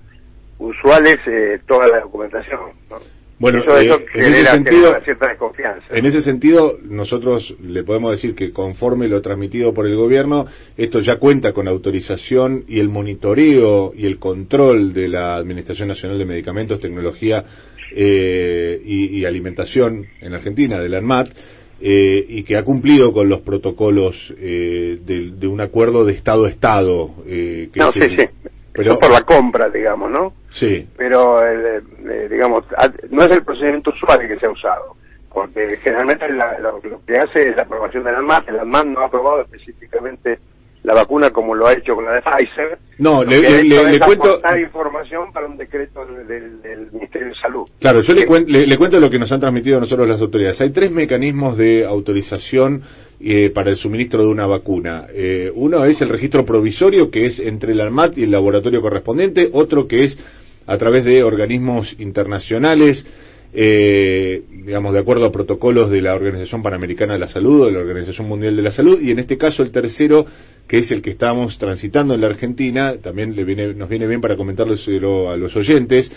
usuales 0.58 1.20
eh, 1.28 1.62
toda 1.68 1.88
la 1.88 2.00
documentación. 2.02 2.72
Bueno, 3.42 3.60
eso, 3.60 3.76
eh, 3.80 3.86
eso 3.86 4.00
en 4.14 4.34
ese 4.34 4.52
sentido- 4.52 4.96
cierta 5.04 5.28
desconfianza. 5.30 5.86
En 5.90 6.06
ese 6.06 6.22
sentido, 6.22 6.78
nosotros 6.84 7.56
le 7.62 7.84
podemos 7.84 8.12
decir 8.12 8.36
que 8.36 8.52
conforme 8.54 9.08
lo 9.08 9.22
transmitido 9.22 9.74
por 9.74 9.88
el 9.88 9.96
gobierno, 9.96 10.46
esto 10.78 11.00
ya 11.02 11.18
cuenta 11.18 11.52
con 11.52 11.68
autorización 11.68 12.64
y 12.68 12.80
el 12.80 12.90
monitoreo 12.90 13.94
y 13.98 14.06
el 14.06 14.20
control 14.20 14.94
de 14.94 15.08
la 15.08 15.36
Administración 15.38 15.88
Nacional 15.88 16.20
de 16.20 16.26
Medicamentos, 16.26 16.80
Tecnología 16.80 17.44
eh, 17.96 18.80
y, 18.86 19.18
y 19.20 19.26
Alimentación 19.26 20.06
en 20.22 20.34
Argentina, 20.34 20.80
de 20.80 20.90
la 20.90 21.00
ANMAT, 21.00 21.30
eh, 21.82 22.24
y 22.30 22.44
que 22.44 22.56
ha 22.58 22.64
cumplido 22.64 23.12
con 23.12 23.28
los 23.28 23.42
protocolos 23.42 24.16
eh, 24.38 25.00
de, 25.04 25.32
de 25.32 25.48
un 25.48 25.62
acuerdo 25.62 26.06
de 26.06 26.14
Estado 26.14 26.46
a 26.46 26.50
Estado. 26.50 27.10
eh, 27.26 27.70
que 27.74 27.80
No, 27.80 27.88
es 27.90 27.94
sí, 27.96 28.00
el- 28.02 28.18
sí. 28.18 28.26
Pero, 28.74 28.92
Eso 28.92 29.00
por 29.00 29.12
la 29.12 29.24
compra, 29.24 29.70
digamos, 29.70 30.10
¿no? 30.12 30.34
Sí, 30.52 30.88
Pero, 30.98 31.46
eh, 31.46 31.82
eh, 32.10 32.28
digamos, 32.30 32.64
no 33.10 33.24
es 33.24 33.32
el 33.32 33.44
procedimiento 33.44 33.90
usual 33.92 34.20
que 34.28 34.38
se 34.40 34.46
ha 34.46 34.52
usado, 34.52 34.96
porque 35.34 35.78
generalmente 35.78 36.30
la- 36.30 36.60
lo, 36.60 36.80
lo 36.84 37.02
que 37.06 37.18
hace 37.18 37.50
es 37.50 37.56
la 37.56 37.64
aprobación 37.64 38.04
de 38.04 38.12
la 38.12 38.20
ANMAT. 38.20 38.50
El 38.50 38.60
ANMAT 38.60 38.86
no 38.88 39.00
ha 39.02 39.06
aprobado 39.06 39.42
específicamente 39.42 40.40
la 40.84 40.96
vacuna 40.96 41.30
como 41.30 41.54
lo 41.54 41.68
ha 41.68 41.74
hecho 41.74 41.94
con 41.94 42.06
la 42.06 42.14
de 42.14 42.22
Pfizer. 42.24 42.80
No, 42.98 43.24
le- 43.24 43.40
le- 43.40 43.64
le- 43.64 43.92
le 43.92 44.00
cuento- 44.00 44.40
información 44.60 45.32
para 45.32 45.46
un 45.46 45.56
decreto 45.56 46.04
del, 46.08 46.28
del- 46.28 46.62
del 46.64 46.92
Ministerio 46.92 47.28
de 47.28 47.36
Salud. 47.36 47.68
Claro, 47.80 48.02
yo 48.02 48.14
le, 48.14 48.28
cuen- 48.28 48.48
le- 48.48 48.66
le 48.66 48.78
cuento 48.80 49.00
lo 49.00 49.10
que 49.12 49.20
nos 49.20 49.32
han 49.32 49.40
transmitido 49.40 49.78
a 49.78 49.82
nosotros 49.82 50.08
las 50.08 50.20
autoridades. 50.20 50.60
Hay 50.60 50.72
tres 50.72 50.90
mecanismos 50.92 51.56
de 51.58 51.86
autorización 51.86 52.82
eh, 53.24 53.52
para 53.54 53.70
el 53.70 53.76
suministro 53.76 54.22
de 54.24 54.28
una 54.30 54.48
vacuna. 54.48 55.06
Eh, 55.14 55.52
uno 55.54 55.86
es 55.86 56.02
el 56.02 56.10
registro 56.10 56.44
provisorio, 56.44 57.12
que 57.12 57.28
es 57.28 57.38
entre 57.40 57.74
el 57.74 57.82
ARMAT 57.82 58.18
y 58.18 58.24
el 58.24 58.32
laboratorio 58.32 58.82
correspondiente. 58.82 59.52
Otro 59.54 59.88
que 59.88 60.06
es 60.06 60.18
a 60.66 60.78
través 60.78 61.06
de 61.06 61.24
organismos 61.24 61.96
internacionales, 62.00 63.06
eh, 63.54 64.44
digamos, 64.50 64.94
de 64.94 65.00
acuerdo 65.00 65.26
a 65.26 65.32
protocolos 65.32 65.92
de 65.92 66.02
la 66.02 66.16
Organización 66.16 66.64
Panamericana 66.64 67.14
de 67.14 67.20
la 67.20 67.28
Salud 67.28 67.62
o 67.62 67.66
de 67.66 67.74
la 67.74 67.80
Organización 67.80 68.28
Mundial 68.28 68.56
de 68.56 68.62
la 68.62 68.72
Salud. 68.72 69.02
Y 69.02 69.12
en 69.12 69.20
este 69.20 69.38
caso 69.38 69.64
el 69.64 69.72
tercero, 69.72 70.26
que 70.68 70.80
es 70.80 70.92
el 70.92 71.02
que 71.02 71.10
estamos 71.10 71.58
transitando 71.58 72.14
en 72.14 72.22
la 72.22 72.28
Argentina, 72.28 72.96
también 73.02 73.36
le 73.36 73.44
viene, 73.44 73.74
nos 73.74 73.90
viene 73.90 74.08
bien 74.08 74.22
para 74.22 74.38
comentarlo 74.38 74.76
a 75.30 75.38
los 75.38 75.56
oyentes, 75.56 76.12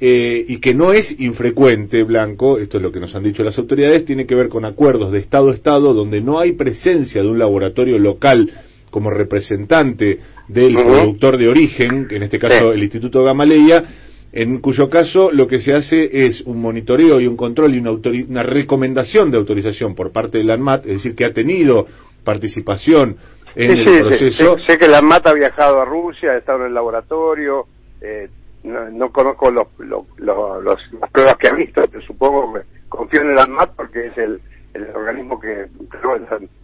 eh, 0.00 0.44
y 0.46 0.58
que 0.58 0.74
no 0.74 0.92
es 0.92 1.18
infrecuente, 1.18 2.04
Blanco, 2.04 2.58
esto 2.58 2.76
es 2.76 2.82
lo 2.84 2.92
que 2.92 3.00
nos 3.00 3.16
han 3.16 3.24
dicho 3.24 3.42
las 3.42 3.58
autoridades, 3.58 4.04
tiene 4.04 4.26
que 4.26 4.36
ver 4.36 4.48
con 4.48 4.64
acuerdos 4.64 5.10
de 5.10 5.18
Estado 5.18 5.50
a 5.50 5.54
Estado 5.54 5.92
donde 5.92 6.20
no 6.20 6.38
hay 6.38 6.52
presencia 6.52 7.20
de 7.20 7.28
un 7.28 7.40
laboratorio 7.40 7.98
local 7.98 8.48
como 8.90 9.10
representante 9.10 10.20
del 10.48 10.74
productor 10.74 11.36
de 11.36 11.48
origen, 11.48 12.08
en 12.10 12.22
este 12.22 12.38
caso 12.38 12.72
el 12.72 12.82
Instituto 12.82 13.22
Gamaleya, 13.24 13.84
en 14.32 14.58
cuyo 14.60 14.88
caso 14.90 15.30
lo 15.32 15.46
que 15.46 15.58
se 15.58 15.72
hace 15.74 16.26
es 16.26 16.42
un 16.42 16.60
monitoreo 16.60 17.20
y 17.20 17.26
un 17.26 17.36
control 17.36 17.74
y 17.74 17.78
una, 17.78 17.92
una 18.28 18.42
recomendación 18.42 19.30
de 19.30 19.38
autorización 19.38 19.94
por 19.94 20.12
parte 20.12 20.38
del 20.38 20.50
ANMAT, 20.50 20.86
es 20.86 20.92
decir, 20.94 21.14
que 21.14 21.24
ha 21.24 21.32
tenido 21.32 21.86
participación 22.24 23.16
en 23.56 23.72
Sí, 23.76 23.78
el 23.80 23.84
sí, 23.84 24.00
proceso. 24.02 24.56
Sé, 24.58 24.72
sé 24.72 24.78
que 24.78 24.86
la 24.88 24.98
ANMAT 24.98 25.26
ha 25.26 25.32
viajado 25.34 25.80
a 25.80 25.84
Rusia, 25.84 26.32
ha 26.32 26.36
estado 26.38 26.60
en 26.60 26.66
el 26.66 26.74
laboratorio, 26.74 27.66
eh, 28.00 28.28
no, 28.64 28.88
no 28.90 29.10
conozco 29.10 29.50
los, 29.50 29.66
los, 29.78 30.02
los- 30.18 30.62
los- 30.62 30.92
las 31.00 31.10
pruebas 31.10 31.36
que 31.38 31.48
ha 31.48 31.54
visto, 31.54 31.82
pero 31.90 32.04
supongo 32.06 32.52
que 32.54 32.60
confío 32.88 33.22
en 33.22 33.30
el 33.30 33.38
ANMAT 33.38 33.70
porque 33.76 34.06
es 34.08 34.18
el, 34.18 34.40
el 34.74 34.84
organismo 34.94 35.40
que 35.40 35.66
pero, 35.90 36.18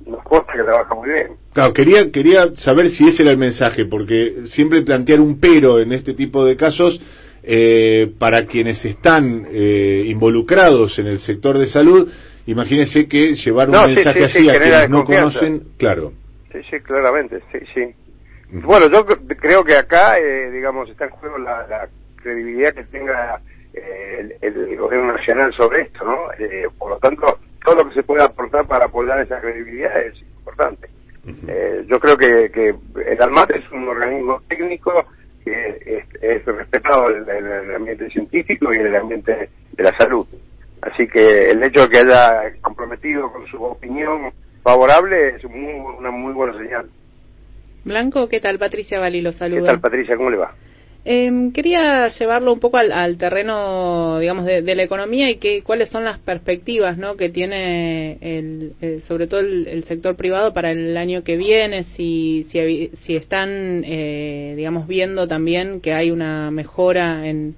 nos 0.07 0.23
consta 0.25 0.53
que 0.53 0.63
trabaja 0.63 0.95
muy 0.95 1.11
bien. 1.11 1.29
Claro, 1.53 1.73
quería, 1.73 2.11
quería 2.11 2.55
saber 2.57 2.91
si 2.91 3.09
ese 3.09 3.23
era 3.23 3.33
el 3.33 3.39
mensaje, 3.39 3.87
porque 3.87 4.43
siempre 4.47 4.83
plantear 4.83 5.21
un 5.21 5.41
pero 5.41 5.81
en 5.81 5.93
este 5.93 6.15
tipo 6.15 6.45
de 6.45 6.57
casos 6.57 7.01
eh, 7.43 8.13
para 8.19 8.47
quienes 8.47 8.85
están 8.85 9.47
eh, 9.51 10.05
involucrados 10.07 10.99
en 10.99 11.07
el 11.07 11.19
sector 11.21 11.59
de 11.59 11.67
salud, 11.67 12.11
imagínense 12.47 13.07
que 13.09 13.35
llevar 13.35 13.69
un 13.69 13.77
No, 13.77 13.83
mensaje 13.87 14.19
sí, 14.21 14.25
así 14.25 14.39
sí, 14.41 14.49
a 14.51 14.59
quienes 14.61 14.91
no 14.91 15.05
conocen, 15.05 15.63
claro. 15.79 16.13
Sí, 16.53 16.59
sí, 16.71 16.81
claramente, 16.81 17.41
sí, 17.53 17.59
sí. 17.75 17.95
Bueno, 18.51 18.89
yo 18.91 19.05
cre- 19.07 19.37
creo 19.41 19.65
que 19.65 19.77
acá, 19.77 20.19
eh, 20.19 20.51
digamos, 20.53 20.89
está 20.89 21.07
en 21.07 21.11
juego 21.11 21.39
la, 21.39 21.67
la 21.67 21.89
credibilidad 22.23 22.73
que 22.75 22.85
tenga 22.85 23.41
eh, 23.73 24.37
el, 24.41 24.53
el 24.71 24.77
gobierno 24.77 25.13
nacional 25.15 25.53
sobre 25.55 25.83
esto, 25.83 26.05
¿no? 26.05 26.17
Eh, 26.39 26.69
por 26.79 26.91
lo 26.91 26.99
tanto, 26.99 27.39
todo 27.65 27.77
lo 27.77 27.89
que 27.89 27.95
se 27.95 28.03
pueda 28.03 28.25
aportar 28.25 28.67
para 28.67 28.85
apoyar 28.87 29.19
esa 29.21 29.41
credibilidad 29.41 29.97
es 30.03 30.21
importante. 30.23 30.89
Eh, 31.49 31.85
yo 31.89 31.99
creo 31.99 32.17
que, 32.19 32.51
que 32.53 32.75
el 33.11 33.23
ALMAT 33.23 33.51
es 33.53 33.71
un 33.73 33.89
organismo 33.89 34.43
técnico 34.49 34.93
que 35.43 35.79
es, 35.85 36.05
es 36.23 36.45
respetado 36.45 37.11
en, 37.11 37.29
el 37.29 37.75
ambiente 37.75 38.11
científico 38.11 38.73
y 38.73 38.79
en 38.79 38.87
el 38.89 38.97
ambiente 38.97 39.49
de 39.73 39.83
la 39.83 39.97
salud. 39.97 40.27
Así 40.83 41.09
que 41.09 41.51
el 41.51 41.63
hecho 41.63 41.81
de 41.83 41.89
que 41.89 41.97
haya 41.99 42.53
comprometido 42.61 43.33
con 43.33 43.47
su 43.47 43.63
opinión 43.63 44.31
favorable 44.63 45.37
es 45.37 45.45
muy- 45.45 45.81
una 45.99 46.11
muy 46.11 46.35
buena 46.35 46.59
señal. 46.59 46.87
Blanco, 47.85 48.29
¿qué 48.29 48.41
tal? 48.41 48.59
Patricia 48.59 49.01
Bali 49.01 49.21
lo 49.23 49.31
¿Qué 49.33 49.37
saluda. 49.39 49.67
tal, 49.67 49.81
Patricia? 49.81 50.17
¿Cómo 50.17 50.31
le 50.31 50.37
va? 50.39 50.55
Em, 51.07 51.53
quería 51.53 52.09
llevarlo 52.09 52.51
un 52.55 52.61
poco 52.61 52.79
al, 52.79 52.91
al 52.91 53.19
terreno, 53.19 54.19
digamos, 54.21 54.47
de, 54.47 54.63
la 54.75 54.83
economía 54.85 55.29
y 55.31 55.37
que, 55.37 55.63
cuáles 55.63 55.91
son 55.91 56.05
las 56.05 56.19
perspectivas, 56.19 56.97
¿no? 56.97 57.17
Que 57.17 57.29
tiene 57.29 58.17
el, 58.23 59.03
sobre 59.07 59.27
todo 59.27 59.41
el, 59.41 59.67
el 59.67 59.85
sector 59.85 60.17
privado 60.17 60.55
para 60.55 60.71
el 60.73 60.97
año 60.97 61.23
que 61.23 61.37
viene, 61.37 61.85
si, 61.85 62.47
si, 62.51 62.91
si 63.03 63.17
están, 63.17 63.85
eh, 63.85 64.55
digamos, 64.57 64.89
viendo 64.89 65.29
también 65.29 65.83
que 65.83 65.93
hay 65.93 66.11
una 66.11 66.51
mejora 66.51 67.29
en, 67.29 67.55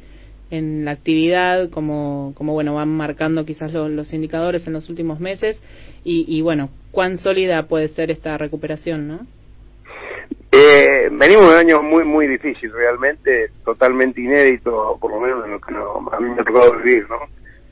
en 0.50 0.84
la 0.84 0.90
actividad, 0.90 1.70
como, 1.70 2.32
como 2.36 2.52
bueno, 2.52 2.74
van 2.74 2.88
marcando 2.88 3.44
quizás 3.46 3.72
lo- 3.72 3.88
los 3.88 4.12
indicadores 4.12 4.66
en 4.66 4.72
los 4.72 4.88
últimos 4.88 5.20
meses 5.20 5.56
y, 6.04 6.24
y 6.28 6.40
bueno, 6.42 6.70
cuán 6.90 7.18
sólida 7.18 7.62
puede 7.68 7.86
ser 7.88 8.10
esta 8.10 8.36
recuperación, 8.38 9.06
¿no? 9.06 9.26
Eh, 10.52 11.08
venimos 11.12 11.46
de 11.48 11.50
un 11.52 11.56
año 11.58 11.82
muy, 11.82 12.04
muy 12.04 12.26
difícil, 12.26 12.72
realmente, 12.72 13.50
totalmente 13.64 14.20
inédito, 14.20 14.96
por 15.00 15.10
lo 15.10 15.20
menos 15.20 15.44
en 15.44 15.52
lo 15.52 15.60
que 15.60 15.72
no- 15.72 16.08
a 16.12 16.20
mí 16.20 16.30
me 16.30 16.40
ha 16.40 16.44
tocado 16.44 16.76
vivir, 16.78 17.06
¿no? 17.10 17.18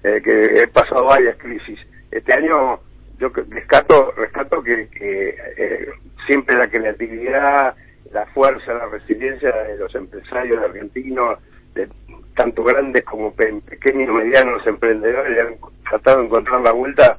Eh, 0.02 0.20
que 0.22 0.62
he 0.62 0.68
pasado 0.68 1.04
varias 1.06 1.36
crisis. 1.38 1.78
Este 2.10 2.32
año 2.34 2.78
yo 3.18 3.30
rescato, 3.48 4.12
rescato 4.16 4.62
que, 4.62 4.88
que, 4.88 5.28
eh, 5.56 5.88
siempre 6.26 6.56
la 6.56 6.68
creatividad, 6.68 7.74
la 8.12 8.26
fuerza, 8.26 8.74
la 8.74 8.86
resiliencia 8.86 9.50
de 9.50 9.78
los 9.78 9.94
empresarios 9.94 10.62
argentinos, 10.62 11.38
de 11.74 11.88
tanto 12.36 12.64
grandes 12.64 13.04
como 13.04 13.32
pe- 13.34 13.60
pequeños 13.68 14.12
medianos 14.14 14.66
emprendedores, 14.66 15.38
han 15.38 15.54
tratado 15.88 16.18
de 16.20 16.26
encontrar 16.26 16.60
la 16.60 16.72
vuelta 16.72 17.16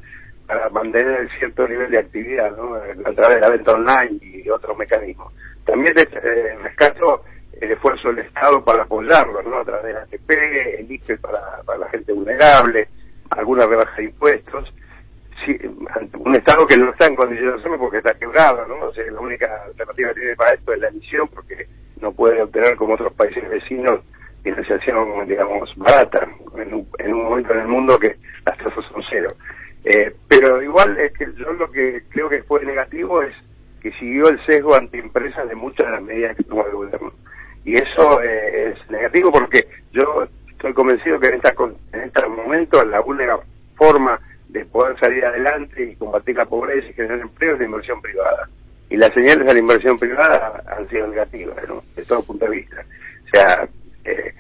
para 0.48 0.70
mantener 0.70 1.30
cierto 1.40 1.68
nivel 1.68 1.92
de 1.92 2.00
actividad, 2.00 2.56
¿no? 2.56 2.76
A 2.76 3.14
través 3.14 3.36
de 3.36 3.42
la 3.42 3.50
venta 3.50 3.72
online 3.72 4.20
y 4.22 4.50
otros 4.50 4.78
mecanismos. 4.78 5.34
También 5.66 5.94
eh, 5.98 6.58
rescato 6.62 7.24
el 7.60 7.72
esfuerzo 7.72 8.10
del 8.10 8.26
Estado 8.26 8.64
para 8.64 8.84
apoyarlos, 8.84 9.46
¿no? 9.46 9.60
A 9.60 9.66
través 9.66 9.86
de 9.86 9.94
la 9.94 10.02
ATP, 10.02 10.30
el 10.80 10.92
IFE 10.92 11.18
para, 11.18 11.62
para 11.66 11.80
la 11.80 11.90
gente 11.90 12.14
vulnerable, 12.14 12.88
alguna 13.30 13.66
rebaja 13.66 13.96
de 13.98 14.04
impuestos. 14.06 14.74
Sí, 15.46 15.58
un 16.18 16.36
Estado 16.36 16.66
que 16.66 16.78
no 16.78 16.92
está 16.92 17.08
en 17.08 17.16
condiciones 17.16 17.62
porque 17.78 17.98
está 17.98 18.14
quebrado, 18.14 18.66
¿no? 18.68 18.88
O 18.88 18.94
sea, 18.94 19.04
la 19.12 19.20
única 19.20 19.64
alternativa 19.66 20.10
que 20.10 20.20
tiene 20.20 20.36
para 20.36 20.54
esto 20.54 20.74
es 20.74 20.80
la 20.80 20.88
emisión 20.90 21.28
porque 21.28 21.68
no 22.00 22.12
puede 22.12 22.42
obtener 22.42 22.76
como 22.76 22.94
otros 22.94 23.14
países 23.14 23.48
vecinos 23.50 24.02
financiación, 24.46 25.28
digamos, 25.28 25.76
barata, 25.76 26.28
en 26.56 26.74
un, 26.74 26.88
en 27.00 27.14
un 27.14 27.24
momento 27.24 27.52
en 27.54 27.60
el 27.62 27.68
mundo 27.68 27.98
que 27.98 28.16
las 28.46 28.58
tasas 28.60 28.86
son 28.92 29.04
cero. 29.10 29.34
Eh, 29.86 30.16
pero 30.28 30.64
igual 30.64 30.98
es 30.98 31.14
que 31.14 31.28
yo 31.38 31.54
lo 31.54 31.72
que 31.72 32.02
creo 32.10 32.28
que 32.28 32.42
fue 32.44 32.66
negativo 32.66 33.22
es 33.22 33.34
que 33.82 33.92
siguió 33.94 34.30
el 34.30 34.44
sesgo 34.46 34.74
antiempresas 34.74 35.48
de 35.48 35.54
muchas 35.54 35.86
de 35.86 35.92
las 35.92 36.02
medidas 36.02 36.36
que 36.36 36.44
tomó 36.44 36.66
el 36.66 36.72
gobierno. 36.72 37.14
Y 37.64 37.76
eso 37.76 38.22
eh, 38.24 38.72
es 38.72 38.90
negativo 38.90 39.32
porque 39.32 39.68
yo 39.92 40.28
estoy 40.50 40.74
convencido 40.74 41.20
que 41.20 41.28
en, 41.28 41.36
esta, 41.36 41.54
en 41.94 42.02
este 42.02 42.28
momento 42.28 42.84
la 42.84 43.02
única 43.02 43.40
forma 43.76 44.20
de 44.50 44.66
poder 44.66 45.00
salir 45.00 45.24
adelante 45.24 45.84
y 45.84 45.96
combatir 45.96 46.36
la 46.36 46.46
pobreza 46.46 46.88
y 46.88 46.94
generar 46.94 47.20
empleo 47.20 47.54
es 47.54 47.60
la 47.60 47.66
inversión 47.66 48.02
privada. 48.02 48.50
Y 48.90 48.98
las 48.98 49.14
señales 49.14 49.46
de 49.46 49.54
la 49.54 49.60
inversión 49.60 50.00
privada 50.00 50.64
han 50.68 50.90
sido 50.90 51.08
negativas, 51.08 51.58
¿no? 51.68 51.84
De 51.96 52.06
todo 52.06 52.24
punto 52.24 52.46
de 52.46 52.52
vista. 52.52 52.84
O 53.26 53.30
sea, 53.30 53.68
eh, 54.06 54.34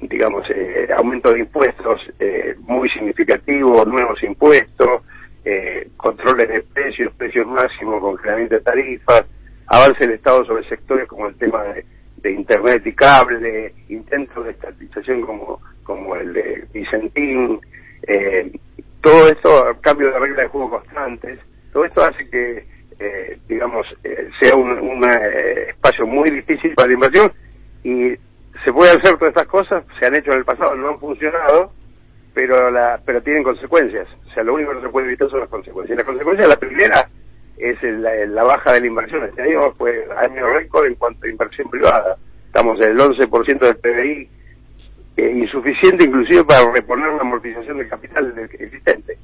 digamos, 0.00 0.48
eh, 0.50 0.88
aumento 0.96 1.32
de 1.32 1.40
impuestos 1.40 2.00
eh, 2.18 2.54
muy 2.60 2.88
significativo, 2.90 3.84
nuevos 3.84 4.22
impuestos, 4.22 5.02
eh, 5.44 5.88
controles 5.96 6.48
de 6.48 6.62
precios, 6.62 7.12
precios 7.14 7.46
máximos, 7.46 8.00
congelamiento 8.00 8.56
de 8.56 8.60
tarifas, 8.60 9.26
avance 9.66 10.06
del 10.06 10.16
Estado 10.16 10.44
sobre 10.44 10.68
sectores 10.68 11.08
como 11.08 11.28
el 11.28 11.36
tema 11.36 11.62
de, 11.64 11.84
Internet 12.28 12.82
y 12.84 12.92
cable, 12.92 13.72
intentos 13.88 14.44
de 14.44 14.50
estatización 14.50 15.22
como, 15.22 15.60
como 15.82 16.14
el 16.14 16.34
de 16.34 16.64
Vicentín, 16.74 17.58
eh, 18.02 18.52
todo 19.00 19.28
esto, 19.28 19.48
cambio 19.80 20.10
de 20.10 20.18
reglas 20.18 20.38
de 20.40 20.48
juego 20.48 20.70
constantes, 20.70 21.38
todo 21.72 21.86
esto 21.86 22.02
hace 22.02 22.28
que, 22.28 22.66
eh, 22.98 23.38
digamos, 23.48 23.86
eh, 24.04 24.28
sea 24.38 24.54
un, 24.56 24.72
un, 24.72 25.04
espacio 25.68 26.06
muy 26.06 26.30
difícil 26.30 26.74
para 26.74 26.88
la 26.88 26.94
inversión 26.94 27.32
y 27.82 28.14
se 28.64 28.72
pueden 28.72 28.98
hacer 28.98 29.16
todas 29.18 29.32
estas 29.32 29.46
cosas, 29.48 29.84
se 29.98 30.06
han 30.06 30.14
hecho 30.14 30.32
en 30.32 30.38
el 30.38 30.44
pasado, 30.44 30.74
no 30.74 30.88
han 30.90 30.98
funcionado, 31.00 31.72
pero 32.34 32.70
la, 32.70 33.00
pero 33.04 33.22
tienen 33.22 33.42
consecuencias. 33.42 34.06
O 34.26 34.30
sea, 34.32 34.42
lo 34.42 34.54
único 34.54 34.70
que 34.70 34.76
no 34.76 34.82
se 34.82 34.88
puede 34.90 35.06
evitar 35.08 35.28
son 35.30 35.40
las 35.40 35.48
consecuencias. 35.48 35.96
Y 35.96 35.98
la 36.00 36.04
consecuencia, 36.06 36.46
la 36.46 36.56
primera, 36.56 37.08
es 37.56 37.82
el- 37.82 38.02
la, 38.34 38.44
baja 38.44 38.72
de 38.72 38.80
la 38.80 38.86
inversión. 38.86 39.24
Este 39.24 39.42
año 39.42 39.72
fue 39.72 40.06
año 40.16 40.46
récord 40.52 40.86
en 40.86 40.94
cuanto 40.94 41.26
a 41.26 41.30
inversión 41.30 41.68
privada. 41.70 42.16
Estamos 42.46 42.80
en 42.80 42.90
el 42.92 43.00
11% 43.00 43.58
del 43.66 43.76
PBI, 43.76 44.28
insuficiente 45.40 46.04
inclusive 46.04 46.44
para 46.44 46.70
reponer 46.70 47.12
la 47.12 47.20
amortización 47.22 47.78
del 47.78 47.88
capital 47.88 48.32
existente. 48.52 49.18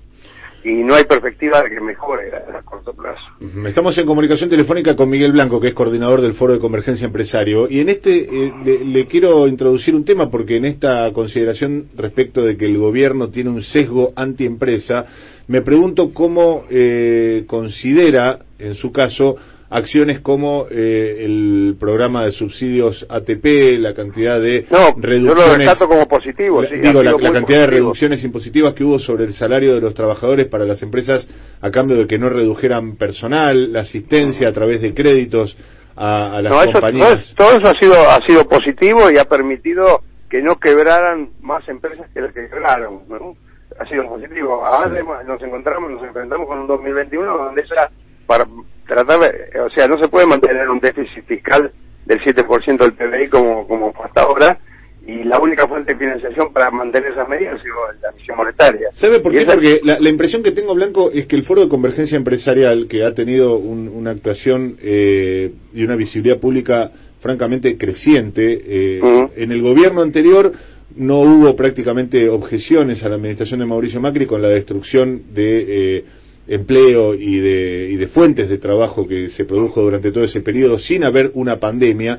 Y 0.64 0.82
no 0.82 0.94
hay 0.94 1.04
perspectiva 1.04 1.62
de 1.62 1.70
que 1.70 1.80
mejore 1.80 2.32
a, 2.34 2.62
corto 2.62 2.94
plazo. 2.94 3.20
Estamos 3.66 3.96
en 3.98 4.06
comunicación 4.06 4.48
telefónica 4.48 4.96
con 4.96 5.10
Miguel 5.10 5.32
Blanco, 5.32 5.60
que 5.60 5.68
es 5.68 5.74
coordinador 5.74 6.22
del 6.22 6.34
Foro 6.34 6.54
de 6.54 6.58
Convergencia 6.58 7.04
Empresario. 7.06 7.68
Y 7.68 7.80
en 7.80 7.90
este 7.90 8.22
eh, 8.22 8.52
le, 8.64 8.84
le 8.84 9.06
quiero 9.06 9.46
introducir 9.46 9.94
un 9.94 10.06
tema 10.06 10.30
porque 10.30 10.56
en 10.56 10.64
esta 10.64 11.12
consideración 11.12 11.88
respecto 11.96 12.42
de 12.42 12.56
que 12.56 12.64
el 12.64 12.78
gobierno 12.78 13.28
tiene 13.28 13.50
un 13.50 13.62
sesgo 13.62 14.14
antiempresa, 14.16 15.06
me 15.46 15.60
pregunto 15.60 16.14
cómo 16.14 16.64
eh, 16.70 17.44
considera, 17.46 18.38
en 18.58 18.74
su 18.74 18.90
caso, 18.90 19.36
acciones 19.74 20.20
como 20.20 20.66
eh, 20.70 21.24
el 21.24 21.76
programa 21.80 22.24
de 22.24 22.30
subsidios 22.30 23.04
ATP, 23.08 23.80
la 23.80 23.92
cantidad 23.92 24.40
de 24.40 24.66
No, 24.70 24.94
yo 24.94 25.00
reducciones. 25.00 25.48
lo 25.48 25.56
rescato 25.56 25.88
como 25.88 26.06
positivo. 26.06 26.62
Sí, 26.64 26.76
digo, 26.76 27.02
la, 27.02 27.32
cantidad 27.32 27.62
de 27.62 27.66
reducciones 27.66 28.22
impositivas 28.22 28.72
que 28.74 28.84
hubo 28.84 29.00
sobre 29.00 29.24
el 29.24 29.34
salario 29.34 29.74
de 29.74 29.80
los 29.80 29.92
trabajadores 29.92 30.46
para 30.46 30.64
las 30.64 30.80
empresas 30.82 31.28
a 31.60 31.70
cambio 31.72 31.96
de 31.96 32.06
que 32.06 32.18
no 32.20 32.28
redujeran 32.28 32.94
personal, 32.96 33.72
la 33.72 33.80
asistencia 33.80 34.46
a 34.48 34.52
través 34.52 34.80
de 34.80 34.94
créditos 34.94 35.56
a, 35.96 36.36
a 36.36 36.42
las 36.42 36.52
no, 36.52 36.60
eso, 36.60 36.70
todo, 36.70 36.80
compañías. 36.80 37.34
todo 37.36 37.48
eso 37.58 37.66
ha 37.68 37.74
sido 37.74 37.94
ha 37.94 38.20
sido 38.24 38.46
positivo 38.46 39.10
y 39.10 39.18
ha 39.18 39.24
permitido 39.24 40.02
que 40.30 40.40
no 40.40 40.54
quebraran 40.60 41.30
más 41.40 41.68
empresas 41.68 42.08
que 42.14 42.20
las 42.20 42.32
que 42.32 42.48
quebraron. 42.48 43.00
¿no? 43.08 43.34
Ha 43.80 43.86
sido 43.88 44.08
positivo. 44.08 44.64
Ahora 44.64 45.02
nos 45.26 45.42
encontramos, 45.42 45.90
nos 45.90 46.02
enfrentamos 46.04 46.46
con 46.46 46.60
un 46.60 46.66
2021 46.68 47.38
donde 47.38 47.62
ya 47.68 47.90
para 48.26 48.46
tratar 48.86 49.18
o 49.64 49.70
sea, 49.70 49.86
no 49.88 49.98
se 49.98 50.08
puede 50.08 50.26
mantener 50.26 50.68
un 50.68 50.80
déficit 50.80 51.24
fiscal 51.24 51.70
del 52.06 52.20
7% 52.20 52.78
del 52.78 52.92
PBI 52.92 53.28
como, 53.28 53.66
como 53.66 53.92
fue 53.92 54.06
hasta 54.06 54.22
ahora 54.22 54.58
y 55.06 55.22
la 55.24 55.38
única 55.38 55.68
fuente 55.68 55.92
de 55.92 55.98
financiación 55.98 56.50
para 56.52 56.70
mantener 56.70 57.12
esas 57.12 57.28
medidas 57.28 57.60
ha 57.60 57.62
sido 57.62 57.74
la 58.02 58.12
misión 58.12 58.36
monetaria. 58.38 58.88
¿Sabe 58.92 59.20
por 59.20 59.32
qué? 59.32 59.42
esa- 59.42 59.52
Porque 59.52 59.80
la, 59.82 60.00
la 60.00 60.08
impresión 60.08 60.42
que 60.42 60.52
tengo, 60.52 60.74
Blanco, 60.74 61.10
es 61.12 61.26
que 61.26 61.36
el 61.36 61.44
Foro 61.44 61.60
de 61.62 61.68
Convergencia 61.68 62.16
Empresarial, 62.16 62.88
que 62.88 63.04
ha 63.04 63.12
tenido 63.12 63.56
un- 63.58 63.88
una 63.88 64.10
actuación 64.12 64.76
eh, 64.82 65.52
y 65.74 65.84
una 65.84 65.96
visibilidad 65.96 66.38
pública 66.38 66.90
francamente 67.20 67.76
creciente, 67.76 68.62
eh, 68.66 69.00
en 69.36 69.52
el 69.52 69.60
gobierno 69.62 70.00
anterior 70.02 70.52
no 70.96 71.20
hubo 71.20 71.54
prácticamente 71.56 72.28
objeciones 72.30 73.02
a 73.02 73.08
la 73.08 73.16
administración 73.16 73.60
de 73.60 73.66
Mauricio 73.66 74.00
Macri 74.00 74.24
con 74.26 74.40
la 74.40 74.48
destrucción 74.48 75.34
de 75.34 75.96
eh, 75.98 76.04
empleo 76.46 77.14
y 77.14 77.38
de, 77.38 77.88
y 77.92 77.96
de 77.96 78.06
fuentes 78.08 78.48
de 78.48 78.58
trabajo 78.58 79.06
que 79.06 79.30
se 79.30 79.44
produjo 79.44 79.82
durante 79.82 80.12
todo 80.12 80.24
ese 80.24 80.40
periodo 80.40 80.78
sin 80.78 81.04
haber 81.04 81.30
una 81.34 81.58
pandemia. 81.58 82.18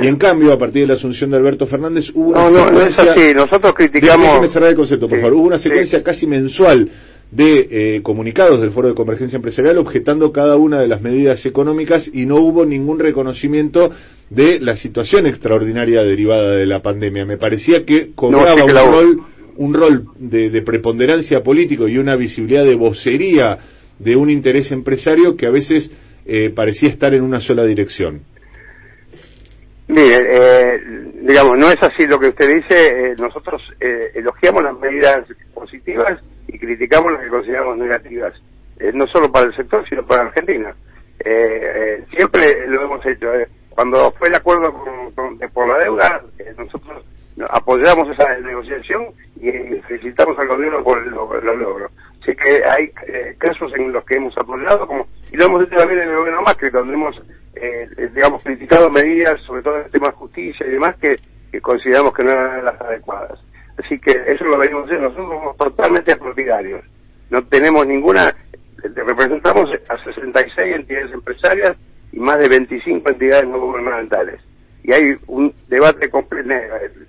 Y 0.00 0.06
en 0.06 0.16
cambio, 0.16 0.52
a 0.52 0.58
partir 0.58 0.82
de 0.82 0.88
la 0.88 0.94
asunción 0.94 1.30
de 1.30 1.36
Alberto 1.36 1.66
Fernández, 1.66 2.10
hubo 2.14 2.30
una 2.30 2.44
No, 2.44 2.50
no, 2.50 2.66
no 2.70 2.80
es 2.82 2.94
secuencia- 2.94 3.12
así. 3.12 3.34
Nosotros 3.34 3.74
criticamos- 3.74 4.50
cerrar 4.52 4.70
el 4.70 4.76
concepto, 4.76 5.08
por 5.08 5.18
Sí, 5.18 5.22
favor. 5.22 5.36
Hubo 5.38 5.46
una 5.46 5.58
sí. 5.58 5.64
secuencia 5.68 6.02
casi 6.02 6.26
mensual 6.26 6.88
de 7.30 7.68
eh, 7.96 8.02
comunicados 8.02 8.60
del 8.60 8.70
Foro 8.70 8.88
de 8.88 8.94
Convergencia 8.94 9.36
Empresarial 9.36 9.78
objetando 9.78 10.30
cada 10.30 10.56
una 10.56 10.80
de 10.80 10.86
las 10.86 11.02
medidas 11.02 11.44
económicas 11.46 12.08
y 12.12 12.26
no 12.26 12.36
hubo 12.36 12.64
ningún 12.64 13.00
reconocimiento 13.00 13.90
de 14.30 14.60
la 14.60 14.76
situación 14.76 15.26
extraordinaria 15.26 16.02
derivada 16.04 16.52
de 16.52 16.66
la 16.66 16.80
pandemia. 16.80 17.26
Me 17.26 17.36
parecía 17.36 17.84
que 17.84 18.10
cobraba 18.14 18.52
sí 18.52 18.56
que 18.56 18.62
un 18.62 18.70
rol 18.70 19.20
un 19.56 19.74
rol 19.74 20.06
de, 20.16 20.50
de 20.50 20.62
preponderancia 20.62 21.42
político 21.42 21.88
y 21.88 21.98
una 21.98 22.16
visibilidad 22.16 22.64
de 22.64 22.74
vocería 22.74 23.58
de 23.98 24.16
un 24.16 24.30
interés 24.30 24.72
empresario 24.72 25.36
que 25.36 25.46
a 25.46 25.50
veces 25.50 25.90
eh, 26.26 26.50
parecía 26.54 26.88
estar 26.88 27.14
en 27.14 27.22
una 27.22 27.40
sola 27.40 27.64
dirección. 27.64 28.22
Mire, 29.86 30.16
eh, 30.30 30.80
digamos, 31.22 31.58
no 31.58 31.70
es 31.70 31.78
así 31.82 32.06
lo 32.06 32.18
que 32.18 32.28
usted 32.28 32.48
dice. 32.48 32.74
eh, 33.10 33.14
nosotros 33.18 33.60
eh, 33.80 34.12
elogiamos 34.14 34.62
las 34.62 34.78
medidas 34.78 35.26
positivas 35.52 36.20
y 36.48 36.58
criticamos 36.58 37.12
las 37.12 37.22
que 37.22 37.28
consideramos 37.28 37.76
negativas. 37.76 38.32
Eh, 38.78 38.90
no 38.94 39.06
solo 39.06 39.30
para 39.30 39.46
el 39.46 39.54
sector, 39.54 39.86
sino 39.88 40.04
para 40.06 40.22
Argentina. 40.24 40.74
Siempre 42.16 42.66
lo 42.66 42.82
hemos 42.84 43.04
hecho. 43.06 43.26
Cuando 43.70 44.10
fue 44.12 44.28
el 44.28 44.34
acuerdo 44.34 44.72
con- 44.72 45.12
con- 45.12 45.38
por 45.50 45.68
la 45.68 45.78
deuda, 45.84 46.22
nosotros 46.58 47.04
apoyamos 47.50 48.08
esa 48.10 48.38
negociación 48.38 49.06
y 49.40 49.50
felicitamos 49.88 50.38
al 50.38 50.48
gobierno 50.48 50.82
por 50.84 50.98
el, 51.02 51.10
logro- 51.12 51.38
el 51.40 51.58
logro. 51.58 51.88
Así 52.22 52.34
que 52.36 52.62
hay 52.66 52.90
eh, 53.08 53.34
casos 53.38 53.72
en 53.74 53.92
los 53.92 54.04
que 54.04 54.16
hemos 54.16 54.36
apoyado, 54.38 54.86
como 54.86 55.06
y 55.32 55.36
lo 55.36 55.46
hemos 55.46 55.62
hecho 55.64 55.76
también 55.76 56.00
en 56.02 56.08
el 56.10 56.16
gobierno 56.16 56.42
Macri, 56.42 56.70
donde 56.70 56.94
hemos, 56.94 57.16
eh, 57.56 57.88
eh, 57.96 58.08
digamos, 58.14 58.42
criticado 58.42 58.88
medidas, 58.88 59.40
sobre 59.42 59.62
todo 59.62 59.78
en 59.78 59.84
el 59.86 59.90
tema 59.90 60.06
de 60.08 60.12
justicia 60.14 60.66
y 60.66 60.70
demás, 60.70 60.96
que, 61.00 61.60
consideramos 61.60 62.14
que 62.14 62.24
no 62.24 62.30
eran 62.30 62.64
las 62.64 62.80
adecuadas. 62.80 63.38
Así 63.82 63.98
que 63.98 64.12
eso 64.28 64.44
lo 64.44 64.56
venimos 64.58 64.84
haciendo. 64.84 65.08
Nosotros 65.08 65.28
somos 65.28 65.56
totalmente 65.56 66.16
partidarios. 66.16 66.84
No 67.30 67.42
tenemos 67.46 67.84
ninguna... 67.86 68.28
eh, 68.28 68.88
Representamos 68.94 69.68
a 69.88 69.98
66 70.04 70.76
entidades 70.76 71.12
empresarias 71.12 71.76
y 72.12 72.20
más 72.20 72.38
de 72.38 72.48
25 72.48 73.08
entidades 73.10 73.48
no 73.48 73.58
gubernamentales. 73.60 74.40
Y 74.84 74.92
hay 74.92 75.16
un 75.26 75.52
debate. 75.68 76.08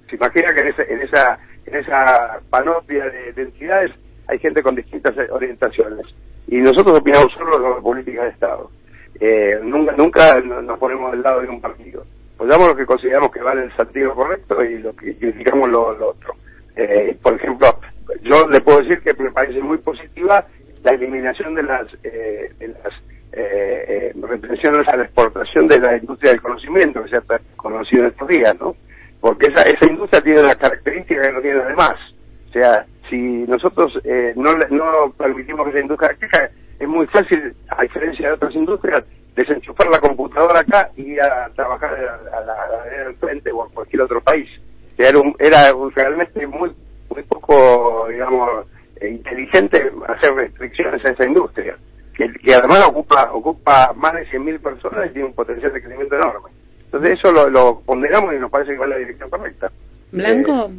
Se 0.10 0.16
imagina 0.16 0.54
que 0.54 0.62
en 0.62 0.68
esa, 0.70 0.84
en 0.84 1.02
esa, 1.02 1.40
en 1.66 1.76
esa 1.76 2.40
panoplia 2.50 3.06
de, 3.06 3.34
de 3.34 3.42
entidades 3.44 3.92
hay 4.28 4.40
gente 4.40 4.64
con 4.64 4.76
distintas 4.76 5.14
orientaciones. 5.30 6.06
Y 6.48 6.58
nosotros 6.58 6.98
opinamos 7.00 7.32
solo 7.34 7.54
sobre 7.54 7.82
política 7.82 8.24
de 8.24 8.30
Estado. 8.30 8.72
Eh, 9.20 9.60
nunca 9.64 9.94
nunca 9.98 10.40
no- 10.42 10.62
nos 10.62 10.80
ponemos 10.80 11.12
del 11.12 11.22
lado 11.22 11.42
de 11.42 11.50
un 11.50 11.62
partido. 11.62 12.04
Apoyamos 12.36 12.70
lo 12.70 12.76
que 12.76 12.86
consideramos 12.86 13.32
que 13.32 13.42
va 13.42 13.54
en 13.54 13.60
el 13.60 13.76
sentido 13.78 14.14
correcto 14.14 14.64
y 14.64 14.80
lo 14.80 14.96
que 14.96 15.16
criticamos 15.18 15.70
lo, 15.70 15.94
lo 15.98 16.10
otro. 16.10 16.34
Eh, 16.76 17.16
por 17.22 17.34
ejemplo, 17.36 17.68
yo 18.24 18.48
le 18.50 18.60
puedo 18.62 18.80
decir 18.82 19.00
que 19.02 19.14
me 19.22 19.32
parece 19.32 19.62
muy 19.62 19.78
positiva 19.78 20.46
la 20.84 20.92
eliminación 20.92 21.56
de 21.56 21.64
las, 21.64 21.88
eh, 22.04 22.52
de 22.60 22.68
las 22.70 22.94
eh, 23.36 24.12
eh, 24.14 24.14
retenciones 24.28 24.88
a 24.88 24.96
la 24.98 25.04
exportación 25.04 25.68
de 25.68 25.80
la 25.80 25.98
industria 25.98 26.32
del 26.32 26.42
conocimiento, 26.42 27.04
que 27.04 27.10
se 27.10 27.18
ha 27.18 27.24
conocido 27.58 28.04
en 28.04 28.10
estos 28.12 28.28
días, 28.28 28.56
¿no? 28.60 28.76
Porque 29.20 29.48
esa, 29.48 29.62
esa 29.64 29.86
industria 29.88 30.22
tiene 30.22 30.40
una 30.42 30.56
característica 30.56 31.22
que 31.22 31.32
no 31.34 31.42
tiene 31.42 31.62
además. 31.62 31.96
O 32.50 32.52
sea, 32.54 32.86
si 33.10 33.18
nosotros 33.18 34.00
eh, 34.04 34.34
no, 34.36 34.54
no 34.70 35.12
permitimos 35.18 35.66
que 35.66 35.72
esa 35.72 35.80
industria 35.82 36.16
crezca, 36.18 36.50
es 36.80 36.88
muy 36.88 37.08
fácil, 37.08 37.54
a 37.70 37.82
diferencia 37.84 38.28
de 38.28 38.34
otras 38.34 38.56
industrias, 38.56 39.04
desenchufar 39.36 39.90
la 39.90 40.00
computadora 40.00 40.60
acá 40.62 40.90
y 40.96 41.14
ir 41.14 41.22
a 41.22 41.50
trabajar 41.56 41.94
a, 42.34 42.40
la 42.42 43.14
frente 43.20 43.52
o 43.52 43.64
a 43.64 43.70
cualquier 43.70 44.02
otro 44.04 44.22
país. 44.22 44.50
O 44.94 44.96
sea, 44.96 45.10
Era, 45.10 45.20
un- 45.20 45.36
era 45.40 45.74
realmente 45.96 46.48
muy, 46.48 46.72
muy 47.10 47.24
poco, 47.24 48.08
digamos, 48.10 48.66
eh, 49.02 49.10
inteligente 49.10 49.92
hacer 50.08 50.34
restricciones 50.36 51.04
a 51.06 51.12
esa 51.12 51.26
industria, 51.26 51.78
que, 52.18 52.32
que 52.44 52.54
además 52.54 52.86
ocupa, 52.88 53.32
ocupa 53.34 53.94
más 53.94 54.14
de 54.14 54.26
100.000 54.28 54.60
personas 54.62 55.10
y 55.10 55.14
tiene 55.14 55.28
un 55.28 55.34
potencial 55.34 55.74
de 55.74 55.82
crecimiento 55.82 56.16
enorme. 56.16 56.50
Entonces 56.86 57.18
eso 57.20 57.32
lo, 57.32 57.50
lo 57.50 57.82
ponderamos 57.86 58.34
y 58.34 58.40
nos 58.40 58.50
parece 58.52 58.72
que 58.72 58.78
va 58.78 58.86
en 58.86 58.92
la 58.92 58.98
dirección 58.98 59.30
correcta. 59.30 59.72
Blanco, 60.12 60.72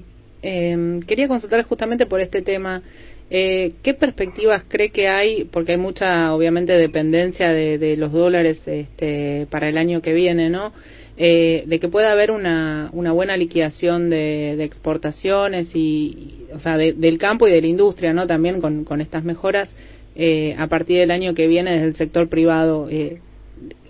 eh, 0.43 1.01
quería 1.07 1.29
consultar 1.29 1.63
justamente 1.65 2.07
por 2.07 2.21
este 2.21 2.43
tema. 2.43 2.83
Eh, 3.29 3.73
¿Qué 3.83 3.93
perspectivas 3.95 4.63
cree 4.69 4.91
que 4.91 5.09
hay? 5.09 5.45
Porque 5.45 5.73
hay 5.73 5.79
mucha, 5.79 6.33
obviamente, 6.33 6.73
dependencia 6.75 7.53
de, 7.53 7.77
de 7.77 7.97
los 7.97 8.13
dólares 8.13 8.61
este, 8.67 9.47
para 9.51 9.69
el 9.69 9.77
año 9.79 10.01
que 10.01 10.13
viene, 10.13 10.49
¿no? 10.49 10.73
Eh, 11.19 11.65
de 11.67 11.81
que 11.81 11.89
pueda 11.89 12.13
haber 12.13 12.31
una, 12.31 12.91
una 12.93 13.11
buena 13.13 13.37
liquidación 13.37 14.11
de, 14.11 14.55
de 14.57 14.65
exportaciones 14.65 15.75
y, 15.75 15.79
y- 15.81 16.53
o 16.55 16.61
sea, 16.61 16.77
de- 16.77 16.93
del 16.93 17.19
campo 17.19 17.49
y 17.49 17.53
de 17.53 17.61
la 17.63 17.67
industria, 17.67 18.13
¿no? 18.13 18.27
También 18.27 18.61
con, 18.61 18.85
con 18.85 19.01
estas 19.01 19.25
mejoras 19.25 19.69
eh, 20.17 20.57
a 20.59 20.67
partir 20.67 20.99
del 20.99 21.11
año 21.11 21.35
que 21.35 21.47
viene 21.47 21.73
desde 21.73 21.87
el 21.87 21.97
sector 21.97 22.29
privado. 22.29 22.89
Eh, 22.91 23.21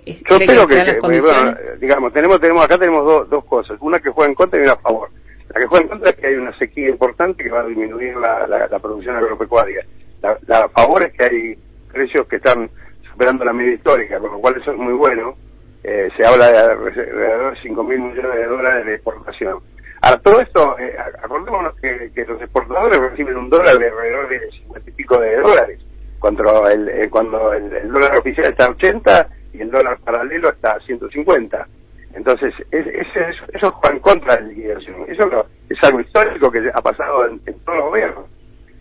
Yo 0.06 0.36
¿cree 0.36 0.44
espero 0.44 0.66
que, 0.66 1.00
bueno, 1.00 1.54
digamos, 1.80 2.12
tenemos, 2.12 2.40
tenemos 2.40 2.64
acá 2.64 2.78
tenemos 2.78 3.04
dos 3.04 3.30
dos 3.30 3.44
cosas, 3.44 3.78
una 3.80 4.00
que 4.00 4.10
juega 4.10 4.28
en 4.30 4.34
contra 4.34 4.58
y 4.58 4.62
una 4.62 4.72
a 4.72 4.78
favor. 4.78 5.08
La 5.54 5.60
que 5.60 5.66
juega 5.66 5.84
en 5.84 5.88
contra 5.88 6.10
es 6.10 6.16
que 6.16 6.26
hay 6.26 6.34
una 6.34 6.56
sequía 6.58 6.88
importante 6.88 7.42
que 7.42 7.50
va 7.50 7.60
a 7.60 7.66
disminuir 7.66 8.16
la, 8.16 8.46
la, 8.46 8.66
la 8.66 8.78
producción 8.78 9.16
agropecuaria. 9.16 9.84
La, 10.22 10.36
la 10.46 10.64
a 10.64 10.68
favor 10.68 11.02
es 11.04 11.12
que 11.12 11.24
hay 11.24 11.54
precios 11.92 12.26
que 12.26 12.36
están 12.36 12.68
superando 13.10 13.44
la 13.44 13.52
media 13.52 13.74
histórica, 13.74 14.18
con 14.18 14.32
lo 14.32 14.38
cual 14.40 14.56
eso 14.60 14.72
es 14.72 14.78
muy 14.78 14.94
bueno. 14.94 15.36
Eh, 15.84 16.08
se 16.16 16.26
habla 16.26 16.50
de 16.50 16.58
alrededor 16.58 17.54
de 17.54 17.60
5 17.62 17.84
mil 17.84 18.00
millones 18.00 18.34
de 18.34 18.46
dólares 18.46 18.86
de 18.86 18.94
exportación. 18.94 19.58
Ahora, 20.02 20.18
todo 20.18 20.40
esto, 20.40 20.78
eh, 20.78 20.96
acordémonos 21.22 21.74
que, 21.80 22.10
que 22.14 22.24
los 22.24 22.40
exportadores 22.42 22.98
reciben 22.98 23.36
un 23.36 23.48
dólar 23.48 23.78
de 23.78 23.88
alrededor 23.88 24.28
de 24.28 24.50
50 24.50 24.90
y 24.90 24.92
pico 24.92 25.18
de 25.20 25.36
dólares, 25.36 25.80
cuando 26.18 26.68
el, 26.68 26.88
eh, 26.88 27.08
cuando 27.10 27.52
el, 27.52 27.72
el 27.72 27.92
dólar 27.92 28.18
oficial 28.18 28.50
está 28.50 28.66
a 28.66 28.70
80 28.70 29.28
y 29.54 29.60
el 29.62 29.70
dólar 29.70 29.98
paralelo 30.04 30.50
está 30.50 30.72
a 30.74 30.80
150. 30.80 31.66
Entonces, 32.14 32.54
es, 32.70 32.86
es- 32.86 33.06
eso, 33.16 33.44
eso 33.52 33.72
juega 33.72 33.94
en 33.96 34.00
contra 34.02 34.36
de 34.36 34.42
la 34.42 34.48
liquidación. 34.48 34.96
Eso 35.08 35.26
lo- 35.26 35.46
es 35.68 35.82
algo 35.84 36.00
histórico 36.00 36.50
que 36.50 36.70
ha 36.72 36.80
pasado 36.80 37.26
en, 37.28 37.40
en 37.46 37.58
todos 37.60 37.78
los 37.78 37.86
gobiernos. 37.90 38.24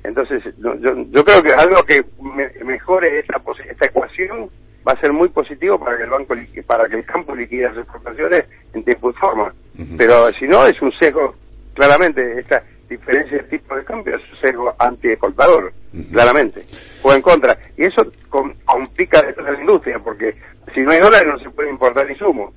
Entonces, 0.03 0.43
no, 0.59 0.75
yo, 0.75 0.91
yo 1.09 1.23
creo 1.25 1.41
que 1.43 1.53
algo 1.53 1.83
que 1.83 2.03
me- 2.21 2.63
mejore 2.63 3.19
esta, 3.19 3.41
esta 3.69 3.85
ecuación 3.87 4.49
va 4.87 4.93
a 4.93 4.99
ser 5.01 5.11
muy 5.11 5.29
positivo 5.29 5.79
para 5.79 5.97
que 5.97 6.03
el 6.03 6.09
banco 6.11 6.35
para 6.67 6.87
que 6.87 6.95
el 6.97 7.05
campo 7.05 7.35
liquide 7.35 7.63
las 7.63 7.77
exportaciones 7.77 8.45
en 8.73 8.83
tiempo 8.83 9.09
y 9.09 9.13
forma. 9.13 9.51
Pero 9.97 10.31
si 10.33 10.47
no, 10.47 10.65
es 10.67 10.79
un 10.81 10.91
sesgo, 10.93 11.35
claramente, 11.73 12.39
esta 12.39 12.63
diferencia 12.89 13.37
de 13.37 13.43
tipo 13.43 13.75
de 13.75 13.83
cambio 13.83 14.15
es 14.15 14.21
sesgo 14.41 14.73
anti-exportador, 14.77 15.73
claramente. 16.11 16.65
O 17.03 17.13
en 17.13 17.21
contra. 17.21 17.57
Y 17.77 17.83
eso 17.83 18.03
com- 18.29 18.53
complica 18.65 19.19
a 19.19 19.41
la 19.51 19.59
industria, 19.59 19.99
porque 20.03 20.35
si 20.73 20.81
no 20.81 20.91
hay 20.91 20.99
dólares 20.99 21.27
no 21.27 21.39
se 21.39 21.49
puede 21.49 21.69
importar 21.69 22.09
insumos, 22.09 22.53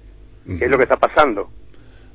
que 0.47 0.65
es 0.65 0.71
lo 0.71 0.77
que 0.77 0.85
está 0.85 0.97
pasando. 0.97 1.49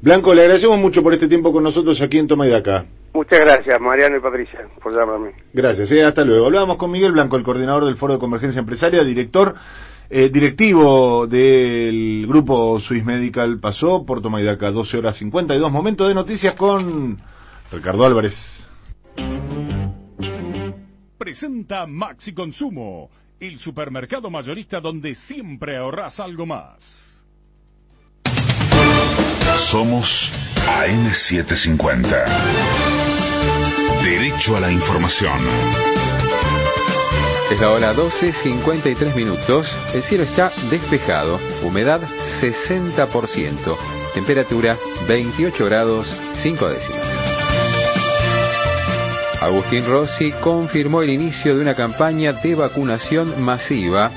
Blanco, 0.02 0.34
le 0.34 0.42
agradecemos 0.42 0.78
mucho 0.80 1.02
por 1.02 1.14
este 1.14 1.28
tiempo 1.30 1.54
con 1.54 1.64
nosotros 1.64 2.02
aquí 2.02 2.18
en 2.18 2.28
Toma 2.28 2.46
y 2.46 2.50
Daca. 2.50 2.86
Muchas 3.14 3.40
gracias, 3.40 3.80
Mariano 3.80 4.18
y 4.18 4.20
Patricia, 4.20 4.60
por 4.82 4.92
llamarme. 4.94 5.32
Gracias, 5.54 5.90
eh, 5.92 6.04
hasta 6.04 6.26
luego. 6.26 6.48
Hablábamos 6.48 6.78
con 6.78 6.92
Miguel 6.92 7.12
Blanco, 7.14 7.38
el 7.38 7.44
coordinador 7.44 7.86
del 7.86 7.96
Foro 7.96 8.14
de 8.14 8.20
Convergencia 8.20 8.60
Empresaria, 8.60 9.04
director, 9.04 9.54
eh, 10.10 10.30
directivo 10.30 11.26
del 11.28 12.26
grupo 12.28 12.80
Swiss 12.82 13.06
Medical, 13.06 13.60
pasó 13.60 14.04
por 14.06 14.22
Toma 14.22 14.42
y 14.42 14.44
Daca, 14.44 14.72
12 14.72 14.98
horas 14.98 15.16
52, 15.18 15.72
momento 15.72 16.08
de 16.08 16.16
noticias 16.16 16.56
con 16.56 17.18
Ricardo 17.72 18.06
Álvarez. 18.06 18.36
Presenta 21.18 21.86
Maxi 21.88 22.34
Consumo, 22.34 23.10
el 23.40 23.60
supermercado 23.60 24.30
mayorista 24.30 24.80
donde 24.80 25.16
siempre 25.16 25.78
ahorras 25.78 26.20
algo 26.20 26.46
más. 26.46 27.24
Somos 29.72 30.08
AM750. 30.68 32.26
Derecho 34.04 34.58
a 34.58 34.60
la 34.60 34.72
información. 34.72 35.40
Es 37.52 37.60
la 37.60 37.72
hora 37.72 37.94
12, 37.94 38.34
53 38.34 39.16
minutos. 39.16 39.68
El 39.94 40.04
cielo 40.04 40.24
está 40.24 40.52
despejado. 40.70 41.40
Humedad 41.64 42.02
60%. 42.42 43.78
Temperatura 44.14 44.78
28 45.08 45.66
grados 45.66 46.08
5 46.42 46.70
décimas. 46.70 47.03
Agustín 49.44 49.86
Rossi 49.86 50.32
confirmó 50.42 51.02
el 51.02 51.10
inicio 51.10 51.54
de 51.54 51.62
una 51.62 51.76
campaña 51.76 52.32
de 52.32 52.56
vacunación 52.56 53.44
masiva. 53.44 54.10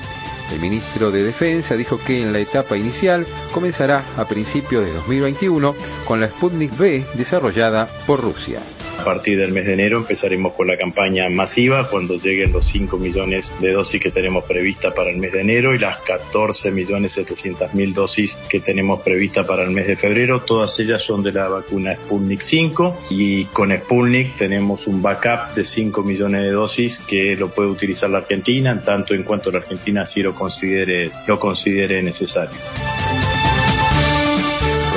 El 0.49 0.61
ministro 0.61 1.11
de 1.11 1.21
Defensa 1.21 1.75
dijo 1.75 1.97
que 1.97 2.21
en 2.21 2.31
la 2.31 2.39
etapa 2.39 2.77
inicial 2.77 3.27
comenzará 3.53 4.05
a 4.15 4.25
principios 4.25 4.85
de 4.85 4.93
2021 4.93 5.75
con 6.05 6.21
la 6.21 6.29
Sputnik 6.29 6.79
V 6.79 7.07
desarrollada 7.15 7.89
por 8.07 8.21
Rusia. 8.21 8.61
A 8.97 9.03
partir 9.03 9.37
del 9.37 9.51
mes 9.51 9.65
de 9.65 9.73
enero 9.73 9.99
empezaremos 9.99 10.53
con 10.53 10.67
la 10.67 10.77
campaña 10.77 11.29
masiva 11.29 11.89
cuando 11.89 12.15
lleguen 12.15 12.51
los 12.51 12.69
5 12.71 12.97
millones 12.97 13.49
de 13.61 13.71
dosis 13.71 14.01
que 14.01 14.11
tenemos 14.11 14.43
prevista 14.45 14.93
para 14.93 15.11
el 15.11 15.17
mes 15.17 15.31
de 15.31 15.41
enero 15.41 15.73
y 15.73 15.79
las 15.79 16.01
14 16.01 16.71
millones 16.71 17.13
700 17.13 17.73
mil 17.73 17.93
dosis 17.93 18.37
que 18.49 18.59
tenemos 18.59 19.01
prevista 19.01 19.45
para 19.45 19.63
el 19.63 19.71
mes 19.71 19.87
de 19.87 19.95
febrero. 19.95 20.41
Todas 20.41 20.77
ellas 20.79 21.03
son 21.03 21.23
de 21.23 21.31
la 21.31 21.47
vacuna 21.47 21.95
Sputnik 21.95 22.41
5 22.41 23.05
y 23.11 23.45
con 23.45 23.71
Sputnik 23.71 24.35
tenemos 24.37 24.85
un 24.87 25.01
backup 25.01 25.55
de 25.55 25.63
5 25.63 26.01
millones 26.03 26.41
de 26.41 26.51
dosis 26.51 26.99
que 27.07 27.35
lo 27.35 27.49
puede 27.49 27.69
utilizar 27.69 28.09
la 28.09 28.19
Argentina 28.19 28.71
en 28.71 28.83
tanto 28.83 29.13
en 29.13 29.23
cuanto 29.23 29.51
la 29.51 29.59
Argentina 29.59 30.01
así 30.01 30.21
lo 30.21 30.33
considere, 30.33 31.11
lo 31.27 31.39
considere 31.39 32.01
necesario. 32.01 32.57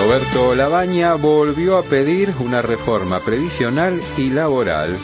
Roberto 0.00 0.54
Labaña 0.54 1.12
volvió 1.12 1.76
a 1.76 1.82
pedir 1.82 2.34
una 2.40 2.62
reforma 2.62 3.20
previsional 3.20 4.00
y 4.16 4.30
laboral. 4.30 4.98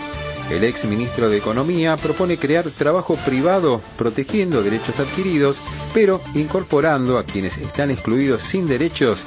El 0.50 0.62
ex 0.62 0.84
ministro 0.84 1.28
de 1.28 1.39
Economía 1.39 1.97
propone 1.97 2.39
crear 2.39 2.70
trabajo 2.70 3.16
privado 3.25 3.83
protegiendo 3.99 4.62
derechos 4.62 4.99
adquiridos, 4.99 5.57
pero 5.92 6.20
incorporando 6.34 7.18
a 7.18 7.25
quienes 7.25 7.57
están 7.58 7.91
excluidos 7.91 8.42
sin 8.44 8.66
derechos 8.66 9.18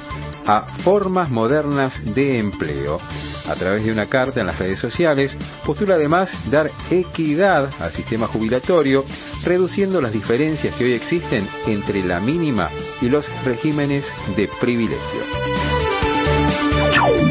a 0.46 0.62
formas 0.82 1.30
modernas 1.30 1.92
de 2.14 2.38
empleo. 2.38 2.98
A 3.46 3.54
través 3.54 3.84
de 3.84 3.92
una 3.92 4.06
carta 4.06 4.40
en 4.40 4.46
las 4.46 4.58
redes 4.58 4.78
sociales, 4.78 5.32
postula 5.64 5.96
además 5.96 6.30
dar 6.50 6.70
equidad 6.90 7.70
al 7.78 7.92
sistema 7.92 8.26
jubilatorio, 8.26 9.04
reduciendo 9.44 10.00
las 10.00 10.12
diferencias 10.12 10.74
que 10.76 10.84
hoy 10.84 10.92
existen 10.92 11.46
entre 11.66 12.02
la 12.02 12.18
mínima 12.20 12.70
y 13.02 13.08
los 13.10 13.26
regímenes 13.44 14.06
de 14.36 14.48
privilegio. 14.60 15.20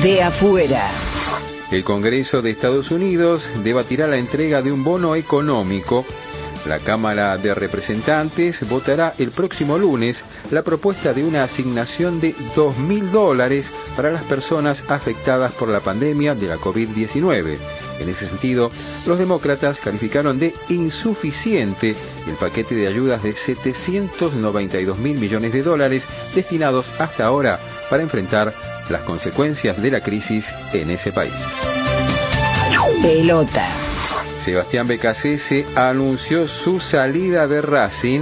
De 0.04 0.22
afuera. 0.22 1.29
El 1.72 1.84
Congreso 1.84 2.42
de 2.42 2.50
Estados 2.50 2.90
Unidos 2.90 3.44
debatirá 3.64 4.08
la 4.08 4.18
entrega 4.18 4.64
de 4.64 4.72
un 4.72 4.84
bono 4.84 5.16
económico. 5.16 6.04
La 6.66 6.80
Cámara 6.80 7.38
de 7.38 7.54
Representantes 7.54 8.58
votará 8.68 9.14
el 9.20 9.30
próximo 9.32 9.78
lunes 9.78 10.18
la 10.50 10.64
propuesta 10.64 11.14
de 11.14 11.24
una 11.24 11.44
asignación 11.44 12.20
de 12.20 12.36
2.000 12.56 13.12
dólares 13.12 13.70
para 13.96 14.12
las 14.12 14.24
personas 14.24 14.84
afectadas 14.88 15.52
por 15.54 15.70
la 15.70 15.82
pandemia 15.82 16.34
de 16.34 16.48
la 16.48 16.58
COVID-19. 16.58 17.58
En 18.00 18.10
ese 18.10 18.28
sentido, 18.28 18.72
los 19.06 19.20
demócratas 19.20 19.80
calificaron 19.80 20.40
de 20.40 20.56
insuficiente 20.70 21.96
el 22.28 22.36
paquete 22.40 22.74
de 22.74 22.88
ayudas 22.88 23.22
de 23.22 23.34
792 23.34 24.98
mil 24.98 25.20
millones 25.20 25.54
de 25.54 25.62
dólares 25.62 26.04
destinados 26.34 26.88
hasta 26.98 27.26
ahora 27.26 27.60
para 27.90 28.02
enfrentar 28.02 28.69
las 28.90 29.02
consecuencias 29.04 29.82
de 29.82 29.92
la 29.92 30.02
crisis 30.02 30.46
en 30.74 30.90
ese 30.92 31.12
país. 31.12 31.34
Pelota. 33.02 33.68
Sebastián 34.44 34.88
Becasese 34.88 35.66
anunció 35.76 36.48
su 36.48 36.80
salida 36.80 37.48
de 37.48 37.62
Racing. 37.62 38.22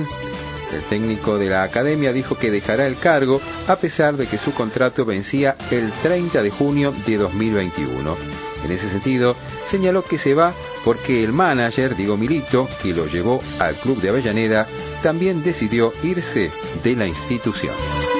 El 0.73 0.81
técnico 0.89 1.37
de 1.37 1.49
la 1.49 1.63
academia 1.63 2.11
dijo 2.11 2.37
que 2.37 2.51
dejará 2.51 2.85
el 2.85 2.97
cargo 2.99 3.39
a 3.67 3.77
pesar 3.77 4.17
de 4.17 4.27
que 4.27 4.37
su 4.37 4.53
contrato 4.53 5.05
vencía 5.05 5.55
el 5.71 5.91
30 6.03 6.41
de 6.41 6.49
junio 6.49 6.93
de 7.05 7.17
2021. 7.17 8.17
En 8.65 8.71
ese 8.71 8.89
sentido, 8.89 9.35
señaló 9.71 10.03
que 10.03 10.17
se 10.17 10.33
va 10.33 10.53
porque 10.83 11.23
el 11.23 11.31
manager, 11.31 11.95
Diego 11.95 12.17
Milito, 12.17 12.67
que 12.81 12.93
lo 12.93 13.05
llevó 13.05 13.41
al 13.59 13.75
club 13.75 14.01
de 14.01 14.09
Avellaneda, 14.09 14.67
también 15.01 15.43
decidió 15.43 15.93
irse 16.03 16.51
de 16.83 16.95
la 16.95 17.07
institución. 17.07 18.16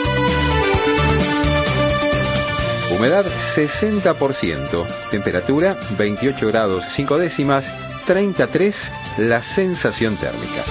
Humedad 2.97 3.25
60%, 3.55 4.85
temperatura 5.11 5.77
28 5.99 6.47
grados 6.47 6.83
5 6.95 7.17
décimas, 7.19 7.63
33 8.07 8.75
la 9.19 9.43
sensación 9.43 10.17
térmica. 10.17 10.63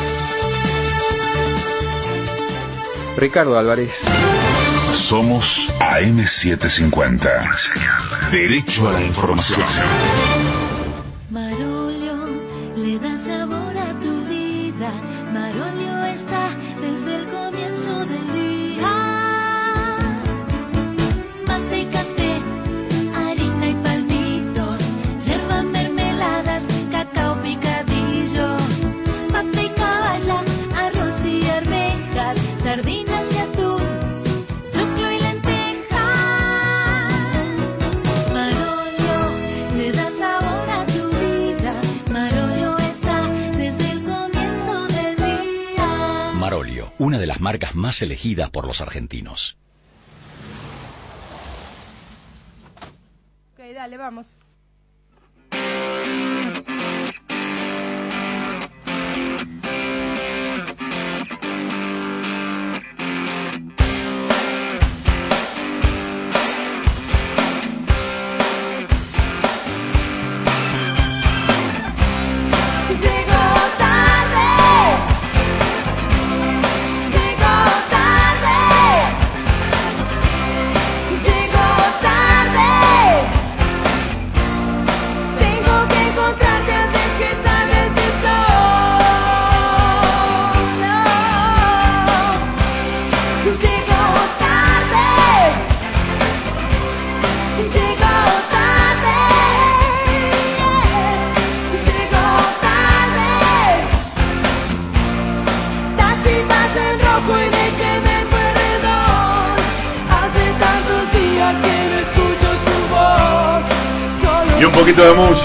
Ricardo 3.17 3.57
Álvarez. 3.57 3.93
Somos 5.09 5.47
AM750. 5.79 8.31
Derecho 8.33 8.89
a 8.89 8.95
la 8.95 9.05
información. 9.05 10.66
Marcas 47.47 47.77
más 47.77 48.03
elegidas 48.03 48.51
por 48.51 48.67
los 48.67 48.81
argentinos. 48.81 49.57
Ok, 53.53 53.61
dale, 53.73 53.97
vamos. 53.97 54.27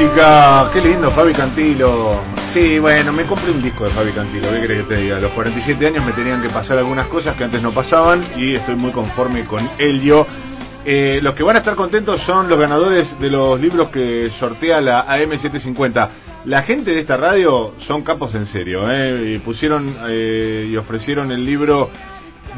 Qué 0.01 0.81
lindo, 0.81 1.11
Fabi 1.11 1.31
Cantilo. 1.31 2.21
Sí, 2.51 2.79
bueno, 2.79 3.13
me 3.13 3.25
compré 3.25 3.51
un 3.51 3.61
disco 3.61 3.85
de 3.85 3.91
Fabi 3.91 4.11
Cantilo. 4.11 4.49
¿Qué 4.49 4.61
querés 4.61 4.77
que 4.79 4.95
te 4.95 5.01
diga? 5.01 5.17
A 5.17 5.19
los 5.19 5.31
47 5.31 5.85
años 5.85 6.03
me 6.03 6.13
tenían 6.13 6.41
que 6.41 6.49
pasar 6.49 6.79
algunas 6.79 7.05
cosas 7.05 7.35
que 7.35 7.43
antes 7.43 7.61
no 7.61 7.71
pasaban 7.71 8.25
y 8.35 8.55
estoy 8.55 8.75
muy 8.75 8.91
conforme 8.91 9.45
con 9.45 9.69
Elio. 9.77 10.25
Eh, 10.85 11.19
los 11.21 11.35
que 11.35 11.43
van 11.43 11.57
a 11.57 11.59
estar 11.59 11.75
contentos 11.75 12.19
son 12.23 12.49
los 12.49 12.59
ganadores 12.59 13.15
de 13.19 13.29
los 13.29 13.61
libros 13.61 13.89
que 13.89 14.31
sortea 14.39 14.81
la 14.81 15.05
AM750. 15.05 16.09
La 16.45 16.63
gente 16.63 16.89
de 16.91 17.01
esta 17.01 17.17
radio 17.17 17.75
son 17.85 18.01
capos 18.01 18.33
en 18.33 18.47
serio. 18.47 18.89
¿eh? 18.89 19.39
Pusieron 19.45 19.97
eh, 20.07 20.67
y 20.67 20.77
ofrecieron 20.77 21.31
el 21.31 21.45
libro 21.45 21.91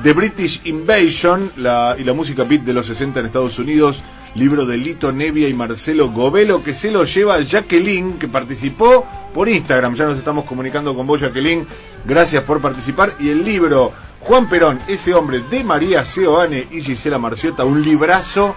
The 0.01 0.13
British 0.13 0.61
Invasion 0.63 1.51
y 1.57 1.61
la 2.03 2.13
música 2.15 2.45
beat 2.45 2.61
de 2.61 2.73
los 2.73 2.87
60 2.87 3.19
en 3.19 3.25
Estados 3.25 3.59
Unidos, 3.59 4.01
libro 4.35 4.65
de 4.65 4.77
Lito 4.77 5.11
Nevia 5.11 5.47
y 5.47 5.53
Marcelo 5.53 6.09
Govelo, 6.11 6.63
que 6.63 6.73
se 6.73 6.91
lo 6.91 7.03
lleva 7.03 7.41
Jacqueline, 7.41 8.17
que 8.17 8.27
participó 8.27 9.05
por 9.33 9.47
Instagram. 9.47 9.95
Ya 9.95 10.05
nos 10.05 10.17
estamos 10.17 10.45
comunicando 10.45 10.95
con 10.95 11.05
vos, 11.05 11.21
Jacqueline. 11.21 11.65
Gracias 12.05 12.43
por 12.43 12.61
participar. 12.61 13.15
Y 13.19 13.29
el 13.29 13.43
libro 13.43 13.91
Juan 14.21 14.49
Perón, 14.49 14.79
ese 14.87 15.13
hombre 15.13 15.41
de 15.49 15.63
María 15.63 16.05
Seoane 16.05 16.67
y 16.71 16.81
Gisela 16.81 17.19
Marciota, 17.19 17.63
un 17.65 17.81
librazo, 17.81 18.55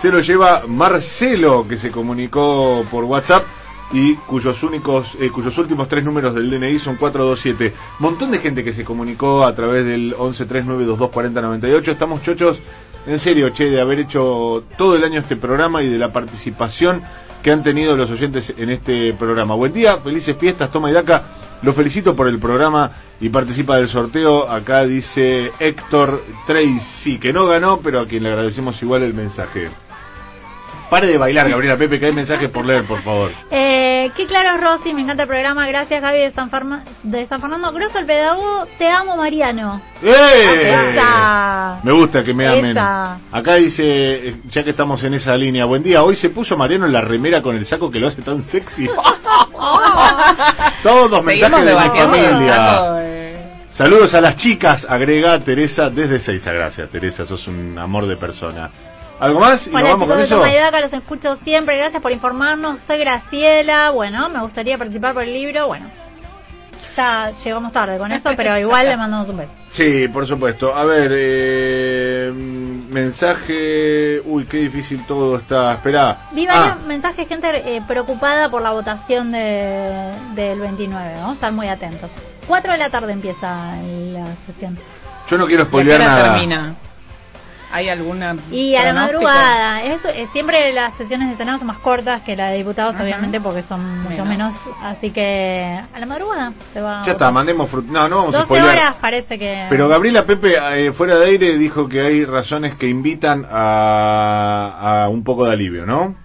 se 0.00 0.10
lo 0.10 0.20
lleva 0.20 0.62
Marcelo, 0.66 1.66
que 1.68 1.76
se 1.76 1.90
comunicó 1.90 2.84
por 2.90 3.04
WhatsApp 3.04 3.44
y 3.92 4.14
cuyos 4.14 4.62
únicos, 4.62 5.16
eh, 5.18 5.30
cuyos 5.30 5.56
últimos 5.58 5.88
tres 5.88 6.04
números 6.04 6.34
del 6.34 6.48
DNI 6.48 6.78
son 6.78 6.96
427. 6.96 7.74
Montón 7.98 8.30
de 8.30 8.38
gente 8.38 8.62
que 8.62 8.72
se 8.72 8.84
comunicó 8.84 9.44
a 9.44 9.54
través 9.54 9.84
del 9.84 10.14
1139224098. 10.16 11.88
Estamos 11.88 12.22
chochos, 12.22 12.58
en 13.06 13.18
serio, 13.18 13.50
che, 13.50 13.64
de 13.64 13.80
haber 13.80 14.00
hecho 14.00 14.64
todo 14.76 14.96
el 14.96 15.04
año 15.04 15.20
este 15.20 15.36
programa 15.36 15.82
y 15.82 15.88
de 15.88 15.98
la 15.98 16.12
participación 16.12 17.02
que 17.42 17.50
han 17.50 17.62
tenido 17.62 17.96
los 17.96 18.10
oyentes 18.10 18.52
en 18.56 18.70
este 18.70 19.14
programa. 19.14 19.54
Buen 19.54 19.72
día, 19.72 19.98
felices 19.98 20.36
fiestas, 20.38 20.70
toma 20.70 20.90
y 20.90 20.92
daca. 20.92 21.58
Los 21.62 21.74
felicito 21.74 22.14
por 22.14 22.26
el 22.28 22.38
programa 22.38 22.90
y 23.20 23.28
participa 23.28 23.76
del 23.76 23.88
sorteo. 23.88 24.48
Acá 24.48 24.84
dice 24.84 25.50
Héctor 25.58 26.22
Tracy, 26.46 27.18
que 27.18 27.32
no 27.32 27.46
ganó, 27.46 27.80
pero 27.80 28.00
a 28.00 28.06
quien 28.06 28.22
le 28.22 28.30
agradecemos 28.30 28.80
igual 28.82 29.02
el 29.02 29.14
mensaje. 29.14 29.68
Pare 30.90 31.06
de 31.06 31.16
bailar, 31.18 31.48
Gabriela 31.48 31.76
Pepe, 31.76 32.00
que 32.00 32.06
hay 32.06 32.12
mensajes 32.12 32.50
por 32.50 32.66
leer, 32.66 32.82
por 32.84 33.00
favor. 33.02 33.30
Eh, 33.50 34.10
qué 34.16 34.26
claro, 34.26 34.60
Rosy, 34.60 34.92
me 34.92 35.02
encanta 35.02 35.22
el 35.22 35.28
programa. 35.28 35.66
Gracias, 35.68 36.02
Gaby 36.02 36.18
de 36.18 36.32
San, 36.32 36.50
Farma- 36.50 36.82
de 37.04 37.26
San 37.28 37.40
Fernando. 37.40 37.70
Grosso, 37.72 37.98
el 38.00 38.06
pedagogo. 38.06 38.66
Te 38.76 38.88
amo, 38.88 39.16
Mariano. 39.16 39.80
¡Eh! 40.02 40.90
Esa. 40.92 41.78
Me 41.84 41.92
gusta 41.92 42.24
que 42.24 42.34
me 42.34 42.48
amen. 42.48 42.72
Esa. 42.72 43.18
Acá 43.30 43.54
dice, 43.54 43.82
eh, 43.84 44.36
ya 44.50 44.64
que 44.64 44.70
estamos 44.70 45.02
en 45.04 45.14
esa 45.14 45.36
línea, 45.36 45.64
buen 45.64 45.82
día. 45.84 46.02
Hoy 46.02 46.16
se 46.16 46.30
puso 46.30 46.56
Mariano 46.56 46.86
en 46.86 46.92
la 46.92 47.02
remera 47.02 47.40
con 47.40 47.54
el 47.54 47.64
saco 47.66 47.88
que 47.88 48.00
lo 48.00 48.08
hace 48.08 48.22
tan 48.22 48.42
sexy. 48.42 48.88
Todos 50.82 51.22
mensajes 51.24 51.64
de 51.64 51.70
el 51.70 51.78
familia. 51.78 52.56
saco, 52.56 53.00
Saludos 53.70 54.12
a 54.14 54.20
las 54.20 54.36
chicas, 54.36 54.84
agrega 54.88 55.38
Teresa 55.40 55.88
desde 55.88 56.18
Seiza. 56.18 56.52
Gracias, 56.52 56.90
Teresa, 56.90 57.24
sos 57.24 57.46
un 57.46 57.78
amor 57.78 58.06
de 58.06 58.16
persona. 58.16 58.68
¿Algo 59.20 59.38
más? 59.40 59.66
¿Y 59.66 59.70
nos 59.70 59.80
Hola 59.82 59.90
vamos 59.90 60.04
chicos 60.04 60.08
con 60.08 60.18
de 60.18 60.50
eso? 60.54 60.60
Daca, 60.64 60.80
los 60.80 60.92
escucho 60.92 61.36
siempre. 61.44 61.76
Gracias 61.76 62.00
por 62.02 62.10
informarnos. 62.10 62.78
Soy 62.86 62.98
Graciela. 62.98 63.90
Bueno, 63.90 64.28
me 64.30 64.40
gustaría 64.40 64.78
participar 64.78 65.12
por 65.12 65.24
el 65.24 65.32
libro. 65.34 65.66
Bueno, 65.66 65.86
ya 66.96 67.32
llegamos 67.44 67.70
tarde 67.72 67.98
con 67.98 68.10
esto, 68.12 68.30
pero 68.36 68.58
igual 68.58 68.86
le 68.88 68.96
mandamos 68.96 69.28
un 69.28 69.36
beso. 69.36 69.52
Sí, 69.72 70.08
por 70.08 70.26
supuesto. 70.26 70.74
A 70.74 70.84
ver, 70.84 71.10
eh, 71.14 72.32
mensaje... 72.34 74.20
Uy, 74.24 74.44
qué 74.46 74.56
difícil 74.56 75.04
todo 75.06 75.36
está. 75.36 75.74
Esperá. 75.74 76.28
Vi 76.32 76.46
Ah, 76.48 76.60
varios 76.60 76.86
mensajes, 76.86 77.28
gente 77.28 77.76
eh, 77.76 77.82
preocupada 77.86 78.50
por 78.50 78.62
la 78.62 78.70
votación 78.72 79.32
de, 79.32 80.12
del 80.34 80.58
29. 80.60 81.12
Vamos 81.16 81.30
a 81.30 81.34
estar 81.34 81.52
muy 81.52 81.68
atentos. 81.68 82.10
4 82.48 82.72
de 82.72 82.78
la 82.78 82.88
tarde 82.88 83.12
empieza 83.12 83.76
la 83.76 84.34
sesión. 84.46 84.78
yo 85.28 85.38
no 85.38 85.46
quiero 85.46 85.62
¿Y 85.62 85.66
a 85.66 85.66
qué 85.66 85.70
spoilear 85.70 86.00
nada. 86.00 86.32
termina? 86.32 86.74
¿Hay 87.72 87.88
alguna 87.88 88.36
Y 88.50 88.74
a 88.74 88.82
la 88.84 88.90
pronóstico? 88.90 89.22
madrugada. 89.22 89.82
Eso, 89.84 90.08
eh, 90.08 90.26
siempre 90.32 90.72
las 90.72 90.94
sesiones 90.96 91.30
de 91.30 91.36
Senado 91.36 91.58
son 91.58 91.68
más 91.68 91.78
cortas 91.78 92.22
que 92.22 92.34
la 92.34 92.50
de 92.50 92.58
diputados, 92.58 92.94
Ajá. 92.96 93.04
obviamente, 93.04 93.40
porque 93.40 93.62
son 93.62 94.02
mucho 94.02 94.24
Menos. 94.24 94.54
menos. 94.54 94.54
Así 94.82 95.10
que 95.12 95.78
a 95.92 95.98
la 96.00 96.06
madrugada 96.06 96.52
se 96.72 96.80
va. 96.80 97.02
Ya 97.04 97.12
está, 97.12 97.30
mandemos 97.30 97.70
frut- 97.70 97.84
No, 97.86 98.08
no 98.08 98.16
vamos 98.16 98.34
a 98.34 98.38
12 98.38 98.46
spoilear. 98.46 98.70
horas 98.76 98.94
parece 99.00 99.38
que. 99.38 99.66
Pero 99.68 99.88
Gabriela 99.88 100.26
Pepe, 100.26 100.54
eh, 100.86 100.92
fuera 100.92 101.16
de 101.18 101.26
aire, 101.26 101.58
dijo 101.58 101.88
que 101.88 102.00
hay 102.00 102.24
razones 102.24 102.74
que 102.74 102.88
invitan 102.88 103.46
a, 103.50 105.04
a 105.04 105.08
un 105.08 105.22
poco 105.24 105.44
de 105.46 105.52
alivio, 105.52 105.86
¿no? 105.86 106.16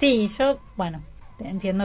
Sí, 0.00 0.30
yo, 0.38 0.58
bueno, 0.76 1.00
entiendo 1.38 1.84